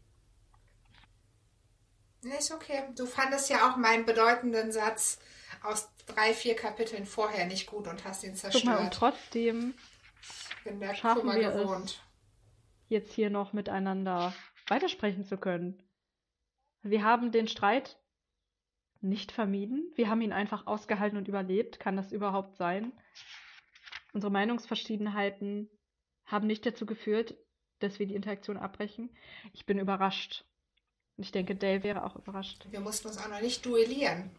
Nee, 2.22 2.38
ist 2.38 2.52
okay. 2.52 2.84
Du 2.96 3.04
fandest 3.04 3.50
ja 3.50 3.68
auch 3.68 3.76
meinen 3.76 4.06
bedeutenden 4.06 4.70
Satz 4.70 5.18
aus 5.62 5.88
drei, 6.06 6.32
vier 6.32 6.54
Kapiteln 6.54 7.04
vorher 7.04 7.46
nicht 7.46 7.66
gut 7.66 7.88
und 7.88 8.04
hast 8.04 8.22
ihn 8.22 8.36
zerstört. 8.36 8.64
Guck 8.64 8.74
mal, 8.74 8.84
und 8.84 8.94
trotzdem 8.94 9.74
bin 10.62 10.78
der 10.78 10.94
schaffen 10.94 11.22
Kummer 11.22 11.34
wir 11.34 11.50
gewohnt. 11.50 11.90
Es, 11.90 12.00
jetzt 12.88 13.12
hier 13.12 13.28
noch 13.28 13.52
miteinander 13.52 14.32
weitersprechen 14.68 15.24
zu 15.24 15.36
können. 15.36 15.82
Wir 16.82 17.02
haben 17.02 17.32
den 17.32 17.48
Streit 17.48 17.98
nicht 19.00 19.32
vermieden. 19.32 19.90
Wir 19.94 20.08
haben 20.08 20.20
ihn 20.20 20.32
einfach 20.32 20.66
ausgehalten 20.66 21.18
und 21.18 21.28
überlebt. 21.28 21.80
Kann 21.80 21.96
das 21.96 22.12
überhaupt 22.12 22.56
sein? 22.56 22.92
Unsere 24.12 24.32
Meinungsverschiedenheiten 24.32 25.70
haben 26.24 26.46
nicht 26.46 26.64
dazu 26.66 26.86
geführt, 26.86 27.36
dass 27.80 27.98
wir 27.98 28.06
die 28.06 28.14
Interaktion 28.14 28.56
abbrechen. 28.56 29.14
Ich 29.52 29.66
bin 29.66 29.78
überrascht. 29.78 30.44
Und 31.16 31.24
ich 31.24 31.32
denke, 31.32 31.54
Dale 31.54 31.82
wäre 31.82 32.04
auch 32.04 32.16
überrascht. 32.16 32.66
Wir 32.70 32.80
mussten 32.80 33.08
uns 33.08 33.18
auch 33.18 33.28
noch 33.28 33.40
nicht 33.40 33.64
duellieren. 33.64 34.30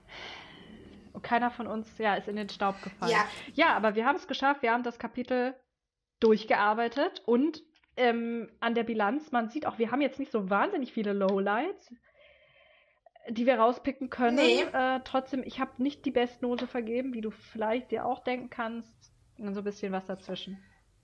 Und 1.13 1.23
keiner 1.23 1.49
von 1.49 1.67
uns 1.67 1.97
ja, 1.97 2.15
ist 2.15 2.27
in 2.27 2.35
den 2.35 2.49
Staub 2.49 2.81
gefallen. 2.81 3.11
Ja, 3.11 3.27
ja 3.53 3.75
aber 3.75 3.95
wir 3.95 4.05
haben 4.05 4.17
es 4.17 4.27
geschafft. 4.27 4.61
Wir 4.61 4.71
haben 4.71 4.83
das 4.83 4.99
Kapitel 4.99 5.55
durchgearbeitet 6.19 7.21
und 7.25 7.63
ähm, 7.97 8.49
an 8.59 8.75
der 8.75 8.83
Bilanz, 8.83 9.31
man 9.31 9.49
sieht 9.49 9.65
auch, 9.65 9.77
wir 9.79 9.91
haben 9.91 10.01
jetzt 10.01 10.19
nicht 10.19 10.31
so 10.31 10.49
wahnsinnig 10.49 10.93
viele 10.93 11.13
Lowlights, 11.13 11.93
die 13.29 13.45
wir 13.45 13.55
rauspicken 13.55 14.09
können. 14.09 14.37
Nee. 14.37 14.61
Äh, 14.61 15.01
trotzdem, 15.03 15.43
ich 15.43 15.59
habe 15.59 15.81
nicht 15.81 16.05
die 16.05 16.11
Bestnote 16.11 16.67
vergeben, 16.67 17.13
wie 17.13 17.21
du 17.21 17.31
vielleicht 17.31 17.91
dir 17.91 18.05
auch 18.05 18.23
denken 18.23 18.49
kannst. 18.49 19.11
Und 19.37 19.53
so 19.53 19.61
ein 19.61 19.65
bisschen 19.65 19.91
was 19.91 20.05
dazwischen. 20.05 20.57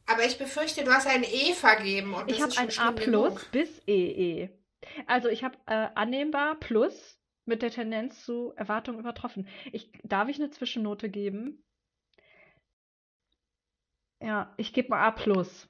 Aber 0.07 0.25
ich 0.25 0.37
befürchte, 0.37 0.83
du 0.83 0.91
hast 0.91 1.07
ein 1.07 1.23
E 1.23 1.53
vergeben. 1.53 2.13
Und 2.13 2.31
ich 2.31 2.41
habe 2.41 2.53
ein 2.57 2.69
A 2.79 2.91
plus 2.91 3.45
bis 3.45 3.81
EE. 3.87 4.43
E. 4.43 4.49
Also 5.07 5.29
ich 5.29 5.43
habe 5.43 5.57
äh, 5.67 5.89
annehmbar 5.95 6.55
plus 6.59 7.19
mit 7.45 7.61
der 7.61 7.71
Tendenz 7.71 8.23
zu 8.25 8.53
Erwartungen 8.55 8.99
übertroffen. 8.99 9.47
Ich, 9.71 9.91
darf 10.03 10.29
ich 10.29 10.37
eine 10.37 10.49
Zwischennote 10.49 11.09
geben? 11.09 11.63
Ja, 14.21 14.53
ich 14.57 14.73
gebe 14.73 14.89
mal 14.89 15.05
A 15.05 15.11
plus. 15.11 15.69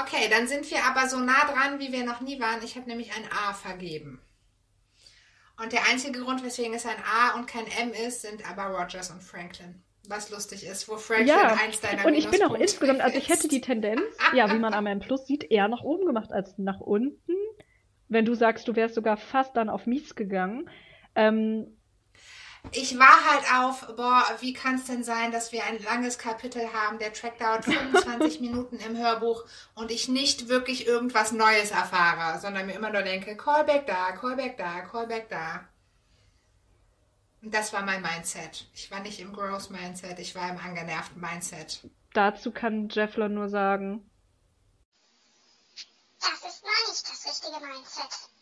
Okay, 0.00 0.28
dann 0.30 0.46
sind 0.46 0.70
wir 0.70 0.84
aber 0.84 1.08
so 1.08 1.18
nah 1.18 1.46
dran, 1.46 1.78
wie 1.78 1.92
wir 1.92 2.04
noch 2.04 2.20
nie 2.20 2.38
waren. 2.40 2.62
Ich 2.62 2.76
habe 2.76 2.88
nämlich 2.88 3.12
ein 3.14 3.24
A 3.32 3.54
vergeben. 3.54 4.20
Und 5.62 5.72
der 5.72 5.86
einzige 5.90 6.20
Grund, 6.20 6.44
weswegen 6.44 6.74
es 6.74 6.84
ein 6.84 7.02
A 7.04 7.34
und 7.34 7.46
kein 7.46 7.66
M 7.66 7.92
ist, 7.92 8.22
sind 8.22 8.48
aber 8.48 8.64
Rogers 8.64 9.10
und 9.10 9.22
Franklin. 9.22 9.82
Was 10.08 10.30
lustig 10.30 10.64
ist, 10.64 10.88
wo 10.88 10.98
Franklin 10.98 11.28
ja, 11.28 11.54
eins 11.54 11.80
deiner 11.80 12.04
Und 12.04 12.14
ich 12.14 12.28
bin 12.28 12.42
auch 12.42 12.54
insgesamt, 12.54 13.00
also 13.00 13.16
ich 13.16 13.28
hätte 13.28 13.48
die 13.48 13.60
Tendenz, 13.60 14.02
ja, 14.34 14.52
wie 14.52 14.58
man 14.58 14.74
am 14.74 14.86
M 14.86 15.00
Plus 15.00 15.26
sieht, 15.26 15.50
eher 15.50 15.66
nach 15.68 15.82
oben 15.82 16.06
gemacht 16.06 16.30
als 16.30 16.58
nach 16.58 16.80
unten. 16.80 17.32
Wenn 18.08 18.24
du 18.24 18.34
sagst, 18.34 18.68
du 18.68 18.76
wärst 18.76 18.94
sogar 18.94 19.16
fast 19.16 19.56
dann 19.56 19.68
auf 19.68 19.86
Mies 19.86 20.14
gegangen. 20.14 20.70
Ähm, 21.14 21.75
ich 22.72 22.98
war 22.98 23.24
halt 23.30 23.44
auf, 23.54 23.96
boah, 23.96 24.24
wie 24.40 24.52
kann 24.52 24.76
es 24.76 24.84
denn 24.84 25.04
sein, 25.04 25.32
dass 25.32 25.52
wir 25.52 25.64
ein 25.64 25.82
langes 25.82 26.18
Kapitel 26.18 26.72
haben, 26.72 26.98
der 26.98 27.12
Track 27.12 27.38
dauert 27.38 27.64
25 27.66 28.40
Minuten 28.40 28.76
im 28.76 28.96
Hörbuch 28.96 29.44
und 29.74 29.90
ich 29.90 30.08
nicht 30.08 30.48
wirklich 30.48 30.86
irgendwas 30.86 31.32
Neues 31.32 31.70
erfahre, 31.70 32.38
sondern 32.40 32.66
mir 32.66 32.74
immer 32.74 32.90
nur 32.90 33.02
denke, 33.02 33.36
Callback 33.36 33.86
da, 33.86 34.12
Callback 34.12 34.56
da, 34.56 34.80
Callback 34.82 35.28
da. 35.28 35.68
Und 37.42 37.54
das 37.54 37.72
war 37.72 37.82
mein 37.82 38.02
Mindset. 38.02 38.68
Ich 38.74 38.90
war 38.90 39.00
nicht 39.00 39.20
im 39.20 39.32
Growth 39.32 39.70
Mindset, 39.70 40.18
ich 40.18 40.34
war 40.34 40.50
im 40.50 40.58
angenervten 40.58 41.20
Mindset. 41.20 41.88
Dazu 42.12 42.50
kann 42.50 42.88
Jeffler 42.88 43.28
nur 43.28 43.48
sagen. 43.48 44.10
Das 46.18 46.30
ist 46.30 46.62
noch 46.64 46.88
nicht 46.88 47.08
das 47.08 47.26
richtige 47.26 47.64
Mindset. 47.64 48.35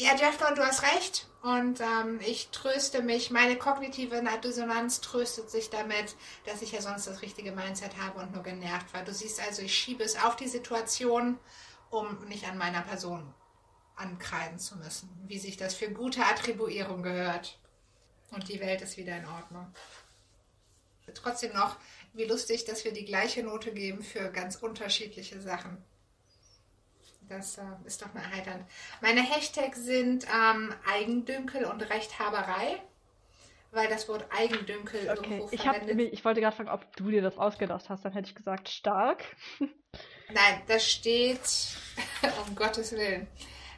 Ja, 0.00 0.16
Jeffron, 0.16 0.54
du 0.54 0.64
hast 0.64 0.82
recht. 0.82 1.26
Und 1.42 1.80
ähm, 1.80 2.20
ich 2.26 2.48
tröste 2.48 3.02
mich, 3.02 3.30
meine 3.30 3.56
kognitive 3.56 4.22
Dissonanz 4.42 5.02
tröstet 5.02 5.50
sich 5.50 5.68
damit, 5.68 6.16
dass 6.46 6.62
ich 6.62 6.72
ja 6.72 6.80
sonst 6.80 7.06
das 7.06 7.20
richtige 7.20 7.52
Mindset 7.52 7.98
habe 7.98 8.18
und 8.20 8.32
nur 8.32 8.42
genervt 8.42 8.92
war. 8.94 9.04
Du 9.04 9.12
siehst 9.12 9.40
also, 9.40 9.60
ich 9.60 9.74
schiebe 9.74 10.02
es 10.02 10.16
auf 10.22 10.36
die 10.36 10.48
Situation, 10.48 11.38
um 11.90 12.24
nicht 12.28 12.46
an 12.48 12.56
meiner 12.56 12.80
Person 12.80 13.34
ankreiden 13.96 14.58
zu 14.58 14.78
müssen, 14.78 15.10
wie 15.26 15.38
sich 15.38 15.58
das 15.58 15.74
für 15.74 15.90
gute 15.90 16.24
Attribuierung 16.24 17.02
gehört. 17.02 17.58
Und 18.30 18.48
die 18.48 18.60
Welt 18.60 18.80
ist 18.80 18.96
wieder 18.96 19.18
in 19.18 19.26
Ordnung. 19.26 19.66
Trotzdem 21.12 21.52
noch, 21.52 21.76
wie 22.14 22.24
lustig, 22.24 22.64
dass 22.64 22.84
wir 22.84 22.92
die 22.92 23.04
gleiche 23.04 23.42
Note 23.42 23.72
geben 23.72 24.02
für 24.02 24.30
ganz 24.30 24.56
unterschiedliche 24.56 25.42
Sachen. 25.42 25.84
Das 27.30 27.58
äh, 27.58 27.62
ist 27.84 28.02
doch 28.02 28.12
mal 28.12 28.24
erheiternd. 28.24 28.64
Meine 29.00 29.22
Hashtags 29.22 29.84
sind 29.84 30.26
ähm, 30.26 30.74
Eigendünkel 30.92 31.64
und 31.64 31.80
Rechthaberei, 31.88 32.82
weil 33.70 33.88
das 33.88 34.08
Wort 34.08 34.26
Eigendünkel 34.36 35.08
okay. 35.08 35.34
irgendwo 35.36 35.48
ich 35.52 35.60
verwendet. 35.62 36.08
Hab, 36.08 36.12
ich 36.12 36.24
wollte 36.24 36.40
gerade 36.40 36.56
fragen, 36.56 36.70
ob 36.70 36.96
du 36.96 37.08
dir 37.08 37.22
das 37.22 37.38
ausgedacht 37.38 37.88
hast. 37.88 38.04
Dann 38.04 38.12
hätte 38.14 38.28
ich 38.28 38.34
gesagt, 38.34 38.68
stark. 38.68 39.24
Nein, 39.60 40.62
das 40.66 40.90
steht, 40.90 41.38
um 42.46 42.56
Gottes 42.56 42.90
Willen. 42.90 43.28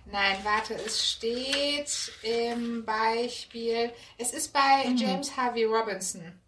Nein, 0.07 0.39
warte, 0.45 0.75
es 0.75 1.11
steht 1.11 2.11
im 2.23 2.87
Beispiel, 2.87 3.93
es 4.17 4.33
ist 4.33 4.55
bei 4.55 4.89
mhm. 4.89 4.97
James 4.97 5.37
Harvey 5.37 5.65
Robinson. 5.65 6.41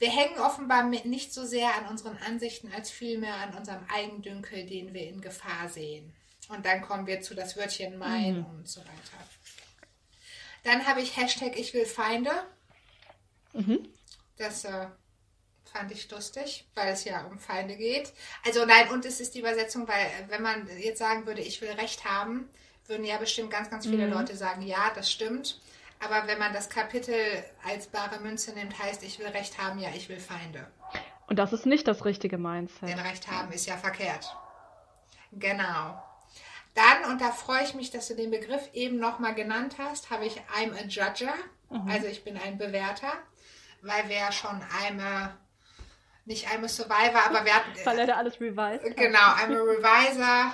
Wir 0.00 0.10
hängen 0.10 0.40
offenbar 0.40 0.82
nicht 0.82 1.32
so 1.32 1.46
sehr 1.46 1.76
an 1.76 1.86
unseren 1.86 2.18
Ansichten 2.18 2.72
als 2.74 2.90
vielmehr 2.90 3.36
an 3.36 3.54
unserem 3.54 3.86
Eigendünkel, 3.88 4.66
den 4.66 4.92
wir 4.92 5.06
in 5.06 5.20
Gefahr 5.20 5.68
sehen. 5.68 6.12
Und 6.48 6.64
dann 6.66 6.82
kommen 6.82 7.06
wir 7.06 7.20
zu 7.20 7.34
das 7.34 7.56
Wörtchen 7.56 7.96
mein 7.98 8.38
mhm. 8.38 8.46
und 8.46 8.68
so 8.68 8.80
weiter. 8.80 9.24
Dann 10.62 10.86
habe 10.86 11.00
ich 11.00 11.16
Hashtag 11.16 11.58
Ich 11.58 11.74
will 11.74 11.86
Feinde. 11.86 12.30
Mhm. 13.52 13.88
Das 14.36 14.64
äh, 14.64 14.86
fand 15.72 15.92
ich 15.92 16.10
lustig, 16.10 16.66
weil 16.74 16.92
es 16.92 17.04
ja 17.04 17.24
um 17.24 17.38
Feinde 17.38 17.76
geht. 17.76 18.12
Also 18.44 18.64
nein, 18.64 18.88
und 18.90 19.04
es 19.04 19.20
ist 19.20 19.34
die 19.34 19.40
Übersetzung, 19.40 19.86
weil 19.88 20.06
äh, 20.06 20.28
wenn 20.28 20.42
man 20.42 20.68
jetzt 20.78 20.98
sagen 20.98 21.26
würde, 21.26 21.40
ich 21.40 21.60
will 21.60 21.70
Recht 21.70 22.04
haben, 22.04 22.48
würden 22.86 23.04
ja 23.04 23.16
bestimmt 23.16 23.50
ganz, 23.50 23.70
ganz 23.70 23.86
viele 23.86 24.06
mhm. 24.06 24.12
Leute 24.12 24.36
sagen, 24.36 24.62
ja, 24.62 24.90
das 24.94 25.10
stimmt. 25.10 25.60
Aber 26.00 26.26
wenn 26.26 26.38
man 26.38 26.52
das 26.52 26.68
Kapitel 26.68 27.14
als 27.66 27.86
bare 27.86 28.20
Münze 28.20 28.52
nimmt, 28.52 28.78
heißt, 28.78 29.02
ich 29.04 29.18
will 29.18 29.28
Recht 29.28 29.58
haben, 29.58 29.78
ja, 29.78 29.88
ich 29.94 30.08
will 30.08 30.20
Feinde. 30.20 30.66
Und 31.26 31.38
das 31.38 31.52
ist 31.52 31.64
nicht 31.64 31.88
das 31.88 32.04
richtige 32.04 32.36
Mindset. 32.36 32.88
Denn 32.88 32.98
Recht 32.98 33.30
haben 33.30 33.52
ist 33.52 33.66
ja 33.66 33.76
verkehrt. 33.76 34.36
Genau. 35.32 36.02
Dann, 36.74 37.10
und 37.10 37.20
da 37.20 37.30
freue 37.30 37.62
ich 37.62 37.74
mich, 37.74 37.90
dass 37.90 38.08
du 38.08 38.14
den 38.14 38.30
Begriff 38.30 38.68
eben 38.72 38.98
nochmal 38.98 39.34
genannt 39.34 39.76
hast, 39.78 40.10
habe 40.10 40.26
ich 40.26 40.40
I'm 40.56 40.72
a 40.74 40.84
Judger. 40.86 41.34
Mhm. 41.70 41.88
Also 41.88 42.08
ich 42.08 42.24
bin 42.24 42.36
ein 42.36 42.58
Bewerter, 42.58 43.12
weil 43.82 44.08
wir 44.08 44.16
ja 44.16 44.32
schon 44.32 44.60
einmal, 44.82 45.36
nicht 46.24 46.48
I'm 46.48 46.64
a 46.64 46.68
Survivor, 46.68 47.24
aber 47.26 47.44
wir 47.44 47.54
hatten. 47.54 47.70
Weil 47.84 47.98
er 48.00 48.06
da 48.06 48.16
alles 48.16 48.40
revised. 48.40 48.96
Genau, 48.96 49.18
I'm 49.18 49.54
a 49.54 49.62
Reviser. 49.62 50.52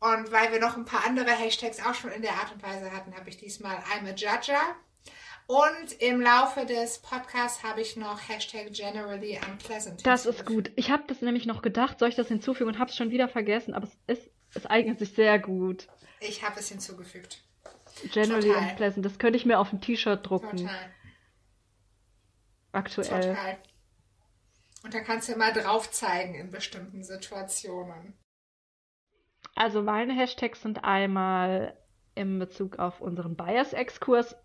Und 0.00 0.32
weil 0.32 0.52
wir 0.52 0.60
noch 0.60 0.76
ein 0.76 0.84
paar 0.84 1.04
andere 1.06 1.30
Hashtags 1.30 1.84
auch 1.84 1.94
schon 1.94 2.10
in 2.10 2.22
der 2.22 2.32
Art 2.32 2.52
und 2.52 2.62
Weise 2.62 2.92
hatten, 2.92 3.14
habe 3.14 3.28
ich 3.28 3.36
diesmal 3.36 3.76
I'm 3.76 4.08
a 4.08 4.14
Judger. 4.14 4.60
Und 5.46 6.00
im 6.00 6.22
Laufe 6.22 6.64
des 6.64 7.00
Podcasts 7.00 7.62
habe 7.62 7.82
ich 7.82 7.96
noch 7.96 8.18
Hashtag 8.28 8.72
generally 8.72 9.38
unpleasant. 9.50 10.06
Das 10.06 10.24
ist 10.24 10.46
gut. 10.46 10.70
Ich 10.76 10.90
habe 10.90 11.04
das 11.06 11.20
nämlich 11.20 11.44
noch 11.44 11.60
gedacht, 11.60 11.98
soll 11.98 12.08
ich 12.08 12.14
das 12.14 12.28
hinzufügen 12.28 12.70
und 12.70 12.78
habe 12.78 12.90
es 12.90 12.96
schon 12.96 13.10
wieder 13.10 13.28
vergessen, 13.28 13.74
aber 13.74 13.86
es 13.86 14.18
ist 14.18 14.30
es 14.54 14.66
eignet 14.66 14.98
sich 14.98 15.12
sehr 15.12 15.38
gut. 15.38 15.88
Ich 16.20 16.42
habe 16.42 16.60
es 16.60 16.68
hinzugefügt. 16.68 17.42
Generally 18.12 18.48
Total. 18.48 18.70
unpleasant. 18.70 19.06
Das 19.06 19.18
könnte 19.18 19.36
ich 19.36 19.46
mir 19.46 19.58
auf 19.58 19.72
ein 19.72 19.80
T-Shirt 19.80 20.28
drucken. 20.28 20.58
Total. 20.58 20.90
Aktuell. 22.72 23.34
Total. 23.34 23.58
Und 24.82 24.94
da 24.94 25.00
kannst 25.00 25.28
du 25.28 25.32
immer 25.32 25.52
drauf 25.52 25.90
zeigen 25.90 26.34
in 26.34 26.50
bestimmten 26.50 27.02
Situationen. 27.02 28.14
Also 29.54 29.82
meine 29.82 30.14
Hashtags 30.14 30.62
sind 30.62 30.84
einmal 30.84 31.78
in 32.14 32.38
Bezug 32.38 32.78
auf 32.78 33.00
unseren 33.00 33.36
Bias-Exkurs. 33.36 34.36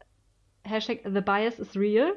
Hashtag 0.63 1.01
The 1.03 1.21
Bias 1.21 1.59
is 1.59 1.75
real. 1.75 2.15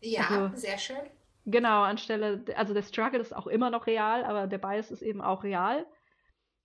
Ja, 0.00 0.28
also, 0.28 0.56
sehr 0.56 0.78
schön. 0.78 1.00
Genau, 1.46 1.82
anstelle, 1.82 2.44
also 2.54 2.74
der 2.74 2.82
Struggle 2.82 3.20
ist 3.20 3.34
auch 3.34 3.46
immer 3.46 3.70
noch 3.70 3.86
real, 3.86 4.24
aber 4.24 4.46
der 4.46 4.58
Bias 4.58 4.90
ist 4.90 5.02
eben 5.02 5.20
auch 5.20 5.42
real 5.42 5.86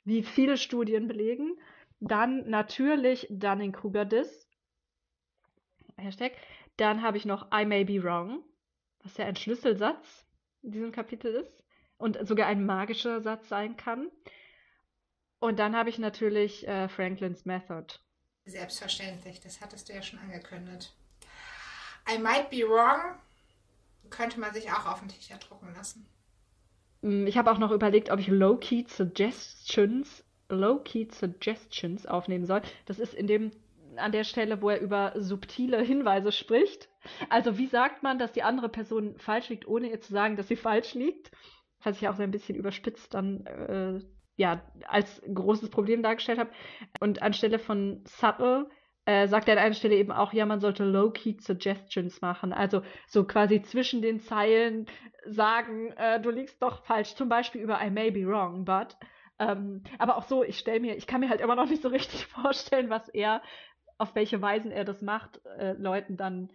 wie 0.06 0.24
viele 0.24 0.58
Studien 0.58 1.08
belegen. 1.08 1.60
Dann 2.00 2.50
natürlich 2.50 3.28
Dunning-Kruger-Diss. 3.30 4.48
Hashtag. 5.98 6.34
Dann 6.78 7.02
habe 7.02 7.18
ich 7.18 7.26
noch 7.26 7.52
I 7.54 7.66
may 7.66 7.84
be 7.84 8.04
wrong, 8.04 8.44
was 9.04 9.18
ja 9.18 9.26
ein 9.26 9.36
Schlüsselsatz 9.36 10.26
in 10.62 10.72
diesem 10.72 10.92
Kapitel 10.92 11.34
ist 11.34 11.64
und 11.98 12.18
sogar 12.28 12.48
ein 12.48 12.66
magischer 12.66 13.22
Satz 13.22 13.48
sein 13.50 13.78
kann. 13.78 14.12
Und 15.40 15.60
dann 15.60 15.76
habe 15.76 15.90
ich 15.90 16.00
natürlich 16.00 16.68
äh, 16.68 16.88
Franklins 16.90 17.46
Method. 17.46 18.00
Selbstverständlich, 18.46 19.40
das 19.40 19.62
hattest 19.62 19.90
du 19.90 19.94
ja 19.94 20.02
schon 20.02 20.20
angekündigt. 20.20 20.94
I 22.10 22.20
might 22.20 22.50
be 22.50 22.68
wrong 22.68 23.20
könnte 24.10 24.40
man 24.40 24.54
sich 24.54 24.72
auch 24.72 24.86
auf 24.86 25.00
den 25.00 25.10
T-Shirt 25.10 25.50
drucken 25.50 25.74
lassen. 25.74 26.08
Mm, 27.06 27.28
ich 27.28 27.38
habe 27.38 27.52
auch 27.52 27.60
noch 27.60 27.72
überlegt, 27.72 28.10
ob 28.10 28.20
ich 28.20 28.28
Low-Key 28.28 28.86
Suggestions, 28.88 30.26
Low-Key 30.50 31.08
Suggestions 31.12 32.08
aufnehmen 32.08 32.46
soll. 32.46 32.62
Das 32.88 32.98
ist 32.98 33.14
in 33.14 33.28
dem, 33.28 33.52
an 33.96 34.12
der 34.12 34.24
Stelle, 34.24 34.62
wo 34.62 34.72
er 34.72 34.82
über 34.82 35.14
subtile 35.16 35.82
Hinweise 35.82 36.32
spricht. 36.32 36.90
Also 37.30 37.60
wie 37.60 37.68
sagt 37.68 38.02
man, 38.02 38.18
dass 38.18 38.32
die 38.32 38.42
andere 38.42 38.70
Person 38.70 39.20
falsch 39.20 39.50
liegt, 39.50 39.68
ohne 39.68 39.92
ihr 39.92 40.02
zu 40.02 40.14
sagen, 40.14 40.36
dass 40.36 40.48
sie 40.48 40.56
falsch 40.56 40.96
liegt? 40.96 41.30
Was 41.84 42.02
ich 42.02 42.08
auch 42.08 42.16
so 42.16 42.24
ein 42.24 42.32
bisschen 42.32 42.56
überspitzt 42.56 43.14
dann 43.14 43.46
äh, 43.46 44.00
ja 44.38 44.64
als 44.88 45.22
großes 45.32 45.70
Problem 45.70 46.02
dargestellt 46.02 46.40
habe. 46.40 46.50
Und 47.00 47.22
anstelle 47.22 47.60
von 47.60 48.04
subtle 48.08 48.68
äh, 49.06 49.28
sagt 49.28 49.48
er 49.48 49.54
an 49.54 49.64
einer 49.64 49.76
Stelle 49.76 49.96
eben 49.96 50.12
auch, 50.12 50.34
ja, 50.34 50.46
man 50.46 50.60
sollte 50.60 50.84
low-key 50.84 51.38
Suggestions 51.40 52.22
machen. 52.22 52.54
Also 52.54 52.82
so 53.08 53.24
quasi 53.24 53.62
zwischen 53.62 54.02
den 54.02 54.20
Zeilen 54.20 54.88
sagen, 55.26 55.92
äh, 55.92 56.20
du 56.20 56.32
liegst 56.32 56.62
doch 56.62 56.84
falsch, 56.84 57.16
zum 57.16 57.30
Beispiel 57.30 57.62
über 57.62 57.82
I 57.84 57.90
may 57.92 58.12
be 58.12 58.26
wrong, 58.26 58.66
but. 58.66 58.98
Ähm, 59.38 59.84
aber 60.00 60.18
auch 60.18 60.24
so, 60.24 60.44
ich 60.44 60.58
stelle 60.58 60.80
mir, 60.80 60.96
ich 60.96 61.08
kann 61.08 61.20
mir 61.20 61.30
halt 61.30 61.42
immer 61.42 61.56
noch 61.56 61.70
nicht 61.70 61.82
so 61.82 61.90
richtig 61.90 62.26
vorstellen, 62.28 62.90
was 62.90 63.10
er, 63.10 63.42
auf 63.98 64.16
welche 64.16 64.42
Weisen 64.42 64.72
er 64.72 64.86
das 64.86 65.02
macht, 65.02 65.46
äh, 65.46 65.74
Leuten 65.74 66.18
dann 66.18 66.52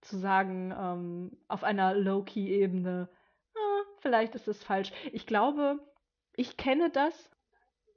zu 0.00 0.18
sagen, 0.18 0.72
ähm, 0.78 1.38
auf 1.48 1.64
einer 1.64 1.94
Low-Key-Ebene, 1.94 3.08
ah, 3.54 3.82
vielleicht 4.00 4.34
ist 4.34 4.48
es 4.48 4.62
falsch. 4.62 4.92
Ich 5.12 5.26
glaube, 5.26 5.78
ich 6.36 6.56
kenne 6.56 6.90
das. 6.90 7.30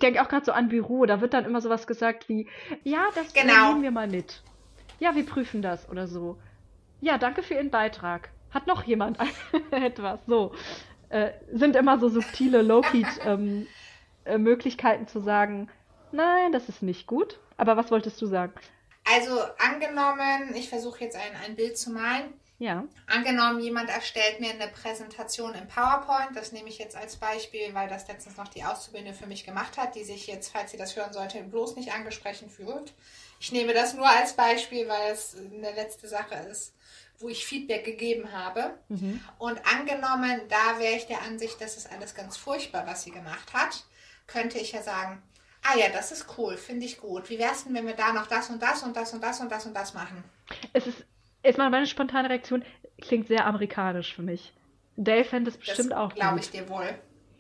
Ich 0.02 0.08
denke 0.08 0.24
auch 0.24 0.30
gerade 0.30 0.44
so 0.44 0.52
an 0.52 0.70
Büro, 0.70 1.06
da 1.06 1.22
wird 1.22 1.36
dann 1.36 1.46
immer 1.46 1.62
sowas 1.62 1.86
gesagt 1.86 2.28
wie, 2.28 2.48
ja, 2.84 3.10
das 3.14 3.34
genau. 3.34 3.70
nehmen 3.70 3.84
wir 3.84 3.92
mal 3.92 4.08
mit. 4.08 4.42
Ja, 4.98 5.14
wir 5.14 5.24
prüfen 5.24 5.62
das 5.62 5.88
oder 5.90 6.08
so. 6.08 6.40
Ja, 7.02 7.20
danke 7.20 7.44
für 7.44 7.54
Ihren 7.54 7.70
Beitrag. 7.70 8.32
Hat 8.50 8.66
noch 8.66 8.82
jemand 8.82 9.20
etwas? 9.70 10.20
So. 10.26 10.56
Äh, 11.10 11.34
sind 11.54 11.76
immer 11.76 12.00
so 12.00 12.10
subtile 12.10 12.64
Low-Key-Möglichkeiten 12.64 15.02
ähm, 15.02 15.08
äh, 15.08 15.08
zu 15.08 15.20
sagen, 15.20 15.70
nein, 16.12 16.52
das 16.52 16.68
ist 16.68 16.82
nicht 16.82 17.06
gut. 17.06 17.40
Aber 17.58 17.78
was 17.78 17.92
wolltest 17.92 18.20
du 18.24 18.26
sagen? 18.26 18.54
Also 19.06 19.40
angenommen, 19.60 20.56
ich 20.56 20.68
versuche 20.68 21.04
jetzt 21.04 21.16
ein, 21.16 21.36
ein 21.46 21.56
Bild 21.56 21.78
zu 21.78 21.92
malen. 21.92 22.34
Ja. 22.62 22.84
Angenommen, 23.08 23.60
jemand 23.60 23.90
erstellt 23.90 24.40
mir 24.40 24.52
eine 24.52 24.68
Präsentation 24.68 25.56
im 25.56 25.68
PowerPoint. 25.68 26.36
Das 26.36 26.52
nehme 26.52 26.70
ich 26.70 26.78
jetzt 26.78 26.96
als 26.96 27.16
Beispiel, 27.16 27.74
weil 27.74 27.90
das 27.90 28.08
letztens 28.08 28.38
noch 28.38 28.50
die 28.50 28.64
Auszubildende 28.64 29.18
für 29.18 29.26
mich 29.26 29.44
gemacht 29.46 29.80
hat, 29.80 29.96
die 29.96 30.04
sich 30.04 30.28
jetzt, 30.28 30.52
falls 30.52 30.70
sie 30.70 30.78
das 30.78 30.96
hören 30.96 31.12
sollte, 31.12 31.42
bloß 31.42 31.76
nicht 31.76 31.92
angesprochen 31.92 32.52
fühlt. 32.52 32.94
Ich 33.40 33.52
nehme 33.52 33.74
das 33.74 33.96
nur 33.96 34.08
als 34.08 34.34
Beispiel, 34.34 34.88
weil 34.88 35.12
es 35.12 35.36
eine 35.36 35.72
letzte 35.72 36.08
Sache 36.08 36.36
ist, 36.52 36.76
wo 37.18 37.30
ich 37.30 37.48
Feedback 37.48 37.84
gegeben 37.84 38.32
habe. 38.32 38.78
Mhm. 38.90 39.26
Und 39.40 39.60
angenommen, 39.66 40.42
da 40.48 40.78
wäre 40.78 40.94
ich 40.94 41.08
der 41.08 41.24
Ansicht, 41.24 41.60
das 41.60 41.78
ist 41.78 41.92
alles 41.92 42.14
ganz 42.14 42.38
furchtbar, 42.38 42.86
was 42.86 43.02
sie 43.02 43.12
gemacht 43.12 43.54
hat, 43.54 43.86
könnte 44.28 44.60
ich 44.60 44.74
ja 44.74 44.84
sagen, 44.84 45.24
ah 45.64 45.76
ja, 45.80 45.90
das 45.90 46.12
ist 46.12 46.28
cool, 46.38 46.58
finde 46.58 46.86
ich 46.86 47.00
gut. 47.00 47.28
Wie 47.32 47.40
wäre 47.40 47.54
es 47.54 47.64
denn, 47.64 47.74
wenn 47.74 47.88
wir 47.88 47.96
da 47.96 48.14
noch 48.14 48.28
das 48.28 48.52
und 48.52 48.62
das 48.62 48.84
und 48.84 48.96
das 48.96 49.14
und 49.14 49.24
das 49.24 49.40
und 49.40 49.52
das 49.52 49.66
und 49.66 49.74
das 49.74 49.96
machen? 49.96 50.24
Es 50.74 50.86
ist, 50.86 51.04
erstmal 51.44 51.70
meine 51.70 51.88
spontane 51.88 52.30
Reaktion, 52.30 52.64
klingt 53.02 53.28
sehr 53.28 53.46
amerikanisch 53.46 54.16
für 54.16 54.22
mich. 54.22 54.54
Dale 54.96 55.24
fände 55.24 55.50
es 55.50 55.58
bestimmt 55.58 55.92
das 55.92 55.98
auch 55.98 56.14
glaube 56.14 56.40
ich 56.40 56.52
dir 56.52 56.68
wohl. 56.70 56.94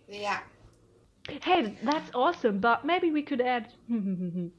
Ja. 0.07 0.41
Hey, 1.43 1.77
that's 1.85 2.13
awesome, 2.13 2.59
but 2.59 2.83
maybe 2.83 3.13
we 3.13 3.23
could 3.23 3.41
add. 3.41 3.67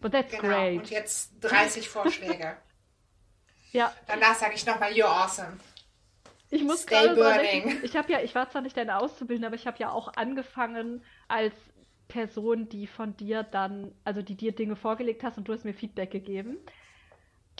but 0.00 0.12
that's 0.12 0.32
genau. 0.32 0.42
great. 0.42 0.78
Und 0.80 0.90
jetzt 0.90 1.32
30 1.40 1.88
Vorschläge. 1.88 2.56
ja. 3.72 3.92
Danach 4.06 4.34
sage 4.34 4.54
ich 4.54 4.66
nochmal, 4.66 4.92
you're 4.92 5.04
awesome. 5.04 5.58
Ich 6.50 6.64
muss 6.64 6.82
Stay 6.82 7.14
burning. 7.14 7.80
ich 7.84 7.96
habe 7.96 8.12
ja, 8.12 8.20
ich 8.20 8.34
war 8.34 8.50
zwar 8.50 8.62
nicht 8.62 8.76
deine 8.76 8.98
Auszubildende, 8.98 9.46
aber 9.46 9.56
ich 9.56 9.66
habe 9.66 9.78
ja 9.78 9.92
auch 9.92 10.12
angefangen 10.16 11.04
als 11.28 11.54
Person, 12.08 12.68
die 12.68 12.88
von 12.88 13.16
dir 13.16 13.44
dann, 13.44 13.94
also 14.02 14.20
die 14.20 14.34
dir 14.34 14.52
Dinge 14.52 14.74
vorgelegt 14.74 15.22
hast 15.22 15.38
und 15.38 15.46
du 15.46 15.52
hast 15.52 15.64
mir 15.64 15.74
Feedback 15.74 16.10
gegeben. 16.10 16.58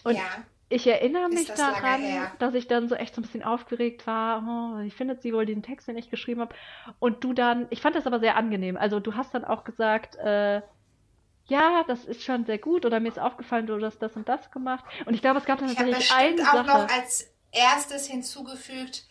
Und 0.02 0.17
ja. 0.17 0.44
Ich 0.70 0.86
erinnere 0.86 1.28
mich 1.28 1.49
das 1.49 1.58
daran, 1.58 2.00
dass 2.39 2.55
ich 2.55 2.68
dann 2.68 2.89
so 2.89 2.94
echt 2.94 3.15
so 3.15 3.20
ein 3.20 3.24
bisschen 3.24 3.42
aufgeregt 3.42 4.07
war. 4.07 4.42
Oh, 4.42 4.82
wie 4.82 4.90
findet 4.90 5.20
sie 5.20 5.34
wohl 5.34 5.44
den 5.44 5.62
Text, 5.62 5.89
den 5.89 5.99
ich 5.99 6.10
geschrieben 6.10 6.40
habe? 6.40 6.55
Und 7.00 7.24
du 7.24 7.32
dann, 7.32 7.66
ich 7.70 7.82
fand 7.82 7.97
das 7.97 8.07
aber 8.07 8.20
sehr 8.20 8.36
angenehm. 8.36 8.76
Also 8.76 9.00
du 9.00 9.15
hast 9.15 9.34
dann 9.34 9.44
auch 9.44 9.65
gesagt, 9.65 10.15
äh, 10.16 10.62
ja, 11.47 11.84
das 11.89 12.05
ist 12.05 12.23
schon 12.23 12.47
sehr 12.47 12.58
gut 12.58 12.86
oder 12.86 13.00
mir 13.00 13.08
ist 13.08 13.18
aufgefallen, 13.18 13.66
du 13.66 13.84
hast 13.84 13.99
das 13.99 14.15
und 14.15 14.28
das 14.28 14.52
gemacht. 14.52 14.84
Und 15.07 15.15
ich 15.15 15.20
glaube, 15.20 15.40
es 15.40 15.44
gab 15.44 15.58
dann 15.58 15.74
tatsächlich 15.74 16.15
eine 16.15 16.39
Sache. 16.39 16.47
Ich 16.47 16.52
habe 16.52 16.73
auch 16.73 16.89
noch 16.89 16.97
als 16.97 17.32
erstes 17.50 18.07
hinzugefügt, 18.07 19.08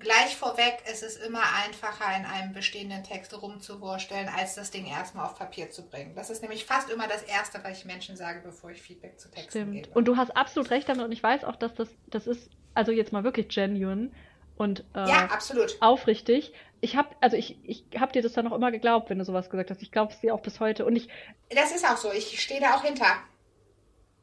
gleich 0.00 0.36
vorweg, 0.36 0.82
es 0.90 1.02
ist 1.02 1.22
immer 1.22 1.42
einfacher, 1.64 2.16
in 2.16 2.24
einem 2.24 2.52
bestehenden 2.52 3.04
Text 3.04 3.40
rumzuwursteln, 3.40 4.28
als 4.28 4.56
das 4.56 4.70
Ding 4.70 4.86
erstmal 4.86 5.26
auf 5.26 5.38
Papier 5.38 5.70
zu 5.70 5.88
bringen. 5.88 6.14
Das 6.14 6.28
ist 6.28 6.42
nämlich 6.42 6.64
fast 6.64 6.90
immer 6.90 7.06
das 7.06 7.22
Erste, 7.22 7.60
was 7.62 7.78
ich 7.78 7.84
Menschen 7.84 8.16
sage, 8.16 8.40
bevor 8.42 8.70
ich 8.70 8.82
Feedback 8.82 9.18
zu 9.18 9.30
Texten 9.30 9.50
Stimmt. 9.50 9.72
gebe. 9.74 9.90
Und 9.90 10.06
du 10.06 10.16
hast 10.16 10.30
absolut 10.30 10.70
recht 10.70 10.88
damit 10.88 11.04
und 11.04 11.12
ich 11.12 11.22
weiß 11.22 11.44
auch, 11.44 11.56
dass 11.56 11.74
das, 11.74 11.88
das 12.08 12.26
ist, 12.26 12.50
also 12.74 12.90
jetzt 12.90 13.12
mal 13.12 13.22
wirklich 13.22 13.48
genuine 13.48 14.10
und 14.56 14.80
äh, 14.94 15.08
ja, 15.08 15.26
absolut. 15.26 15.76
aufrichtig. 15.80 16.52
Ich 16.80 16.96
habe, 16.96 17.14
also 17.20 17.36
ich, 17.36 17.58
ich 17.62 17.84
habe 17.98 18.12
dir 18.12 18.22
das 18.22 18.32
dann 18.32 18.48
auch 18.48 18.56
immer 18.56 18.72
geglaubt, 18.72 19.08
wenn 19.08 19.18
du 19.18 19.24
sowas 19.24 19.50
gesagt 19.50 19.70
hast. 19.70 19.82
Ich 19.82 19.92
glaube 19.92 20.12
es 20.12 20.20
dir 20.20 20.34
auch 20.34 20.40
bis 20.40 20.60
heute. 20.60 20.84
Und 20.84 20.96
ich. 20.96 21.08
Das 21.50 21.72
ist 21.72 21.88
auch 21.88 21.96
so. 21.96 22.12
Ich 22.12 22.40
stehe 22.40 22.60
da 22.60 22.74
auch 22.74 22.82
hinter. 22.82 23.06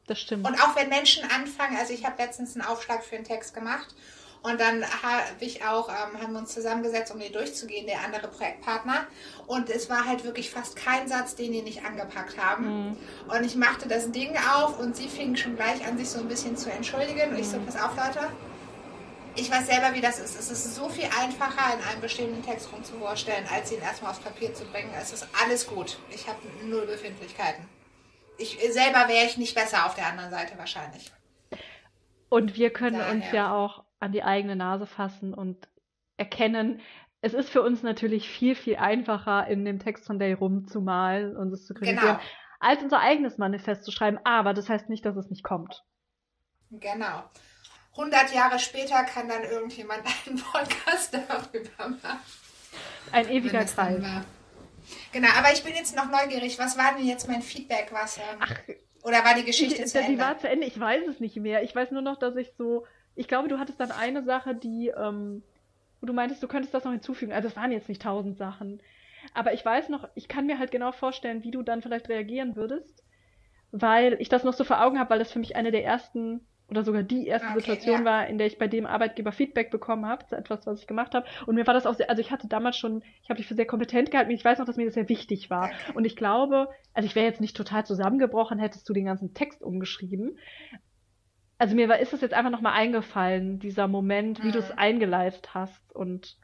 Das 0.06 0.20
stimmt. 0.20 0.46
Und 0.46 0.54
auch 0.60 0.76
wenn 0.76 0.88
Menschen 0.88 1.24
anfangen, 1.30 1.76
also 1.78 1.94
ich 1.94 2.04
habe 2.04 2.20
letztens 2.20 2.54
einen 2.54 2.64
Aufschlag 2.64 3.02
für 3.02 3.16
einen 3.16 3.24
Text 3.24 3.54
gemacht 3.54 3.94
und 4.44 4.60
dann 4.60 4.84
habe 5.02 5.22
ich 5.40 5.64
auch, 5.64 5.88
ähm, 5.88 6.20
haben 6.20 6.34
wir 6.34 6.40
uns 6.40 6.52
zusammengesetzt, 6.52 7.10
um 7.10 7.18
den 7.18 7.32
durchzugehen, 7.32 7.86
der 7.86 8.04
andere 8.04 8.28
Projektpartner. 8.28 9.06
Und 9.46 9.70
es 9.70 9.88
war 9.88 10.04
halt 10.04 10.22
wirklich 10.24 10.50
fast 10.50 10.76
kein 10.76 11.08
Satz, 11.08 11.34
den 11.34 11.50
die 11.50 11.62
nicht 11.62 11.82
angepackt 11.82 12.36
haben. 12.36 12.88
Mhm. 12.90 12.96
Und 13.26 13.44
ich 13.44 13.56
machte 13.56 13.88
das 13.88 14.12
Ding 14.12 14.36
auf 14.54 14.78
und 14.78 14.96
sie 14.96 15.08
fing 15.08 15.34
schon 15.34 15.56
gleich 15.56 15.86
an, 15.86 15.96
sich 15.96 16.10
so 16.10 16.18
ein 16.18 16.28
bisschen 16.28 16.58
zu 16.58 16.70
entschuldigen. 16.70 17.30
Und 17.30 17.38
ich 17.38 17.48
so, 17.48 17.56
mhm. 17.56 17.64
pass 17.64 17.76
auf, 17.76 17.96
Leute. 17.96 18.28
Ich 19.34 19.50
weiß 19.50 19.66
selber, 19.66 19.94
wie 19.94 20.02
das 20.02 20.18
ist. 20.18 20.38
Es 20.38 20.50
ist 20.50 20.74
so 20.74 20.90
viel 20.90 21.06
einfacher, 21.18 21.74
in 21.74 21.82
einem 21.82 22.02
bestimmten 22.02 22.44
Text 22.44 22.70
rumzuvorstellen, 22.70 23.46
als 23.50 23.72
ihn 23.72 23.80
erstmal 23.80 24.10
aufs 24.10 24.20
Papier 24.20 24.52
zu 24.52 24.66
bringen. 24.66 24.90
Es 25.00 25.14
ist 25.14 25.26
alles 25.42 25.66
gut. 25.66 25.96
Ich 26.10 26.28
habe 26.28 26.38
null 26.64 26.84
Befindlichkeiten. 26.84 27.66
Ich 28.36 28.58
selber 28.70 29.08
wäre 29.08 29.24
ich 29.24 29.38
nicht 29.38 29.54
besser 29.54 29.86
auf 29.86 29.94
der 29.94 30.06
anderen 30.06 30.30
Seite 30.30 30.58
wahrscheinlich. 30.58 31.10
Und 32.28 32.56
wir 32.56 32.70
können 32.70 32.98
Daher. 32.98 33.12
uns 33.12 33.24
ja 33.32 33.54
auch 33.54 33.83
an 34.04 34.12
die 34.12 34.22
eigene 34.22 34.54
Nase 34.54 34.86
fassen 34.86 35.32
und 35.32 35.66
erkennen, 36.18 36.80
es 37.22 37.32
ist 37.32 37.48
für 37.48 37.62
uns 37.62 37.82
natürlich 37.82 38.28
viel, 38.28 38.54
viel 38.54 38.76
einfacher, 38.76 39.46
in 39.46 39.64
dem 39.64 39.78
Text 39.78 40.06
von 40.06 40.18
Day 40.18 40.34
rumzumalen 40.34 41.34
und 41.36 41.50
es 41.54 41.66
zu 41.66 41.72
kritisieren, 41.72 42.18
genau. 42.18 42.20
als 42.60 42.82
unser 42.82 43.00
eigenes 43.00 43.38
Manifest 43.38 43.82
zu 43.82 43.90
schreiben. 43.90 44.18
Aber 44.24 44.52
das 44.52 44.68
heißt 44.68 44.90
nicht, 44.90 45.06
dass 45.06 45.16
es 45.16 45.30
nicht 45.30 45.42
kommt. 45.42 45.82
Genau. 46.70 47.24
100 47.92 48.34
Jahre 48.34 48.58
später 48.58 49.04
kann 49.04 49.26
dann 49.28 49.42
irgendjemand 49.42 50.02
einen 50.26 50.38
Podcast 50.38 51.14
darüber 51.14 51.88
machen. 51.88 52.20
Ein 53.10 53.30
ewiger 53.30 53.64
Kreis. 53.64 54.04
Genau, 55.12 55.28
aber 55.38 55.50
ich 55.54 55.64
bin 55.64 55.74
jetzt 55.74 55.96
noch 55.96 56.10
neugierig. 56.10 56.58
Was 56.58 56.76
war 56.76 56.94
denn 56.94 57.06
jetzt 57.06 57.26
mein 57.26 57.40
Feedback? 57.40 57.88
Was, 57.90 58.18
ähm, 58.18 58.38
Ach, 58.40 58.54
oder 59.02 59.24
war 59.24 59.34
die 59.34 59.44
Geschichte 59.44 59.76
die, 59.76 59.84
zu 59.86 59.98
Ende? 59.98 60.12
Die 60.12 60.18
war 60.18 60.36
zu 60.36 60.46
Ende. 60.46 60.66
Ich 60.66 60.78
weiß 60.78 61.04
es 61.08 61.20
nicht 61.20 61.36
mehr. 61.36 61.62
Ich 61.62 61.74
weiß 61.74 61.90
nur 61.90 62.02
noch, 62.02 62.18
dass 62.18 62.36
ich 62.36 62.52
so 62.58 62.84
ich 63.16 63.28
glaube, 63.28 63.48
du 63.48 63.58
hattest 63.58 63.80
dann 63.80 63.90
eine 63.90 64.22
Sache, 64.22 64.54
die, 64.54 64.88
ähm, 64.88 65.42
wo 66.00 66.06
du 66.06 66.12
meintest, 66.12 66.42
du 66.42 66.48
könntest 66.48 66.74
das 66.74 66.84
noch 66.84 66.92
hinzufügen. 66.92 67.32
Also 67.32 67.48
es 67.48 67.56
waren 67.56 67.72
jetzt 67.72 67.88
nicht 67.88 68.02
tausend 68.02 68.36
Sachen. 68.36 68.80
Aber 69.32 69.54
ich 69.54 69.64
weiß 69.64 69.88
noch, 69.88 70.08
ich 70.14 70.28
kann 70.28 70.46
mir 70.46 70.58
halt 70.58 70.70
genau 70.70 70.92
vorstellen, 70.92 71.44
wie 71.44 71.50
du 71.50 71.62
dann 71.62 71.82
vielleicht 71.82 72.08
reagieren 72.08 72.56
würdest, 72.56 73.02
weil 73.70 74.16
ich 74.20 74.28
das 74.28 74.44
noch 74.44 74.52
so 74.52 74.64
vor 74.64 74.84
Augen 74.84 74.98
habe, 74.98 75.10
weil 75.10 75.18
das 75.18 75.32
für 75.32 75.38
mich 75.38 75.56
eine 75.56 75.70
der 75.70 75.84
ersten 75.84 76.46
oder 76.68 76.82
sogar 76.82 77.02
die 77.02 77.26
erste 77.26 77.48
okay, 77.48 77.60
Situation 77.60 78.00
ja. 78.00 78.04
war, 78.04 78.26
in 78.26 78.38
der 78.38 78.46
ich 78.46 78.58
bei 78.58 78.68
dem 78.68 78.86
Arbeitgeber 78.86 79.32
Feedback 79.32 79.70
bekommen 79.70 80.06
habe 80.06 80.24
zu 80.26 80.34
etwas, 80.34 80.66
was 80.66 80.80
ich 80.80 80.86
gemacht 80.86 81.14
habe. 81.14 81.26
Und 81.46 81.56
mir 81.56 81.66
war 81.66 81.74
das 81.74 81.86
auch 81.86 81.94
sehr, 81.94 82.08
also 82.08 82.20
ich 82.20 82.30
hatte 82.30 82.48
damals 82.48 82.78
schon, 82.78 83.02
ich 83.22 83.28
habe 83.28 83.36
dich 83.36 83.46
für 83.46 83.54
sehr 83.54 83.66
kompetent 83.66 84.10
gehalten. 84.10 84.30
Ich 84.30 84.44
weiß 84.44 84.58
noch, 84.58 84.66
dass 84.66 84.76
mir 84.76 84.86
das 84.86 84.94
sehr 84.94 85.10
wichtig 85.10 85.50
war. 85.50 85.70
Und 85.94 86.06
ich 86.06 86.16
glaube, 86.16 86.68
also 86.94 87.06
ich 87.06 87.14
wäre 87.14 87.26
jetzt 87.26 87.40
nicht 87.40 87.56
total 87.56 87.84
zusammengebrochen, 87.84 88.58
hättest 88.58 88.88
du 88.88 88.94
den 88.94 89.04
ganzen 89.04 89.34
Text 89.34 89.62
umgeschrieben 89.62 90.38
also 91.64 91.76
mir 91.76 91.88
war, 91.88 91.98
ist 91.98 92.12
es 92.12 92.20
jetzt 92.20 92.34
einfach 92.34 92.50
nochmal 92.50 92.74
eingefallen, 92.74 93.58
dieser 93.58 93.88
Moment, 93.88 94.42
wie 94.42 94.48
mhm. 94.48 94.52
du 94.52 94.58
es 94.58 94.70
eingeleitet 94.70 95.54
hast 95.54 95.80
und 95.94 96.36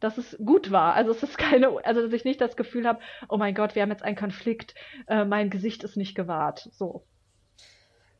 dass 0.00 0.18
es 0.18 0.36
gut 0.44 0.70
war. 0.70 0.92
Also 0.92 1.12
es 1.12 1.22
ist 1.22 1.38
keine, 1.38 1.82
also 1.82 2.02
dass 2.02 2.12
ich 2.12 2.26
nicht 2.26 2.42
das 2.42 2.58
Gefühl 2.58 2.86
habe, 2.86 3.00
oh 3.30 3.38
mein 3.38 3.54
Gott, 3.54 3.74
wir 3.74 3.80
haben 3.80 3.90
jetzt 3.90 4.02
einen 4.02 4.14
Konflikt, 4.14 4.74
äh, 5.06 5.24
mein 5.24 5.48
Gesicht 5.48 5.82
ist 5.82 5.96
nicht 5.96 6.14
gewahrt. 6.14 6.68
So. 6.72 7.06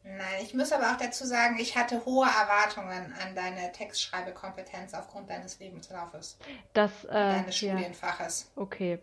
Nein, 0.03 0.43
ich 0.43 0.55
muss 0.55 0.73
aber 0.73 0.93
auch 0.93 0.97
dazu 0.97 1.27
sagen, 1.27 1.59
ich 1.59 1.77
hatte 1.77 2.07
hohe 2.07 2.27
Erwartungen 2.27 3.13
an 3.23 3.35
deine 3.35 3.71
Textschreibekompetenz 3.73 4.95
aufgrund 4.95 5.29
deines 5.29 5.59
Lebenslaufes. 5.59 6.39
Das, 6.73 7.05
äh, 7.05 7.13
deines 7.13 7.55
Studienfaches. 7.55 8.51
Ja. 8.57 8.63
Okay. 8.63 8.99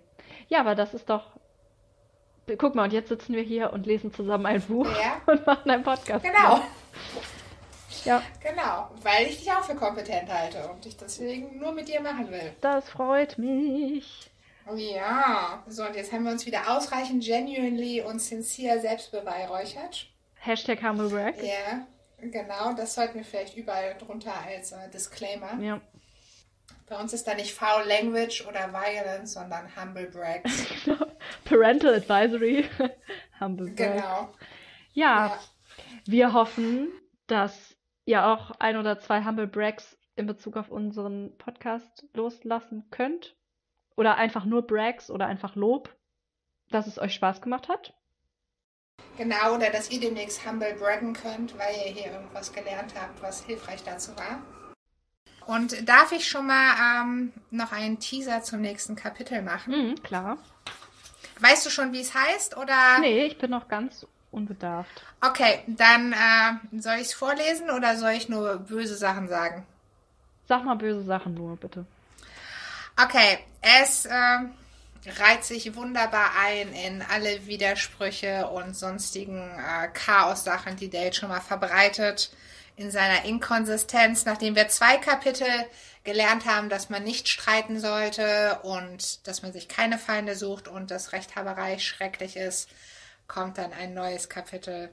Ja, 0.47 0.61
aber 0.61 0.73
das 0.73 0.95
ist 0.95 1.07
doch 1.07 1.37
Guck 2.57 2.75
mal, 2.75 2.83
und 2.83 2.93
jetzt 2.93 3.09
sitzen 3.09 3.35
wir 3.35 3.43
hier 3.43 3.71
und 3.71 3.85
lesen 3.85 4.13
zusammen 4.13 4.45
ein 4.45 4.61
Buch 4.61 4.87
ja. 4.87 5.21
und 5.31 5.45
machen 5.45 5.69
einen 5.69 5.83
Podcast. 5.83 6.23
Genau. 6.23 6.61
Ja. 8.05 8.21
Genau, 8.41 8.89
weil 9.01 9.27
ich 9.27 9.39
dich 9.39 9.51
auch 9.51 9.63
für 9.63 9.75
kompetent 9.75 10.31
halte 10.31 10.67
und 10.69 10.85
ich 10.85 10.97
deswegen 10.97 11.57
nur 11.57 11.71
mit 11.71 11.87
dir 11.87 12.01
machen 12.01 12.29
will. 12.31 12.53
Das 12.59 12.89
freut 12.89 13.37
mich. 13.37 14.29
Ja, 14.75 15.63
so 15.67 15.85
und 15.85 15.95
jetzt 15.95 16.11
haben 16.11 16.23
wir 16.25 16.31
uns 16.31 16.45
wieder 16.45 16.75
ausreichend 16.75 17.23
genuinely 17.23 18.01
und 18.01 18.19
sincere 18.19 18.79
selbst 18.79 19.11
beweihräuchert. 19.11 20.07
Hashtag 20.35 20.81
Humble 20.83 21.09
Brag. 21.09 21.35
Ja, 21.41 21.85
genau, 22.19 22.73
das 22.73 22.95
sollten 22.95 23.15
wir 23.15 23.25
vielleicht 23.25 23.55
überall 23.55 23.95
drunter 23.97 24.33
als 24.45 24.71
äh, 24.71 24.89
Disclaimer. 24.93 25.57
Ja. 25.61 25.81
Bei 26.87 26.99
uns 26.99 27.13
ist 27.13 27.27
da 27.27 27.33
nicht 27.33 27.53
Foul 27.53 27.87
Language 27.87 28.45
oder 28.47 28.71
Violence, 28.73 29.33
sondern 29.33 29.73
Humble 29.75 30.07
Brags. 30.07 30.65
Parental 31.45 31.95
Advisory. 31.95 32.65
Humble 33.39 33.67
Brags. 33.67 33.77
Genau. 33.77 34.33
Ja, 34.93 35.27
ja, 35.27 35.39
wir 36.05 36.33
hoffen, 36.33 36.89
dass 37.27 37.75
ihr 38.05 38.25
auch 38.25 38.51
ein 38.59 38.77
oder 38.77 38.99
zwei 38.99 39.23
Humble 39.23 39.47
Brags 39.47 39.97
in 40.15 40.27
Bezug 40.27 40.57
auf 40.57 40.69
unseren 40.69 41.37
Podcast 41.37 42.05
loslassen 42.13 42.89
könnt. 42.91 43.35
Oder 43.95 44.15
einfach 44.15 44.45
nur 44.45 44.65
Brags 44.65 45.09
oder 45.09 45.27
einfach 45.27 45.55
Lob, 45.55 45.95
dass 46.69 46.87
es 46.87 46.97
euch 46.99 47.13
Spaß 47.13 47.41
gemacht 47.41 47.69
hat. 47.69 47.93
Genau, 49.17 49.55
oder 49.55 49.69
dass 49.69 49.91
ihr 49.91 49.99
demnächst 49.99 50.45
Humble 50.45 50.73
braggen 50.73 51.13
könnt, 51.13 51.57
weil 51.57 51.75
ihr 51.85 51.91
hier 51.91 52.11
irgendwas 52.11 52.51
gelernt 52.51 52.93
habt, 52.99 53.21
was 53.21 53.45
hilfreich 53.45 53.83
dazu 53.83 54.15
war. 54.17 54.41
Und 55.45 55.87
darf 55.87 56.11
ich 56.11 56.27
schon 56.27 56.47
mal 56.47 57.01
ähm, 57.01 57.33
noch 57.51 57.71
einen 57.71 57.99
Teaser 57.99 58.43
zum 58.43 58.61
nächsten 58.61 58.95
Kapitel 58.95 59.41
machen? 59.41 59.89
Mhm, 59.89 60.03
klar. 60.03 60.37
Weißt 61.39 61.65
du 61.65 61.69
schon, 61.69 61.91
wie 61.93 62.01
es 62.01 62.13
heißt? 62.13 62.57
Oder? 62.57 62.99
Nee, 62.99 63.25
ich 63.25 63.37
bin 63.37 63.51
noch 63.51 63.67
ganz 63.67 64.05
unbedarft. 64.31 65.03
Okay, 65.21 65.63
dann 65.67 66.13
äh, 66.13 66.79
soll 66.79 66.95
ich 66.95 67.07
es 67.07 67.13
vorlesen 67.13 67.69
oder 67.69 67.97
soll 67.97 68.11
ich 68.11 68.29
nur 68.29 68.57
böse 68.57 68.95
Sachen 68.95 69.27
sagen? 69.27 69.65
Sag 70.47 70.63
mal 70.65 70.75
böse 70.75 71.03
Sachen 71.03 71.33
nur, 71.33 71.55
bitte. 71.57 71.85
Okay, 73.01 73.39
es 73.61 74.05
äh, 74.05 74.39
reiht 75.19 75.43
sich 75.43 75.75
wunderbar 75.75 76.31
ein 76.39 76.73
in 76.73 77.01
alle 77.01 77.45
Widersprüche 77.47 78.47
und 78.47 78.75
sonstigen 78.75 79.51
äh, 79.51 79.87
Chaos-Sachen, 79.93 80.75
die 80.75 80.89
Dale 80.89 81.13
schon 81.13 81.29
mal 81.29 81.41
verbreitet 81.41 82.31
in 82.75 82.91
seiner 82.91 83.25
Inkonsistenz, 83.25 84.25
nachdem 84.25 84.55
wir 84.55 84.67
zwei 84.67 84.97
Kapitel 84.97 85.47
gelernt 86.03 86.45
haben, 86.45 86.69
dass 86.69 86.89
man 86.89 87.03
nicht 87.03 87.29
streiten 87.29 87.79
sollte 87.79 88.59
und 88.63 89.25
dass 89.27 89.41
man 89.41 89.53
sich 89.53 89.67
keine 89.67 89.97
Feinde 89.97 90.35
sucht 90.35 90.67
und 90.67 90.91
dass 90.91 91.13
Rechthaberei 91.13 91.79
schrecklich 91.79 92.35
ist, 92.35 92.69
kommt 93.27 93.57
dann 93.57 93.73
ein 93.73 93.93
neues 93.93 94.29
Kapitel. 94.29 94.89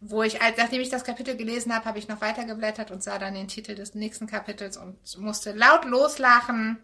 Wo 0.00 0.22
ich, 0.22 0.38
nachdem 0.56 0.80
ich 0.80 0.90
das 0.90 1.04
Kapitel 1.04 1.36
gelesen 1.36 1.74
habe, 1.74 1.86
habe 1.86 1.98
ich 1.98 2.08
noch 2.08 2.20
weitergeblättert 2.20 2.90
und 2.90 3.02
sah 3.02 3.18
dann 3.18 3.34
den 3.34 3.48
Titel 3.48 3.74
des 3.74 3.94
nächsten 3.94 4.26
Kapitels 4.26 4.76
und 4.76 4.98
musste 5.18 5.52
laut 5.52 5.84
loslachen, 5.86 6.78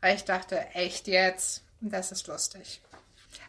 weil 0.00 0.16
ich 0.16 0.24
dachte, 0.24 0.58
echt 0.74 1.08
jetzt, 1.08 1.62
das 1.80 2.12
ist 2.12 2.26
lustig. 2.26 2.82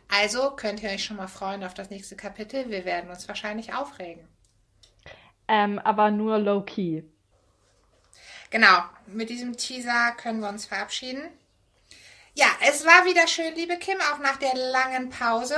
Also 0.09 0.51
könnt 0.51 0.81
ihr 0.83 0.89
euch 0.89 1.03
schon 1.03 1.17
mal 1.17 1.27
freuen 1.27 1.63
auf 1.63 1.73
das 1.73 1.89
nächste 1.89 2.15
Kapitel. 2.15 2.69
Wir 2.69 2.85
werden 2.85 3.09
uns 3.09 3.27
wahrscheinlich 3.27 3.73
aufregen. 3.73 4.27
Ähm, 5.53 5.77
aber 5.77 6.09
nur 6.09 6.39
low-key. 6.39 7.03
Genau, 8.49 8.83
mit 9.05 9.29
diesem 9.29 9.55
Teaser 9.55 10.13
können 10.17 10.39
wir 10.39 10.49
uns 10.49 10.65
verabschieden. 10.65 11.21
Ja, 12.33 12.47
es 12.67 12.83
war 12.85 13.05
wieder 13.05 13.27
schön, 13.27 13.53
liebe 13.53 13.77
Kim, 13.77 13.97
auch 14.11 14.17
nach 14.17 14.37
der 14.37 14.55
langen 14.55 15.11
Pause. 15.11 15.57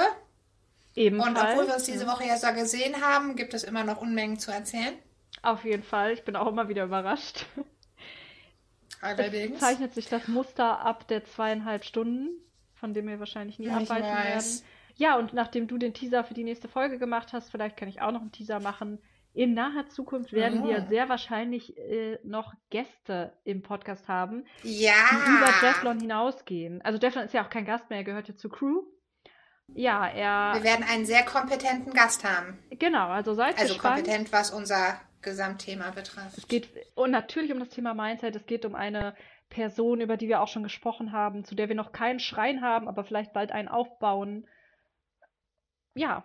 Ebenfalls. 0.96 1.30
Und 1.30 1.38
obwohl 1.38 1.68
wir 1.68 1.76
uns 1.76 1.86
diese 1.86 2.08
Woche 2.08 2.26
ja 2.26 2.36
so 2.36 2.52
gesehen 2.54 3.02
haben, 3.02 3.38
gibt 3.38 3.54
es 3.54 3.64
immer 3.64 3.86
noch 3.86 4.02
Unmengen 4.02 4.38
zu 4.38 4.52
erzählen. 4.52 4.94
Auf 5.42 5.64
jeden 5.64 5.84
Fall. 5.84 6.12
Ich 6.12 6.26
bin 6.26 6.36
auch 6.36 6.48
immer 6.48 6.68
wieder 6.68 6.84
überrascht. 6.84 7.46
Allerdings. 9.02 9.56
Es 9.56 9.60
zeichnet 9.62 9.94
sich 9.94 10.10
das 10.10 10.28
Muster 10.28 10.82
ab 10.82 11.08
der 11.08 11.24
zweieinhalb 11.24 11.86
Stunden, 11.86 12.30
von 12.74 12.94
dem 12.94 13.08
wir 13.08 13.20
wahrscheinlich 13.20 13.60
nie 13.60 13.68
ich 13.68 13.72
abweichen 13.72 14.04
weiß. 14.04 14.62
werden. 14.62 14.70
Ja, 14.98 15.18
und 15.18 15.34
nachdem 15.34 15.68
du 15.68 15.78
den 15.78 15.94
Teaser 15.94 16.26
für 16.26 16.34
die 16.34 16.44
nächste 16.44 16.68
Folge 16.68 16.98
gemacht 16.98 17.32
hast, 17.32 17.50
vielleicht 17.50 17.78
kann 17.78 17.88
ich 17.88 18.02
auch 18.02 18.12
noch 18.12 18.22
einen 18.22 18.34
Teaser 18.34 18.60
machen. 18.60 19.00
In 19.36 19.54
naher 19.54 19.88
Zukunft 19.90 20.32
werden 20.32 20.62
Oh. 20.64 20.68
wir 20.70 20.82
sehr 20.88 21.10
wahrscheinlich 21.10 21.78
äh, 21.78 22.18
noch 22.24 22.54
Gäste 22.70 23.34
im 23.44 23.62
Podcast 23.62 24.08
haben, 24.08 24.46
Ja. 24.64 24.94
die 25.12 25.30
über 25.32 25.50
Jefflon 25.62 26.00
hinausgehen. 26.00 26.82
Also 26.84 26.98
Jefflon 27.00 27.26
ist 27.26 27.34
ja 27.34 27.44
auch 27.46 27.50
kein 27.50 27.66
Gast 27.66 27.90
mehr, 27.90 28.00
er 28.00 28.06
gehört 28.06 28.30
ja 28.30 28.36
zur 28.38 28.50
Crew. 28.52 28.84
Ja, 29.68 30.08
er. 30.08 30.54
Wir 30.56 30.64
werden 30.64 30.86
einen 30.90 31.06
sehr 31.06 31.26
kompetenten 31.26 31.92
Gast 31.92 32.24
haben. 32.24 32.58
Genau, 32.70 33.10
also 33.10 33.34
seid 33.34 33.58
Also 33.60 33.74
gespannt. 33.74 33.96
kompetent, 34.06 34.32
was 34.32 34.52
unser 34.52 35.02
Gesamtthema 35.22 35.90
betrifft. 35.92 36.38
Es 36.38 36.48
geht 36.48 36.70
und 36.96 37.12
natürlich 37.12 37.52
um 37.52 37.60
das 37.60 37.70
Thema 37.70 37.94
Mindset. 37.94 38.36
Es 38.38 38.46
geht 38.46 38.64
um 38.64 38.74
eine 38.74 39.16
Person, 39.50 40.00
über 40.00 40.16
die 40.16 40.30
wir 40.30 40.40
auch 40.42 40.48
schon 40.48 40.64
gesprochen 40.64 41.12
haben, 41.12 41.44
zu 41.44 41.56
der 41.56 41.68
wir 41.68 41.76
noch 41.76 41.92
keinen 41.92 42.20
Schrein 42.20 42.62
haben, 42.62 42.88
aber 42.88 43.04
vielleicht 43.04 43.34
bald 43.34 43.52
einen 43.52 43.68
aufbauen. 43.68 44.48
Ja, 45.94 46.24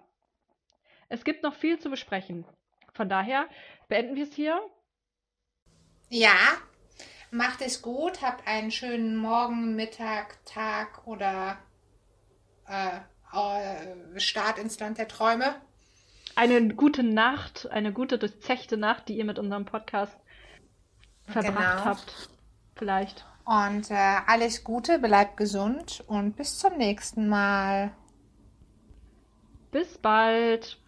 es 1.08 1.24
gibt 1.24 1.42
noch 1.42 1.54
viel 1.54 1.78
zu 1.80 1.90
besprechen. 1.90 2.46
Von 2.92 3.08
daher 3.08 3.46
beenden 3.88 4.16
wir 4.16 4.24
es 4.24 4.34
hier. 4.34 4.60
Ja, 6.08 6.34
macht 7.30 7.60
es 7.62 7.82
gut, 7.82 8.22
habt 8.22 8.46
einen 8.46 8.70
schönen 8.70 9.16
Morgen, 9.16 9.76
Mittag, 9.76 10.44
Tag 10.44 11.06
oder 11.06 11.58
äh, 12.66 12.98
äh, 13.32 14.20
Start 14.20 14.58
ins 14.58 14.78
Land 14.80 14.98
der 14.98 15.08
Träume. 15.08 15.54
Eine 16.36 16.68
gute 16.74 17.02
Nacht, 17.02 17.68
eine 17.70 17.92
gute 17.92 18.18
durchzechte 18.18 18.76
Nacht, 18.76 19.08
die 19.08 19.16
ihr 19.16 19.24
mit 19.24 19.38
unserem 19.38 19.64
Podcast 19.64 20.16
verbracht 21.26 21.56
Genau. 21.78 21.84
habt. 21.84 22.30
Vielleicht. 22.76 23.26
Und 23.44 23.90
äh, 23.90 24.16
alles 24.26 24.62
Gute, 24.64 24.98
bleibt 24.98 25.36
gesund 25.36 26.04
und 26.06 26.36
bis 26.36 26.58
zum 26.58 26.76
nächsten 26.76 27.28
Mal. 27.28 27.92
Bis 29.72 29.98
bald. 29.98 30.78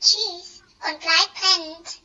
Tschüss 0.00 0.51
und 0.88 1.00
bleibt 1.00 1.34
brennend. 1.34 2.01